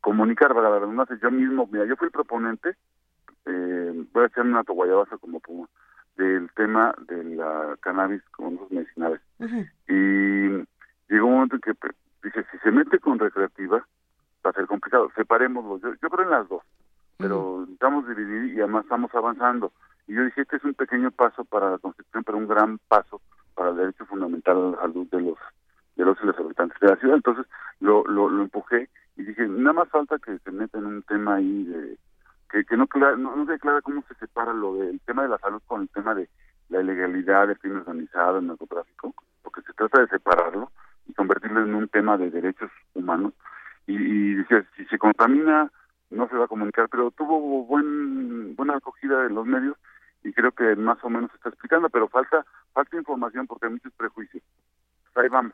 comunicar, 0.00 0.54
para 0.54 0.70
la 0.70 0.78
redundancia. 0.80 1.18
Yo 1.22 1.30
mismo, 1.30 1.68
mira, 1.70 1.84
yo 1.84 1.96
fui 1.96 2.06
el 2.06 2.12
proponente, 2.12 2.76
eh, 3.46 4.04
voy 4.12 4.24
a 4.24 4.26
echarme 4.26 4.52
una 4.52 4.64
toguayabaza 4.64 5.16
como 5.18 5.40
puma, 5.40 5.68
del 6.16 6.50
tema 6.54 6.94
de 7.06 7.24
la 7.36 7.76
cannabis 7.80 8.22
con 8.30 8.54
usos 8.54 8.70
medicinales. 8.70 9.20
Y 9.88 10.48
llegó 11.08 11.26
un 11.26 11.34
momento 11.34 11.56
en 11.56 11.60
que 11.60 11.74
dije, 12.22 12.44
si 12.50 12.58
se 12.58 12.70
mete 12.70 12.98
con 12.98 13.18
recreativa, 13.18 13.86
va 14.44 14.50
a 14.50 14.52
ser 14.52 14.66
complicado. 14.66 15.10
Separémoslo. 15.16 15.78
Yo, 15.78 15.94
yo 16.00 16.10
creo 16.10 16.24
en 16.24 16.30
las 16.30 16.48
dos, 16.48 16.62
pero 17.18 17.66
estamos 17.70 18.06
divididos 18.08 18.50
y 18.50 18.60
además 18.60 18.84
estamos 18.84 19.14
avanzando. 19.14 19.72
Y 20.06 20.14
yo 20.14 20.24
dije, 20.24 20.42
este 20.42 20.56
es 20.56 20.64
un 20.64 20.74
pequeño 20.74 21.10
paso 21.10 21.44
para 21.44 21.70
la 21.70 21.78
Constitución, 21.78 22.24
pero 22.24 22.38
un 22.38 22.48
gran 22.48 22.78
paso 22.88 23.20
para 23.54 23.70
el 23.70 23.76
derecho 23.76 24.04
fundamental 24.06 24.56
a 24.56 24.70
la 24.70 24.76
salud 24.78 25.08
de 25.10 25.20
los 25.20 25.38
de 26.04 26.26
los, 26.26 26.38
habitantes 26.38 26.78
de 26.80 26.88
la 26.88 26.96
ciudad. 26.96 27.16
Entonces 27.16 27.46
lo, 27.80 28.04
lo, 28.04 28.28
lo 28.28 28.42
empujé 28.42 28.88
y 29.16 29.24
dije, 29.24 29.46
nada 29.48 29.72
más 29.72 29.88
falta 29.88 30.18
que 30.18 30.38
se 30.38 30.50
meta 30.50 30.78
en 30.78 30.86
un 30.86 31.02
tema 31.02 31.36
ahí 31.36 31.64
de 31.64 31.98
que, 32.50 32.64
que 32.64 32.76
no, 32.76 32.86
no, 32.94 33.36
no 33.36 33.46
se 33.46 33.58
clara 33.58 33.80
cómo 33.80 34.02
se 34.08 34.14
separa 34.14 34.52
lo 34.52 34.76
del 34.76 35.00
tema 35.00 35.22
de 35.22 35.28
la 35.28 35.38
salud 35.38 35.62
con 35.66 35.82
el 35.82 35.88
tema 35.88 36.14
de 36.14 36.28
la 36.68 36.80
ilegalidad, 36.80 37.50
el 37.50 37.58
crimen 37.58 37.78
organizado, 37.78 38.38
el 38.38 38.46
narcotráfico, 38.46 39.14
porque 39.42 39.62
se 39.62 39.72
trata 39.72 40.00
de 40.00 40.08
separarlo 40.08 40.70
y 41.06 41.14
convertirlo 41.14 41.62
en 41.62 41.74
un 41.74 41.88
tema 41.88 42.18
de 42.18 42.30
derechos 42.30 42.70
humanos 42.94 43.32
y, 43.86 43.94
y 43.94 44.34
decía, 44.34 44.64
si 44.76 44.84
se 44.86 44.98
contamina 44.98 45.70
no 46.12 46.28
se 46.28 46.36
va 46.36 46.44
a 46.44 46.48
comunicar, 46.48 46.88
pero 46.90 47.10
tuvo 47.10 47.64
buen, 47.64 48.54
buena 48.54 48.76
acogida 48.76 49.26
en 49.26 49.34
los 49.34 49.46
medios 49.46 49.76
y 50.22 50.32
creo 50.32 50.52
que 50.52 50.76
más 50.76 51.02
o 51.02 51.10
menos 51.10 51.30
se 51.30 51.36
está 51.36 51.48
explicando, 51.48 51.88
pero 51.88 52.08
falta 52.08 52.44
falta 52.72 52.96
información 52.96 53.46
porque 53.46 53.66
hay 53.66 53.72
muchos 53.72 53.92
prejuicios. 53.94 54.42
Ahí 55.14 55.28
vamos. 55.28 55.52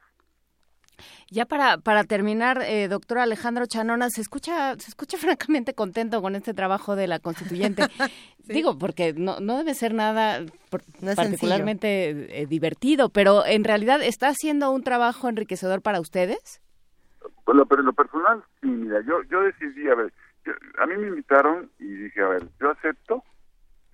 Ya 1.31 1.47
para, 1.47 1.79
para 1.79 2.05
terminar, 2.05 2.63
eh, 2.63 2.89
doctor 2.89 3.19
Alejandro 3.19 3.67
Chanona, 3.67 4.11
se 4.11 4.21
escucha, 4.21 4.75
se 4.77 4.91
escucha 4.91 5.17
francamente 5.19 5.75
contento 5.75 6.23
con 6.23 6.35
este 6.37 6.55
trabajo 6.55 6.97
de 6.97 7.07
la 7.07 7.19
constituyente. 7.19 7.83
Digo, 8.47 8.79
porque 8.79 9.13
no, 9.13 9.41
no 9.41 9.59
debe 9.59 9.75
ser 9.75 9.93
nada 9.95 10.41
particularmente 10.71 12.41
eh, 12.41 12.47
divertido, 12.47 13.11
pero 13.11 13.45
en 13.45 13.65
realidad 13.65 14.03
está 14.03 14.29
haciendo 14.29 14.71
un 14.71 14.83
trabajo 14.83 15.29
enriquecedor 15.29 15.83
para 15.83 16.01
ustedes. 16.01 16.63
Bueno, 17.45 17.67
pero 17.67 17.81
en 17.81 17.87
lo 17.87 17.93
personal, 17.93 18.43
sí, 18.61 18.69
mira, 18.69 19.01
yo, 19.03 19.23
yo 19.25 19.41
decidí, 19.43 19.89
a 19.89 19.95
ver, 19.95 20.13
a 20.79 20.87
mí 20.87 20.97
me 20.97 21.09
invitaron 21.09 21.71
y 21.79 21.87
dije, 21.87 22.23
a 22.23 22.29
ver, 22.29 22.49
yo 22.61 22.71
acepto, 22.71 23.25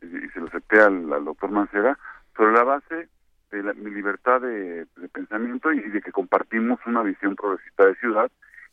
y, 0.03 0.29
se 0.31 0.41
lo 0.41 0.47
acepté 0.47 0.81
al, 0.81 1.09
doctor 1.25 1.51
Mancera, 1.51 1.99
sobre 2.37 2.53
la 2.53 2.65
base 2.65 3.09
de 3.63 3.75
mi 3.75 3.91
libertad 3.91 4.41
de, 4.41 4.87
pensamiento 5.13 5.73
y 5.73 5.81
de 5.81 6.01
que 6.01 6.13
compartimos 6.13 6.81
una 6.87 7.03
visión 7.03 7.37
progresista 7.37 7.87
de 7.87 7.95
ciudad. 7.97 8.31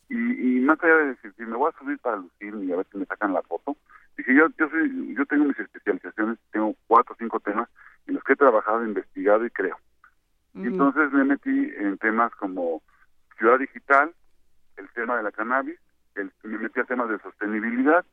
Y, 0.08 0.60
más 0.60 0.82
allá 0.82 0.96
de 0.96 1.06
decir, 1.06 1.32
si 1.36 1.44
me 1.44 1.56
voy 1.56 1.70
a 1.72 1.78
subir 1.78 1.98
para 1.98 2.16
lucir 2.16 2.54
y 2.62 2.72
a 2.72 2.76
ver 2.76 2.86
si 2.92 2.98
me 2.98 3.06
sacan 3.06 3.32
la 3.32 3.42
foto, 3.42 3.76
dije, 4.16 4.34
yo, 4.34 4.48
yo, 4.58 4.68
soy, 4.68 5.14
yo 5.14 5.24
tengo 5.24 5.44
mis 5.44 5.58
especializaciones, 5.58 6.38
tengo 6.50 6.74
cuatro 6.86 7.14
o 7.14 7.16
cinco 7.18 7.40
temas 7.40 7.68
en 8.06 8.14
los 8.14 8.24
que 8.24 8.34
he 8.34 8.36
trabajado, 8.36 8.84
investigado 8.84 9.46
y 9.46 9.50
creo. 9.50 9.76
Y 10.54 10.66
entonces 10.66 11.10
me 11.12 11.24
metí 11.24 11.72
en 11.78 11.96
temas 11.96 12.34
como 12.34 12.82
ciudad 13.38 13.58
digital, 13.58 14.12
el 14.76 14.88
tema 14.90 15.16
de 15.16 15.22
la 15.22 15.32
cannabis, 15.32 15.78
el, 16.14 16.30
me 16.42 16.58
metí 16.58 16.78
a 16.80 16.84
temas 16.84 17.08
de 17.08 17.18
sostenibilidad 17.20 18.04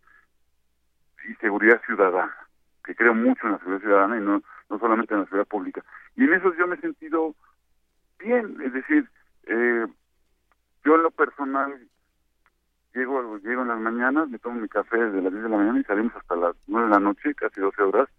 y 1.27 1.33
seguridad 1.35 1.81
ciudadana, 1.85 2.35
que 2.85 2.95
creo 2.95 3.13
mucho 3.13 3.45
en 3.45 3.53
la 3.53 3.59
seguridad 3.59 3.81
ciudadana 3.81 4.17
y 4.17 4.21
no, 4.21 4.41
no 4.69 4.79
solamente 4.79 5.13
en 5.13 5.21
la 5.21 5.25
seguridad 5.25 5.47
pública. 5.47 5.83
Y 6.15 6.23
en 6.23 6.33
eso 6.33 6.53
yo 6.55 6.67
me 6.67 6.75
he 6.75 6.81
sentido 6.81 7.35
bien, 8.19 8.57
es 8.63 8.73
decir, 8.73 9.09
eh, 9.47 9.87
yo 10.85 10.95
en 10.95 11.03
lo 11.03 11.11
personal 11.11 11.87
llego, 12.93 13.37
llego 13.39 13.61
en 13.61 13.67
las 13.67 13.79
mañanas, 13.79 14.29
me 14.29 14.39
tomo 14.39 14.59
mi 14.59 14.67
café 14.67 14.97
desde 14.97 15.21
las 15.21 15.31
10 15.31 15.43
de 15.43 15.49
la 15.49 15.57
mañana 15.57 15.79
y 15.79 15.83
salimos 15.83 16.15
hasta 16.15 16.35
las 16.35 16.55
9 16.67 16.87
de 16.87 16.93
la 16.93 16.99
noche, 16.99 17.35
casi 17.35 17.59
12 17.59 17.81
horas. 17.81 18.09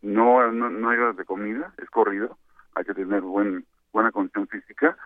No, 0.00 0.50
no, 0.52 0.70
no 0.70 0.90
hay 0.90 0.98
horas 0.98 1.16
de 1.16 1.24
comida, 1.24 1.72
es 1.78 1.90
corrido, 1.90 2.38
hay 2.74 2.84
que 2.84 2.94
tener 2.94 3.20
buen, 3.20 3.66
buena 3.92 4.12
condición 4.12 4.46
física 4.46 4.96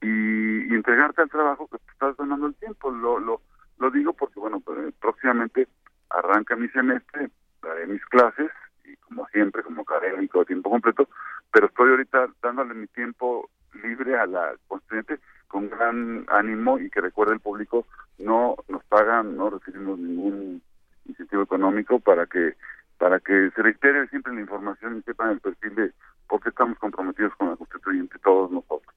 y, 0.00 0.74
entregarte 0.74 1.22
al 1.22 1.30
trabajo 1.30 1.68
que 1.68 1.78
te 1.78 1.92
estás 1.92 2.16
donando 2.16 2.46
el 2.46 2.54
tiempo. 2.56 2.90
Lo, 2.90 3.18
lo, 3.18 3.40
lo 3.78 3.90
digo 3.90 4.12
porque, 4.12 4.40
bueno, 4.40 4.60
pues, 4.60 4.92
próximamente 5.00 5.68
arranca 6.10 6.56
mi 6.56 6.68
semestre, 6.68 7.30
daré 7.62 7.86
mis 7.86 8.04
clases 8.06 8.50
y 8.84 8.96
como 8.96 9.26
siempre, 9.28 9.62
como 9.62 9.82
académico 9.82 10.40
a 10.40 10.44
tiempo 10.44 10.70
completo, 10.70 11.08
pero 11.52 11.66
estoy 11.66 11.90
ahorita 11.90 12.28
dándole 12.42 12.74
mi 12.74 12.86
tiempo 12.88 13.48
libre 13.82 14.18
a 14.18 14.26
la 14.26 14.54
constituyente 14.68 15.18
con 15.48 15.68
gran 15.68 16.24
ánimo 16.28 16.78
y 16.78 16.90
que 16.90 17.00
recuerde 17.00 17.34
el 17.34 17.40
público 17.40 17.86
no 18.18 18.56
nos 18.68 18.82
pagan, 18.84 19.36
no 19.36 19.50
recibimos 19.50 19.98
ningún 19.98 20.62
incentivo 21.06 21.42
económico 21.42 22.00
para 22.00 22.26
que 22.26 22.54
para 22.98 23.18
que 23.18 23.50
se 23.50 23.62
reitere 23.62 24.06
siempre 24.08 24.32
la 24.32 24.40
información 24.40 24.96
y 24.96 25.02
sepan 25.02 25.30
el 25.30 25.40
perfil 25.40 25.74
de 25.74 25.92
por 26.28 26.40
qué 26.40 26.50
estamos 26.50 26.78
comprometidos 26.78 27.34
con 27.34 27.50
la 27.50 27.56
constituyente 27.56 28.16
todos 28.20 28.50
nosotros. 28.52 28.94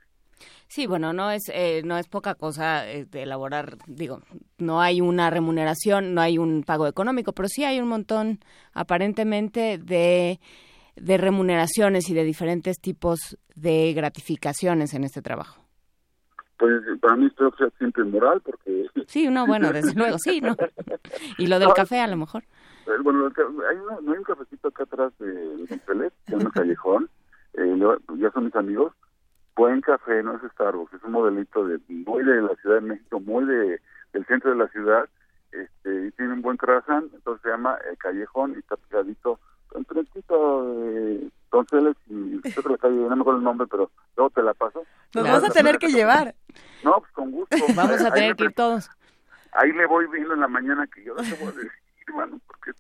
Sí, 0.68 0.88
bueno, 0.88 1.14
no 1.14 1.32
es 1.32 1.44
eh, 1.54 1.82
no 1.86 1.98
es 1.98 2.08
poca 2.08 2.36
cosa 2.36 2.90
eh, 2.90 3.06
de 3.06 3.24
elaborar, 3.24 3.78
digo, 3.88 4.22
no 4.58 4.82
hay 4.82 5.02
una 5.02 5.30
remuneración, 5.30 6.14
no 6.14 6.22
hay 6.22 6.38
un 6.38 6.64
pago 6.64 6.88
económico, 6.88 7.34
pero 7.34 7.48
sí 7.48 7.64
hay 7.64 7.80
un 7.80 7.88
montón 7.88 8.40
aparentemente 8.74 9.78
de 9.78 10.40
de 10.96 11.18
remuneraciones 11.18 12.10
y 12.10 12.14
de 12.14 12.24
diferentes 12.24 12.80
tipos 12.80 13.38
de 13.56 13.94
gratificaciones 13.94 14.94
en 14.94 15.04
este 15.04 15.22
trabajo. 15.22 15.62
Pues 16.58 16.82
para 17.02 17.18
mí 17.18 17.26
esto 17.26 17.54
sea 17.58 17.70
siempre 17.78 18.04
moral 18.04 18.42
porque... 18.42 18.86
Sí, 19.08 19.28
no, 19.28 19.46
bueno, 19.46 19.72
desde 19.72 19.94
luego, 19.94 20.18
sí, 20.18 20.42
¿no? 20.42 20.56
Y 21.38 21.48
lo 21.48 21.60
del 21.60 21.74
café 21.74 22.00
a 22.00 22.08
lo 22.08 22.18
mejor. 22.18 22.44
Eh, 22.88 22.92
bueno, 23.04 23.26
hay, 23.28 23.78
no 24.04 24.12
hay 24.12 24.18
un 24.18 24.24
cafecito 24.24 24.70
acá 24.70 24.84
atrás 24.84 25.14
de 25.20 25.34
Montpellier, 25.70 26.14
se 26.26 26.38
llama 26.38 26.52
Callejón, 26.54 27.10
eh, 27.54 27.80
ya 28.18 28.32
son 28.32 28.46
mis 28.46 28.56
amigos, 28.56 28.94
buen 29.56 29.82
café, 29.82 30.22
no 30.24 30.36
es 30.36 30.52
Starbucks, 30.52 30.94
es 30.94 31.04
un 31.04 31.12
modelito 31.12 31.66
de 31.66 31.80
muy 31.88 32.24
de 32.24 32.42
la 32.42 32.56
Ciudad 32.56 32.76
de 32.76 32.82
México, 32.82 33.20
muy 33.20 33.46
de 33.46 33.82
del 34.14 34.26
centro 34.28 34.52
de 34.52 34.58
la 34.58 34.68
ciudad, 34.70 35.10
este, 35.52 36.08
y 36.08 36.12
tiene 36.12 36.34
un 36.34 36.42
buen 36.42 36.56
croissant, 36.56 37.14
entonces 37.14 37.42
se 37.44 37.50
llama 37.50 37.78
el 37.90 37.98
Callejón 37.98 38.54
y 38.56 38.60
está 38.60 38.78
pegadito 38.78 39.40
enfrentito 39.76 40.74
de 40.74 41.30
Donceles 41.52 41.96
y 42.08 42.42
otra 42.58 42.78
calle, 42.78 42.96
no 42.96 43.16
me 43.16 43.22
acuerdo 43.22 43.40
el 43.40 43.44
nombre, 43.44 43.68
pero 43.70 43.92
luego 44.16 44.30
te 44.30 44.42
la 44.42 44.54
paso. 44.54 44.84
Nos 45.14 45.24
vamos 45.24 45.44
a 45.44 45.50
tener 45.50 45.78
que 45.78 45.90
llevar. 45.90 46.36
No, 46.84 47.00
pues 47.00 47.12
con 47.12 47.32
gusto. 47.32 47.56
Vamos 47.76 48.02
a 48.02 48.12
tener 48.12 48.36
que 48.36 48.46
ir 48.46 48.54
todos. 48.54 48.90
Ahí 49.54 49.72
le 49.72 49.86
voy 49.86 50.06
viendo 50.08 50.34
en 50.34 50.42
la 50.42 50.48
mañana 50.48 50.86
que 50.88 51.04
yo 51.04 51.14
no 51.16 51.24
te 51.24 51.36
voy 51.36 51.48
a 51.48 51.52
decir, 51.52 51.72
hermano, 52.08 52.40
porque 52.48 52.72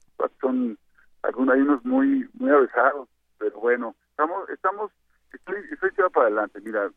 son 0.42 0.78
algunos, 1.24 1.56
hay 1.56 1.62
unos 1.62 1.84
muy, 1.86 2.30
muy 2.34 2.52
avesados, 2.52 3.08
pero 3.38 3.60
bueno, 3.60 3.95
estamos, 4.12 4.50
estamos, 4.50 4.92
estoy, 5.35 5.57
estoy 5.72 5.91
para 6.11 6.27
adelante, 6.27 6.59
mira, 6.61 6.89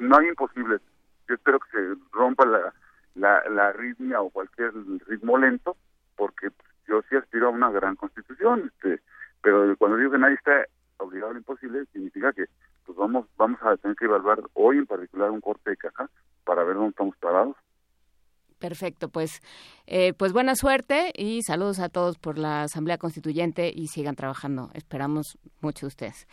no 0.00 0.16
hay 0.16 0.28
imposibles. 0.28 0.80
Yo 1.28 1.34
espero 1.34 1.60
que 1.60 1.70
se 1.70 1.94
rompa 2.12 2.44
la, 2.44 2.72
la, 3.14 3.42
la 3.48 3.68
arritmia 3.68 4.20
o 4.20 4.30
cualquier 4.30 4.72
ritmo 5.06 5.38
lento, 5.38 5.76
porque 6.16 6.48
yo 6.86 7.02
sí 7.08 7.16
aspiro 7.16 7.48
a 7.48 7.50
una 7.50 7.70
gran 7.70 7.96
constitución, 7.96 8.72
este, 8.74 9.02
pero 9.42 9.76
cuando 9.76 9.96
digo 9.96 10.10
que 10.12 10.18
nadie 10.18 10.34
está 10.34 10.66
obligado 10.98 11.30
a 11.30 11.34
lo 11.34 11.38
imposible, 11.38 11.86
significa 11.92 12.32
que 12.32 12.46
pues 12.84 12.98
vamos 12.98 13.26
vamos 13.36 13.60
a 13.62 13.76
tener 13.76 13.96
que 13.96 14.06
evaluar 14.06 14.40
hoy 14.54 14.78
en 14.78 14.86
particular 14.86 15.30
un 15.30 15.40
corte 15.40 15.70
de 15.70 15.76
caja 15.76 16.10
para 16.44 16.64
ver 16.64 16.74
dónde 16.74 16.90
estamos 16.90 17.16
parados. 17.18 17.56
Perfecto, 18.60 19.08
pues, 19.08 19.40
eh, 19.86 20.12
pues 20.12 20.32
buena 20.32 20.54
suerte 20.54 21.12
y 21.16 21.42
saludos 21.42 21.80
a 21.80 21.88
todos 21.88 22.18
por 22.18 22.38
la 22.38 22.62
Asamblea 22.64 22.98
Constituyente 22.98 23.72
y 23.74 23.86
sigan 23.88 24.14
trabajando. 24.14 24.70
Esperamos 24.74 25.38
mucho 25.62 25.86
de 25.86 25.88
ustedes. 25.88 26.28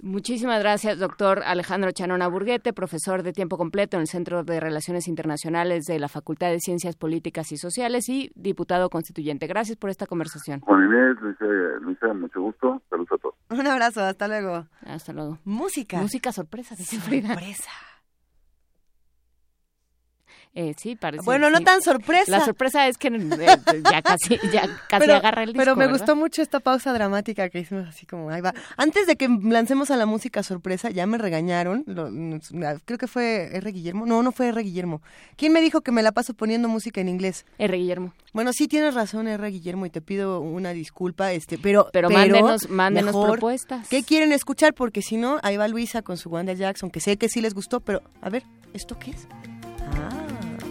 Muchísimas 0.00 0.60
gracias, 0.60 0.98
doctor 0.98 1.42
Alejandro 1.44 1.90
Chanona 1.90 2.28
Burguete, 2.28 2.72
profesor 2.72 3.22
de 3.22 3.32
tiempo 3.32 3.56
completo 3.56 3.96
en 3.96 4.02
el 4.02 4.06
Centro 4.06 4.44
de 4.44 4.60
Relaciones 4.60 5.08
Internacionales 5.08 5.84
de 5.84 5.98
la 5.98 6.08
Facultad 6.08 6.50
de 6.50 6.60
Ciencias 6.60 6.94
Políticas 6.94 7.50
y 7.50 7.56
Sociales 7.56 8.08
y 8.08 8.30
diputado 8.36 8.88
constituyente. 8.88 9.46
Gracias 9.48 9.76
por 9.76 9.90
esta 9.90 10.06
conversación. 10.06 10.60
Juan 10.60 10.84
Inés, 10.84 11.16
Luisa, 11.80 12.14
mucho 12.14 12.40
gusto. 12.40 12.82
Saludos 12.88 13.12
a 13.12 13.18
todos. 13.18 13.34
Un 13.50 13.66
abrazo, 13.66 14.02
hasta 14.02 14.28
luego. 14.28 14.66
Hasta 14.86 15.12
luego. 15.12 15.38
Música. 15.44 15.98
Música 16.00 16.30
sorpresa, 16.30 16.76
Sorpresa. 16.76 17.70
Eh, 20.56 20.74
sí, 20.78 20.94
parece. 20.94 21.24
Bueno, 21.24 21.50
no 21.50 21.60
tan 21.62 21.82
sorpresa. 21.82 22.30
La 22.30 22.44
sorpresa 22.44 22.86
es 22.86 22.96
que 22.96 23.08
eh, 23.08 23.82
ya 23.90 24.02
casi, 24.02 24.38
ya 24.52 24.68
casi 24.88 25.10
agarra 25.10 25.42
el 25.42 25.48
disco. 25.48 25.58
Pero 25.58 25.74
me 25.74 25.88
gustó 25.88 26.14
mucho 26.14 26.42
esta 26.42 26.60
pausa 26.60 26.92
dramática 26.92 27.48
que 27.48 27.58
hicimos 27.58 27.88
así 27.88 28.06
como, 28.06 28.30
ahí 28.30 28.40
va. 28.40 28.54
Antes 28.76 29.08
de 29.08 29.16
que 29.16 29.28
lancemos 29.28 29.90
a 29.90 29.96
la 29.96 30.06
música 30.06 30.44
sorpresa, 30.44 30.90
ya 30.90 31.06
me 31.06 31.18
regañaron. 31.18 31.82
creo 32.84 32.98
que 32.98 33.08
fue 33.08 33.50
R. 33.52 33.72
Guillermo. 33.72 34.06
No, 34.06 34.22
no 34.22 34.30
fue 34.30 34.48
R. 34.48 34.62
Guillermo. 34.62 35.02
¿Quién 35.36 35.52
me 35.52 35.60
dijo 35.60 35.80
que 35.80 35.90
me 35.90 36.02
la 36.02 36.12
paso 36.12 36.34
poniendo 36.34 36.68
música 36.68 37.00
en 37.00 37.08
inglés? 37.08 37.46
R. 37.58 37.76
Guillermo. 37.76 38.14
Bueno, 38.32 38.52
sí 38.52 38.68
tienes 38.68 38.94
razón, 38.94 39.26
R. 39.26 39.48
Guillermo, 39.48 39.86
y 39.86 39.90
te 39.90 40.00
pido 40.00 40.40
una 40.40 40.70
disculpa, 40.70 41.32
este, 41.32 41.58
pero, 41.58 41.88
pero, 41.92 42.10
mándenos, 42.10 42.68
mándenos 42.68 43.12
propuestas. 43.12 43.88
¿Qué 43.88 44.04
quieren 44.04 44.30
escuchar? 44.32 44.72
Porque 44.74 45.02
si 45.02 45.16
no, 45.16 45.40
ahí 45.42 45.56
va 45.56 45.66
Luisa 45.66 46.02
con 46.02 46.16
su 46.16 46.30
Wanda 46.30 46.52
Jackson, 46.52 46.90
que 46.90 47.00
sé 47.00 47.16
que 47.16 47.28
sí 47.28 47.40
les 47.40 47.54
gustó, 47.54 47.80
pero 47.80 48.02
a 48.20 48.30
ver, 48.30 48.44
¿esto 48.72 48.96
qué 48.98 49.10
es? 49.10 49.26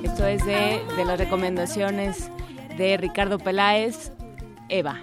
Esto 0.03 0.27
es 0.27 0.45
de, 0.45 0.82
de 0.95 1.06
las 1.06 1.17
recomendaciones 1.17 2.30
de 2.77 2.98
Ricardo 2.98 3.40
Peláez, 3.40 4.11
Eva. 4.69 4.99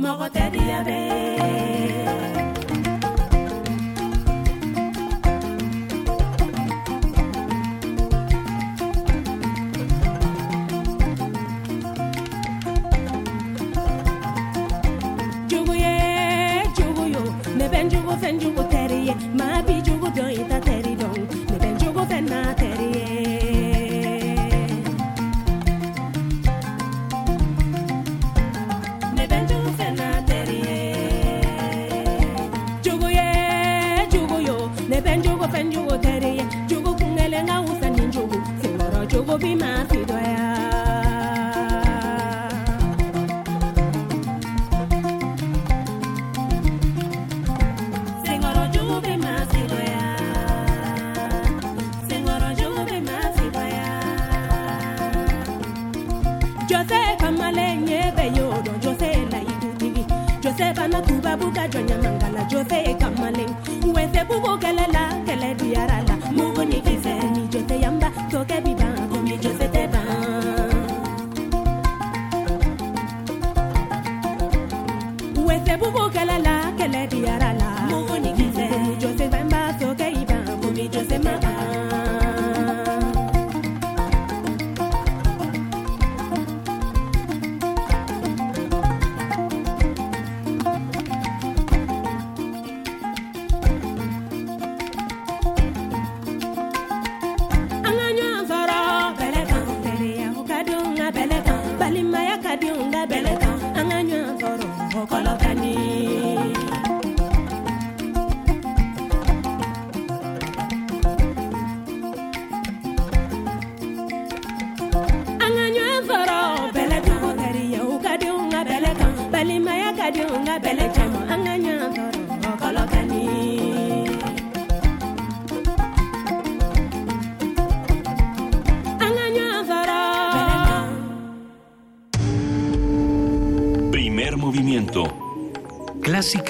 mɔgɔ 0.00 0.26
tɛ 0.34 0.44
diɲɛ 0.52 0.78
bɛ 0.86 0.98
jugu 15.50 15.74
ye 15.74 15.92
jugu 16.76 17.04
yo 17.14 17.22
ne 17.56 17.64
bɛ 17.68 17.78
n 17.84 17.88
jugu 17.90 18.12
fɛn 18.20 18.34
jugu 18.40 18.62
tɛ 18.72 18.80
ye. 19.06 19.14
Maa 19.38 19.62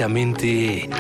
Clásicamente... 0.03 0.92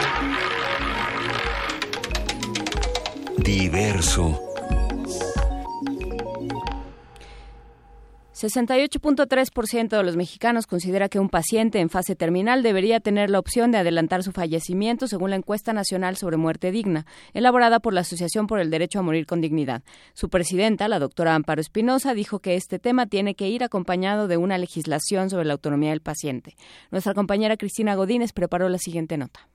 68.3% 8.42 9.88
de 9.96 10.02
los 10.02 10.16
mexicanos 10.16 10.66
considera 10.66 11.08
que 11.08 11.20
un 11.20 11.28
paciente 11.28 11.78
en 11.78 11.90
fase 11.90 12.16
terminal 12.16 12.64
debería 12.64 12.98
tener 12.98 13.30
la 13.30 13.38
opción 13.38 13.70
de 13.70 13.78
adelantar 13.78 14.24
su 14.24 14.32
fallecimiento 14.32 15.06
según 15.06 15.30
la 15.30 15.36
encuesta 15.36 15.72
nacional 15.72 16.16
sobre 16.16 16.36
muerte 16.36 16.72
digna, 16.72 17.06
elaborada 17.34 17.78
por 17.78 17.92
la 17.92 18.00
Asociación 18.00 18.48
por 18.48 18.58
el 18.58 18.70
Derecho 18.70 18.98
a 18.98 19.02
Morir 19.02 19.26
con 19.26 19.40
Dignidad. 19.40 19.84
Su 20.12 20.28
presidenta, 20.28 20.88
la 20.88 20.98
doctora 20.98 21.36
Amparo 21.36 21.60
Espinosa, 21.60 22.14
dijo 22.14 22.40
que 22.40 22.56
este 22.56 22.80
tema 22.80 23.06
tiene 23.06 23.36
que 23.36 23.48
ir 23.48 23.62
acompañado 23.62 24.26
de 24.26 24.36
una 24.36 24.58
legislación 24.58 25.30
sobre 25.30 25.44
la 25.44 25.52
autonomía 25.52 25.90
del 25.90 26.02
paciente. 26.02 26.56
Nuestra 26.90 27.14
compañera 27.14 27.56
Cristina 27.56 27.94
Godínez 27.94 28.32
preparó 28.32 28.68
la 28.68 28.78
siguiente 28.78 29.16
nota. 29.16 29.51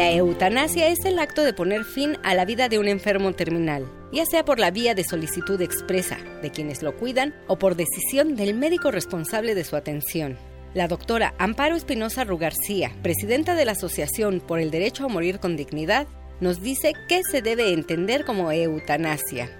La 0.00 0.12
eutanasia 0.12 0.88
es 0.88 1.04
el 1.04 1.18
acto 1.18 1.44
de 1.44 1.52
poner 1.52 1.84
fin 1.84 2.16
a 2.22 2.34
la 2.34 2.46
vida 2.46 2.70
de 2.70 2.78
un 2.78 2.88
enfermo 2.88 3.34
terminal, 3.34 3.86
ya 4.14 4.24
sea 4.24 4.46
por 4.46 4.58
la 4.58 4.70
vía 4.70 4.94
de 4.94 5.04
solicitud 5.04 5.60
expresa 5.60 6.16
de 6.40 6.50
quienes 6.50 6.82
lo 6.82 6.96
cuidan 6.96 7.34
o 7.48 7.58
por 7.58 7.76
decisión 7.76 8.34
del 8.34 8.54
médico 8.54 8.90
responsable 8.90 9.54
de 9.54 9.62
su 9.62 9.76
atención. 9.76 10.38
La 10.72 10.88
doctora 10.88 11.34
Amparo 11.36 11.76
Espinosa 11.76 12.24
Rugarcía, 12.24 12.92
presidenta 13.02 13.54
de 13.54 13.66
la 13.66 13.72
Asociación 13.72 14.40
por 14.40 14.58
el 14.58 14.70
Derecho 14.70 15.04
a 15.04 15.08
Morir 15.08 15.38
con 15.38 15.54
Dignidad, 15.54 16.06
nos 16.40 16.62
dice 16.62 16.94
qué 17.06 17.20
se 17.22 17.42
debe 17.42 17.74
entender 17.74 18.24
como 18.24 18.50
eutanasia 18.50 19.59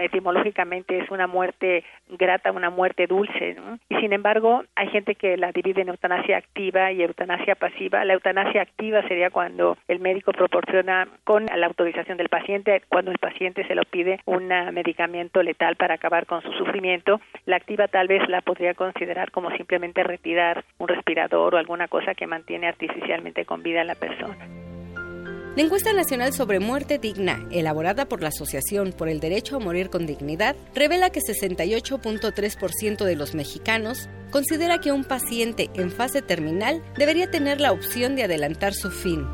etimológicamente 0.00 0.98
es 0.98 1.10
una 1.10 1.26
muerte 1.26 1.84
grata, 2.08 2.52
una 2.52 2.70
muerte 2.70 3.06
dulce, 3.06 3.56
Y 3.88 3.96
sin 3.96 4.12
embargo, 4.12 4.64
hay 4.74 4.88
gente 4.88 5.14
que 5.14 5.36
la 5.36 5.52
divide 5.52 5.82
en 5.82 5.88
eutanasia 5.88 6.36
activa 6.36 6.92
y 6.92 7.02
eutanasia 7.02 7.54
pasiva. 7.54 8.04
La 8.04 8.14
eutanasia 8.14 8.62
activa 8.62 9.02
sería 9.08 9.30
cuando 9.30 9.76
el 9.88 10.00
médico 10.00 10.32
proporciona 10.32 11.08
con 11.24 11.46
la 11.46 11.66
autorización 11.66 12.18
del 12.18 12.28
paciente, 12.28 12.82
cuando 12.88 13.10
el 13.10 13.18
paciente 13.18 13.66
se 13.66 13.74
lo 13.74 13.82
pide 13.82 14.20
un 14.26 14.48
medicamento 14.72 15.42
letal 15.42 15.76
para 15.76 15.94
acabar 15.94 16.26
con 16.26 16.42
su 16.42 16.52
sufrimiento. 16.52 17.20
La 17.46 17.56
activa 17.56 17.88
tal 17.88 18.08
vez 18.08 18.28
la 18.28 18.40
podría 18.40 18.74
considerar 18.74 19.30
como 19.30 19.50
simplemente 19.52 20.02
retirar 20.02 20.64
un 20.78 20.88
respirador 20.88 21.54
o 21.54 21.58
alguna 21.58 21.88
cosa 21.88 22.14
que 22.14 22.26
mantiene 22.26 22.66
artificialmente 22.66 23.44
con 23.44 23.62
vida 23.62 23.82
a 23.82 23.84
la 23.84 23.94
persona. 23.94 24.69
La 25.56 25.64
encuesta 25.64 25.92
nacional 25.92 26.32
sobre 26.32 26.60
muerte 26.60 26.98
digna, 26.98 27.44
elaborada 27.50 28.08
por 28.08 28.22
la 28.22 28.28
Asociación 28.28 28.92
por 28.92 29.08
el 29.08 29.18
Derecho 29.18 29.56
a 29.56 29.58
Morir 29.58 29.90
con 29.90 30.06
Dignidad, 30.06 30.54
revela 30.76 31.10
que 31.10 31.18
68.3% 31.18 33.04
de 33.04 33.16
los 33.16 33.34
mexicanos 33.34 34.08
considera 34.30 34.80
que 34.80 34.92
un 34.92 35.02
paciente 35.02 35.68
en 35.74 35.90
fase 35.90 36.22
terminal 36.22 36.84
debería 36.96 37.32
tener 37.32 37.60
la 37.60 37.72
opción 37.72 38.14
de 38.14 38.22
adelantar 38.22 38.74
su 38.74 38.92
fin, 38.92 39.26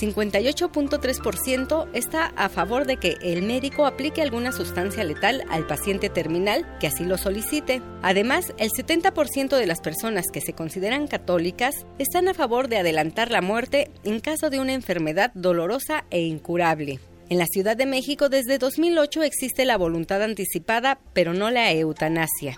58.3% 0.00 1.90
está 1.92 2.32
a 2.36 2.48
favor 2.48 2.86
de 2.86 2.96
que 2.96 3.16
el 3.22 3.42
médico 3.42 3.84
aplique 3.84 4.22
alguna 4.22 4.50
sustancia 4.52 5.04
letal 5.04 5.42
al 5.50 5.66
paciente 5.66 6.08
terminal 6.08 6.64
que 6.80 6.86
así 6.86 7.04
lo 7.04 7.18
solicite. 7.18 7.82
Además, 8.02 8.54
el 8.58 8.70
70% 8.70 9.58
de 9.58 9.66
las 9.66 9.82
personas 9.82 10.24
que 10.32 10.40
se 10.40 10.54
consideran 10.54 11.06
católicas 11.06 11.86
están 11.98 12.28
a 12.28 12.34
favor 12.34 12.68
de 12.68 12.78
adelantar 12.78 13.30
la 13.30 13.42
muerte 13.42 13.90
en 14.02 14.20
caso 14.20 14.48
de 14.48 14.58
una 14.58 14.72
enfermedad 14.72 15.32
dolorosa 15.34 16.04
e 16.10 16.20
incurable. 16.20 16.98
En 17.28 17.38
la 17.38 17.46
Ciudad 17.46 17.76
de 17.76 17.84
México 17.86 18.30
desde 18.30 18.56
2008 18.56 19.22
existe 19.22 19.66
la 19.66 19.76
voluntad 19.76 20.22
anticipada, 20.22 20.98
pero 21.12 21.34
no 21.34 21.50
la 21.50 21.70
eutanasia 21.72 22.56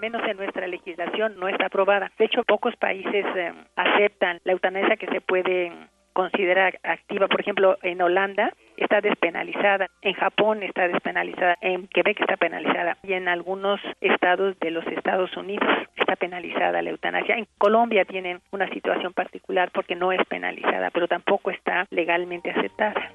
menos 0.00 0.22
en 0.28 0.36
nuestra 0.36 0.68
legislación 0.68 1.34
no 1.40 1.48
está 1.48 1.66
aprobada. 1.66 2.12
De 2.20 2.26
hecho, 2.26 2.44
pocos 2.44 2.76
países 2.76 3.24
eh, 3.36 3.52
aceptan 3.74 4.38
la 4.44 4.52
eutanasia 4.52 4.96
que 4.96 5.08
se 5.08 5.20
puede 5.20 5.72
considera 6.18 6.72
activa. 6.82 7.28
Por 7.28 7.40
ejemplo, 7.40 7.78
en 7.80 8.02
Holanda 8.02 8.52
está 8.76 9.00
despenalizada, 9.00 9.86
en 10.02 10.14
Japón 10.14 10.64
está 10.64 10.88
despenalizada, 10.88 11.56
en 11.60 11.86
Quebec 11.86 12.20
está 12.20 12.36
penalizada 12.36 12.96
y 13.04 13.12
en 13.12 13.28
algunos 13.28 13.78
estados 14.00 14.58
de 14.58 14.72
los 14.72 14.84
Estados 14.88 15.36
Unidos 15.36 15.68
está 15.96 16.16
penalizada 16.16 16.82
la 16.82 16.90
eutanasia. 16.90 17.36
En 17.36 17.46
Colombia 17.56 18.04
tienen 18.04 18.40
una 18.50 18.68
situación 18.70 19.12
particular 19.12 19.70
porque 19.72 19.94
no 19.94 20.10
es 20.10 20.18
penalizada, 20.28 20.90
pero 20.90 21.06
tampoco 21.06 21.52
está 21.52 21.86
legalmente 21.90 22.50
aceptada. 22.50 23.12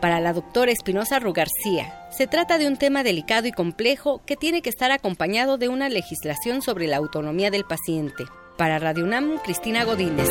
Para 0.00 0.18
la 0.18 0.32
doctora 0.32 0.72
Espinosa 0.72 1.20
Rugarcía, 1.20 1.84
se 2.10 2.26
trata 2.26 2.58
de 2.58 2.66
un 2.66 2.78
tema 2.78 3.04
delicado 3.04 3.46
y 3.46 3.52
complejo 3.52 4.22
que 4.26 4.34
tiene 4.34 4.60
que 4.60 4.70
estar 4.70 4.90
acompañado 4.90 5.56
de 5.56 5.68
una 5.68 5.88
legislación 5.88 6.62
sobre 6.62 6.88
la 6.88 6.96
autonomía 6.96 7.52
del 7.52 7.62
paciente. 7.62 8.24
Para 8.58 8.80
Radio 8.80 9.04
UNAM, 9.04 9.38
Cristina 9.44 9.84
Godínez. 9.84 10.28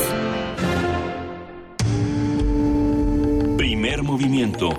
Primer 4.01 4.19
movimiento. 4.19 4.69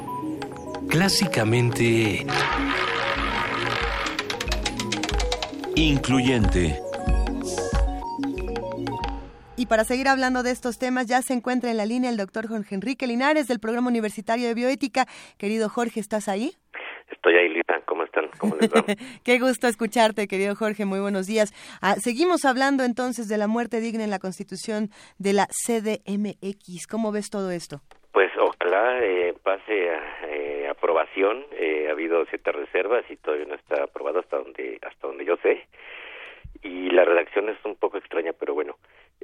Clásicamente... 0.88 2.26
Incluyente. 5.76 6.80
Y 9.56 9.66
para 9.66 9.84
seguir 9.84 10.08
hablando 10.08 10.42
de 10.42 10.50
estos 10.50 10.78
temas, 10.78 11.06
ya 11.06 11.22
se 11.22 11.34
encuentra 11.34 11.70
en 11.70 11.76
la 11.76 11.86
línea 11.86 12.10
el 12.10 12.16
doctor 12.16 12.48
Jorge 12.48 12.74
Enrique 12.74 13.06
Linares 13.06 13.46
del 13.46 13.60
Programa 13.60 13.88
Universitario 13.88 14.48
de 14.48 14.54
Bioética. 14.54 15.06
Querido 15.38 15.68
Jorge, 15.68 16.00
¿estás 16.00 16.28
ahí? 16.28 16.54
Estoy 17.10 17.34
ahí, 17.36 17.48
Lita. 17.48 17.80
¿Cómo 17.86 18.02
están? 18.02 18.28
¿Cómo 18.38 18.56
les 18.56 18.70
va? 18.70 18.84
Qué 19.24 19.38
gusto 19.38 19.68
escucharte, 19.68 20.26
querido 20.26 20.56
Jorge. 20.56 20.84
Muy 20.84 20.98
buenos 20.98 21.28
días. 21.28 21.52
Ah, 21.80 21.94
seguimos 22.02 22.44
hablando 22.44 22.82
entonces 22.82 23.28
de 23.28 23.38
la 23.38 23.46
muerte 23.46 23.80
digna 23.80 24.02
en 24.02 24.10
la 24.10 24.18
Constitución 24.18 24.90
de 25.18 25.32
la 25.32 25.46
CDMX. 25.46 26.88
¿Cómo 26.88 27.12
ves 27.12 27.30
todo 27.30 27.52
esto? 27.52 27.82
Pues 28.12 28.30
eh, 28.74 29.34
pase 29.42 29.90
a 29.90 30.26
eh, 30.28 30.68
aprobación. 30.68 31.44
Eh, 31.52 31.86
ha 31.88 31.92
habido 31.92 32.24
ciertas 32.26 32.54
reservas 32.54 33.04
y 33.10 33.16
todavía 33.16 33.46
no 33.46 33.54
está 33.54 33.84
aprobado 33.84 34.20
hasta 34.20 34.38
donde 34.38 34.78
hasta 34.82 35.06
donde 35.06 35.24
yo 35.24 35.36
sé. 35.38 35.66
Y 36.62 36.90
la 36.90 37.04
redacción 37.04 37.48
es 37.48 37.56
un 37.64 37.76
poco 37.76 37.98
extraña, 37.98 38.32
pero 38.32 38.54
bueno. 38.54 38.76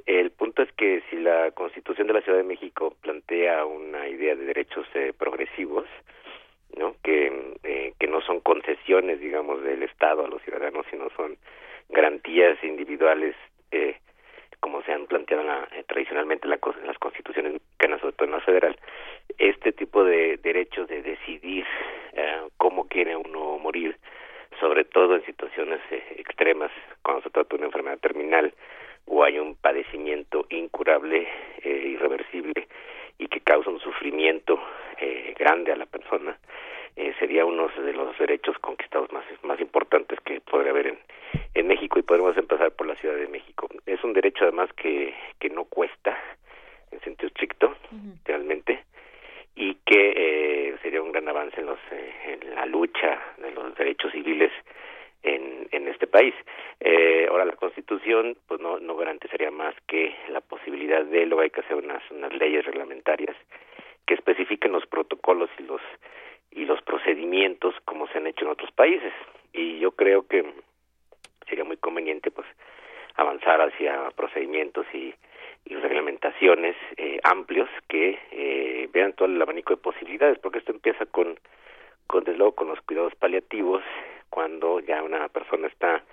El 0.05 0.31
punto 0.31 0.63
es 0.63 0.71
que 0.73 1.03
si 1.09 1.17
la 1.17 1.51
Constitución 1.51 2.07
de 2.07 2.13
la 2.13 2.21
Ciudad 2.21 2.37
de 2.37 2.43
México 2.43 2.95
plantea 3.01 3.65
una 3.65 4.07
idea 4.07 4.35
de 4.35 4.45
derechos 4.45 4.87
progresivos, 5.17 5.85
¿no? 6.77 6.95
Que, 7.03 7.93
que 7.99 8.07
no 8.07 8.21
son 8.21 8.39
concesiones, 8.39 9.19
digamos, 9.19 9.61
del 9.61 9.83
Estado 9.83 10.25
a 10.25 10.29
los 10.29 10.41
ciudadanos, 10.43 10.85
sino 10.89 11.09
son 11.17 11.37
garantías 11.89 12.63
individuales 12.63 13.35
eh, 13.71 13.97
como 14.59 14.81
se 14.83 14.93
han 14.93 15.05
planteado 15.07 15.43
eh, 15.71 15.83
tradicionalmente 15.87 16.47
la, 16.47 16.59
en 16.81 16.87
las 16.87 16.97
constituciones 16.97 17.53
mexicanas, 17.53 18.01
sobre 18.01 18.13
todo 18.13 18.25
en 18.25 18.31
la 18.33 18.41
federal, 18.41 18.77
este 19.37 19.71
tipo 19.71 20.03
de 20.03 20.37
derechos 20.37 20.87
de 20.87 21.01
decidir 21.01 21.65
eh, 22.13 22.41
cómo 22.57 22.87
quiere 22.87 23.15
uno 23.15 23.57
morir, 23.57 23.97
sobre 24.59 24.83
todo 24.83 25.15
en 25.15 25.25
situaciones 25.25 25.79
eh, 25.91 26.03
extremas, 26.17 26.71
cuando 27.01 27.23
se 27.23 27.29
trata 27.29 27.49
de 27.49 27.55
una 27.55 27.67
enfermedad 27.67 27.99
terminal 27.99 28.53
o 29.05 29.23
hay 29.23 29.39
un 29.39 29.55
padecimiento 29.55 30.45
incurable, 30.49 31.27
eh, 31.63 31.69
irreversible 31.93 32.67
y 33.17 33.27
que 33.27 33.39
causa 33.41 33.69
un 33.69 33.79
sufrimiento 33.79 34.59
grande 35.37 35.71
a 35.71 35.77
la 35.77 35.85
persona, 35.85 36.37
eh, 36.99 37.13
sería 37.17 37.45
uno 37.45 37.69
de 37.69 37.93
los 37.93 38.17
derechos 38.17 38.57
conquistados 38.59 39.09
más, 39.13 39.23
más 39.43 39.59
importantes 39.61 40.19
que 40.19 40.41
podría 40.41 40.71
haber 40.71 40.87
en, 40.87 40.99
en 41.53 41.67
México 41.67 41.97
y 41.97 42.03
podemos 42.03 42.35
empezar 42.37 42.71
por 42.71 42.87
la 42.87 42.95
Ciudad 42.95 43.15
de 43.15 43.27
México. 43.27 43.69
Es 43.85 44.03
un 44.03 44.11
derecho 44.11 44.43
además 44.43 44.69
que, 44.73 45.15
que 45.39 45.49
no 45.49 45.63
cuesta 45.63 46.17
en 46.91 46.99
sentido 47.01 47.27
estricto, 47.27 47.75
realmente, 48.25 48.83
y 49.55 49.75
que 49.85 50.13
eh, 50.15 50.75
sería 50.81 51.01
un 51.01 51.11
gran 51.11 51.27
avance 51.29 51.59
en, 51.61 51.67
los, 51.67 51.79
eh, 51.91 52.13
en 52.25 52.55
la 52.55 52.65
lucha 52.65 53.21
de 53.37 53.51
los 53.51 53.75
derechos 53.75 54.11
civiles 54.11 54.51
en, 55.23 55.67
en 55.71 55.87
este 55.87 56.07
país. 56.07 56.33
Eh, 56.79 57.27
ahora, 57.29 57.45
la 57.45 57.55
Constitución 57.55 58.35
pues 58.47 58.59
no, 58.59 58.79
no 58.79 58.95
garantizaría 58.95 59.51
más 59.51 59.75
que 59.87 60.15
la 60.29 60.41
posibilidad 60.41 61.05
de, 61.05 61.25
luego 61.25 61.43
hay 61.43 61.49
que 61.49 61.61
hacer 61.61 61.77
unas, 61.77 62.03
unas 62.11 62.33
leyes 62.33 62.65
reglamentarias 62.65 63.37
que 64.05 64.15
especifiquen 64.15 64.71
los 64.71 64.85
protocolos 64.87 65.49
y 65.59 65.63
los 65.63 65.81
y 66.51 66.65
los 66.65 66.81
procedimientos 66.81 67.75
como 67.85 68.07
se 68.07 68.17
han 68.17 68.27
hecho 68.27 68.45
en 68.45 68.51
otros 68.51 68.71
países. 68.71 69.13
Y 69.53 69.79
yo 69.79 69.91
creo 69.91 70.27
que 70.27 70.45
sería 71.47 71.63
muy 71.63 71.77
conveniente 71.77 72.31
pues 72.31 72.47
avanzar 73.15 73.61
hacia 73.61 74.11
procedimientos 74.11 74.85
y, 74.93 75.13
y 75.65 75.75
reglamentaciones 75.75 76.75
eh, 76.97 77.19
amplios 77.23 77.69
que 77.87 78.19
eh, 78.31 78.89
vean 78.91 79.13
todo 79.13 79.27
el 79.27 79.41
abanico 79.41 79.73
de 79.73 79.81
posibilidades 79.81 80.39
porque 80.39 80.59
esto 80.59 80.71
empieza 80.71 81.05
con 81.05 81.39
con 82.07 82.23
desde 82.23 82.39
luego 82.39 82.55
con 82.55 82.69
los 82.69 82.81
cuidados 82.81 83.13
paliativos 83.15 83.83
cuando 84.29 84.79
ya 84.79 85.03
una 85.03 85.27
persona 85.29 85.67
está 85.67 86.03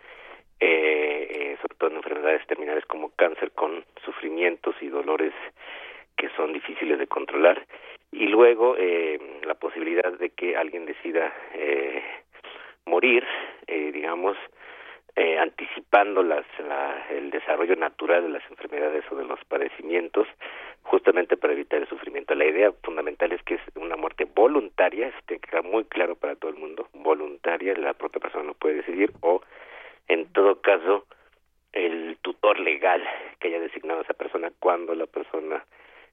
eh, 0.60 1.26
eh, 1.31 1.56
sobre 1.62 1.76
todo 1.76 1.90
en 1.90 1.97
enfermedades 1.97 2.47
terminales 2.47 2.84
como 2.86 3.10
cáncer 3.10 3.52
con 3.52 3.84
sufrimientos 4.05 4.74
y 4.81 4.89
dolores 4.89 5.32
que 6.16 6.28
son 6.36 6.52
difíciles 6.52 6.98
de 6.98 7.06
controlar 7.06 7.66
y 8.12 8.28
luego 8.28 8.76
eh, 8.78 9.18
la 9.44 9.55
posibilidad 9.55 10.12
de 10.12 10.31
que 10.31 10.57
alguien 10.57 10.86
decida 10.86 11.33
eh, 11.55 12.02
morir 12.86 13.25
eh, 13.67 13.91
digamos 13.93 14.36
eh, 15.18 15.39
anticipando 15.39 16.23
las, 16.23 16.44
la, 16.59 17.07
el 17.09 17.31
desarrollo 17.31 17.75
natural 17.75 18.23
de 18.25 18.28
las 18.28 18.51
enfermedades 18.51 19.02
o 19.10 19.17
de 19.17 19.25
los 19.25 19.43
padecimientos, 19.47 20.28
justamente 20.83 21.39
para 21.39 21.55
evitar 21.55 21.81
el 21.81 21.89
sufrimiento. 21.89 22.35
La 22.35 22.44
idea 22.44 22.70
fundamental 22.83 23.33
es 23.33 23.43
que 23.44 23.55
es 23.55 23.62
una 23.76 23.97
muerte 23.97 24.26
voluntaria, 24.26 25.09
esto 25.09 25.20
tiene 25.26 25.41
que 25.41 25.51
quedar 25.52 25.65
muy 25.65 25.85
claro 25.85 26.17
para 26.17 26.36
todo 26.36 26.51
el 26.51 26.59
mundo, 26.59 26.91
voluntaria, 26.93 27.73
la 27.78 27.94
propia 27.94 28.20
persona 28.20 28.44
no 28.44 28.52
puede 28.52 28.75
decidir, 28.75 29.10
o 29.23 29.41
en 30.07 30.31
todo 30.35 30.60
caso, 30.60 31.07
el 31.73 32.18
tutor 32.20 32.60
legal 32.60 33.02
que 33.41 33.49
haya 33.49 33.60
designado 33.60 34.01
a 34.01 34.02
esa 34.02 34.15
persona 34.15 34.52
cuando 34.60 34.94
la 34.94 35.07
persona 35.07 35.65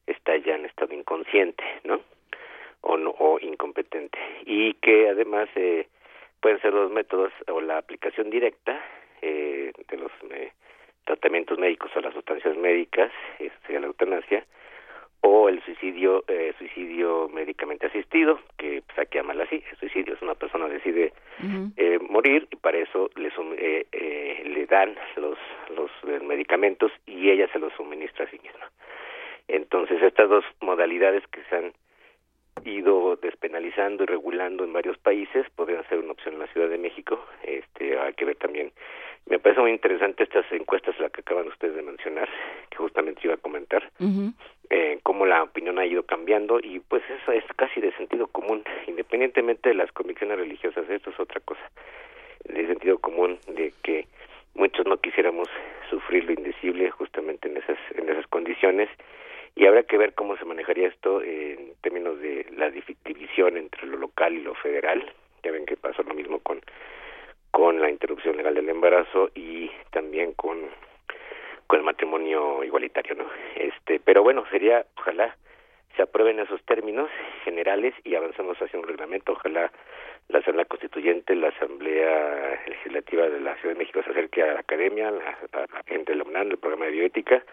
está 0.07 0.38
ya 0.38 0.56
en 0.56 0.65
estado 0.65 0.93
inconsciente, 0.93 1.64
¿no? 1.83 2.01
O, 2.82 2.98
no, 2.98 3.11
o 3.11 3.40
incompetente. 3.40 4.17
Y 4.45 4.73
que 4.75 5.09
además 5.09 5.49
eh, 5.56 5.88
pueden 6.41 6.59
ser 6.61 6.72
dos 6.72 6.91
métodos, 6.91 7.32
o 7.48 7.61
la 7.61 7.77
aplicación 7.77 8.30
directa 8.30 8.80
eh, 9.22 9.72
de 9.88 9.98
los 9.98 10.11
eh, 10.32 10.51
tratamientos 11.06 11.57
médicos 11.57 11.91
o 11.95 12.01
las 12.01 12.14
sustancias 12.14 12.57
médicas, 12.57 13.11
eso 13.40 13.56
sería 13.65 13.82
la 13.82 13.88
eutanasia, 13.88 14.45
o 15.25 15.48
el 15.48 15.64
suicidio 15.64 16.25
eh, 16.27 16.53
suicidio 16.57 17.30
médicamente 17.30 17.88
asistido, 17.88 18.40
que 18.57 18.83
pues, 18.85 18.99
hay 18.99 19.06
que 19.06 19.19
llamarlo 19.19 19.43
así, 19.43 19.64
el 19.72 19.77
suicidio 19.77 20.15
es 20.15 20.22
una 20.22 20.35
persona 20.35 20.67
decide 20.67 21.14
eh, 21.77 21.98
morir 22.09 22.48
y 22.51 22.57
para 22.57 22.77
eso 22.77 23.09
le, 23.15 23.30
eh, 23.30 23.88
eh, 23.93 24.43
le 24.45 24.65
dan 24.65 24.95
los, 25.15 25.38
los 25.75 25.91
medicamentos 26.23 26.91
y 27.06 27.30
ella 27.30 27.48
se 27.53 27.59
los 27.59 27.72
suministra 27.73 28.25
a 28.25 28.30
sí 28.30 28.40
misma. 28.43 28.69
Entonces 29.48 30.02
estas 30.02 30.30
dos 30.30 30.46
modalidades 30.62 31.26
que 31.28 31.44
se 31.50 31.56
han 31.56 31.74
ido 32.66 33.16
despenalizando 33.18 34.04
y 34.04 34.08
regulando 34.08 34.64
en 34.64 34.74
varios 34.74 34.98
países, 34.98 35.46
podrían 35.56 35.88
ser 35.90 36.00
una 36.00 36.12
opción 36.12 36.36
en 36.36 36.42
la 36.42 36.48
Ciudad 36.48 36.70
de 36.70 36.78
México. 36.78 37.20
Este, 37.44 37.98
hay 38.00 38.14
que 38.14 38.26
ver 38.26 38.38
también. 38.38 38.72
Me 39.26 39.40
parece 39.40 39.62
muy 39.62 39.72
interesante 39.72 40.24
estas 40.24 40.46
encuestas, 40.52 41.00
la 41.00 41.10
que 41.10 41.22
acaban 41.22 41.48
ustedes 41.48 41.76
de 41.76 41.82
mencionar, 41.82 42.30
que 42.70 42.78
justamente 42.78 43.22
iba 43.24 43.36
a 43.36 43.38
comentar, 43.38 43.90
eh, 44.70 45.00
cómo 45.04 45.26
la 45.26 45.44
opinión 45.44 45.80
ha 45.80 45.86
ido 45.86 46.04
cambiando 46.04 46.60
y 46.60 46.80
pues 46.80 47.04
eso 47.10 47.32
es 47.32 47.44
casi 47.56 47.80
de 47.80 47.94
sentido 47.94 48.28
común, 48.28 48.64
independientemente 48.88 49.70
de 49.70 49.76
las 49.76 49.92
convicciones 49.94 50.38
religiosas, 50.38 50.90
esto 50.90 51.10
es 51.10 51.20
otra 51.20 51.40
cosa, 51.42 51.62
de 52.44 52.68
sentido 52.68 52.98
común 53.00 53.40
de 53.48 53.74
que 53.82 54.08
muchos 54.56 54.86
no 54.86 54.98
quisiéramos 54.98 55.48
sufrir 55.90 56.26
lo 56.26 56.34
indecible 56.34 56.92
justamente 56.92 57.48
en 57.48 57.58
esas 57.58 57.78
en 57.96 58.10
esas 58.10 58.28
condiciones 58.28 58.90
y 59.56 59.66
habrá 59.66 59.84
que 59.84 59.98
ver 59.98 60.14
cómo 60.14 60.36
se 60.38 60.46
manejaría 60.46 60.88
esto 60.88 61.22
en 61.22 61.76
términos 61.82 62.20
de 62.20 62.46
la 62.56 62.70
división 62.70 63.58
entre 63.58 63.86
lo 63.88 63.98
local 63.98 64.34
y 64.34 64.42
lo 64.42 64.56
federal. 64.56 65.04
Ya 65.44 65.52
ven 65.52 65.66
que 65.66 65.78
pasó 65.78 66.04
lo 66.04 66.14
mismo 66.14 66.40
con 66.40 66.62
con 67.52 67.80
la 67.80 67.92
interrupción 67.92 68.36
legal 68.36 68.56
del 68.56 68.70
embarazo 68.70 69.30
y 69.36 69.70
también 69.92 70.34
con 70.34 70.58
con 71.68 71.80
el 71.80 71.86
matrimonio 71.86 72.64
igualitario, 72.64 73.16
¿no? 73.16 73.26
Este, 73.56 74.00
pero 74.00 74.24
bueno, 74.24 74.44
sería 74.50 74.86
ojalá 74.98 75.36
se 75.96 76.02
aprueben 76.02 76.40
esos 76.40 76.64
términos 76.64 77.08
generales 77.44 77.94
y 78.04 78.16
avancemos 78.16 78.60
hacia 78.60 78.80
un 78.80 78.88
reglamento, 78.88 79.34
ojalá 79.34 79.72
la 80.30 80.40
Asamblea 80.40 80.66
Constituyente, 80.66 81.36
la 81.36 81.50
Asamblea 81.50 82.64
Legislativa 82.66 83.30
de 83.30 83.40
la 83.40 83.56
Ciudad 83.58 83.76
de 83.76 83.80
México 83.80 84.02
se 84.04 84.10
acerque 84.10 84.42
a 84.42 84.54
la 84.54 84.62
academia, 84.62 85.10
a 85.10 85.12
la, 85.12 85.38
a 85.52 85.60
la 85.72 85.84
gente 85.86 86.14
de 86.14 86.18
la 86.18 86.24
UNAM, 86.24 86.50
el 86.50 86.58
programa 86.58 86.86
de 86.86 86.92
bioética, 86.92 87.44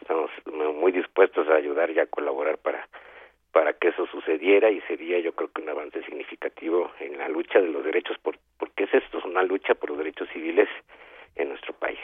estamos 0.00 0.30
muy 0.46 0.92
dispuestos 0.92 1.48
a 1.48 1.54
ayudar 1.54 1.90
y 1.90 1.98
a 1.98 2.06
colaborar 2.06 2.58
para 2.58 2.88
para 3.52 3.72
que 3.72 3.88
eso 3.88 4.06
sucediera 4.08 4.70
y 4.70 4.82
sería 4.82 5.18
yo 5.18 5.32
creo 5.32 5.50
que 5.50 5.62
un 5.62 5.70
avance 5.70 6.02
significativo 6.02 6.90
en 7.00 7.16
la 7.16 7.26
lucha 7.28 7.58
de 7.58 7.68
los 7.68 7.82
derechos 7.82 8.18
por, 8.18 8.36
porque 8.58 8.84
es 8.84 8.92
esto 8.92 9.18
es 9.18 9.24
una 9.24 9.42
lucha 9.42 9.74
por 9.74 9.88
los 9.88 9.98
derechos 9.98 10.28
civiles 10.30 10.68
en 11.36 11.48
nuestro 11.48 11.72
país. 11.72 11.98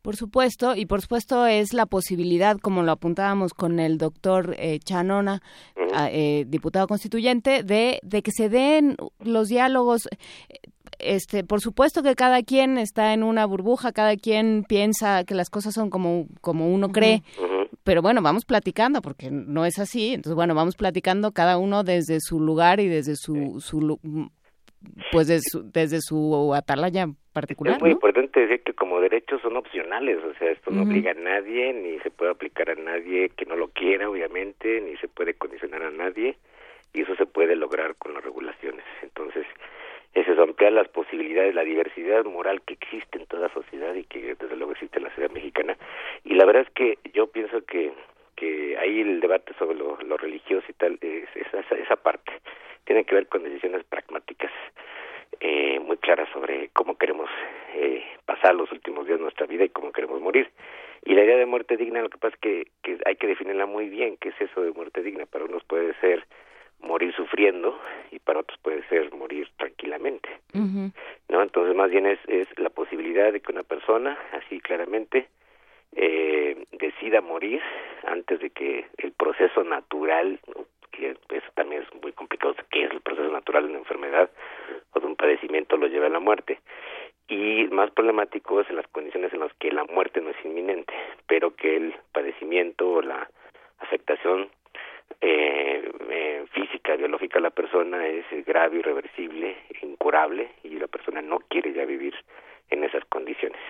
Por 0.00 0.14
supuesto, 0.40 0.74
y 0.74 0.86
por 0.86 1.02
supuesto 1.02 1.46
es 1.46 1.74
la 1.74 1.86
posibilidad, 1.86 2.56
como 2.56 2.82
lo 2.82 2.92
apuntábamos 2.92 3.52
con 3.52 3.78
el 3.78 3.98
doctor 3.98 4.54
eh, 4.58 4.78
Chanona, 4.78 5.42
uh 5.76 5.80
-huh. 5.80 6.08
eh, 6.10 6.44
diputado 6.48 6.86
constituyente, 6.86 7.62
de, 7.62 8.00
de 8.02 8.22
que 8.22 8.30
se 8.32 8.48
den 8.48 8.96
los 9.18 9.48
diálogos 9.48 10.08
este, 10.98 11.44
por 11.44 11.60
supuesto 11.60 12.02
que 12.02 12.14
cada 12.14 12.42
quien 12.42 12.78
está 12.78 13.12
en 13.14 13.22
una 13.22 13.46
burbuja, 13.46 13.92
cada 13.92 14.16
quien 14.16 14.64
piensa 14.68 15.24
que 15.24 15.34
las 15.34 15.48
cosas 15.48 15.74
son 15.74 15.88
como, 15.90 16.26
como 16.40 16.68
uno 16.68 16.90
cree, 16.90 17.22
uh 17.38 17.42
-huh. 17.42 17.68
pero 17.84 18.02
bueno, 18.02 18.22
vamos 18.22 18.44
platicando, 18.44 19.00
porque 19.00 19.30
no 19.30 19.64
es 19.64 19.78
así, 19.78 20.14
entonces 20.14 20.34
bueno, 20.34 20.54
vamos 20.54 20.76
platicando 20.76 21.32
cada 21.32 21.58
uno 21.58 21.84
desde 21.84 22.18
su 22.20 22.40
lugar 22.40 22.80
y 22.80 22.88
desde 22.88 23.16
su, 23.16 23.60
su 23.60 23.98
pues 25.10 25.28
desde 25.28 25.48
su, 25.50 25.70
desde 25.70 26.00
su 26.00 26.54
atalaya 26.54 27.06
particular. 27.32 27.74
Es 27.74 27.80
muy 27.80 27.90
¿no? 27.90 27.94
importante 27.94 28.40
decir 28.40 28.62
que 28.62 28.72
como 28.72 29.00
derechos 29.00 29.40
son 29.42 29.56
opcionales, 29.56 30.18
o 30.24 30.34
sea, 30.34 30.50
esto 30.50 30.70
no 30.70 30.82
uh 30.82 30.84
-huh. 30.84 30.88
obliga 30.90 31.10
a 31.12 31.14
nadie, 31.14 31.72
ni 31.72 31.98
se 32.00 32.10
puede 32.10 32.30
aplicar 32.30 32.70
a 32.70 32.74
nadie 32.74 33.30
que 33.30 33.46
no 33.46 33.56
lo 33.56 33.68
quiera, 33.68 34.08
obviamente, 34.08 34.80
ni 34.80 34.96
se 34.96 35.08
puede 35.08 35.34
condicionar 35.34 35.82
a 35.82 35.90
nadie, 35.90 36.36
y 36.92 37.02
eso 37.02 37.14
se 37.16 37.26
puede 37.26 37.56
lograr 37.56 37.94
con 37.96 38.14
las 38.14 38.24
regulaciones. 38.24 38.84
Entonces, 39.02 39.46
eso 40.14 40.32
es 40.32 40.38
ampliar 40.38 40.72
las 40.72 40.88
posibilidades, 40.88 41.54
la 41.54 41.62
diversidad 41.62 42.24
moral 42.24 42.62
que 42.62 42.74
existe 42.74 43.18
en 43.18 43.26
toda 43.26 43.52
sociedad 43.52 43.94
y 43.94 44.04
que 44.04 44.34
desde 44.34 44.56
luego 44.56 44.72
existe 44.72 44.98
en 44.98 45.04
la 45.04 45.14
ciudad 45.14 45.30
mexicana. 45.30 45.76
Y 46.24 46.34
la 46.34 46.44
verdad 46.44 46.62
es 46.66 46.70
que 46.74 46.98
yo 47.14 47.28
pienso 47.28 47.64
que 47.64 47.92
que 48.40 48.78
ahí 48.78 49.02
el 49.02 49.20
debate 49.20 49.52
sobre 49.58 49.76
lo, 49.76 49.98
lo 50.00 50.16
religioso 50.16 50.64
y 50.66 50.72
tal, 50.72 50.98
es, 51.02 51.28
esa, 51.34 51.60
esa 51.74 51.96
parte 51.96 52.32
tiene 52.84 53.04
que 53.04 53.14
ver 53.14 53.28
con 53.28 53.42
decisiones 53.42 53.84
pragmáticas 53.84 54.50
eh, 55.40 55.78
muy 55.78 55.98
claras 55.98 56.28
sobre 56.32 56.70
cómo 56.72 56.96
queremos 56.96 57.28
eh, 57.74 58.02
pasar 58.24 58.54
los 58.54 58.72
últimos 58.72 59.06
días 59.06 59.18
de 59.18 59.24
nuestra 59.24 59.46
vida 59.46 59.64
y 59.64 59.68
cómo 59.68 59.92
queremos 59.92 60.20
morir. 60.22 60.50
Y 61.04 61.14
la 61.14 61.24
idea 61.24 61.36
de 61.36 61.46
muerte 61.46 61.76
digna, 61.76 62.00
lo 62.00 62.08
que 62.08 62.18
pasa 62.18 62.34
es 62.34 62.40
que, 62.40 62.66
que 62.82 62.98
hay 63.04 63.16
que 63.16 63.26
definirla 63.26 63.66
muy 63.66 63.90
bien, 63.90 64.16
qué 64.18 64.30
es 64.30 64.40
eso 64.40 64.62
de 64.62 64.72
muerte 64.72 65.02
digna. 65.02 65.26
Para 65.26 65.44
unos 65.44 65.62
puede 65.64 65.94
ser 66.00 66.26
morir 66.80 67.14
sufriendo 67.14 67.78
y 68.10 68.18
para 68.20 68.40
otros 68.40 68.58
puede 68.60 68.82
ser 68.88 69.12
morir 69.12 69.48
tranquilamente. 69.58 70.28
Uh 70.54 70.58
-huh. 70.58 70.92
¿No? 71.28 71.42
Entonces, 71.42 71.76
más 71.76 71.90
bien 71.90 72.06
es, 72.06 72.18
es 72.26 72.48
la 72.58 72.70
posibilidad 72.70 73.32
de 73.32 73.40
que 73.40 73.52
una 73.52 73.64
persona, 73.64 74.18
así 74.32 74.60
claramente, 74.60 75.28
eh, 75.96 76.66
decida 76.72 77.20
morir 77.20 77.60
antes 78.04 78.40
de 78.40 78.50
que 78.50 78.86
el 78.98 79.12
proceso 79.12 79.64
natural, 79.64 80.38
que 80.92 81.10
eso 81.10 81.50
también 81.54 81.82
es 81.82 82.02
muy 82.02 82.12
complicado, 82.12 82.54
que 82.70 82.84
es 82.84 82.90
el 82.90 83.00
proceso 83.00 83.28
natural 83.30 83.64
de 83.64 83.70
una 83.70 83.78
enfermedad 83.78 84.30
o 84.92 85.00
de 85.00 85.06
un 85.06 85.16
padecimiento, 85.16 85.76
lo 85.76 85.88
lleve 85.88 86.06
a 86.06 86.10
la 86.10 86.20
muerte. 86.20 86.60
Y 87.28 87.64
más 87.70 87.90
problemático 87.92 88.60
es 88.60 88.70
en 88.70 88.76
las 88.76 88.88
condiciones 88.88 89.32
en 89.32 89.40
las 89.40 89.52
que 89.54 89.70
la 89.70 89.84
muerte 89.84 90.20
no 90.20 90.30
es 90.30 90.44
inminente, 90.44 90.92
pero 91.26 91.54
que 91.54 91.76
el 91.76 91.94
padecimiento 92.12 92.88
o 92.88 93.02
la 93.02 93.28
afectación 93.78 94.48
eh, 95.20 95.90
eh, 96.08 96.44
física, 96.52 96.96
biológica 96.96 97.38
de 97.38 97.42
la 97.42 97.50
persona 97.50 98.06
es 98.06 98.24
grave, 98.46 98.78
irreversible, 98.78 99.56
incurable 99.82 100.50
y 100.64 100.70
la 100.70 100.86
persona 100.86 101.20
no 101.20 101.38
quiere 101.48 101.72
ya 101.72 101.84
vivir 101.84 102.14
en 102.70 102.84
esas 102.84 103.04
condiciones 103.06 103.60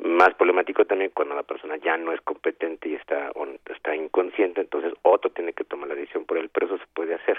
más 0.00 0.34
problemático 0.34 0.84
también 0.84 1.10
cuando 1.14 1.34
la 1.34 1.42
persona 1.42 1.76
ya 1.76 1.96
no 1.96 2.12
es 2.12 2.20
competente 2.22 2.88
y 2.88 2.94
está, 2.94 3.32
está 3.70 3.94
inconsciente, 3.94 4.60
entonces 4.60 4.92
otro 5.02 5.30
tiene 5.30 5.52
que 5.52 5.64
tomar 5.64 5.88
la 5.88 5.94
decisión 5.94 6.24
por 6.24 6.38
él, 6.38 6.48
pero 6.52 6.66
eso 6.66 6.78
se 6.78 6.86
puede 6.94 7.14
hacer. 7.14 7.38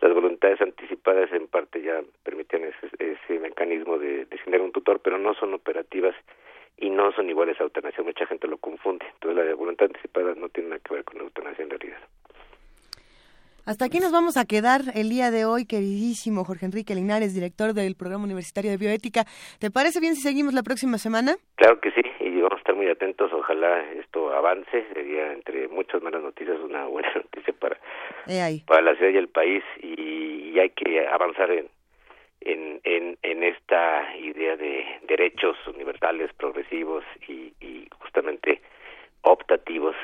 Las 0.00 0.12
voluntades 0.12 0.60
anticipadas 0.60 1.32
en 1.32 1.46
parte 1.48 1.80
ya 1.82 2.02
permiten 2.22 2.64
ese, 2.64 2.88
ese 2.98 3.38
mecanismo 3.40 3.98
de 3.98 4.26
designar 4.26 4.60
un 4.60 4.72
tutor, 4.72 5.00
pero 5.00 5.18
no 5.18 5.34
son 5.34 5.54
operativas 5.54 6.14
y 6.76 6.90
no 6.90 7.12
son 7.12 7.30
iguales 7.30 7.58
a 7.60 7.64
eutanasia. 7.64 8.04
Mucha 8.04 8.26
gente 8.26 8.46
lo 8.46 8.58
confunde. 8.58 9.06
Entonces 9.14 9.46
la 9.46 9.54
voluntad 9.54 9.86
anticipada 9.86 10.34
no 10.34 10.50
tiene 10.50 10.70
nada 10.70 10.82
que 10.84 10.94
ver 10.94 11.04
con 11.04 11.18
la 11.18 11.24
eutanasia 11.24 11.62
en 11.62 11.70
realidad. 11.70 12.00
Hasta 13.66 13.86
aquí 13.86 13.98
nos 13.98 14.12
vamos 14.12 14.36
a 14.36 14.44
quedar 14.44 14.82
el 14.94 15.08
día 15.10 15.32
de 15.32 15.44
hoy, 15.44 15.66
queridísimo 15.66 16.44
Jorge 16.44 16.66
Enrique 16.66 16.94
Linares, 16.94 17.34
director 17.34 17.74
del 17.74 17.96
Programa 17.96 18.22
Universitario 18.22 18.70
de 18.70 18.76
Bioética. 18.76 19.24
¿Te 19.58 19.72
parece 19.72 19.98
bien 19.98 20.14
si 20.14 20.20
seguimos 20.22 20.54
la 20.54 20.62
próxima 20.62 20.98
semana? 20.98 21.34
Claro 21.56 21.80
que 21.80 21.90
sí, 21.90 22.02
y 22.20 22.40
vamos 22.40 22.58
a 22.58 22.58
estar 22.58 22.76
muy 22.76 22.88
atentos. 22.88 23.32
Ojalá 23.32 23.82
esto 23.94 24.32
avance. 24.32 24.86
Sería, 24.94 25.32
entre 25.32 25.66
muchas 25.66 26.00
malas 26.00 26.22
noticias, 26.22 26.60
una 26.60 26.86
buena 26.86 27.12
noticia 27.16 27.52
para, 27.58 27.76
para 28.68 28.82
la 28.82 28.94
ciudad 28.94 29.10
y 29.10 29.16
el 29.16 29.28
país. 29.28 29.64
Y, 29.82 30.56
hay 30.60 30.70
que 30.70 31.04
avanzar 31.08 31.50
en, 31.50 31.68
en, 32.42 32.80
en, 32.84 33.18
en, 33.22 33.42
esta 33.42 34.16
idea 34.16 34.56
de 34.56 34.86
derechos 35.08 35.56
universales, 35.66 36.32
progresivos 36.34 37.04
y, 37.28 37.52
y 37.60 37.88
justamente 37.98 38.62
optativos 39.22 39.96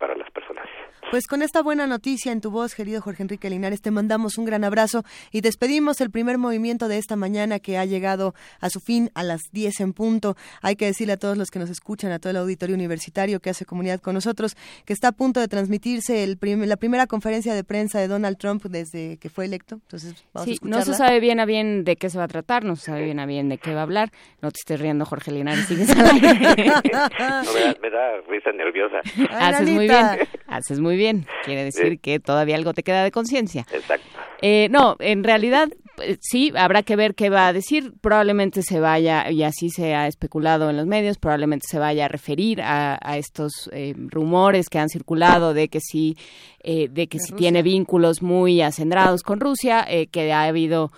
para 0.00 0.16
las 0.16 0.30
personas. 0.32 0.66
Pues 1.10 1.26
con 1.26 1.42
esta 1.42 1.60
buena 1.62 1.86
noticia 1.86 2.30
en 2.30 2.40
tu 2.40 2.50
voz, 2.50 2.74
querido 2.74 3.00
Jorge 3.02 3.24
Enrique 3.24 3.50
Linares, 3.50 3.82
te 3.82 3.90
mandamos 3.90 4.38
un 4.38 4.44
gran 4.44 4.62
abrazo 4.62 5.02
y 5.32 5.40
despedimos 5.40 6.00
el 6.00 6.10
primer 6.10 6.38
movimiento 6.38 6.86
de 6.86 6.98
esta 6.98 7.16
mañana 7.16 7.58
que 7.58 7.78
ha 7.78 7.84
llegado 7.84 8.32
a 8.60 8.70
su 8.70 8.78
fin 8.80 9.10
a 9.14 9.24
las 9.24 9.40
10 9.52 9.80
en 9.80 9.92
punto. 9.92 10.36
Hay 10.62 10.76
que 10.76 10.86
decirle 10.86 11.14
a 11.14 11.16
todos 11.16 11.36
los 11.36 11.50
que 11.50 11.58
nos 11.58 11.68
escuchan, 11.68 12.12
a 12.12 12.20
todo 12.20 12.30
el 12.30 12.36
auditorio 12.36 12.76
universitario 12.76 13.40
que 13.40 13.50
hace 13.50 13.64
comunidad 13.64 14.00
con 14.00 14.14
nosotros, 14.14 14.56
que 14.84 14.92
está 14.92 15.08
a 15.08 15.12
punto 15.12 15.40
de 15.40 15.48
transmitirse 15.48 16.22
el 16.22 16.38
la 16.40 16.76
primera 16.76 17.06
conferencia 17.06 17.54
de 17.54 17.64
prensa 17.64 17.98
de 17.98 18.08
Donald 18.08 18.38
Trump 18.38 18.64
desde 18.66 19.18
que 19.18 19.28
fue 19.28 19.44
electo. 19.44 19.74
Entonces, 19.74 20.24
vamos 20.32 20.48
a 20.62 20.66
no 20.66 20.82
se 20.82 20.94
sabe 20.94 21.20
bien 21.20 21.40
a 21.40 21.44
bien 21.44 21.84
de 21.84 21.96
qué 21.96 22.08
se 22.08 22.18
va 22.18 22.24
a 22.24 22.28
tratar, 22.28 22.64
no 22.64 22.76
se 22.76 22.86
sabe 22.86 23.04
bien 23.04 23.18
a 23.18 23.26
bien 23.26 23.48
de 23.48 23.58
qué 23.58 23.74
va 23.74 23.80
a 23.80 23.82
hablar. 23.82 24.10
No 24.40 24.50
te 24.50 24.58
estés 24.60 24.80
riendo, 24.80 25.04
Jorge 25.04 25.32
Linares, 25.32 25.66
sigues 25.66 25.90
al 25.90 26.06
aire. 26.06 26.34
me, 27.82 27.90
da, 27.90 28.20
risa 28.28 28.52
nerviosa. 28.52 29.00
Haces 29.38 29.70
muy 29.70 29.89
bien, 29.90 30.28
haces 30.46 30.80
muy 30.80 30.96
bien. 30.96 31.26
Quiere 31.44 31.64
decir 31.64 32.00
que 32.00 32.20
todavía 32.20 32.56
algo 32.56 32.72
te 32.74 32.82
queda 32.82 33.04
de 33.04 33.10
conciencia. 33.10 33.66
Exacto. 33.72 34.06
Eh, 34.42 34.68
no, 34.70 34.96
en 35.00 35.22
realidad 35.22 35.68
eh, 36.02 36.16
sí, 36.20 36.52
habrá 36.56 36.82
que 36.82 36.96
ver 36.96 37.14
qué 37.14 37.28
va 37.28 37.48
a 37.48 37.52
decir. 37.52 37.92
Probablemente 38.00 38.62
se 38.62 38.80
vaya, 38.80 39.30
y 39.30 39.42
así 39.42 39.68
se 39.68 39.94
ha 39.94 40.06
especulado 40.06 40.70
en 40.70 40.76
los 40.76 40.86
medios, 40.86 41.18
probablemente 41.18 41.66
se 41.68 41.78
vaya 41.78 42.06
a 42.06 42.08
referir 42.08 42.62
a, 42.62 42.98
estos 43.18 43.68
eh, 43.72 43.94
rumores 43.96 44.68
que 44.68 44.78
han 44.78 44.88
circulado 44.88 45.52
de 45.52 45.68
que 45.68 45.80
sí, 45.80 46.16
de 46.64 47.06
que 47.08 47.18
sí 47.18 47.32
tiene 47.32 47.62
vínculos 47.62 48.22
muy 48.22 48.62
acendrados 48.62 49.22
con 49.22 49.40
Rusia, 49.40 49.86
que 50.10 50.32
ha 50.32 50.44
habido 50.44 50.90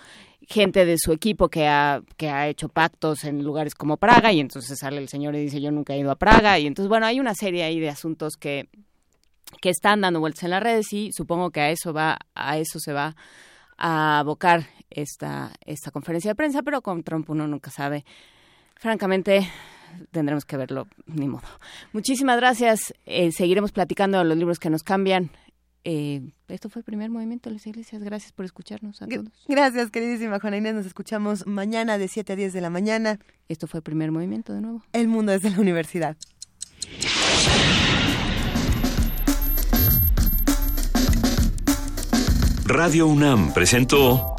gente 0.47 0.85
de 0.85 0.97
su 0.97 1.11
equipo 1.11 1.49
que 1.49 1.67
ha, 1.67 2.01
que 2.17 2.29
ha 2.29 2.47
hecho 2.47 2.69
pactos 2.69 3.23
en 3.23 3.43
lugares 3.43 3.75
como 3.75 3.97
Praga 3.97 4.31
y 4.31 4.39
entonces 4.39 4.77
sale 4.79 4.97
el 4.97 5.09
señor 5.09 5.35
y 5.35 5.39
dice 5.39 5.61
yo 5.61 5.71
nunca 5.71 5.93
he 5.93 5.99
ido 5.99 6.11
a 6.11 6.15
Praga 6.15 6.59
y 6.59 6.67
entonces 6.67 6.89
bueno 6.89 7.05
hay 7.05 7.19
una 7.19 7.33
serie 7.33 7.63
ahí 7.63 7.79
de 7.79 7.89
asuntos 7.89 8.35
que 8.35 8.69
que 9.61 9.69
están 9.69 10.01
dando 10.01 10.19
vueltas 10.19 10.43
en 10.43 10.51
las 10.51 10.63
redes 10.63 10.91
y 10.93 11.11
supongo 11.11 11.51
que 11.51 11.61
a 11.61 11.69
eso 11.69 11.93
va, 11.93 12.17
a 12.35 12.57
eso 12.57 12.79
se 12.79 12.93
va 12.93 13.15
a 13.77 14.19
abocar 14.19 14.67
esta, 14.89 15.51
esta 15.65 15.91
conferencia 15.91 16.31
de 16.31 16.35
prensa, 16.35 16.63
pero 16.63 16.81
con 16.81 17.03
Trump 17.03 17.29
uno 17.29 17.47
nunca 17.47 17.71
sabe. 17.71 18.05
Francamente, 18.75 19.47
tendremos 20.11 20.45
que 20.45 20.57
verlo, 20.57 20.87
ni 21.05 21.27
modo. 21.27 21.47
Muchísimas 21.91 22.37
gracias. 22.37 22.93
Eh, 23.05 23.31
seguiremos 23.31 23.71
platicando 23.71 24.17
de 24.17 24.25
los 24.25 24.37
libros 24.37 24.59
que 24.59 24.69
nos 24.69 24.83
cambian. 24.83 25.31
Eh, 25.85 26.31
esto 26.47 26.69
fue 26.69 26.79
el 26.79 26.83
primer 26.85 27.09
movimiento 27.09 27.49
de 27.49 27.55
las 27.55 27.67
iglesias. 27.67 28.03
Gracias 28.03 28.31
por 28.31 28.45
escucharnos 28.45 29.01
a 29.01 29.07
todos. 29.07 29.45
Gracias, 29.47 29.91
queridísima 29.91 30.39
Juana 30.39 30.57
Inés. 30.57 30.75
Nos 30.75 30.85
escuchamos 30.85 31.45
mañana 31.45 31.97
de 31.97 32.07
7 32.07 32.33
a 32.33 32.35
10 32.35 32.53
de 32.53 32.61
la 32.61 32.69
mañana. 32.69 33.19
Esto 33.49 33.67
fue 33.67 33.79
el 33.79 33.83
primer 33.83 34.11
movimiento 34.11 34.53
de 34.53 34.61
nuevo. 34.61 34.83
El 34.93 35.07
mundo 35.07 35.31
desde 35.31 35.49
la 35.49 35.59
universidad. 35.59 36.15
Radio 42.65 43.07
UNAM 43.07 43.53
presentó 43.53 44.35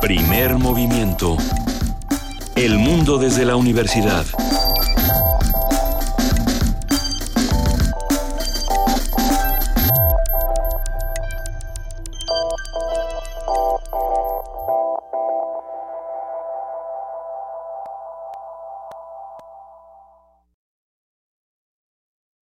Primer 0.00 0.56
Movimiento. 0.58 1.36
El 2.54 2.78
mundo 2.78 3.18
desde 3.18 3.44
la 3.44 3.56
universidad. 3.56 4.24